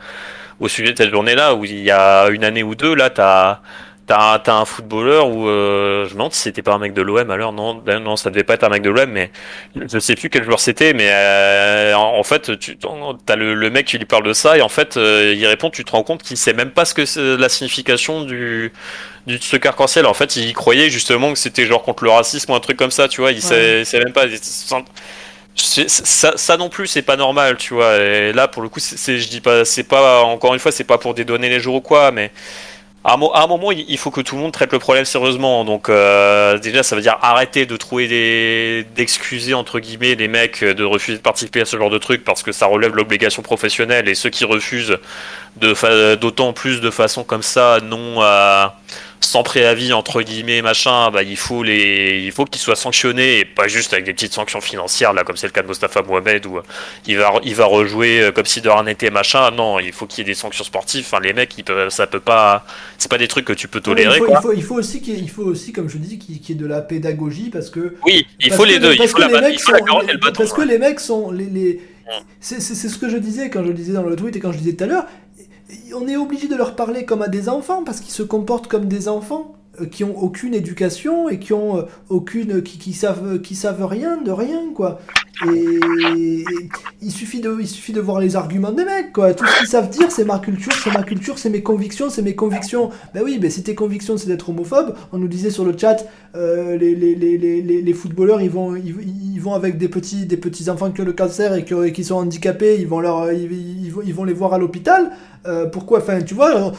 au 0.59 0.67
sujet 0.67 0.93
de 0.93 0.97
cette 0.97 1.11
journée-là 1.11 1.55
où 1.55 1.65
il 1.65 1.79
y 1.79 1.91
a 1.91 2.27
une 2.29 2.43
année 2.43 2.63
ou 2.63 2.75
deux, 2.75 2.93
là, 2.95 3.09
t'as 3.09 3.59
T'as 4.09 4.41
un 4.55 4.65
footballeur 4.65 5.27
où 5.29 5.47
euh, 5.47 6.05
je 6.05 6.09
me 6.09 6.13
demande 6.15 6.33
si 6.33 6.41
c'était 6.41 6.63
pas 6.63 6.73
un 6.73 6.79
mec 6.79 6.93
de 6.93 7.03
l'OM 7.03 7.29
alors. 7.29 7.53
Non 7.53 7.75
ben 7.75 7.99
non 7.99 8.15
ça 8.15 8.31
devait 8.31 8.43
pas 8.43 8.55
être 8.55 8.63
un 8.63 8.69
mec 8.69 8.81
de 8.81 8.89
l'OM 8.89 9.07
mais 9.07 9.29
je 9.75 9.99
sais 9.99 10.15
plus 10.15 10.31
quel 10.31 10.43
joueur 10.43 10.59
c'était 10.59 10.93
mais 10.93 11.09
euh, 11.11 11.93
en, 11.93 12.17
en 12.17 12.23
fait 12.23 12.57
tu 12.57 12.75
t'as 13.27 13.35
le, 13.35 13.53
le 13.53 13.69
mec 13.69 13.85
qui 13.85 13.99
lui 13.99 14.05
parle 14.05 14.23
de 14.23 14.33
ça 14.33 14.57
et 14.57 14.61
en 14.63 14.69
fait 14.69 14.97
euh, 14.97 15.35
il 15.37 15.45
répond 15.45 15.69
tu 15.69 15.85
te 15.85 15.91
rends 15.91 16.01
compte 16.01 16.23
qu'il 16.23 16.37
sait 16.37 16.53
même 16.53 16.71
pas 16.71 16.85
ce 16.85 16.95
que 16.95 17.05
c'est 17.05 17.37
la 17.37 17.49
signification 17.49 18.23
du 18.23 18.73
du 19.27 19.39
truc 19.39 19.63
arc-en-ciel 19.67 20.07
en 20.07 20.15
fait 20.15 20.35
il 20.37 20.53
croyait 20.53 20.89
justement 20.89 21.31
que 21.31 21.37
c'était 21.37 21.65
genre 21.67 21.83
contre 21.83 22.03
le 22.03 22.09
racisme 22.09 22.51
ou 22.51 22.55
un 22.55 22.59
truc 22.61 22.77
comme 22.77 22.91
ça 22.91 23.07
tu 23.07 23.21
vois. 23.21 23.31
Il 23.31 23.43
sait, 23.43 23.81
il 23.81 23.85
sait 23.85 23.99
même 23.99 24.13
pas. 24.13 24.25
Ça, 25.55 26.37
ça 26.37 26.55
non 26.57 26.69
plus 26.69 26.87
c'est 26.87 27.01
pas 27.01 27.17
normal 27.17 27.57
tu 27.57 27.73
vois. 27.73 27.97
Et 27.97 28.31
là 28.31 28.47
pour 28.47 28.61
le 28.61 28.69
coup 28.69 28.79
c'est 28.79 28.97
c'est- 28.97 29.17
je 29.17 29.27
dis 29.27 29.41
pas 29.41 29.65
c'est 29.65 29.83
pas 29.83 30.21
encore 30.23 30.53
une 30.53 30.59
fois 30.59 30.71
c'est 30.71 30.85
pas 30.85 30.97
pour 30.97 31.13
dédonner 31.13 31.49
les 31.49 31.59
jours 31.59 31.75
ou 31.75 31.81
quoi 31.81 32.11
mais 32.11 32.31
À 33.05 33.13
un, 33.13 33.47
moment, 33.47 33.71
il 33.71 33.97
faut 33.97 34.11
que 34.11 34.19
tout 34.19 34.35
le 34.35 34.41
monde 34.41 34.51
traite 34.51 34.73
le 34.73 34.79
problème 34.79 35.05
sérieusement. 35.05 35.63
Donc 35.63 35.87
euh, 35.87 36.57
déjà, 36.57 36.83
ça 36.83 36.97
veut 36.97 37.01
dire 37.01 37.17
arrêter 37.21 37.65
de 37.65 37.77
trouver 37.77 38.09
des 38.09 38.85
d'excuser 38.93 39.53
entre 39.53 39.79
guillemets 39.79 40.15
les 40.15 40.27
mecs 40.27 40.65
de 40.65 40.83
refuser 40.83 41.17
de 41.17 41.23
participer 41.23 41.61
à 41.61 41.65
ce 41.65 41.77
genre 41.77 41.89
de 41.89 41.97
truc 41.97 42.25
parce 42.25 42.43
que 42.43 42.51
ça 42.51 42.65
relève 42.65 42.93
l'obligation 42.95 43.41
professionnelle 43.41 44.09
et 44.09 44.15
ceux 44.15 44.29
qui 44.29 44.43
refusent 44.43 44.97
d'autant 45.61 46.51
plus 46.51 46.81
de 46.81 46.89
façon 46.89 47.23
comme 47.23 47.41
ça 47.41 47.79
non 47.81 48.21
à 48.21 48.75
sans 49.21 49.43
préavis 49.43 49.93
entre 49.93 50.21
guillemets 50.21 50.61
machin 50.61 51.11
bah 51.11 51.23
il 51.23 51.37
faut 51.37 51.63
les 51.63 52.21
il 52.23 52.31
faut 52.31 52.45
qu'ils 52.45 52.61
soient 52.61 52.75
sanctionnés 52.75 53.39
et 53.39 53.45
pas 53.45 53.67
juste 53.67 53.93
avec 53.93 54.05
des 54.05 54.13
petites 54.13 54.33
sanctions 54.33 54.61
financières 54.61 55.13
là 55.13 55.23
comme 55.23 55.37
c'est 55.37 55.47
le 55.47 55.51
cas 55.51 55.61
de 55.61 55.67
Mostafa 55.67 56.01
Mohamed 56.01 56.45
où 56.45 56.59
il 57.05 57.17
va 57.17 57.33
il 57.43 57.55
va 57.55 57.65
rejouer 57.65 58.21
euh, 58.21 58.31
comme 58.31 58.45
si 58.45 58.61
de 58.61 58.69
rien 58.69 58.83
n'était 58.83 59.09
machin. 59.09 59.51
Non 59.51 59.79
il 59.79 59.91
faut 59.91 60.05
qu'il 60.05 60.19
y 60.19 60.21
ait 60.21 60.31
des 60.31 60.35
sanctions 60.35 60.63
sportives. 60.63 61.05
Enfin 61.05 61.19
les 61.21 61.33
mecs 61.33 61.57
ils 61.57 61.63
peuvent 61.63 61.89
ça 61.89 62.07
peut 62.07 62.19
pas 62.19 62.65
c'est 62.97 63.09
pas 63.09 63.17
des 63.17 63.27
trucs 63.27 63.45
que 63.45 63.53
tu 63.53 63.67
peux 63.67 63.81
tolérer 63.81 64.17
il, 64.17 64.19
faut, 64.19 64.25
quoi. 64.25 64.39
Il, 64.39 64.41
faut, 64.41 64.53
il 64.53 64.63
faut 64.63 64.75
aussi 64.75 65.01
qu'il 65.01 65.19
il 65.19 65.29
faut 65.29 65.43
aussi 65.43 65.73
comme 65.73 65.89
je 65.89 65.97
dis 65.97 66.17
qu'il 66.17 66.35
y 66.35 66.51
ait 66.51 66.55
de 66.55 66.65
la 66.65 66.81
pédagogie 66.81 67.49
parce 67.49 67.69
que 67.69 67.95
oui 68.05 68.25
il 68.39 68.51
faut 68.51 68.65
les 68.65 68.79
deux 68.79 68.91
le 68.91 70.31
parce 70.31 70.53
que 70.53 70.61
les 70.61 70.77
mecs 70.77 70.99
sont 70.99 71.31
les, 71.31 71.45
les... 71.45 71.81
c'est 72.39 72.59
ce 72.59 72.97
que 72.97 73.09
je 73.09 73.17
disais 73.17 73.49
quand 73.49 73.63
je 73.65 73.71
disais 73.71 73.93
dans 73.93 74.03
le 74.03 74.15
tweet 74.15 74.35
et 74.35 74.39
quand 74.39 74.51
je 74.51 74.57
disais 74.57 74.73
tout 74.73 74.83
à 74.85 74.87
l'heure 74.87 75.05
on 75.95 76.07
est 76.07 76.17
obligé 76.17 76.47
de 76.47 76.55
leur 76.55 76.75
parler 76.75 77.05
comme 77.05 77.21
à 77.21 77.27
des 77.27 77.49
enfants 77.49 77.83
parce 77.83 77.99
qu'ils 77.99 78.13
se 78.13 78.23
comportent 78.23 78.67
comme 78.67 78.85
des 78.85 79.07
enfants 79.07 79.55
euh, 79.81 79.85
qui 79.85 80.03
ont 80.03 80.17
aucune 80.17 80.53
éducation 80.53 81.29
et 81.29 81.39
qui 81.39 81.53
ont 81.53 81.77
euh, 81.77 81.83
aucune 82.09 82.61
qui, 82.63 82.93
savent 82.93 83.39
qui 83.41 83.55
savent 83.55 83.85
rien 83.85 84.17
de 84.17 84.31
rien 84.31 84.71
quoi. 84.73 84.99
Et, 85.47 86.43
il 87.01 87.11
suffit 87.11 87.39
de 87.39 87.55
il 87.61 87.67
suffit 87.67 87.93
de 87.93 88.01
voir 88.01 88.19
les 88.19 88.35
arguments 88.35 88.71
des 88.71 88.83
mecs 88.83 89.13
quoi. 89.13 89.33
Tout 89.33 89.45
ce 89.45 89.59
qu'ils 89.59 89.67
savent 89.67 89.89
dire 89.89 90.11
c'est 90.11 90.25
ma 90.25 90.39
culture 90.39 90.73
c'est 90.73 90.91
ma 90.91 91.03
culture 91.03 91.37
c'est 91.37 91.49
mes 91.49 91.61
convictions 91.61 92.09
c'est 92.09 92.21
mes 92.21 92.35
convictions. 92.35 92.89
Ben 93.13 93.21
oui 93.23 93.37
ben 93.37 93.49
si 93.49 93.63
tes 93.63 93.75
convictions 93.75 94.17
c'est 94.17 94.27
d'être 94.27 94.49
homophobe 94.49 94.95
on 95.13 95.17
nous 95.17 95.27
disait 95.27 95.51
sur 95.51 95.65
le 95.65 95.77
chat 95.77 95.97
euh, 96.35 96.77
les, 96.77 96.95
les, 96.95 97.15
les, 97.15 97.61
les, 97.61 97.93
footballeurs 97.93 98.41
ils 98.41 98.49
vont 98.49 98.75
ils, 98.75 99.39
vont 99.39 99.53
avec 99.53 99.77
des 99.77 99.87
petits 99.87 100.25
des 100.25 100.37
petits 100.37 100.69
enfants 100.69 100.91
qui 100.91 101.01
ont 101.01 101.05
le 101.05 101.13
cancer 101.13 101.53
et 101.53 101.63
qui, 101.63 102.03
sont 102.03 102.15
handicapés 102.15 102.77
ils 102.79 102.87
vont 102.87 102.99
leur 102.99 103.31
ils, 103.31 103.93
ils 104.03 104.13
vont 104.13 104.25
les 104.25 104.33
voir 104.33 104.53
à 104.53 104.57
l'hôpital 104.57 105.11
euh, 105.47 105.65
pourquoi 105.67 105.99
Enfin, 105.99 106.21
tu 106.21 106.33
vois, 106.33 106.73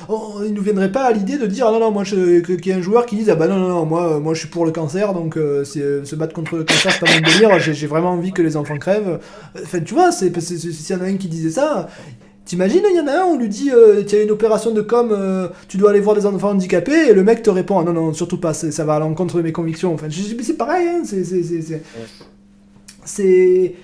il 0.45 0.53
nous 0.53 0.63
viendrait 0.63 0.93
pas 0.93 1.05
à 1.05 1.13
l'idée 1.13 1.39
de 1.39 1.47
dire 1.47 1.67
ah 1.69 1.73
non 1.73 1.81
non 1.81 1.91
moi 1.91 2.05
qu'il 2.05 2.67
y 2.67 2.73
a 2.73 2.77
un 2.77 2.83
joueur 2.83 3.07
qui 3.07 3.17
dise 3.17 3.31
ah 3.31 3.35
bah 3.35 3.49
non 3.49 3.57
non 3.57 3.69
non 3.69 3.87
moi 3.87 4.21
moi 4.21 4.35
je 4.35 4.41
suis 4.41 4.49
pour 4.49 4.67
le 4.67 4.73
cancer 4.73 5.15
donc 5.15 5.37
euh, 5.37 5.65
euh, 5.77 6.05
se 6.05 6.15
battre 6.15 6.35
contre 6.35 6.57
le 6.57 6.65
cancer 6.65 6.93
c'est 6.93 7.01
pas 7.01 7.11
mon 7.11 7.21
délire 7.21 7.59
j'ai 7.59 7.87
vraiment 7.87 8.11
envie 8.11 8.33
que 8.33 8.43
les 8.43 8.57
enfants 8.57 8.77
crèvent. 8.77 9.19
Enfin 9.63 9.81
tu 9.81 9.95
vois 9.95 10.13
c'est 10.13 10.39
s'il 10.41 10.97
y 10.97 10.99
en 10.99 11.03
a 11.03 11.07
un 11.07 11.17
qui 11.17 11.29
disait 11.29 11.51
ça. 11.51 11.89
T'imagines, 12.47 12.83
il 12.91 12.97
y 12.97 13.01
en 13.01 13.07
a 13.07 13.23
un, 13.23 13.25
on 13.27 13.39
lui 13.39 13.49
dit, 13.49 13.71
tu 14.09 14.17
as 14.17 14.23
une 14.23 14.31
opération 14.33 14.73
de 14.73 14.81
com, 14.81 15.17
tu 15.69 15.77
dois 15.77 15.91
aller 15.91 16.01
voir 16.01 16.17
des 16.17 16.27
enfants 16.27 16.49
handicapés, 16.49 17.11
et 17.11 17.13
le 17.13 17.23
mec 17.23 17.43
te 17.43 17.51
répond, 17.51 17.79
ah, 17.79 17.85
non, 17.85 17.93
non, 17.93 18.13
surtout 18.13 18.41
pas, 18.41 18.55
ça 18.55 18.85
va 18.85 18.97
à 18.97 18.99
l'encontre 18.99 19.37
de 19.37 19.43
mes 19.43 19.53
convictions. 19.53 19.95
Enfin, 19.95 20.09
c'est 20.11 20.57
pareil, 20.57 20.89
hein, 20.89 21.03
c'est. 23.05 23.75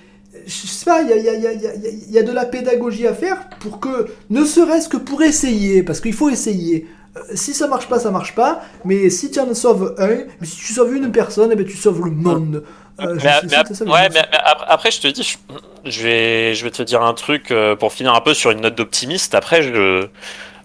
Je 0.47 0.67
sais 0.67 0.85
pas, 0.85 1.03
il 1.03 1.09
y 1.09 1.13
a, 1.13 1.17
y, 1.17 1.47
a, 1.47 1.53
y, 1.53 2.13
y 2.13 2.19
a, 2.19 2.23
de 2.23 2.33
la 2.33 2.45
pédagogie 2.45 3.07
à 3.07 3.15
faire 3.15 3.49
pour 3.61 3.81
que, 3.81 4.07
ne 4.31 4.45
serait-ce 4.45 4.89
que 4.89 4.97
pour 4.97 5.23
essayer, 5.23 5.83
parce 5.83 6.01
qu'il 6.01 6.13
faut 6.13 6.29
essayer. 6.31 6.87
Euh, 7.17 7.21
si 7.35 7.55
ça 7.55 7.67
marche 7.67 7.89
pas, 7.89 7.99
ça 7.99 8.11
marche 8.11 8.35
pas, 8.35 8.63
mais 8.85 9.11
si 9.11 9.31
tu 9.31 9.41
en 9.41 9.53
sauves 9.55 9.95
un, 9.99 10.25
mais 10.41 10.47
si 10.47 10.57
tu 10.57 10.73
sauves 10.73 10.95
une 10.95 11.11
personne, 11.11 11.51
eh 11.53 11.57
ben, 11.57 11.67
tu 11.67 11.77
sauves 11.77 12.05
le 12.05 12.11
monde. 12.11 12.65
Euh, 13.01 13.15
ouais, 13.17 14.09
mais 14.13 14.23
après, 14.67 14.91
je 14.91 15.01
te 15.01 15.09
dis, 15.09 15.37
je, 15.85 16.03
vais, 16.03 16.55
je 16.55 16.65
vais 16.65 16.71
te 16.71 16.83
dire 16.83 17.03
un 17.03 17.13
truc 17.15 17.51
euh, 17.51 17.77
pour 17.77 17.93
finir 17.93 18.15
un 18.15 18.21
peu 18.21 18.33
sur 18.33 18.51
une 18.51 18.61
note 18.61 18.75
d'optimiste. 18.75 19.35
Après, 19.35 19.63
je. 19.63 20.07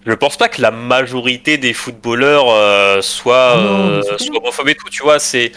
Je 0.03 0.13
pense 0.13 0.35
pas 0.35 0.49
que 0.49 0.63
la 0.63 0.71
majorité 0.71 1.59
des 1.59 1.73
footballeurs 1.73 2.45
soient, 3.03 4.01
soient 4.01 4.35
homophobes 4.35 4.69
et 4.69 4.73
tout, 4.73 4.89
tu 4.89 5.03
vois. 5.03 5.19
C'est 5.19 5.51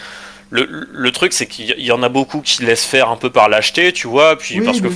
le, 0.51 0.87
le, 0.91 1.11
truc, 1.11 1.33
c'est 1.33 1.47
qu'il 1.47 1.79
y 1.79 1.91
en 1.91 2.03
a 2.03 2.09
beaucoup 2.09 2.41
qui 2.41 2.63
laissent 2.63 2.85
faire 2.85 3.09
un 3.09 3.17
peu 3.17 3.31
par 3.31 3.49
l'acheter, 3.49 3.91
tu 3.91 4.07
vois, 4.07 4.37
puis 4.37 4.61
parce 4.61 4.79
que 4.79 4.87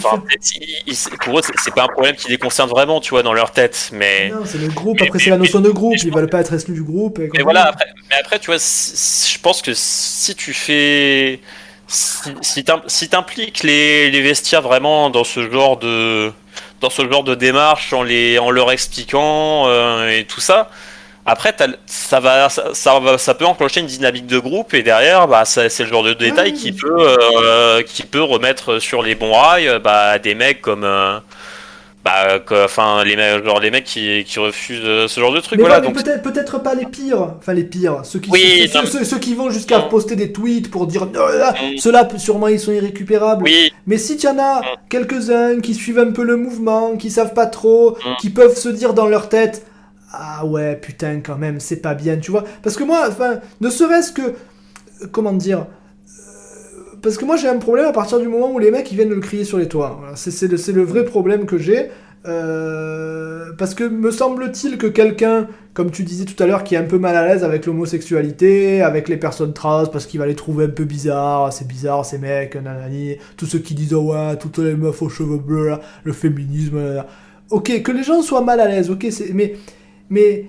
pour 1.23 1.39
eux, 1.39 1.41
c'est 1.63 1.73
pas 1.73 1.83
un 1.83 1.87
problème 1.87 2.15
qui 2.15 2.29
les 2.29 2.37
concerne 2.37 2.69
vraiment, 2.69 3.01
tu 3.01 3.11
vois, 3.11 3.23
dans 3.23 3.33
leur 3.33 3.51
tête. 3.51 3.89
Mais 3.91 4.29
non, 4.29 4.41
c'est 4.45 4.59
le 4.59 4.67
groupe. 4.67 5.01
Après, 5.01 5.19
c'est 5.19 5.31
la 5.31 5.37
notion 5.37 5.59
de 5.59 5.71
groupe. 5.71 5.95
Ils 6.03 6.13
veulent 6.13 6.29
pas 6.29 6.41
être 6.41 6.53
exclus 6.53 6.75
du 6.75 6.83
groupe. 6.83 7.19
mais 7.33 7.41
voilà. 7.41 7.67
Après, 7.67 7.85
mais 8.09 8.17
après, 8.19 8.39
tu 8.39 8.47
vois, 8.47 8.57
je 8.57 9.39
pense 9.39 9.61
que 9.61 9.71
si 9.73 10.35
tu 10.35 10.53
fais, 10.53 11.39
si, 11.87 12.63
si 12.87 13.09
t'impliques 13.09 13.63
les, 13.63 14.11
les 14.11 14.21
vestiaires 14.21 14.61
vraiment 14.61 15.09
dans 15.09 15.23
ce 15.23 15.49
genre 15.49 15.77
de 15.77 16.31
dans 16.81 16.89
ce 16.89 17.09
genre 17.09 17.23
de 17.23 17.35
démarche 17.35 17.91
en 17.91 18.03
les 18.03 18.39
en 18.39 18.51
leur 18.51 18.71
expliquant 18.71 19.67
euh, 19.67 20.09
et 20.09 20.25
tout 20.25 20.39
ça 20.39 20.69
après, 21.29 21.55
ça 21.85 22.19
va, 22.19 22.49
ça, 22.49 22.73
ça, 22.73 23.33
peut 23.35 23.45
enclencher 23.45 23.81
une 23.81 23.85
dynamique 23.85 24.25
de 24.25 24.39
groupe 24.39 24.73
et 24.73 24.81
derrière, 24.81 25.27
bah, 25.27 25.45
c'est 25.45 25.79
le 25.79 25.85
genre 25.85 26.03
de 26.03 26.13
détail 26.13 26.53
qui 26.53 26.71
peut, 26.71 26.87
euh, 26.97 27.83
qui 27.83 28.01
peut 28.01 28.23
remettre 28.23 28.79
sur 28.79 29.03
les 29.03 29.13
bons 29.13 29.33
rails 29.33 29.79
bah, 29.83 30.17
des 30.17 30.33
mecs 30.33 30.59
comme, 30.59 30.83
euh, 30.83 31.19
bah, 32.03 32.39
enfin 32.65 33.03
les 33.03 33.15
mecs, 33.15 33.45
genre 33.45 33.59
les 33.59 33.69
mecs 33.69 33.83
qui, 33.83 34.23
qui 34.23 34.39
refusent 34.39 34.81
euh, 34.83 35.07
ce 35.07 35.19
genre 35.19 35.31
de 35.31 35.39
truc. 35.39 35.59
voilà, 35.59 35.81
donc... 35.81 35.93
peut-être 35.93 36.23
peut-être 36.23 36.63
pas 36.63 36.73
les 36.73 36.87
pires, 36.87 37.35
enfin 37.37 37.53
les 37.53 37.63
pires, 37.63 37.99
ceux 38.03 38.17
qui, 38.17 38.31
ceux, 39.03 39.19
qui 39.19 39.35
vont 39.35 39.51
jusqu'à 39.51 39.81
poster 39.81 40.15
des 40.15 40.31
tweets 40.31 40.71
pour 40.71 40.87
dire 40.87 41.07
oh 41.13 41.17
mm. 41.17 41.77
ceux-là 41.77 42.07
sûrement 42.17 42.47
ils 42.47 42.59
sont 42.59 42.71
irrécupérables. 42.71 43.43
Oui. 43.43 43.71
Mais 43.85 43.99
si 43.99 44.17
tu 44.17 44.27
en 44.27 44.39
as 44.39 44.61
mm. 44.61 44.65
quelques-uns 44.89 45.59
qui 45.59 45.75
suivent 45.75 45.99
un 45.99 46.11
peu 46.11 46.23
le 46.23 46.37
mouvement, 46.37 46.97
qui 46.97 47.11
savent 47.11 47.35
pas 47.35 47.45
trop, 47.45 47.91
mm. 47.91 48.15
qui 48.19 48.31
peuvent 48.31 48.57
se 48.57 48.69
dire 48.69 48.95
dans 48.95 49.05
leur 49.05 49.29
tête 49.29 49.63
ah 50.11 50.45
ouais, 50.45 50.75
putain, 50.75 51.21
quand 51.21 51.37
même, 51.37 51.59
c'est 51.59 51.81
pas 51.81 51.93
bien, 51.93 52.17
tu 52.17 52.31
vois. 52.31 52.43
Parce 52.63 52.75
que 52.75 52.83
moi, 52.83 53.05
enfin, 53.07 53.39
ne 53.61 53.69
serait-ce 53.69 54.11
que. 54.11 54.33
Comment 55.11 55.33
dire 55.33 55.59
euh, 55.59 56.95
Parce 57.01 57.17
que 57.17 57.25
moi, 57.25 57.37
j'ai 57.37 57.47
un 57.47 57.57
problème 57.57 57.85
à 57.85 57.91
partir 57.91 58.19
du 58.19 58.27
moment 58.27 58.51
où 58.51 58.59
les 58.59 58.71
mecs 58.71 58.91
ils 58.91 58.95
viennent 58.95 59.09
le 59.09 59.19
crier 59.19 59.43
sur 59.43 59.57
les 59.57 59.67
toits. 59.67 60.01
C'est 60.15 60.47
le, 60.47 60.73
le, 60.73 60.83
vrai 60.83 61.05
problème 61.05 61.45
que 61.45 61.57
j'ai. 61.57 61.89
Euh, 62.25 63.53
parce 63.57 63.73
que 63.75 63.83
me 63.83 64.11
semble-t-il 64.11 64.77
que 64.77 64.87
quelqu'un, 64.87 65.47
comme 65.73 65.91
tu 65.91 66.03
disais 66.03 66.25
tout 66.25 66.41
à 66.41 66.47
l'heure, 66.47 66.63
qui 66.63 66.75
est 66.75 66.77
un 66.77 66.83
peu 66.83 66.97
mal 66.97 67.15
à 67.15 67.25
l'aise 67.25 67.43
avec 67.43 67.65
l'homosexualité, 67.65 68.81
avec 68.81 69.07
les 69.09 69.15
personnes 69.15 69.53
trans, 69.53 69.85
parce 69.85 70.05
qu'il 70.05 70.19
va 70.19 70.25
les 70.25 70.35
trouver 70.35 70.65
un 70.65 70.69
peu 70.69 70.83
bizarres, 70.83 71.53
c'est 71.53 71.67
bizarre 71.67 72.05
ces 72.05 72.17
mecs, 72.17 72.55
nanani, 72.55 73.15
tous 73.37 73.45
ceux 73.45 73.59
qui 73.59 73.73
disent 73.73 73.93
oh 73.93 74.11
ouais, 74.11 74.37
toutes 74.37 74.57
les 74.57 74.75
meufs 74.75 75.01
aux 75.01 75.07
cheveux 75.07 75.37
bleus, 75.37 75.77
le 76.03 76.11
féminisme, 76.11 77.05
ok, 77.51 77.81
que 77.83 77.91
les 77.93 78.03
gens 78.03 78.21
soient 78.21 78.43
mal 78.43 78.59
à 78.59 78.67
l'aise, 78.67 78.89
ok, 78.89 79.07
mais 79.33 79.55
mais 80.09 80.45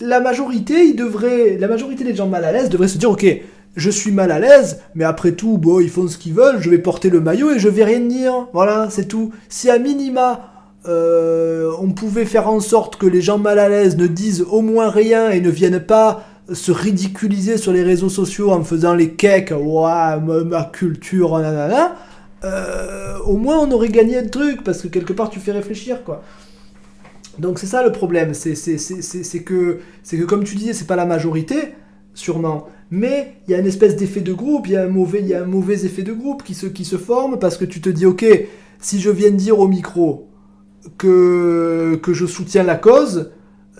la 0.00 0.20
majorité, 0.20 0.84
ils 0.84 0.96
devraient, 0.96 1.56
la 1.58 1.68
majorité 1.68 2.04
des 2.04 2.14
gens 2.14 2.26
mal 2.26 2.44
à 2.44 2.52
l'aise 2.52 2.70
devraient 2.70 2.88
se 2.88 2.98
dire, 2.98 3.10
ok, 3.10 3.26
je 3.76 3.90
suis 3.90 4.10
mal 4.10 4.32
à 4.32 4.38
l'aise, 4.38 4.80
mais 4.94 5.04
après 5.04 5.32
tout, 5.32 5.58
bon, 5.58 5.80
ils 5.80 5.90
font 5.90 6.08
ce 6.08 6.18
qu'ils 6.18 6.34
veulent, 6.34 6.60
je 6.60 6.70
vais 6.70 6.78
porter 6.78 7.10
le 7.10 7.20
maillot 7.20 7.52
et 7.52 7.58
je 7.58 7.68
vais 7.68 7.84
rien 7.84 8.00
dire. 8.00 8.48
Voilà, 8.52 8.88
c'est 8.90 9.06
tout. 9.06 9.32
Si 9.48 9.70
à 9.70 9.78
minima, 9.78 10.50
euh, 10.88 11.70
on 11.80 11.90
pouvait 11.90 12.24
faire 12.24 12.48
en 12.48 12.60
sorte 12.60 12.96
que 12.96 13.06
les 13.06 13.20
gens 13.20 13.38
mal 13.38 13.58
à 13.58 13.68
l'aise 13.68 13.96
ne 13.96 14.06
disent 14.06 14.44
au 14.50 14.62
moins 14.62 14.90
rien 14.90 15.30
et 15.30 15.40
ne 15.40 15.50
viennent 15.50 15.80
pas 15.80 16.24
se 16.52 16.72
ridiculiser 16.72 17.58
sur 17.58 17.72
les 17.72 17.82
réseaux 17.82 18.08
sociaux 18.08 18.50
en 18.50 18.64
faisant 18.64 18.94
les 18.94 19.12
cakes, 19.12 19.52
ouah, 19.56 20.18
ma, 20.18 20.64
culture, 20.64 21.38
nanana, 21.38 21.94
euh, 22.42 23.18
au 23.24 23.36
moins 23.36 23.58
on 23.58 23.70
aurait 23.70 23.90
gagné 23.90 24.18
un 24.18 24.26
truc, 24.26 24.64
parce 24.64 24.82
que 24.82 24.88
quelque 24.88 25.12
part 25.12 25.30
tu 25.30 25.38
fais 25.38 25.52
réfléchir, 25.52 26.02
quoi. 26.02 26.22
Donc 27.38 27.58
c'est 27.58 27.66
ça 27.66 27.82
le 27.82 27.92
problème, 27.92 28.34
c'est 28.34 28.54
que, 29.44 29.80
que 30.10 30.24
comme 30.24 30.44
tu 30.44 30.56
disais, 30.56 30.72
c'est 30.72 30.86
pas 30.86 30.96
la 30.96 31.06
majorité, 31.06 31.74
sûrement, 32.14 32.68
mais 32.90 33.34
il 33.46 33.52
y 33.52 33.54
a 33.54 33.58
une 33.58 33.66
espèce 33.66 33.96
d'effet 33.96 34.20
de 34.20 34.32
groupe, 34.32 34.66
il 34.66 34.72
y, 34.72 34.76
a 34.76 34.82
un 34.82 34.88
mauvais, 34.88 35.22
y 35.22 35.34
a 35.34 35.42
un 35.42 35.46
mauvais 35.46 35.84
effet 35.84 36.02
de 36.02 36.12
groupe 36.12 36.42
qui 36.42 36.54
se, 36.54 36.66
qui 36.66 36.84
se 36.84 36.96
forme 36.96 37.38
parce 37.38 37.56
que 37.56 37.64
tu 37.64 37.80
te 37.80 37.88
dis, 37.88 38.04
ok, 38.04 38.26
si 38.80 39.00
je 39.00 39.10
viens 39.10 39.30
de 39.30 39.36
dire 39.36 39.58
au 39.58 39.68
micro 39.68 40.28
que, 40.98 41.98
que 42.02 42.12
je 42.12 42.26
soutiens 42.26 42.64
la 42.64 42.76
cause, 42.76 43.30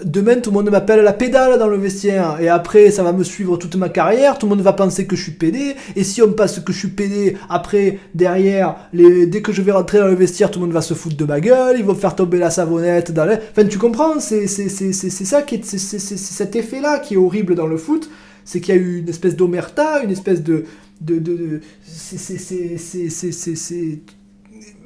demain 0.04 0.36
tout 0.36 0.50
le 0.50 0.54
monde 0.54 0.70
m'appelle 0.70 1.02
la 1.02 1.12
pédale 1.12 1.58
dans 1.58 1.68
le 1.68 1.76
vestiaire. 1.76 2.38
Et 2.40 2.48
après 2.48 2.90
ça 2.90 3.02
va 3.02 3.12
me 3.12 3.24
suivre 3.24 3.56
toute 3.56 3.76
ma 3.76 3.88
carrière, 3.88 4.38
tout 4.38 4.46
le 4.46 4.50
monde 4.50 4.62
va 4.62 4.72
penser 4.72 5.06
que 5.06 5.16
je 5.16 5.22
suis 5.22 5.32
pédé. 5.32 5.76
Et 5.96 6.04
si 6.04 6.22
on 6.22 6.28
me 6.28 6.32
passe 6.32 6.60
que 6.60 6.72
je 6.72 6.78
suis 6.78 6.88
pédé, 6.88 7.36
après 7.48 7.98
derrière 8.14 8.76
dès 8.92 9.42
que 9.42 9.52
je 9.52 9.62
vais 9.62 9.72
rentrer 9.72 9.98
dans 9.98 10.08
le 10.08 10.14
vestiaire 10.14 10.50
tout 10.50 10.58
le 10.58 10.66
monde 10.66 10.74
va 10.74 10.82
se 10.82 10.94
foutre 10.94 11.16
de 11.16 11.24
ma 11.24 11.40
gueule, 11.40 11.76
ils 11.78 11.84
vont 11.84 11.94
faire 11.94 12.14
tomber 12.14 12.38
la 12.38 12.50
savonnette 12.50 13.12
dans 13.12 13.24
les... 13.24 13.36
Enfin 13.50 13.66
tu 13.66 13.78
comprends, 13.78 14.20
c'est 14.20 14.46
qui 14.46 15.54
est, 15.54 15.64
c'est 15.64 15.98
cet 15.98 16.56
effet 16.56 16.80
là 16.80 16.98
qui 16.98 17.14
est 17.14 17.16
horrible 17.16 17.54
dans 17.54 17.66
le 17.66 17.76
foot, 17.76 18.10
c'est 18.44 18.60
qu'il 18.60 18.74
y 18.74 18.78
a 18.78 18.80
eu 18.80 18.98
une 18.98 19.08
espèce 19.08 19.36
d'omerta, 19.36 20.02
une 20.02 20.10
espèce 20.10 20.42
de... 20.42 20.64
de, 21.00 21.18
de, 21.18 21.60
c'est 21.86 24.00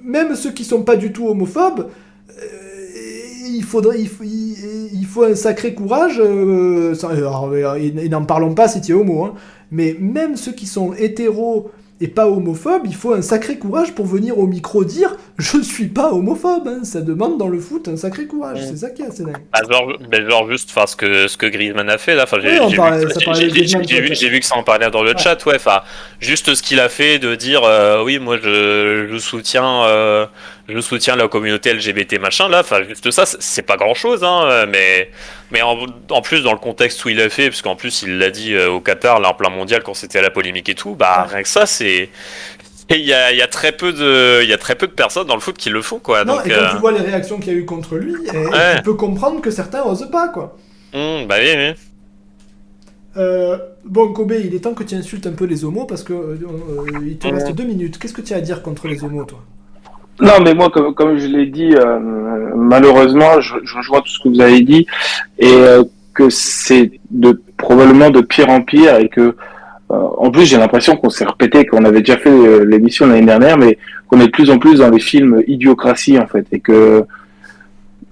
même 0.05 0.37
ceux 0.37 0.53
qui 0.53 0.65
sont 0.65 0.83
pas 0.83 0.97
du 0.97 1.13
tout 1.13 1.29
homophobes 1.29 1.89
il 3.47 3.63
faut, 3.63 3.83
il, 3.93 5.07
un 5.25 5.35
sacré 5.35 5.75
courage. 5.75 6.21
Euh, 6.21 6.95
et, 7.77 8.09
n'en 8.09 8.25
parlons 8.25 8.55
pas 8.55 8.69
si 8.69 8.81
tu 8.81 8.93
es 8.93 8.95
homo. 8.95 9.25
Hein, 9.25 9.35
mais 9.71 9.97
même 9.99 10.37
ceux 10.37 10.53
qui 10.53 10.67
sont 10.67 10.93
hétéros 10.95 11.71
et 12.01 12.09
pas 12.09 12.27
homophobe, 12.27 12.83
il 12.87 12.95
faut 12.95 13.15
un 13.15 13.23
sacré 13.23 13.57
courage 13.59 13.93
pour 13.95 14.05
venir 14.07 14.37
au 14.39 14.47
micro 14.49 14.85
dire 14.85 15.15
je 15.39 15.61
suis 15.63 15.87
pas 15.87 16.11
homophobe. 16.13 16.67
hein. 16.67 16.81
Ça 16.85 17.01
demande 17.01 17.39
dans 17.39 17.49
le 17.49 17.61
foot 17.61 17.87
un 17.89 17.97
sacré 17.97 18.27
courage. 18.27 18.59
C'est 18.61 18.77
ça 18.79 18.91
qui 18.91 19.03
est 19.03 19.07
assez 19.07 19.23
dingue. 19.25 19.37
Bah, 19.53 19.61
genre, 19.71 19.93
bah, 20.11 20.29
genre 20.29 20.51
juste 20.51 20.71
enfin, 20.75 20.87
ce, 20.87 20.97
que, 20.97 21.29
ce 21.29 21.37
que 21.37 21.47
Griezmann 21.47 21.89
a 21.89 21.97
fait 21.99 22.15
là. 22.17 22.25
Enfin, 22.25 22.39
j'ai 22.41 22.59
Oui, 22.59 24.29
vu, 24.31 24.41
que 24.41 24.47
ça 24.47 24.57
en 24.57 24.63
parlait 24.63 24.91
dans 24.91 25.03
le 25.03 25.11
Ouais. 25.13 25.19
chat. 25.23 25.45
Ouais, 25.47 25.57
enfin, 25.57 25.83
juste 26.21 26.55
ce 26.55 26.63
qu'il 26.63 26.81
a 26.81 26.89
fait 26.89 27.19
de 27.19 27.35
dire 27.37 27.63
euh, 27.65 28.03
oui, 28.03 28.19
moi 28.19 28.39
je, 28.43 29.07
je 29.11 29.19
soutiens. 29.19 29.85
euh, 29.85 30.27
je 30.69 30.81
soutiens 30.81 31.15
la 31.17 31.29
communauté 31.29 31.75
LGBT 31.75 32.19
machin 32.19 32.49
là, 32.49 32.61
enfin 32.61 32.83
juste 32.89 33.11
ça, 33.11 33.27
c'est- 33.27 33.37
c'est 33.41 33.63
pas 33.63 33.77
grand 33.77 33.93
chose, 33.93 34.25
hein, 34.25 34.65
mais 34.67 35.11
mais 35.51 35.63
en, 35.63 35.77
en 36.11 36.23
plus 36.23 36.43
dans 36.43 36.53
le 36.53 36.59
contexte 36.59 37.05
où 37.05 37.09
il 37.09 37.21
a 37.21 37.29
fait, 37.31 37.49
parce 37.51 37.63
qu'en 37.63 37.77
plus 37.77 38.03
il 38.03 38.19
l'a 38.19 38.31
dit 38.31 38.55
euh, 38.55 38.71
au 38.71 38.81
Qatar, 38.81 39.21
là 39.21 39.31
en 39.31 39.35
plein 39.35 39.51
mondial 39.51 39.83
quand 39.83 39.95
c'était 39.95 40.19
à 40.19 40.23
la 40.23 40.31
polémique 40.31 40.69
et 40.69 40.75
tout, 40.75 40.95
bah 40.95 41.27
rien 41.31 41.43
que 41.43 41.49
ça 41.49 41.67
c'est 41.67 42.09
et 42.91 42.97
il 42.97 43.05
y 43.07 43.15
a, 43.15 43.33
il 43.33 43.39
y 43.39 43.43
a 43.43 43.47
très 43.47 43.73
peu 43.73 43.93
de 43.93 44.43
il 44.43 44.49
y 44.49 44.53
a 44.53 44.59
très 44.59 44.75
peu 44.75 44.87
de 44.87 44.93
personnes 44.93 45.27
dans 45.27 45.35
le 45.35 45.41
foot 45.41 45.57
qui 45.57 45.71
le 45.71 45.81
font 45.83 45.99
quoi. 46.01 46.25
non, 46.25 46.37
donc 46.37 46.47
et 46.47 46.51
quand 46.51 46.57
euh, 46.57 46.71
tu 46.73 46.77
vois 46.79 46.93
les 46.93 47.01
réactions 47.01 47.39
qu'il 47.39 47.53
y 47.53 47.57
a 47.57 47.59
eu 47.59 47.65
contre 47.65 47.97
lui, 47.97 48.15
et, 48.27 48.37
Ouais. 48.37 48.77
tu 48.77 48.83
peux 48.83 48.95
comprendre 48.95 49.41
que 49.41 49.51
certains 49.51 49.83
osent 49.85 50.11
pas, 50.11 50.29
quoi. 50.29 50.57
hum, 50.93 51.27
bah 51.27 51.37
oui, 51.41 51.51
oui. 51.57 51.73
Euh, 53.17 53.59
bon, 53.85 54.13
Kobe, 54.13 54.33
il 54.45 54.55
est 54.55 54.61
temps 54.61 54.75
que 54.75 54.83
tu 54.83 54.97
insultes 54.97 55.27
un 55.27 55.33
peu 55.33 55.45
les 55.45 55.65
homos 55.65 55.85
parce 55.87 56.03
que 56.03 56.13
euh, 56.13 56.37
il 57.07 57.17
te 57.19 57.29
reste 57.29 57.53
deux 57.53 57.65
minutes. 57.65 57.99
Qu'est-ce 57.99 58.13
que 58.13 58.21
tu 58.23 58.35
as 58.35 58.39
à 58.39 58.41
dire 58.41 58.61
contre 58.63 58.89
les 58.89 59.05
homos, 59.05 59.25
toi? 59.25 59.39
Non, 60.21 60.41
mais 60.43 60.55
moi, 60.55 60.71
comme, 60.71 60.95
comme 60.95 61.19
je 61.19 61.27
l'ai 61.27 61.47
dit, 61.47 61.75
euh, 61.75 61.99
malheureusement, 62.55 63.41
je, 63.41 63.55
rejoins 63.77 64.01
tout 64.01 64.09
ce 64.09 64.21
que 64.21 64.29
vous 64.29 64.41
avez 64.41 64.61
dit, 64.61 64.87
et 65.39 65.53
euh, 65.53 65.83
que 66.15 66.31
c'est 66.31 66.93
de 67.11 67.41
probablement 67.57 68.11
de 68.11 68.21
pire 68.21 68.49
en 68.49 68.61
pire, 68.63 68.97
et 68.97 69.09
que, 69.09 69.21
euh, 69.21 69.35
en 69.91 70.31
plus, 70.31 70.45
j'ai 70.45 70.57
l'impression 70.57 70.97
qu'on 70.97 71.11
s'est 71.11 71.25
répété, 71.25 71.67
qu'on 71.67 71.85
avait 71.85 72.01
déjà 72.01 72.17
fait 72.17 72.31
euh, 72.31 72.65
l'émission 72.65 73.07
l'année 73.07 73.27
dernière, 73.27 73.59
mais 73.59 73.77
qu'on 74.09 74.21
est 74.21 74.27
de 74.27 74.31
plus 74.31 74.51
en 74.51 74.59
plus 74.59 74.79
dans 74.79 74.91
les 74.91 75.01
films 75.01 75.43
idiocratie, 75.49 76.19
en 76.19 76.27
fait, 76.27 76.47
et 76.53 76.61
que 76.61 77.05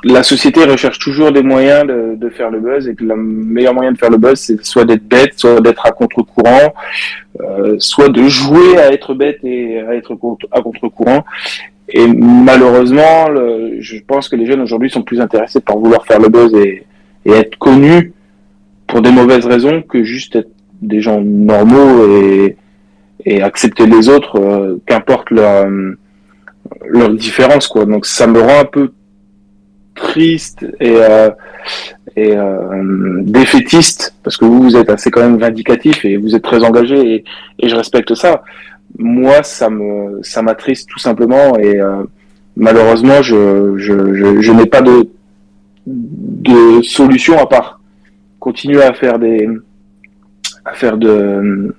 la 0.05 0.25
société 0.25 0.65
recherche 0.65 0.99
toujours 0.99 1.31
des 1.31 1.43
moyens 1.43 1.87
de, 1.87 2.17
de 2.17 2.29
faire 2.29 2.51
le 2.51 2.59
buzz, 2.59 2.89
et 2.89 2.97
que 2.97 3.05
le 3.05 3.15
meilleur 3.15 3.75
moyen 3.75 3.93
de 3.93 3.99
faire 3.99 4.11
le 4.11 4.17
buzz, 4.19 4.41
c'est 4.41 4.65
soit 4.65 4.85
d'être 4.85 5.07
bête, 5.07 5.35
soit 5.37 5.61
d'être 5.61 5.87
à 5.87 5.93
contre-courant, 5.93 6.75
euh, 7.41 7.77
soit 7.79 8.09
de 8.09 8.25
jouer 8.25 8.79
à 8.79 8.93
être 8.93 9.15
bête 9.15 9.39
et 9.45 9.81
à 9.81 9.95
être 9.95 10.17
à 10.51 10.61
contre-courant. 10.61 11.25
Et 11.93 12.07
malheureusement, 12.07 13.27
je 13.79 13.99
pense 14.07 14.29
que 14.29 14.37
les 14.37 14.47
jeunes 14.47 14.63
aujourd'hui 14.63 14.91
sont 14.91 15.03
plus 15.03 15.21
intéressés 15.21 15.61
par 15.61 15.77
vouloir 15.77 16.07
faire 16.07 16.21
le 16.21 16.29
buzz 16.29 16.55
et, 16.55 16.85
être 17.25 17.57
connus 17.59 18.13
pour 18.89 19.01
des 19.01 19.13
mauvaises 19.13 19.47
raisons 19.47 19.81
que 19.83 20.03
juste 20.03 20.35
être 20.37 20.51
des 20.81 21.01
gens 21.01 21.21
normaux 21.21 22.05
et, 22.09 22.57
accepter 23.41 23.87
les 23.87 24.09
autres, 24.09 24.41
euh, 24.41 24.83
qu'importe 24.85 25.31
leur, 25.31 25.69
leur 26.89 27.11
différence. 27.11 27.69
Quoi. 27.69 27.87
Donc 27.87 28.05
ça 28.05 28.27
me 28.27 28.41
rend 28.41 28.61
un 28.63 28.65
peu 28.65 28.93
triste 29.95 30.67
et, 30.81 30.97
euh, 30.97 31.31
euh, 32.19 33.21
défaitiste, 33.23 34.17
parce 34.25 34.37
que 34.37 34.45
vous, 34.45 34.61
vous 34.63 34.77
êtes 34.77 34.91
assez 34.91 35.13
quand 35.13 35.21
même 35.21 35.39
vindicatif 35.39 36.05
et 36.05 36.17
vous 36.17 36.35
êtes 36.35 36.43
très 36.43 36.65
engagé 36.65 37.25
et 37.61 37.69
je 37.69 37.77
respecte 37.77 38.15
ça 38.17 38.43
moi, 38.99 39.43
ça 39.43 39.71
me, 39.71 40.23
ça 40.23 40.43
m'attriste 40.43 40.89
tout 40.89 40.99
simplement 40.99 41.57
et 41.59 41.81
euh, 41.81 42.03
malheureusement, 42.57 43.23
je, 43.23 43.77
je, 43.77 44.15
je, 44.15 44.41
je 44.41 44.53
n'ai 44.53 44.67
pas 44.67 44.83
de, 44.83 45.09
de 45.87 46.83
solution 46.83 47.39
à 47.39 47.47
part 47.47 47.81
continuer 48.39 48.83
à 48.83 48.93
faire 48.93 49.19
des, 49.21 49.49
à 50.65 50.75
faire 50.75 50.97
de, 50.97 51.75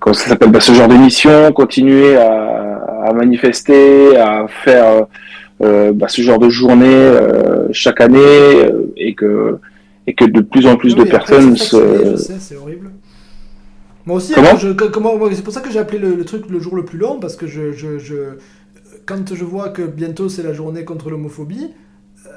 comment 0.00 0.14
ça 0.14 0.28
s'appelle, 0.30 0.50
bah, 0.50 0.60
ce 0.60 0.72
genre 0.72 0.88
d'émission, 0.88 1.52
continuer 1.52 2.16
à, 2.16 3.04
à 3.04 3.12
manifester, 3.12 4.16
à 4.16 4.46
faire 4.48 5.06
euh, 5.62 5.92
bah, 5.92 6.08
ce 6.08 6.22
genre 6.22 6.38
de 6.38 6.48
journée 6.48 6.86
euh, 6.88 7.68
chaque 7.72 8.00
année 8.00 8.18
euh, 8.18 8.92
et 8.96 9.14
que 9.14 9.58
et 10.06 10.14
que 10.14 10.24
de 10.24 10.40
plus 10.40 10.66
en 10.66 10.76
plus 10.76 10.94
Oui, 10.94 11.04
de 11.04 11.10
personnes 11.10 11.56
se, 11.56 12.16
c'est 12.16 12.56
horrible. 12.56 12.90
Moi 14.08 14.16
aussi, 14.16 14.32
Comment 14.32 14.56
je- 14.56 15.34
c'est 15.34 15.42
pour 15.44 15.52
ça 15.52 15.60
que 15.60 15.70
j'ai 15.70 15.78
appelé 15.78 15.98
le, 15.98 16.14
le 16.14 16.24
truc 16.24 16.48
le 16.48 16.58
jour 16.60 16.74
le 16.74 16.84
plus 16.84 16.96
long, 16.98 17.20
parce 17.20 17.36
que 17.36 17.46
je, 17.46 17.72
je, 17.72 17.98
je- 17.98 18.38
quand 19.04 19.34
je 19.34 19.44
vois 19.44 19.68
que 19.68 19.82
bientôt 19.82 20.30
c'est 20.30 20.42
la 20.42 20.54
journée 20.54 20.84
contre 20.90 21.10
l'homophobie, 21.10 21.68
euh, 22.26 22.30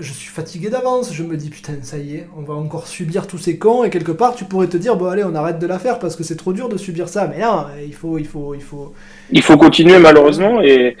je 0.00 0.12
suis 0.12 0.30
fatigué 0.30 0.68
d'avance. 0.68 1.14
Je 1.14 1.22
me 1.22 1.36
dis, 1.36 1.48
putain, 1.50 1.74
ça 1.82 1.98
y 1.98 2.16
est, 2.16 2.28
on 2.36 2.42
va 2.42 2.54
encore 2.54 2.88
subir 2.88 3.28
tous 3.28 3.38
ces 3.38 3.56
cons, 3.56 3.84
et 3.84 3.90
quelque 3.90 4.10
part, 4.12 4.34
tu 4.34 4.44
pourrais 4.46 4.66
te 4.66 4.76
dire, 4.76 4.96
bon, 4.96 5.06
allez, 5.06 5.22
on 5.24 5.34
arrête 5.36 5.60
de 5.60 5.66
la 5.68 5.78
faire, 5.78 6.00
parce 6.00 6.16
que 6.16 6.24
c'est 6.24 6.36
trop 6.36 6.52
dur 6.52 6.68
de 6.68 6.76
subir 6.76 7.08
ça. 7.08 7.28
Mais 7.28 7.40
non, 7.40 7.66
il 7.86 7.94
faut, 7.94 8.18
il 8.18 8.26
faut, 8.26 8.54
il 8.54 8.62
faut. 8.62 8.92
il 9.30 9.42
faut 9.42 9.56
continuer 9.56 9.98
malheureusement 9.98 10.60
et, 10.60 10.96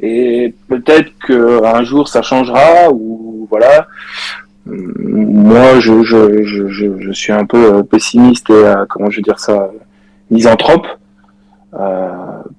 et 0.00 0.54
peut-être 0.68 1.10
qu'un 1.26 1.84
jour 1.84 2.08
ça 2.08 2.22
changera 2.22 2.90
ou 2.92 3.46
voilà. 3.50 3.88
Moi, 4.66 5.78
je, 5.80 6.02
je, 6.02 6.42
je, 6.44 6.68
je, 7.00 7.12
suis 7.12 7.32
un 7.32 7.44
peu 7.46 7.74
euh, 7.76 7.82
pessimiste 7.82 8.50
et 8.50 8.54
euh, 8.54 8.84
comment 8.88 9.10
je 9.10 9.16
veux 9.18 9.22
dire 9.22 9.38
ça, 9.38 9.70
misanthrope, 10.30 10.86
euh, 11.74 12.08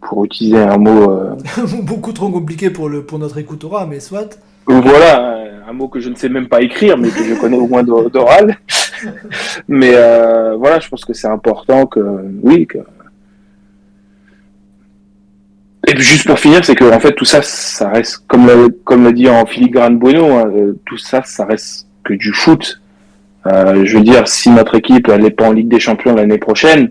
pour 0.01 0.23
utiliser 0.25 0.57
un 0.59 0.77
mot. 0.77 1.11
euh, 1.11 1.35
Beaucoup 1.83 2.13
trop 2.13 2.29
compliqué 2.29 2.69
pour, 2.69 2.87
le, 2.89 3.03
pour 3.03 3.19
notre 3.19 3.37
écoutora, 3.37 3.85
mais 3.85 3.99
soit. 3.99 4.39
voilà, 4.67 5.37
un- 5.67 5.73
mot 5.73 5.89
que 5.89 5.99
je 5.99 6.09
ne 6.09 6.15
sais 6.15 6.29
même 6.29 6.47
pas 6.47 6.61
écrire, 6.61 6.97
mais 6.97 7.09
que 7.09 7.23
je 7.23 7.35
connais 7.35 7.57
au 7.57 7.67
moins 7.67 7.83
d'o- 7.83 8.09
d'oral. 8.09 8.57
mais 9.67 9.91
euh, 9.95 10.55
voilà, 10.55 10.79
je 10.79 10.87
pense 10.87 11.03
que 11.03 11.13
c'est 11.13 11.27
important 11.27 11.85
que, 11.85 11.99
oui, 12.41 12.65
que. 12.65 12.77
Et 15.87 15.93
puis 15.93 16.03
juste 16.03 16.27
pour 16.27 16.39
finir, 16.39 16.63
c'est 16.65 16.75
que 16.75 16.83
en 16.93 16.99
fait 16.99 17.13
tout 17.13 17.23
ça, 17.25 17.41
ça 17.41 17.89
reste 17.89 18.23
comme 18.27 18.47
l'a, 18.47 18.53
comme 18.83 19.03
l'a 19.03 19.11
dit 19.11 19.29
en 19.29 19.45
filigrane 19.45 19.97
Bueno, 19.97 20.35
hein, 20.37 20.51
tout 20.85 20.97
ça, 20.97 21.21
ça 21.23 21.45
reste 21.45 21.86
que 22.07 22.13
du 22.13 22.31
foot. 22.33 22.81
Euh, 23.45 23.85
je 23.85 23.97
veux 23.97 24.03
dire, 24.03 24.27
si 24.27 24.49
notre 24.49 24.75
équipe 24.75 25.07
n'est 25.09 25.31
pas 25.31 25.47
en 25.49 25.53
Ligue 25.53 25.67
des 25.69 25.79
Champions 25.79 26.15
l'année 26.15 26.37
prochaine, 26.37 26.89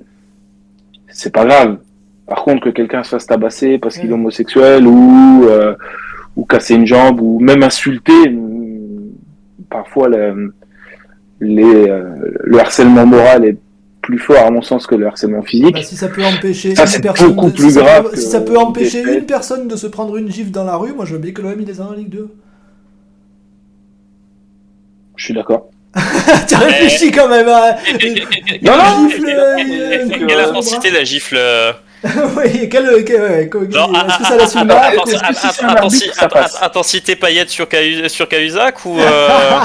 c'est 1.09 1.32
pas 1.32 1.44
grave. 1.44 1.78
Par 2.26 2.43
contre, 2.43 2.64
que 2.64 2.70
quelqu'un 2.70 3.02
se 3.05 3.10
fasse 3.10 3.26
tabasser 3.26 3.78
parce 3.78 3.98
qu'il 3.98 4.10
est 4.10 4.12
homosexuel 4.12 4.86
ou 4.86 5.44
euh, 5.48 5.74
ou 6.36 6.44
casser 6.44 6.74
une 6.74 6.86
jambe 6.86 7.20
ou 7.20 7.38
même 7.40 7.62
insulter, 7.62 8.28
hum, 8.28 9.10
parfois 9.70 10.09
le, 10.09 10.52
les, 11.40 11.62
euh, 11.88 12.02
le 12.44 12.59
harcèlement 12.59 13.06
moral 13.06 13.44
est 13.44 13.56
plus 14.02 14.18
fort 14.18 14.44
à 14.47 14.51
mon 14.51 14.62
sens 14.62 14.86
que 14.86 14.94
le 14.94 15.06
harcèlement 15.06 15.43
physique. 15.43 15.74
Bah, 15.74 15.82
si 15.82 15.97
ça 15.97 16.09
peut 16.09 16.24
empêcher 16.24 16.74
Ça, 16.74 16.84
une 16.97 17.02
personne, 17.02 17.32
beaucoup 17.32 17.47
de- 17.51 17.55
plus 17.55 17.64
si 17.64 17.72
ça 17.72 17.82
peut- 18.02 18.09
que 18.10 18.16
si 18.16 18.26
ça 18.28 18.40
peut 18.40 18.56
empêcher 18.59 19.02
une 19.18 19.26
personne 19.26 19.68
de 19.68 19.76
se 19.76 19.86
prendre 19.86 20.16
une 20.16 20.30
gifle 20.30 20.51
dans 20.52 20.64
la 20.64 20.76
rue, 20.76 20.93
moi 20.94 21.05
je 21.05 21.14
veux 21.14 21.18
bien 21.20 21.32
que 21.32 21.43
l'OM 21.43 21.55
il 21.59 21.64
descende 21.64 21.88
en 21.93 21.94
Ligue 21.94 22.10
2. 22.10 22.28
Je 25.16 25.24
suis 25.24 25.34
d'accord. 25.34 25.66
T'as 26.48 26.59
réfléchi 26.59 27.10
quand 27.10 27.28
même, 27.28 27.48
hein 27.48 27.74
Non, 28.62 28.72
non, 28.76 29.09
gifle, 29.09 29.28
euh, 29.28 30.09
Quelle 30.28 30.40
intensité 30.40 30.90
la 30.90 31.05
gifle 31.05 31.38
Oui, 32.36 32.68
quel, 32.68 33.05
quel- 33.05 33.20
ouais, 33.22 33.51
quel- 33.51 33.72
Genre, 33.72 33.90
est-ce 34.06 34.18
que 34.18 34.24
ça 34.24 34.47
si- 34.47 36.10
ça 36.12 36.24
attends, 36.24 36.28
passe 36.28 36.62
Intensité 36.62 37.16
paillette 37.16 37.48
sur, 37.48 37.66
Cahu- 37.66 38.09
sur 38.09 38.28
Cahuzac 38.28 38.84
ou. 38.84 38.98
euh, 39.01 39.59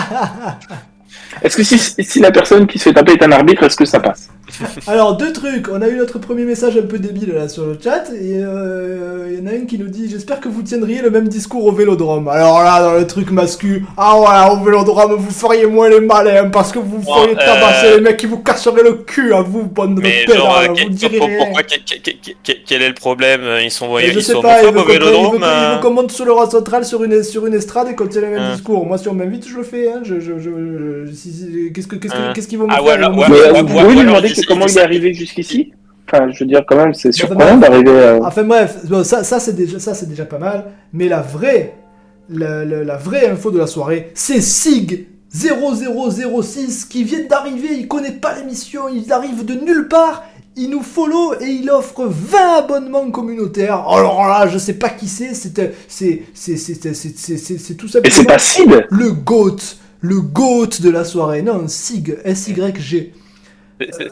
Est-ce 1.43 1.57
que 1.57 1.63
si, 1.63 1.77
si 1.77 2.19
la 2.19 2.31
personne 2.31 2.65
qui 2.67 2.79
se 2.79 2.85
fait 2.85 2.93
taper 2.93 3.13
est 3.13 3.23
un 3.23 3.31
arbitre, 3.31 3.63
est-ce 3.63 3.75
que 3.75 3.85
ça 3.85 3.99
passe? 3.99 4.29
Alors, 4.87 5.17
deux 5.17 5.31
trucs. 5.33 5.67
On 5.69 5.81
a 5.81 5.87
eu 5.89 5.95
notre 5.97 6.19
premier 6.19 6.43
message 6.43 6.77
un 6.77 6.85
peu 6.85 6.99
débile 6.99 7.33
là 7.33 7.47
sur 7.49 7.65
le 7.65 7.77
chat. 7.81 8.05
Et 8.13 8.35
euh, 8.43 9.27
il 9.31 9.39
y 9.39 9.41
en 9.41 9.47
a 9.51 9.55
un 9.55 9.65
qui 9.65 9.77
nous 9.77 9.87
dit 9.87 10.09
J'espère 10.09 10.39
que 10.39 10.49
vous 10.49 10.61
tiendriez 10.61 11.01
le 11.01 11.09
même 11.09 11.27
discours 11.27 11.65
au 11.65 11.71
vélodrome. 11.71 12.27
Alors 12.27 12.61
là, 12.63 12.81
dans 12.81 12.93
le 12.93 13.07
truc 13.07 13.31
mascu, 13.31 13.85
ah 13.97 14.13
voilà, 14.17 14.53
au 14.53 14.63
vélodrome, 14.63 15.13
vous 15.17 15.31
feriez 15.31 15.65
moins 15.65 15.89
les 15.89 15.99
malins 16.01 16.49
parce 16.49 16.71
que 16.71 16.79
vous 16.79 16.97
Bon, 16.99 17.13
feriez 17.15 17.33
euh, 17.35 17.45
tabasser 17.45 17.95
les 17.95 18.01
mecs 18.01 18.17
qui 18.17 18.25
vous 18.25 18.39
casseraient 18.39 18.83
le 18.83 18.93
cul 18.93 19.33
à 19.33 19.41
vous, 19.41 19.63
bande 19.63 19.95
de 19.95 20.01
Mais 20.01 20.25
euh, 20.29 20.33
vous 20.67 20.73
quel- 20.75 20.89
direz 20.89 21.17
pour- 21.17 21.27
rien. 21.27 21.37
pourquoi, 21.39 21.63
quel, 21.63 21.79
quel- 21.85 22.01
quel- 22.01 22.35
quel- 22.43 22.57
quel 22.65 22.81
est 22.81 22.87
le 22.89 22.93
problème 22.95 23.41
Ils 23.63 23.71
sont, 23.71 23.97
je 23.97 24.05
ils 24.07 24.21
sais 24.23 24.33
sont 24.33 24.41
pas, 24.41 24.59
il 24.61 24.63
veut 24.63 24.69
homophobes 24.69 24.81
au 24.81 24.87
qu'on 24.87 24.93
il 24.93 24.99
veut 24.99 25.05
vélodrome 25.11 25.43
euh, 25.43 25.77
qu'on 25.77 25.91
monte 25.91 26.11
sur 26.11 26.25
le 26.25 26.31
roi 26.33 26.49
central 26.49 26.85
sur 26.85 27.03
une, 27.03 27.23
sur 27.23 27.45
une 27.45 27.53
estrade 27.53 27.87
et 27.89 27.95
qu'on 27.95 28.07
tienne 28.07 28.25
le 28.25 28.29
même 28.31 28.41
Hein. 28.41 28.53
discours. 28.53 28.85
Moi, 28.85 28.97
si 28.97 29.07
on 29.09 29.13
m'invite, 29.13 29.47
je 29.47 29.55
le 29.57 29.63
fais. 29.63 29.87
Hein. 29.91 30.01
Je, 30.03 30.19
je, 30.19 30.39
je, 30.39 30.49
je- 31.07 31.11
si- 31.13 31.31
si- 31.31 31.71
Qu'est-ce 31.73 31.87
que- 31.87 31.95
qu'est-ce 31.95 32.13
que- 32.13 32.17
Hein. 32.17 32.31
qu'est-ce 32.33 32.47
qu'ils 32.47 32.57
vont 32.59 32.65
me 32.67 32.71
Ah, 32.71 32.75
faire 32.77 32.85
ouais, 32.85 33.17
ouais, 33.17 33.61
ouais, 33.61 33.61
ouais, 33.83 33.93
lui 33.93 34.03
demander 34.03 34.29
comment 34.45 34.65
il 34.65 34.71
est 34.71 34.73
ça. 34.73 34.83
arrivé 34.83 35.13
jusqu'ici 35.13 35.73
Enfin, 36.11 36.29
je 36.31 36.39
veux 36.43 36.47
dire, 36.47 36.63
quand 36.67 36.75
même, 36.75 36.93
c'est 36.93 37.11
surprenant 37.13 37.57
d'arriver 37.57 38.03
à... 38.03 38.19
Enfin 38.21 38.43
bref, 38.43 38.79
ça, 39.03 39.23
ça 39.23 39.39
c'est 39.39 39.55
déjà, 39.55 39.79
ça, 39.79 39.93
pas 40.25 40.39
mal. 40.39 40.65
Mais 40.91 41.07
la 41.07 41.21
vraie, 41.21 41.73
la, 42.29 42.65
la- 42.65 42.83
la 42.83 42.97
vraie 42.97 43.27
info 43.29 43.49
de 43.51 43.57
la 43.59 43.67
soirée, 43.67 44.11
c'est 44.13 44.41
Sig 44.41 45.07
0006 45.33 46.85
qui 46.85 47.03
vient 47.05 47.23
d'arriver. 47.29 47.69
Il 47.77 47.87
connaît 47.87 48.11
pas 48.11 48.35
l'émission, 48.37 48.89
il 48.89 49.11
arrive 49.13 49.45
de 49.45 49.53
nulle 49.53 49.87
part. 49.87 50.25
Il 50.57 50.69
nous 50.71 50.81
follow 50.81 51.33
et 51.39 51.45
il 51.47 51.69
offre 51.69 52.03
20 52.09 52.57
abonnements 52.57 53.09
communautaires. 53.09 53.85
Alors 53.87 54.27
là, 54.27 54.47
je 54.47 54.57
sais 54.57 54.73
pas 54.73 54.89
qui 54.89 55.07
c'est. 55.07 55.33
C'est, 55.33 56.23
c'est 56.35 57.75
tout 57.77 57.85
Et 57.85 57.89
simplement 57.89 58.13
c'est 58.13 58.25
pas 58.25 58.37
Sid 58.37 58.85
le 58.89 59.11
GOAT, 59.13 59.55
le 60.01 60.19
GOAT 60.19 60.81
de 60.81 60.89
la 60.89 61.05
soirée. 61.05 61.41
Non, 61.41 61.69
Sig, 61.69 62.17
S-Y-G. 62.25 63.13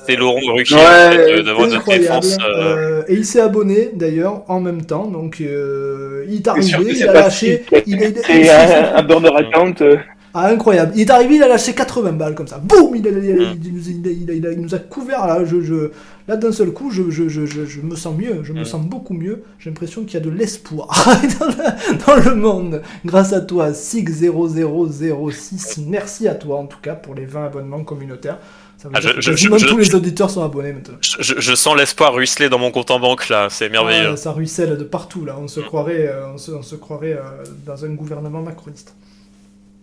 C'est 0.05 0.15
Laurent 0.15 0.39
Ruquier 0.53 0.75
Ouais, 0.75 1.41
devant 1.43 1.61
notre 1.61 1.77
Incroyable. 1.77 2.03
défense. 2.05 2.37
euh, 2.43 2.99
Euh, 2.99 3.03
et 3.07 3.13
il 3.15 3.25
s'est 3.25 3.41
abonné 3.41 3.89
d'ailleurs 3.93 4.43
en 4.47 4.59
même 4.59 4.83
temps, 4.85 5.07
donc 5.07 5.41
euh, 5.41 6.25
il 6.27 6.35
est 6.37 6.47
arrivé, 6.47 6.91
il 6.95 7.07
a 7.07 7.13
lâché. 7.13 7.63
si- 7.71 7.83
Il 7.87 8.01
est, 8.03 8.17
C'est 8.25 8.49
un, 8.49 8.95
un 8.97 9.03
burner 9.03 9.29
account. 9.35 9.73
euh, 9.81 9.97
Ah, 10.33 10.47
incroyable. 10.49 10.91
Il 10.95 11.01
est 11.01 11.09
arrivé, 11.11 11.35
il 11.35 11.43
a 11.43 11.47
lâché 11.47 11.73
80 11.73 12.11
balles 12.13 12.35
comme 12.35 12.47
ça. 12.47 12.59
Boum 12.59 12.95
il, 12.95 13.01
nous, 13.01 14.75
a- 14.75 14.79
couvert. 14.79 15.25
Là, 15.25 15.43
je, 15.43 15.59
je- 15.61 15.89
là 16.27 16.37
d'un 16.37 16.51
seul 16.51 16.69
coup, 16.69 16.91
je, 16.91 17.09
je, 17.09 17.27
je, 17.27 17.47
je, 17.47 17.65
je 17.65 17.81
me 17.81 17.95
sens 17.95 18.15
mieux. 18.15 18.41
Je 18.43 18.53
me 18.53 18.61
Mm. 18.61 18.65
sens 18.65 18.85
beaucoup 18.85 19.15
mieux. 19.15 19.41
J'ai 19.57 19.71
l'impression 19.71 20.03
qu'il 20.03 20.13
y 20.13 20.17
a 20.17 20.25
de 20.25 20.29
l'espoir 20.29 20.87
dans, 21.39 21.47
le- 21.47 22.05
dans 22.05 22.15
le 22.29 22.35
monde. 22.35 22.81
Grâce 23.05 23.33
à 23.33 23.41
toi, 23.41 23.71
SIG0006. 23.73 25.79
Merci 25.87 26.27
à 26.27 26.35
toi 26.35 26.57
en 26.57 26.65
tout 26.65 26.77
cas 26.81 26.93
pour 26.93 27.15
les 27.15 27.25
20 27.25 27.45
abonnements 27.47 27.83
communautaires. 27.83 28.37
Ça 28.81 28.87
veut 28.87 28.93
Ah, 28.95 29.01
dire 29.01 29.09
je- 29.09 29.15
que 29.15 29.21
je- 29.21 29.31
quasiment 29.31 29.57
je- 29.57 29.67
tous 29.67 29.77
les 29.77 29.93
auditeurs 29.93 30.29
sont 30.29 30.41
abonnés 30.41 30.71
maintenant. 30.71 30.95
je, 31.01 31.53
sens 31.55 31.75
l'espoir 31.75 32.13
ruisseler 32.13 32.47
dans 32.47 32.57
mon 32.59 32.71
compte 32.71 32.91
en 32.91 32.99
banque 32.99 33.27
là, 33.27 33.47
c'est 33.49 33.67
merveilleux. 33.67 34.11
Ah, 34.13 34.17
ça 34.17 34.31
ruisselle 34.31 34.77
de 34.77 34.83
partout 34.85 35.25
là. 35.25 35.35
On 35.37 35.49
se 35.49 35.59
croirait, 35.59 36.07
euh, 36.07 36.31
on 36.33 36.37
se, 36.37 36.51
on 36.51 36.61
se 36.63 36.75
croirait 36.75 37.11
euh, 37.13 37.43
dans 37.65 37.83
un 37.83 37.89
gouvernement 37.89 38.41
macroniste. 38.41 38.95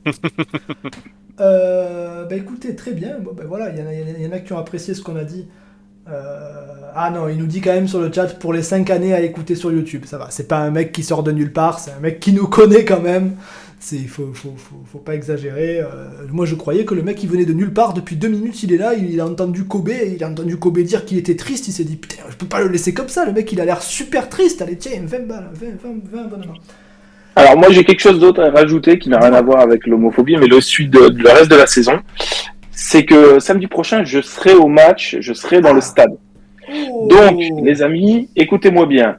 Euh, 1.38 2.24
bah 2.24 2.34
écoutez, 2.34 2.74
très 2.74 2.92
bien. 2.92 3.18
Bon, 3.20 3.32
bah 3.36 3.42
voilà, 3.46 3.68
il 3.68 3.76
y, 3.76 4.20
y 4.20 4.24
y 4.24 4.26
en 4.26 4.32
a 4.32 4.38
qui 4.38 4.54
ont 4.54 4.58
apprécié 4.58 4.94
ce 4.94 5.02
qu'on 5.02 5.16
a 5.16 5.24
dit. 5.24 5.46
Euh, 6.08 6.62
Ah 6.94 7.10
non, 7.10 7.28
il 7.28 7.36
nous 7.36 7.44
dit 7.46 7.60
quand 7.60 7.74
même 7.74 7.88
sur 7.88 8.00
le 8.00 8.10
chat 8.10 8.38
pour 8.38 8.54
les 8.54 8.62
5 8.62 8.88
années 8.88 9.12
à 9.12 9.20
écouter 9.20 9.54
sur 9.54 9.70
YouTube. 9.70 10.04
Ça 10.06 10.16
va, 10.16 10.28
c'est 10.30 10.48
pas 10.48 10.60
un 10.60 10.70
mec 10.70 10.92
qui 10.92 11.02
sort 11.02 11.22
de 11.22 11.32
nulle 11.32 11.52
part, 11.52 11.78
c'est 11.78 11.90
un 11.90 12.00
mec 12.00 12.20
qui 12.20 12.32
nous 12.32 12.46
connaît 12.48 12.86
quand 12.86 13.02
même. 13.02 13.36
C'est, 13.86 13.94
il 13.94 14.08
faut, 14.08 14.32
faut, 14.34 14.52
faut, 14.56 14.82
faut 14.84 14.98
pas 14.98 15.14
exagérer. 15.14 15.78
Euh, 15.78 16.08
moi 16.32 16.44
je 16.44 16.56
croyais 16.56 16.84
que 16.84 16.92
le 16.92 17.04
mec 17.04 17.22
il 17.22 17.28
venait 17.28 17.44
de 17.44 17.52
nulle 17.52 17.72
part, 17.72 17.94
depuis 17.94 18.16
deux 18.16 18.26
minutes 18.26 18.64
il 18.64 18.72
est 18.72 18.78
là, 18.78 18.94
il 18.94 19.20
a 19.20 19.24
entendu 19.24 19.62
Kobe, 19.62 19.92
il 20.12 20.24
a 20.24 20.28
entendu 20.28 20.56
Kobe 20.56 20.80
dire 20.80 21.04
qu'il 21.04 21.18
était 21.18 21.36
triste, 21.36 21.68
il 21.68 21.72
s'est 21.72 21.84
dit 21.84 21.94
putain, 21.94 22.16
je 22.28 22.34
peux 22.34 22.46
pas 22.46 22.58
le 22.58 22.66
laisser 22.66 22.92
comme 22.92 23.06
ça, 23.06 23.24
le 23.24 23.30
mec 23.30 23.52
il 23.52 23.60
a 23.60 23.64
l'air 23.64 23.80
super 23.80 24.28
triste, 24.28 24.60
allez 24.60 24.76
tiens, 24.76 25.02
20 25.04 25.28
balles, 25.28 25.50
20, 25.52 25.66
20, 25.84 25.94
20 26.10 26.24
abonnements. 26.24 26.54
Alors 27.36 27.56
moi 27.56 27.70
j'ai 27.70 27.84
quelque 27.84 28.00
chose 28.00 28.18
d'autre 28.18 28.42
à 28.42 28.50
rajouter 28.50 28.98
qui 28.98 29.08
n'a 29.08 29.20
rien 29.20 29.32
à 29.32 29.40
voir 29.40 29.60
avec 29.60 29.86
l'homophobie, 29.86 30.36
mais 30.36 30.48
le, 30.48 30.60
suite 30.60 30.90
de, 30.90 31.08
le 31.08 31.30
reste 31.30 31.52
de 31.52 31.56
la 31.56 31.68
saison, 31.68 32.00
c'est 32.72 33.04
que 33.04 33.38
samedi 33.38 33.68
prochain 33.68 34.02
je 34.02 34.20
serai 34.20 34.54
au 34.54 34.66
match, 34.66 35.18
je 35.20 35.32
serai 35.32 35.60
dans 35.60 35.72
le 35.72 35.80
stade. 35.80 36.16
Oh. 36.90 37.06
Donc 37.08 37.40
les 37.62 37.82
amis, 37.82 38.30
écoutez-moi 38.34 38.86
bien, 38.86 39.18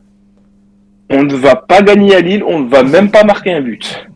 on 1.09 1.23
ne 1.23 1.35
va 1.35 1.55
pas 1.55 1.81
gagner 1.81 2.15
à 2.15 2.19
Lille, 2.19 2.43
on 2.45 2.59
ne 2.59 2.69
va 2.69 2.83
même 2.83 3.09
pas 3.09 3.23
marquer 3.23 3.53
un 3.53 3.61
but. 3.61 4.06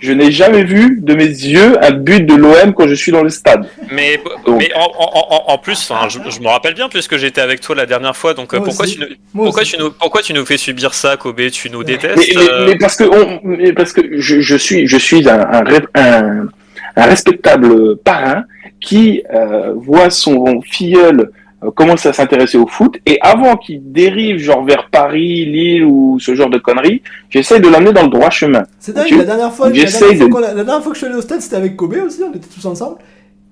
Je 0.00 0.12
n'ai 0.12 0.30
jamais 0.30 0.62
vu 0.64 0.98
de 1.00 1.14
mes 1.14 1.24
yeux 1.26 1.76
un 1.84 1.90
but 1.90 2.24
de 2.24 2.34
l'OM 2.34 2.72
quand 2.74 2.86
je 2.86 2.94
suis 2.94 3.10
dans 3.10 3.22
le 3.22 3.30
stade. 3.30 3.66
Mais, 3.92 4.20
Donc. 4.46 4.58
mais 4.60 4.70
en, 4.74 4.80
en- 4.98 5.26
en- 5.48 5.52
en 5.54 5.58
plus, 5.58 5.90
enfin, 5.90 6.08
je, 6.08 6.18
je 6.30 6.40
me 6.40 6.46
rappelle 6.48 6.74
bien 6.74 6.88
puisque 6.88 7.16
j'étais 7.16 7.40
avec 7.40 7.60
toi 7.60 7.74
la 7.74 7.86
dernière 7.86 8.16
fois, 8.16 8.32
donc 8.34 8.54
euh, 8.54 8.58
Moi 8.58 8.66
pourquoi, 8.66 8.84
aussi. 8.86 8.94
tu 8.96 9.00
nous, 9.00 9.44
pourquoi, 9.44 9.62
tu 9.64 9.76
nous, 9.78 9.90
pourquoi 9.90 10.22
tu 10.22 10.32
nous 10.34 10.46
fais 10.46 10.56
subir 10.56 10.94
ça, 10.94 11.16
Kobe? 11.16 11.40
Tu 11.50 11.68
nous 11.70 11.82
détestes 11.82 12.16
Mais, 12.16 12.26
mais- 12.36 12.48
euh, 12.50 12.66
mais 12.68 12.76
parce 12.78 12.96
que, 12.96 13.04
on, 13.04 13.40
mais 13.42 13.72
parce 13.72 13.92
que 13.92 14.02
je, 14.20 14.40
je 14.40 14.56
suis, 14.56 14.86
je 14.86 14.96
suis 14.98 15.28
un, 15.28 15.40
un, 15.40 15.64
un- 15.94 16.48
un 16.96 17.04
respectable 17.04 17.96
parrain 17.98 18.44
qui 18.80 19.22
euh, 19.34 19.72
voit 19.74 20.10
son 20.10 20.60
filleul 20.62 21.30
euh, 21.64 21.70
commencer 21.72 22.08
à 22.08 22.12
s'intéresser 22.12 22.56
au 22.58 22.66
foot 22.66 22.96
et 23.04 23.18
avant 23.20 23.56
qu'il 23.56 23.80
dérive 23.92 24.38
genre 24.38 24.64
vers 24.64 24.88
Paris, 24.90 25.44
Lille 25.44 25.84
ou 25.84 26.18
ce 26.20 26.34
genre 26.34 26.50
de 26.50 26.58
conneries, 26.58 27.02
j'essaie 27.30 27.58
de 27.60 27.68
l'amener 27.68 27.92
dans 27.92 28.04
le 28.04 28.10
droit 28.10 28.30
chemin. 28.30 28.62
C'est 28.78 28.94
dingue, 28.94 29.10
la 29.10 29.24
dernière, 29.24 29.52
fois, 29.52 29.68
la, 29.68 29.74
j'essaie 29.74 30.00
dernière 30.14 30.18
fois 30.18 30.26
de- 30.28 30.32
qu'on 30.32 30.38
a- 30.38 30.54
la 30.54 30.64
dernière 30.64 30.82
fois 30.82 30.92
que 30.92 30.98
je 30.98 31.04
suis 31.04 31.06
allé 31.06 31.16
au 31.16 31.22
stade, 31.22 31.40
c'était 31.40 31.56
avec 31.56 31.74
Kobe 31.76 31.96
aussi, 32.06 32.22
on 32.22 32.30
était 32.34 32.46
tous 32.48 32.64
ensemble. 32.66 32.98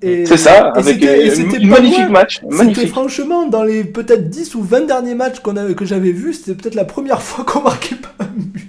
C'est 0.02 0.36
ça, 0.36 0.72
et 0.74 0.78
avec 0.78 1.02
un 1.04 1.66
magnifique 1.66 2.10
match, 2.10 2.40
C'était 2.50 2.86
franchement, 2.86 3.46
dans 3.46 3.62
les 3.64 3.82
peut-être 3.84 4.28
10 4.28 4.54
ou 4.54 4.62
20 4.62 4.86
derniers 4.86 5.14
matchs 5.14 5.40
qu'on 5.40 5.54
que 5.74 5.84
j'avais 5.84 6.12
vus, 6.12 6.34
c'était 6.34 6.54
peut-être 6.54 6.74
la 6.74 6.84
première 6.84 7.22
fois 7.22 7.44
qu'on 7.44 7.62
marquait 7.62 7.96
pas 7.96 8.24
un 8.24 8.28
but. 8.36 8.62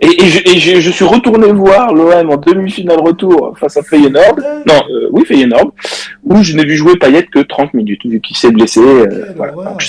Et, 0.00 0.22
et, 0.24 0.28
je, 0.28 0.38
et 0.44 0.58
je, 0.58 0.80
je 0.80 0.90
suis 0.90 1.04
retourné 1.04 1.50
voir 1.52 1.94
l'OM 1.94 2.30
en 2.30 2.36
demi-finale 2.36 3.00
retour 3.00 3.56
face 3.58 3.76
à 3.76 3.82
Feyenoord. 3.82 4.38
Non, 4.66 4.82
euh, 4.90 5.08
oui, 5.12 5.24
Feyenoord, 5.24 5.72
où 6.24 6.42
je 6.42 6.54
n'ai 6.56 6.64
vu 6.64 6.76
jouer 6.76 6.96
Payet 6.96 7.26
que 7.26 7.40
30 7.40 7.74
minutes, 7.74 8.04
vu 8.04 8.20
qu'il 8.20 8.36
s'est 8.36 8.50
blessé. 8.50 8.80
euh, 8.80 9.32
voilà. 9.36 9.52
Donc. 9.52 9.82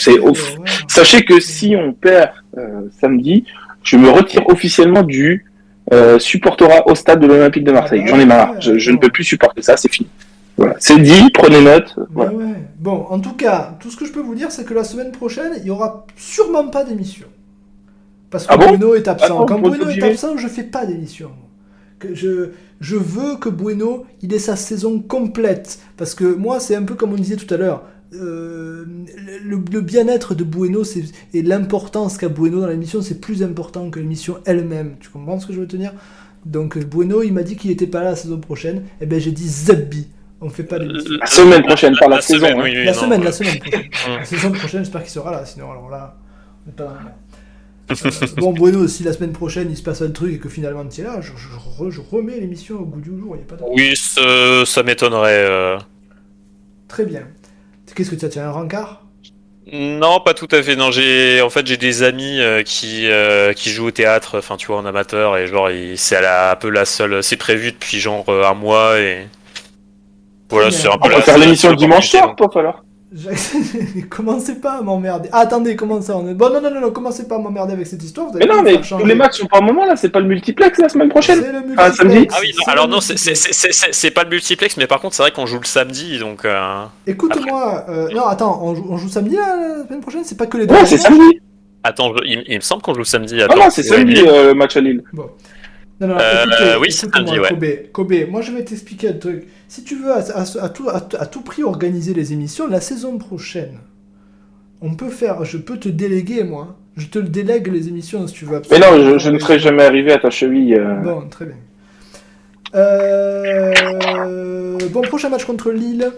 Sachez 0.87 1.23
que 1.23 1.39
si 1.39 1.75
on 1.75 1.91
perd 1.93 2.29
euh, 2.57 2.81
samedi, 3.01 3.43
je 3.83 3.97
me 3.97 4.09
retire 4.09 4.47
officiellement 4.47 5.03
du 5.03 5.45
supporterat 6.17 6.87
au 6.87 6.95
stade 6.95 7.19
de 7.19 7.27
l'Olympique 7.27 7.63
de 7.63 7.71
Marseille. 7.71 8.01
Ah 8.05 8.09
J'en 8.09 8.19
ai 8.19 8.25
marre. 8.25 8.59
Je, 8.59 8.77
je 8.79 8.91
ne 8.91 8.97
peux 8.97 9.09
plus 9.09 9.23
supporter 9.23 9.61
ça, 9.61 9.77
c'est 9.77 9.91
fini. 9.91 10.09
Voilà. 10.57 10.76
C'est 10.80 10.99
dit, 10.99 11.30
prenez 11.34 11.61
note. 11.61 11.95
Mais 11.98 12.06
Voilà. 12.14 12.32
ouais. 12.32 12.69
Bon, 12.80 13.06
en 13.10 13.19
tout 13.19 13.34
cas, 13.36 13.77
tout 13.80 13.90
ce 13.90 13.98
que 13.98 14.06
je 14.06 14.11
peux 14.11 14.22
vous 14.22 14.36
dire, 14.36 14.52
c'est 14.52 14.65
que 14.65 14.73
la 14.73 14.84
semaine 14.84 15.11
prochaine, 15.11 15.53
il 15.60 15.65
y 15.65 15.69
aura 15.69 16.06
sûrement 16.15 16.68
pas 16.69 16.84
d'émission. 16.84 17.27
Parce 18.30 18.48
que 18.48 18.53
Ah 18.53 18.57
bon? 18.57 18.68
Bruno 18.68 18.95
est 18.95 19.07
absent. 19.07 19.26
Attends, 19.26 19.45
Quand 19.45 19.60
Bruno 19.60 19.88
est 19.90 20.02
absent, 20.03 20.38
je 20.38 20.48
fais 20.48 20.64
pas 20.64 20.86
d'émission. 20.86 21.32
Je, 22.14 22.52
je 22.80 22.95
veux 22.95 23.38
que 23.38 23.49
Bueno, 23.49 24.06
il 24.22 24.34
ait 24.34 24.40
sa 24.40 24.56
saison 24.56 24.99
complète. 24.99 25.80
Parce 25.98 26.14
que 26.15 26.26
moi, 26.26 26.60
c'est 26.60 26.76
un 26.76 26.84
peu 26.84 26.95
comme 26.95 27.14
on 27.14 27.15
disait 27.18 27.38
tout 27.38 27.52
à 27.53 27.57
l'heure. 27.57 27.84
euh, 28.14 28.86
le, 29.44 29.57
le 29.72 29.82
bien-être 29.82 30.36
de 30.36 30.44
Bueno 30.44 30.84
et 31.34 31.41
l'importance 31.41 32.18
qu'a 32.18 32.30
Bueno 32.30 32.61
dans 32.61 32.68
l'émission, 32.68 33.02
c'est 33.02 33.19
plus 33.19 33.44
important 33.44 33.90
que 33.90 33.99
l'émission 33.99 34.38
elle-même. 34.45 34.95
Tu 34.99 35.10
comprends 35.10 35.40
ce 35.40 35.48
que 35.48 35.53
je 35.53 35.60
veux 35.61 35.68
te 35.68 35.76
dire? 35.77 35.94
Donc 36.45 36.77
Bueno, 36.86 37.23
il 37.23 37.34
m'a 37.34 37.44
dit 37.44 37.56
qu'il 37.57 37.72
était 37.72 37.88
pas 37.88 38.03
là 38.03 38.11
la 38.11 38.15
saison 38.15 38.40
prochaine. 38.40 38.84
Et 39.02 39.06
ben 39.06 39.19
j'ai 39.19 39.32
dit 39.32 39.48
Zabbi. 39.48 40.07
On 40.41 40.49
fait 40.49 40.63
pas 40.63 40.79
d'émission. 40.79 41.15
La 41.19 41.25
semaine 41.27 41.63
prochaine, 41.63 41.95
pas 41.97 42.07
la, 42.07 42.21
saison. 42.21 42.39
semaine, 42.39 42.59
hein. 42.59 42.63
oui, 42.63 42.71
oui, 42.75 42.85
La 42.85 42.93
non, 42.93 42.99
semaine, 43.01 43.23
la 43.23 43.31
semaine 43.31 43.59
prochaine. 43.59 43.89
La 44.07 44.25
saison 44.25 44.51
prochaine, 44.51 44.81
j'espère 44.83 45.01
qu'il 45.03 45.11
sera 45.11 45.31
là, 45.31 45.45
sinon 45.45 45.71
alors 45.71 45.89
là, 45.89 46.17
on 46.65 46.69
est 46.69 46.73
pas 46.75 46.83
dans 46.85 46.93
la 46.95 47.01
merde. 47.01 47.15
Euh, 47.91 48.27
bon, 48.37 48.51
Bruno, 48.53 48.87
si 48.87 49.03
la 49.03 49.13
semaine 49.13 49.31
prochaine 49.33 49.69
il 49.69 49.77
se 49.77 49.83
passe 49.83 50.01
un 50.01 50.11
truc 50.11 50.33
et 50.33 50.39
que 50.39 50.49
finalement 50.49 50.85
tu 50.87 51.01
es 51.01 51.03
là, 51.03 51.21
je, 51.21 51.33
je 51.37 51.47
re- 51.83 51.91
je 51.91 52.01
remets 52.01 52.39
l'émission 52.39 52.77
au 52.79 52.85
goût 52.85 53.01
du 53.01 53.17
jour, 53.19 53.35
il 53.37 53.41
a 53.41 53.45
pas 53.45 53.55
de... 53.57 53.63
Oui, 53.69 53.95
ça, 53.95 54.65
ça 54.65 54.83
m'étonnerait. 54.83 55.45
euh. 55.47 55.77
Très 56.87 57.05
bien. 57.05 57.27
Qu'est-ce 57.95 58.11
que 58.11 58.15
tu 58.15 58.25
as 58.25 58.29
Tu 58.29 58.39
as 58.39 58.47
un 58.47 58.51
rencard? 58.51 59.03
Non, 59.71 60.19
pas 60.19 60.33
tout 60.35 60.47
à 60.51 60.61
fait. 60.61 60.75
Non, 60.75 60.91
j'ai 60.91 61.41
en 61.41 61.49
fait 61.49 61.65
j'ai 61.65 61.77
des 61.77 62.03
amis 62.03 62.39
euh, 62.39 62.61
qui 62.61 63.07
euh, 63.07 63.51
qui 63.53 63.71
jouent 63.71 63.87
au 63.87 63.91
théâtre, 63.91 64.37
enfin 64.37 64.57
tu 64.57 64.67
vois 64.67 64.77
en 64.77 64.85
amateur 64.85 65.37
et 65.37 65.47
genre 65.47 65.69
c'est 65.95 66.17
un 66.23 66.55
peu 66.55 66.69
la 66.69 66.85
seule. 66.85 67.23
C'est 67.23 67.37
prévu 67.37 67.71
depuis 67.71 67.99
genre 67.99 68.25
un 68.29 68.53
mois 68.53 68.99
et 68.99 69.27
voilà, 70.49 70.72
c'est 70.72 70.84
bien. 70.84 70.91
un 70.91 70.97
peu 70.97 71.05
On 71.05 71.09
la 71.09 71.15
va 71.17 71.22
faire 71.22 71.38
l'émission 71.38 71.69
seule 71.69 71.77
dimanche 71.77 72.09
soir, 72.09 72.35
toi, 72.35 72.49
alors. 72.55 72.84
Commencez 74.09 74.55
pas 74.55 74.73
à 74.80 74.81
m'emmerder? 74.81 75.30
Ah, 75.31 75.39
attendez, 75.39 75.76
comment 75.76 76.01
ça 76.01 76.17
on 76.17 76.27
est... 76.27 76.34
Bon, 76.34 76.49
non, 76.51 76.59
non, 76.59 76.69
non, 76.69 76.81
non, 76.81 76.91
commencez 76.91 77.27
pas 77.27 77.35
à 77.35 77.38
m'emmerder 77.39 77.73
avec 77.73 77.88
cette 77.88 78.03
histoire? 78.03 78.27
Vous 78.31 78.38
Mais 78.38 78.45
non, 78.45 78.61
mais 78.61 78.81
tous 78.81 79.05
les 79.05 79.15
matchs 79.15 79.38
sont 79.39 79.45
pas 79.47 79.59
au 79.59 79.61
moment 79.61 79.85
là, 79.85 79.95
c'est 79.95 80.09
pas 80.09 80.19
le 80.19 80.26
multiplex 80.27 80.80
la 80.80 80.89
semaine 80.89 81.07
prochaine. 81.09 81.39
C'est 81.41 81.51
le 81.51 81.59
Ah, 81.77 81.91
samedi 81.93 82.27
Ah 82.31 82.38
oui, 82.41 82.51
non, 82.57 82.63
alors 82.73 82.88
le 82.88 82.91
non, 82.93 82.99
c'est- 83.01 83.15
c'est 83.17 83.30
multiplex. 83.31 83.57
c'est- 83.57 83.72
c'est- 83.73 83.93
c'est 83.93 84.11
pas 84.11 84.23
le 84.23 84.30
multiplex, 84.31 84.76
mais 84.77 84.88
par 84.88 84.99
contre 84.99 85.15
c'est 85.15 85.23
vrai 85.23 85.31
qu'on 85.31 85.45
joue 85.45 85.59
le 85.59 85.65
samedi, 85.65 86.19
donc. 86.19 86.43
euh, 86.43 86.84
Écoute-moi, 87.07 87.85
euh, 87.88 88.09
non, 88.13 88.26
attends, 88.26 88.59
on 88.61 88.76
joue, 88.76 88.85
on 88.89 88.97
joue 88.97 89.07
samedi 89.07 89.35
là, 89.35 89.55
la 89.77 89.88
semaine 89.88 90.01
prochaine? 90.01 90.23
C'est 90.26 90.38
pas 90.38 90.47
que 90.47 90.57
les 90.57 90.67
deux 90.67 90.73
Ouais, 90.76 90.85
c'est 90.85 90.97
samedi. 90.97 91.39
Attends, 91.84 92.13
je- 92.17 92.23
il, 92.26 92.43
il 92.47 92.55
me 92.55 92.61
semble 92.61 92.81
qu'on 92.81 92.95
joue 92.95 93.03
samedi. 93.05 93.38
Ah 93.41 93.45
Attends, 93.45 93.55
non, 93.65 93.69
c'est 93.69 93.84
samedi 93.84 94.23
euh, 94.27 94.47
le 94.47 94.53
match 94.55 94.76
à 94.76 94.81
Lille. 94.81 95.03
Non, 96.01 96.07
non, 96.07 96.17
Euh, 96.19 96.77
oui, 96.80 96.91
c'est 96.91 97.09
samedi, 97.13 97.39
ouais. 97.39 97.49
Kobe, 97.49 97.65
Kobe, 97.93 98.13
moi 98.30 98.41
je 98.41 98.51
vais 98.51 98.63
t'expliquer 98.65 99.09
un 99.09 99.13
truc. 99.13 99.47
Si 99.69 99.84
tu 99.84 99.95
veux 99.95 100.11
à, 100.11 100.17
à- 100.19 100.63
à 100.65 100.69
tout, 100.69 100.89
à, 100.89 100.97
à 101.19 101.26
tout 101.26 101.41
prix 101.41 101.63
organiser 101.63 102.13
les 102.13 102.34
émissions, 102.34 102.67
la 102.67 102.81
saison 102.81 103.17
prochaine, 103.17 103.80
on 104.81 104.95
peut 104.95 105.09
faire, 105.09 105.45
je 105.45 105.57
peux 105.57 105.77
te 105.77 105.88
déléguer 105.89 106.43
moi. 106.43 106.76
Je 106.97 107.07
te 107.07 107.19
le 107.19 107.27
délègue 107.30 107.67
les 107.67 107.88
émissions 107.89 108.26
si 108.27 108.34
tu 108.34 108.45
veux. 108.45 108.61
Mais 108.72 108.80
non, 108.80 108.88
absolument. 108.88 109.13
je, 109.13 109.17
je 109.19 109.30
ne 109.30 109.39
serai 109.39 109.59
jamais 109.59 109.84
arrivé 109.84 110.11
à 110.13 110.17
ta 110.17 110.30
cheville. 110.30 110.76
euh. 110.76 110.95
Bon, 111.01 111.27
très 111.30 111.45
bien. 111.45 111.55
Euh, 112.76 113.73
Bon, 114.91 115.01
prochain 115.01 115.30
match 115.30 115.45
contre 115.45 115.72
Lille. 115.72 116.11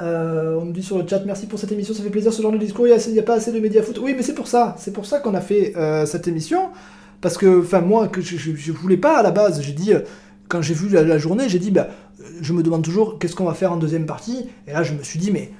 Euh, 0.00 0.56
on 0.60 0.66
nous 0.66 0.72
dit 0.72 0.82
sur 0.82 0.98
le 0.98 1.06
chat, 1.08 1.20
merci 1.26 1.46
pour 1.46 1.58
cette 1.58 1.72
émission, 1.72 1.92
ça 1.92 2.04
fait 2.04 2.10
plaisir 2.10 2.32
ce 2.32 2.40
genre 2.40 2.52
de 2.52 2.58
discours, 2.58 2.86
il 2.86 3.12
n'y 3.12 3.18
a, 3.18 3.22
pas 3.22 3.34
assez 3.34 3.50
de 3.50 3.58
médias 3.58 3.82
foot. 3.82 3.98
Oui, 4.00 4.14
mais 4.16 4.22
c'est 4.22 4.34
pour 4.34 4.46
ça, 4.46 4.76
c'est 4.78 4.92
pour 4.92 5.06
ça 5.06 5.18
qu'on 5.18 5.34
a 5.34 5.40
fait 5.40 5.72
euh, 5.76 6.06
cette 6.06 6.28
émission. 6.28 6.68
Parce 7.20 7.36
que, 7.36 7.60
enfin, 7.60 7.80
moi, 7.80 8.08
que 8.08 8.20
je, 8.20 8.36
je, 8.36 8.54
je 8.54 8.72
voulais 8.72 8.96
pas 8.96 9.18
à 9.18 9.22
la 9.22 9.30
base, 9.30 9.60
j'ai 9.60 9.72
dit, 9.72 9.92
euh, 9.92 10.00
quand 10.48 10.62
j'ai 10.62 10.74
vu 10.74 10.88
la, 10.88 11.18
journée, 11.18 11.48
j'ai 11.48 11.58
dit, 11.58 11.70
bah, 11.70 11.88
euh, 12.20 12.24
je 12.40 12.52
me 12.52 12.62
demande 12.62 12.82
toujours 12.82 13.18
qu'est-ce 13.18 13.34
qu'on 13.34 13.44
va 13.44 13.54
faire 13.54 13.72
en 13.72 13.76
deuxième 13.76 14.06
partie? 14.06 14.46
Et 14.66 14.72
là, 14.72 14.82
je 14.82 14.94
me 14.94 15.02
suis 15.02 15.18
dit, 15.18 15.30
mais 15.30 15.50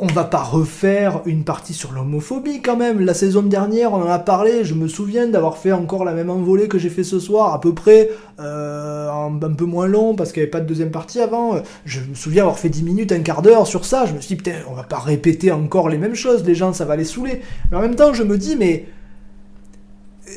on 0.00 0.06
va 0.06 0.22
pas 0.24 0.42
refaire 0.42 1.22
une 1.26 1.42
partie 1.42 1.74
sur 1.74 1.92
l'homophobie 1.92 2.62
quand 2.62 2.76
même. 2.76 3.00
La 3.00 3.14
saison 3.14 3.42
dernière, 3.42 3.92
on 3.92 4.02
en 4.02 4.08
a 4.08 4.20
parlé. 4.20 4.64
Je 4.64 4.74
me 4.74 4.86
souviens 4.86 5.26
d'avoir 5.26 5.58
fait 5.58 5.72
encore 5.72 6.04
la 6.04 6.12
même 6.12 6.30
envolée 6.30 6.68
que 6.68 6.78
j'ai 6.78 6.88
fait 6.88 7.02
ce 7.02 7.18
soir, 7.18 7.52
à 7.52 7.60
peu 7.60 7.74
près, 7.74 8.10
euh, 8.38 9.10
un, 9.10 9.34
un 9.42 9.52
peu 9.52 9.64
moins 9.64 9.88
long 9.88 10.14
parce 10.14 10.30
qu'il 10.30 10.40
n'y 10.40 10.44
avait 10.44 10.50
pas 10.50 10.60
de 10.60 10.66
deuxième 10.66 10.92
partie 10.92 11.20
avant. 11.20 11.60
Je 11.84 12.00
me 12.00 12.14
souviens 12.14 12.42
avoir 12.42 12.58
fait 12.58 12.68
10 12.68 12.84
minutes, 12.84 13.10
un 13.10 13.20
quart 13.20 13.42
d'heure 13.42 13.66
sur 13.66 13.84
ça. 13.84 14.06
Je 14.06 14.14
me 14.14 14.20
suis 14.20 14.36
dit, 14.36 14.42
putain, 14.42 14.58
on 14.70 14.74
va 14.74 14.84
pas 14.84 15.00
répéter 15.00 15.50
encore 15.50 15.88
les 15.88 15.98
mêmes 15.98 16.14
choses. 16.14 16.44
Les 16.44 16.54
gens, 16.54 16.72
ça 16.72 16.84
va 16.84 16.94
les 16.94 17.04
saouler. 17.04 17.42
Mais 17.70 17.76
en 17.76 17.80
même 17.80 17.96
temps, 17.96 18.14
je 18.14 18.22
me 18.22 18.38
dis, 18.38 18.54
mais 18.54 18.86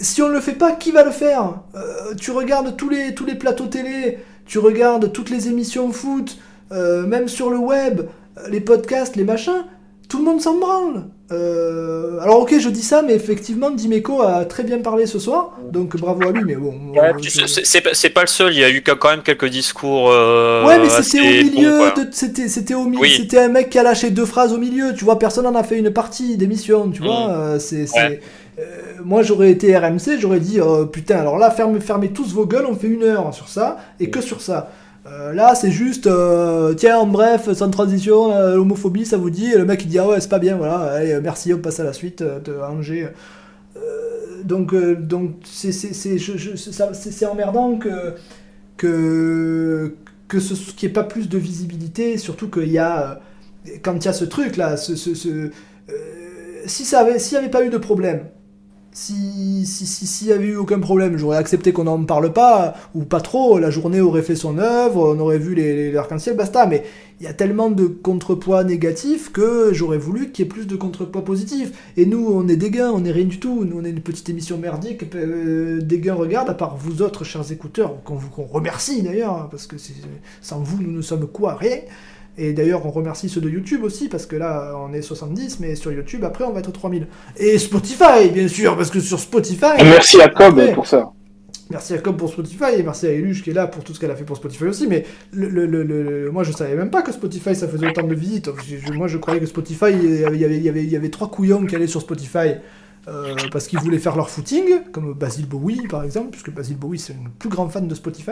si 0.01 0.21
on 0.21 0.29
le 0.29 0.39
fait 0.39 0.53
pas, 0.53 0.71
qui 0.73 0.91
va 0.91 1.03
le 1.03 1.11
faire? 1.11 1.55
Euh, 1.75 2.13
Tu 2.17 2.31
regardes 2.31 2.75
tous 2.77 2.89
les, 2.89 3.13
tous 3.13 3.25
les 3.25 3.35
plateaux 3.35 3.67
télé, 3.67 4.19
tu 4.45 4.59
regardes 4.59 5.11
toutes 5.11 5.29
les 5.29 5.47
émissions 5.47 5.91
foot, 5.91 6.37
euh, 6.71 7.05
même 7.05 7.27
sur 7.27 7.49
le 7.49 7.57
web. 7.57 8.01
euh, 8.37 8.47
les 8.49 8.61
podcasts, 8.61 9.15
les 9.17 9.25
machins, 9.25 9.65
tout 10.07 10.17
le 10.19 10.23
monde 10.23 10.39
s'en 10.41 10.57
branle. 10.57 11.03
Euh, 11.33 12.19
alors 12.21 12.39
ok, 12.41 12.55
je 12.59 12.69
dis 12.69 12.81
ça, 12.81 13.01
mais 13.01 13.13
effectivement, 13.13 13.71
Dimeco 13.71 14.21
a 14.21 14.43
très 14.45 14.63
bien 14.63 14.79
parlé 14.79 15.05
ce 15.05 15.17
soir, 15.19 15.57
donc 15.71 15.95
bravo 15.97 16.27
à 16.27 16.31
lui, 16.31 16.43
mais 16.45 16.55
bon... 16.55 16.73
Ouais, 16.93 17.11
je- 17.21 17.61
c'est 17.63 18.09
pas- 18.09 18.21
le 18.21 18.27
seul, 18.27 18.53
il 18.53 18.59
y 18.59 18.63
a 18.63 18.69
eu 18.69 18.81
quand 18.81 19.09
même 19.09 19.21
quelques 19.21 19.45
discours. 19.49 20.09
euh, 20.11 20.65
Ouais, 20.65 20.77
mais 20.79 20.89
c'était 20.89 21.19
au 21.19 21.43
milieu, 21.43 21.79
de- 21.95 22.07
c'était 22.11 22.47
c'était 22.49 22.73
au 22.73 22.83
milieu, 22.85 23.01
Oui. 23.01 23.13
c'était 23.17 23.39
un 23.39 23.47
mec 23.47 23.69
qui 23.69 23.79
a 23.79 23.83
lâché 23.83 24.09
deux 24.11 24.25
phrases 24.25 24.51
au 24.53 24.57
milieu, 24.57 24.93
tu 24.93 25.05
vois, 25.05 25.17
personne 25.19 25.45
en 25.47 25.55
a 25.55 25.63
fait 25.63 25.77
une 25.77 25.91
partie 25.91 26.35
d'émission, 26.37 26.89
tu 26.91 27.01
Mm. 27.01 27.05
vois, 27.05 27.59
c'est... 27.59 27.87
c'est- 27.87 27.97
Ouais. 27.97 28.21
Euh, 28.61 28.65
moi 29.03 29.23
j'aurais 29.23 29.51
été 29.51 29.75
RMC, 29.77 30.19
j'aurais 30.19 30.39
dit, 30.39 30.59
euh, 30.59 30.85
putain, 30.85 31.17
alors 31.19 31.37
là, 31.37 31.51
fermez, 31.51 32.09
tous 32.09 32.33
vos 32.33 32.45
gueules, 32.45 32.65
on 32.67 32.75
fait 32.75 32.87
une 32.87 33.03
heure 33.03 33.33
sur 33.33 33.49
ça, 33.49 33.77
et 33.99 34.09
que 34.09 34.21
sur 34.21 34.41
ça. 34.41 34.71
Euh, 35.07 35.33
là, 35.33 35.55
c'est 35.55 35.71
juste, 35.71 36.05
euh, 36.07 36.73
tiens, 36.75 36.99
en 36.99 37.07
bref, 37.07 37.51
sans 37.53 37.69
transition, 37.71 38.29
l'homophobie, 38.55 39.05
ça 39.05 39.17
vous 39.17 39.29
dit, 39.31 39.51
et 39.51 39.57
le 39.57 39.65
mec 39.65 39.81
il 39.83 39.87
dit, 39.89 39.99
ah 39.99 40.07
ouais, 40.07 40.19
c'est 40.21 40.29
pas 40.29 40.39
bien, 40.39 40.57
voilà, 40.57 40.99
merci, 41.21 41.53
on 41.53 41.57
passe 41.59 41.79
à 41.79 41.83
la 41.83 41.93
suite 41.93 42.21
de 42.23 42.53
Angers. 42.61 43.09
Donc, 44.43 44.73
donc 44.75 45.35
c'est 45.43 45.71
c'est- 45.71 47.25
emmerdant 47.25 47.77
que, 47.77 48.15
que, 48.77 49.95
que 50.27 50.39
ce 50.39 50.53
n'y 50.55 50.89
ait 50.89 50.93
pas 50.93 51.03
plus 51.03 51.29
de 51.29 51.37
visibilité, 51.37 52.17
surtout 52.17 52.49
qu'il 52.49 52.71
y 52.71 52.79
a, 52.79 53.19
quand 53.83 53.95
il 53.97 54.05
y 54.05 54.07
a 54.07 54.13
ce 54.13 54.25
truc 54.25 54.57
là, 54.57 54.77
si 54.77 54.97
ça 56.85 56.99
avait, 57.01 57.19
s'il 57.19 57.37
n'y 57.37 57.43
avait 57.43 57.51
pas 57.51 57.63
eu 57.65 57.69
de 57.69 57.77
problème, 57.77 58.21
si 58.93 59.65
si 59.65 59.85
si- 59.85 60.05
s'il 60.05 60.27
y 60.27 60.31
avait 60.33 60.47
eu 60.47 60.55
aucun 60.57 60.79
problème, 60.79 61.17
j'aurais 61.17 61.37
accepté 61.37 61.71
qu'on 61.71 61.85
n'en 61.85 62.03
parle 62.03 62.33
pas 62.33 62.75
ou 62.93 63.03
pas 63.03 63.21
trop. 63.21 63.57
La 63.59 63.69
journée 63.69 64.01
aurait 64.01 64.21
fait 64.21 64.35
son 64.35 64.57
œuvre, 64.57 65.15
on 65.15 65.19
aurait 65.19 65.37
vu 65.37 65.55
les, 65.55 65.95
arcs-en-ciel, 65.95 66.35
basta. 66.35 66.65
Mais 66.67 66.83
il 67.19 67.25
y 67.25 67.27
a 67.27 67.33
tellement 67.33 67.69
de 67.69 67.85
contrepoids 67.85 68.63
négatifs 68.63 69.31
que 69.31 69.71
j'aurais 69.73 69.97
voulu 69.97 70.31
qu'il 70.31 70.45
y 70.45 70.47
ait 70.47 70.49
plus 70.51 70.67
de 70.67 70.75
contrepoids 70.75 71.23
positifs. 71.23 71.71
Et 71.95 72.05
nous, 72.05 72.27
on 72.33 72.47
est 72.47 72.57
des 72.57 72.69
on 72.81 72.99
n'est 73.01 73.11
rien 73.11 73.25
du 73.25 73.39
tout. 73.39 73.63
Nous, 73.63 73.79
on 73.79 73.85
est 73.85 73.91
une 73.91 74.01
petite 74.01 74.27
émission 74.29 74.57
merdique. 74.57 75.03
Euh, 75.15 75.79
regardent, 76.13 76.49
à 76.49 76.53
part 76.53 76.75
vous 76.77 77.01
autres, 77.01 77.23
chers 77.23 77.49
écouteurs, 77.51 78.03
qu'on 78.03 78.15
vous 78.15 78.29
qu'on 78.29 78.45
remercie 78.45 79.03
d'ailleurs, 79.03 79.33
hein, 79.33 79.47
parce 79.49 79.67
que 79.67 79.75
sans 80.41 80.59
vous, 80.59 80.81
nous 80.81 80.91
ne 80.91 81.01
sommes 81.01 81.27
quoi 81.27 81.55
Rien. 81.55 81.77
Et 82.37 82.53
d'ailleurs, 82.53 82.85
on 82.85 82.91
remercie 82.91 83.27
ceux 83.29 83.41
de 83.41 83.49
YouTube 83.49 83.83
aussi, 83.83 84.07
parce 84.07 84.25
que 84.25 84.35
là, 84.35 84.73
on 84.77 84.93
est 84.93 85.01
70, 85.01 85.59
mais 85.59 85.75
sur 85.75 85.91
YouTube, 85.91 86.23
après, 86.23 86.43
on 86.45 86.51
va 86.53 86.59
être 86.59 86.71
3000. 86.71 87.07
Et 87.37 87.57
Spotify, 87.57 88.29
bien 88.33 88.47
sûr, 88.47 88.75
parce 88.77 88.89
que 88.89 88.99
sur 89.01 89.19
Spotify... 89.19 89.65
Et 89.79 89.83
merci 89.83 90.21
à 90.21 90.29
Cobb 90.29 90.57
Après, 90.59 90.73
pour 90.73 90.87
ça. 90.87 91.11
Merci 91.69 91.93
à 91.93 91.99
Cobb 91.99 92.17
pour 92.17 92.29
Spotify 92.29 92.73
et 92.77 92.83
merci 92.83 93.07
à 93.07 93.11
Eluge 93.11 93.43
qui 93.43 93.49
est 93.51 93.53
là 93.53 93.65
pour 93.65 93.81
tout 93.83 93.93
ce 93.93 93.99
qu'elle 93.99 94.11
a 94.11 94.15
fait 94.17 94.25
pour 94.25 94.35
Spotify 94.35 94.65
aussi. 94.65 94.87
Mais 94.87 95.05
le, 95.31 95.47
le- 95.47 95.65
le- 95.65 95.83
le- 95.83 96.29
moi 96.29 96.43
je 96.43 96.51
savais 96.51 96.75
même 96.75 96.89
pas 96.89 97.01
que 97.01 97.13
Spotify 97.13 97.55
ça 97.55 97.65
faisait 97.65 97.87
autant 97.87 98.05
de 98.05 98.13
visites. 98.13 98.49
Moi 98.93 99.07
je 99.07 99.17
croyais 99.17 99.39
que 99.39 99.45
Spotify 99.45 99.85
il 99.93 100.19
y 100.19 100.25
avait, 100.25 100.35
il 100.35 100.41
y 100.41 100.45
avait, 100.45 100.57
il 100.57 100.63
y 100.63 100.67
avait, 100.69 100.83
il 100.83 100.89
y 100.91 100.97
avait 100.97 101.07
trois 101.09 101.29
couillons 101.31 101.65
qui 101.65 101.73
allaient 101.73 101.87
sur 101.87 102.01
Spotify 102.01 102.55
euh, 103.07 103.35
parce 103.53 103.67
qu'ils 103.67 103.79
voulaient 103.79 103.99
faire 103.99 104.17
leur 104.17 104.29
footing, 104.29 104.65
comme 104.91 105.13
Basil 105.13 105.47
Bowie 105.47 105.87
par 105.89 106.03
exemple, 106.03 106.31
puisque 106.31 106.51
Basil 106.51 106.75
Bowie 106.75 106.99
c'est 106.99 107.13
un 107.13 107.29
plus 107.39 107.47
grand 107.47 107.69
fan 107.69 107.87
de 107.87 107.95
Spotify. 107.95 108.31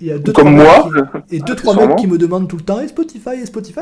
Il 0.00 0.06
y 0.08 0.12
a 0.12 0.18
deux, 0.18 0.32
Comme 0.32 0.56
trois 0.58 0.88
moi. 0.88 0.90
qui- 1.28 1.36
et 1.36 1.38
deux 1.40 1.54
trois 1.54 1.72
Accessoirement. 1.72 1.86
mecs 1.94 1.98
qui 1.98 2.06
me 2.06 2.18
demandent 2.18 2.48
tout 2.48 2.56
le 2.56 2.62
temps 2.62 2.80
et 2.80 2.88
Spotify 2.88 3.30
et 3.42 3.46
Spotify. 3.46 3.80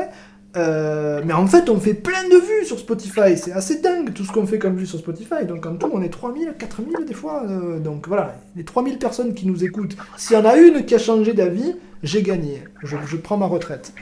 Euh, 0.55 1.21
mais 1.25 1.33
en 1.33 1.47
fait, 1.47 1.67
on 1.69 1.79
fait 1.79 1.95
plein 1.95 2.23
de 2.29 2.35
vues 2.35 2.65
sur 2.65 2.77
Spotify. 2.77 3.35
C'est 3.35 3.51
assez 3.53 3.79
dingue 3.81 4.13
tout 4.13 4.23
ce 4.23 4.31
qu'on 4.31 4.45
fait 4.45 4.59
comme 4.59 4.75
vues 4.75 4.85
sur 4.85 4.99
Spotify. 4.99 5.45
Donc 5.47 5.65
en 5.65 5.75
tout, 5.75 5.89
on 5.91 6.01
est 6.03 6.09
3000, 6.09 6.53
4000 6.59 7.05
des 7.07 7.13
fois. 7.15 7.43
euh, 7.49 7.79
donc 7.79 8.07
voilà, 8.07 8.35
les 8.55 8.63
3000 8.63 8.99
personnes 8.99 9.33
qui 9.33 9.47
nous 9.47 9.63
écoutent. 9.63 9.97
S'il 10.15 10.37
y 10.37 10.39
en 10.39 10.45
a 10.45 10.55
une 10.57 10.85
qui 10.85 10.93
a 10.93 10.99
changé 10.99 11.33
d'avis, 11.33 11.75
j'ai 12.03 12.21
gagné. 12.21 12.63
Je, 12.83 12.95
je 13.07 13.17
prends 13.17 13.37
ma 13.37 13.47
retraite. 13.47 13.93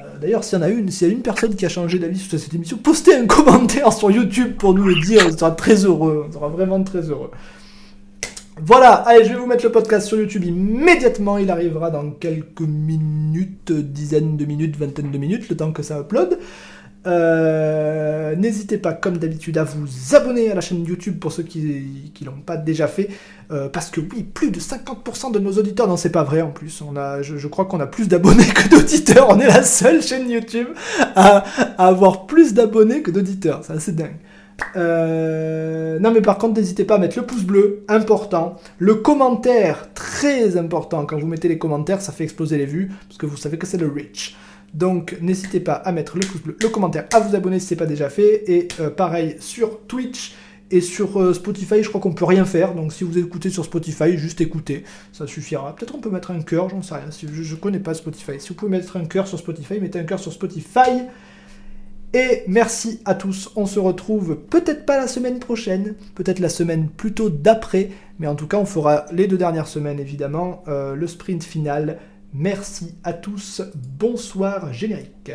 Euh, 0.00 0.04
D'ailleurs, 0.22 0.42
s'il 0.42 0.58
y 0.58 0.62
en 0.62 0.64
a 0.64 0.68
une, 0.70 0.88
s'il 0.90 1.08
y 1.08 1.10
a 1.10 1.12
une 1.12 1.20
personne 1.20 1.54
qui 1.54 1.66
a 1.66 1.68
changé 1.68 1.98
d'avis 1.98 2.18
sur 2.18 2.38
cette 2.40 2.54
émission, 2.54 2.78
postez 2.78 3.14
un 3.14 3.26
commentaire 3.26 3.92
sur 3.92 4.10
YouTube 4.10 4.54
pour 4.56 4.72
nous 4.72 4.84
le 4.86 4.98
dire. 4.98 5.22
On 5.28 5.36
sera 5.36 5.50
très 5.50 5.84
heureux. 5.84 6.24
On 6.26 6.32
sera 6.32 6.48
vraiment 6.48 6.82
très 6.82 7.02
heureux. 7.10 7.30
Voilà, 8.62 8.92
allez, 8.94 9.24
je 9.24 9.30
vais 9.30 9.36
vous 9.38 9.46
mettre 9.46 9.64
le 9.64 9.72
podcast 9.72 10.06
sur 10.06 10.18
YouTube 10.18 10.44
immédiatement. 10.44 11.38
Il 11.38 11.50
arrivera 11.50 11.90
dans 11.90 12.10
quelques 12.10 12.60
minutes, 12.60 13.72
dizaines 13.72 14.36
de 14.36 14.44
minutes, 14.44 14.76
vingtaine 14.76 15.10
de 15.10 15.18
minutes, 15.18 15.48
le 15.48 15.56
temps 15.56 15.72
que 15.72 15.82
ça 15.82 16.00
upload. 16.00 16.38
Euh, 17.06 18.36
N'hésitez 18.36 18.76
pas, 18.78 18.92
comme 18.92 19.16
d'habitude, 19.18 19.56
à 19.56 19.64
vous 19.64 20.14
abonner 20.14 20.50
à 20.50 20.54
la 20.54 20.60
chaîne 20.60 20.84
YouTube 20.84 21.18
pour 21.18 21.32
ceux 21.32 21.42
qui 21.42 22.12
ne 22.20 22.26
l'ont 22.26 22.40
pas 22.44 22.56
déjà 22.58 22.86
fait. 22.86 23.08
Euh, 23.50 23.68
parce 23.68 23.90
que 23.90 24.00
oui, 24.00 24.22
plus 24.24 24.50
de 24.50 24.60
50% 24.60 25.32
de 25.32 25.38
nos 25.38 25.52
auditeurs, 25.52 25.88
non, 25.88 25.96
c'est 25.96 26.10
pas 26.12 26.22
vrai 26.24 26.42
en 26.42 26.50
plus. 26.50 26.82
On 26.82 26.96
a, 26.96 27.22
je, 27.22 27.36
je 27.38 27.48
crois 27.48 27.64
qu'on 27.64 27.80
a 27.80 27.86
plus 27.86 28.08
d'abonnés 28.08 28.44
que 28.54 28.68
d'auditeurs. 28.68 29.28
On 29.30 29.40
est 29.40 29.46
la 29.48 29.62
seule 29.62 30.02
chaîne 30.02 30.28
YouTube 30.28 30.68
à, 31.16 31.44
à 31.78 31.86
avoir 31.86 32.26
plus 32.26 32.52
d'abonnés 32.54 33.02
que 33.02 33.10
d'auditeurs. 33.10 33.62
C'est 33.64 33.72
assez 33.72 33.92
dingue. 33.92 34.16
Euh, 34.76 35.98
non 35.98 36.12
mais 36.12 36.20
par 36.20 36.38
contre 36.38 36.60
n'hésitez 36.60 36.84
pas 36.84 36.96
à 36.96 36.98
mettre 36.98 37.18
le 37.18 37.26
pouce 37.26 37.44
bleu, 37.44 37.84
important, 37.88 38.56
le 38.78 38.94
commentaire, 38.96 39.88
très 39.94 40.56
important, 40.56 41.06
quand 41.06 41.18
vous 41.18 41.26
mettez 41.26 41.48
les 41.48 41.58
commentaires 41.58 42.00
ça 42.00 42.12
fait 42.12 42.24
exploser 42.24 42.58
les 42.58 42.66
vues, 42.66 42.90
parce 43.08 43.18
que 43.18 43.26
vous 43.26 43.36
savez 43.36 43.58
que 43.58 43.66
c'est 43.66 43.78
le 43.78 43.88
reach. 43.88 44.36
Donc 44.74 45.16
n'hésitez 45.20 45.60
pas 45.60 45.74
à 45.74 45.92
mettre 45.92 46.16
le 46.16 46.26
pouce 46.26 46.42
bleu, 46.42 46.56
le 46.60 46.68
commentaire, 46.68 47.06
à 47.12 47.20
vous 47.20 47.34
abonner 47.34 47.58
si 47.58 47.66
c'est 47.66 47.76
pas 47.76 47.86
déjà 47.86 48.08
fait, 48.08 48.44
et 48.50 48.68
euh, 48.80 48.90
pareil 48.90 49.36
sur 49.40 49.80
Twitch 49.86 50.34
et 50.70 50.80
sur 50.80 51.20
euh, 51.20 51.34
Spotify 51.34 51.82
je 51.82 51.88
crois 51.88 52.00
qu'on 52.00 52.12
peut 52.12 52.24
rien 52.24 52.44
faire, 52.44 52.74
donc 52.74 52.92
si 52.92 53.02
vous 53.02 53.18
écoutez 53.18 53.50
sur 53.50 53.64
Spotify, 53.64 54.16
juste 54.16 54.40
écoutez, 54.40 54.84
ça 55.12 55.26
suffira. 55.26 55.74
Peut-être 55.74 55.94
on 55.96 56.00
peut 56.00 56.10
mettre 56.10 56.30
un 56.30 56.42
cœur, 56.42 56.68
j'en 56.68 56.82
sais 56.82 56.94
rien, 56.94 57.06
je, 57.10 57.42
je 57.42 57.54
connais 57.56 57.80
pas 57.80 57.94
Spotify. 57.94 58.38
Si 58.38 58.50
vous 58.50 58.54
pouvez 58.54 58.70
mettre 58.70 58.96
un 58.96 59.04
cœur 59.04 59.26
sur 59.26 59.38
Spotify, 59.38 59.80
mettez 59.80 59.98
un 59.98 60.04
cœur 60.04 60.20
sur 60.20 60.32
Spotify. 60.32 61.08
Et 62.12 62.42
merci 62.48 63.00
à 63.04 63.14
tous. 63.14 63.50
On 63.54 63.66
se 63.66 63.78
retrouve 63.78 64.36
peut-être 64.36 64.84
pas 64.84 64.98
la 64.98 65.06
semaine 65.06 65.38
prochaine, 65.38 65.94
peut-être 66.14 66.40
la 66.40 66.48
semaine 66.48 66.88
plutôt 66.88 67.30
d'après, 67.30 67.90
mais 68.18 68.26
en 68.26 68.34
tout 68.34 68.48
cas 68.48 68.56
on 68.56 68.66
fera 68.66 69.06
les 69.12 69.28
deux 69.28 69.38
dernières 69.38 69.68
semaines 69.68 70.00
évidemment, 70.00 70.64
euh, 70.66 70.94
le 70.94 71.06
sprint 71.06 71.44
final. 71.44 71.98
Merci 72.34 72.94
à 73.04 73.12
tous. 73.12 73.62
Bonsoir 73.98 74.72
générique. 74.72 75.32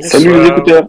Salut 0.00 0.32
les 0.32 0.48
écouteurs. 0.48 0.88